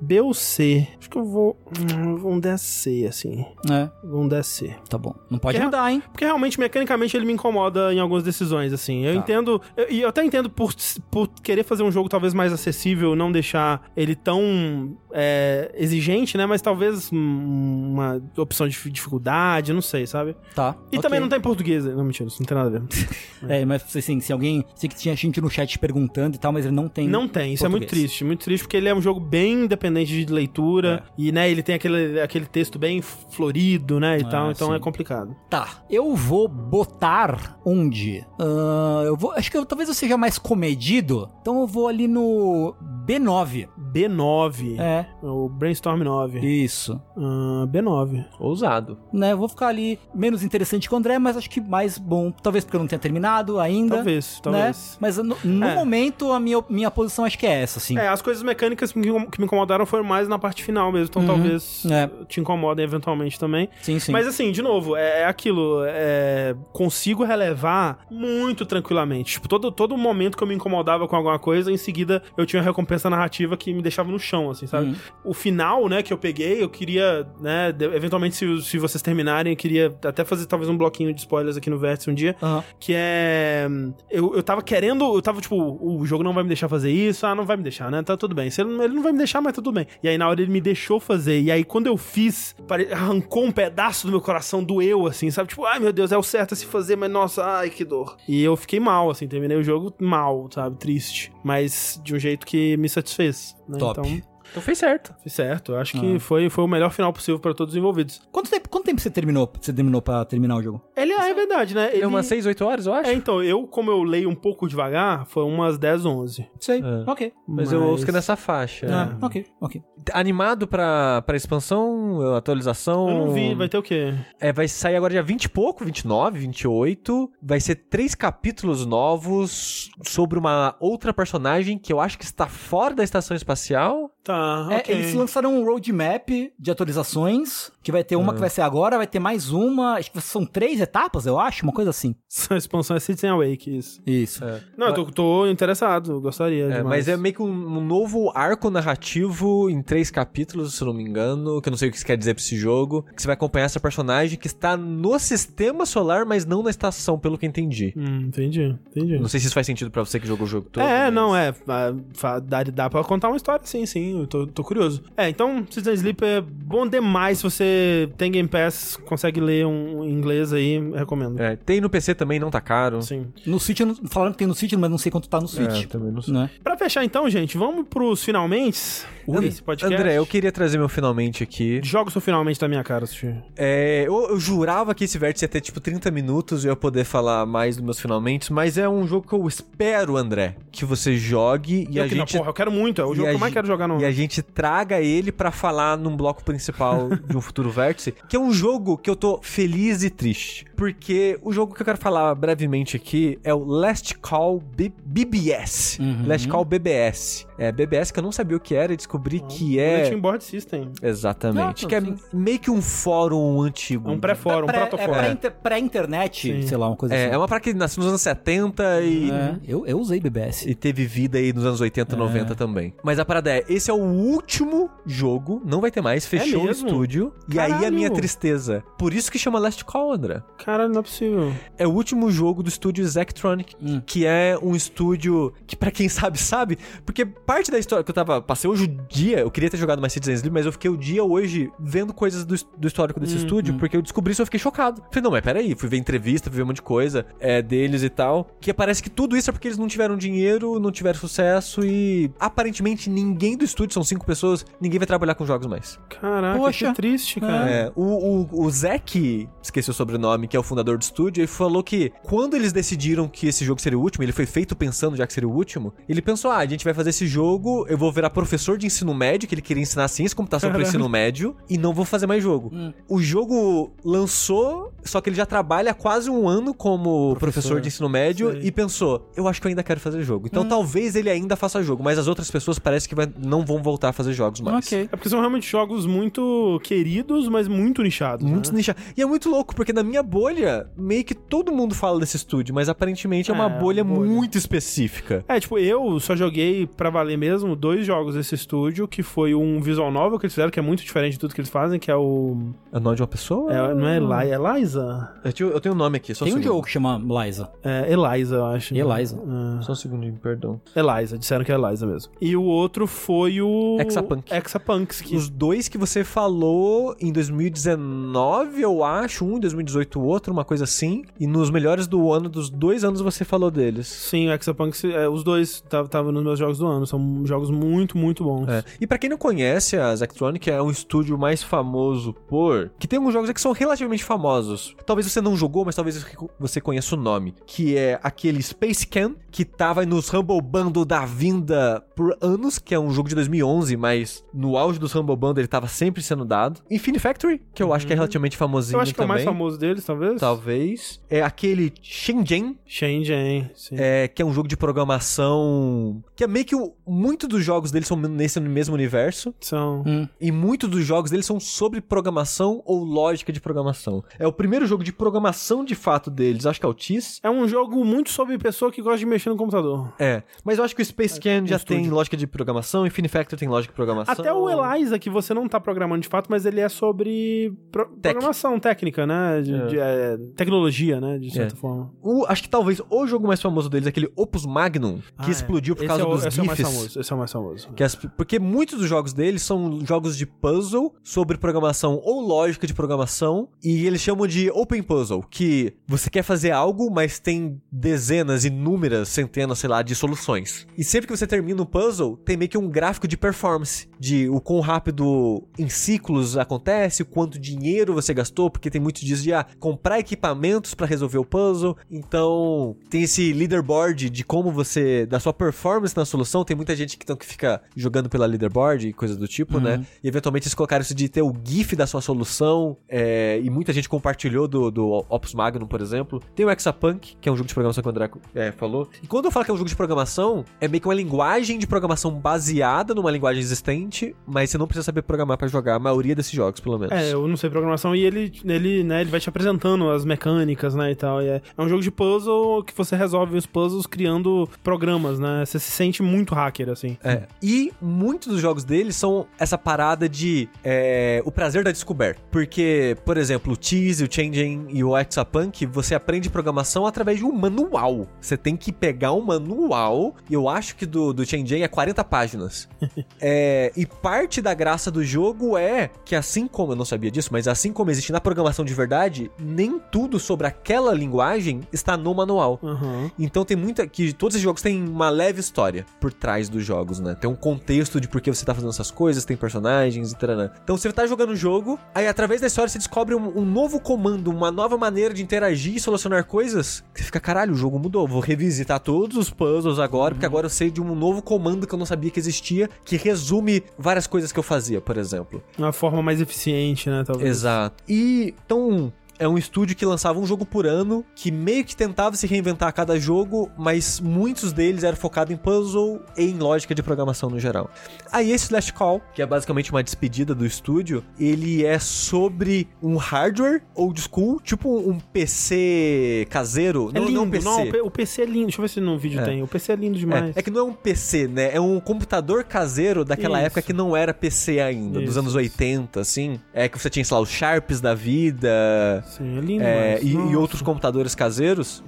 B 0.00 0.20
ou 0.20 0.34
C. 0.34 0.86
Acho 0.98 1.08
que 1.10 1.16
eu 1.16 1.24
vou. 1.24 1.56
hum, 1.94 2.16
Vou 2.16 2.32
um 2.32 2.40
10 2.40 2.60
C, 2.60 3.06
assim. 3.08 3.44
É, 3.70 3.88
Vou 4.04 4.22
um 4.22 4.28
10 4.28 4.46
C. 4.46 4.74
tá 4.88 4.96
bom. 4.98 5.14
Não 5.30 5.38
pode 5.38 5.56
Que 5.56 5.62
é- 5.62 5.64
mudar, 5.64 5.90
hein? 5.90 6.02
Porque 6.12 6.24
realmente, 6.24 6.58
mecanicamente, 6.60 7.16
ele 7.16 7.24
me 7.26 7.32
incomoda 7.32 7.92
em 7.92 7.98
algumas 8.00 8.22
decisões, 8.22 8.72
assim. 8.72 9.04
Eu 9.04 9.14
Tá. 9.14 9.18
entendo. 9.20 9.60
eu- 9.76 9.86
E 9.90 10.00
eu, 10.02 10.08
até 10.08 10.24
entendo 10.24 10.50
por, 10.50 10.74
por 11.10 11.28
querer 11.42 11.62
fazer 11.64 11.82
um 11.82 11.90
jogo 11.90 12.08
talvez 12.08 12.34
mais 12.34 12.52
acessível, 12.52 13.14
não 13.16 13.30
deixar 13.32 13.82
ele 13.96 14.14
tão 14.14 14.96
é, 15.18 15.70
exigente, 15.74 16.36
né? 16.36 16.44
Mas 16.44 16.60
talvez 16.60 17.10
hum, 17.12 17.90
uma 17.92 18.22
opção 18.36 18.68
de 18.68 18.76
dificuldade, 18.90 19.72
não 19.72 19.80
sei, 19.80 20.06
sabe? 20.06 20.36
Tá. 20.54 20.74
E 20.92 20.96
ok. 20.98 21.00
também 21.00 21.20
não 21.20 21.28
tá 21.28 21.36
em 21.36 21.40
português. 21.40 21.84
Não, 21.86 22.04
mentira, 22.04 22.28
isso 22.28 22.40
não 22.42 22.46
tem 22.46 22.56
nada 22.56 22.68
a 22.76 22.80
ver. 22.80 22.82
É, 23.48 23.64
mas 23.64 23.84
assim, 23.94 24.18
se 24.20 24.32
alguém. 24.32 24.64
Sei 24.74 24.88
que 24.88 24.96
tinha 24.96 25.14
gente 25.14 25.40
no 25.40 25.48
chat 25.50 25.78
perguntando 25.78 26.36
e 26.36 26.38
tal, 26.38 26.52
mas 26.52 26.64
ele 26.64 26.74
não 26.74 26.88
tem. 26.88 27.06
Não 27.06 27.28
tem, 27.28 27.52
isso 27.54 27.64
é 27.64 27.68
muito 27.68 27.82
português. 27.82 28.08
triste, 28.10 28.24
muito 28.24 28.42
triste, 28.44 28.62
porque 28.62 28.76
ele 28.76 28.88
é 28.88 28.94
um 28.94 29.00
jogo 29.00 29.20
bem 29.20 29.64
independente 29.64 29.85
de 29.90 30.26
leitura, 30.26 31.04
e, 31.16 31.30
né, 31.32 31.50
ele 31.50 31.62
tem 31.62 31.74
aquele, 31.74 32.20
aquele 32.20 32.46
texto 32.46 32.78
bem 32.78 33.00
florido, 33.02 33.98
né, 34.00 34.18
e 34.18 34.22
Ah, 34.24 34.28
tal, 34.28 34.50
então 34.50 34.68
sim. 34.68 34.74
é 34.74 34.78
complicado. 34.78 35.34
Tá, 35.50 35.68
eu 35.90 36.14
vou 36.14 36.48
botar 36.48 37.58
onde? 37.64 38.24
Ah, 38.38 39.02
eu 39.06 39.16
vou, 39.16 39.32
acho 39.32 39.50
que 39.50 39.56
eu, 39.56 39.64
talvez 39.66 39.88
eu 39.88 39.94
seja 39.94 40.16
mais 40.16 40.38
comedido, 40.38 41.30
então 41.40 41.60
eu 41.60 41.66
vou 41.66 41.88
ali 41.88 42.06
no 42.08 42.74
B9. 43.06 43.68
B9, 43.92 44.78
É, 44.78 45.06
o 45.22 45.48
Brainstorm 45.48 46.02
9. 46.02 46.40
isso. 46.40 47.00
Ah, 47.16 47.66
B9. 47.66 48.24
Ousado. 48.38 48.98
Né, 49.12 49.32
eu 49.32 49.38
vou 49.38 49.48
ficar 49.48 49.68
ali 49.68 49.98
menos 50.14 50.42
interessante 50.42 50.88
que 50.88 50.94
o 50.94 50.98
André, 50.98 51.18
mas 51.18 51.36
acho 51.36 51.48
que 51.48 51.60
mais 51.60 51.96
bom. 51.98 52.30
Talvez 52.30 52.64
porque 52.64 52.76
eu 52.76 52.80
não 52.80 52.86
tenha 52.86 52.98
terminado 52.98 53.58
ainda. 53.58 53.96
Talvez, 53.96 54.34
Né? 54.36 54.40
talvez. 54.42 54.98
Mas 55.00 55.16
no, 55.16 55.36
no 55.44 55.64
É. 55.66 55.74
momento, 55.74 56.30
a 56.32 56.38
minha, 56.40 56.62
minha 56.68 56.90
posição 56.90 57.24
acho 57.24 57.38
que 57.38 57.46
é 57.46 57.62
essa, 57.62 57.78
assim. 57.78 57.96
É, 57.98 58.08
as 58.08 58.20
coisas 58.20 58.42
mecânicas 58.42 58.92
que 58.92 58.98
me, 58.98 59.26
que 59.28 59.40
incomodaram 59.76 59.86
foram 59.86 60.04
mais 60.04 60.28
na 60.28 60.38
parte 60.38 60.62
final 60.64 60.90
mesmo, 60.90 61.08
então 61.10 61.22
Uhum. 61.22 61.28
talvez 61.28 61.84
É. 61.86 62.08
te 62.28 62.40
incomodem 62.40 62.84
eventualmente 62.84 63.38
também. 63.38 63.68
Sim, 63.82 63.98
sim. 63.98 64.12
Mas 64.12 64.26
assim, 64.26 64.50
de 64.50 64.62
novo, 64.62 64.96
é, 64.96 65.22
é 65.22 65.24
aquilo, 65.26 65.82
é, 65.86 66.54
consigo 66.72 67.24
relevar 67.24 67.98
muito 68.10 68.64
tranquilamente. 68.64 69.32
Tipo, 69.32 69.48
todo, 69.48 69.70
todo 69.70 69.96
momento 69.96 70.36
que 70.36 70.42
eu 70.42 70.46
me 70.48 70.54
incomodava 70.54 71.06
com 71.06 71.16
alguma 71.16 71.38
coisa, 71.38 71.70
em 71.70 71.76
seguida 71.76 72.22
eu 72.36 72.46
tinha 72.46 72.60
uma 72.60 72.66
recompensa 72.66 73.10
narrativa 73.10 73.56
que 73.56 73.72
me 73.72 73.82
deixava 73.82 74.10
no 74.10 74.18
chão, 74.18 74.50
assim, 74.50 74.66
sabe? 74.66 74.88
Uhum. 74.88 74.94
O 75.24 75.34
final, 75.34 75.88
né, 75.88 76.02
que 76.02 76.12
eu 76.12 76.18
peguei, 76.18 76.62
eu 76.62 76.68
queria, 76.68 77.26
né, 77.40 77.74
eventualmente 77.94 78.36
se, 78.36 78.62
se 78.62 78.78
vocês 78.78 79.02
terminarem, 79.02 79.52
eu 79.52 79.56
queria 79.56 79.94
até 80.04 80.24
fazer 80.24 80.46
talvez 80.46 80.70
um 80.70 80.76
bloquinho 80.76 81.12
de 81.12 81.20
spoilers 81.20 81.56
aqui 81.56 81.68
no 81.70 81.78
Vértice 81.78 82.10
um 82.10 82.14
dia, 82.14 82.34
Aham. 82.42 82.64
que 82.80 82.92
é... 82.94 83.66
Eu, 84.10 84.34
eu 84.34 84.42
tava 84.42 84.62
querendo, 84.62 85.04
eu 85.14 85.22
tava 85.22 85.40
tipo, 85.40 85.56
o 85.56 86.04
jogo 86.06 86.22
não 86.22 86.32
vai 86.32 86.42
me 86.42 86.48
deixar 86.48 86.68
fazer 86.68 86.90
isso, 86.90 87.26
ah, 87.26 87.34
não 87.34 87.44
vai 87.44 87.56
me 87.56 87.62
deixar, 87.62 87.90
né, 87.90 88.02
tá 88.02 88.16
tudo 88.16 88.34
bem. 88.34 88.50
Se 88.50 88.60
ele, 88.60 88.70
não- 88.70 88.84
ele 88.84 88.94
não 88.94 89.02
vai 89.02 89.12
me 89.12 89.18
deixar, 89.18 89.40
mas 89.40 89.54
tá 89.54 89.62
tudo 89.66 89.74
bem. 89.74 89.86
E 90.02 90.08
aí 90.08 90.16
na 90.16 90.28
hora 90.28 90.40
ele 90.40 90.52
me 90.52 90.60
deixou 90.60 91.00
fazer, 91.00 91.40
e 91.40 91.50
aí 91.50 91.64
quando 91.64 91.86
eu 91.86 91.96
fiz, 91.96 92.54
arrancou 92.92 93.44
um 93.44 93.52
pedaço 93.52 94.06
do 94.06 94.10
meu 94.10 94.20
coração, 94.20 94.62
doeu, 94.62 95.06
assim, 95.06 95.30
sabe? 95.30 95.48
Tipo, 95.48 95.64
ai 95.64 95.78
meu 95.78 95.92
Deus, 95.92 96.12
é 96.12 96.18
o 96.18 96.22
certo 96.22 96.52
a 96.52 96.56
se 96.56 96.66
fazer, 96.66 96.96
mas 96.96 97.10
nossa, 97.10 97.44
ai 97.44 97.70
que 97.70 97.84
dor. 97.84 98.16
E 98.28 98.42
eu 98.42 98.56
fiquei 98.56 98.80
mal, 98.80 99.10
assim, 99.10 99.26
terminei 99.26 99.56
o 99.56 99.62
jogo 99.62 99.92
mal, 100.00 100.48
sabe? 100.52 100.76
Triste. 100.78 101.32
Mas 101.42 102.00
de 102.02 102.14
um 102.14 102.18
jeito 102.18 102.46
que 102.46 102.76
me 102.76 102.88
satisfez. 102.88 103.56
Né? 103.68 103.78
Top. 103.78 104.00
Então, 104.00 104.35
Então 104.56 104.62
fez 104.62 104.78
certo. 104.78 105.14
fiz 105.22 105.34
certo. 105.34 105.72
Eu 105.72 105.78
acho 105.78 106.00
que 106.00 106.18
foi, 106.18 106.48
foi 106.48 106.64
o 106.64 106.66
melhor 106.66 106.90
final 106.90 107.12
possível 107.12 107.38
pra 107.38 107.52
todos 107.52 107.74
os 107.74 107.78
envolvidos. 107.78 108.22
Quanto 108.32 108.48
tempo, 108.48 108.70
quanto 108.70 108.86
tempo 108.86 108.98
você 108.98 109.10
terminou? 109.10 109.52
Você 109.60 109.70
terminou 109.70 110.00
pra 110.00 110.24
terminar 110.24 110.56
o 110.56 110.62
jogo? 110.62 110.82
Ele 110.96 111.12
é, 111.12 111.30
é 111.30 111.34
verdade, 111.34 111.74
né? 111.74 111.90
Ele... 111.90 112.00
Deu 112.00 112.08
umas 112.08 112.24
6, 112.24 112.46
8 112.46 112.64
horas, 112.64 112.86
eu 112.86 112.94
acho. 112.94 113.10
É, 113.10 113.12
então, 113.12 113.42
eu, 113.42 113.66
como 113.66 113.90
eu 113.90 114.02
leio 114.02 114.30
um 114.30 114.34
pouco 114.34 114.66
devagar, 114.66 115.26
foi 115.26 115.44
umas 115.44 115.76
10, 115.76 116.06
11. 116.06 116.48
Sei. 116.58 116.80
É. 116.80 117.10
Ok. 117.10 117.34
Mas, 117.46 117.70
eu 117.70 117.82
ouço 117.82 118.02
que 118.02 118.10
é 118.10 118.14
nessa 118.14 118.34
faixa. 118.34 118.86
Ah, 118.90 119.26
ok, 119.26 119.44
ok. 119.60 119.82
Animado 120.14 120.66
pra, 120.66 121.20
pra 121.20 121.36
expansão, 121.36 122.34
atualização? 122.34 123.10
Eu 123.10 123.26
não 123.26 123.32
vi, 123.32 123.54
vai 123.54 123.68
ter 123.68 123.76
o 123.76 123.82
quê? 123.82 124.14
É, 124.40 124.54
vai 124.54 124.68
sair 124.68 124.96
agora 124.96 125.12
dia 125.12 125.22
20 125.22 125.44
e 125.44 125.48
pouco, 125.50 125.84
29, 125.84 126.38
28. 126.38 127.30
Vai 127.42 127.60
ser 127.60 127.74
três 127.74 128.14
capítulos 128.14 128.86
novos 128.86 129.90
sobre 130.02 130.38
uma 130.38 130.74
outra 130.80 131.12
personagem 131.12 131.76
que 131.76 131.92
eu 131.92 132.00
acho 132.00 132.16
que 132.16 132.24
está 132.24 132.46
fora 132.46 132.94
da 132.94 133.04
estação 133.04 133.36
espacial. 133.36 134.10
Tá, 134.24 134.45
É, 134.70 134.76
ok. 134.78 134.94
eles 134.94 135.14
lançaram 135.14 135.54
um 135.54 135.64
roadmap 135.64 136.28
de 136.58 136.70
atualizações, 136.70 137.70
que 137.82 137.92
vai 137.92 138.02
ter 138.04 138.16
uma 138.16 138.32
que 138.34 138.40
vai 138.40 138.50
ser 138.50 138.62
agora, 138.62 138.96
vai 138.96 139.06
ter 139.06 139.18
mais 139.18 139.50
uma, 139.50 139.94
acho 139.94 140.10
que 140.10 140.20
são 140.20 140.44
três 140.44 140.80
etapas, 140.80 141.26
eu 141.26 141.38
acho, 141.38 141.62
uma 141.62 141.72
coisa 141.72 141.90
assim. 141.90 142.14
Essa 142.30 142.56
expansão 142.56 142.96
é 142.96 143.00
Citizen 143.00 143.30
Awake, 143.30 143.76
isso. 143.78 144.00
Isso. 144.06 144.44
Não, 144.76 144.88
eu 144.88 144.94
tô, 144.94 145.04
tô 145.06 145.46
interessado, 145.48 146.20
gostaria. 146.20 146.64
É, 146.64 146.68
demais. 146.78 146.84
mas 146.84 147.08
é 147.08 147.16
meio 147.16 147.34
que 147.34 147.42
um, 147.42 147.46
um 147.78 147.80
novo 147.84 148.30
arco 148.34 148.70
narrativo 148.70 149.70
em 149.70 149.82
três 149.82 150.10
capítulos, 150.10 150.74
se 150.74 150.82
eu 150.82 150.86
não 150.88 150.94
me 150.94 151.02
engano, 151.02 151.60
que 151.62 151.68
eu 151.68 151.70
não 151.70 151.78
sei 151.78 151.88
o 151.88 151.90
que 151.90 151.96
isso 151.96 152.06
quer 152.06 152.16
dizer 152.16 152.34
pra 152.34 152.42
esse 152.42 152.56
jogo, 152.56 153.04
que 153.14 153.22
você 153.22 153.26
vai 153.28 153.34
acompanhar 153.34 153.66
essa 153.66 153.80
personagem 153.80 154.38
que 154.38 154.46
está 154.46 154.76
no 154.76 155.18
sistema 155.18 155.86
solar, 155.86 156.24
mas 156.26 156.44
não 156.44 156.62
na 156.62 156.70
estação, 156.70 157.18
pelo 157.18 157.38
que 157.38 157.46
entendi. 157.46 157.92
Hum, 157.96 158.26
entendi, 158.26 158.76
entendi. 158.90 159.18
Não 159.18 159.28
sei 159.28 159.40
se 159.40 159.46
isso 159.46 159.54
faz 159.54 159.66
sentido 159.66 159.90
pra 159.90 160.04
você 160.04 160.18
que 160.20 160.26
jogou 160.26 160.44
o 160.46 160.48
jogo 160.50 160.68
todo. 160.70 160.82
É, 160.82 161.04
mas- 161.04 161.14
não, 161.14 161.34
é. 161.36 161.54
ah, 161.68 162.40
Dá, 162.40 162.62
dá 162.64 162.90
pra 162.90 163.02
contar 163.04 163.28
uma 163.28 163.36
história, 163.36 163.64
sim, 163.64 163.86
sim. 163.86 164.25
Eu 164.26 164.28
tô, 164.28 164.46
tô 164.46 164.64
curioso. 164.64 165.02
É, 165.16 165.28
então, 165.28 165.64
Citizen 165.70 165.94
Sleep 165.94 166.24
é 166.24 166.40
bom 166.40 166.86
demais. 166.86 167.38
Se 167.38 167.44
você 167.44 168.10
tem 168.18 168.30
Game 168.32 168.48
Pass, 168.48 168.98
consegue 169.06 169.40
ler 169.40 169.64
um 169.66 170.04
em 170.04 170.10
inglês 170.10 170.52
aí, 170.52 170.80
recomendo. 170.92 171.40
É, 171.40 171.56
tem 171.56 171.80
no 171.80 171.88
PC 171.88 172.14
também, 172.14 172.38
não 172.40 172.50
tá 172.50 172.60
caro. 172.60 173.00
Sim. 173.02 173.26
No 173.46 173.60
Switch, 173.60 173.80
falaram 174.08 174.32
que 174.32 174.38
tem 174.38 174.46
no 174.46 174.54
Switch, 174.54 174.72
mas 174.72 174.90
não 174.90 174.98
sei 174.98 175.12
quanto 175.12 175.28
tá 175.28 175.40
no 175.40 175.46
Switch. 175.46 175.84
É, 175.84 175.86
também 175.86 176.10
não 176.10 176.20
sei. 176.20 176.34
Né? 176.34 176.50
Pra 176.62 176.76
fechar 176.76 177.04
então, 177.04 177.30
gente, 177.30 177.56
vamos 177.56 177.86
pros 177.88 178.22
finalmente. 178.24 179.06
Ui. 179.26 179.46
Esse 179.46 179.62
podcast. 179.62 179.94
André, 179.94 180.16
eu 180.18 180.26
queria 180.26 180.52
trazer 180.52 180.78
meu 180.78 180.88
finalmente 180.88 181.42
aqui. 181.42 181.80
Joga 181.82 182.08
o 182.08 182.12
seu 182.12 182.20
finalmente 182.20 182.60
da 182.60 182.68
minha 182.68 182.82
cara, 182.84 183.06
Sushi. 183.06 183.34
É, 183.56 184.04
eu, 184.06 184.28
eu 184.30 184.38
jurava 184.40 184.94
que 184.94 185.04
esse 185.04 185.18
vértice 185.18 185.44
ia 185.44 185.48
ter 185.48 185.60
tipo 185.60 185.80
30 185.80 186.10
minutos 186.10 186.64
e 186.64 186.68
eu 186.68 186.72
ia 186.72 186.76
poder 186.76 187.04
falar 187.04 187.44
mais 187.46 187.76
dos 187.76 187.84
meus 187.84 188.00
finalmente, 188.00 188.52
mas 188.52 188.78
é 188.78 188.88
um 188.88 189.06
jogo 189.06 189.26
que 189.26 189.34
eu 189.34 189.46
espero, 189.46 190.16
André, 190.16 190.56
que 190.70 190.84
você 190.84 191.16
jogue 191.16 191.86
e 191.90 191.96
eu 191.98 192.04
a 192.04 192.06
gente 192.06 192.18
não, 192.18 192.26
porra, 192.40 192.50
eu 192.50 192.54
quero 192.54 192.70
muito. 192.70 193.00
É 193.00 193.04
o 193.04 193.14
jogo 193.14 193.28
que 193.28 193.34
eu 193.34 193.38
mais 193.38 193.52
quero 193.52 193.66
jogar 193.66 193.88
no. 193.88 194.00
E 194.00 194.04
a 194.04 194.10
gente 194.10 194.42
traga 194.42 195.00
ele 195.00 195.32
pra 195.32 195.50
falar 195.50 195.96
num 195.96 196.16
bloco 196.16 196.44
principal 196.44 197.08
de 197.08 197.36
um 197.36 197.40
futuro 197.40 197.70
vértice, 197.70 198.14
que 198.28 198.36
é 198.36 198.38
um 198.38 198.52
jogo 198.52 198.96
que 198.96 199.10
eu 199.10 199.16
tô 199.16 199.40
feliz 199.42 200.02
e 200.02 200.10
triste. 200.10 200.66
Porque 200.76 201.38
o 201.42 201.52
jogo 201.52 201.74
que 201.74 201.80
eu 201.80 201.86
quero 201.86 201.96
falar 201.98 202.34
brevemente 202.34 202.96
aqui 202.96 203.38
é 203.42 203.52
o 203.54 203.64
Last 203.64 204.14
Call 204.18 204.60
B- 204.60 204.92
BBS. 205.04 205.98
Uhum. 205.98 206.24
Last 206.26 206.46
Call 206.48 206.64
BBS. 206.64 207.46
É, 207.58 207.72
BBS 207.72 208.10
que 208.12 208.18
eu 208.18 208.22
não 208.22 208.32
sabia 208.32 208.56
o 208.56 208.60
que 208.60 208.74
era 208.74 208.92
e 208.92 208.96
descobri 208.96 209.40
que 209.40 209.78
é. 209.78 209.96
Bulletin 209.98 210.18
Board 210.20 210.44
System. 210.44 210.90
Exatamente. 211.02 211.82
Não, 211.82 211.88
que 211.88 211.94
é 211.94 212.02
meio 212.32 212.58
que 212.58 212.70
um 212.70 212.82
fórum 212.82 213.60
antigo. 213.62 214.10
É 214.10 214.12
um 214.12 214.18
pré-fórum, 214.20 214.64
um 214.64 214.66
Pré- 214.66 214.76
é 214.78 214.86
protofórum. 214.86 215.12
pré-inter- 215.20 215.52
pré-internet, 215.62 216.66
sei 216.66 216.76
lá, 216.76 216.88
uma 216.88 216.96
coisa 216.96 217.14
É, 217.14 217.26
assim. 217.26 217.34
é 217.34 217.38
uma 217.38 217.46
praia 217.48 217.60
que 217.60 217.74
nasceu 217.74 218.00
nos 218.02 218.08
anos 218.10 218.22
70 218.22 219.00
e. 219.02 219.30
É, 219.30 219.56
eu, 219.66 219.86
eu 219.86 219.98
usei 219.98 220.20
BBS. 220.20 220.66
E 220.68 220.74
teve 220.74 221.06
vida 221.06 221.38
aí 221.38 221.52
nos 221.52 221.64
anos 221.64 221.80
80, 221.80 222.14
É. 222.14 222.18
90 222.18 222.54
também. 222.54 222.92
Mas 223.02 223.18
a 223.18 223.24
parada 223.24 223.50
é, 223.50 223.64
esse 223.68 223.90
é 223.90 223.94
o 223.94 223.96
último 223.96 224.90
jogo, 225.04 225.62
não 225.64 225.80
vai 225.80 225.90
ter 225.90 226.00
mais, 226.00 226.26
fechou 226.26 226.64
o 226.64 226.68
É 226.68 226.72
estúdio. 226.72 227.32
E 227.52 227.58
aí 227.58 227.70
a 227.72 227.74
Caralho. 227.76 227.94
minha 227.94 228.10
tristeza. 228.10 228.82
Por 228.98 229.12
isso 229.12 229.30
que 229.30 229.38
chama 229.38 229.58
Last 229.58 229.84
Call, 229.84 230.12
André. 230.12 230.42
Caralho, 230.64 230.92
não 230.92 231.00
é 231.00 231.02
possível. 231.02 231.52
É 231.78 231.86
o 231.86 231.90
último 231.90 232.30
jogo 232.30 232.62
do 232.62 232.68
estúdio 232.68 233.06
Zectronic, 233.06 233.74
Hum. 233.82 234.00
que 234.04 234.26
é 234.26 234.58
um 234.62 234.74
estúdio 234.74 235.52
que 235.66 235.76
pra 235.76 235.90
quem 235.90 236.08
sabe, 236.08 236.38
sabe. 236.38 236.78
Porque 237.04 237.24
parte 237.46 237.70
da 237.70 237.78
história 237.78 238.04
que 238.04 238.10
eu 238.10 238.14
tava... 238.14 238.42
Passei 238.42 238.68
hoje 238.68 238.84
o 238.84 238.88
dia, 239.08 239.40
eu 239.40 239.50
queria 239.50 239.70
ter 239.70 239.76
jogado 239.76 240.00
mais 240.00 240.12
Citizen 240.12 240.34
Sleep, 240.34 240.52
mas 240.52 240.66
eu 240.66 240.72
fiquei 240.72 240.90
o 240.90 240.96
dia 240.96 241.22
hoje 241.22 241.70
vendo 241.78 242.12
coisas 242.12 242.44
do, 242.44 242.54
do 242.76 242.88
histórico 242.88 243.20
desse 243.20 243.34
Hum, 243.34 243.38
estúdio, 243.38 243.74
hum. 243.74 243.78
porque 243.78 243.96
eu 243.96 244.02
descobri 244.02 244.32
isso 244.32 244.40
e 244.40 244.42
eu 244.42 244.46
fiquei 244.46 244.58
chocado. 244.58 245.02
Falei, 245.10 245.22
não, 245.22 245.30
mas 245.30 245.42
peraí, 245.42 245.74
fui 245.74 245.88
ver 245.88 245.96
entrevista, 245.98 246.50
fui 246.50 246.56
ver 246.56 246.62
um 246.62 246.66
monte 246.66 246.76
de 246.76 246.82
coisa 246.82 247.26
é, 247.38 247.62
deles 247.62 248.02
e 248.02 248.08
tal, 248.08 248.48
que 248.60 248.72
parece 248.72 249.02
que 249.02 249.10
tudo 249.10 249.36
isso 249.36 249.50
é 249.50 249.52
porque 249.52 249.68
eles 249.68 249.78
não 249.78 249.86
tiveram 249.86 250.16
dinheiro, 250.16 250.78
não 250.80 250.90
tiveram 250.90 251.18
sucesso 251.18 251.84
e 251.84 252.30
aparentemente 252.40 253.08
ninguém 253.08 253.56
do 253.56 253.64
estúdio, 253.64 253.94
são 253.94 254.02
cinco 254.02 254.24
pessoas, 254.24 254.64
ninguém 254.80 254.98
vai 254.98 255.06
trabalhar 255.06 255.34
com 255.34 255.44
jogos 255.46 255.66
mais. 255.66 255.98
Caraca, 256.08 256.58
Poxa. 256.58 256.88
que 256.88 256.94
triste, 256.94 257.40
cara. 257.40 257.70
É, 257.70 257.92
o, 257.94 258.46
o, 258.50 258.64
o 258.64 258.70
Zack, 258.70 259.48
esqueci 259.62 259.90
o 259.90 259.94
sobrenome, 259.94 260.48
que 260.48 260.56
é 260.56 260.60
o 260.60 260.62
fundador 260.62 260.98
do 260.98 261.02
estúdio, 261.02 261.40
ele 261.40 261.46
falou 261.46 261.82
que 261.82 262.12
quando 262.22 262.54
eles 262.54 262.72
decidiram 262.72 263.28
que 263.28 263.46
esse 263.48 263.64
jogo 263.64 263.80
seria 263.80 263.98
o 263.98 264.02
último, 264.02 264.24
ele 264.24 264.32
foi 264.32 264.46
feito 264.46 264.74
pensando 264.74 265.16
já 265.16 265.26
que 265.26 265.32
seria 265.32 265.48
o 265.48 265.52
último, 265.52 265.92
ele 266.08 266.22
pensou, 266.22 266.50
ah, 266.50 266.58
a 266.58 266.66
gente 266.66 266.84
vai 266.84 266.94
fazer 266.94 267.10
esse 267.10 267.26
jogo, 267.26 267.35
eu 267.40 267.96
vou 267.98 268.10
virar 268.12 268.30
professor 268.30 268.78
de 268.78 268.86
ensino 268.86 269.14
médio, 269.14 269.48
que 269.48 269.54
ele 269.54 269.62
queria 269.62 269.82
ensinar 269.82 270.08
ciência 270.08 270.34
e 270.34 270.36
computação 270.36 270.70
para 270.70 270.82
ensino 270.82 271.08
médio, 271.08 271.54
e 271.68 271.76
não 271.76 271.92
vou 271.92 272.04
fazer 272.04 272.26
mais 272.26 272.42
jogo. 272.42 272.70
Hum. 272.72 272.92
O 273.08 273.20
jogo 273.20 273.90
lançou, 274.04 274.92
só 275.04 275.20
que 275.20 275.28
ele 275.28 275.36
já 275.36 275.46
trabalha 275.46 275.90
há 275.90 275.94
quase 275.94 276.30
um 276.30 276.48
ano 276.48 276.72
como 276.74 277.36
professor, 277.38 277.38
Professor. 277.38 277.80
de 277.80 277.88
ensino 277.88 278.08
médio, 278.08 278.52
Sei. 278.52 278.60
e 278.64 278.72
pensou, 278.72 279.28
eu 279.36 279.46
acho 279.48 279.60
que 279.60 279.66
eu 279.66 279.70
ainda 279.70 279.82
quero 279.82 280.00
fazer 280.00 280.22
jogo. 280.22 280.46
Então 280.46 280.62
Hum. 280.62 280.68
talvez 280.68 281.14
ele 281.14 281.30
ainda 281.30 281.54
faça 281.56 281.82
jogo, 281.82 282.02
mas 282.02 282.18
as 282.18 282.26
outras 282.28 282.50
pessoas 282.50 282.78
parece 282.78 283.08
que 283.08 283.14
vai- 283.14 283.28
não 283.38 283.64
vão 283.64 283.82
voltar 283.82 284.08
a 284.08 284.12
fazer 284.12 284.32
jogos 284.32 284.60
mais. 284.60 284.86
Ok. 284.86 285.02
É 285.04 285.16
porque 285.16 285.28
são 285.28 285.38
realmente 285.40 285.68
jogos 285.70 286.06
muito 286.06 286.80
queridos, 286.82 287.48
mas 287.48 287.68
muito 287.68 288.02
nichados. 288.02 288.44
Muito 288.48 288.70
né? 288.72 288.78
nichado. 288.78 288.98
E 289.16 289.22
é 289.22 289.26
muito 289.26 289.48
louco, 289.48 289.74
porque 289.74 289.92
na 289.92 290.02
minha 290.02 290.22
bolha, 290.22 290.88
meio 290.96 291.24
que 291.24 291.34
todo 291.34 291.72
mundo 291.72 291.94
fala 291.94 292.18
desse 292.20 292.36
estúdio, 292.36 292.74
mas 292.74 292.88
aparentemente 292.88 293.50
é 293.50 293.54
uma 293.54 293.66
É, 293.66 293.78
bolha, 293.80 294.02
bolha. 294.04 294.30
muito 294.30 294.56
específica. 294.58 295.44
É, 295.48 295.58
tipo, 295.60 295.78
eu 295.78 296.18
só 296.20 296.34
joguei 296.36 296.86
pra 296.86 297.10
valer 297.10 297.25
mesmo 297.34 297.74
dois 297.74 298.04
jogos 298.04 298.34
desse 298.34 298.54
estúdio, 298.54 299.08
que 299.08 299.22
foi 299.22 299.54
um 299.54 299.80
visual 299.80 300.12
novel 300.12 300.38
que 300.38 300.44
eles 300.44 300.52
fizeram, 300.52 300.70
que 300.70 300.78
é 300.78 300.82
muito 300.82 301.02
diferente 301.02 301.32
de 301.32 301.38
tudo 301.38 301.54
que 301.54 301.60
eles 301.62 301.70
fazem, 301.70 301.98
que 301.98 302.10
é 302.10 302.16
o... 302.16 302.58
É 302.92 302.98
o 302.98 303.00
nome 303.00 303.16
de 303.16 303.22
uma 303.22 303.28
pessoa? 303.28 303.72
é- 303.72 303.94
não 303.94 304.06
é 304.06 304.16
Eli, 304.18 304.50
é 304.50 304.54
Eliza? 304.54 305.32
Eu, 305.58 305.80
tenho 305.80 305.94
um 305.94 305.98
nome 305.98 306.18
aqui, 306.18 306.34
só 306.34 306.44
Tem 306.44 306.52
um 306.52 306.56
segundo. 306.58 306.74
jogo 306.74 306.82
que 306.86 306.90
chama 306.90 307.18
Liza. 307.44 307.70
É 307.82 308.12
Eliza, 308.12 308.56
eu 308.56 308.66
acho. 308.66 308.92
né? 308.92 309.00
Eliza. 309.00 309.36
É. 309.78 309.82
Só 309.82 309.92
um 309.92 309.94
segundinho, 309.94 310.34
perdão. 310.42 310.78
Eliza, 310.94 311.38
disseram 311.38 311.64
que 311.64 311.72
é 311.72 311.74
Eliza 311.74 312.06
mesmo. 312.06 312.30
E 312.38 312.54
o 312.54 312.62
outro 312.62 313.06
foi 313.06 313.62
o... 313.62 313.96
Exapunk. 314.00 314.52
Exapunks, 314.52 315.20
que... 315.22 315.34
Os 315.34 315.48
dois 315.48 315.88
que 315.88 315.96
você 315.96 316.22
falou 316.24 317.16
em 317.20 317.32
2019, 317.32 318.82
eu 318.82 319.02
acho, 319.04 319.44
um 319.44 319.56
em 319.56 319.60
2018, 319.60 320.18
o 320.20 320.24
outro, 320.24 320.52
uma 320.52 320.64
coisa 320.64 320.84
assim. 320.84 321.24
E 321.38 321.46
nos 321.46 321.70
melhores 321.70 322.06
do 322.06 322.32
ano, 322.32 322.48
dos 322.48 322.68
dois 322.68 323.04
anos, 323.04 323.20
você 323.20 323.44
falou 323.44 323.70
deles. 323.70 324.06
Sim, 324.06 324.48
o 324.48 324.52
Exapunks, 324.52 325.04
é, 325.04 325.28
os 325.28 325.42
dois 325.44 325.82
estavam 325.84 326.32
nos 326.32 326.42
meus 326.42 326.58
jogos 326.58 326.78
do 326.78 326.86
ano. 326.86 327.06
São 327.06 327.15
jogos 327.44 327.70
muito, 327.70 328.16
muito 328.16 328.44
bons. 328.44 328.68
É. 328.68 328.84
E 329.00 329.06
pra 329.06 329.18
quem 329.18 329.30
não 329.30 329.38
conhece, 329.38 329.96
a 329.96 330.14
Zectronic 330.14 330.70
é 330.70 330.80
um 330.80 330.90
estúdio 330.90 331.38
mais 331.38 331.62
famoso 331.62 332.32
por... 332.48 332.90
Que 332.98 333.06
tem 333.06 333.18
alguns 333.18 333.32
jogos 333.32 333.50
que 333.50 333.60
são 333.60 333.72
relativamente 333.72 334.24
famosos. 334.24 334.94
Talvez 335.04 335.30
você 335.30 335.40
não 335.40 335.56
jogou, 335.56 335.84
mas 335.84 335.94
talvez 335.94 336.24
você 336.58 336.80
conheça 336.80 337.14
o 337.14 337.18
nome. 337.18 337.54
Que 337.66 337.96
é 337.96 338.18
aquele 338.22 338.62
Space 338.62 339.06
Can, 339.06 339.34
que 339.50 339.64
tava 339.64 340.04
nos 340.04 340.32
Humble 340.32 340.60
Bundle 340.60 341.04
da 341.04 341.24
vinda 341.24 342.04
por 342.14 342.36
anos, 342.40 342.78
que 342.78 342.94
é 342.94 342.98
um 342.98 343.10
jogo 343.10 343.28
de 343.28 343.34
2011, 343.34 343.96
mas 343.96 344.44
no 344.52 344.76
auge 344.76 344.98
dos 344.98 345.14
Humble 345.14 345.36
Bundle 345.36 345.60
ele 345.60 345.68
tava 345.68 345.88
sempre 345.88 346.22
sendo 346.22 346.44
dado. 346.44 346.80
Infinity 346.90 347.22
Factory, 347.22 347.62
que 347.74 347.82
eu 347.82 347.92
acho 347.92 348.06
que 348.06 348.12
é 348.12 348.16
relativamente 348.16 348.56
famosinho 348.56 348.96
Eu 348.96 349.00
acho 349.00 349.14
que 349.14 349.20
é 349.20 349.24
o 349.24 349.26
também. 349.26 349.44
mais 349.44 349.44
famoso 349.44 349.78
deles, 349.78 350.04
talvez. 350.04 350.40
Talvez. 350.40 351.20
É 351.28 351.42
aquele 351.42 351.92
Shenzhen, 352.02 352.78
Shenzhen, 352.86 353.70
sim. 353.74 353.94
é, 353.98 354.28
que 354.28 354.42
é 354.42 354.44
um 354.44 354.52
jogo 354.52 354.68
de 354.68 354.76
programação. 354.76 356.22
Que 356.34 356.44
é 356.44 356.46
meio 356.46 356.64
que 356.64 356.74
o, 356.74 356.94
muito 357.06 357.46
dos 357.48 357.64
jogos 357.64 357.90
deles 357.90 358.08
são 358.08 358.16
nesse 358.16 358.58
mesmo 358.60 358.94
universo. 358.94 359.54
São... 359.60 360.02
Hum. 360.06 360.28
E 360.40 360.50
muitos 360.50 360.88
dos 360.88 361.04
jogos 361.04 361.30
deles 361.30 361.46
são 361.46 361.58
sobre 361.60 362.00
programação 362.00 362.82
ou 362.84 363.04
lógica 363.04 363.52
de 363.52 363.60
programação. 363.60 364.24
É 364.38 364.46
o 364.46 364.52
primeiro 364.52 364.86
jogo 364.86 365.04
de 365.04 365.12
programação 365.12 365.84
de 365.84 365.94
fato 365.94 366.30
deles, 366.30 366.66
acho 366.66 366.80
que 366.80 366.86
é 366.86 366.88
o 366.88 366.94
TIS. 366.94 367.40
É 367.42 367.50
um 367.50 367.66
jogo 367.68 368.04
muito 368.04 368.30
sobre 368.30 368.56
pessoa 368.58 368.90
que 368.90 369.00
gosta 369.02 369.18
de 369.18 369.26
mexer 369.26 369.48
no 369.50 369.56
computador. 369.56 370.12
É, 370.18 370.42
mas 370.64 370.78
eu 370.78 370.84
acho 370.84 370.94
que 370.96 371.02
o 371.02 371.04
Space 371.04 371.40
Can 371.40 371.66
já 371.66 371.76
estúdio. 371.76 372.02
tem 372.02 372.10
lógica 372.10 372.36
de 372.36 372.46
programação, 372.46 373.06
Infinity 373.06 373.32
Factor 373.32 373.58
tem 373.58 373.68
lógica 373.68 373.92
de 373.92 373.96
programação. 373.96 374.32
Até 374.32 374.52
o 374.52 374.68
Eliza, 374.94 375.18
que 375.18 375.30
você 375.30 375.52
não 375.54 375.68
tá 375.68 375.78
programando 375.80 376.20
de 376.22 376.28
fato, 376.28 376.48
mas 376.50 376.66
ele 376.66 376.80
é 376.80 376.88
sobre 376.88 377.72
pro- 377.92 378.08
programação 378.20 378.78
técnica, 378.80 379.26
né? 379.26 379.60
De, 379.62 379.74
É. 379.74 379.86
de, 379.86 379.98
é, 379.98 380.36
tecnologia, 380.56 381.20
né? 381.20 381.38
De 381.38 381.50
certa 381.52 381.74
É. 381.74 381.76
forma. 381.76 382.10
O, 382.22 382.44
acho 382.48 382.62
que 382.62 382.68
talvez 382.68 383.00
o 383.08 383.26
jogo 383.26 383.46
mais 383.46 383.60
famoso 383.60 383.88
deles 383.88 384.06
é 384.06 384.10
aquele 384.10 384.30
Opus 384.36 384.66
Magnum, 384.66 385.18
que 385.18 385.22
Ah, 385.38 385.48
é. 385.48 385.50
explodiu 385.50 385.94
por 385.94 386.02
Esse 386.02 386.08
causa 386.08 386.22
é 386.22 386.26
o, 386.26 386.30
dos 386.30 386.46
é 386.46 386.50
GIFs. 386.50 386.66
Famoso. 386.96 387.20
Esse 387.20 387.32
é 387.32 387.34
o 387.36 387.38
mais 387.38 387.52
famoso. 387.52 387.88
As- 388.00 388.14
porque 388.14 388.58
muitos 388.58 388.98
dos 388.98 389.08
jogos 389.08 389.32
deles 389.32 389.62
são 389.62 390.04
jogos 390.04 390.36
de 390.36 390.46
puzzle 390.46 391.14
sobre 391.22 391.56
programação 391.58 392.20
ou 392.22 392.40
lógica 392.40 392.86
de 392.86 392.94
programação, 392.94 393.68
e 393.82 394.06
eles 394.06 394.20
chamam 394.20 394.46
de 394.46 394.70
open 394.70 395.02
puzzle, 395.02 395.42
que 395.50 395.94
você 396.06 396.30
quer 396.30 396.42
fazer 396.42 396.70
algo, 396.70 397.10
mas 397.10 397.38
tem 397.38 397.80
dezenas, 397.90 398.64
inúmeras, 398.64 399.28
centenas, 399.28 399.78
sei 399.78 399.88
lá, 399.90 400.02
de 400.02 400.14
soluções. 400.14 400.86
E 400.96 401.04
sempre 401.04 401.26
que 401.26 401.36
você 401.36 401.46
termina 401.46 401.82
um 401.82 401.86
puzzle, 401.86 402.36
tem 402.38 402.56
meio 402.56 402.68
que 402.70 402.78
um 402.78 402.88
gráfico 402.88 403.26
de 403.28 403.36
performance, 403.36 404.08
de 404.18 404.48
o 404.48 404.60
quão 404.60 404.80
rápido 404.80 405.62
em 405.78 405.88
ciclos 405.88 406.56
acontece, 406.56 407.22
o 407.22 407.26
quanto 407.26 407.58
dinheiro 407.58 408.14
você 408.14 408.32
gastou, 408.34 408.70
porque 408.70 408.90
tem 408.90 409.00
muitos 409.00 409.22
dias 409.22 409.42
de 409.42 409.52
ah, 409.52 409.66
comprar 409.78 410.18
equipamentos 410.18 410.94
pra 410.94 411.06
resolver 411.06 411.38
o 411.38 411.44
puzzle. 411.44 411.96
Então, 412.10 412.96
tem 413.10 413.22
esse 413.22 413.52
leaderboard 413.52 414.30
de 414.30 414.44
como 414.44 414.70
você 414.70 415.26
da 415.26 415.38
sua 415.40 415.52
performance 415.52 416.16
na 416.16 416.24
solução, 416.24 416.64
tem 416.64 416.76
muita 416.86 416.94
gente 416.94 417.16
que, 417.18 417.24
então, 417.24 417.34
que 417.34 417.44
fica 417.44 417.82
jogando 417.96 418.28
pela 418.28 418.46
leaderboard 418.46 419.08
e 419.08 419.12
coisas 419.12 419.36
do 419.36 419.48
tipo, 419.48 419.80
né? 419.80 420.06
E 420.22 420.28
eventualmente 420.28 420.66
eles 420.66 420.74
colocaram 420.74 421.02
isso 421.02 421.14
de 421.14 421.28
ter 421.28 421.42
o 421.42 421.52
GIF 421.64 421.96
da 421.96 422.06
sua 422.06 422.20
solução, 422.20 422.96
é, 423.08 423.60
e 423.62 423.68
muita 423.68 423.92
gente 423.92 424.08
compartilhou 424.08 424.68
do, 424.68 424.90
do 424.90 425.24
Opus 425.28 425.52
Magnum, 425.52 425.86
por 425.86 426.00
exemplo. 426.00 426.40
Tem 426.54 426.64
o 426.64 426.70
Exapunk, 426.70 427.36
que 427.40 427.48
é 427.48 427.52
um 427.52 427.56
jogo 427.56 427.66
de 427.66 427.74
programação 427.74 428.02
que 428.02 428.08
o 428.08 428.10
André 428.10 428.30
é, 428.54 428.70
falou. 428.70 429.08
E 429.22 429.26
quando 429.26 429.46
eu 429.46 429.50
falo 429.50 429.64
que 429.64 429.70
é 429.70 429.74
um 429.74 429.76
jogo 429.76 429.88
de 429.88 429.96
programação, 429.96 430.64
é 430.80 430.86
meio 430.86 431.00
que 431.00 431.08
uma 431.08 431.14
linguagem 431.14 431.78
de 431.78 431.86
programação 431.86 432.30
baseada 432.32 433.14
numa 433.14 433.30
linguagem 433.30 433.60
existente, 433.60 434.36
mas 434.46 434.70
você 434.70 434.78
não 434.78 434.86
precisa 434.86 435.04
saber 435.04 435.22
programar 435.22 435.58
pra 435.58 435.66
jogar 435.66 435.96
a 435.96 435.98
maioria 435.98 436.34
desses 436.34 436.52
jogos, 436.52 436.80
pelo 436.80 436.98
menos. 436.98 437.12
É, 437.12 437.32
eu 437.32 437.48
não 437.48 437.56
sei 437.56 437.68
programação 437.68 438.14
e 438.14 438.24
ele, 438.24 438.52
ele, 438.64 439.02
né, 439.02 439.22
ele 439.22 439.30
vai 439.30 439.40
te 439.40 439.48
apresentando 439.48 440.08
as 440.10 440.24
mecânicas, 440.24 440.94
né, 440.94 441.10
e 441.10 441.16
tal. 441.16 441.42
E 441.42 441.48
é, 441.48 441.62
é 441.76 441.82
um 441.82 441.88
jogo 441.88 442.02
de 442.02 442.10
puzzle 442.10 442.84
que 442.84 442.96
você 442.96 443.16
resolve 443.16 443.56
os 443.56 443.66
puzzles 443.66 444.06
criando 444.06 444.68
programas, 444.82 445.38
né? 445.38 445.64
Você 445.64 445.78
se 445.78 445.90
sente 445.90 446.22
muito 446.22 446.54
hacker, 446.76 446.90
assim. 446.90 447.16
É. 447.24 447.42
E 447.62 447.92
muitos 448.00 448.48
dos 448.48 448.60
jogos 448.60 448.84
dele 448.84 449.12
são 449.12 449.46
essa 449.58 449.78
parada 449.78 450.28
de 450.28 450.68
é, 450.84 451.42
o 451.44 451.50
prazer 451.50 451.82
da 451.82 451.90
descoberta. 451.90 452.40
Porque, 452.50 453.16
por 453.24 453.36
exemplo, 453.36 453.72
o 453.72 453.76
Cheese, 453.80 454.24
o 454.24 454.28
Changing 454.30 454.88
e 454.90 455.02
o 455.02 455.16
Exapunk, 455.16 455.86
você 455.86 456.14
aprende 456.14 456.50
programação 456.50 457.06
através 457.06 457.38
de 457.38 457.44
um 457.44 457.52
manual. 457.52 458.26
Você 458.40 458.56
tem 458.56 458.76
que 458.76 458.92
pegar 458.92 459.32
um 459.32 459.40
manual, 459.40 460.34
e 460.50 460.54
eu 460.54 460.68
acho 460.68 460.96
que 460.96 461.06
do, 461.06 461.32
do 461.32 461.44
Changing 461.44 461.82
é 461.82 461.88
40 461.88 462.22
páginas. 462.24 462.88
é, 463.40 463.92
e 463.96 464.04
parte 464.04 464.60
da 464.60 464.74
graça 464.74 465.10
do 465.10 465.24
jogo 465.24 465.78
é 465.78 466.10
que 466.24 466.34
assim 466.34 466.66
como, 466.66 466.92
eu 466.92 466.96
não 466.96 467.04
sabia 467.04 467.30
disso, 467.30 467.48
mas 467.52 467.66
assim 467.68 467.92
como 467.92 468.10
existe 468.10 468.32
na 468.32 468.40
programação 468.40 468.84
de 468.84 468.94
verdade, 468.94 469.50
nem 469.58 469.98
tudo 469.98 470.38
sobre 470.38 470.66
aquela 470.66 471.14
linguagem 471.14 471.80
está 471.92 472.16
no 472.16 472.34
manual. 472.34 472.78
Uhum. 472.82 473.30
Então 473.38 473.64
tem 473.64 473.76
muita. 473.76 474.06
que 474.06 474.32
Todos 474.32 474.54
esses 474.54 474.64
jogos 474.64 474.82
têm 474.82 475.06
uma 475.06 475.30
leve 475.30 475.60
história 475.60 476.04
por 476.20 476.32
trás 476.32 476.65
dos 476.68 476.84
jogos, 476.84 477.20
né? 477.20 477.34
Tem 477.34 477.48
um 477.48 477.54
contexto 477.54 478.20
de 478.20 478.28
por 478.28 478.40
que 478.40 478.52
você 478.52 478.64
tá 478.64 478.74
fazendo 478.74 478.90
essas 478.90 479.10
coisas, 479.10 479.44
tem 479.44 479.56
personagens 479.56 480.32
e 480.32 480.36
tal. 480.36 480.46
Então 480.82 480.96
você 480.96 481.12
tá 481.12 481.26
jogando 481.26 481.50
o 481.50 481.56
jogo, 481.56 481.98
aí 482.14 482.26
através 482.26 482.60
da 482.60 482.66
história 482.66 482.88
você 482.88 482.98
descobre 482.98 483.34
um, 483.34 483.58
um 483.58 483.64
novo 483.64 484.00
comando, 484.00 484.48
uma 484.48 484.70
nova 484.70 484.96
maneira 484.96 485.34
de 485.34 485.42
interagir 485.42 485.96
e 485.96 486.00
solucionar 486.00 486.44
coisas. 486.44 487.04
Você 487.14 487.24
fica, 487.24 487.40
caralho, 487.40 487.72
o 487.72 487.76
jogo 487.76 487.98
mudou. 487.98 488.26
Vou 488.26 488.40
revisitar 488.40 489.00
todos 489.00 489.36
os 489.36 489.50
puzzles 489.50 489.98
agora, 489.98 490.34
porque 490.34 490.46
agora 490.46 490.66
eu 490.66 490.70
sei 490.70 490.90
de 490.90 491.00
um 491.00 491.14
novo 491.14 491.42
comando 491.42 491.86
que 491.86 491.94
eu 491.94 491.98
não 491.98 492.06
sabia 492.06 492.30
que 492.30 492.38
existia, 492.38 492.88
que 493.04 493.16
resume 493.16 493.82
várias 493.98 494.26
coisas 494.26 494.52
que 494.52 494.58
eu 494.58 494.62
fazia, 494.62 495.00
por 495.00 495.16
exemplo. 495.16 495.62
Uma 495.78 495.92
forma 495.92 496.22
mais 496.22 496.40
eficiente, 496.40 497.08
né, 497.10 497.24
talvez. 497.26 497.50
Exato. 497.50 498.02
E 498.08 498.54
então 498.64 499.12
é 499.38 499.46
um 499.46 499.58
estúdio 499.58 499.94
que 499.96 500.04
lançava 500.06 500.38
um 500.38 500.46
jogo 500.46 500.64
por 500.64 500.86
ano, 500.86 501.24
que 501.34 501.50
meio 501.50 501.84
que 501.84 501.94
tentava 501.96 502.36
se 502.36 502.46
reinventar 502.46 502.88
a 502.88 502.92
cada 502.92 503.18
jogo, 503.18 503.70
mas 503.76 504.20
muitos 504.20 504.72
deles 504.72 505.04
eram 505.04 505.16
focados 505.16 505.52
em 505.52 505.56
puzzle 505.56 506.20
e 506.36 506.44
em 506.44 506.58
lógica 506.58 506.94
de 506.94 507.02
programação 507.02 507.50
no 507.50 507.58
geral. 507.58 507.90
Aí 508.32 508.50
esse 508.52 508.72
Last 508.72 508.92
Call, 508.92 509.20
que 509.34 509.42
é 509.42 509.46
basicamente 509.46 509.90
uma 509.90 510.02
despedida 510.02 510.54
do 510.54 510.64
estúdio, 510.66 511.22
ele 511.38 511.84
é 511.84 511.98
sobre 511.98 512.88
um 513.02 513.16
hardware 513.16 513.82
old 513.94 514.20
school, 514.20 514.60
tipo 514.60 514.88
um 514.98 515.18
PC 515.20 516.46
caseiro. 516.50 517.10
É 517.14 517.18
não, 517.18 517.26
lindo, 517.26 517.34
não 517.36 517.44
um 517.44 517.50
PC. 517.50 517.64
não, 517.64 518.06
o 518.06 518.10
PC 518.10 518.42
é 518.42 518.44
lindo. 518.46 518.66
Deixa 518.66 518.78
eu 518.78 518.82
ver 518.82 518.88
se 518.88 519.00
no 519.00 519.18
vídeo 519.18 519.40
É. 519.40 519.44
tem. 519.44 519.62
O 519.62 519.66
PC 519.66 519.92
é 519.92 519.96
lindo 519.96 520.18
demais. 520.18 520.56
É, 520.56 520.60
é 520.60 520.62
que 520.62 520.70
não 520.70 520.80
é 520.80 520.84
um 520.84 520.92
PC, 520.92 521.46
né? 521.48 521.74
É 521.74 521.80
um 521.80 522.00
computador 522.00 522.64
caseiro 522.64 523.24
daquela 523.24 523.58
Isso. 523.58 523.66
época 523.66 523.82
que 523.82 523.92
não 523.92 524.16
era 524.16 524.32
PC 524.34 524.80
ainda, 524.80 525.20
dos 525.20 525.30
Isso, 525.30 525.38
anos 525.38 525.50
isso. 525.52 525.58
80, 525.58 526.20
assim. 526.20 526.60
É 526.72 526.88
que 526.88 526.98
você 526.98 527.10
tinha, 527.10 527.24
sei 527.24 527.34
lá, 527.34 527.40
os 527.42 527.48
Sharps 527.48 528.00
da 528.00 528.14
vida, 528.14 529.24
Sim, 529.26 529.58
é 529.58 529.60
lindo 529.60 529.84
é, 529.84 530.18
e, 530.22 530.32
e 530.32 530.56
outros 530.56 530.80
computadores 530.80 531.34
caseiros. 531.34 532.02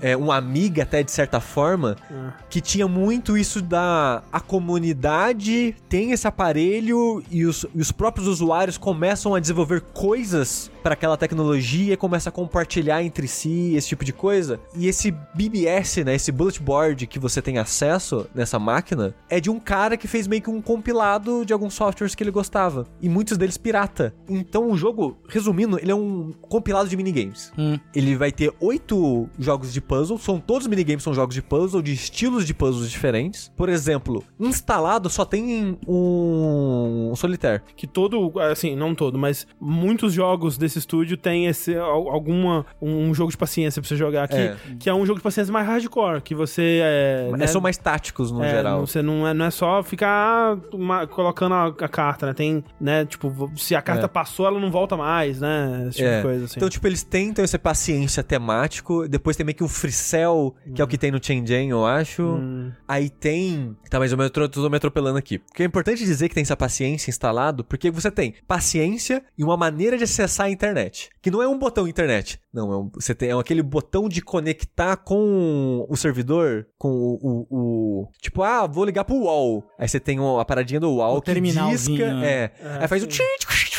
É, 0.00 0.16
um 0.16 0.30
Amiga 0.30 0.82
até 0.82 1.02
de 1.02 1.10
certa 1.10 1.40
forma, 1.40 1.96
É. 2.10 2.32
que 2.50 2.60
tinha 2.60 2.86
muito 2.86 3.36
isso 3.38 3.62
da 3.62 4.22
a 4.32 4.40
comunidade 4.40 5.74
tem 5.88 6.12
esse 6.12 6.26
aparelho 6.26 7.22
e 7.30 7.44
os, 7.46 7.64
e 7.74 7.80
os 7.80 7.92
próprios 7.92 8.26
usuários 8.26 8.76
começam 8.76 9.34
a 9.34 9.40
desenvolver 9.40 9.80
coisas 9.92 10.70
para 10.88 10.94
aquela 10.94 11.18
tecnologia, 11.18 11.98
começa 11.98 12.30
a 12.30 12.32
compartilhar 12.32 13.02
entre 13.02 13.28
si, 13.28 13.74
esse 13.74 13.88
tipo 13.88 14.06
de 14.06 14.12
coisa. 14.14 14.58
E 14.74 14.86
esse 14.86 15.10
BBS, 15.34 16.02
né, 16.02 16.14
esse 16.14 16.32
bullet 16.32 16.62
board 16.62 17.06
que 17.06 17.18
você 17.18 17.42
tem 17.42 17.58
acesso 17.58 18.26
nessa 18.34 18.58
máquina, 18.58 19.14
é 19.28 19.38
de 19.38 19.50
um 19.50 19.60
cara 19.60 19.98
que 19.98 20.08
fez 20.08 20.26
meio 20.26 20.40
que 20.40 20.48
um 20.48 20.62
compilado 20.62 21.44
de 21.44 21.52
alguns 21.52 21.74
softwares 21.74 22.14
que 22.14 22.22
ele 22.22 22.30
gostava, 22.30 22.86
e 23.02 23.08
muitos 23.08 23.36
deles 23.36 23.58
pirata. 23.58 24.14
Então 24.26 24.70
o 24.70 24.78
jogo, 24.78 25.18
resumindo, 25.28 25.78
ele 25.78 25.90
é 25.90 25.94
um 25.94 26.32
compilado 26.40 26.88
de 26.88 26.96
minigames. 26.96 27.52
Hum. 27.58 27.78
Ele 27.94 28.16
vai 28.16 28.32
ter 28.32 28.50
oito 28.58 29.28
jogos 29.38 29.70
de 29.70 29.82
puzzle, 29.82 30.16
são 30.16 30.40
todos 30.40 30.62
os 30.62 30.68
minigames 30.68 31.02
são 31.02 31.12
jogos 31.12 31.34
de 31.34 31.42
puzzle, 31.42 31.82
de 31.82 31.92
estilos 31.92 32.46
de 32.46 32.54
puzzles 32.54 32.90
diferentes. 32.90 33.52
Por 33.54 33.68
exemplo, 33.68 34.24
instalado 34.40 35.10
só 35.10 35.26
tem 35.26 35.76
um, 35.86 37.10
um 37.10 37.14
solitaire. 37.14 37.62
Que 37.76 37.86
todo, 37.86 38.32
assim, 38.40 38.74
não 38.74 38.94
todo, 38.94 39.18
mas 39.18 39.46
muitos 39.60 40.14
jogos 40.14 40.56
desse 40.78 40.80
estúdio 40.80 41.16
tem 41.16 41.46
esse, 41.46 41.76
al- 41.76 42.08
alguma, 42.08 42.64
um 42.80 43.12
jogo 43.14 43.30
de 43.30 43.36
paciência 43.36 43.82
pra 43.82 43.88
você 43.88 43.96
jogar 43.96 44.24
aqui, 44.24 44.36
É. 44.36 44.56
que 44.78 44.88
é 44.88 44.94
um 44.94 45.04
jogo 45.04 45.18
de 45.18 45.22
paciência 45.22 45.52
mais 45.52 45.66
hardcore, 45.66 46.22
que 46.22 46.34
você 46.34 46.80
é... 46.82 47.30
Né, 47.36 47.46
são 47.46 47.60
mais 47.60 47.76
táticos 47.76 48.30
no 48.30 48.42
é, 48.42 48.50
geral. 48.50 48.78
não- 48.78 48.86
Você 48.86 49.02
não 49.02 49.26
é, 49.26 49.34
não 49.34 49.44
é 49.46 49.50
só 49.50 49.82
ficar 49.82 50.56
uma- 50.72 51.06
colocando 51.06 51.54
a, 51.54 51.66
a 51.66 51.88
carta, 51.88 52.26
né? 52.26 52.32
Tem, 52.34 52.64
né, 52.80 53.04
tipo, 53.04 53.50
se 53.56 53.74
a 53.74 53.82
carta 53.82 54.04
É. 54.04 54.08
passou, 54.08 54.46
ela 54.46 54.58
não 54.60 54.70
volta 54.70 54.96
mais, 54.96 55.40
né? 55.40 55.86
Esse 55.88 55.98
tipo 55.98 56.08
É. 56.08 56.16
de 56.18 56.22
coisa, 56.22 56.44
assim. 56.44 56.54
Então, 56.56 56.68
tipo, 56.68 56.86
eles 56.86 57.02
tentam 57.02 57.44
esse 57.44 57.58
paciência 57.58 58.22
temático. 58.22 59.08
Depois 59.08 59.36
tem 59.36 59.44
meio 59.44 59.56
que 59.56 59.64
um 59.64 59.68
free 59.68 59.92
cell, 59.92 60.54
que 60.74 60.80
é 60.80 60.84
o 60.84 60.88
que 60.88 60.96
tem 60.98 61.10
no 61.10 61.18
Jam, 61.22 61.68
eu 61.68 61.84
acho. 61.86 62.22
Hum. 62.22 62.70
Aí 62.86 63.08
tem. 63.10 63.76
Tá, 63.90 63.98
mas 63.98 64.12
eu 64.12 64.18
me, 64.18 64.28
tô, 64.30 64.48
tô 64.48 64.68
me 64.68 64.76
atropelando 64.76 65.18
aqui. 65.18 65.38
Porque 65.38 65.62
é 65.62 65.66
importante 65.66 66.04
dizer 66.04 66.28
que 66.28 66.34
tem 66.34 66.42
essa 66.42 66.56
paciência 66.56 67.10
instalado, 67.10 67.64
porque 67.64 67.90
você 67.90 68.10
tem 68.10 68.34
paciência 68.46 69.22
e 69.36 69.44
uma 69.44 69.56
maneira 69.56 69.96
de 69.96 70.04
acessar 70.04 70.46
a 70.46 70.50
internet. 70.58 71.10
Que 71.22 71.30
não 71.30 71.40
é 71.42 71.48
um 71.48 71.58
botão 71.58 71.86
internet. 71.88 72.40
Não, 72.52 72.72
é 72.72 72.76
um- 72.76 72.90
você 72.94 73.14
tem 73.14 73.30
é 73.30 73.32
aquele 73.32 73.62
botão 73.62 74.08
de 74.08 74.20
conectar 74.20 74.96
com 74.96 75.86
o 75.88 75.96
servidor, 75.96 76.66
com 76.76 76.88
o. 76.90 77.18
o- 77.22 77.46
o- 77.50 78.08
tipo, 78.20 78.42
ah, 78.42 78.66
vou 78.66 78.84
ligar 78.84 79.04
pro 79.04 79.16
UOL. 79.16 79.64
Aí 79.78 79.88
você 79.88 80.00
tem 80.00 80.18
uma- 80.18 80.40
a 80.40 80.44
paradinha 80.44 80.80
do 80.80 80.90
UOL 80.90 81.16
O 81.18 81.22
que 81.22 81.30
disca. 81.70 82.14
né? 82.14 82.26
É. 82.26 82.52
É, 82.60 82.78
aí 82.82 82.88
faz 82.88 83.02
sim. 83.02 83.08
o. 83.08 83.77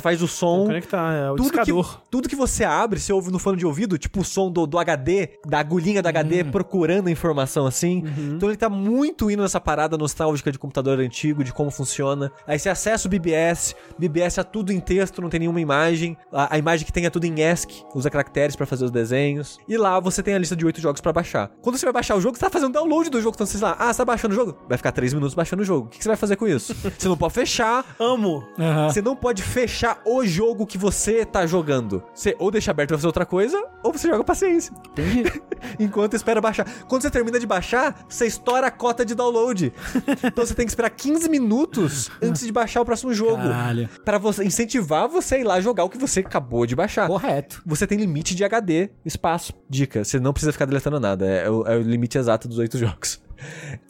Faz 0.00 0.22
o 0.22 0.28
som. 0.28 0.66
Conectar, 0.66 1.12
é 1.14 1.30
o 1.30 1.36
Tudo 1.36 1.50
que, 1.50 1.56
discador. 1.58 2.00
tudo 2.10 2.28
que 2.28 2.36
você 2.36 2.64
abre, 2.64 2.98
você 3.00 3.12
ouve 3.12 3.30
no 3.30 3.38
fone 3.38 3.56
de 3.58 3.66
ouvido, 3.66 3.98
tipo 3.98 4.20
o 4.20 4.24
som 4.24 4.50
do, 4.50 4.66
do 4.66 4.78
HD, 4.78 5.30
da 5.46 5.58
agulhinha 5.60 6.02
do 6.02 6.06
HD 6.08 6.44
procurando 6.44 7.08
informação 7.10 7.66
assim. 7.66 8.02
Então 8.36 8.48
ele 8.48 8.56
tá 8.56 8.68
muito 8.68 9.30
indo 9.30 9.42
nessa 9.42 9.60
parada 9.60 9.96
nostálgica 9.96 10.50
de 10.52 10.58
computador 10.58 10.98
antigo, 11.00 11.42
de 11.44 11.52
como 11.52 11.70
funciona. 11.70 12.30
Aí 12.46 12.58
você 12.58 12.68
acessa 12.68 13.06
o 13.06 13.10
BBS, 13.10 13.74
BBS 13.98 14.38
é 14.38 14.42
tudo 14.42 14.72
em 14.72 14.80
texto, 14.80 15.20
não 15.22 15.28
tem 15.28 15.40
nenhuma 15.40 15.60
imagem. 15.60 16.16
A, 16.32 16.54
a 16.54 16.58
imagem 16.58 16.84
que 16.86 16.92
tem 16.92 17.04
é 17.06 17.10
tudo 17.10 17.24
em 17.24 17.34
ESC, 17.40 17.84
usa 17.94 18.10
caracteres 18.10 18.56
pra 18.56 18.66
fazer 18.66 18.84
os 18.84 18.90
desenhos. 18.90 19.58
E 19.68 19.76
lá 19.76 20.00
você 20.00 20.22
tem 20.22 20.34
a 20.34 20.38
lista 20.38 20.56
de 20.56 20.64
oito 20.66 20.80
jogos 20.80 21.00
pra 21.00 21.12
baixar. 21.12 21.50
Quando 21.62 21.76
você 21.78 21.86
vai 21.86 21.92
baixar 21.92 22.16
o 22.16 22.20
jogo, 22.20 22.36
você 22.36 22.44
tá 22.44 22.50
fazendo 22.50 22.72
download 22.72 23.10
do 23.10 23.20
jogo. 23.20 23.34
Então 23.34 23.46
você 23.46 23.58
lá, 23.58 23.76
ah, 23.78 23.92
você 23.92 23.98
tá 23.98 24.04
baixando 24.04 24.32
o 24.32 24.36
jogo? 24.36 24.56
Vai 24.68 24.76
ficar 24.78 24.92
três 24.92 25.12
minutos 25.14 25.34
baixando 25.34 25.62
o 25.62 25.64
jogo. 25.64 25.86
O 25.86 25.88
que 25.90 25.98
que 25.98 26.04
você 26.04 26.08
vai 26.08 26.16
fazer 26.16 26.36
com 26.36 26.46
isso? 26.46 26.74
você 26.98 27.08
não 27.08 27.16
pode 27.16 27.34
fechar, 27.34 27.84
Amo. 27.98 28.46
Aham. 28.58 28.88
você 28.90 29.02
não 29.02 29.14
pode 29.16 29.42
fechar 29.42 29.67
o 30.04 30.24
jogo 30.24 30.66
que 30.66 30.78
você 30.78 31.24
tá 31.24 31.46
jogando. 31.46 32.02
Você 32.14 32.34
ou 32.38 32.50
deixa 32.50 32.70
aberto 32.70 32.88
pra 32.88 32.98
fazer 32.98 33.06
outra 33.06 33.26
coisa, 33.26 33.62
ou 33.82 33.92
você 33.92 34.08
joga 34.08 34.24
paciência. 34.24 34.72
Entendi. 34.90 35.24
Enquanto 35.78 36.14
espera 36.14 36.40
baixar. 36.40 36.66
Quando 36.88 37.02
você 37.02 37.10
termina 37.10 37.38
de 37.38 37.46
baixar, 37.46 38.04
você 38.08 38.26
estoura 38.26 38.66
a 38.66 38.70
cota 38.70 39.04
de 39.04 39.14
download. 39.14 39.72
então 40.24 40.44
você 40.44 40.54
tem 40.54 40.66
que 40.66 40.72
esperar 40.72 40.90
15 40.90 41.28
minutos 41.28 42.10
antes 42.22 42.44
de 42.44 42.52
baixar 42.52 42.80
o 42.80 42.84
próximo 42.84 43.12
jogo. 43.12 43.42
Caralho. 43.42 43.88
Pra 44.04 44.18
você 44.18 44.44
incentivar 44.44 45.08
você 45.08 45.36
a 45.36 45.38
ir 45.38 45.44
lá 45.44 45.60
jogar 45.60 45.84
o 45.84 45.90
que 45.90 45.98
você 45.98 46.20
acabou 46.20 46.66
de 46.66 46.74
baixar. 46.74 47.06
Correto. 47.06 47.62
Você 47.66 47.86
tem 47.86 47.98
limite 47.98 48.34
de 48.34 48.44
HD, 48.44 48.90
espaço. 49.04 49.52
Dica, 49.68 50.04
você 50.04 50.18
não 50.18 50.32
precisa 50.32 50.52
ficar 50.52 50.64
deletando 50.64 50.98
nada. 50.98 51.26
É, 51.26 51.50
o, 51.50 51.66
é 51.66 51.76
o 51.76 51.82
limite 51.82 52.18
exato 52.18 52.48
dos 52.48 52.58
oito 52.58 52.78
jogos. 52.78 53.20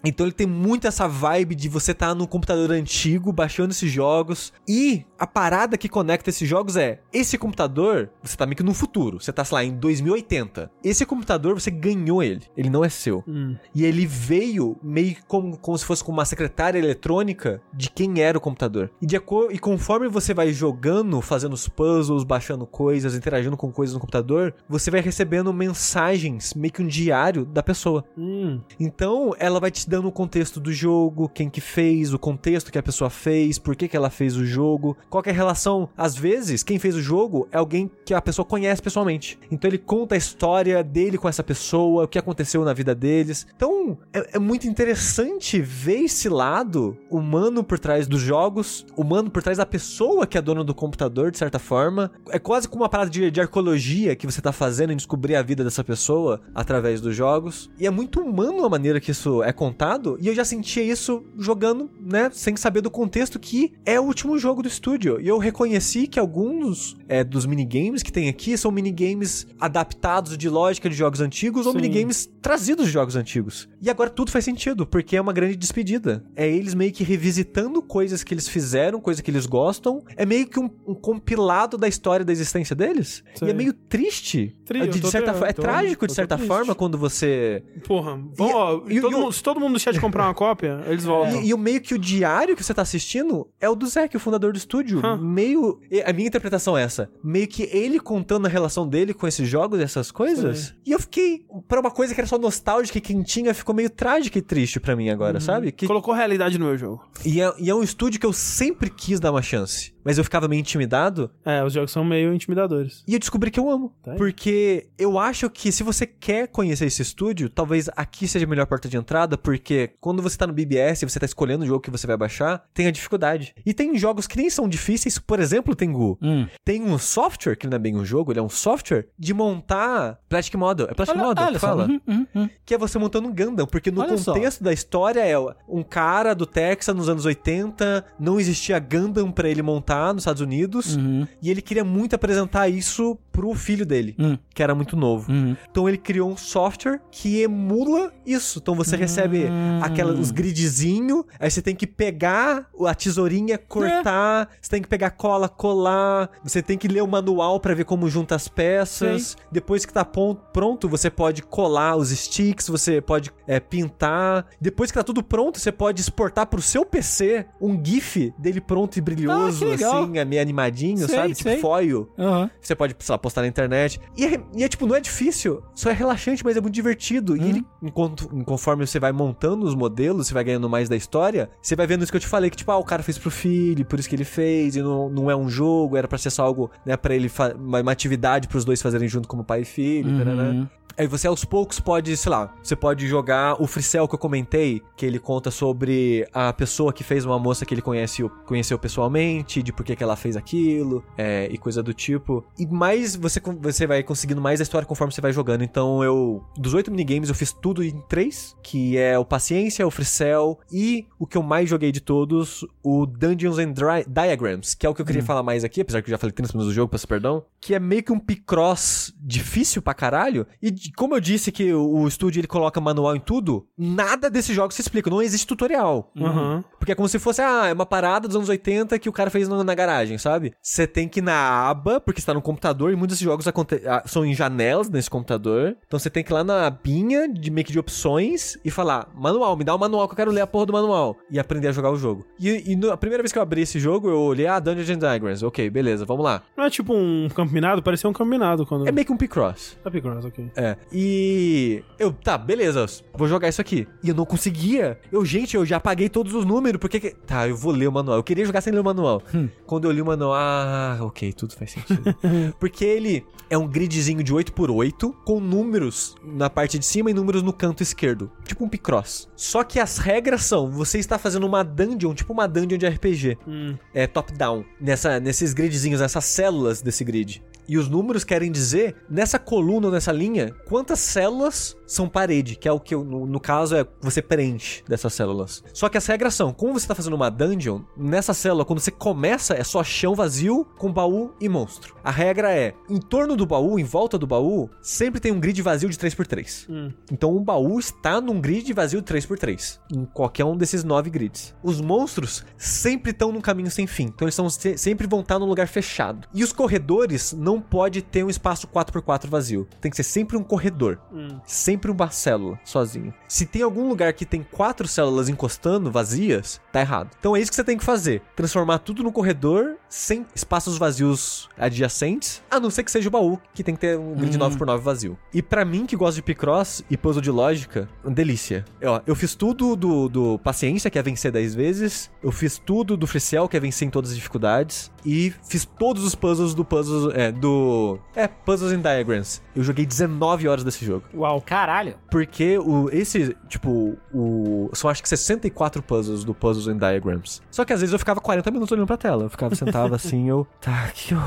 Então 0.04 0.26
ele 0.26 0.32
tem 0.32 0.46
muito 0.46 0.86
essa 0.86 1.06
vibe 1.08 1.54
de 1.54 1.68
você 1.68 1.92
estar 1.92 2.08
tá 2.08 2.14
no 2.14 2.26
computador 2.26 2.70
antigo, 2.72 3.32
baixando 3.32 3.70
esses 3.72 3.90
jogos. 3.90 4.52
E 4.66 5.04
a 5.18 5.26
parada 5.26 5.76
que 5.76 5.88
conecta 5.88 6.30
esses 6.30 6.48
jogos 6.48 6.76
é: 6.76 7.00
esse 7.12 7.36
computador, 7.36 8.10
você 8.22 8.36
tá 8.36 8.46
meio 8.46 8.56
que 8.56 8.62
no 8.62 8.74
futuro. 8.74 9.20
Você 9.20 9.32
tá, 9.32 9.44
sei 9.44 9.54
lá, 9.54 9.64
em 9.64 9.72
2080. 9.76 10.70
Esse 10.82 11.04
computador, 11.04 11.54
você 11.54 11.70
ganhou 11.70 12.22
ele. 12.22 12.42
Ele 12.56 12.70
não 12.70 12.84
é 12.84 12.88
seu. 12.88 13.24
Hum. 13.26 13.56
E 13.74 13.84
ele 13.84 14.06
veio 14.06 14.76
meio 14.82 15.14
que 15.14 15.22
como, 15.26 15.56
como 15.58 15.76
se 15.76 15.84
fosse 15.84 16.04
com 16.04 16.12
uma 16.12 16.24
secretária 16.24 16.78
eletrônica 16.78 17.60
de 17.72 17.90
quem 17.90 18.20
era 18.20 18.38
o 18.38 18.40
computador. 18.40 18.90
E, 19.00 19.06
de 19.06 19.16
acor- 19.16 19.50
e 19.50 19.58
conforme 19.58 20.08
você 20.08 20.32
vai 20.32 20.52
jogando, 20.52 21.20
fazendo 21.20 21.52
os 21.52 21.68
puzzles, 21.68 22.24
baixando 22.24 22.66
coisas, 22.66 23.14
interagindo 23.14 23.56
com 23.56 23.72
coisas 23.72 23.94
no 23.94 24.00
computador, 24.00 24.54
você 24.68 24.90
vai 24.90 25.00
recebendo 25.00 25.52
mensagens, 25.52 26.54
meio 26.54 26.72
que 26.72 26.82
um 26.82 26.86
diário 26.86 27.44
da 27.44 27.62
pessoa. 27.62 28.04
Hum. 28.16 28.60
Então, 28.78 29.34
ela 29.38 29.60
vai 29.60 29.70
te 29.70 29.88
dando 29.88 30.08
o 30.08 30.12
contexto 30.12 30.60
do 30.60 30.72
jogo, 30.72 31.28
quem 31.28 31.48
que 31.48 31.60
fez, 31.60 32.12
o 32.12 32.18
contexto 32.18 32.70
que 32.70 32.78
a 32.78 32.82
pessoa 32.82 33.10
fez, 33.10 33.58
por 33.58 33.76
que 33.76 33.88
que 33.88 33.96
ela 33.96 34.10
fez 34.10 34.36
o 34.36 34.44
jogo, 34.44 34.96
qual 35.08 35.22
é 35.26 35.30
a 35.30 35.32
relação. 35.32 35.88
Às 35.96 36.16
vezes, 36.16 36.62
quem 36.62 36.78
fez 36.78 36.94
o 36.94 37.02
jogo 37.02 37.48
é 37.50 37.58
alguém 37.58 37.90
que 38.04 38.14
a 38.14 38.20
pessoa 38.20 38.44
conhece 38.44 38.82
pessoalmente. 38.82 39.38
Então 39.50 39.68
ele 39.68 39.78
conta 39.78 40.14
a 40.14 40.18
história 40.18 40.82
dele 40.82 41.18
com 41.18 41.28
essa 41.28 41.42
pessoa, 41.42 42.04
o 42.04 42.08
que 42.08 42.18
aconteceu 42.18 42.64
na 42.64 42.72
vida 42.72 42.94
deles. 42.94 43.46
Então 43.54 43.98
é, 44.12 44.36
é 44.36 44.38
muito 44.38 44.66
interessante 44.66 45.60
ver 45.60 46.04
esse 46.04 46.28
lado 46.28 46.96
humano 47.10 47.62
por 47.62 47.78
trás 47.78 48.06
dos 48.06 48.20
jogos, 48.20 48.86
humano 48.96 49.30
por 49.30 49.42
trás 49.42 49.58
da 49.58 49.66
pessoa 49.66 50.26
que 50.26 50.38
é 50.38 50.42
dona 50.42 50.64
do 50.64 50.74
computador, 50.74 51.30
de 51.30 51.38
certa 51.38 51.58
forma. 51.58 52.10
É 52.30 52.38
quase 52.38 52.68
como 52.68 52.82
uma 52.82 52.88
parada 52.88 53.10
de, 53.10 53.30
de 53.30 53.40
arqueologia 53.40 54.16
que 54.16 54.26
você 54.26 54.40
tá 54.40 54.52
fazendo 54.52 54.92
em 54.92 54.96
descobrir 54.96 55.36
a 55.36 55.42
vida 55.42 55.62
dessa 55.64 55.84
pessoa 55.84 56.40
através 56.54 57.00
dos 57.00 57.14
jogos. 57.14 57.70
E 57.78 57.86
é 57.86 57.90
muito 57.90 58.20
humano 58.20 58.64
a 58.64 58.68
maneira 58.68 59.00
que 59.00 59.10
isso 59.10 59.27
é 59.42 59.52
contado. 59.52 60.16
E 60.20 60.28
eu 60.28 60.34
já 60.34 60.44
sentia 60.44 60.82
isso 60.82 61.24
jogando, 61.38 61.90
né? 62.00 62.30
Sem 62.32 62.56
saber 62.56 62.80
do 62.80 62.90
contexto 62.90 63.38
que 63.38 63.72
é 63.84 63.98
o 64.00 64.04
último 64.04 64.38
jogo 64.38 64.62
do 64.62 64.68
estúdio. 64.68 65.20
E 65.20 65.28
eu 65.28 65.38
reconheci 65.38 66.06
que 66.06 66.18
alguns 66.18 66.96
é, 67.08 67.22
dos 67.24 67.46
minigames 67.46 68.02
que 68.02 68.12
tem 68.12 68.28
aqui 68.28 68.56
são 68.56 68.70
minigames 68.70 69.46
adaptados 69.60 70.36
de 70.36 70.48
lógica 70.48 70.88
de 70.88 70.94
jogos 70.96 71.20
antigos 71.20 71.66
ou 71.66 71.72
Sim. 71.72 71.78
minigames 71.80 72.28
trazidos 72.40 72.86
de 72.86 72.92
jogos 72.92 73.16
antigos. 73.16 73.68
E 73.80 73.90
agora 73.90 74.10
tudo 74.10 74.30
faz 74.30 74.44
sentido, 74.44 74.86
porque 74.86 75.16
é 75.16 75.20
uma 75.20 75.32
grande 75.32 75.56
despedida. 75.56 76.24
É 76.34 76.48
eles 76.48 76.74
meio 76.74 76.92
que 76.92 77.04
revisitando 77.04 77.80
coisas 77.82 78.24
que 78.24 78.34
eles 78.34 78.48
fizeram, 78.48 79.00
coisas 79.00 79.20
que 79.20 79.30
eles 79.30 79.46
gostam. 79.46 80.02
É 80.16 80.24
meio 80.26 80.46
que 80.46 80.58
um, 80.58 80.70
um 80.86 80.94
compilado 80.94 81.76
da 81.76 81.86
história 81.88 82.24
da 82.24 82.32
existência 82.32 82.74
deles. 82.74 83.22
Sim. 83.34 83.46
E 83.46 83.50
é 83.50 83.52
meio 83.52 83.72
triste. 83.72 84.56
De, 84.68 84.88
de 85.00 85.10
certa. 85.10 85.30
É 85.46 85.52
trágico, 85.52 86.06
de 86.06 86.12
certa 86.14 86.36
triste. 86.36 86.48
forma, 86.48 86.74
quando 86.74 86.98
você. 86.98 87.62
Porra, 87.86 88.18
ó, 88.38 88.82
e- 88.88 89.00
todo 89.00 89.12
e 89.12 89.14
o- 89.14 89.17
mundo- 89.20 89.32
se 89.32 89.42
todo 89.42 89.60
mundo 89.60 89.72
do 89.74 89.78
chat 89.80 89.98
comprar 90.00 90.24
uma 90.24 90.34
cópia, 90.34 90.80
eles 90.86 91.04
voltam. 91.04 91.42
E, 91.42 91.48
e 91.48 91.54
o 91.54 91.58
meio 91.58 91.80
que 91.80 91.94
o 91.94 91.98
diário 91.98 92.56
que 92.56 92.62
você 92.64 92.72
tá 92.74 92.82
assistindo 92.82 93.48
é 93.60 93.68
o 93.68 93.74
do 93.74 93.86
Zack, 93.86 94.16
o 94.16 94.20
fundador 94.20 94.52
do 94.52 94.56
estúdio. 94.58 95.00
Hã. 95.04 95.16
Meio. 95.16 95.80
e 95.90 96.00
A 96.02 96.12
minha 96.12 96.28
interpretação 96.28 96.76
é 96.76 96.82
essa. 96.82 97.10
Meio 97.22 97.46
que 97.48 97.64
ele 97.72 97.98
contando 98.00 98.46
a 98.46 98.48
relação 98.48 98.86
dele 98.88 99.12
com 99.14 99.26
esses 99.26 99.48
jogos 99.48 99.80
e 99.80 99.82
essas 99.82 100.10
coisas. 100.10 100.74
E 100.86 100.92
eu 100.92 100.98
fiquei. 101.00 101.44
Pra 101.66 101.80
uma 101.80 101.90
coisa 101.90 102.14
que 102.14 102.20
era 102.20 102.28
só 102.28 102.38
nostálgica 102.38 102.98
e 102.98 103.00
quentinha, 103.00 103.52
ficou 103.54 103.74
meio 103.74 103.90
trágica 103.90 104.38
e 104.38 104.42
triste 104.42 104.78
pra 104.80 104.94
mim 104.96 105.08
agora, 105.10 105.40
sabe? 105.40 105.72
Que, 105.72 105.86
Colocou 105.86 106.14
realidade 106.14 106.58
no 106.58 106.66
meu 106.66 106.76
jogo. 106.76 107.02
e, 107.24 107.40
é, 107.40 107.52
e 107.58 107.68
é 107.70 107.74
um 107.74 107.82
estúdio 107.82 108.18
que 108.20 108.26
eu 108.26 108.32
sempre 108.32 108.90
quis 108.90 109.18
dar 109.20 109.30
uma 109.30 109.42
chance. 109.42 109.92
Mas 110.08 110.16
eu 110.16 110.24
ficava 110.24 110.48
meio 110.48 110.60
intimidado. 110.60 111.30
É, 111.44 111.62
os 111.62 111.74
jogos 111.74 111.90
são 111.90 112.02
meio 112.02 112.32
intimidadores. 112.32 113.04
E 113.06 113.12
eu 113.12 113.18
descobri 113.18 113.50
que 113.50 113.60
eu 113.60 113.68
amo. 113.68 113.92
Tá 114.02 114.14
porque 114.14 114.88
eu 114.98 115.18
acho 115.18 115.50
que 115.50 115.70
se 115.70 115.82
você 115.82 116.06
quer 116.06 116.48
conhecer 116.48 116.86
esse 116.86 117.02
estúdio, 117.02 117.50
talvez 117.50 117.90
aqui 117.94 118.26
seja 118.26 118.46
a 118.46 118.48
melhor 118.48 118.64
porta 118.64 118.88
de 118.88 118.96
entrada, 118.96 119.36
porque 119.36 119.90
quando 120.00 120.22
você 120.22 120.38
tá 120.38 120.46
no 120.46 120.54
BBS 120.54 121.02
e 121.02 121.10
você 121.10 121.20
tá 121.20 121.26
escolhendo 121.26 121.62
o 121.62 121.66
jogo 121.66 121.82
que 121.82 121.90
você 121.90 122.06
vai 122.06 122.16
baixar, 122.16 122.64
tem 122.72 122.86
a 122.86 122.90
dificuldade. 122.90 123.54
E 123.66 123.74
tem 123.74 123.98
jogos 123.98 124.26
que 124.26 124.38
nem 124.38 124.48
são 124.48 124.66
difíceis, 124.66 125.18
por 125.18 125.40
exemplo, 125.40 125.76
Tengu. 125.76 126.18
Hum. 126.22 126.46
Tem 126.64 126.82
um 126.82 126.96
software, 126.96 127.56
que 127.56 127.66
não 127.66 127.76
é 127.76 127.78
bem 127.78 127.94
um 127.94 128.02
jogo, 128.02 128.32
ele 128.32 128.40
é 128.40 128.42
um 128.42 128.48
software, 128.48 129.08
de 129.18 129.34
montar 129.34 130.18
Plastic 130.26 130.54
Model. 130.54 130.86
É 130.90 130.94
Plastic 130.94 131.18
Olha, 131.18 131.26
Model 131.28 131.44
olha 131.44 131.52
que 131.52 131.60
só. 131.60 131.66
fala? 131.66 131.84
Uhum, 131.84 132.00
uhum, 132.08 132.26
uhum. 132.34 132.50
Que 132.64 132.72
é 132.72 132.78
você 132.78 132.98
montando 132.98 133.28
um 133.28 133.34
Gundam, 133.34 133.66
porque 133.66 133.90
no 133.90 134.00
Olha 134.00 134.16
só. 134.16 134.32
contexto 134.32 134.64
da 134.64 134.72
história 134.72 135.20
é 135.20 135.38
um 135.68 135.82
cara 135.82 136.34
do 136.34 136.46
Texas 136.46 136.96
nos 136.96 137.10
anos 137.10 137.26
80, 137.26 138.06
não 138.18 138.40
existia 138.40 138.78
Gundam 138.78 139.30
pra 139.30 139.50
ele 139.50 139.60
montar 139.60 139.97
nos 140.12 140.22
Estados 140.22 140.40
Unidos, 140.42 140.96
Uhum. 140.96 141.26
e 141.42 141.50
ele 141.50 141.60
queria 141.62 141.84
muito 141.84 142.14
apresentar 142.14 142.68
isso 142.68 143.18
pro 143.32 143.54
filho 143.54 143.86
dele, 143.86 144.16
Hum. 144.18 144.36
que 144.52 144.62
era 144.62 144.74
muito 144.74 144.96
novo. 144.96 145.30
Uhum. 145.30 145.56
Então 145.70 145.88
ele 145.88 145.96
criou 145.98 146.28
um 146.30 146.36
software 146.36 147.00
que 147.10 147.40
emula 147.40 148.12
isso. 148.26 148.58
Então 148.60 148.74
você 148.74 148.96
recebe 148.96 149.44
Hum. 149.44 149.78
aquela, 149.82 150.12
os 150.12 150.30
gridzinho, 150.32 151.24
aí 151.38 151.48
você 151.50 151.62
tem 151.62 151.74
que 151.76 151.86
pegar 151.86 152.66
a 152.84 152.94
tesourinha, 152.94 153.56
cortar, 153.56 154.48
você 154.60 154.70
tem 154.70 154.82
que 154.82 154.88
pegar 154.88 155.10
cola, 155.10 155.48
colar, 155.48 156.30
você 156.42 156.60
tem 156.60 156.76
que 156.76 156.88
ler 156.88 157.02
o 157.02 157.06
manual 157.06 157.60
pra 157.60 157.74
ver 157.74 157.84
como 157.84 158.08
junta 158.08 158.34
as 158.34 158.48
peças. 158.48 159.36
Depois 159.52 159.84
que 159.86 159.92
tá 159.92 160.04
pronto, 160.04 160.88
você 160.88 161.08
pode 161.08 161.42
colar 161.42 161.96
os 161.96 162.10
sticks, 162.10 162.68
você 162.68 163.00
pode 163.00 163.30
é, 163.46 163.60
pintar. 163.60 164.46
Depois 164.60 164.90
que 164.90 164.98
tá 164.98 165.04
tudo 165.04 165.22
pronto, 165.22 165.60
você 165.60 165.70
pode 165.70 166.00
exportar 166.00 166.46
pro 166.46 166.60
seu 166.60 166.84
PC 166.84 167.46
um 167.60 167.78
GIF 167.82 168.32
dele 168.36 168.60
pronto 168.60 168.96
e 168.96 169.00
brilhoso, 169.00 169.64
Ah. 169.64 169.68
Assim, 169.90 170.18
é 170.18 170.24
meio 170.24 170.42
animadinho, 170.42 170.98
Sei, 170.98 171.08
sabe? 171.16 171.34
sei. 171.34 171.52
Tipo 171.56 171.62
foil. 171.62 172.08
Aham. 172.18 172.50
Você 172.60 172.74
pode, 172.74 172.94
sei 172.98 173.12
lá, 173.12 173.18
postar 173.18 173.42
na 173.42 173.48
internet. 173.48 174.00
E 174.16 174.24
é, 174.24 174.40
e 174.56 174.64
é, 174.64 174.68
tipo, 174.68 174.86
não 174.86 174.94
é 174.94 175.00
difícil. 175.00 175.62
Só 175.74 175.90
é 175.90 175.92
relaxante, 175.92 176.44
mas 176.44 176.56
é 176.56 176.60
muito 176.60 176.74
divertido. 176.74 177.36
E 177.36 177.48
ele, 177.48 177.64
enquanto, 177.82 178.28
conforme 178.44 178.86
você 178.86 178.98
vai 179.00 179.12
montando 179.12 179.66
os 179.66 179.74
modelos, 179.74 180.26
você 180.26 180.34
vai 180.34 180.44
ganhando 180.44 180.68
mais 180.68 180.88
da 180.88 180.96
história, 180.96 181.50
você 181.60 181.74
vai 181.76 181.86
vendo 181.86 182.02
isso 182.02 182.10
que 182.12 182.16
eu 182.16 182.20
te 182.20 182.26
falei, 182.26 182.50
que 182.50 182.56
tipo, 182.56 182.70
ah, 182.70 182.76
o 182.78 182.84
cara 182.84 183.02
fez 183.02 183.18
pro 183.18 183.30
filho, 183.30 183.84
por 183.84 183.98
isso 183.98 184.08
que 184.08 184.14
ele 184.16 184.24
fez, 184.24 184.76
e 184.76 184.82
não, 184.82 185.08
não 185.08 185.30
é 185.30 185.36
um 185.36 185.48
jogo, 185.48 185.96
era 185.96 186.06
pra 186.08 186.18
ser 186.18 186.30
só 186.30 186.44
algo, 186.44 186.70
né, 186.84 186.96
pra 186.96 187.14
ele, 187.14 187.30
uma, 187.58 187.80
uma 187.80 187.92
atividade 187.92 188.48
pros 188.48 188.64
dois 188.64 188.80
fazerem 188.82 189.08
junto 189.08 189.28
como 189.28 189.44
pai 189.44 189.62
e 189.62 189.64
filho, 189.64 190.10
Uhum. 190.10 190.18
tarará. 190.18 190.70
Aí 190.98 191.06
você 191.06 191.26
aos 191.28 191.44
poucos 191.44 191.78
pode, 191.80 192.16
sei 192.16 192.30
lá, 192.30 192.52
você 192.62 192.74
pode 192.74 193.06
jogar 193.06 193.60
o 193.62 193.66
Fricel 193.66 194.08
que 194.08 194.14
eu 194.14 194.18
comentei, 194.18 194.82
que 194.96 195.06
ele 195.06 195.18
conta 195.18 195.50
sobre 195.50 196.26
a 196.32 196.52
pessoa 196.52 196.92
que 196.92 197.04
fez 197.04 197.24
uma 197.24 197.38
moça 197.38 197.64
que 197.64 197.72
ele 197.72 197.80
conhece, 197.82 198.22
conheceu 198.46 198.78
pessoalmente, 198.78 199.62
de 199.62 199.72
por 199.72 199.84
que, 199.84 199.94
que 199.94 200.02
ela 200.02 200.16
fez 200.16 200.36
aquilo, 200.36 201.04
é, 201.16 201.48
e 201.50 201.56
coisa 201.56 201.82
do 201.82 201.94
tipo. 201.94 202.44
E 202.58 202.66
mais 202.66 203.14
você, 203.14 203.40
você 203.60 203.86
vai 203.86 204.02
conseguindo 204.02 204.40
mais 204.40 204.60
a 204.60 204.62
história 204.64 204.86
conforme 204.86 205.12
você 205.12 205.20
vai 205.20 205.32
jogando. 205.32 205.62
Então 205.62 206.02
eu, 206.02 206.42
dos 206.56 206.74
oito 206.74 206.90
minigames, 206.90 207.28
eu 207.28 207.34
fiz 207.34 207.52
tudo 207.52 207.82
em 207.84 208.00
três, 208.08 208.56
que 208.62 208.96
é 208.98 209.18
o 209.18 209.24
Paciência, 209.24 209.86
o 209.86 209.90
Fricel 209.90 210.58
e 210.72 211.06
o 211.18 211.26
que 211.26 211.36
eu 211.38 211.42
mais 211.42 211.68
joguei 211.68 211.92
de 211.92 212.00
todos, 212.00 212.64
o 212.82 213.06
Dungeons 213.06 213.58
and 213.58 213.72
Dri- 213.72 214.04
Diagrams, 214.08 214.74
que 214.74 214.84
é 214.86 214.88
o 214.88 214.94
que 214.94 215.00
eu 215.02 215.06
queria 215.06 215.22
falar 215.22 215.42
mais 215.42 215.62
aqui, 215.64 215.80
apesar 215.80 216.02
que 216.02 216.08
eu 216.08 216.12
já 216.12 216.18
falei 216.18 216.32
30 216.32 216.52
minutos 216.52 216.72
do 216.72 216.74
jogo, 216.74 216.90
peço 216.90 217.06
perdão, 217.06 217.44
que 217.60 217.74
é 217.74 217.78
meio 217.78 218.02
que 218.02 218.12
um 218.12 218.18
Picross 218.18 219.12
difícil 219.20 219.80
pra 219.80 219.94
caralho. 219.94 220.46
E 220.62 220.70
como 220.92 221.14
eu 221.14 221.20
disse 221.20 221.50
que 221.52 221.72
o, 221.72 222.00
o 222.02 222.08
estúdio 222.08 222.40
ele 222.40 222.46
coloca 222.46 222.80
manual 222.80 223.14
em 223.16 223.20
tudo, 223.20 223.66
nada 223.76 224.30
desses 224.30 224.54
jogos 224.54 224.74
se 224.74 224.80
explica, 224.82 225.10
não 225.10 225.22
existe 225.22 225.46
tutorial. 225.46 226.10
Aham. 226.18 226.64
Porque 226.78 226.92
é 226.92 226.94
como 226.94 227.08
se 227.08 227.18
fosse, 227.18 227.40
ah, 227.42 227.66
é 227.68 227.72
uma 227.72 227.86
parada 227.86 228.26
dos 228.28 228.36
anos 228.36 228.48
80 228.48 228.98
que 228.98 229.08
o 229.08 229.12
cara 229.12 229.30
fez 229.30 229.48
no- 229.48 229.62
na 229.64 229.74
garagem, 229.74 230.16
sabe? 230.18 230.52
Você 230.62 230.86
tem 230.86 231.08
que 231.08 231.20
ir 231.20 231.22
na 231.22 231.68
aba, 231.68 232.00
porque 232.00 232.20
está 232.20 232.32
no 232.32 232.40
computador, 232.42 232.92
e 232.92 232.96
muitos 232.96 233.16
desses 233.16 233.24
jogos 233.24 233.46
ah, 233.48 234.02
são 234.06 234.24
em 234.24 234.34
janelas 234.34 234.88
nesse 234.88 235.10
computador. 235.10 235.76
Então 235.86 235.98
você 235.98 236.08
tem 236.10 236.22
que 236.24 236.32
ir 236.32 236.34
lá 236.34 236.44
na 236.44 236.66
abinha 236.66 237.28
de 237.28 237.50
meio 237.50 237.64
que 237.66 237.72
de 237.72 237.78
opções 237.78 238.56
e 238.64 238.70
falar, 238.70 239.08
manual, 239.14 239.56
me 239.56 239.64
dá 239.64 239.74
o 239.74 239.78
manual 239.78 240.06
que 240.08 240.12
eu 240.12 240.16
quero 240.16 240.30
ler 240.30 240.40
a 240.40 240.46
porra 240.46 240.66
do 240.66 240.72
manual. 240.72 241.16
E 241.30 241.38
aprender 241.38 241.68
a 241.68 241.72
jogar 241.72 241.90
o 241.90 241.96
jogo. 241.96 242.24
E, 242.38 242.72
e 242.72 242.76
no- 242.76 242.90
a 242.90 242.96
primeira 242.96 243.22
vez 243.22 243.32
que 243.32 243.38
eu 243.38 243.42
abri 243.42 243.62
esse 243.62 243.78
jogo, 243.78 244.08
eu 244.08 244.18
olhei, 244.20 244.46
ah, 244.46 244.58
Dungeons 244.58 244.88
and 244.90 244.98
Dragons. 244.98 245.42
Ok, 245.42 245.68
beleza, 245.70 246.04
vamos 246.04 246.24
lá. 246.24 246.42
Não 246.56 246.64
é 246.64 246.70
tipo 246.70 246.94
um 246.94 247.28
campo 247.34 247.52
minado? 247.52 247.82
Parecia 247.82 248.08
um 248.08 248.12
campo 248.12 248.30
minado 248.30 248.64
quando... 248.64 248.86
É 248.88 248.92
meio 248.92 249.06
que 249.06 249.12
um 249.12 249.16
Picross. 249.16 249.76
É 249.84 249.90
Picross, 249.90 250.24
ok. 250.24 250.50
É. 250.56 250.76
E 250.92 251.82
eu, 251.98 252.12
tá, 252.12 252.38
beleza, 252.38 252.86
vou 253.14 253.28
jogar 253.28 253.48
isso 253.48 253.60
aqui. 253.60 253.86
E 254.02 254.08
eu 254.08 254.14
não 254.14 254.24
conseguia. 254.24 254.98
Eu, 255.12 255.24
gente, 255.24 255.56
eu 255.56 255.64
já 255.64 255.76
apaguei 255.76 256.08
todos 256.08 256.34
os 256.34 256.44
números, 256.44 256.80
porque 256.80 257.00
que... 257.00 257.10
Tá, 257.10 257.48
eu 257.48 257.56
vou 257.56 257.72
ler 257.72 257.88
o 257.88 257.92
manual. 257.92 258.16
Eu 258.16 258.22
queria 258.22 258.44
jogar 258.44 258.60
sem 258.60 258.72
ler 258.72 258.80
o 258.80 258.84
manual. 258.84 259.22
Quando 259.66 259.86
eu 259.86 259.92
li 259.92 260.00
o 260.00 260.06
manual, 260.06 260.34
ah, 260.34 260.98
ok, 261.02 261.32
tudo 261.32 261.54
faz 261.54 261.72
sentido. 261.72 262.14
porque 262.58 262.84
ele 262.84 263.24
é 263.50 263.56
um 263.56 263.66
gridzinho 263.66 264.22
de 264.22 264.32
8x8 264.32 265.14
com 265.24 265.40
números 265.40 266.14
na 266.22 266.48
parte 266.50 266.78
de 266.78 266.84
cima 266.84 267.10
e 267.10 267.14
números 267.14 267.42
no 267.42 267.52
canto 267.52 267.82
esquerdo. 267.82 268.30
Tipo 268.44 268.64
um 268.64 268.68
Picross. 268.68 269.28
Só 269.36 269.64
que 269.64 269.78
as 269.78 269.98
regras 269.98 270.42
são, 270.42 270.70
você 270.70 270.98
está 270.98 271.18
fazendo 271.18 271.46
uma 271.46 271.62
dungeon, 271.62 272.14
tipo 272.14 272.32
uma 272.32 272.46
dungeon 272.46 272.78
de 272.78 272.86
RPG. 272.86 273.38
Hum. 273.46 273.76
É 273.94 274.06
top-down. 274.06 274.64
Nessa, 274.80 275.20
nesses 275.20 275.52
gridzinhos, 275.52 276.00
nessas 276.00 276.24
células 276.24 276.82
desse 276.82 277.04
grid. 277.04 277.42
E 277.68 277.76
os 277.76 277.88
números 277.88 278.24
querem 278.24 278.50
dizer, 278.50 278.96
nessa 279.10 279.38
coluna 279.38 279.88
ou 279.88 279.92
nessa 279.92 280.10
linha, 280.10 280.54
quantas 280.64 281.00
células 281.00 281.76
são 281.88 282.08
parede, 282.08 282.54
que 282.54 282.68
é 282.68 282.72
o 282.72 282.78
que, 282.78 282.94
eu- 282.94 283.02
no, 283.02 283.26
no 283.26 283.40
caso, 283.40 283.74
é 283.74 283.84
você 284.00 284.22
preenche 284.22 284.84
dessas 284.86 285.12
células. 285.14 285.64
Só 285.72 285.88
que 285.88 285.98
as 285.98 286.06
regras 286.06 286.34
são, 286.34 286.52
como 286.52 286.74
você 286.78 286.86
tá 286.86 286.94
fazendo 286.94 287.14
uma 287.16 287.30
dungeon, 287.30 287.80
nessa 287.96 288.32
célula, 288.34 288.64
quando 288.64 288.78
você 288.78 288.90
começa, 288.92 289.54
é 289.54 289.64
só 289.64 289.82
chão 289.82 290.14
vazio, 290.14 290.64
com 290.78 290.92
baú 290.92 291.32
e 291.40 291.48
monstro. 291.48 291.96
A 292.04 292.10
regra 292.10 292.52
é, 292.54 292.74
em 292.88 292.98
torno 293.00 293.34
do 293.36 293.46
baú, 293.46 293.78
em 293.78 293.84
volta 293.84 294.16
do 294.18 294.26
baú, 294.26 294.68
sempre 294.82 295.18
tem 295.20 295.32
um 295.32 295.40
grid 295.40 295.60
vazio 295.62 295.88
de 295.88 295.96
3x3. 295.96 296.66
Hum. 296.68 296.92
Então 297.10 297.34
o 297.34 297.40
baú 297.40 297.78
está 297.78 298.20
num 298.20 298.40
grid 298.40 298.70
vazio 298.72 299.02
3x3, 299.02 299.78
em 299.92 300.04
qualquer 300.04 300.44
um 300.44 300.56
desses 300.56 300.84
nove 300.84 301.08
grids. 301.08 301.54
Os 301.62 301.80
monstros 301.80 302.44
sempre 302.58 303.12
estão 303.12 303.32
num 303.32 303.40
caminho 303.40 303.70
sem 303.70 303.86
fim, 303.86 304.04
então 304.04 304.26
eles 304.26 304.34
são, 304.34 304.50
se- 304.50 304.76
sempre 304.76 305.06
vão 305.06 305.20
estar 305.20 305.38
num 305.38 305.46
lugar 305.46 305.66
fechado. 305.68 306.28
E 306.34 306.44
os 306.44 306.52
corredores 306.52 307.32
não 307.32 307.60
pode 307.60 308.02
ter 308.02 308.24
um 308.24 308.28
espaço 308.30 308.66
4x4 308.68 309.26
vazio, 309.28 309.66
tem 309.80 309.90
que 309.90 309.96
ser 309.96 310.02
sempre 310.02 310.36
um 310.36 310.42
corredor. 310.42 311.00
Hum. 311.12 311.38
Sempre 311.46 311.77
sempre 311.78 311.90
uma 311.92 312.10
célula 312.10 312.58
sozinho. 312.64 313.14
Se 313.28 313.46
tem 313.46 313.62
algum 313.62 313.88
lugar 313.88 314.12
que 314.12 314.26
tem 314.26 314.42
quatro 314.42 314.88
células 314.88 315.28
encostando, 315.28 315.90
vazias, 315.90 316.60
tá 316.72 316.80
errado. 316.80 317.10
Então 317.18 317.36
é 317.36 317.40
isso 317.40 317.50
que 317.50 317.56
você 317.56 317.64
tem 317.64 317.78
que 317.78 317.84
fazer: 317.84 318.20
transformar 318.34 318.78
tudo 318.80 319.02
no 319.02 319.12
corredor 319.12 319.76
sem 319.88 320.26
espaços 320.34 320.76
vazios 320.76 321.48
adjacentes, 321.56 322.42
a 322.50 322.60
não 322.60 322.70
ser 322.70 322.82
que 322.82 322.90
seja 322.90 323.08
o 323.08 323.12
baú, 323.12 323.38
que 323.54 323.62
tem 323.62 323.74
que 323.74 323.80
ter 323.80 323.98
um 323.98 324.14
grid 324.14 324.36
9x9 324.36 324.78
vazio. 324.78 325.18
E 325.32 325.40
pra 325.40 325.64
mim, 325.64 325.86
que 325.86 325.96
gosta 325.96 326.16
de 326.16 326.22
Picross 326.22 326.82
e 326.90 326.96
puzzle 326.96 327.22
de 327.22 327.30
lógica, 327.30 327.88
delícia. 328.04 328.64
Ó, 328.84 329.00
eu 329.06 329.14
fiz 329.14 329.34
tudo 329.34 329.76
do, 329.76 330.08
do 330.08 330.38
Paciência, 330.40 330.90
que 330.90 330.98
é 330.98 331.02
vencer 331.02 331.30
10 331.30 331.54
vezes. 331.54 332.10
Eu 332.22 332.32
fiz 332.32 332.58
tudo 332.58 332.96
do 332.96 333.06
Freecell, 333.06 333.48
que 333.48 333.56
é 333.56 333.60
vencer 333.60 333.86
em 333.86 333.90
todas 333.90 334.10
as 334.10 334.16
dificuldades. 334.16 334.90
E 335.04 335.32
fiz 335.48 335.64
todos 335.64 336.04
os 336.04 336.14
puzzles 336.14 336.54
do 336.54 336.64
puzzles. 336.64 337.14
É, 337.14 337.30
do. 337.30 337.98
É, 338.14 338.26
Puzzles 338.26 338.72
and 338.72 338.80
Diagrams. 338.80 339.40
Eu 339.54 339.62
joguei 339.62 339.86
19 339.86 340.48
horas 340.48 340.64
desse 340.64 340.84
jogo. 340.84 341.04
Uau. 341.14 341.40
Caralho. 341.68 341.96
Porque 342.10 342.56
o, 342.56 342.88
esse, 342.90 343.36
tipo, 343.46 343.98
o. 344.10 344.70
São 344.72 344.88
acho 344.88 345.02
que 345.02 345.08
64 345.08 345.82
puzzles 345.82 346.24
do 346.24 346.32
Puzzles 346.32 346.66
and 346.66 346.78
Diagrams. 346.78 347.42
Só 347.50 347.62
que 347.62 347.74
às 347.74 347.80
vezes 347.80 347.92
eu 347.92 347.98
ficava 347.98 348.22
40 348.22 348.50
minutos 348.50 348.72
olhando 348.72 348.86
pra 348.86 348.96
tela. 348.96 349.24
Eu 349.24 349.30
ficava 349.30 349.54
sentado 349.54 349.92
assim, 349.94 350.30
eu. 350.30 350.46
Tá, 350.62 350.88
que 350.94 351.12
eu. 351.12 351.20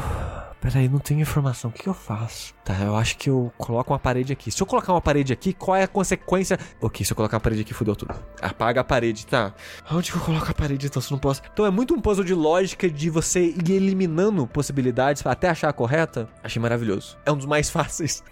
Peraí, 0.62 0.88
não 0.88 1.00
tenho 1.00 1.22
informação. 1.22 1.72
O 1.72 1.74
que, 1.74 1.82
que 1.84 1.90
eu 1.90 1.94
faço? 1.94 2.54
Tá, 2.64 2.78
eu 2.80 2.96
acho 2.96 3.18
que 3.18 3.28
eu 3.28 3.52
coloco 3.58 3.92
uma 3.92 3.98
parede 3.98 4.32
aqui. 4.32 4.52
Se 4.52 4.62
eu 4.62 4.68
colocar 4.68 4.94
uma 4.94 5.02
parede 5.02 5.34
aqui, 5.34 5.54
qual 5.54 5.76
é 5.76 5.84
a 5.84 5.88
consequência? 5.88 6.60
Ok, 6.80 7.04
se 7.04 7.12
eu 7.12 7.16
colocar 7.16 7.38
uma 7.38 7.42
parede 7.42 7.62
aqui, 7.62 7.74
fudeu 7.74 7.96
tudo. 7.96 8.14
Apaga 8.40 8.82
a 8.82 8.84
parede, 8.84 9.26
tá? 9.26 9.56
Onde 9.92 10.12
que 10.12 10.18
eu 10.18 10.22
coloco 10.22 10.52
a 10.52 10.54
parede 10.54 10.86
então 10.86 11.02
se 11.02 11.12
eu 11.12 11.16
não 11.16 11.20
posso? 11.20 11.42
Então 11.52 11.66
é 11.66 11.72
muito 11.72 11.96
um 11.96 12.00
puzzle 12.00 12.24
de 12.24 12.36
lógica 12.36 12.88
de 12.88 13.10
você 13.10 13.46
ir 13.46 13.72
eliminando 13.72 14.46
possibilidades 14.46 15.26
até 15.26 15.50
achar 15.50 15.70
a 15.70 15.74
correta. 15.74 16.30
Achei 16.44 16.62
maravilhoso. 16.62 17.18
É 17.26 17.32
um 17.32 17.38
dos 17.38 17.48
mais 17.48 17.68
fáceis 17.72 18.24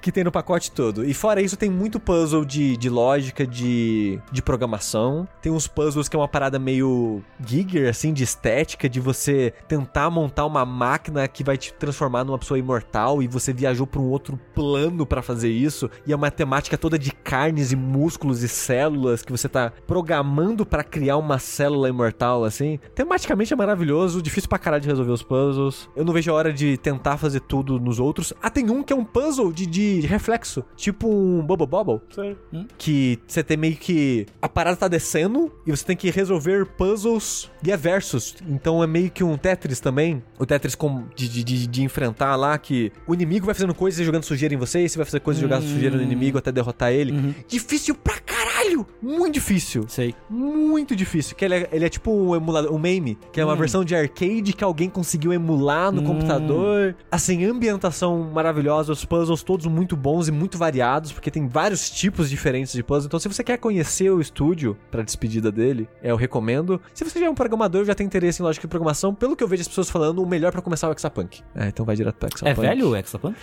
que 0.00 0.10
tem 0.10 0.24
no 0.24 0.32
pacote 0.32 0.72
todo. 0.72 1.04
E 1.04 1.14
fora 1.14 1.39
isso, 1.40 1.56
tem 1.56 1.70
muito 1.70 2.00
puzzle 2.00 2.44
de, 2.44 2.76
de 2.76 2.88
lógica, 2.88 3.46
de, 3.46 4.18
de 4.32 4.42
programação. 4.42 5.28
Tem 5.40 5.52
uns 5.52 5.66
puzzles 5.66 6.08
que 6.08 6.16
é 6.16 6.18
uma 6.18 6.28
parada 6.28 6.58
meio 6.58 7.22
Giger, 7.46 7.88
assim, 7.88 8.12
de 8.12 8.24
estética, 8.24 8.88
de 8.88 9.00
você 9.00 9.52
tentar 9.68 10.10
montar 10.10 10.46
uma 10.46 10.64
máquina 10.64 11.26
que 11.28 11.44
vai 11.44 11.56
te 11.56 11.72
transformar 11.74 12.24
numa 12.24 12.38
pessoa 12.38 12.58
imortal 12.58 13.22
e 13.22 13.28
você 13.28 13.52
viajou 13.52 13.86
para 13.86 14.00
um 14.00 14.08
outro 14.08 14.38
plano 14.54 15.06
para 15.06 15.22
fazer 15.22 15.50
isso. 15.50 15.90
E 16.06 16.12
a 16.12 16.16
matemática 16.16 16.76
toda 16.76 16.98
de 16.98 17.12
carnes 17.12 17.72
e 17.72 17.76
músculos 17.76 18.42
e 18.42 18.48
células 18.48 19.22
que 19.22 19.32
você 19.32 19.48
tá 19.48 19.72
programando 19.86 20.66
para 20.66 20.82
criar 20.82 21.16
uma 21.16 21.38
célula 21.38 21.88
imortal, 21.88 22.44
assim. 22.44 22.78
Tematicamente 22.94 23.52
é 23.52 23.56
maravilhoso, 23.56 24.22
difícil 24.22 24.48
pra 24.48 24.58
caralho 24.58 24.82
de 24.82 24.88
resolver 24.88 25.12
os 25.12 25.22
puzzles. 25.22 25.88
Eu 25.94 26.04
não 26.04 26.12
vejo 26.12 26.30
a 26.30 26.34
hora 26.34 26.52
de 26.52 26.76
tentar 26.76 27.16
fazer 27.16 27.40
tudo 27.40 27.78
nos 27.78 28.00
outros. 28.00 28.32
Ah, 28.42 28.50
tem 28.50 28.70
um 28.70 28.82
que 28.82 28.92
é 28.92 28.96
um 28.96 29.04
puzzle 29.04 29.52
de, 29.52 29.66
de 29.66 30.00
reflexo, 30.00 30.64
tipo 30.76 31.20
um 31.38 31.42
Bubble 31.42 31.66
Bobble 31.66 32.00
Sei. 32.10 32.36
que 32.76 33.18
você 33.26 33.42
tem 33.42 33.56
meio 33.56 33.76
que 33.76 34.26
a 34.40 34.48
parada 34.48 34.76
tá 34.76 34.88
descendo 34.88 35.52
e 35.66 35.70
você 35.70 35.84
tem 35.84 35.96
que 35.96 36.10
resolver 36.10 36.66
puzzles 36.66 37.50
e 37.64 37.70
é 37.70 37.76
versus. 37.76 38.36
Então 38.48 38.82
é 38.82 38.86
meio 38.86 39.10
que 39.10 39.22
um 39.22 39.36
Tetris 39.36 39.80
também. 39.80 40.22
O 40.38 40.46
Tetris 40.46 40.74
com, 40.74 41.04
de, 41.14 41.28
de, 41.28 41.44
de, 41.44 41.66
de 41.66 41.82
enfrentar 41.82 42.36
lá 42.36 42.56
que 42.58 42.92
o 43.06 43.14
inimigo 43.14 43.46
vai 43.46 43.54
fazendo 43.54 43.74
coisas 43.74 44.00
e 44.00 44.04
jogando 44.04 44.24
sujeira 44.24 44.54
em 44.54 44.58
você, 44.58 44.80
e 44.84 44.88
você 44.88 44.96
vai 44.98 45.04
fazer 45.04 45.20
coisas 45.20 45.40
e 45.40 45.42
jogar 45.42 45.60
sujeira 45.60 45.96
no 45.96 46.02
inimigo 46.02 46.38
até 46.38 46.50
derrotar 46.50 46.92
ele. 46.92 47.34
Difícil 47.46 47.94
pra 47.94 48.18
caralho! 48.18 48.86
Muito 49.02 49.34
difícil. 49.34 49.84
Sei. 49.88 50.14
Muito 50.28 50.94
difícil. 50.94 51.36
Que 51.36 51.44
ele 51.44 51.54
é, 51.54 51.68
ele 51.72 51.84
é 51.84 51.88
tipo 51.88 52.10
um 52.10 52.34
emulador, 52.34 52.72
um 52.72 52.78
MAME, 52.78 53.18
que 53.32 53.40
é 53.40 53.44
uma 53.44 53.56
versão 53.56 53.84
de 53.84 53.94
arcade 53.94 54.52
que 54.52 54.64
alguém 54.64 54.88
conseguiu 54.88 55.32
emular 55.32 55.90
no 55.92 56.02
computador. 56.02 56.94
Assim, 57.10 57.44
ambientação 57.44 58.30
maravilhosa, 58.32 58.92
os 58.92 59.04
puzzles 59.04 59.42
todos 59.42 59.66
muito 59.66 59.96
bons 59.96 60.28
e 60.28 60.32
muito 60.32 60.58
variados, 60.58 61.10
porque 61.20 61.30
tem 61.30 61.46
vários 61.46 61.90
tipos 61.90 62.30
diferentes 62.30 62.72
de 62.72 62.82
puzzles. 62.82 63.06
Então, 63.06 63.20
se 63.20 63.28
você 63.28 63.44
quer 63.44 63.58
conhecer 63.58 64.10
o 64.10 64.20
estúdio 64.20 64.76
pra 64.90 65.02
despedida 65.02 65.52
dele, 65.52 65.88
é, 66.02 66.10
eu 66.10 66.16
recomendo. 66.16 66.80
Se 66.94 67.04
você 67.04 67.20
já 67.20 67.26
é 67.26 67.30
um 67.30 67.34
programador, 67.34 67.84
já 67.84 67.94
tem 67.94 68.06
interesse 68.06 68.40
em 68.40 68.44
lógica 68.44 68.66
de 68.66 68.70
programação, 68.70 69.14
pelo 69.14 69.36
que 69.36 69.44
eu 69.44 69.48
vejo 69.48 69.60
as 69.62 69.68
pessoas 69.68 69.90
falando, 69.90 70.22
o 70.22 70.26
melhor 70.26 70.50
pra 70.50 70.62
começar 70.62 70.86
é 70.86 70.90
o 70.90 70.92
Exapunk. 70.94 71.42
É, 71.54 71.68
então 71.68 71.84
vai 71.84 71.94
direto 71.94 72.16
pro 72.16 72.28
É 72.28 72.50
Exapunk. 72.50 72.60
velho 72.66 72.88
o 72.88 72.96
Exapunk? 72.96 73.36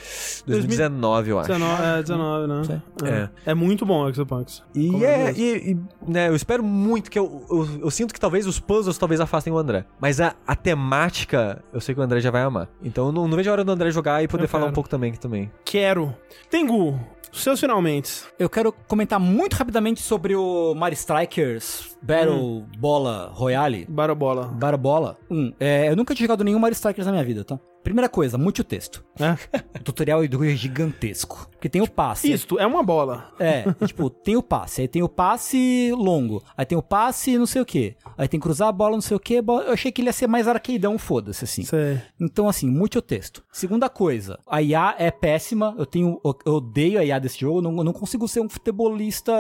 2019, 0.48 1.30
eu 1.30 1.40
acho. 1.40 1.48
19, 1.50 1.84
é, 1.84 2.02
19, 2.02 2.48
né? 2.48 2.64
Sei. 2.64 3.10
É. 3.10 3.30
é 3.46 3.54
muito 3.54 3.86
bom 3.86 4.04
o 4.06 4.10
Exopunks. 4.10 4.64
E, 4.74 5.04
é, 5.06 5.32
e, 5.34 5.72
e, 5.72 5.78
né, 6.08 6.30
eu 6.30 6.36
espero 6.36 6.64
muito 6.64 7.12
que 7.12 7.20
eu, 7.20 7.46
eu, 7.50 7.82
eu 7.82 7.92
sinto 7.92 8.14
que 8.14 8.20
talvez 8.20 8.48
os 8.48 8.60
puzzles 8.60 8.98
talvez 8.98 9.22
afastem 9.22 9.54
o 9.54 9.58
André. 9.58 9.86
Mas 10.00 10.20
a, 10.20 10.36
a 10.46 10.56
temática, 10.56 11.64
eu 11.72 11.80
sei 11.80 11.94
que 11.94 12.02
o 12.02 12.04
André 12.04 12.20
já 12.20 12.32
vai 12.32 12.42
amar. 12.42 12.68
Então 12.84 13.08
eu 13.08 13.12
não, 13.12 13.28
não 13.28 13.38
vejo 13.38 13.50
a 13.50 13.54
hora 13.54 13.64
do 13.64 13.72
André 13.72 13.92
jogar 13.92 14.24
e 14.24 14.28
poder 14.28 14.46
Eu 14.46 14.48
falar 14.50 14.64
quero. 14.64 14.72
um 14.72 14.74
pouco 14.74 14.90
também. 14.90 15.14
também. 15.14 15.52
Quero. 15.64 16.16
Tengu, 16.50 17.00
seus 17.34 17.60
finalmente. 17.60 18.24
Eu 18.38 18.50
quero 18.50 18.72
comentar 18.72 19.20
muito 19.20 19.54
rapidamente 19.54 20.02
sobre 20.02 20.36
o 20.36 20.74
Mario 20.76 20.96
Strikers 20.96 21.98
Battle 22.02 22.66
Bola 22.78 23.32
Royale. 23.34 23.86
Barabola. 23.90 24.48
Battle 24.48 24.78
Bola 24.78 25.18
1. 25.30 25.54
É, 25.60 25.90
eu 25.90 25.96
nunca 25.96 26.14
tinha 26.14 26.26
jogado 26.28 26.44
nenhum 26.44 26.60
Mario 26.60 26.74
Strikers 26.74 27.06
na 27.06 27.12
minha 27.12 27.24
vida, 27.24 27.44
tá? 27.44 27.60
Primeira 27.88 28.10
coisa, 28.10 28.38
muito 28.38 28.64
texto. 28.64 29.04
É. 29.20 29.38
O 29.80 29.84
tutorial 29.88 30.22
é 30.24 30.28
gigantesco. 30.56 31.48
Porque 31.52 31.70
tem 31.70 31.82
o 31.82 31.88
passe. 31.90 32.32
Isto 32.32 32.60
é 32.60 32.68
uma 32.68 32.84
bola. 32.84 33.32
É, 33.40 33.64
tipo, 33.86 34.10
tem 34.10 34.36
o 34.36 34.44
passe. 34.44 34.82
Aí 34.82 34.88
tem 34.88 35.02
o 35.02 35.08
passe 35.10 35.92
longo. 35.96 36.44
Aí 36.58 36.66
tem 36.66 36.78
o 36.78 36.82
passe 36.82 37.38
não 37.38 37.46
sei 37.46 37.62
o 37.62 37.66
que. 37.66 37.96
Aí 38.18 38.28
tem 38.28 38.40
cruzar 38.40 38.68
a 38.68 38.72
bola, 38.72 38.92
não 38.96 39.02
sei 39.02 39.16
o 39.16 39.20
que. 39.20 39.36
Eu 39.36 39.72
achei 39.72 39.92
que 39.92 40.02
ele 40.02 40.10
ia 40.10 40.14
ser 40.14 40.28
mais 40.28 40.48
arcadeão, 40.48 40.98
foda-se, 40.98 41.46
assim. 41.46 41.64
Sei. 41.64 42.00
Então, 42.20 42.50
assim, 42.50 42.70
muito 42.70 43.02
texto. 43.02 43.44
Segunda 43.52 43.88
coisa, 43.90 44.38
a 44.48 44.62
IA 44.62 44.96
é 44.98 45.10
péssima. 45.10 45.74
Eu 45.78 45.86
tenho. 45.86 46.20
Eu 46.46 46.54
odeio 46.56 47.00
a 47.00 47.06
IA 47.06 47.18
desse 47.20 47.40
jogo. 47.40 47.60
Eu 47.60 47.62
não, 47.62 47.78
eu 47.78 47.84
não 47.86 47.94
consigo 47.94 48.28
ser 48.28 48.42
um 48.42 48.50
futebolista 48.50 49.32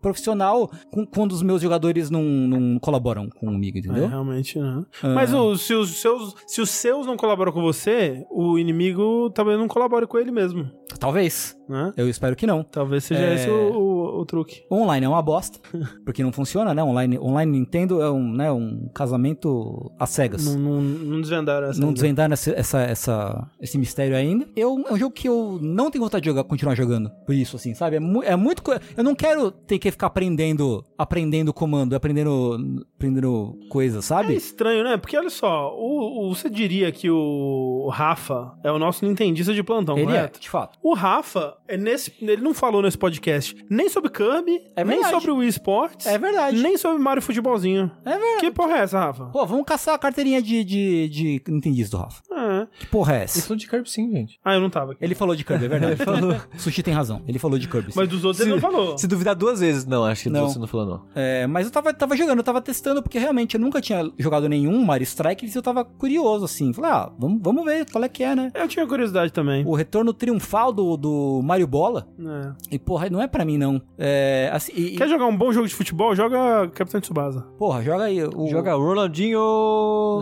profissional 0.00 0.70
quando 1.12 1.32
os 1.32 1.42
meus 1.42 1.60
jogadores 1.62 2.10
não, 2.10 2.22
não 2.22 2.78
colaboram 2.78 3.28
comigo, 3.28 3.76
É, 3.78 3.80
entendeu? 3.80 4.06
realmente, 4.08 4.58
né? 4.58 4.84
Ah. 5.02 5.08
Mas 5.14 5.32
o- 5.34 5.56
se, 5.56 5.74
os 5.74 6.00
seus, 6.00 6.34
se 6.46 6.60
os 6.60 6.70
seus 6.70 7.06
não 7.06 7.16
colaboram 7.16 7.50
com 7.52 7.60
você, 7.62 7.95
o 8.30 8.58
inimigo 8.58 9.30
talvez 9.30 9.58
não 9.58 9.68
colabore 9.68 10.06
com 10.06 10.18
ele 10.18 10.30
mesmo, 10.30 10.70
Talvez. 10.98 11.56
né? 11.68 11.92
Eu 11.96 12.08
espero 12.08 12.34
que 12.36 12.46
não. 12.46 12.62
Talvez 12.62 13.04
seja 13.04 13.20
É. 13.20 13.34
esse 13.34 13.50
o, 13.50 13.72
o- 13.72 14.20
o 14.20 14.24
truque. 14.26 14.62
Online 14.70 15.04
é 15.04 15.08
uma 15.08 15.20
bosta, 15.20 15.58
porque 16.04 16.22
não 16.22 16.32
funciona, 16.32 16.72
né? 16.72 16.82
Online, 16.82 17.18
online 17.18 17.50
Nintendo 17.58 18.00
é 18.00 18.10
um, 18.10 18.32
né, 18.32 18.50
um 18.52 18.88
casamento 18.94 19.92
às 19.98 20.10
cegas. 20.10 20.44
Não, 20.46 20.58
não, 20.58 20.80
não 20.80 21.20
desvendaram 21.20 21.66
essa 21.68 21.80
não 21.80 21.92
desvendaram 21.92 22.32
essa, 22.32 22.50
essa, 22.52 22.80
essa- 22.82 23.50
esse 23.60 23.76
mistério 23.78 24.16
ainda. 24.16 24.46
Eu, 24.56 24.82
é 24.88 24.92
um 24.92 24.96
jogo 24.96 25.12
que 25.14 25.28
eu 25.28 25.58
não 25.60 25.90
tenho 25.90 26.04
vontade 26.04 26.22
de 26.22 26.30
jogar, 26.30 26.44
continuar 26.44 26.74
jogando. 26.74 27.10
Por 27.26 27.34
isso, 27.34 27.56
assim, 27.56 27.74
sabe? 27.74 27.96
É, 27.96 28.00
mu- 28.00 28.22
é 28.22 28.36
muito. 28.36 28.62
Eu 28.96 29.04
não 29.04 29.14
quero 29.14 29.50
ter 29.50 29.78
que 29.78 29.90
ficar 29.90 30.06
aprendendo, 30.06 30.84
aprendendo 30.96 31.52
comando, 31.52 31.94
aprendendo, 31.94 32.84
aprendendo 32.96 33.58
coisas, 33.68 34.04
É 34.04 34.08
sabe? 34.08 34.34
estranho, 34.34 34.84
né? 34.84 34.96
Porque 34.96 35.16
olha 35.18 35.30
só, 35.30 35.74
o, 35.76 36.28
o- 36.30 36.34
você 36.34 36.48
diria 36.48 36.90
que 36.92 37.10
o 37.10 37.88
Rafa 37.92 38.52
é 38.64 38.70
o 38.70 38.78
nosso 38.78 39.04
nintendista 39.04 39.52
de 39.52 39.62
plantão, 39.62 39.96
Ele 39.98 40.04
é, 40.04 40.14
correto? 40.14 40.40
de 40.40 40.48
fato. 40.48 40.78
O 40.88 40.94
Rafa, 40.94 41.56
é 41.66 41.76
nesse, 41.76 42.12
ele 42.22 42.40
não 42.40 42.54
falou 42.54 42.80
nesse 42.80 42.96
podcast 42.96 43.56
nem 43.68 43.88
sobre 43.88 44.08
Kirby, 44.08 44.62
É 44.76 44.84
nem 44.84 45.02
sobre 45.02 45.32
o 45.32 45.38
Wii 45.38 45.48
Sports, 45.48 46.06
É 46.06 46.16
verdade. 46.16 46.62
nem 46.62 46.76
sobre 46.78 47.02
Mario 47.02 47.20
Futebolzinho. 47.20 47.90
É 48.04 48.10
verdade. 48.10 48.38
Que 48.38 48.50
porra 48.52 48.76
é 48.76 48.78
essa, 48.82 49.00
Rafa? 49.00 49.24
Pô, 49.26 49.44
vamos 49.44 49.64
caçar 49.66 49.96
a 49.96 49.98
carteirinha 49.98 50.40
de, 50.40 50.62
de, 50.62 51.08
de 51.08 51.42
Nintendista 51.48 51.96
do 51.96 52.02
Rafa. 52.04 52.22
É. 52.30 52.66
Que 52.78 52.86
porra 52.86 53.16
é 53.16 53.24
essa? 53.24 53.42
falou 53.42 53.56
de 53.56 53.68
Kirby 53.68 53.90
sim, 53.90 54.12
gente. 54.12 54.38
Ah, 54.44 54.54
eu 54.54 54.60
não 54.60 54.70
tava 54.70 54.92
aqui. 54.92 55.04
Ele 55.04 55.16
falou 55.16 55.34
de 55.34 55.44
Kirby, 55.44 55.64
é 55.64 55.68
verdade. 55.68 55.92
ele 55.94 56.04
falou. 56.04 56.36
Sushi 56.56 56.84
tem 56.84 56.94
razão. 56.94 57.20
Ele 57.26 57.38
falou 57.40 57.58
de 57.58 57.66
Kirby. 57.66 57.90
sim. 57.90 57.98
Mas 57.98 58.08
dos 58.08 58.24
outros 58.24 58.40
ele 58.46 58.54
não 58.54 58.60
falou. 58.60 58.96
Se 58.96 59.08
duvidar 59.08 59.34
duas 59.34 59.58
vezes, 59.58 59.84
não, 59.84 60.04
acho 60.04 60.22
que 60.22 60.30
Não. 60.30 60.48
você 60.48 60.56
não 60.60 60.68
falou, 60.68 60.86
não. 60.86 61.02
É, 61.16 61.48
mas 61.48 61.66
eu 61.66 61.72
tava, 61.72 61.92
tava 61.92 62.16
jogando, 62.16 62.38
eu 62.38 62.44
tava 62.44 62.60
testando, 62.62 63.02
porque 63.02 63.18
realmente 63.18 63.56
eu 63.56 63.60
nunca 63.60 63.80
tinha 63.80 64.08
jogado 64.16 64.48
nenhum 64.48 64.84
Mario 64.84 65.02
Strikers 65.02 65.52
e 65.52 65.58
eu 65.58 65.62
tava 65.62 65.84
curioso, 65.84 66.44
assim. 66.44 66.72
Falei, 66.72 66.92
ah, 66.92 67.10
vamos, 67.18 67.40
vamos 67.42 67.64
ver 67.64 67.90
qual 67.90 68.04
é 68.04 68.08
que 68.08 68.22
é, 68.22 68.36
né? 68.36 68.52
Eu 68.54 68.68
tinha 68.68 68.86
curiosidade 68.86 69.32
também. 69.32 69.64
O 69.66 69.74
retorno 69.74 70.12
triunfal 70.12 70.75
do, 70.76 70.96
do 70.96 71.40
Mario 71.42 71.66
Bola. 71.66 72.06
É. 72.18 72.74
E, 72.76 72.78
porra, 72.78 73.10
não 73.10 73.20
é 73.20 73.26
pra 73.26 73.44
mim, 73.44 73.58
não. 73.58 73.82
É, 73.98 74.48
assim, 74.52 74.72
e, 74.76 74.94
e- 74.94 74.96
Quer 74.96 75.08
jogar 75.08 75.26
um 75.26 75.36
bom 75.36 75.50
jogo 75.52 75.66
de 75.66 75.74
futebol? 75.74 76.14
Joga 76.14 76.68
Capitão 76.68 77.00
Tsubasa. 77.00 77.40
porra, 77.58 77.82
joga 77.82 78.04
aí. 78.04 78.22
O, 78.22 78.46
Joga 78.48 78.74
Ronaldinho 78.74 79.40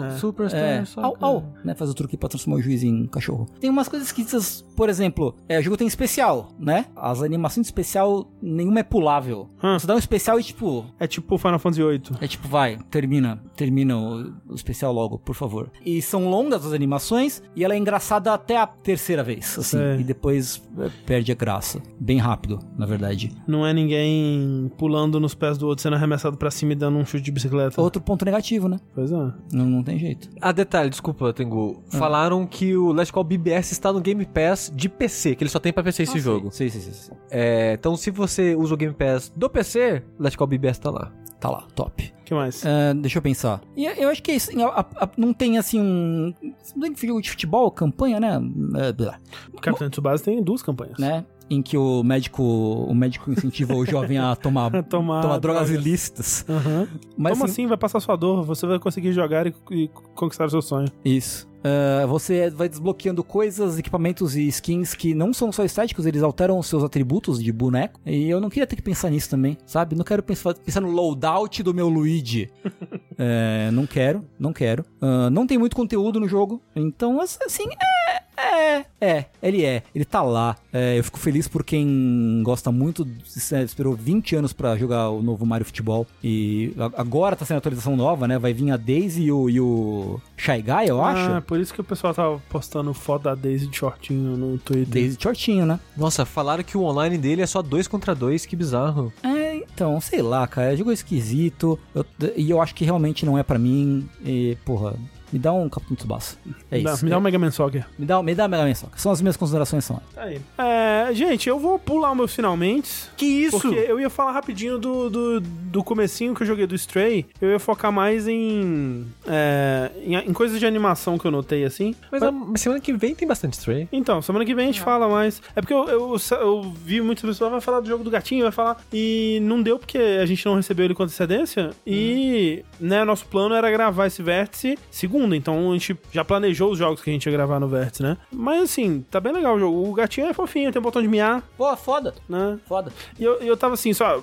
É. 0.05 0.11
Superstar. 0.19 0.61
É, 0.61 0.85
au, 0.97 1.17
au, 1.21 1.45
né? 1.65 1.75
Faz 1.75 1.91
o 1.91 1.95
truque 1.95 2.17
pra 2.17 2.29
transformar 2.29 2.59
o 2.59 2.63
juiz 2.63 2.83
em 2.83 3.07
cachorro. 3.07 3.47
Tem 3.61 3.69
umas 3.71 3.89
coisas 3.89 4.09
esquisitas, 4.09 4.63
por 4.77 4.89
exemplo, 4.89 5.35
é, 5.49 5.59
o 5.59 5.63
jogo 5.63 5.77
tem 5.77 5.87
especial, 5.87 6.49
né? 6.59 6.87
As 6.97 7.23
animações 7.23 7.67
de 7.67 7.69
especial, 7.69 8.31
nenhuma 8.41 8.81
é 8.81 8.83
pulável. 8.83 9.49
Hum. 9.63 9.79
Você 9.79 9.87
dá 9.87 9.95
um 9.95 9.99
especial 9.99 10.39
e, 10.39 10.43
tipo, 10.43 10.85
É 10.99 11.07
tipo 11.07 11.37
Final 11.39 11.59
Fantasy 11.59 11.83
VIII. 11.83 12.03
é 12.21 12.27
tipo, 12.29 12.47
vai, 12.49 12.79
termina. 12.91 13.43
termina 13.57 13.97
o, 13.97 14.33
o 14.49 14.55
especial 14.55 14.93
logo, 14.93 15.19
por 15.19 15.35
favor. 15.35 15.71
E 15.85 16.01
são 16.03 16.29
longas 16.29 16.65
as 16.67 16.73
animações 16.73 17.43
e 17.57 17.65
ela 17.65 17.75
é 17.75 17.79
engraçada 17.79 18.33
até 18.33 18.57
a 18.57 18.67
terceira 18.67 19.23
vez, 19.23 19.59
assim, 19.59 19.79
Sei. 19.79 20.01
e 20.01 20.05
depois 20.05 20.34
é, 20.39 20.91
perde 21.07 21.33
a 21.33 21.35
graça. 21.35 21.81
Bem 21.99 22.19
rápido, 22.19 22.59
na 22.77 22.87
verdade. 22.87 23.33
Não 23.47 23.67
é 23.67 23.73
ninguém 23.73 24.71
pulando 24.79 25.21
nos 25.21 25.35
pés 25.35 25.59
do 25.59 25.67
outro, 25.67 25.83
sendo 25.83 25.97
arremessado 25.97 26.37
pra 26.37 26.51
cima 26.51 26.73
e 26.73 26.77
dando 26.77 26.99
um 26.99 27.05
chute 27.05 27.23
de 27.23 27.31
bicicleta. 27.31 27.81
Outro 27.81 28.01
ponto 28.01 28.25
negativo, 28.25 28.69
né? 28.69 28.79
Pois 28.95 29.11
é. 29.11 29.33
Não, 29.53 29.67
não 29.67 29.83
tem 29.83 29.99
jeito. 29.99 30.29
Ah, 30.41 30.53
detalhe, 30.53 30.91
desculpa, 30.91 31.33
Tengu. 31.33 31.83
Falaram 31.91 32.47
que 32.47 32.77
o 32.77 32.93
Last 32.93 33.13
Call 33.13 33.25
BBS 33.25 33.73
está 33.73 33.93
no 33.93 34.01
Game 34.01 34.25
Pass 34.27 34.73
de 34.75 34.89
PC, 34.89 35.35
que 35.35 35.45
ele 35.45 35.51
só 35.51 35.59
tem 35.59 35.73
pra 35.73 35.83
PC 35.83 36.05
esse 36.05 36.19
jogo. 36.19 36.51
Sim, 36.51 36.69
sim, 36.69 36.81
sim, 36.81 36.93
sim. 36.93 37.13
É, 37.31 37.75
então, 37.75 37.97
se 37.97 38.11
você 38.11 38.55
usa 38.55 38.75
o 38.75 38.77
Game 38.77 38.95
Pass 38.95 39.33
do 39.35 39.49
PC, 39.49 40.03
Last 40.19 40.37
Call 40.39 40.47
BBS 40.47 40.79
tá 40.79 40.91
lá. 40.91 41.13
Tá 41.45 41.51
lá, 41.51 41.65
top. 41.75 42.11
O 42.21 42.25
que 42.25 42.33
mais? 42.35 42.65
Ah, 42.65 42.95
deixa 42.95 43.19
eu 43.19 43.23
pensar. 43.23 43.61
E 43.77 43.85
eu 43.85 44.09
acho 44.09 44.23
que 44.23 44.31
é 44.31 44.35
isso. 44.37 44.51
a- 44.65 44.81
a- 44.97 45.09
não 45.15 45.35
tem 45.35 45.59
assim 45.59 45.79
um. 45.79 46.33
Não 46.75 46.91
tem 46.95 47.07
jogo 47.09 47.21
de 47.21 47.29
futebol, 47.31 47.71
campanha, 47.71 48.19
né? 48.19 48.41
É, 48.77 48.93
blá, 48.95 49.19
O 49.53 49.61
Capitão 49.61 49.91
Tsubasa 49.91 50.25
tem 50.25 50.43
duas 50.43 50.63
campanhas. 50.63 50.99
né? 50.99 51.23
Em 51.51 51.61
que 51.61 51.77
o 51.77 52.03
médico, 52.03 52.43
o 52.43 52.95
médico 52.95 53.31
incentiva 53.31 53.75
o 53.75 53.85
jovem 53.85 54.17
a 54.17 54.35
tomar, 54.35 54.71
Tomar 54.89 55.21
tomar 55.21 55.39
drogas 55.39 55.69
drogas. 55.69 55.71
ilícitas. 55.71 56.47
Aham. 56.49 56.89
Mas 57.19 57.33
Como 57.35 57.45
assim, 57.45 57.53
assim 57.53 57.67
vai 57.67 57.77
passar 57.77 58.01
sua 58.01 58.17
dor? 58.17 58.43
Você 58.45 58.67
vai 58.67 58.79
conseguir 58.79 59.13
jogar 59.13 59.47
e, 59.47 59.55
e 59.71 59.89
conquistar 60.15 60.47
o 60.47 60.51
seu 60.51 60.63
sonho. 60.63 60.89
Isso. 61.05 61.47
Ah, 61.65 62.05
você 62.07 62.51
vai 62.51 62.69
desbloqueando 62.69 63.25
coisas, 63.25 63.79
equipamentos 63.79 64.37
e 64.37 64.47
skins 64.49 64.95
que 64.95 65.15
não 65.15 65.33
são 65.33 65.51
só 65.51 65.65
estéticos, 65.65 66.05
eles 66.05 66.23
alteram 66.23 66.59
os 66.59 66.67
seus 66.67 66.85
atributos 66.85 67.43
de 67.43 67.51
boneco. 67.51 67.99
E 68.05 68.29
eu 68.29 68.41
não 68.41 68.51
queria 68.51 68.67
ter 68.67 68.77
que 68.77 68.83
pensar 68.83 69.09
nisso 69.11 69.31
também, 69.31 69.57
sabe? 69.65 69.97
Não 69.97 70.05
quero 70.05 70.23
pensar, 70.23 70.55
pensar 70.55 70.83
no 70.83 70.91
loadout 70.91 71.63
do 71.63 71.73
meu 71.73 71.89
Luigi. 71.89 72.51
É, 73.17 73.71
não 73.71 73.87
quero, 73.87 74.25
não 74.37 74.53
quero. 74.53 74.85
Ah, 75.01 75.31
não 75.31 75.47
tem 75.47 75.57
muito 75.57 75.77
conteúdo 75.77 76.19
no 76.19 76.27
jogo, 76.27 76.61
então 76.75 77.21
assim, 77.21 77.63
é. 78.11 78.24
É, 78.37 78.85
é, 79.01 79.25
ele 79.43 79.65
é, 79.65 79.83
ele 79.95 80.05
tá 80.05 80.23
lá. 80.23 80.57
É, 80.73 80.99
eu 80.99 81.05
fico 81.05 81.19
feliz 81.19 81.47
por 81.47 81.63
quem 81.65 82.43
gosta 82.45 82.73
muito, 82.73 83.07
é, 83.53 83.63
esperou 83.63 83.95
20 83.95 84.37
anos 84.37 84.53
pra 84.53 84.77
jogar 84.77 85.11
o 85.11 85.23
novo 85.23 85.47
Mario 85.47 85.65
Futebol. 85.67 86.07
E 86.23 86.75
agora 86.97 87.37
tá 87.37 87.45
sendo 87.45 87.59
atualização 87.59 87.97
nova, 87.97 88.27
né? 88.27 88.39
Vai 88.39 88.53
vir 88.53 88.71
a 88.71 88.77
Daisy 88.77 89.25
e 89.25 89.33
o, 89.33 89.49
e 89.49 89.61
o 89.61 90.21
Shy 90.37 90.63
Guy, 90.63 90.89
eu 90.89 91.03
acho. 91.03 91.33
Ah, 91.35 91.41
por 91.41 91.61
isso 91.61 91.73
que 91.73 91.81
o 91.81 91.85
pessoal 91.85 92.13
tava 92.15 92.43
postando 92.49 92.93
foto 92.93 93.23
da 93.25 93.35
Daisy 93.35 93.67
de 93.67 93.77
shortinho 93.77 94.37
no 94.37 94.59
Twitter. 94.59 94.87
Daisy 94.93 95.17
shortinho, 95.21 95.65
né? 95.67 95.79
Nossa, 95.97 96.25
falaram 96.25 96.65
que 96.65 96.77
o 96.77 96.83
online 96.83 97.17
dele 97.19 97.43
é 97.43 97.47
só 97.47 97.63
dois 97.63 97.87
contra 97.87 98.15
dois, 98.15 98.45
que 98.45 98.57
bizarro. 98.57 99.13
É, 99.23 99.55
então, 99.57 100.01
sei 100.01 100.23
lá, 100.23 100.47
cara, 100.47 100.73
é 100.73 100.77
jogo 100.77 100.91
esquisito. 100.93 101.79
eu- 101.95 102.05
e 102.37 102.51
eu 102.51 102.61
acho 102.61 102.75
que 102.75 102.85
realmente 102.85 103.25
não 103.25 103.39
é 103.39 103.43
pra 103.43 103.59
mim. 103.59 104.09
E, 104.25 104.57
porra, 104.65 104.95
me 105.35 105.41
dá 105.41 105.53
um 105.53 105.69
Capitão 105.69 105.97
Tsubasa. 105.97 106.37
É 106.71 106.79
Dá- 106.79 106.93
isso. 106.93 107.05
me 107.05 107.11
dá 107.11 107.19
um 107.19 107.21
Mega 107.21 107.37
Man 107.41 107.51
Soccer. 107.51 107.85
me 107.99 108.07
dá, 108.07 108.23
me 108.23 108.37
dá 108.37 108.47
Mega 108.47 108.63
Man 108.63 108.75
Soccer. 108.75 109.01
São 109.01 109.11
as 109.11 109.21
minhas 109.21 109.37
considerações 109.37 109.85
são. 109.85 110.01
Tá 110.15 110.23
aí. 110.23 110.41
É, 110.57 111.13
gente, 111.13 111.49
eu 111.49 111.59
vou 111.59 111.77
pular 111.77 112.13
o 112.13 112.15
meu 112.15 112.29
finalmente. 112.29 113.11
Que 113.17 113.27
isso? 113.27 113.59
Porque 113.61 113.75
eu 113.75 113.99
ia 113.99 114.09
falar 114.09 114.31
rapidinho 114.31 114.79
do, 114.79 115.11
do, 115.11 115.41
do 115.41 115.83
comecinho 115.83 116.37
que 116.37 116.43
eu 116.45 116.47
joguei 116.47 116.69
do 116.69 116.77
Stray. 116.77 117.27
Eu 117.41 117.51
ia 117.51 117.59
focar 117.59 117.91
mais 117.91 118.29
em, 118.29 119.05
é, 119.27 119.91
em. 120.05 120.15
em 120.15 120.33
coisas 120.33 120.61
de 120.61 120.67
animação 120.67 121.19
que 121.19 121.27
eu 121.27 121.33
notei 121.33 121.65
assim. 121.65 121.97
Mas 122.13 122.23
a 122.23 122.33
semana 122.55 122.81
que 122.81 122.93
vem 122.93 123.13
tem 123.13 123.27
bastante 123.27 123.55
Stray. 123.55 123.89
Então, 123.93 124.23
semana 124.23 124.45
que 124.45 124.55
vem 124.55 124.69
a 124.69 124.73
gente 124.73 124.83
fala 124.83 125.09
mais. 125.09 125.43
É 125.57 125.61
porque 125.61 125.75
eu, 125.75 125.89
eu, 125.89 126.17
eu 126.41 126.73
vi 126.85 127.01
muitas 127.01 127.25
pessoas 127.25 127.51
vai 127.51 127.61
falar 127.61 127.81
do 127.81 127.89
jogo 127.89 128.05
do 128.05 128.11
gatinho, 128.11 128.45
vai 128.45 128.53
falar. 128.53 128.77
E 128.93 129.41
não 129.43 129.61
deu 129.61 129.81
porque 129.81 129.99
a 129.99 130.27
gente 130.27 130.47
não 130.47 130.55
recebeu 130.55 130.85
ele 130.85 130.95
com 130.95 131.03
antecedência. 131.03 131.71
E, 131.85 132.65
né, 132.79 133.03
nosso 133.03 133.27
plano 133.27 133.53
era 133.57 133.69
gravar 133.69 134.07
esse 134.07 134.23
vértice 134.23 134.79
segunda. 134.93 135.24
Então 135.33 135.71
a 135.71 135.73
gente 135.75 135.97
já 136.11 136.25
planejou 136.25 136.73
os 136.73 136.79
jogos 136.79 137.01
que 137.01 137.09
a 137.09 137.13
gente 137.13 137.25
ia 137.27 137.33
gravar 137.33 137.61
no 137.61 137.69
vértice, 137.69 138.03
né? 138.03 138.17
Mas 138.33 138.63
assim, 138.65 139.05
tá 139.09 139.21
bem 139.21 139.33
legal 139.33 139.55
o 139.55 139.61
jogo. 139.61 139.89
O 139.89 139.93
gatinho 139.95 140.27
é 140.27 140.33
fofinho, 140.35 140.73
tem 140.73 140.83
botão 140.83 141.01
de 141.01 141.07
miar, 141.07 141.41
Pô, 141.57 141.75
foda. 141.77 142.13
né? 142.29 142.59
Foda. 142.67 142.93
E 143.19 143.23
eu, 143.23 143.35
eu 143.41 143.57
tava 143.57 143.75
assim, 143.75 143.93
só. 143.93 144.21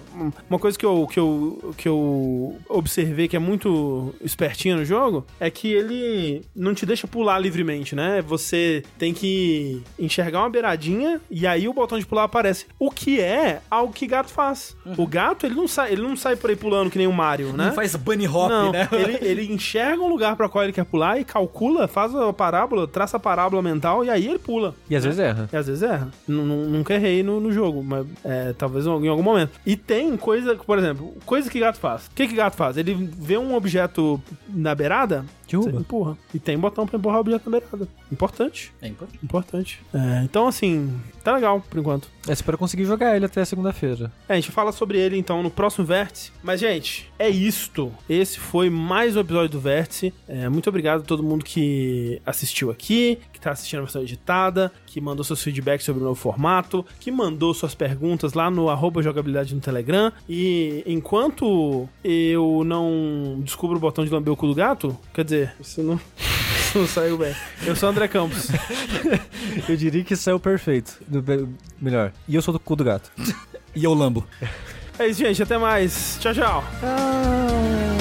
Uma 0.49 0.59
coisa 0.59 0.77
que 0.77 0.85
eu, 0.85 1.07
que, 1.09 1.19
eu, 1.19 1.73
que 1.77 1.87
eu 1.87 2.57
observei 2.67 3.27
que 3.29 3.35
é 3.37 3.39
muito 3.39 4.13
espertinho 4.21 4.77
no 4.77 4.83
jogo 4.85 5.25
é 5.39 5.49
que 5.49 5.71
ele 5.71 6.41
não 6.55 6.73
te 6.73 6.85
deixa 6.85 7.07
pular 7.07 7.39
livremente, 7.39 7.95
né? 7.95 8.21
Você 8.23 8.83
tem 8.97 9.13
que 9.13 9.81
enxergar 9.97 10.39
uma 10.39 10.49
beiradinha 10.49 11.21
e 11.29 11.45
aí 11.47 11.67
o 11.67 11.73
botão 11.73 11.97
de 11.99 12.05
pular 12.05 12.23
aparece. 12.23 12.65
O 12.79 12.89
que 12.91 13.19
é 13.21 13.61
algo 13.69 13.93
que 13.93 14.07
gato 14.07 14.29
faz. 14.31 14.75
O 14.97 15.05
gato, 15.07 15.45
ele 15.45 15.55
não 15.55 15.67
sai, 15.67 15.91
ele 15.93 16.01
não 16.01 16.15
sai 16.15 16.35
por 16.35 16.49
aí 16.49 16.55
pulando 16.55 16.89
que 16.89 16.97
nem 16.97 17.07
o 17.07 17.13
Mario, 17.13 17.53
né? 17.53 17.67
Não 17.67 17.73
faz 17.73 17.95
bunny 17.95 18.27
hop, 18.27 18.49
Não, 18.49 18.71
né? 18.71 18.87
ele, 18.91 19.17
ele 19.21 19.53
enxerga 19.53 20.01
um 20.01 20.09
lugar 20.09 20.35
pra 20.35 20.49
qual 20.49 20.63
ele 20.63 20.73
quer 20.73 20.85
pular 20.91 21.19
e 21.19 21.23
calcula, 21.23 21.87
faz 21.87 22.13
a 22.13 22.33
parábola, 22.33 22.87
traça 22.87 23.17
a 23.17 23.19
parábola 23.19 23.61
mental 23.61 24.03
e 24.03 24.09
aí 24.09 24.27
ele 24.27 24.37
pula. 24.39 24.75
E 24.89 24.95
às 24.95 25.03
vezes 25.03 25.19
erra. 25.19 25.49
E 25.51 25.55
às 25.55 25.65
vezes 25.67 25.81
erra. 25.81 26.09
Nu- 26.27 26.43
nu- 26.45 26.69
Nunca 26.69 26.93
errei 26.93 27.23
no, 27.23 27.39
no 27.39 27.51
jogo, 27.51 27.83
mas 27.83 28.05
é, 28.23 28.53
talvez 28.57 28.85
em 28.85 29.07
algum 29.07 29.23
momento. 29.23 29.51
E 29.65 29.75
tem 29.75 30.15
coisa, 30.17 30.55
por 30.55 30.77
exemplo, 30.77 31.13
coisa 31.25 31.49
que 31.49 31.59
gato 31.59 31.79
faz. 31.79 32.07
O 32.07 32.11
que, 32.11 32.27
que 32.27 32.35
gato 32.35 32.55
faz? 32.55 32.75
Ele 32.77 32.93
vê 32.93 33.37
um 33.37 33.55
objeto 33.55 34.21
na 34.49 34.75
beirada, 34.75 35.25
Derruba. 35.51 35.71
você 35.71 35.77
empurra. 35.77 36.17
E 36.33 36.39
tem 36.39 36.57
botão 36.57 36.85
pra 36.85 36.97
empurrar 36.97 37.17
o 37.17 37.21
objeto 37.21 37.49
na 37.49 37.59
beirada. 37.59 37.87
Importante. 38.11 38.73
É 38.81 38.87
importante. 38.87 39.19
Importante. 39.23 39.79
É, 39.93 40.23
então, 40.23 40.47
assim, 40.47 40.99
tá 41.23 41.33
legal 41.33 41.61
por 41.69 41.79
enquanto. 41.79 42.07
É, 42.27 42.33
espero 42.33 42.57
conseguir 42.57 42.85
jogar 42.85 43.15
ele 43.15 43.25
até 43.25 43.43
segunda-feira. 43.43 44.11
É, 44.27 44.33
a 44.33 44.35
gente 44.35 44.51
fala 44.51 44.71
sobre 44.71 44.99
ele 44.99 45.17
então 45.17 45.41
no 45.41 45.49
próximo 45.51 45.85
Vértice. 45.85 46.31
Mas, 46.43 46.59
gente, 46.59 47.11
é 47.17 47.29
isto. 47.29 47.91
Esse 48.09 48.39
foi 48.39 48.69
mais 48.69 49.15
um 49.15 49.19
episódio 49.19 49.49
do 49.49 49.59
Vértice. 49.59 50.13
É, 50.27 50.47
muito 50.49 50.69
obrigado 50.69 51.01
a 51.01 51.03
todo 51.03 51.23
mundo 51.23 51.43
que 51.43 52.21
assistiu 52.25 52.69
aqui, 52.71 53.19
tá 53.41 53.51
assistindo 53.51 53.79
a 53.79 53.83
versão 53.83 54.01
editada, 54.01 54.71
que 54.85 55.01
mandou 55.01 55.23
seus 55.23 55.41
feedbacks 55.41 55.85
sobre 55.85 56.01
o 56.01 56.05
novo 56.05 56.19
formato, 56.19 56.85
que 56.99 57.11
mandou 57.11 57.53
suas 57.53 57.75
perguntas 57.75 58.33
lá 58.33 58.49
no 58.49 58.69
arroba 58.69 59.01
jogabilidade 59.01 59.53
no 59.53 59.61
Telegram. 59.61 60.11
E 60.29 60.83
enquanto 60.85 61.87
eu 62.03 62.63
não 62.65 63.39
descubro 63.43 63.77
o 63.77 63.79
botão 63.79 64.05
de 64.05 64.11
lamber 64.11 64.33
o 64.33 64.37
cu 64.37 64.47
do 64.47 64.55
gato, 64.55 64.97
quer 65.13 65.23
dizer, 65.23 65.53
isso 65.59 65.81
não, 65.81 65.99
isso 66.59 66.77
não 66.77 66.87
saiu 66.87 67.17
bem. 67.17 67.35
Eu 67.65 67.75
sou 67.75 67.89
o 67.89 67.91
André 67.91 68.07
Campos. 68.07 68.49
Eu 69.67 69.75
diria 69.75 70.03
que 70.03 70.15
saiu 70.15 70.39
perfeito. 70.39 70.99
Melhor. 71.79 72.11
E 72.27 72.35
eu 72.35 72.41
sou 72.41 72.53
do 72.53 72.59
cu 72.59 72.75
do 72.75 72.83
gato. 72.83 73.11
E 73.75 73.83
eu 73.83 73.93
lambo. 73.93 74.25
É 74.97 75.07
isso, 75.07 75.19
gente. 75.19 75.41
Até 75.41 75.57
mais. 75.57 76.17
Tchau, 76.19 76.33
tchau. 76.33 76.63
Ah. 76.83 78.00